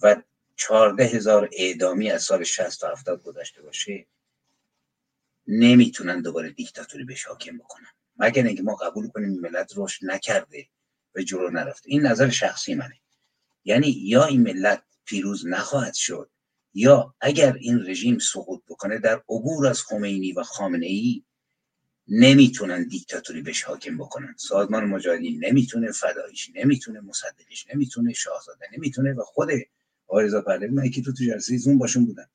و 0.01 0.21
چارده 0.55 1.03
هزار 1.03 1.49
اعدامی 1.51 2.11
از 2.11 2.23
سال 2.23 2.43
60 2.43 2.81
تا 2.81 2.91
70 2.91 3.23
گذشته 3.23 3.61
باشه 3.61 4.07
نمی‌تونن 5.47 6.21
دوباره 6.21 6.49
دیکتاتوری 6.49 7.03
بهش 7.03 7.25
حاکم 7.25 7.57
بکنن. 7.57 7.98
مگر 8.19 8.43
اینکه 8.43 8.63
ما 8.63 8.75
قبول 8.75 9.07
کنیم 9.07 9.39
ملت 9.39 9.73
رشد 9.75 10.05
نکرده 10.05 10.67
و 11.15 11.21
جلو 11.21 11.49
نرفته. 11.49 11.89
این 11.89 12.01
نظر 12.01 12.29
شخصی 12.29 12.75
منه. 12.75 12.95
یعنی 13.63 13.87
یا 13.87 14.25
این 14.25 14.41
ملت 14.41 14.83
پیروز 15.05 15.47
نخواهد 15.47 15.93
شد 15.93 16.31
یا 16.73 17.15
اگر 17.21 17.53
این 17.53 17.79
رژیم 17.87 18.19
سقوط 18.19 18.61
بکنه 18.69 18.97
در 18.99 19.23
عبور 19.29 19.67
از 19.67 19.81
خمینی 19.81 20.33
و 20.33 20.43
خامنه 20.43 20.85
ای 20.85 21.23
نمی‌تونن 22.07 22.87
دیکتاتوری 22.87 23.41
بهش 23.41 23.63
حاکم 23.63 23.97
بکنن. 23.97 24.35
سازمان 24.37 24.85
مجاهدین 24.85 25.45
نمی‌تونه 25.45 25.91
فدایش 25.91 26.51
نمی‌تونه 26.55 26.99
مصدقش 27.01 27.67
نمی‌تونه 27.73 28.13
شاهزاده 28.13 28.65
نمی‌تونه 28.77 29.13
و 29.13 29.23
خود 29.23 29.49
آرزا 30.07 30.41
پهلوی 30.41 30.67
من 30.67 30.85
یکی 30.85 31.01
تو 31.01 31.13
تو 31.13 31.23
جلسه 31.23 31.57
زوم 31.57 31.77
باشون 31.77 32.05
بودن 32.05 32.25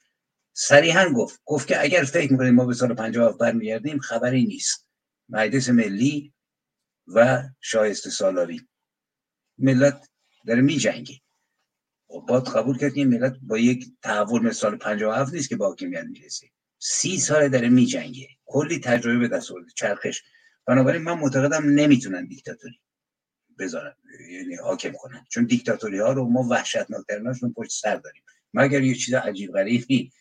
صریحا 0.52 1.08
گفت 1.08 1.40
گفت 1.44 1.68
که 1.68 1.82
اگر 1.82 2.04
فکر 2.04 2.32
می‌کنیم 2.32 2.54
ما 2.54 2.64
به 2.64 2.74
سال 2.74 2.94
57 2.94 3.38
برمیگردیم 3.38 3.98
خبری 3.98 4.46
نیست. 4.46 4.83
مجلس 5.28 5.69
ملی 5.69 6.33
و 7.07 7.43
شایسته 7.61 8.11
سالاری. 8.11 8.69
ملت 9.59 10.09
داره 10.47 10.61
می 10.61 10.77
جنگه 10.77 11.20
خب 12.07 12.25
باید 12.28 12.44
قبول 12.44 12.78
کرد 12.78 12.94
که 12.94 13.05
ملت 13.05 13.36
با 13.43 13.59
یک 13.59 13.86
تحول 14.03 14.43
مثل 14.43 14.53
سال 14.53 14.77
57 14.77 15.35
نیست 15.35 15.49
که 15.49 15.57
با 15.57 15.67
حاکمیت 15.67 16.05
می‌رسه. 16.05 16.51
سی 16.78 17.19
سال 17.19 17.49
داره 17.49 17.69
می 17.69 17.86
جنگه 17.86 18.28
کلی 18.44 18.78
تجربه 18.78 19.19
به 19.19 19.36
دست 19.36 19.51
آورده. 19.51 19.70
چرخش. 19.77 20.23
بنابراین 20.67 21.03
من 21.03 21.19
معتقدم 21.19 21.65
نمی‌تونن 21.65 22.27
دیکتاتوری 22.27 22.81
بذارن 23.59 23.94
یعنی 24.31 24.55
حاکم 24.55 24.93
کنن. 24.93 25.27
چون 25.31 25.44
دیکتاتوری 25.44 25.99
ها 25.99 26.12
رو 26.12 26.31
ما 26.31 26.43
وحشتناکتریناشون 26.43 27.53
پشت 27.53 27.70
سر 27.70 27.97
داریم. 27.97 28.23
مگر 28.55 28.83
یه 28.83 28.94
چیز 28.94 29.15
عجیب 29.15 29.53
غریبی 29.53 30.12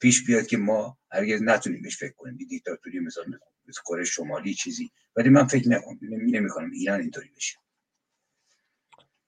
پیش 0.00 0.26
بیاد 0.26 0.46
که 0.46 0.56
ما 0.56 0.98
هرگز 1.12 1.42
نتونیم 1.42 1.82
بهش 1.82 1.98
فکر 1.98 2.12
کنیم. 2.12 2.36
دیکتاتوری 2.36 3.00
مثلا 3.00 3.24
مثل 3.68 3.80
کره 3.84 4.04
شمالی 4.04 4.54
چیزی. 4.54 4.90
ولی 5.16 5.28
من 5.28 5.46
فکر 5.46 5.68
نکنم 5.68 5.98
نمی‌کنم 6.10 6.70
ایران 6.70 7.00
اینطوری 7.00 7.30
بشه. 7.36 7.58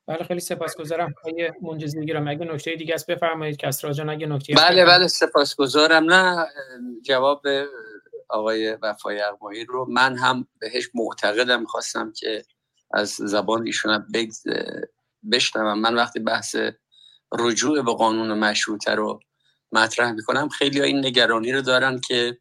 بله 0.06 0.24
خیلی 0.24 0.40
سپاسگزارم. 0.40 1.14
آقای 1.18 1.52
منجز 1.62 1.96
می‌گیرم 1.96 2.28
اگه 2.28 2.44
نکته 2.44 2.76
دیگه 2.76 2.94
است 2.94 3.10
بفرمایید. 3.10 3.56
کسرا 3.56 3.92
جان 3.92 4.08
اگه 4.08 4.26
نکته 4.26 4.54
بله 4.54 4.84
بله 4.84 5.08
سپاسگزارم. 5.08 6.12
نه 6.12 6.46
جواب 7.02 7.42
آقای 8.28 8.78
وفای 8.82 9.20
اقمایی 9.20 9.64
رو 9.64 9.86
من 9.90 10.16
هم 10.16 10.46
بهش 10.58 10.90
معتقدم. 10.94 11.64
خواستم 11.64 12.12
که 12.12 12.44
از 12.90 13.08
زبان 13.08 13.66
ایشون 13.66 14.06
بشنوم. 15.32 15.80
من 15.80 15.94
وقتی 15.94 16.20
بحث 16.20 16.56
رجوع 17.32 17.82
به 17.82 17.94
قانون 17.94 18.38
مشروطه 18.38 18.94
رو 18.94 19.20
مطرح 19.72 20.12
می‌کنم. 20.12 20.48
خیلی 20.48 20.80
این 20.80 21.06
نگرانی 21.06 21.52
رو 21.52 21.60
دارن 21.62 22.00
که 22.00 22.38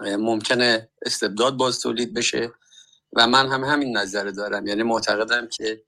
ممکنه 0.00 0.88
استبداد 1.02 1.56
باز 1.56 1.80
تولید 1.80 2.14
بشه 2.14 2.52
و 3.12 3.26
من 3.26 3.48
هم 3.48 3.64
همین 3.64 3.96
نظر 3.96 4.24
دارم. 4.24 4.66
یعنی 4.66 4.82
معتقدم 4.82 5.48
که 5.48 5.82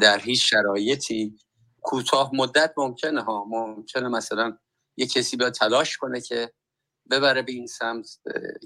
در 0.00 0.18
هیچ 0.18 0.50
شرایطی 0.50 1.36
کوتاه 1.82 2.30
مدت 2.34 2.74
ممکنه 2.76 3.22
ها. 3.22 3.44
ممکنه 3.48 4.08
مثلا 4.08 4.58
یه 4.96 5.06
کسی 5.06 5.36
باید 5.36 5.52
تلاش 5.54 5.96
کنه 5.96 6.20
که 6.20 6.52
ببره 7.10 7.42
به 7.42 7.52
این 7.52 7.66
سمت 7.66 8.08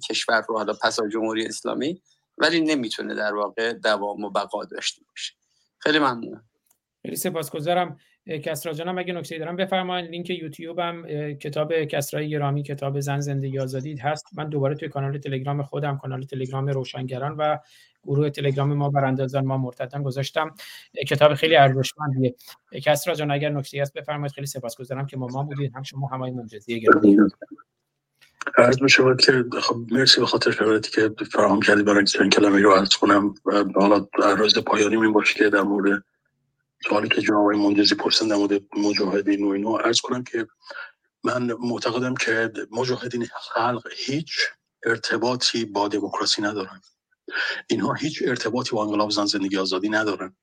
کشور 0.08 0.44
رو 0.48 0.56
حالا 0.56 0.72
پس 0.82 0.98
جمهوری 1.12 1.46
اسلامی 1.46 2.02
ولی 2.38 2.60
نمی‌تونه 2.60 3.14
در 3.14 3.34
واقع 3.34 3.72
دوام 3.72 4.24
و 4.24 4.30
بقا 4.30 4.64
داشته 4.64 5.02
باشه. 5.08 5.32
خیلی 5.78 5.98
ممنونم. 5.98 6.50
خیلی 7.02 7.16
سپاسگزارم. 7.16 7.98
کسرا 8.26 8.72
جانم 8.72 8.98
اگه 8.98 9.12
نکته 9.12 9.38
دارم 9.38 9.56
بفرمایید 9.56 10.10
لینک 10.10 10.30
یوتیوبم 10.30 11.02
کتاب 11.34 11.84
کسرای 11.84 12.30
گرامی 12.30 12.62
کتاب 12.62 13.00
زن 13.00 13.20
زندگی 13.20 13.58
آزادی 13.58 13.96
هست. 13.96 14.26
من 14.36 14.48
دوباره 14.48 14.74
توی 14.74 14.88
کانال 14.88 15.18
تلگرام 15.18 15.62
خودم 15.62 15.98
کانال 15.98 16.22
تلگرام 16.22 16.68
روشنگران 16.68 17.36
و 17.38 17.56
گروه 18.04 18.30
تلگرام 18.30 18.74
ما 18.74 18.90
براندازان 18.90 19.44
ما 19.44 19.58
مرتدن 19.58 20.02
گذاشتم. 20.02 20.54
کتاب 21.08 21.34
خیلی 21.34 21.56
ارزشمندیه. 21.56 22.34
کسرا 22.82 23.14
جان 23.14 23.30
اگر 23.30 23.50
نکته 23.50 23.82
هست 23.82 23.92
بفرمایید. 23.94 24.32
خیلی 24.32 24.46
سپاسگزارم 24.46 25.06
که 25.06 25.16
ما 25.16 25.26
ما 25.26 25.42
بودید 25.42 25.72
هم 25.76 25.82
شما 25.82 26.06
همای 26.06 26.30
منجزی 26.30 26.80
گرامی. 26.80 27.16
عرض 28.58 28.82
می 28.82 29.16
که 29.16 29.44
خب 29.62 29.76
مرسی 29.90 30.20
به 30.20 30.26
خاطر 30.26 30.50
شرایطی 30.50 30.90
که 30.90 31.24
فراهم 31.24 31.60
کردی 31.60 31.82
برای 31.82 32.04
این 32.20 32.30
کلمه 32.30 32.60
رو 32.60 32.72
عرض 32.72 32.94
کنم 32.94 33.34
حالا 33.74 34.06
روز 34.38 34.58
پایانی 34.58 34.96
می 34.96 35.08
باشه 35.08 35.38
که 35.38 35.50
در 35.50 35.62
مورد 35.62 36.04
سوالی 36.88 37.08
که 37.08 37.22
جناب 37.22 37.40
آقای 37.40 37.56
منجزی 37.56 37.94
پرسن 37.94 38.28
در 38.28 38.36
مورد 38.36 38.62
مجاهدین 38.76 39.44
و 39.44 39.48
اینو 39.48 39.76
عرض 39.76 40.00
کنم 40.00 40.24
که 40.24 40.46
من 41.24 41.52
معتقدم 41.52 42.14
که 42.14 42.52
مجاهدین 42.70 43.26
خلق 43.26 43.88
هیچ 43.96 44.38
ارتباطی 44.86 45.64
با 45.64 45.88
دموکراسی 45.88 46.42
ندارن. 46.42 46.80
اینها 47.70 47.92
هیچ 47.92 48.22
ارتباطی 48.26 48.70
با 48.70 48.84
انقلاب 48.84 49.10
زن 49.10 49.26
زندگی 49.26 49.58
آزادی 49.58 49.88
ندارن. 49.88 50.36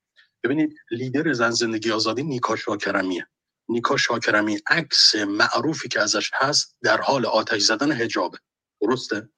ببینید 0.44 0.76
لیدر 0.92 1.34
زن 1.34 1.52
زندگی 1.52 1.92
آزادی 1.92 2.24
نیکا 2.24 2.56
شاکرمیه. 2.56 3.28
نیکا 3.70 3.98
شاکرمی 3.98 4.60
عکس 4.68 5.16
معروفی 5.16 5.90
که 5.90 6.02
ازش 6.02 6.32
هست 6.34 6.76
در 6.82 7.02
حال 7.02 7.26
آتش 7.26 7.62
زدن 7.62 7.92
هجابه 7.92 8.38
درسته؟ 8.82 9.30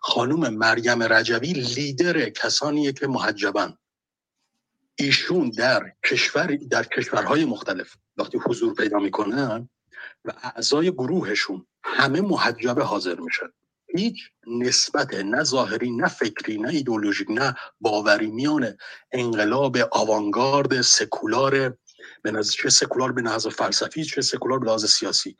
خانوم 0.00 0.48
مریم 0.48 1.02
رجوی 1.02 1.52
لیدر 1.52 2.30
کسانیه 2.30 2.92
که 2.92 3.06
محجبن. 3.06 3.78
ایشون 4.98 5.50
در 5.50 5.92
کشور 6.04 6.56
در 6.70 6.84
کشورهای 6.84 7.44
مختلف 7.44 7.96
وقتی 8.16 8.38
حضور 8.38 8.74
پیدا 8.74 8.98
می‌کنن 8.98 9.68
و 10.24 10.32
اعضای 10.42 10.92
گروهشون 10.92 11.66
همه 11.84 12.20
محجبه 12.20 12.84
حاضر 12.84 13.20
میشن. 13.20 13.48
هیچ 13.96 14.30
نسبت 14.46 15.14
نه 15.14 15.44
ظاهری 15.44 15.90
نه 15.90 16.08
فکری 16.08 16.58
نه 16.58 16.68
ایدولوژیک 16.68 17.30
نه 17.30 17.54
باوری 17.80 18.30
میان 18.30 18.76
انقلاب 19.12 19.76
آوانگارد 19.92 20.80
سکولار 20.80 21.76
به 22.22 22.44
چه 22.44 22.68
سکولار 22.68 23.12
به 23.12 23.22
نظر 23.22 23.50
فلسفی 23.50 24.04
چه 24.04 24.20
سکولار 24.20 24.58
به 24.58 24.66
لحاظ 24.66 24.84
سیاسی. 24.84 25.36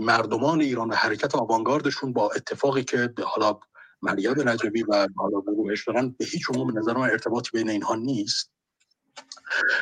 مردمان 0.00 0.60
ایران 0.60 0.88
و 0.88 0.94
حرکت 0.94 1.34
آوانگاردشون 1.34 2.12
با 2.12 2.30
اتفاقی 2.36 2.84
که 2.84 3.14
حالا 3.24 3.60
مریم 4.02 4.48
نجبی 4.48 4.82
و 4.82 5.08
حالا 5.16 5.40
گروهش 5.40 5.86
دارن 5.86 6.10
به 6.18 6.24
هیچ 6.24 6.50
عموم 6.50 6.78
نظر 6.78 6.96
من 6.96 7.10
ارتباطی 7.10 7.50
بین 7.52 7.70
اینها 7.70 7.94
نیست. 7.94 8.52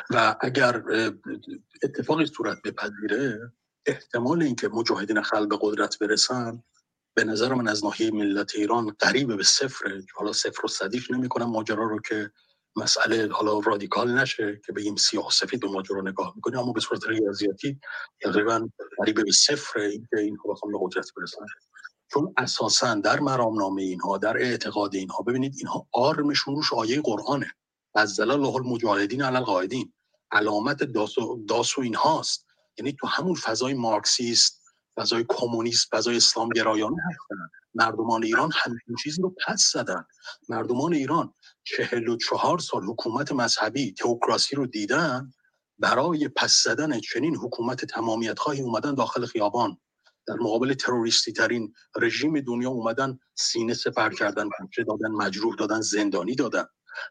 و 0.09 0.35
اگر 0.41 0.83
اتفاقی 1.83 2.25
صورت 2.25 2.61
بپذیره 2.61 3.53
احتمال 3.85 4.43
اینکه 4.43 4.67
مجاهدین 4.67 5.21
خلق 5.21 5.57
قدرت 5.61 5.99
برسن 5.99 6.63
به 7.15 7.23
نظر 7.23 7.53
من 7.53 7.67
از 7.67 7.83
ناحیه 7.83 8.11
ملت 8.11 8.55
ایران 8.55 8.95
قریب 8.99 9.37
به 9.37 9.43
صفر. 9.43 10.01
حالا 10.15 10.33
صفر 10.33 10.65
و 10.65 10.67
صدیق 10.67 11.11
نمی 11.11 11.29
کنم 11.29 11.49
ماجرا 11.49 11.83
رو 11.83 11.99
که 12.01 12.31
مسئله 12.75 13.29
حالا 13.31 13.59
رادیکال 13.59 14.11
نشه 14.11 14.61
که 14.65 14.71
بگیم 14.73 14.95
سیاه 14.95 15.31
سفید 15.31 15.59
به 15.59 15.67
ماجرا 15.67 16.01
نگاه 16.01 16.33
می‌کنیم 16.35 16.59
اما 16.59 16.73
به 16.73 16.81
صورت 16.81 17.07
ریاضیاتی 17.07 17.79
تقریبا 18.21 18.69
قریب 18.97 19.23
به 19.25 19.31
صفر 19.31 19.79
اینکه 19.79 20.17
اینها 20.17 20.43
بخوام 20.49 20.71
به 20.71 20.77
قدرت 20.81 21.07
برسن. 21.17 21.45
چون 22.13 22.33
اساسا 22.37 22.95
در 22.95 23.19
مرامنامه 23.19 23.81
اینها 23.81 24.17
در 24.17 24.37
اعتقاد 24.37 24.95
اینها 24.95 25.23
ببینید 25.23 25.55
اینها 25.57 25.87
آرمشون 25.91 26.55
روش 26.55 26.73
آیه 26.73 27.01
قرآنه. 27.01 27.53
از 27.95 28.09
زلال 28.13 28.45
المجاهدین 28.45 29.21
علی 29.21 29.35
القاعدین 29.35 29.93
علامت 30.31 30.83
داس 30.83 31.17
و, 31.17 31.45
داس 31.47 31.77
و 31.77 31.81
اینهاست. 31.81 32.45
یعنی 32.77 32.93
تو 32.99 33.07
همون 33.07 33.35
فضای 33.35 33.73
مارکسیست 33.73 34.61
فضای 34.97 35.25
کمونیست 35.29 35.87
فضای 35.91 36.17
اسلام 36.17 36.49
گرایانه 36.49 36.95
هستن. 37.09 37.49
مردمان 37.73 38.23
ایران 38.23 38.51
همین 38.53 38.79
چیزی 39.03 39.21
رو 39.21 39.35
پس 39.47 39.71
زدن. 39.73 40.05
مردمان 40.49 40.93
ایران 40.93 41.33
چهل 41.63 42.07
و 42.07 42.17
چهار 42.17 42.59
سال 42.59 42.83
حکومت 42.83 43.31
مذهبی 43.31 43.93
تئوکراسی 43.93 44.55
رو 44.55 44.65
دیدن 44.65 45.31
برای 45.79 46.27
پس 46.27 46.63
زدن 46.63 46.99
چنین 46.99 47.35
حکومت 47.35 47.85
تمامیت 47.85 48.39
خواهی 48.39 48.61
اومدن 48.61 48.95
داخل 48.95 49.25
خیابان. 49.25 49.77
در 50.27 50.35
مقابل 50.35 50.73
تروریستی 50.73 51.33
ترین 51.33 51.73
رژیم 52.01 52.39
دنیا 52.39 52.69
اومدن 52.69 53.19
سینه 53.35 53.73
سپر 53.73 54.09
کردن 54.09 54.49
پوچه 54.57 54.83
دادن 54.83 55.11
مجروح 55.11 55.55
دادن 55.55 55.81
زندانی 55.81 56.35
دادن. 56.35 56.65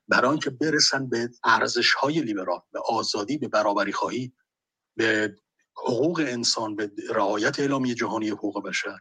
برای 0.09 0.31
اینکه 0.31 0.51
برسن 0.51 1.09
به 1.09 1.31
ارزش 1.45 1.93
های 1.93 2.21
لیبرال 2.21 2.61
به 2.73 2.81
آزادی 2.89 3.39
به 3.39 3.49
برابری 3.49 3.93
خواهی 3.93 4.33
به 4.97 5.37
حقوق 5.77 6.25
انسان 6.27 6.77
به 6.77 6.93
رعایت 7.11 7.61
اعلامیه 7.61 7.95
جهانی 7.95 8.29
حقوق 8.29 8.67
بشر. 8.67 8.99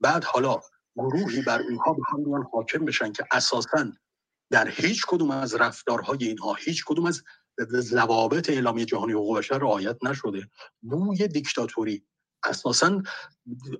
بعد 0.00 0.24
حالا 0.24 0.60
گروهی 0.96 1.42
بر 1.42 1.58
اینها 1.58 1.92
به 1.92 2.02
هم 2.08 2.48
حاکم 2.52 2.84
بشن 2.84 3.12
که 3.12 3.24
اساسا 3.32 3.92
در 4.50 4.68
هیچ 4.68 5.06
کدوم 5.08 5.30
از 5.30 5.54
رفتارهای 5.54 6.18
اینها 6.24 6.54
هیچ 6.54 6.84
کدوم 6.86 7.06
از 7.06 7.22
ضوابط 7.80 8.50
اعلامیه 8.50 8.84
جهانی 8.84 9.12
حقوق 9.12 9.38
بشر 9.38 9.58
رعایت 9.58 9.96
نشده. 10.02 10.50
بوی 10.82 11.28
دیکتاتوری 11.28 12.06
اساسا 12.46 13.02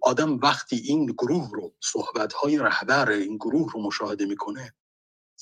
آدم 0.02 0.38
وقتی 0.38 0.76
این 0.76 1.06
گروه 1.06 1.50
رو 1.52 1.74
صحبت 1.80 2.32
های 2.32 2.58
رهبر 2.58 3.10
این 3.10 3.36
گروه 3.36 3.72
رو 3.72 3.82
مشاهده 3.82 4.26
می‌کنه 4.26 4.74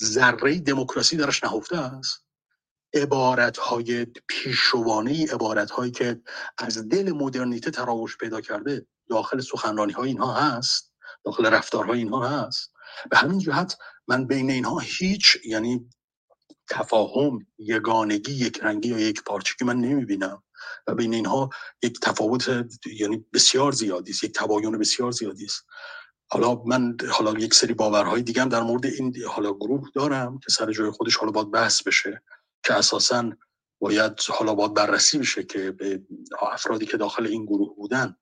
ذره 0.03 0.59
دموکراسی 0.59 1.17
درش 1.17 1.43
نهفته 1.43 1.77
است. 1.77 2.25
عبارت 2.93 3.57
های 3.57 4.05
پیشوانه 4.05 5.33
عبارت 5.33 5.71
هایی 5.71 5.91
که 5.91 6.21
از 6.57 6.89
دل 6.89 7.11
مدرنیته 7.11 7.71
تراوش 7.71 8.17
پیدا 8.17 8.41
کرده 8.41 8.87
داخل 9.09 9.41
سخنرانی 9.41 9.93
های 9.93 10.09
اینها 10.09 10.33
هست 10.33 10.93
داخل 11.25 11.45
رفتارهای 11.45 11.99
اینها 11.99 12.27
هست. 12.27 12.73
به 13.09 13.17
همین 13.17 13.39
جهت 13.39 13.77
من 14.07 14.27
بین 14.27 14.49
اینها 14.51 14.79
هیچ 14.79 15.37
یعنی 15.45 15.89
تفاهم 16.69 17.39
یگانگی 17.57 18.33
یک 18.33 18.59
رنگی 18.63 18.89
یا 18.89 18.99
یک 18.99 19.23
پارچگی 19.23 19.65
من 19.65 19.77
نمی‌بینم. 19.77 20.43
و 20.87 20.95
بین 20.95 21.13
اینها 21.13 21.49
یک 21.83 21.99
تفاوت 21.99 22.65
یعنی 22.99 23.25
بسیار 23.33 23.71
زیادی 23.71 24.11
است 24.11 24.23
یک 24.23 24.33
تباین 24.33 24.77
بسیار 24.77 25.11
زیادی 25.11 25.45
است. 25.45 25.65
حالا 26.27 26.55
من 26.65 26.97
حالا 27.11 27.31
یک 27.31 27.53
سری 27.53 27.73
باورهای 27.73 28.21
دیگه 28.21 28.41
هم 28.41 28.49
در 28.49 28.61
مورد 28.61 28.85
این 28.85 29.13
حالا 29.27 29.53
گروه 29.53 29.89
دارم 29.95 30.39
که 30.39 30.51
سر 30.51 30.71
جای 30.71 30.91
خودش 30.91 31.15
حالا 31.15 31.31
باید 31.31 31.51
بحث 31.51 31.83
بشه 31.83 32.23
که 32.63 32.73
اساسا 32.73 33.31
باید 33.79 34.21
حالا 34.29 34.55
باید 34.55 34.73
بررسی 34.73 35.17
بشه 35.17 35.43
که 35.43 35.71
به 35.71 36.01
افرادی 36.41 36.85
که 36.85 36.97
داخل 36.97 37.27
این 37.27 37.45
گروه 37.45 37.75
بودن 37.75 38.15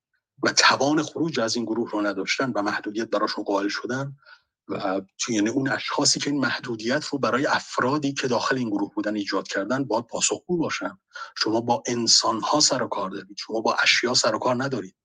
و 0.43 0.51
توان 0.51 1.03
خروج 1.03 1.39
از 1.39 1.55
این 1.55 1.65
گروه 1.65 1.91
رو 1.91 2.01
نداشتن 2.01 2.51
و 2.55 2.61
محدودیت 2.61 3.09
براشون 3.09 3.43
قائل 3.43 3.67
شدن 3.67 4.15
یعنی 5.29 5.49
اون 5.49 5.69
اشخاصی 5.69 6.19
که 6.19 6.29
این 6.29 6.39
محدودیت 6.39 7.05
رو 7.05 7.19
برای 7.19 7.45
افرادی 7.45 8.13
که 8.13 8.27
داخل 8.27 8.57
این 8.57 8.69
گروه 8.69 8.93
بودن 8.95 9.15
ایجاد 9.15 9.47
کردن 9.47 9.83
باید 9.83 10.07
پاسخگو 10.07 10.57
باشن. 10.57 10.99
شما 11.37 11.61
با 11.61 11.83
انسان 11.87 12.41
ها 12.41 12.59
سر 12.59 12.83
و 12.83 12.87
کار 12.87 13.09
دارید. 13.09 13.37
شما 13.39 13.61
با 13.61 13.75
اشیا 13.83 14.13
سر 14.13 14.35
و 14.35 14.39
کار 14.39 14.63
ندارید. 14.63 14.95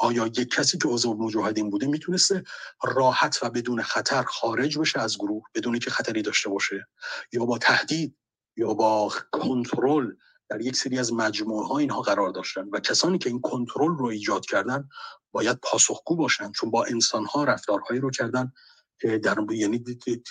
آیا 0.00 0.26
یک 0.26 0.54
کسی 0.54 0.78
که 0.78 0.88
عضو 0.88 1.14
مجاهدین 1.14 1.70
بوده 1.70 1.86
می‌تونسته 1.86 2.44
راحت 2.84 3.38
و 3.42 3.50
بدون 3.50 3.82
خطر 3.82 4.22
خارج 4.22 4.78
بشه 4.78 5.00
از 5.00 5.18
گروه 5.18 5.42
بدون 5.54 5.78
که 5.78 5.90
خطری 5.90 6.22
داشته 6.22 6.50
باشه؟ 6.50 6.88
یا 7.32 7.44
با 7.44 7.58
تهدید 7.58 8.16
یا 8.56 8.74
با 8.74 9.12
کنترل 9.32 10.12
در 10.50 10.60
یک 10.60 10.76
سری 10.76 10.98
از 10.98 11.12
مجموعه 11.12 11.68
ها 11.68 11.78
اینها 11.78 12.02
قرار 12.02 12.30
داشتن 12.30 12.68
و 12.72 12.80
کسانی 12.80 13.18
که 13.18 13.30
این 13.30 13.40
کنترل 13.40 13.96
رو 13.98 14.06
ایجاد 14.06 14.46
کردن 14.46 14.88
باید 15.32 15.58
پاسخگو 15.62 16.16
باشن. 16.16 16.52
چون 16.52 16.70
با 16.70 16.84
انسان 16.84 17.26
ها 17.26 17.44
رفتارهایی 17.44 18.00
رو 18.00 18.10
کردن 18.10 18.52
در 19.02 19.36
یعنی 19.50 19.84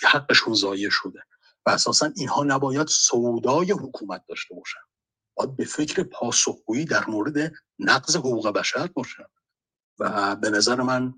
حقشون 0.04 0.54
ضایع 0.54 0.90
شده. 0.90 1.20
و 1.66 1.70
اساسا 1.70 2.12
اینها 2.16 2.44
نباید 2.44 2.88
سودای 2.88 3.72
حکومت 3.72 4.24
داشته 4.30 4.56
باشن. 4.56 4.80
باید 5.36 5.56
به 5.56 5.66
فکر 5.66 6.04
پاسخگویی 6.04 6.86
در 6.86 7.06
مورد 7.08 7.54
نقض 7.80 8.16
حقوق 8.16 8.50
بشر 8.50 8.88
باشن. 8.88 9.26
و 10.00 10.36
به 10.36 10.50
نظر 10.50 10.82
من 10.82 11.14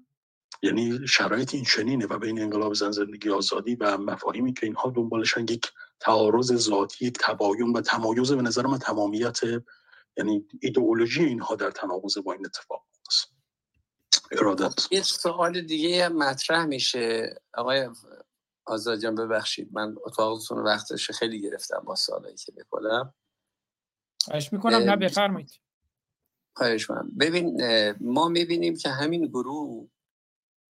یعنی 0.62 1.08
شرایط 1.08 1.54
این 1.54 1.64
چنینه 1.64 2.06
و 2.06 2.20
بین 2.20 2.42
انقلاب 2.42 2.74
زن 2.74 2.92
زندگی 2.92 3.30
آزادی 3.30 3.76
و 3.76 3.98
مفاهیمی 3.98 4.54
که 4.54 4.66
اینها 4.66 4.90
دنبالشن 4.90 5.42
یک 5.42 5.72
تعارض 6.00 6.54
ذاتی 6.54 7.06
یک 7.06 7.18
تباین 7.22 7.74
و 7.74 7.82
تمایز 7.82 8.32
به 8.32 8.42
نظر 8.42 8.66
من 8.66 8.78
تمامیت 8.78 9.40
یعنی 10.18 10.48
ایدئولوژی 10.62 11.26
اینها 11.26 11.56
در 11.56 11.72
تناقض 11.72 12.18
با 12.18 12.34
این 12.34 12.46
اتفاق. 12.46 12.86
ارادت. 14.32 14.80
خب، 14.80 14.94
یه 14.94 15.02
سوال 15.02 15.62
دیگه 15.62 16.10
مطرح 16.10 16.66
میشه. 16.66 17.36
آقای 17.54 17.90
آزاد 18.66 19.00
جان 19.00 19.16
ببخشید 19.16 19.70
من 19.72 19.96
اتاقتون 20.06 20.58
وقتش 20.58 21.12
خیلی 21.12 21.42
گرفتم 21.42 21.80
با 21.86 21.96
سوالایی 21.96 22.38
که 22.38 22.52
بکنم 22.52 23.14
خواهش 24.26 24.54
می‌کنم. 24.54 24.76
نه 24.76 24.96
بفرمایید. 24.96 25.52
خواهش 26.56 26.90
من 26.90 27.10
ببین 27.20 27.62
ما 28.02 28.28
می‌بینیم 28.28 28.78
که 28.78 28.90
همین 28.90 29.26
گروه 29.26 29.90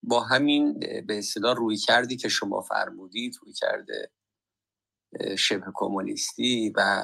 با 0.03 0.21
همین 0.21 0.79
به 0.79 1.17
اصطلاح 1.17 1.55
روی 1.55 1.77
کردی 1.77 2.17
که 2.17 2.29
شما 2.29 2.61
فرمودید 2.61 3.38
روی 3.41 3.53
کرده 3.53 4.11
شبه 5.38 5.71
کمونیستی 5.73 6.73
و 6.75 7.03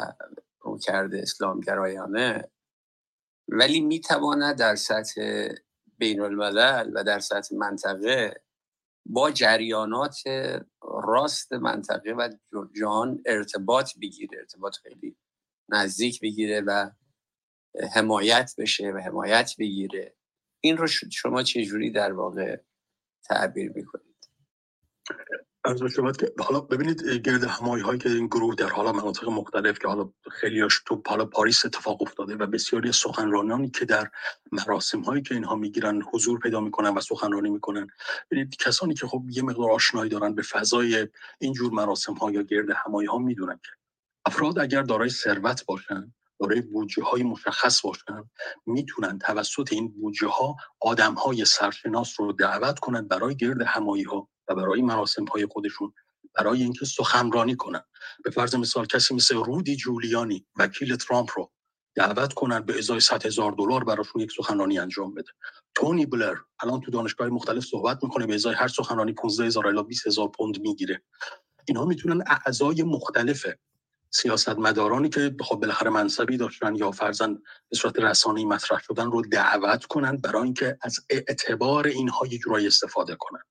روی 0.59 0.79
کرده 0.79 1.19
اسلامگرایانه 1.19 2.51
ولی 3.47 3.81
می‌تواند 3.81 4.57
در 4.57 4.75
سطح 4.75 5.47
بین 5.97 6.21
الملل 6.21 6.91
و 6.95 7.03
در 7.03 7.19
سطح 7.19 7.55
منطقه 7.55 8.41
با 9.05 9.31
جریانات 9.31 10.23
راست 10.81 11.53
منطقه 11.53 12.11
و 12.11 12.29
جان 12.79 13.23
ارتباط 13.25 13.91
بگیره 14.01 14.37
ارتباط 14.37 14.75
خیلی 14.77 15.17
نزدیک 15.69 16.21
بگیره 16.21 16.61
و 16.61 16.91
حمایت 17.93 18.51
بشه 18.57 18.91
و 18.91 18.97
حمایت 18.97 19.51
بگیره. 19.59 20.15
این 20.63 20.77
رو 20.77 20.87
شما 20.87 21.43
چجوری 21.43 21.91
در 21.91 22.13
واقع 22.13 22.57
تعبیر 23.23 23.71
می‌کنید؟ 23.75 24.29
از 25.65 25.83
شما 25.95 26.11
که 26.11 26.33
حالا 26.39 26.59
ببینید 26.59 27.07
گرد 27.09 27.43
همایی 27.43 27.83
هایی 27.83 27.99
که 27.99 28.09
این 28.09 28.27
گروه 28.27 28.55
در 28.55 28.69
حالا 28.69 28.91
مناطق 28.91 29.29
مختلف 29.29 29.79
که 29.79 29.87
حالا 29.87 30.09
خیلیاش 30.31 30.81
تو 30.85 31.01
حالا 31.07 31.25
پاریس 31.25 31.65
اتفاق 31.65 32.01
افتاده 32.01 32.35
و 32.35 32.45
بسیاری 32.47 32.91
سخنرانانی 32.91 33.69
که 33.69 33.85
در 33.85 34.09
مراسم 34.51 35.01
هایی 35.01 35.21
که 35.21 35.35
اینها 35.35 35.55
می‌گیرن 35.55 36.01
حضور 36.13 36.39
پیدا 36.39 36.59
می‌کنن 36.59 36.89
و 36.89 37.01
سخنرانی 37.01 37.49
می‌کنن. 37.49 37.87
ببینید 38.31 38.55
کسانی 38.55 38.93
که 38.93 39.07
خب 39.07 39.23
یه 39.29 39.43
مقدار 39.43 39.71
آشنایی 39.71 40.09
دارن 40.09 40.35
به 40.35 40.41
فضای 40.41 41.07
اینجور 41.39 41.71
مراسم 41.71 42.13
ها 42.13 42.31
یا 42.31 42.41
گرد 42.41 42.67
همایی 42.85 43.07
ها 43.07 43.17
می‌دونن 43.17 43.59
که 43.63 43.71
افراد 44.25 44.59
اگر 44.59 44.81
دارای 44.81 45.09
ثروت 45.09 45.65
باشن 45.65 46.13
دارای 46.39 46.61
بودجه 46.61 47.03
های 47.03 47.23
مشخص 47.23 47.81
باشن 47.81 48.29
می‌تونن 48.65 49.19
توسط 49.19 49.73
این 49.73 49.87
بودجه 49.87 50.27
ها 50.27 50.55
آدم 50.81 51.13
های 51.13 51.45
سرشناس 51.45 52.19
رو 52.19 52.33
دعوت 52.33 52.79
کنند 52.79 53.07
برای 53.07 53.35
گرد 53.35 53.61
همایی 53.61 54.03
ها 54.03 54.29
و 54.47 54.55
برای 54.55 54.81
مراسم 54.81 55.25
های 55.25 55.45
خودشون 55.45 55.93
برای 56.35 56.63
اینکه 56.63 56.85
سخنرانی 56.85 57.55
کنن. 57.55 57.81
به 58.23 58.31
فرض 58.31 58.55
مثال 58.55 58.85
کسی 58.85 59.15
مثل 59.15 59.35
رودی 59.35 59.75
جولیانی 59.75 60.45
وکیل 60.55 60.95
ترامپ 60.95 61.29
رو 61.35 61.51
دعوت 61.95 62.33
کنن 62.33 62.59
به 62.59 62.77
ازای 62.77 62.99
100 62.99 63.25
هزار 63.25 63.51
دلار 63.51 63.83
براشون 63.83 64.21
یک 64.21 64.31
سخنرانی 64.31 64.79
انجام 64.79 65.13
بده. 65.13 65.31
تونی 65.75 66.05
بلر 66.05 66.35
الان 66.63 66.81
تو 66.81 66.91
دانشگاه 66.91 67.29
مختلف 67.29 67.65
صحبت 67.65 68.03
می‌کنه 68.03 68.27
به 68.27 68.35
ازای 68.35 68.55
هر 68.55 68.67
سخنرانی 68.67 69.13
15 69.13 69.45
هزار 69.45 69.67
الی 69.67 69.83
20 69.83 70.07
هزار 70.07 70.27
پوند 70.27 70.61
می‌گیره. 70.61 71.03
اینها 71.67 71.85
می‌تونن 71.85 72.23
اعضای 72.27 72.83
مختلف 72.83 73.45
سیاستمدارانی 74.15 75.09
که 75.09 75.35
خب 75.41 75.55
بالاخره 75.55 75.89
منصبی 75.89 76.37
داشتن 76.37 76.75
یا 76.75 76.91
فرزن 76.91 77.33
به 77.69 77.77
صورت 77.77 77.99
رسانه‌ای 77.99 78.45
مطرح 78.45 78.79
شدن 78.81 79.11
رو 79.11 79.21
دعوت 79.21 79.85
کنند 79.85 80.21
برای 80.21 80.43
اینکه 80.43 80.77
از 80.81 80.99
اعتبار 81.09 81.87
اینها 81.87 82.27
یه 82.27 82.37
جورایی 82.37 82.67
استفاده 82.67 83.15
کنند. 83.15 83.45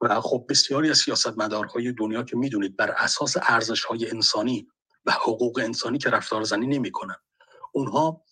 و 0.00 0.20
خب 0.20 0.46
بسیاری 0.48 0.90
از 0.90 0.98
سیاستمدارهای 0.98 1.92
دنیا 1.92 2.22
که 2.22 2.36
می‌دونید 2.36 2.76
بر 2.76 2.90
اساس 2.90 3.36
ارزش‌های 3.42 4.10
انسانی 4.10 4.68
و 5.04 5.12
حقوق 5.12 5.60
انسانی 5.64 5.98
که 5.98 6.10
رفتار 6.10 6.42
زنی 6.42 6.66
نمی‌کنن 6.66 7.16
اونها 7.72 8.24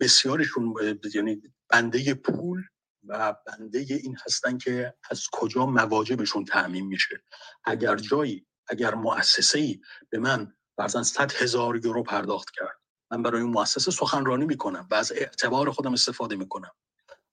بسیارشون 0.00 0.74
یعنی 1.14 1.42
بنده 1.68 2.14
پول 2.14 2.62
و 3.04 3.34
بنده 3.46 3.78
این 3.78 4.16
هستن 4.26 4.58
که 4.58 4.94
از 5.10 5.26
کجا 5.32 5.66
مواجبشون 5.66 6.44
تعمین 6.44 6.86
میشه. 6.86 7.22
اگر 7.64 7.96
جایی 7.96 8.46
اگر 8.66 8.94
مؤسسه 8.94 9.58
ای 9.58 9.80
به 10.10 10.18
من 10.18 10.52
فرزن 10.82 11.02
100 11.02 11.32
هزار 11.32 11.76
یورو 11.84 12.02
پرداخت 12.02 12.50
کرد. 12.50 12.80
من 13.10 13.22
برای 13.22 13.42
اون 13.42 13.50
مؤسسه 13.50 13.90
سخنرانی 13.90 14.44
می‌کنم 14.44 14.88
و 14.90 14.94
از 14.94 15.12
اعتبار 15.12 15.70
خودم 15.70 15.92
استفاده 15.92 16.36
می‌کنم. 16.36 16.70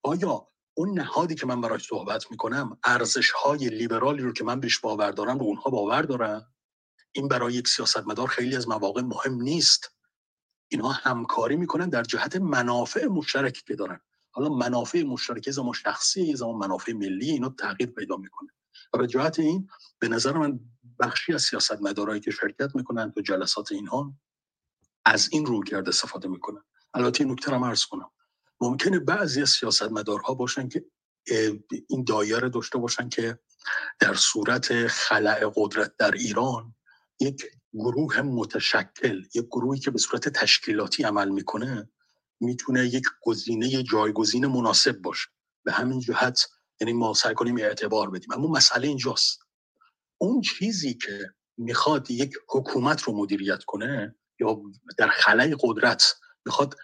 آیا 0.04 0.48
اون 0.78 1.00
نهادی 1.00 1.36
که 1.36 1.46
من 1.46 1.62
براش 1.62 1.88
صحبت 1.88 2.32
می‌کنم 2.32 2.78
ارزش 2.84 3.32
های 3.32 3.70
لیبرالی 3.70 4.24
رو 4.24 4.34
که 4.34 4.44
من 4.44 4.60
بهش 4.60 4.80
باور 4.80 5.12
دارم 5.12 5.40
رو 5.40 5.46
اونها 5.46 5.70
باور 5.70 6.02
دارم 6.02 6.54
این 7.12 7.28
برای 7.28 7.54
یک 7.54 7.68
سیاستمدار 7.68 8.28
خیلی 8.28 8.56
از 8.56 8.68
مواقع 8.68 9.02
مهم 9.02 9.34
نیست. 9.34 9.96
اینها 10.72 10.92
همکاری 10.92 11.56
می‌کنن 11.56 11.90
در 11.90 12.04
جهت 12.04 12.36
منافع 12.36 13.06
مشترکی 13.06 13.64
که 13.68 13.76
دارن. 13.76 14.00
حالا 14.32 14.50
منافع 14.50 15.04
مشترک 15.04 15.52
زمان 15.52 15.74
شخصی 15.74 16.36
زمان 16.36 16.56
منافع 16.56 16.94
ملی 16.94 17.32
اینا 17.32 17.50
تغییر 17.50 17.90
پیدا 17.90 18.18
می‌کنه. 18.18 18.50
و 18.94 18.98
به 18.98 19.08
جهت 19.08 19.40
این 19.40 19.70
به 20.00 20.08
نظر 20.08 20.34
من 20.34 20.60
بخشی 21.00 21.34
از 21.34 21.42
سیاستمدارایی 21.42 22.22
که 22.22 22.32
شرکت 22.32 22.76
می‌کنن 22.76 23.12
تو 23.12 23.22
جلسات 23.22 23.72
اینها 23.72 24.14
از 25.06 25.30
این 25.32 25.46
رو 25.46 25.64
کرده 25.64 25.90
استفاده 25.90 26.28
می‌کنن 26.28 26.64
البته 26.94 27.24
این 27.24 27.34
نکته 27.34 27.52
رو 27.52 27.66
عرض 27.66 27.86
کنم. 27.86 28.12
ممکنه 28.62 29.00
بعضی 29.00 29.42
از 29.42 29.50
سیاستمدارها 29.50 30.34
باشن 30.34 30.70
که 30.70 30.86
این 31.88 32.04
دایره 32.04 32.50
داشته 32.50 32.78
باشن 32.78 33.10
که 33.10 33.40
در 34.00 34.14
صورت 34.14 34.88
خلع 34.88 35.52
قدرت 35.56 35.98
در 35.98 36.12
ایران 36.12 36.76
یک 37.20 37.44
گروه 37.74 38.22
متشکل 38.22 39.24
یک 39.36 39.46
گروهی 39.46 39.80
که 39.80 39.92
به 39.92 39.98
صورت 39.98 40.30
تشکیلاتی 40.30 41.04
عمل 41.04 41.30
می‌کنه 41.30 41.90
می‌تونه 42.40 42.86
یک 42.86 43.04
گزینه 43.22 43.84
جایگزین 43.84 44.48
مناسب 44.48 45.02
باشه. 45.02 45.30
به 45.64 45.72
همین 45.72 46.00
جهت 46.00 46.48
یعنی 46.82 46.94
ما 46.94 47.14
سعی 47.14 47.34
کنیم 47.34 47.58
اعتبار 47.58 48.10
بدیم. 48.10 48.34
اما 48.34 48.48
مسئله 48.48 48.88
اینجاست. 48.88 49.40
اون 50.22 50.42
چیزی 50.42 50.94
که 50.94 51.34
می‌خواد 51.58 52.12
یک 52.12 52.34
حکومت 52.50 53.02
رو 53.02 53.18
مدیریت 53.18 53.64
کنه 53.64 54.16
یا 54.40 54.62
در 54.98 55.10
خلای 55.10 55.56
قدرت 55.60 56.16
می‌خواد 56.46 56.76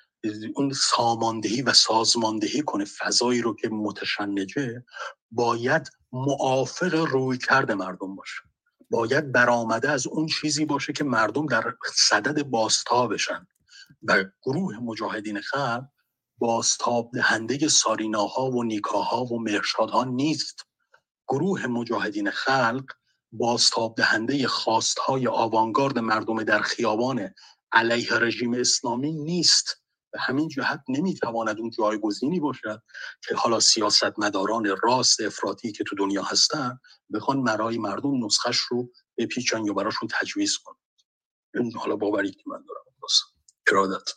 اون 0.56 0.74
ساماندهی 0.74 1.62
و 1.62 1.74
سازماندهی 1.74 2.62
کنه 2.62 2.86
فضایی 2.86 3.42
رو 3.42 3.56
که 3.56 3.70
متشنجه 3.70 4.84
باید 5.32 5.90
موافق 6.12 6.96
روی 6.96 7.38
کرده 7.38 7.74
مردم 7.74 8.16
باشه. 8.16 8.42
باید 8.90 9.32
برآمده 9.32 9.90
از 9.90 10.08
اون 10.08 10.28
چیزی 10.28 10.66
باشه 10.66 10.94
که 10.94 11.04
مردم 11.04 11.46
در 11.46 11.74
صدد 11.96 12.44
باستاب 12.44 13.14
بشن. 13.14 13.48
و 14.04 14.24
گروه 14.44 14.78
مجاهدین 14.78 15.42
خلق 15.42 15.86
باستاب 16.38 17.12
دهنده 17.14 17.68
ساریناها 17.68 18.52
و 18.52 18.64
نیکاها 18.64 19.26
و 19.26 19.44
مرشادها 19.44 20.04
نیست. 20.04 20.66
گروه 21.28 21.68
مجاهدین 21.68 22.32
خلق 22.32 22.86
باستاب 23.32 23.96
دهنده 23.98 24.48
خواستهای 24.48 25.28
آوانگارد 25.28 26.00
مردم 26.00 26.44
در 26.44 26.62
خیابان 26.62 27.34
علیه 27.72 28.14
رژیم 28.14 28.54
اسلامی 28.54 29.12
نیست. 29.12 29.82
به 30.14 30.20
همین 30.22 30.48
جهت 30.48 30.84
نمی‌تواند 30.90 31.60
اون 31.60 31.70
جایگزینی 31.70 32.40
باشد 32.40 32.82
که 33.28 33.36
حالا 33.36 33.60
سیاستمداران 33.60 34.76
راست 34.84 35.22
افراطی 35.22 35.72
که 35.72 35.84
تو 35.84 35.96
دنیا 35.96 36.24
هستن 36.24 36.80
بخوان 37.14 37.38
مرای 37.38 37.78
مردم 37.78 38.26
نسخش 38.26 38.58
رو 38.58 38.92
بپیچن 39.18 39.66
یا 39.66 39.74
براشون 39.74 40.10
تجویز 40.22 40.58
کنن. 40.58 40.76
این 41.54 41.74
حالا 41.76 41.96
باوری 41.96 42.32
که 42.32 42.44
من 42.46 42.64
دارم. 42.68 42.86
ارادت. 43.72 44.10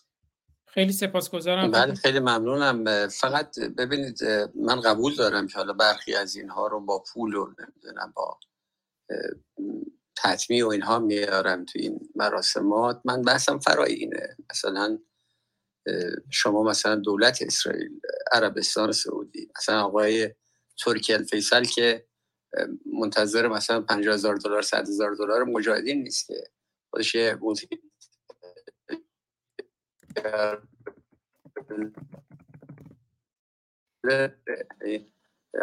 خیلی 0.67 0.93
سپاسگزارم. 0.93 1.71
بله 1.71 1.95
خیلی 1.95 2.21
ممنونم. 2.21 3.09
فقط 3.09 3.59
ببینید 3.59 4.19
من 4.55 4.81
قبول 4.81 5.15
دارم 5.15 5.47
که 5.47 5.59
حالا 5.59 5.73
برخی 5.73 6.15
از 6.15 6.37
اینها 6.37 6.67
رو 6.67 6.81
با 6.81 7.05
پول 7.13 7.35
و 7.35 7.47
نمی‌دونم 7.59 8.13
با 8.17 8.39
تطمیع 10.17 10.67
و 10.67 10.69
اینها 10.69 10.99
میارم 10.99 11.65
تو 11.65 11.79
این 11.79 12.11
مراسمات. 12.15 13.01
من 13.05 13.23
بحثم 13.23 13.59
فرای 13.59 13.93
اینه. 13.93 14.37
مثلا 14.51 14.99
شما 16.31 16.63
مثلا 16.63 16.97
دولت 16.97 17.43
اسرائیل 17.43 18.01
عربستان 18.33 18.93
سعودی 18.93 19.51
مثلا 19.59 19.83
آقای 19.83 20.35
ترکی 20.85 21.15
الفیصل 21.15 21.65
که 21.65 22.07
منتظر 23.01 23.49
مثلا 23.49 23.81
50 23.81 24.15
هزار 24.15 24.37
دلار 24.37 24.63
100 24.63 24.81
هزار 24.81 25.15
دلار 25.15 25.45
مجاهدین 25.45 26.03
نیست 26.03 26.27
که. 26.27 26.45
خودش 26.91 27.17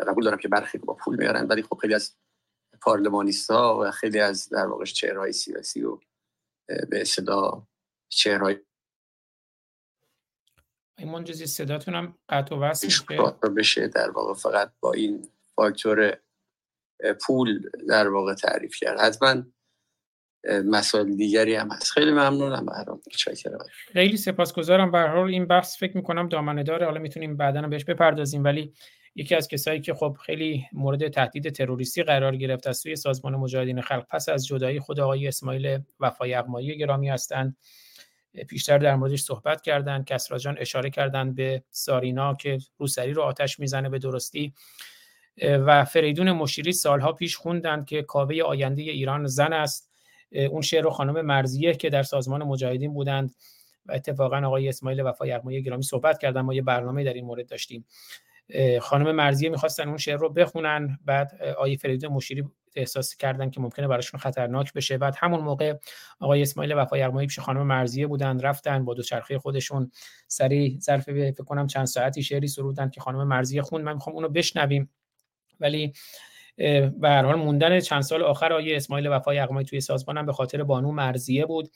قبول 0.07 0.23
دارم 0.23 0.37
که 0.37 0.47
برخی 0.47 0.77
با 0.77 0.93
پول 0.93 1.15
میارن 1.15 1.47
ولی 1.47 1.61
خب 1.63 1.77
خیلی 1.81 1.93
از 1.93 2.15
پارلمانیستا 2.81 3.79
و 3.81 3.91
خیلی 3.91 4.19
از 4.19 4.49
در 4.49 4.65
واقع 4.65 4.85
چهرهای 4.85 5.31
سیاسی 5.31 5.83
و 5.83 5.99
به 6.67 7.01
اصطلاح 7.01 7.67
چهرهای 8.09 8.57
ایمان 10.97 11.23
جزی 11.23 11.45
صداتون 11.45 11.95
هم 11.95 12.17
قطع 12.29 12.55
و 12.55 12.59
وصل 12.59 12.87
بشه 13.57 13.87
در 13.87 14.09
واقع 14.09 14.33
فقط 14.33 14.71
با 14.79 14.93
این 14.93 15.29
فاکتور 15.55 16.17
پول 17.25 17.69
در 17.89 18.07
واقع 18.07 18.33
تعریف 18.33 18.75
کرد. 18.75 18.99
حتما 18.99 19.43
مسائل 20.65 21.15
دیگری 21.15 21.55
هم 21.55 21.71
هست. 21.71 21.91
خیلی 21.91 22.11
ممنونم 22.11 22.65
برام 22.65 23.01
خیلی 23.93 24.17
سپاسگزارم. 24.17 24.91
به 24.91 25.15
این 25.15 25.45
بحث 25.45 25.79
فکر 25.79 25.97
می‌کنم 25.97 26.29
دامنه 26.29 26.63
داره. 26.63 26.85
حالا 26.85 26.99
می‌تونیم 26.99 27.37
بعدا 27.37 27.61
بهش 27.61 27.85
بپردازیم. 27.85 28.43
ولی 28.43 28.73
یکی 29.15 29.35
از 29.35 29.47
کسایی 29.47 29.81
که 29.81 29.93
خب 29.93 30.17
خیلی 30.25 30.65
مورد 30.73 31.07
تهدید 31.07 31.49
تروریستی 31.49 32.03
قرار 32.03 32.35
گرفت 32.35 32.67
از 32.67 32.77
سوی 32.77 32.95
سازمان 32.95 33.35
مجاهدین 33.35 33.81
خلق 33.81 34.07
پس 34.07 34.29
از 34.29 34.47
جدایی 34.47 34.79
خود 34.79 34.99
آقای 34.99 35.27
اسماعیل 35.27 35.79
وفای 35.99 36.33
اقمایی 36.33 36.77
گرامی 36.77 37.09
هستند. 37.09 37.57
پیشتر 38.49 38.77
در 38.77 38.95
موردش 38.95 39.21
صحبت 39.21 39.61
کردند. 39.61 40.05
کسرا 40.05 40.37
جان 40.37 40.57
اشاره 40.59 40.89
کردند 40.89 41.35
به 41.35 41.63
سارینا 41.71 42.33
که 42.33 42.57
روسری 42.77 43.13
رو 43.13 43.21
آتش 43.21 43.59
می‌زنه 43.59 43.89
به 43.89 43.99
درستی. 43.99 44.53
و 45.41 45.85
فریدون 45.85 46.31
مشیری 46.31 46.71
سالها 46.71 47.13
پیش 47.13 47.35
خوندند 47.35 47.85
که 47.85 48.01
کاوه 48.01 48.41
آینده 48.41 48.81
ایران 48.81 49.27
زن 49.27 49.53
است. 49.53 49.91
اون 50.31 50.61
شعر 50.61 50.83
رو 50.83 50.89
خانم 50.89 51.25
مرزیه 51.25 51.75
که 51.75 51.89
در 51.89 52.03
سازمان 52.03 52.43
مجاهدین 52.43 52.93
بودند 52.93 53.35
و 53.85 53.91
اتفاقا 53.91 54.37
آقای 54.37 54.69
اسماعیل 54.69 55.01
وفای 55.01 55.31
اقمایی 55.31 55.63
گرامی 55.63 55.83
صحبت 55.83 56.19
کردن 56.19 56.41
ما 56.41 56.53
یه 56.53 56.61
برنامه 56.61 57.03
در 57.03 57.13
این 57.13 57.25
مورد 57.25 57.47
داشتیم. 57.47 57.85
خانم 58.81 59.11
مرزیه 59.11 59.49
می‌خواستن 59.49 59.87
اون 59.87 59.97
شعر 59.97 60.17
رو 60.17 60.29
بخونن 60.29 60.99
بعد 61.05 61.41
آقای 61.57 61.77
فریدون 61.77 62.11
مشیری 62.11 62.43
احساس 62.75 63.15
کردن 63.15 63.49
که 63.49 63.61
ممکنه 63.61 63.87
براشون 63.87 64.19
خطرناک 64.19 64.73
بشه. 64.73 64.97
بعد 64.97 65.15
همون 65.17 65.39
موقع 65.39 65.73
آقای 66.19 66.41
اسماعیل 66.41 66.73
وفای 66.73 67.01
اقمایی 67.01 67.27
پیش 67.27 67.39
خانم 67.39 67.63
مرزیه 67.63 68.07
بودن 68.07 68.39
رفتن 68.39 68.85
با 68.85 68.93
دوچرخه 68.93 69.39
خودشون 69.39 69.91
سری 70.27 70.79
ظرف 70.81 71.03
فکر 71.03 71.43
کنم 71.43 71.67
چند 71.67 71.85
ساعتی 71.85 72.23
شعری 72.23 72.47
سرودن 72.47 72.89
که 72.89 73.01
خانم 73.01 73.27
مرزیه 73.27 73.61
خون. 73.61 73.81
من 73.81 73.93
می‌خوام 73.93 74.15
اونو 74.15 74.29
بشنویم. 74.29 74.89
ولی 75.59 75.93
به 76.57 77.09
هر 77.09 77.25
حال 77.25 77.35
موندن 77.35 77.79
چند 77.79 78.01
سال 78.01 78.23
آخر 78.23 78.53
آیه 78.53 78.75
اسماعیل 78.75 79.07
وفای 79.07 79.39
اقمایی 79.39 79.65
توی 79.65 79.81
سازمانم 79.81 80.25
به 80.25 80.33
خاطر 80.33 80.63
بانو 80.63 80.91
مرزیه 80.91 81.45
بود 81.45 81.71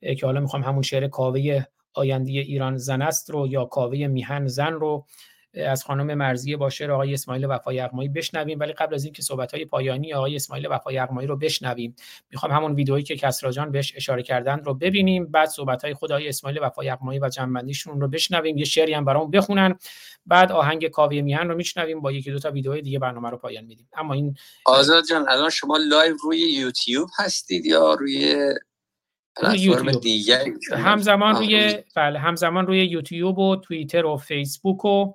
که 0.00 0.26
حالا 0.26 0.40
می‌خوام 0.40 0.62
همون 0.62 0.82
شعر 0.82 1.08
کاوه 1.08 1.62
آینده 1.92 2.30
ایران 2.30 2.76
زن 2.76 3.02
است 3.02 3.30
رو 3.30 3.46
یا 3.46 3.64
کاوه 3.64 4.06
میهن 4.06 4.46
زن 4.46 4.72
رو 4.72 5.06
از 5.54 5.84
خانم 5.84 6.14
مرزیه 6.14 6.56
با 6.56 6.70
شعر 6.70 6.92
آقای 6.92 7.14
اسماعیل 7.14 7.44
وفای 7.44 7.80
اقمایی 7.80 8.08
بشنویم. 8.08 8.60
ولی 8.60 8.72
قبل 8.72 8.94
از 8.94 9.04
اینکه 9.04 9.22
صحبت 9.22 9.54
های 9.54 9.64
پایانی 9.64 10.14
آقای 10.14 10.36
اسماعیل 10.36 10.66
وفای 10.70 10.98
اقمایی 10.98 11.28
رو 11.28 11.36
بشنویم 11.36 11.96
می‌خوام 12.30 12.52
همون 12.52 12.74
ویدئویی 12.74 13.04
که 13.04 13.16
کسرا 13.16 13.50
جان 13.50 13.70
بهش 13.70 13.92
اشاره 13.96 14.22
کردن 14.22 14.58
رو 14.58 14.74
ببینیم. 14.74 15.26
بعد 15.26 15.48
صحبت 15.48 15.84
های 15.84 15.94
خود 15.94 16.12
آقای 16.12 16.28
اسماعیل 16.28 16.58
وفا 16.62 16.88
یغمایی 16.90 17.20
و 17.20 17.28
جمع‌بندیشون 17.28 18.00
رو 18.00 18.08
بشنویم. 18.08 18.58
یه 18.58 18.64
شعری 18.64 18.94
هم 18.94 19.04
برامون 19.04 19.30
بخونن. 19.30 19.78
بعد 20.26 20.52
آهنگ 20.52 20.88
کاوه 20.88 21.20
میهن 21.20 21.48
رو 21.48 21.56
میشنویم. 21.56 22.00
با 22.00 22.12
یکی 22.12 22.30
دو 22.30 22.38
تا 22.38 22.50
ویدئوی 22.50 22.82
دیگه 22.82 22.98
برنامه 22.98 23.30
رو 23.30 23.36
پایان 23.36 23.64
میدیم. 23.64 23.88
اما 23.96 24.14
این 24.14 24.34
آزاد 24.66 25.04
جان 25.10 25.28
الان 25.28 25.50
شما 25.50 25.76
live 25.76 26.16
روی 26.24 26.38
یوتیوب 26.38 27.08
هستید 27.18 27.66
یا 27.66 27.94
روی 27.94 28.36
یوتیوب. 29.52 29.76
همزمان 30.72 31.36
روی 31.36 31.78
بله 31.96 32.18
همزمان 32.18 32.66
روی 32.66 32.84
یوتیوب 32.84 33.38
و 33.38 33.56
توییتر 33.56 34.06
و 34.06 34.16
فیسبوک 34.16 34.84
و 34.84 35.12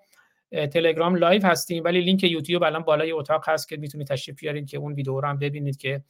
تلگرام 0.51 1.15
live 1.15 1.45
هستیم 1.45 1.83
ولی 1.83 2.01
لینک 2.01 2.23
یوتیوب 2.23 2.63
الان 2.63 2.83
بالای 2.83 3.11
اتاق 3.11 3.49
هست 3.49 3.69
که 3.69 3.77
می‌تونید 3.77 4.07
تشریف 4.07 4.39
بیارید 4.39 4.69
که 4.69 4.77
اون 4.77 4.93
ویدیو 4.93 5.19
رو 5.19 5.27
هم 5.27 5.37
ببینید 5.37 5.77
که 5.77 6.03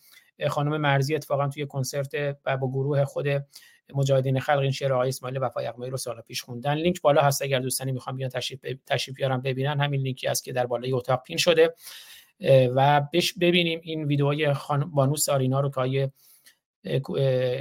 خانم 0.47 0.77
مرزی 0.77 1.15
اتفاقا 1.15 1.47
توی 1.47 1.65
کنسرت 1.65 2.38
و 2.45 2.57
با 2.57 2.67
گروه 2.67 3.05
خود 3.05 3.27
مجاهدین 3.93 4.39
خلق 4.39 4.59
این 4.59 4.72
شعر 4.72 4.93
آقای 4.93 5.09
اسماعیل 5.09 5.38
وفای 5.41 5.89
رو 5.89 5.97
سال 5.97 6.22
پیش 6.22 6.43
خوندن. 6.43 6.73
لینک 6.73 7.01
بالا 7.01 7.22
هست 7.22 7.41
اگر 7.41 7.59
دوستانی 7.59 7.91
می‌خوان 7.91 8.15
بیان 8.15 8.30
تشریف 8.30 8.59
تشریف 8.85 9.17
بیارن 9.17 9.41
ببینن. 9.41 9.80
همین 9.80 10.01
لینکی 10.01 10.27
است 10.27 10.43
که 10.43 10.53
در 10.53 10.65
بالای 10.65 10.91
اتاق 10.91 11.23
پین 11.23 11.38
شده. 11.38 11.73
و 12.75 13.01
بش 13.14 13.33
ببینیم 13.33 13.80
این 13.83 14.03
ویدئوی 14.03 14.53
خان... 14.53 14.91
بانو 14.91 15.15
سارینا 15.15 15.59
رو 15.59 15.69
که 15.69 16.11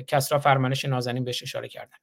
کسرا 0.06 0.38
فرمانش 0.38 0.84
نازنین 0.84 1.24
بهش 1.24 1.42
اشاره 1.42 1.68
کردن. 1.68 1.96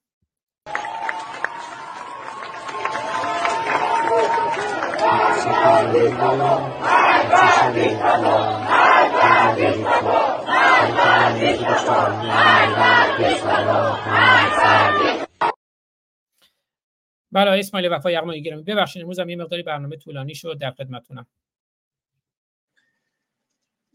بله 17.32 17.60
اسماعیل 17.60 17.92
وفا 17.92 18.12
یغمایی 18.12 18.44
گرامی. 18.44 18.64
ببخشید 18.64 19.02
امروز 19.02 19.20
هم 19.20 19.30
یه 19.30 19.36
مقداری 19.36 19.64
برنامه 19.64 19.98
طولانی 19.98 20.36
شد. 20.36 20.58
در 20.62 20.72
خدمتتونم 20.72 21.26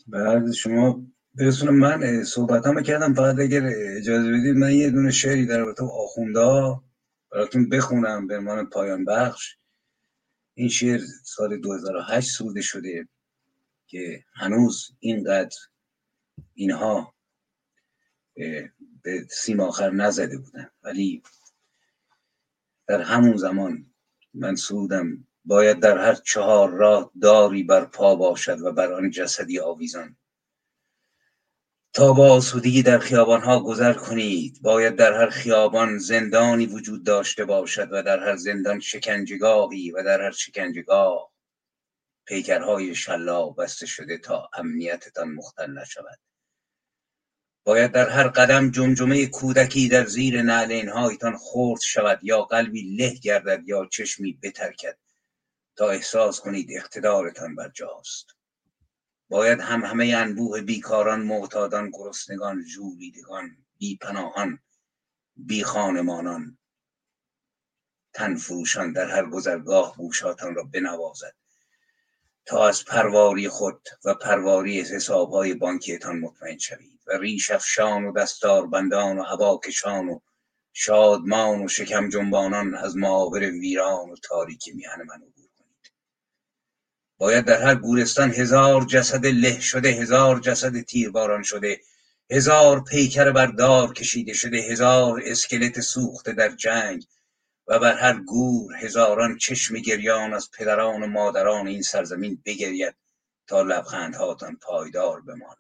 بعد 0.07 0.53
شما 0.53 1.03
برسونم 1.35 1.75
من 1.75 2.25
صحبتامو 2.25 2.81
کردم. 2.81 3.15
فقط 3.15 3.39
اگر 3.39 3.71
اجازه 3.97 4.33
بدید 4.33 4.57
من 4.57 4.73
یه 4.73 4.91
دونه 4.91 5.11
شعری 5.11 5.47
در 5.47 5.59
رابطه 5.59 5.85
آخوندا 5.85 6.83
براتون 7.33 7.69
بخونم 7.69 8.27
به 8.27 8.39
عنوان 8.39 8.67
پایان 8.67 9.05
بخش. 9.05 9.57
این 10.59 10.69
شعر 10.69 11.01
سال 11.25 11.57
2008 11.57 12.31
سروده 12.31 12.61
شده 12.61 13.09
که 13.87 14.25
هنوز 14.35 14.91
اینقدر 15.01 15.57
اینها 16.55 17.15
به 19.03 19.27
سیم 19.31 19.61
آخر 19.61 19.91
نزده 19.91 20.39
بودن. 20.39 20.71
ولی 20.83 21.23
در 22.87 23.01
همون 23.01 23.37
زمان 23.37 23.87
من 24.35 24.57
سرودم 24.57 25.27
باید 25.45 25.81
در 25.81 25.99
هر 25.99 26.15
چهار 26.15 26.71
راه 26.71 27.11
داری 27.21 27.63
بر 27.63 27.85
پا 27.85 28.17
باشد 28.17 28.61
و 28.61 28.73
بر 28.73 28.93
آن 28.93 29.11
جسدی 29.11 29.61
آویزان. 29.61 30.17
تا 31.97 32.13
با 32.13 32.33
آسودگی 32.33 32.83
در 32.83 32.99
ها 33.45 33.61
گذر 33.61 33.93
کنید. 33.93 34.59
باید 34.63 34.97
در 34.97 35.13
هر 35.13 35.31
خیابان 35.31 35.99
زندانی 35.99 36.67
وجود 36.67 37.05
داشته 37.05 37.45
باشد 37.45 37.89
و 37.91 38.03
در 38.03 38.21
هر 38.21 38.37
زندان 38.37 38.81
شکنجگاهی 38.81 39.91
و 39.91 40.03
در 40.03 40.23
هر 40.23 40.31
شکنجگاه 40.31 41.33
پیکرهای 42.27 42.95
شلا 42.95 43.49
بسته 43.49 43.87
شده 43.87 44.19
تا 44.19 44.51
امنیتتان 44.53 45.33
مختل 45.33 45.71
نشود. 45.71 46.19
باید 47.65 47.93
در 47.93 48.09
هر 48.09 48.29
قدم 48.29 48.71
جمجمه 48.71 49.27
کودکی 49.27 49.89
در 49.89 50.05
زیر 50.05 50.43
نعلین 50.43 50.89
هایتان 50.89 51.37
خورد 51.37 51.81
شود 51.81 52.19
یا 52.23 52.43
قلبی 52.43 52.97
له 52.97 53.15
گردد 53.15 53.69
یا 53.69 53.89
چشمی 53.93 54.39
بترکد 54.43 54.99
تا 55.77 55.91
احساس 55.91 56.41
کنید 56.41 56.69
اقتدارتان 56.71 57.55
بر 57.55 57.69
جاست. 57.69 58.36
باید 59.29 59.61
هم 59.61 59.85
همه 59.85 60.15
انبوه 60.17 60.61
بیکاران 60.61 61.23
معتادان 61.23 61.91
گرسنگان 61.91 62.65
جولیدگان 62.65 63.57
بیپناهان 63.79 64.59
بی 65.37 65.65
خانمانان 65.65 66.59
تن 68.13 68.37
فروشان 68.37 68.93
در 68.93 69.11
هر 69.11 69.27
گذرگاه 69.27 69.97
گوشاتان 69.97 70.55
را 70.55 70.63
بنوازد 70.63 71.35
تا 72.47 72.69
از 72.69 72.85
پرواری 72.85 73.49
خود 73.49 73.89
و 74.05 74.15
پرواری 74.15 74.81
حسابهای 74.81 75.55
بانکیتان 75.55 76.19
مطمئن 76.19 76.59
شوید 76.59 77.01
و 77.07 77.13
ریش 77.19 77.51
افشان 77.51 78.05
و 78.05 78.13
دستار 78.13 78.67
بندان 78.67 79.19
و 79.19 79.23
هواکشان 79.23 80.09
و 80.09 80.21
شادمان 80.73 81.65
و 81.65 81.69
شکم 81.69 82.09
جنبانان 82.09 82.75
از 82.75 82.97
معابر 82.97 83.41
ویران 83.41 84.11
و 84.11 84.17
تاریکی 84.23 84.73
میهن 84.73 85.03
من 85.03 85.23
باید 87.19 87.45
در 87.45 87.63
هر 87.63 87.75
گورستان 87.75 88.31
هزار 88.31 88.85
جسد 88.85 89.27
له 89.27 89.61
شده 89.61 89.89
هزار 89.89 90.41
جسد 90.41 90.81
تیرباران 90.81 91.43
شده 91.43 91.81
هزار 92.31 92.85
پیکر 92.85 93.31
بر 93.33 93.47
دار 93.47 93.93
کشیده 93.93 94.33
شده 94.33 94.57
هزار 94.57 95.23
اسکلت 95.25 95.81
سوخته 95.81 96.33
در 96.33 96.49
جنگ 96.49 97.05
و 97.67 97.79
بر 97.79 97.97
هر 97.97 98.21
گور 98.21 98.77
هزاران 98.77 99.39
چشم 99.39 99.75
گریان 99.75 100.35
از 100.35 100.51
پدران 100.59 101.03
و 101.03 101.07
مادران 101.07 101.67
این 101.67 101.83
سرزمین 101.83 102.43
بگرید 102.45 102.95
تا 103.47 103.63
لبخندهاتان 103.63 104.57
پایدار 104.57 105.21
بماند. 105.21 105.57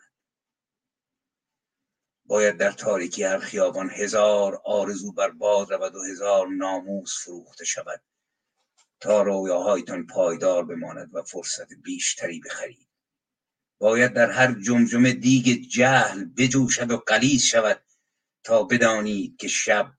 باید 2.24 2.56
در 2.56 2.72
تاریکی 2.72 3.22
هر 3.22 3.38
خیابان 3.38 3.90
هزار 3.90 4.60
آرزو 4.64 5.12
بر 5.12 5.30
باد 5.30 5.72
رود 5.72 5.94
و 5.94 6.02
هزار 6.02 6.48
ناموس 6.48 7.18
فروخته 7.24 7.64
شود. 7.64 8.02
تا 9.00 9.22
رویاهایتان 9.22 10.06
پایدار 10.06 10.64
بماند 10.64 11.14
و 11.14 11.22
فرصت 11.22 11.74
بیشتری 11.74 12.40
بخرید. 12.40 12.88
باید 13.78 14.12
در 14.12 14.30
هر 14.30 14.60
جمجمه 14.60 15.12
دیگ 15.12 15.68
جهل 15.68 16.24
بجوشد 16.24 16.90
و 16.90 16.96
قلیز 16.96 17.42
شود 17.42 17.82
تا 18.44 18.64
بدانید 18.64 19.36
که 19.36 19.48
شب 19.48 19.92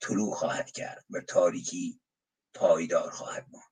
طلوع 0.00 0.34
خواهد 0.34 0.70
کرد 0.70 1.04
و 1.10 1.20
تاریکی 1.20 2.00
پایدار 2.54 3.10
خواهد 3.10 3.46
ماند. 3.52 3.64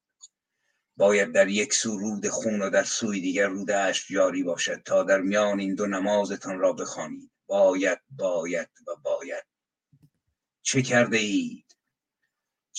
باید 0.96 1.32
در 1.32 1.48
یک 1.48 1.74
سو 1.74 1.98
رود 1.98 2.28
خون 2.28 2.62
و 2.62 2.70
در 2.70 2.84
سوی 2.84 3.20
دیگر 3.20 3.46
رود 3.46 3.70
اشک 3.70 4.12
جاری 4.12 4.42
باشد 4.42 4.82
تا 4.82 5.02
در 5.02 5.20
میان 5.20 5.60
این 5.60 5.74
دو 5.74 5.86
نمازتان 5.86 6.58
را 6.58 6.72
بخوانید. 6.72 7.30
باید 7.46 7.98
باید 8.10 8.68
و 8.86 8.96
باید. 9.02 9.44
چه 10.62 10.82
کرده 10.82 11.16
اید 11.16 11.67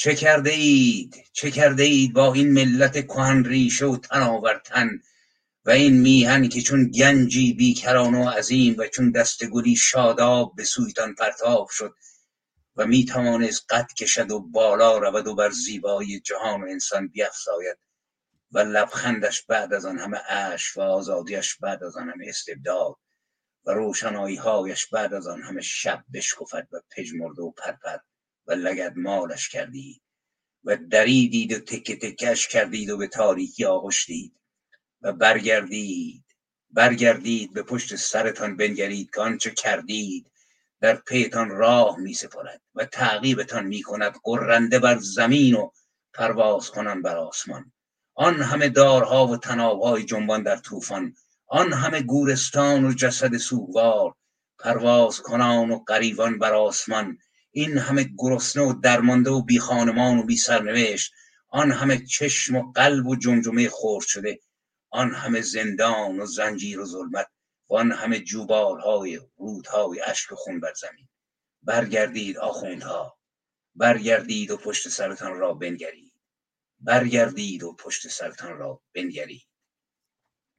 چه 0.02 0.16
کرده 0.16 0.50
اید 0.50 1.16
چه 1.34 1.52
کرده 1.52 1.84
اید 1.84 2.14
با 2.14 2.34
این 2.34 2.53
ملت 2.53 3.06
کهن 3.06 3.44
ریشه 3.44 3.86
و 3.86 3.98
تناورتن 3.98 4.90
و 5.66 5.69
این 5.69 6.02
میهن 6.02 6.50
که 6.50 6.61
چون 6.61 6.92
گنجی 6.92 7.53
بیکران 7.53 8.16
و 8.16 8.30
عظیم 8.30 8.76
و 8.78 8.88
چون 8.88 9.11
دست 9.11 9.45
گلی 9.45 9.76
شاداب 9.76 10.53
به 10.56 10.64
سویتان 10.64 11.16
پرتاب 11.16 11.68
شد 11.69 11.95
و 12.76 12.86
می 12.86 13.06
توانست 13.06 13.66
قد 13.69 13.88
کشد 13.98 14.32
و 14.32 14.40
بالا 14.40 14.98
رود 14.98 15.28
و 15.28 15.36
بر 15.36 15.50
زیبایی 15.50 16.19
جهان 16.19 16.61
و 16.61 16.68
انسان 16.69 17.08
بیافزاید 17.08 17.78
و 18.52 18.60
لبخندش 18.60 19.42
بعد 19.42 19.74
از 19.74 19.86
آن 19.86 20.00
همه 20.00 20.19
اش 20.30 20.78
و 20.78 20.82
آزادیش 20.82 21.56
بعد 21.56 21.84
از 21.84 21.98
آن 21.98 22.10
همه 22.10 22.26
استبداد 22.28 22.95
و 23.66 23.72
روشنایی 23.72 24.36
هایش 24.36 24.88
بعد 24.88 25.14
از 25.14 25.28
آن 25.28 25.42
همه 25.42 25.61
شب 25.61 26.03
بشکفد 26.14 26.68
و 26.72 26.82
پژمرده 26.95 27.42
و 27.42 27.52
پرپر 27.52 27.98
و 28.50 28.53
لگد 28.53 28.94
مالش 28.95 29.50
کردید 29.50 30.02
و 30.64 30.78
دریدید 30.78 31.53
و 31.53 31.60
تکه 31.60 31.95
تکش 31.95 32.48
کردید 32.48 32.90
و 32.90 32.98
به 32.98 33.08
تاریکی 33.08 33.66
آغشتید 33.66 34.34
و 35.02 35.14
برگردید 35.14 36.24
برگردید 36.69 37.53
به 37.53 37.64
پشت 37.64 37.95
سرتان 37.95 38.58
بنگرید 38.58 39.10
که 39.16 39.22
آنچه 39.22 39.52
کردید 39.52 40.32
در 40.82 40.95
پیتان 40.95 41.50
راه 41.50 42.00
می 42.00 42.14
سپرد 42.14 42.61
و 42.76 42.86
تعقیبتان 42.86 43.66
می 43.66 43.82
کند 43.82 44.16
قرنده 44.24 44.80
بر 44.80 44.98
زمین 44.98 45.56
و 45.56 45.69
پرواز 46.14 46.72
کنان 46.72 47.02
بر 47.02 47.18
آسمان. 47.18 47.72
آن 48.16 48.42
همه 48.42 48.69
دارها 48.69 49.28
و 49.28 49.38
تنابهای 49.38 50.03
جنبان 50.03 50.44
در 50.44 50.58
طوفان 50.58 51.16
آن 51.48 51.74
همه 51.74 52.02
گورستان 52.02 52.86
و 52.86 52.94
جسد 52.94 53.38
سوگوار 53.38 54.16
پرواز 54.60 55.22
کنان 55.22 55.72
و 55.72 55.80
قریبان 55.88 56.40
بر 56.40 56.53
آسمان 56.53 57.18
این 57.52 57.78
همه 57.78 58.10
گرسنه 58.18 58.64
و 58.64 58.74
درمانده 58.74 59.30
و 59.30 59.42
بی 59.42 59.60
خانمان 59.60 60.19
و 60.19 60.24
بی 60.24 60.38
سرنوشت 60.38 61.14
آن 61.50 61.72
همه 61.72 62.06
چشم 62.06 62.56
و 62.56 62.72
قلب 62.72 63.08
و 63.08 63.16
جمجمه 63.16 63.69
خورد 63.69 64.06
شده 64.06 64.40
آن 64.90 65.14
همه 65.14 65.42
زندان 65.42 66.19
و 66.19 66.26
زنجیر 66.26 66.80
و 66.80 66.86
ظلمت 66.86 67.28
و 67.69 67.76
آن 67.76 67.92
همه 67.92 68.19
جوبارهای 68.19 69.22
رودهای 69.38 70.02
اشک 70.02 70.32
و 70.32 70.36
خون 70.36 70.60
بر 70.60 70.74
زمین. 70.74 71.08
برگردید 71.64 72.38
آخوندها 72.38 73.18
برگردید 73.76 74.52
و 74.52 74.58
پشت 74.58 74.90
سرتان 74.90 75.40
را 75.40 75.53
بنگرید. 75.53 76.14
برگردید 76.80 77.64
و 77.64 77.74
پشت 77.74 78.08
سرتان 78.08 78.58
را 78.58 78.82
بنگرید. 78.95 79.48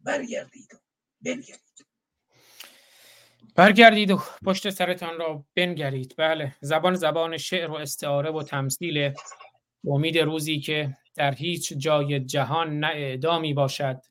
برگردید 0.01 0.75
و 0.75 0.79
بنگرید. 1.21 1.70
برگردید 3.57 4.11
و 4.11 4.21
پشت 4.45 4.71
سرتان 4.71 5.19
را 5.19 5.45
بنگرید. 5.57 6.15
بله 6.19 6.57
زبان 6.61 6.95
زبان 6.95 7.37
شعر 7.37 7.71
و 7.71 7.75
استعاره 7.75 8.31
و 8.31 8.43
تمثیل 8.43 9.13
امید 9.87 10.19
روزی 10.19 10.61
که 10.61 10.97
در 11.15 11.35
هیچ 11.35 11.73
جای 11.73 12.21
جهان 12.21 12.79
نه 12.81 12.87
اعدامی 12.87 13.55
باشد 13.55 14.03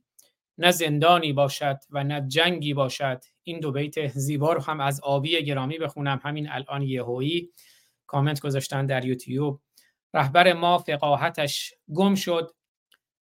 نه 0.60 0.72
زندانی 0.72 1.34
باشد 1.34 1.80
و 1.90 2.04
نه 2.04 2.28
جنگی 2.28 2.74
باشد. 2.74 3.24
این 3.44 3.60
دو 3.60 3.72
بیت 3.72 4.08
زیبا 4.08 4.54
رو 4.54 4.62
هم 4.62 4.80
از 4.80 5.02
آبی 5.04 5.44
گرامی 5.44 5.78
بخونم. 5.78 6.20
همین 6.24 6.50
الان 6.50 6.82
یهویی 6.82 7.50
کامنت 8.08 8.40
گذاشتن 8.40 8.86
در 8.86 9.06
یوتیوب. 9.06 9.62
رهبر 10.14 10.54
ما 10.54 10.78
فقاهتش 10.78 11.74
گم 11.94 12.16
شد. 12.16 12.52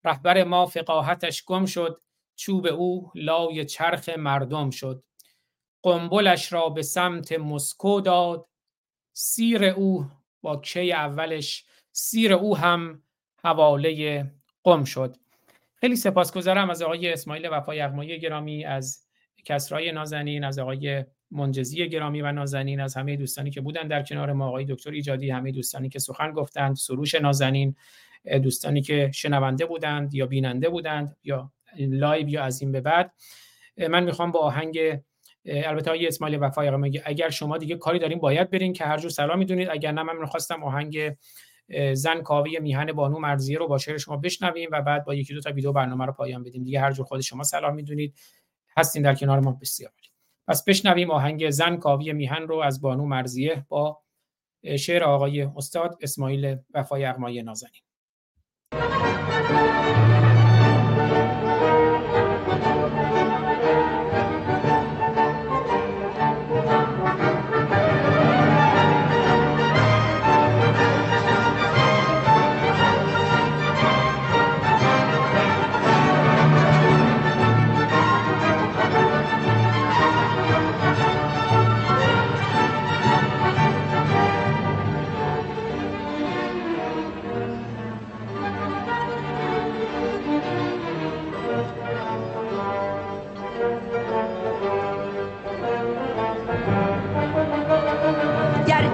رهبر 0.05 0.45
ما 0.45 0.67
فقاهتش 0.67 1.45
گم 1.45 1.67
شد. 1.67 2.01
چوب 2.37 2.67
او 2.67 3.11
لای 3.15 3.65
چرخ 3.65 4.09
مردم 4.09 4.71
شد. 4.71 5.05
قنبلش 5.83 6.52
را 6.52 6.69
به 6.69 6.83
سمت 6.83 7.33
مسکو 7.33 8.01
داد. 8.01 8.47
سیر 9.12 9.65
او 9.65 10.07
با 10.43 10.61
کشه 10.61 10.81
اولش 10.81 11.65
سیر 11.93 12.33
او 12.33 12.57
هم 12.57 13.02
حواله 13.44 14.25
قم 14.65 14.85
شد. 14.85 15.17
خیلی 15.75 15.97
سپاسگزارم 15.97 16.70
از 16.70 16.83
آقای 16.83 17.12
اسماعیل 17.12 17.49
وفا 17.52 17.75
یغمایی 17.75 18.20
گرامی 18.20 18.65
از 18.65 19.07
کسرای 19.44 19.93
نازنین 19.93 20.44
از 20.44 20.59
آقای 20.59 21.05
منجزی 21.31 21.89
گرامی 21.89 22.23
و 22.23 22.33
نازنین 22.33 22.81
از 22.81 22.97
همه 22.97 23.17
دوستانی 23.17 23.51
که 23.51 23.61
بودن 23.61 23.89
در 23.89 24.02
کنار 24.02 24.33
ما 24.33 24.49
آقای 24.49 24.65
دکتر 24.65 24.91
ایجادی 24.91 25.31
همه 25.31 25.52
دوستانی 25.52 25.89
که 25.89 25.99
سخن 25.99 26.33
گفتند 26.33 26.77
سروش 26.77 27.15
نازنین 27.15 27.77
دوستانی 28.43 28.83
که 28.83 29.11
شنونده 29.15 29.67
بودند 29.67 30.15
یا 30.15 30.27
بیننده 30.27 30.69
بودند 30.69 31.17
یا 31.25 31.52
live 31.77 32.29
یا 32.28 32.44
از 32.44 32.61
این 32.61 32.73
به 32.73 32.81
بعد. 32.81 33.12
من 33.91 34.05
می‌خوام 34.05 34.33
با 34.33 34.41
آهنگ 34.41 35.01
البته 35.47 35.91
آقای 35.91 36.07
اسماعیل 36.07 36.39
وفا 36.43 36.65
یغمایی 36.65 37.01
اگر 37.05 37.31
شما 37.31 37.59
دیگه 37.59 37.77
کاری 37.77 37.99
دارین 37.99 38.19
باید 38.19 38.51
برین 38.51 38.73
که 38.73 38.85
هر 38.85 38.99
جور 38.99 39.11
صلاح 39.11 39.39
می‌دونید. 39.39 39.69
اگر 39.71 39.93
نه 39.93 40.03
من 40.03 40.17
می‌خواستم 40.17 40.65
آهنگ 40.65 41.17
زن 41.93 42.23
کاوی 42.23 42.59
میهن 42.59 42.93
بانو 42.93 43.19
مرضیه 43.19 43.59
رو 43.59 43.69
با 43.69 43.79
شعر 43.79 43.99
شما 43.99 44.17
بشنویم 44.17 44.69
و 44.73 44.83
بعد 44.83 45.05
با 45.05 45.15
یکی 45.15 45.35
دو 45.35 45.41
تا 45.41 45.51
ویدیو 45.51 45.73
برنامه 45.73 46.07
رو 46.07 46.12
پایان 46.12 46.43
بدیم. 46.43 46.65
دیگه 46.65 46.81
هر 46.81 46.93
جور 46.93 47.07
خود 47.07 47.21
شما 47.21 47.43
صلاح 47.43 47.75
می‌دونید. 47.75 48.15
هستین 48.77 49.03
در 49.03 49.15
کنار 49.15 49.41
ما. 49.41 49.53
بسیار 49.53 49.93
پس 50.49 50.65
بشنویم 50.65 51.11
آهنگ 51.11 51.51
زن 51.51 51.77
کاوی 51.77 52.12
میهن 52.12 52.43
رو 52.43 52.59
از 52.59 52.81
بانو 52.81 53.07
مرزیه 53.07 53.67
با 53.69 54.03
شعر 54.79 55.05
آقای 55.05 55.43
استاد 55.43 55.99
اسماعیل 56.03 56.57
وفای 56.75 57.05
اغمای 57.05 57.43
نازنین. 57.43 57.83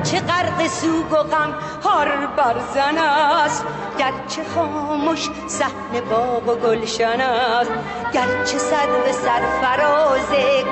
گرچه 0.09 0.27
غرق 0.27 0.67
سوگ 0.67 1.13
و 1.13 1.17
غم 1.17 1.55
هار 1.85 2.09
برزن 2.37 2.99
است. 2.99 3.65
گرچه 3.99 4.43
خاموش 4.55 5.29
صحن 5.47 6.01
باغ 6.11 6.49
و 6.49 6.55
گلشن 6.55 7.21
است. 7.21 7.71
گرچه 8.13 8.59
سر 8.59 8.87
به 9.05 9.13
سرفراز 9.13 10.31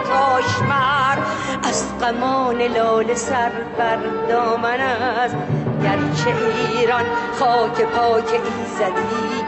کاشمر 0.09 1.19
از 1.69 1.99
غمان 2.01 2.63
لاله 2.63 3.15
سر 3.15 3.53
بر 3.79 3.97
دامن 4.29 4.81
است. 4.81 5.37
گرچه 5.83 6.37
ایران 6.79 7.05
خاک 7.39 7.83
پاک 7.83 8.31
ایزدی 8.33 9.45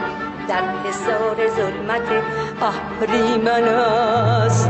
در 0.47 0.63
حصار 0.85 1.47
ظلمت 1.55 2.23
اهریمن 2.61 3.63
است. 3.63 4.69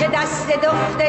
گرچه 0.00 0.12
دست 0.16 0.48
دخت 0.48 1.00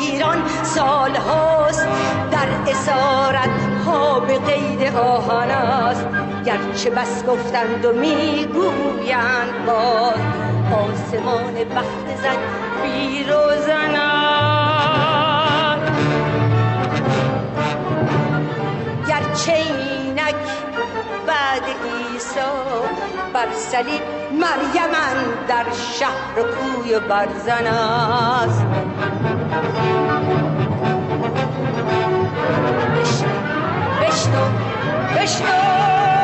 ایران 0.00 0.42
سال 0.62 1.16
هاست. 1.16 1.88
در 2.30 2.70
اسارت 2.70 3.50
ها 3.86 4.20
به 4.20 4.38
قید 4.38 4.96
آهن 4.96 5.50
است. 5.50 6.06
گرچه 6.44 6.90
بس 6.90 7.24
گفتند 7.24 7.84
و 7.84 7.92
می‌گویند 7.92 9.66
باز. 9.66 10.14
آسمان 10.72 11.54
بخت 11.54 12.16
زد 12.22 12.38
بیروزن 12.82 13.96
گرچه 19.08 19.52
اینک 19.52 20.34
بعد 21.50 21.62
عیسی 21.64 22.40
بر 23.34 23.48
صلیب 23.54 24.02
مریم 24.32 24.94
در 25.48 25.64
شهر 25.98 26.38
و 26.38 26.42
کوی 26.42 26.94
و 26.94 27.00
برزن 27.00 27.66
است. 27.66 28.64
بشنو 32.96 33.30
بشنو 34.00 34.44
بشنو. 35.16 36.19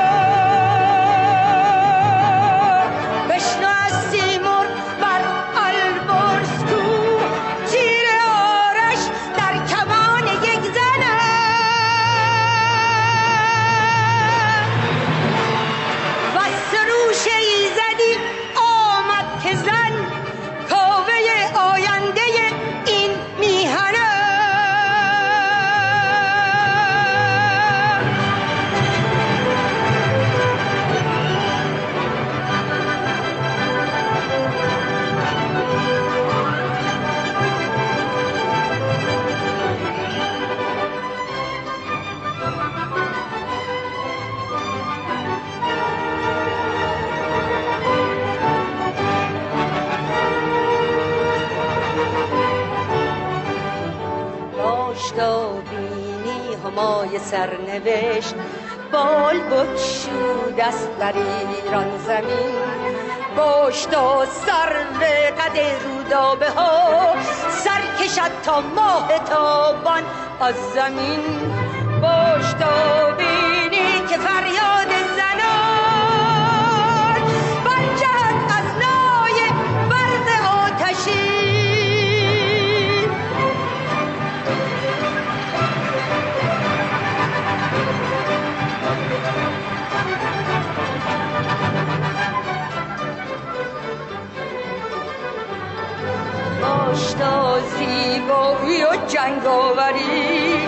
سرنوشت 57.18 58.34
بال 58.92 59.40
بکشود 59.40 60.60
است 60.60 60.88
بر 61.00 61.12
ایران 61.12 61.98
زمین. 62.06 62.56
باشت 63.36 63.94
و 63.94 64.26
سر 64.46 64.72
قد 65.38 65.58
رودابه 65.84 66.50
ها 66.50 67.14
سر 67.50 67.80
کشد 68.04 68.30
تا 68.44 68.60
ماه 68.60 69.08
تابان 69.18 70.02
از 70.40 70.54
زمین. 70.74 71.20
باشت 72.02 72.56
و 72.56 73.12
بینی 73.16 74.06
که 74.08 74.16
فریاد 74.18 74.65
زیبایی 97.96 98.84
و 98.84 98.96
جنگاوری. 99.08 100.58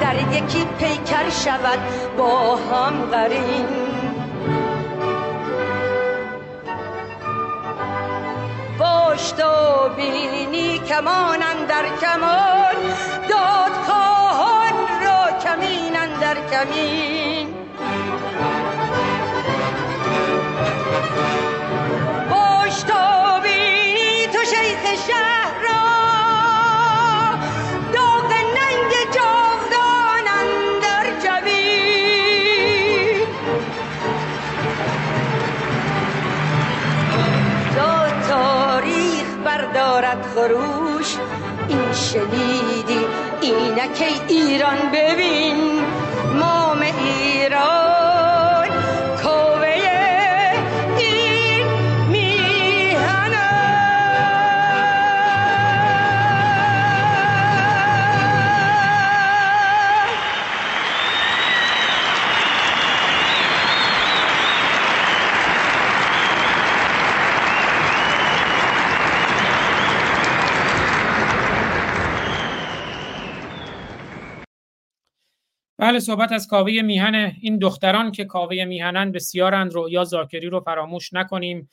در 0.00 0.14
یکی 0.36 0.64
پیکر 0.78 1.30
شود 1.30 1.78
با 2.18 2.56
هم 2.56 3.04
قرین. 3.10 3.66
باشتا 8.78 9.88
بینی 9.88 10.78
کمان 10.78 11.38
در 11.68 11.84
کمان 12.00 12.76
دادخواهان 13.28 14.74
را 15.04 15.38
کمین 15.44 15.92
در 16.20 16.36
کمین. 16.50 17.23
خروش 40.44 41.16
این 41.68 41.92
شنیدی 41.92 43.06
اینک 43.40 44.02
ایران 44.28 44.78
ببین. 44.94 45.80
بله 75.84 76.00
صحبت 76.00 76.32
از 76.32 76.48
کاوه 76.48 76.82
میهن 76.82 77.32
این 77.40 77.58
دختران 77.58 78.12
که 78.12 78.24
کاوه 78.24 78.64
میهنن 78.64 79.12
بسیارند 79.12 79.74
رویا 79.74 80.04
زاکری 80.04 80.46
رو 80.48 80.60
فراموش 80.60 81.12
نکنیم. 81.12 81.68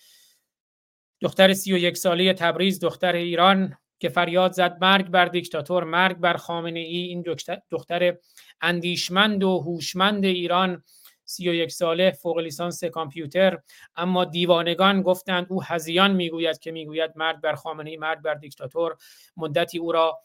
دختر 1.21 1.53
سی 1.53 1.73
و 1.73 1.77
یک 1.77 1.97
ساله 1.97 2.33
تبریز 2.33 2.79
دختر 2.79 3.15
ایران 3.15 3.77
که 3.99 4.09
فریاد 4.09 4.51
زد 4.51 4.77
مرگ 4.81 5.07
بر 5.07 5.25
دیکتاتور 5.25 5.83
مرگ 5.83 6.17
بر 6.17 6.33
خامنه 6.33 6.79
ای. 6.79 6.97
این 6.97 7.23
دختر 7.71 8.17
اندیشمند 8.61 9.43
و 9.43 9.59
هوشمند 9.59 10.25
ایران 10.25 10.83
سی 11.25 11.49
و 11.49 11.53
یک 11.53 11.71
ساله 11.71 12.11
فوق 12.11 12.39
لیسانس 12.39 12.83
کامپیوتر. 12.83 13.59
اما 13.95 14.25
دیوانگان 14.25 15.01
گفتند 15.01 15.47
او 15.49 15.63
هزیان 15.63 16.11
می‌گوید 16.11 16.59
که 16.59 16.71
می‌گوید 16.71 17.11
مرگ 17.15 17.37
بر 17.37 17.53
خامنه 17.53 17.89
ای 17.89 17.97
مرگ 17.97 18.19
بر 18.19 18.33
دیکتاتور. 18.33 18.95
مدتی 19.37 19.77
او 19.77 19.91
را 19.91 20.19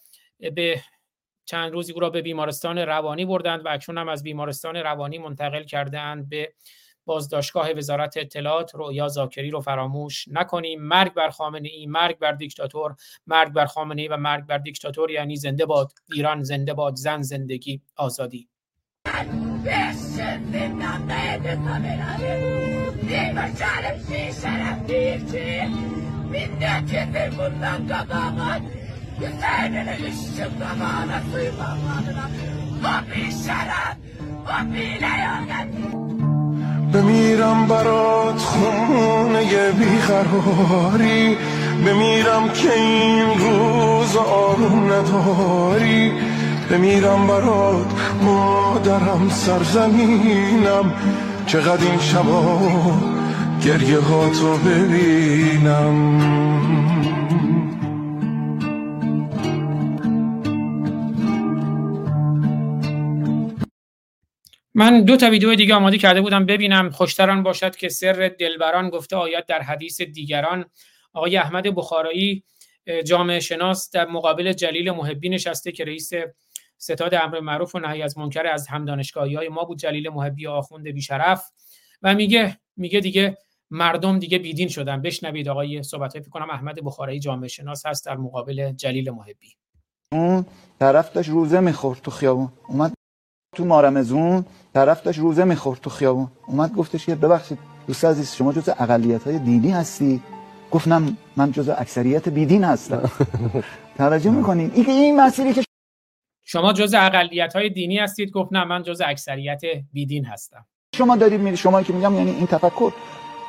به 0.55 0.81
چند 1.47 1.73
روزی 1.73 1.93
او 1.93 2.01
را 2.01 2.11
به 2.11 2.23
بیمارستان 2.23 2.79
روانی 2.79 3.25
بردند 3.25 3.67
و 3.67 3.69
اکنون 3.69 3.99
هم 3.99 4.09
از 4.09 4.23
بیمارستان 4.23 4.77
روانی 4.77 5.19
منتقل 5.19 5.63
کردهاند 5.63 6.29
به 6.29 6.53
بازداشتگاه 7.05 7.73
وزارت 7.73 8.17
اطلاعات. 8.17 8.75
رویا 8.75 9.09
زاکری 9.09 9.51
رو 9.51 9.61
فراموش 9.61 10.29
نکنیم. 10.29 10.83
مرگ 10.83 11.15
بر 11.15 11.31
خامنه 11.31 11.69
ای 11.69 11.87
مرگ 11.87 12.19
بر 12.19 12.33
دیکتاتور 12.33 12.95
مرگ 13.27 13.53
بر 13.53 13.67
خامنه 13.67 14.03
ای 14.03 14.09
و 14.09 14.17
مرگ 14.17 14.47
بر 14.47 14.59
دیکتاتور 14.59 15.11
یعنی 15.11 15.37
زنده 15.37 15.67
باد. 15.67 15.93
ایران 16.13 16.43
زنده 16.43 16.75
باد 16.75 16.95
زن 16.95 17.23
زندگی 17.23 17.81
آزادی. 17.97 18.49
بمیرم 36.93 37.67
برات 37.67 38.39
خونه 38.39 39.73
بیقراری. 39.73 41.37
بمیرم 41.87 42.49
که 42.49 42.73
این 42.73 43.39
روز 43.39 44.17
آروم 44.17 44.93
نداری. 44.93 46.13
بمیرم 46.71 47.27
برات 47.27 47.87
مادرم 48.23 49.29
سرزمینم. 49.29 50.93
چقدر 51.47 51.91
این 51.91 52.01
شبا 52.01 52.61
گریه 53.65 54.01
ها 54.01 54.29
تو 54.29 54.57
ببینم. 54.57 55.97
من 64.79 65.03
دو 65.03 65.17
تا 65.17 65.31
ویدیو 65.31 65.55
دیگه 65.55 65.75
آماده 65.75 65.99
کرده 65.99 66.21
بودم 66.21 66.47
ببینم 66.47 66.91
خوشتران 66.91 67.43
باشد 67.43 67.77
که 67.77 67.89
سر 67.89 68.35
دلبران 68.39 68.91
گفته 68.91 69.17
آید 69.17 69.47
در 69.47 69.63
حدیث 69.63 70.01
دیگران. 70.01 70.65
آقای 71.13 71.37
احمد 71.37 71.75
بخارایی 71.75 72.45
جامعه 73.05 73.41
شناس 73.41 73.91
در 73.91 74.07
مقابل 74.07 74.53
جلیل 74.53 74.91
محبی 74.91 75.29
نشسته 75.29 75.73
که 75.73 75.85
رئیس 75.85 76.11
ستاد 76.79 77.15
امر 77.15 77.41
معروف 77.41 77.75
و 77.75 77.79
نهی 77.79 78.03
از 78.03 78.19
منکر 78.19 78.47
از 78.47 78.69
هم 78.69 78.85
دانشگاهی 78.85 79.35
های 79.35 79.49
ما 79.49 79.65
بود. 79.65 79.79
جلیل 79.79 80.09
محبی 80.09 80.47
آخوند 80.47 80.89
بیشرف. 80.89 81.51
و 82.03 82.15
میگه 82.15 82.59
میگه 82.77 83.01
دیگه 83.01 83.39
مردم 83.71 84.19
دیگه 84.19 84.39
بیدین 84.39 84.69
شدن. 84.69 85.03
بشنوید 85.03 85.49
آقای 85.49 85.83
صحبت 85.83 86.13
فکر 86.13 86.29
کنم 86.29 86.51
احمد 86.51 86.85
بخارایی 86.85 87.21
جامعه 87.21 87.49
شناس 87.49 87.87
هست 87.87 88.07
در 88.07 88.17
مقابل 88.17 88.73
جلیل 88.73 89.11
محبی. 89.11 89.57
اون 90.13 90.47
طرف 90.81 91.13
داشت 91.13 91.29
روزه 91.29 91.61
می‌خورد 91.61 92.01
تو 92.03 92.11
خیابون. 92.11 92.53
اومد 92.69 92.93
تو 93.57 93.65
مارمزون 93.65 94.45
طرف 94.77 95.03
داشت 95.03 95.19
روزه 95.19 95.45
می‌خورد 95.45 95.81
تو 95.81 95.91
خیابون. 95.91 96.29
اومد 96.47 96.75
گفتش 96.75 97.07
که 97.07 97.15
ببخشید 97.15 97.59
دوست 97.87 98.05
عزیز 98.05 98.35
شما 98.35 98.53
جز 98.53 98.69
اقلیت 98.69 99.25
های 99.25 99.39
دینی 99.39 99.71
هستی؟ 99.71 100.23
گفتم 100.71 101.17
من 101.37 101.53
جز 101.53 101.69
اکثریت 101.69 102.29
بیدین 102.29 102.65
هستم. 102.65 103.11
توجه 103.99 104.31
می‌کنین؟ 104.31 104.71
این 104.75 104.87
این 104.91 105.21
مسیری 105.21 105.53
که 105.53 105.63
شما 106.45 106.73
جز 106.73 106.95
اقلیت 106.95 107.57
های 107.57 107.71
دینی 107.71 107.99
هستید 107.99 108.31
گفت 108.31 108.53
نه 108.53 108.65
من 108.65 108.83
جز 108.83 109.01
اکثریت 109.01 109.61
بیدین 109.93 110.25
هستم. 110.25 110.67
شما 110.95 111.17
دارید 111.17 111.41
میری 111.41 111.57
شما 111.57 111.83
که 111.83 111.93
میگم 111.93 112.15
یعنی 112.15 112.31
این 112.31 112.47
تفکر 112.47 112.93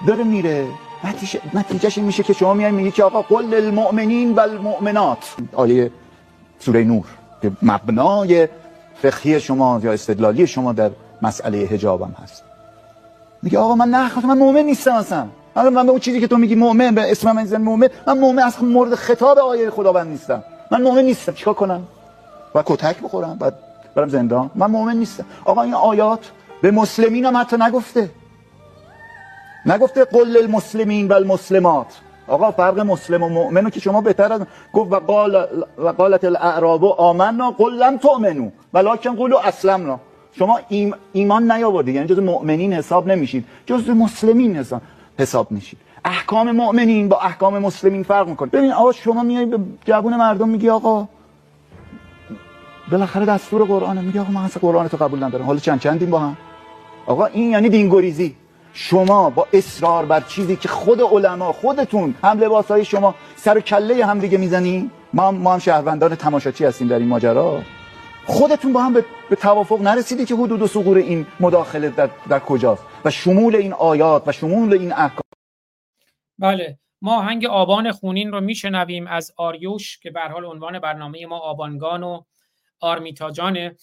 داره 0.08 0.24
میره. 0.24 0.68
نتیجه 1.04 1.40
نتیجهش 1.54 1.98
این 1.98 2.08
میشه 2.08 2.24
که 2.24 2.34
شما 2.34 2.54
میای 2.54 2.72
میگی 2.72 2.92
که 2.92 3.04
آقا 3.04 3.22
قل 3.22 3.46
للمؤمنین 3.46 4.34
و 4.34 4.40
المؤمنات 4.40 5.36
آیه 5.54 5.92
سوره 6.60 6.84
نور 6.84 7.06
که 7.42 7.52
مبنای 7.62 8.48
فقهی 9.02 9.40
شما 9.40 9.82
یا 9.84 9.92
استدلالی 9.92 10.48
شما 10.48 10.74
در 10.74 10.92
مسئله 11.22 11.66
حجاب 11.66 12.02
هم 12.02 12.16
هست. 12.24 12.44
میگه 13.44 13.60
آقا 13.60 13.76
من 13.76 13.90
نه 13.90 14.26
من 14.26 14.38
مؤمن 14.38 14.62
نیستم 14.62 14.92
اصلا. 14.92 15.28
حالا 15.56 15.70
من 15.70 15.86
به 15.86 15.92
اون 15.92 16.00
چیزی 16.00 16.20
که 16.20 16.28
تو 16.28 16.38
میگی 16.38 16.56
مؤمن 16.56 16.96
به 16.96 17.12
اسم 17.12 17.32
من 17.32 17.46
زن 17.46 17.62
مؤمن 17.62 17.90
من 18.08 18.18
مؤمن 18.18 18.44
اصلا 18.44 18.68
مورد 18.68 18.96
خطاب 18.96 19.38
آیه 19.40 19.70
خداوند 19.70 20.08
نیستم. 20.08 20.44
من 20.72 20.82
مؤمن 20.82 21.02
نیستم. 21.02 21.34
چیکار 21.34 21.54
کنم؟ 21.54 21.84
و 22.56 22.64
کتک 22.66 23.02
بخورم 23.02 23.38
بعد 23.38 23.54
برم 23.96 24.10
زندان. 24.10 24.52
من 24.56 24.72
مؤمن 24.72 24.96
نیستم. 24.96 25.26
آقا 25.46 25.62
این 25.62 25.74
آیات 25.74 26.32
به 26.62 26.72
مسلمین 26.72 27.26
هم 27.26 27.38
حتی 27.38 27.58
نگفته. 27.58 28.10
نگفته 29.66 30.06
قل 30.06 30.28
للمسلمین 30.28 31.08
و 31.08 31.14
المسلمات 31.14 31.88
آقا 32.28 32.52
فرق 32.52 32.80
مسلم 32.80 33.24
و 33.24 33.30
مؤمن 33.30 33.64
رو 33.64 33.70
که 33.70 33.80
شما 33.80 34.02
بهتر 34.02 34.34
از 34.34 34.42
گفت 34.74 34.92
و 34.92 34.96
قال 34.96 35.48
و 35.78 35.88
قالت 35.88 36.24
الاعراب 36.24 36.86
آمنا 36.86 37.52
قل 37.52 37.74
لم 37.84 37.98
تؤمنو 37.98 38.50
ولکن 38.74 39.16
قولوا 39.16 39.42
اسلمنا. 39.42 40.00
شما 40.40 40.60
ایم 40.70 40.94
ایمان 41.14 41.52
نیاوردید. 41.52 41.96
یعنی 41.96 42.08
جز 42.08 42.20
مؤمنین 42.20 42.74
حساب 42.74 43.08
نمیشید. 43.08 43.46
جز 43.66 43.90
مسلمین 43.90 44.58
حساب 44.58 44.82
حساب 45.20 45.52
میشید 45.52 45.80
احکام 46.06 46.52
مؤمنین 46.52 47.10
با 47.10 47.20
احکام 47.20 47.58
مسلمین 47.58 48.04
فرق 48.04 48.28
می‌کنه. 48.28 48.50
ببین 48.50 48.72
آقا 48.72 48.92
شما 48.92 49.24
میای 49.24 49.46
به 49.46 49.60
جوون 49.86 50.18
مردم 50.18 50.50
میگی 50.50 50.70
آقا 50.70 51.08
بالاخره 52.92 53.26
دستور 53.26 53.64
قرآنه. 53.64 54.02
میگه 54.02 54.22
آقا 54.22 54.32
من 54.32 54.42
اصلا 54.42 54.62
قرآن 54.62 54.88
تو 54.88 54.98
قبول 54.98 55.24
ندارم. 55.24 55.46
حالا 55.46 55.60
چند 55.60 55.80
چندیم 55.80 56.10
با 56.10 56.20
هم؟ 56.20 56.38
آقا 57.06 57.26
این 57.26 57.52
یعنی 57.52 57.70
دینگریزی. 57.70 58.36
شما 58.74 59.30
با 59.30 59.48
اصرار 59.54 60.06
بر 60.06 60.22
چیزی 60.22 60.56
که 60.56 60.68
خود 60.68 61.02
علما 61.02 61.52
خودتون 61.52 62.16
هم 62.24 62.40
لباس 62.40 62.68
های 62.68 62.86
شما 62.86 63.16
سر 63.36 63.60
کله 63.60 64.06
هم 64.06 64.20
دیگه 64.20 64.38
می‌زنی؟ 64.38 64.90
ما 65.14 65.32
ما 65.32 65.54
هم 65.54 65.60
شهروندان 65.60 66.16
تماشاچی 66.16 66.66
هستیم 66.66 66.88
در 66.88 67.00
این 67.00 67.08
ماجرا. 67.08 67.62
خودتون 68.28 68.74
با 68.74 68.84
هم 68.84 68.94
به, 68.94 69.06
به 69.30 69.36
توافق 69.36 69.82
نرسیدی 69.82 70.26
که 70.26 70.36
حدود 70.36 70.62
و 70.62 70.68
سقور 70.68 70.98
این 70.98 71.28
مداخله 71.40 71.90
در, 71.90 72.10
در 72.30 72.40
کجاست. 72.40 72.84
و 73.06 73.10
شمول 73.10 73.56
این 73.56 73.74
آیات 73.74 74.28
و 74.28 74.32
شمول 74.32 74.74
این 74.74 74.92
احکام. 74.92 75.22
بله. 76.40 76.80
ما 77.02 77.22
هنگ 77.22 77.46
آبان 77.46 77.92
خونین 77.92 78.32
رو 78.32 78.42
میشنویم 78.42 79.08
از 79.08 79.32
آریوش 79.38 80.00
که 80.00 80.12
به 80.12 80.20
حال 80.20 80.46
عنوان 80.46 80.80
برنامه 80.80 81.26
ما 81.26 81.40
آبانگان 81.40 82.04
و 82.04 82.22
آرمیتاجانه 82.80 83.76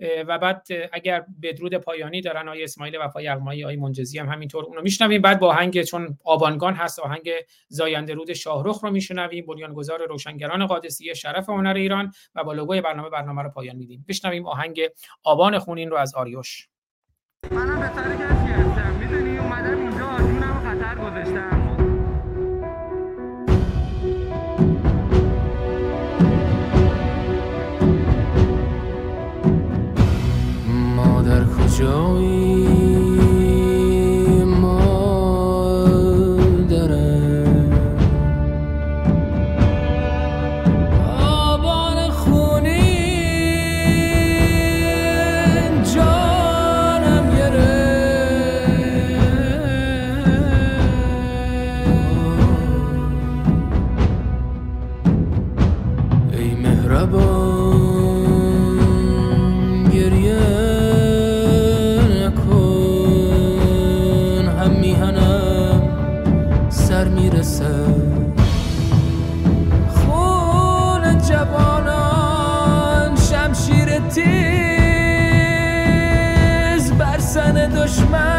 و 0.00 0.38
بعد 0.38 0.66
اگر 0.92 1.24
بدرود 1.42 1.74
پایانی 1.74 2.20
دارن 2.20 2.48
آیه 2.48 2.64
اسماعیل 2.64 2.96
وفای 3.00 3.24
یغمایی 3.24 3.64
آیه 3.64 3.80
منجزی 3.80 4.18
هم 4.18 4.28
همینطور 4.28 4.64
اونو 4.64 4.82
میشنویم. 4.82 5.22
بعد 5.22 5.40
با 5.40 5.48
آهنگ 5.48 5.82
چون 5.82 6.18
آبانگان 6.24 6.74
هست 6.74 6.98
آهنگ 6.98 7.30
زاینده 7.68 8.14
رود 8.14 8.32
شاهرخ 8.32 8.80
رو 8.84 8.90
میشنویم. 8.90 9.46
بنیانگذار 9.46 10.06
روشنگران 10.06 10.66
قادسیه 10.66 11.14
شرف 11.14 11.48
هنر 11.48 11.74
ایران 11.74 12.12
و 12.34 12.44
با 12.44 12.52
لوگوی 12.52 12.80
برنامه 12.80 13.10
برنامه 13.10 13.42
رو 13.42 13.48
پایان 13.48 13.76
میدیم. 13.76 14.04
بشنویم 14.08 14.46
آهنگ 14.46 14.80
آبان 15.24 15.58
خونین 15.58 15.90
رو 15.90 15.96
از 15.96 16.14
آریوش. 16.14 16.68
منم 17.50 17.80
به 17.80 17.86
سر 17.94 18.14
کسی 18.14 18.52
هستم. 18.52 18.94
می‌دونی 19.00 19.38
اومدم 19.38 19.87
در 31.78 31.84
کجایی 31.84 32.47
سن 77.88 78.04
دشمن 78.04 78.37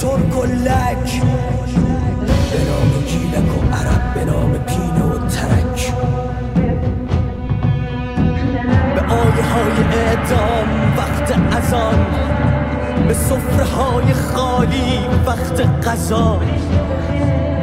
ترک 0.00 0.36
و 0.36 0.46
به 2.52 2.58
نام 2.64 3.04
گیلک 3.06 3.50
و 3.58 3.74
عرب 3.74 4.14
به 4.14 4.24
نام 4.24 4.52
پینه 4.52 5.04
و 5.04 5.28
ترک. 5.28 5.92
به 8.94 9.00
آیه 9.00 9.44
های 9.44 9.84
اعدام 9.94 10.96
وقت 10.96 11.56
ازان 11.56 12.06
به 13.08 13.14
سفره 13.14 13.64
های 13.64 14.12
خالی 14.12 14.98
وقت 15.26 15.86
غذا 15.88 16.40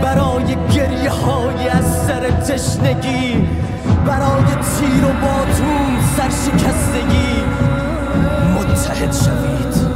برای 0.02 0.58
گریه 0.76 1.12
های 1.12 1.70
از 1.70 2.06
سر 2.08 2.30
تشنگی. 2.30 3.48
برای 4.06 4.44
تیر 4.44 5.06
و 5.06 5.14
باتون 5.22 6.00
سرشکستگی. 6.18 7.44
متحد 8.56 9.14
شوید. 9.14 9.87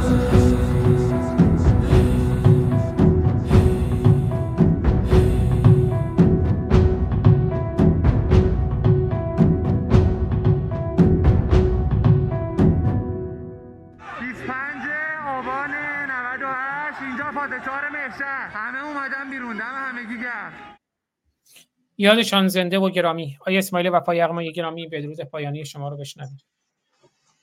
یادشان 22.02 22.48
زنده 22.48 22.78
و 22.78 22.90
گرامی. 22.90 23.38
آیا 23.46 23.58
اسماعیل 23.58 23.90
وفای 23.92 24.16
یغمای 24.16 24.52
گرامی 24.52 24.88
بدرود 24.88 25.20
پایانی 25.20 25.64
شما 25.64 25.88
رو 25.88 25.96
بشنویم 25.96 26.38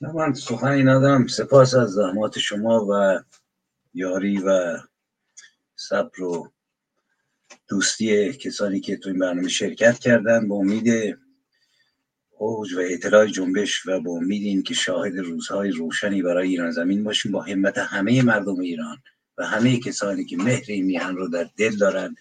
نه 0.00 0.12
من 0.12 0.32
سخنی 0.32 0.82
ندارم. 0.82 1.26
سپاس 1.26 1.74
از 1.74 1.90
زحمات 1.90 2.38
شما 2.38 2.86
و 2.90 3.20
یاری 3.94 4.38
و 4.38 4.78
صبر 5.76 6.22
و 6.22 6.50
دوستی 7.68 8.32
کسانی 8.32 8.80
که 8.80 8.96
تو 8.96 9.08
این 9.08 9.18
برنامه 9.18 9.48
شرکت 9.48 9.98
کردن. 9.98 10.48
با 10.48 10.56
امید 10.56 11.18
اوج 12.38 12.74
و 12.74 12.80
اطلاع 12.90 13.26
جنبش 13.26 13.86
و 13.86 14.00
با 14.00 14.10
امید 14.10 14.42
این 14.42 14.62
که 14.62 14.74
شاهد 14.74 15.18
روزهای 15.18 15.70
روشنی 15.70 16.22
برای 16.22 16.48
ایران 16.48 16.70
زمین 16.70 17.04
باشیم 17.04 17.32
با 17.32 17.42
همت 17.42 17.78
همه 17.78 18.22
مردم 18.22 18.60
ایران 18.60 18.96
و 19.38 19.46
همه 19.46 19.80
کسانی 19.80 20.24
که 20.24 20.36
مهر 20.36 20.66
میهن 20.68 21.16
رو 21.16 21.28
در 21.28 21.50
دل 21.56 21.76
دارند 21.76 22.16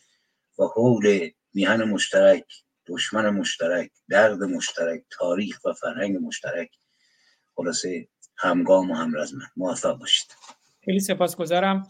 و 0.59 0.63
حول 0.63 1.29
میهن 1.53 1.83
مشترک 1.83 2.45
دشمن 2.87 3.29
مشترک 3.29 3.91
درد 4.09 4.43
مشترک 4.43 5.03
تاریخ 5.09 5.59
و 5.65 5.73
فرهنگ 5.73 6.17
مشترک. 6.17 6.69
خلاصه 7.55 8.07
همگام 8.37 8.91
و 8.91 8.95
همرزمن 8.95 9.45
موفق 9.57 9.97
باشید. 9.97 10.35
خیلی 10.85 10.99
سپاسگزارم. 10.99 11.87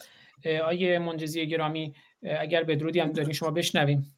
آیه 0.63 0.99
منجزی 0.99 1.47
گرامی 1.47 1.95
اگر 2.39 2.63
بدرودی 2.63 2.99
هم 2.99 3.11
دارین 3.11 3.33
شما 3.33 3.51
بشنویم. 3.51 4.15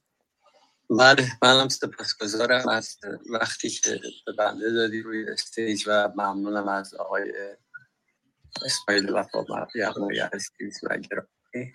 بله 1.00 1.28
منم 1.42 1.70
سپاسگزارم 1.70 2.70
از 2.70 2.98
وقتی 3.30 3.70
که 3.70 4.00
به 4.26 4.34
بنده 4.38 4.72
دادی 4.72 5.02
روی 5.02 5.26
استیج 5.30 5.84
و 5.88 6.12
ممنونم 6.16 6.68
از 6.68 6.94
آقای 6.94 7.34
اسماعیل 8.66 9.10
وفا 9.10 9.46
یغمای 9.76 10.20
عزیز 10.20 10.80
و 10.84 10.98
گرامی. 10.98 11.74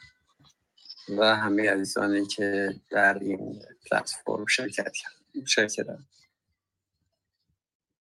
و 1.08 1.36
همه 1.36 1.70
عزیزانی 1.70 2.26
که 2.26 2.74
در 2.90 3.18
این 3.18 3.62
پلتفرم 3.90 4.46
شرکت 4.46 4.92
کردن. 5.76 6.06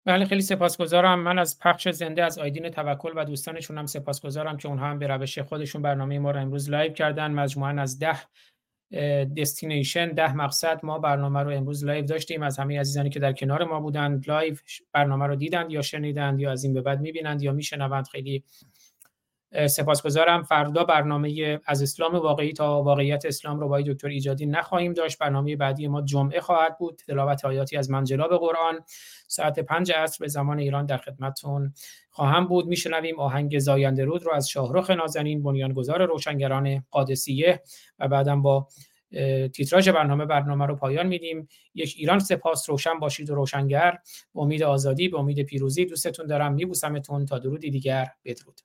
بله 0.05 0.25
خیلی 0.25 0.41
سپاسگزارم. 0.41 1.19
من 1.19 1.39
از 1.39 1.59
پخش 1.59 1.87
زنده 1.87 2.23
از 2.23 2.39
آیدین 2.39 2.69
توکل 2.69 3.13
و 3.15 3.25
دوستانشون 3.25 3.77
هم 3.77 3.85
سپاسگزارم 3.85 4.57
که 4.57 4.67
اونها 4.67 4.85
هم 4.85 4.99
به 4.99 5.07
روش 5.07 5.39
خودشون 5.39 5.81
برنامه 5.81 6.19
ما 6.19 6.31
رو 6.31 6.41
امروز 6.41 6.69
live 6.69 6.93
کردن. 6.93 7.31
مجموعا 7.31 7.81
از 7.81 7.99
ده 7.99 8.17
destination 9.37 10.11
ده 10.11 10.35
مقصد 10.35 10.79
ما 10.83 10.99
برنامه 10.99 11.43
رو 11.43 11.51
امروز 11.51 11.85
live 11.85 12.05
داشتیم. 12.05 12.43
از 12.43 12.59
همه 12.59 12.79
عزیزانی 12.79 13.09
که 13.09 13.19
در 13.19 13.33
کنار 13.33 13.63
ما 13.63 13.79
بودند 13.79 14.27
live 14.27 14.55
برنامه 14.93 15.25
رو 15.25 15.35
دیدند 15.35 15.71
یا 15.71 15.81
شنیدند 15.81 16.39
یا 16.39 16.51
از 16.51 16.63
این 16.63 16.73
به 16.73 16.81
بعد 16.81 17.01
می‌بینند 17.01 17.41
یا 17.41 17.51
میشنوند. 17.51 18.07
خیلی 18.07 18.43
سپاسگزارم. 19.67 20.43
فردا 20.43 20.83
برنامه 20.83 21.59
از 21.65 21.81
اسلام 21.81 22.15
واقعی 22.15 22.53
تا 22.53 22.83
واقعیت 22.83 23.25
اسلام 23.25 23.59
رو 23.59 23.67
با 23.67 23.81
دکتر 23.81 24.07
ایجادی 24.07 24.45
نخواهیم 24.45 24.93
داشت. 24.93 25.19
برنامه 25.19 25.55
بعدی 25.55 25.87
ما 25.87 26.01
جمعه 26.01 26.39
خواهد 26.39 26.77
بود. 26.77 27.01
تلاوت 27.07 27.45
آیاتی 27.45 27.77
از 27.77 27.89
منجلاب 27.89 28.37
قرآن. 28.37 28.79
ساعت 29.27 29.59
پنج 29.59 29.91
عصر 29.91 30.17
به 30.19 30.27
زمان 30.27 30.59
ایران 30.59 30.85
در 30.85 30.97
خدمتتون 30.97 31.73
خواهم 32.09 32.47
بود. 32.47 32.67
میشنویم. 32.67 33.19
آهنگ 33.19 33.59
زاینده 33.59 34.05
رود 34.05 34.23
رو 34.23 34.33
از 34.33 34.49
شاهرخ 34.49 34.89
نازنین 34.89 35.43
بنیانگذار 35.43 36.05
روشنگران 36.05 36.83
قادسیه 36.91 37.63
و 37.99 38.07
بعدم 38.07 38.41
با 38.41 38.67
تیتراژ 39.53 39.89
برنامه 39.89 40.25
برنامه 40.25 40.65
رو 40.65 40.75
پایان 40.75 41.07
میدیم. 41.07 41.47
یک 41.73 41.95
ایران 41.97 42.19
سپاس. 42.19 42.69
روشن 42.69 42.99
باشید 42.99 43.29
و 43.29 43.35
روشنگر. 43.35 43.97
امید 44.35 44.63
آزادی 44.63 45.09
به 45.09 45.19
امید 45.19 45.41
پیروزی 45.41 45.85
دوستتون 45.85 46.27
دارم. 46.27 46.53
میبوسمتون. 46.53 47.25
تا 47.25 47.39
درودی 47.39 47.69
دیگر. 47.69 48.07
بدرود. 48.25 48.61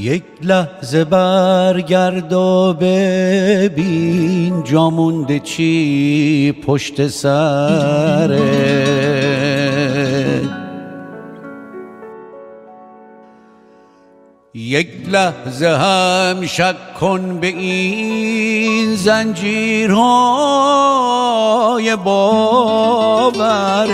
یک 0.00 0.24
لحظه 0.42 1.04
برگرد 1.04 2.32
و 2.32 2.76
ببین 2.80 4.64
جا 4.64 4.90
مونده 4.90 5.38
چی 5.38 6.52
پشت 6.66 7.06
سره 7.06 8.40
یک 14.54 14.88
لحظه 15.08 15.68
هم 15.68 16.46
شک 16.46 16.94
کن 17.00 17.40
به 17.40 17.46
این 17.46 18.94
زنجیرهای 18.94 19.96
باورت 22.04 23.90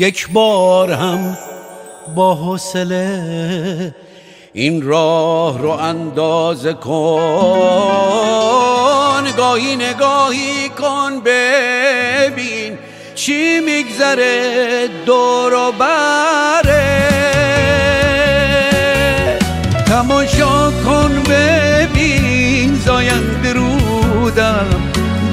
یک 0.00 0.28
بار 0.28 0.92
هم 0.92 1.38
با 2.14 2.34
حوصله 2.34 3.94
این 4.52 4.82
راه 4.82 5.58
رو 5.58 5.70
اندازه 5.70 6.72
کن 6.72 7.00
گاهی 9.36 9.76
نگاهی 9.76 10.68
کن 10.68 11.20
ببین 11.24 12.78
چی 13.14 13.60
میگذره 13.60 14.88
دور 15.06 15.54
و 15.54 15.72
بره. 15.72 17.00
تماشا 19.86 20.70
کن 20.70 21.22
ببین 21.30 22.74
زاینده 22.74 23.52
رودم 23.52 24.66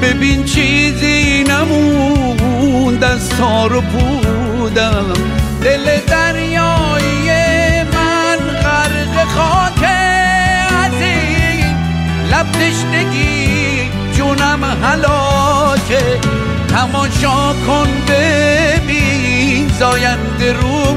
ببین 0.01 0.45
چیزی 0.45 1.43
نموند 1.43 3.03
از 3.03 3.29
تار 3.29 3.75
و 3.75 3.81
پودم 4.67 5.13
دل 5.63 5.99
دریای 6.07 7.83
من 7.83 8.37
غرق 8.63 9.27
خاک 9.27 9.83
این 11.01 11.65
لب 12.31 12.51
تشنگی 12.51 13.91
جونم 14.13 14.63
هلاکه 14.83 16.19
تماشا 16.69 17.53
کن 17.67 17.87
ببین 18.07 19.67
زاینده 19.79 20.53
رودم 20.53 20.87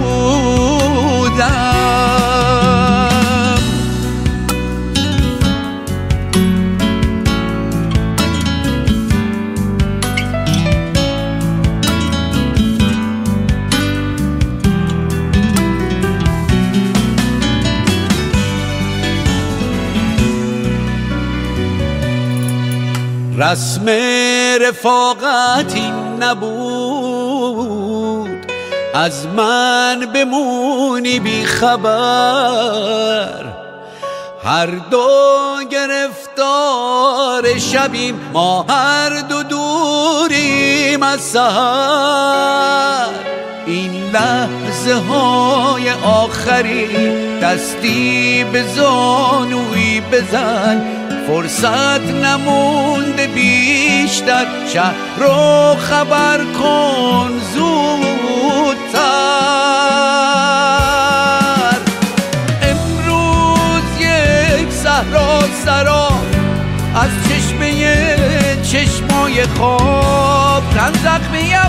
رسم 23.41 23.89
رفاقت 24.69 25.75
این 25.75 26.23
نبود. 26.23 28.31
از 28.95 29.27
من 29.27 30.07
بمونی 30.15 31.21
بی 31.21 31.45
خبر. 31.45 33.45
هر 34.45 34.67
دو 34.67 35.09
گرفتار 35.71 37.59
شبیم 37.59 38.21
ما 38.33 38.67
هر 38.69 39.21
دو 39.21 39.43
دوریم 39.43 41.03
از 41.03 41.21
سهر 41.21 43.07
این 43.67 44.11
لحظه 44.11 44.95
های 44.95 45.91
آخری 45.91 46.89
دستی 47.43 48.45
به 48.53 48.63
زانوی 48.63 50.03
بزن. 50.13 51.10
فرصت 51.31 52.01
نمونده 52.01 53.27
بیشتر. 53.27 54.47
شهر 54.73 54.95
رو 55.19 55.77
خبر 55.79 56.39
کن 56.45 57.31
زودتر. 57.55 59.01
امروز 62.63 64.01
یک 64.01 64.71
صحرا 64.71 65.41
سرا 65.65 66.09
از 66.95 67.11
چشمه 67.29 67.73
چشمای 68.63 69.43
خواب. 69.43 70.63
تن 70.75 70.93
زخمیم 70.93 71.60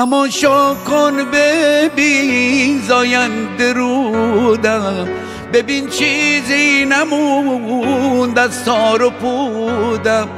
تماشا 0.00 0.74
کن 0.74 1.16
ببین 1.32 2.82
زاینده 2.88 3.72
رودم. 3.72 5.08
ببین 5.52 5.88
چیزی 5.88 6.84
نموند 6.84 8.38
از 8.38 8.64
تار 8.64 9.02
و 9.02 9.10
پودم. 9.10 10.28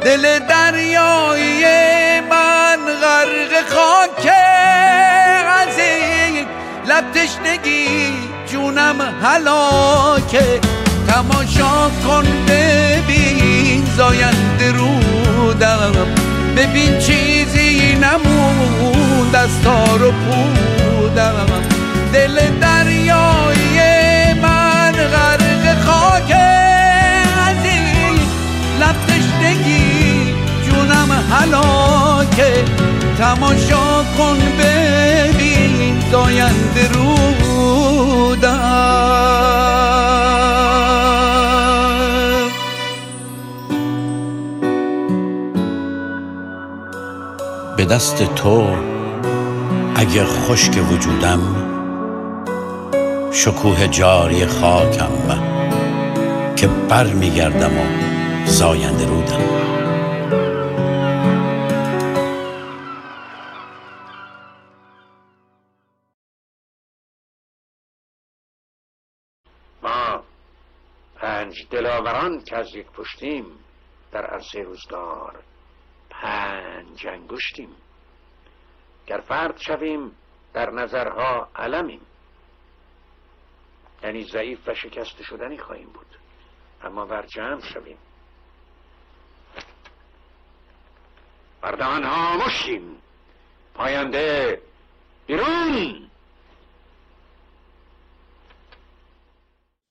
دل 0.00 0.38
دریایی 0.38 1.64
من 2.30 2.78
غرق 3.02 3.68
خاک 3.68 4.32
از 5.48 5.78
این 5.78 6.46
لب 6.88 7.04
تشنگی 7.12 8.12
جونم 8.46 9.14
هلاکه. 9.22 10.60
تماشا 11.08 11.90
کن 12.06 12.24
ببین 12.48 13.84
زاینده 13.96 14.72
رودم. 14.72 16.25
ببین 16.56 16.98
چیزی 16.98 17.94
نموند 17.94 19.36
از 19.36 19.60
تار 19.64 20.02
و 20.02 20.12
پودم 20.12 21.46
دل 22.12 22.40
دریایی 22.60 24.34
من 24.42 24.92
غرق 24.92 25.80
خاک 25.86 26.30
از 27.48 27.64
این 27.64 28.14
لب 28.80 28.96
تشنگی 29.06 30.34
جونم 30.66 31.24
هلاکه. 31.30 32.64
تماشا 33.18 34.04
کن 34.18 34.38
ببین 34.58 36.00
زاینده 36.12 36.88
رودم. 36.92 38.56
به 47.76 47.84
دست 47.84 48.34
تو 48.34 48.76
اگه 49.96 50.24
خشک 50.24 50.92
وجودم 50.92 51.40
شکوه 53.32 53.86
جاری 53.86 54.46
خاکم 54.46 55.40
که 56.56 56.66
بر 56.66 57.06
میگردم 57.06 57.78
و 57.78 57.84
زاینده 58.46 59.06
رودم. 59.06 59.42
ما 69.82 70.22
پنج 71.16 71.66
دلاوران 71.70 72.40
که 72.44 72.56
از 72.56 72.74
یک 72.74 72.86
پشتیم 72.86 73.44
در 74.12 74.26
عرصه 74.26 74.62
روزگار 74.62 75.42
پنج 76.22 77.06
انگشتیم. 77.06 77.68
گر 79.06 79.20
فرد 79.20 79.58
شویم 79.58 80.16
در 80.54 80.70
نظرها 80.70 81.48
علمیم. 81.56 82.00
یعنی 84.02 84.24
ضعیف 84.24 84.68
و 84.68 84.74
شکست 84.74 85.22
شدنی 85.22 85.58
خواهیم 85.58 85.88
بود. 85.88 86.06
اما 86.82 87.06
ور 87.06 87.26
جمع 87.26 87.60
شویم. 87.60 87.98
بردهانها 91.60 92.46
مشتیم 92.46 93.02
پاینده 93.74 94.62
بیرون. 95.26 96.10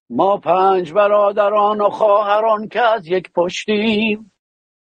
ما 0.09 0.37
پنج 0.37 0.93
برادران 0.93 1.81
و 1.81 1.89
خواهران 1.89 2.67
که 2.67 2.81
از 2.81 3.07
یک 3.07 3.31
پشتیم. 3.31 4.31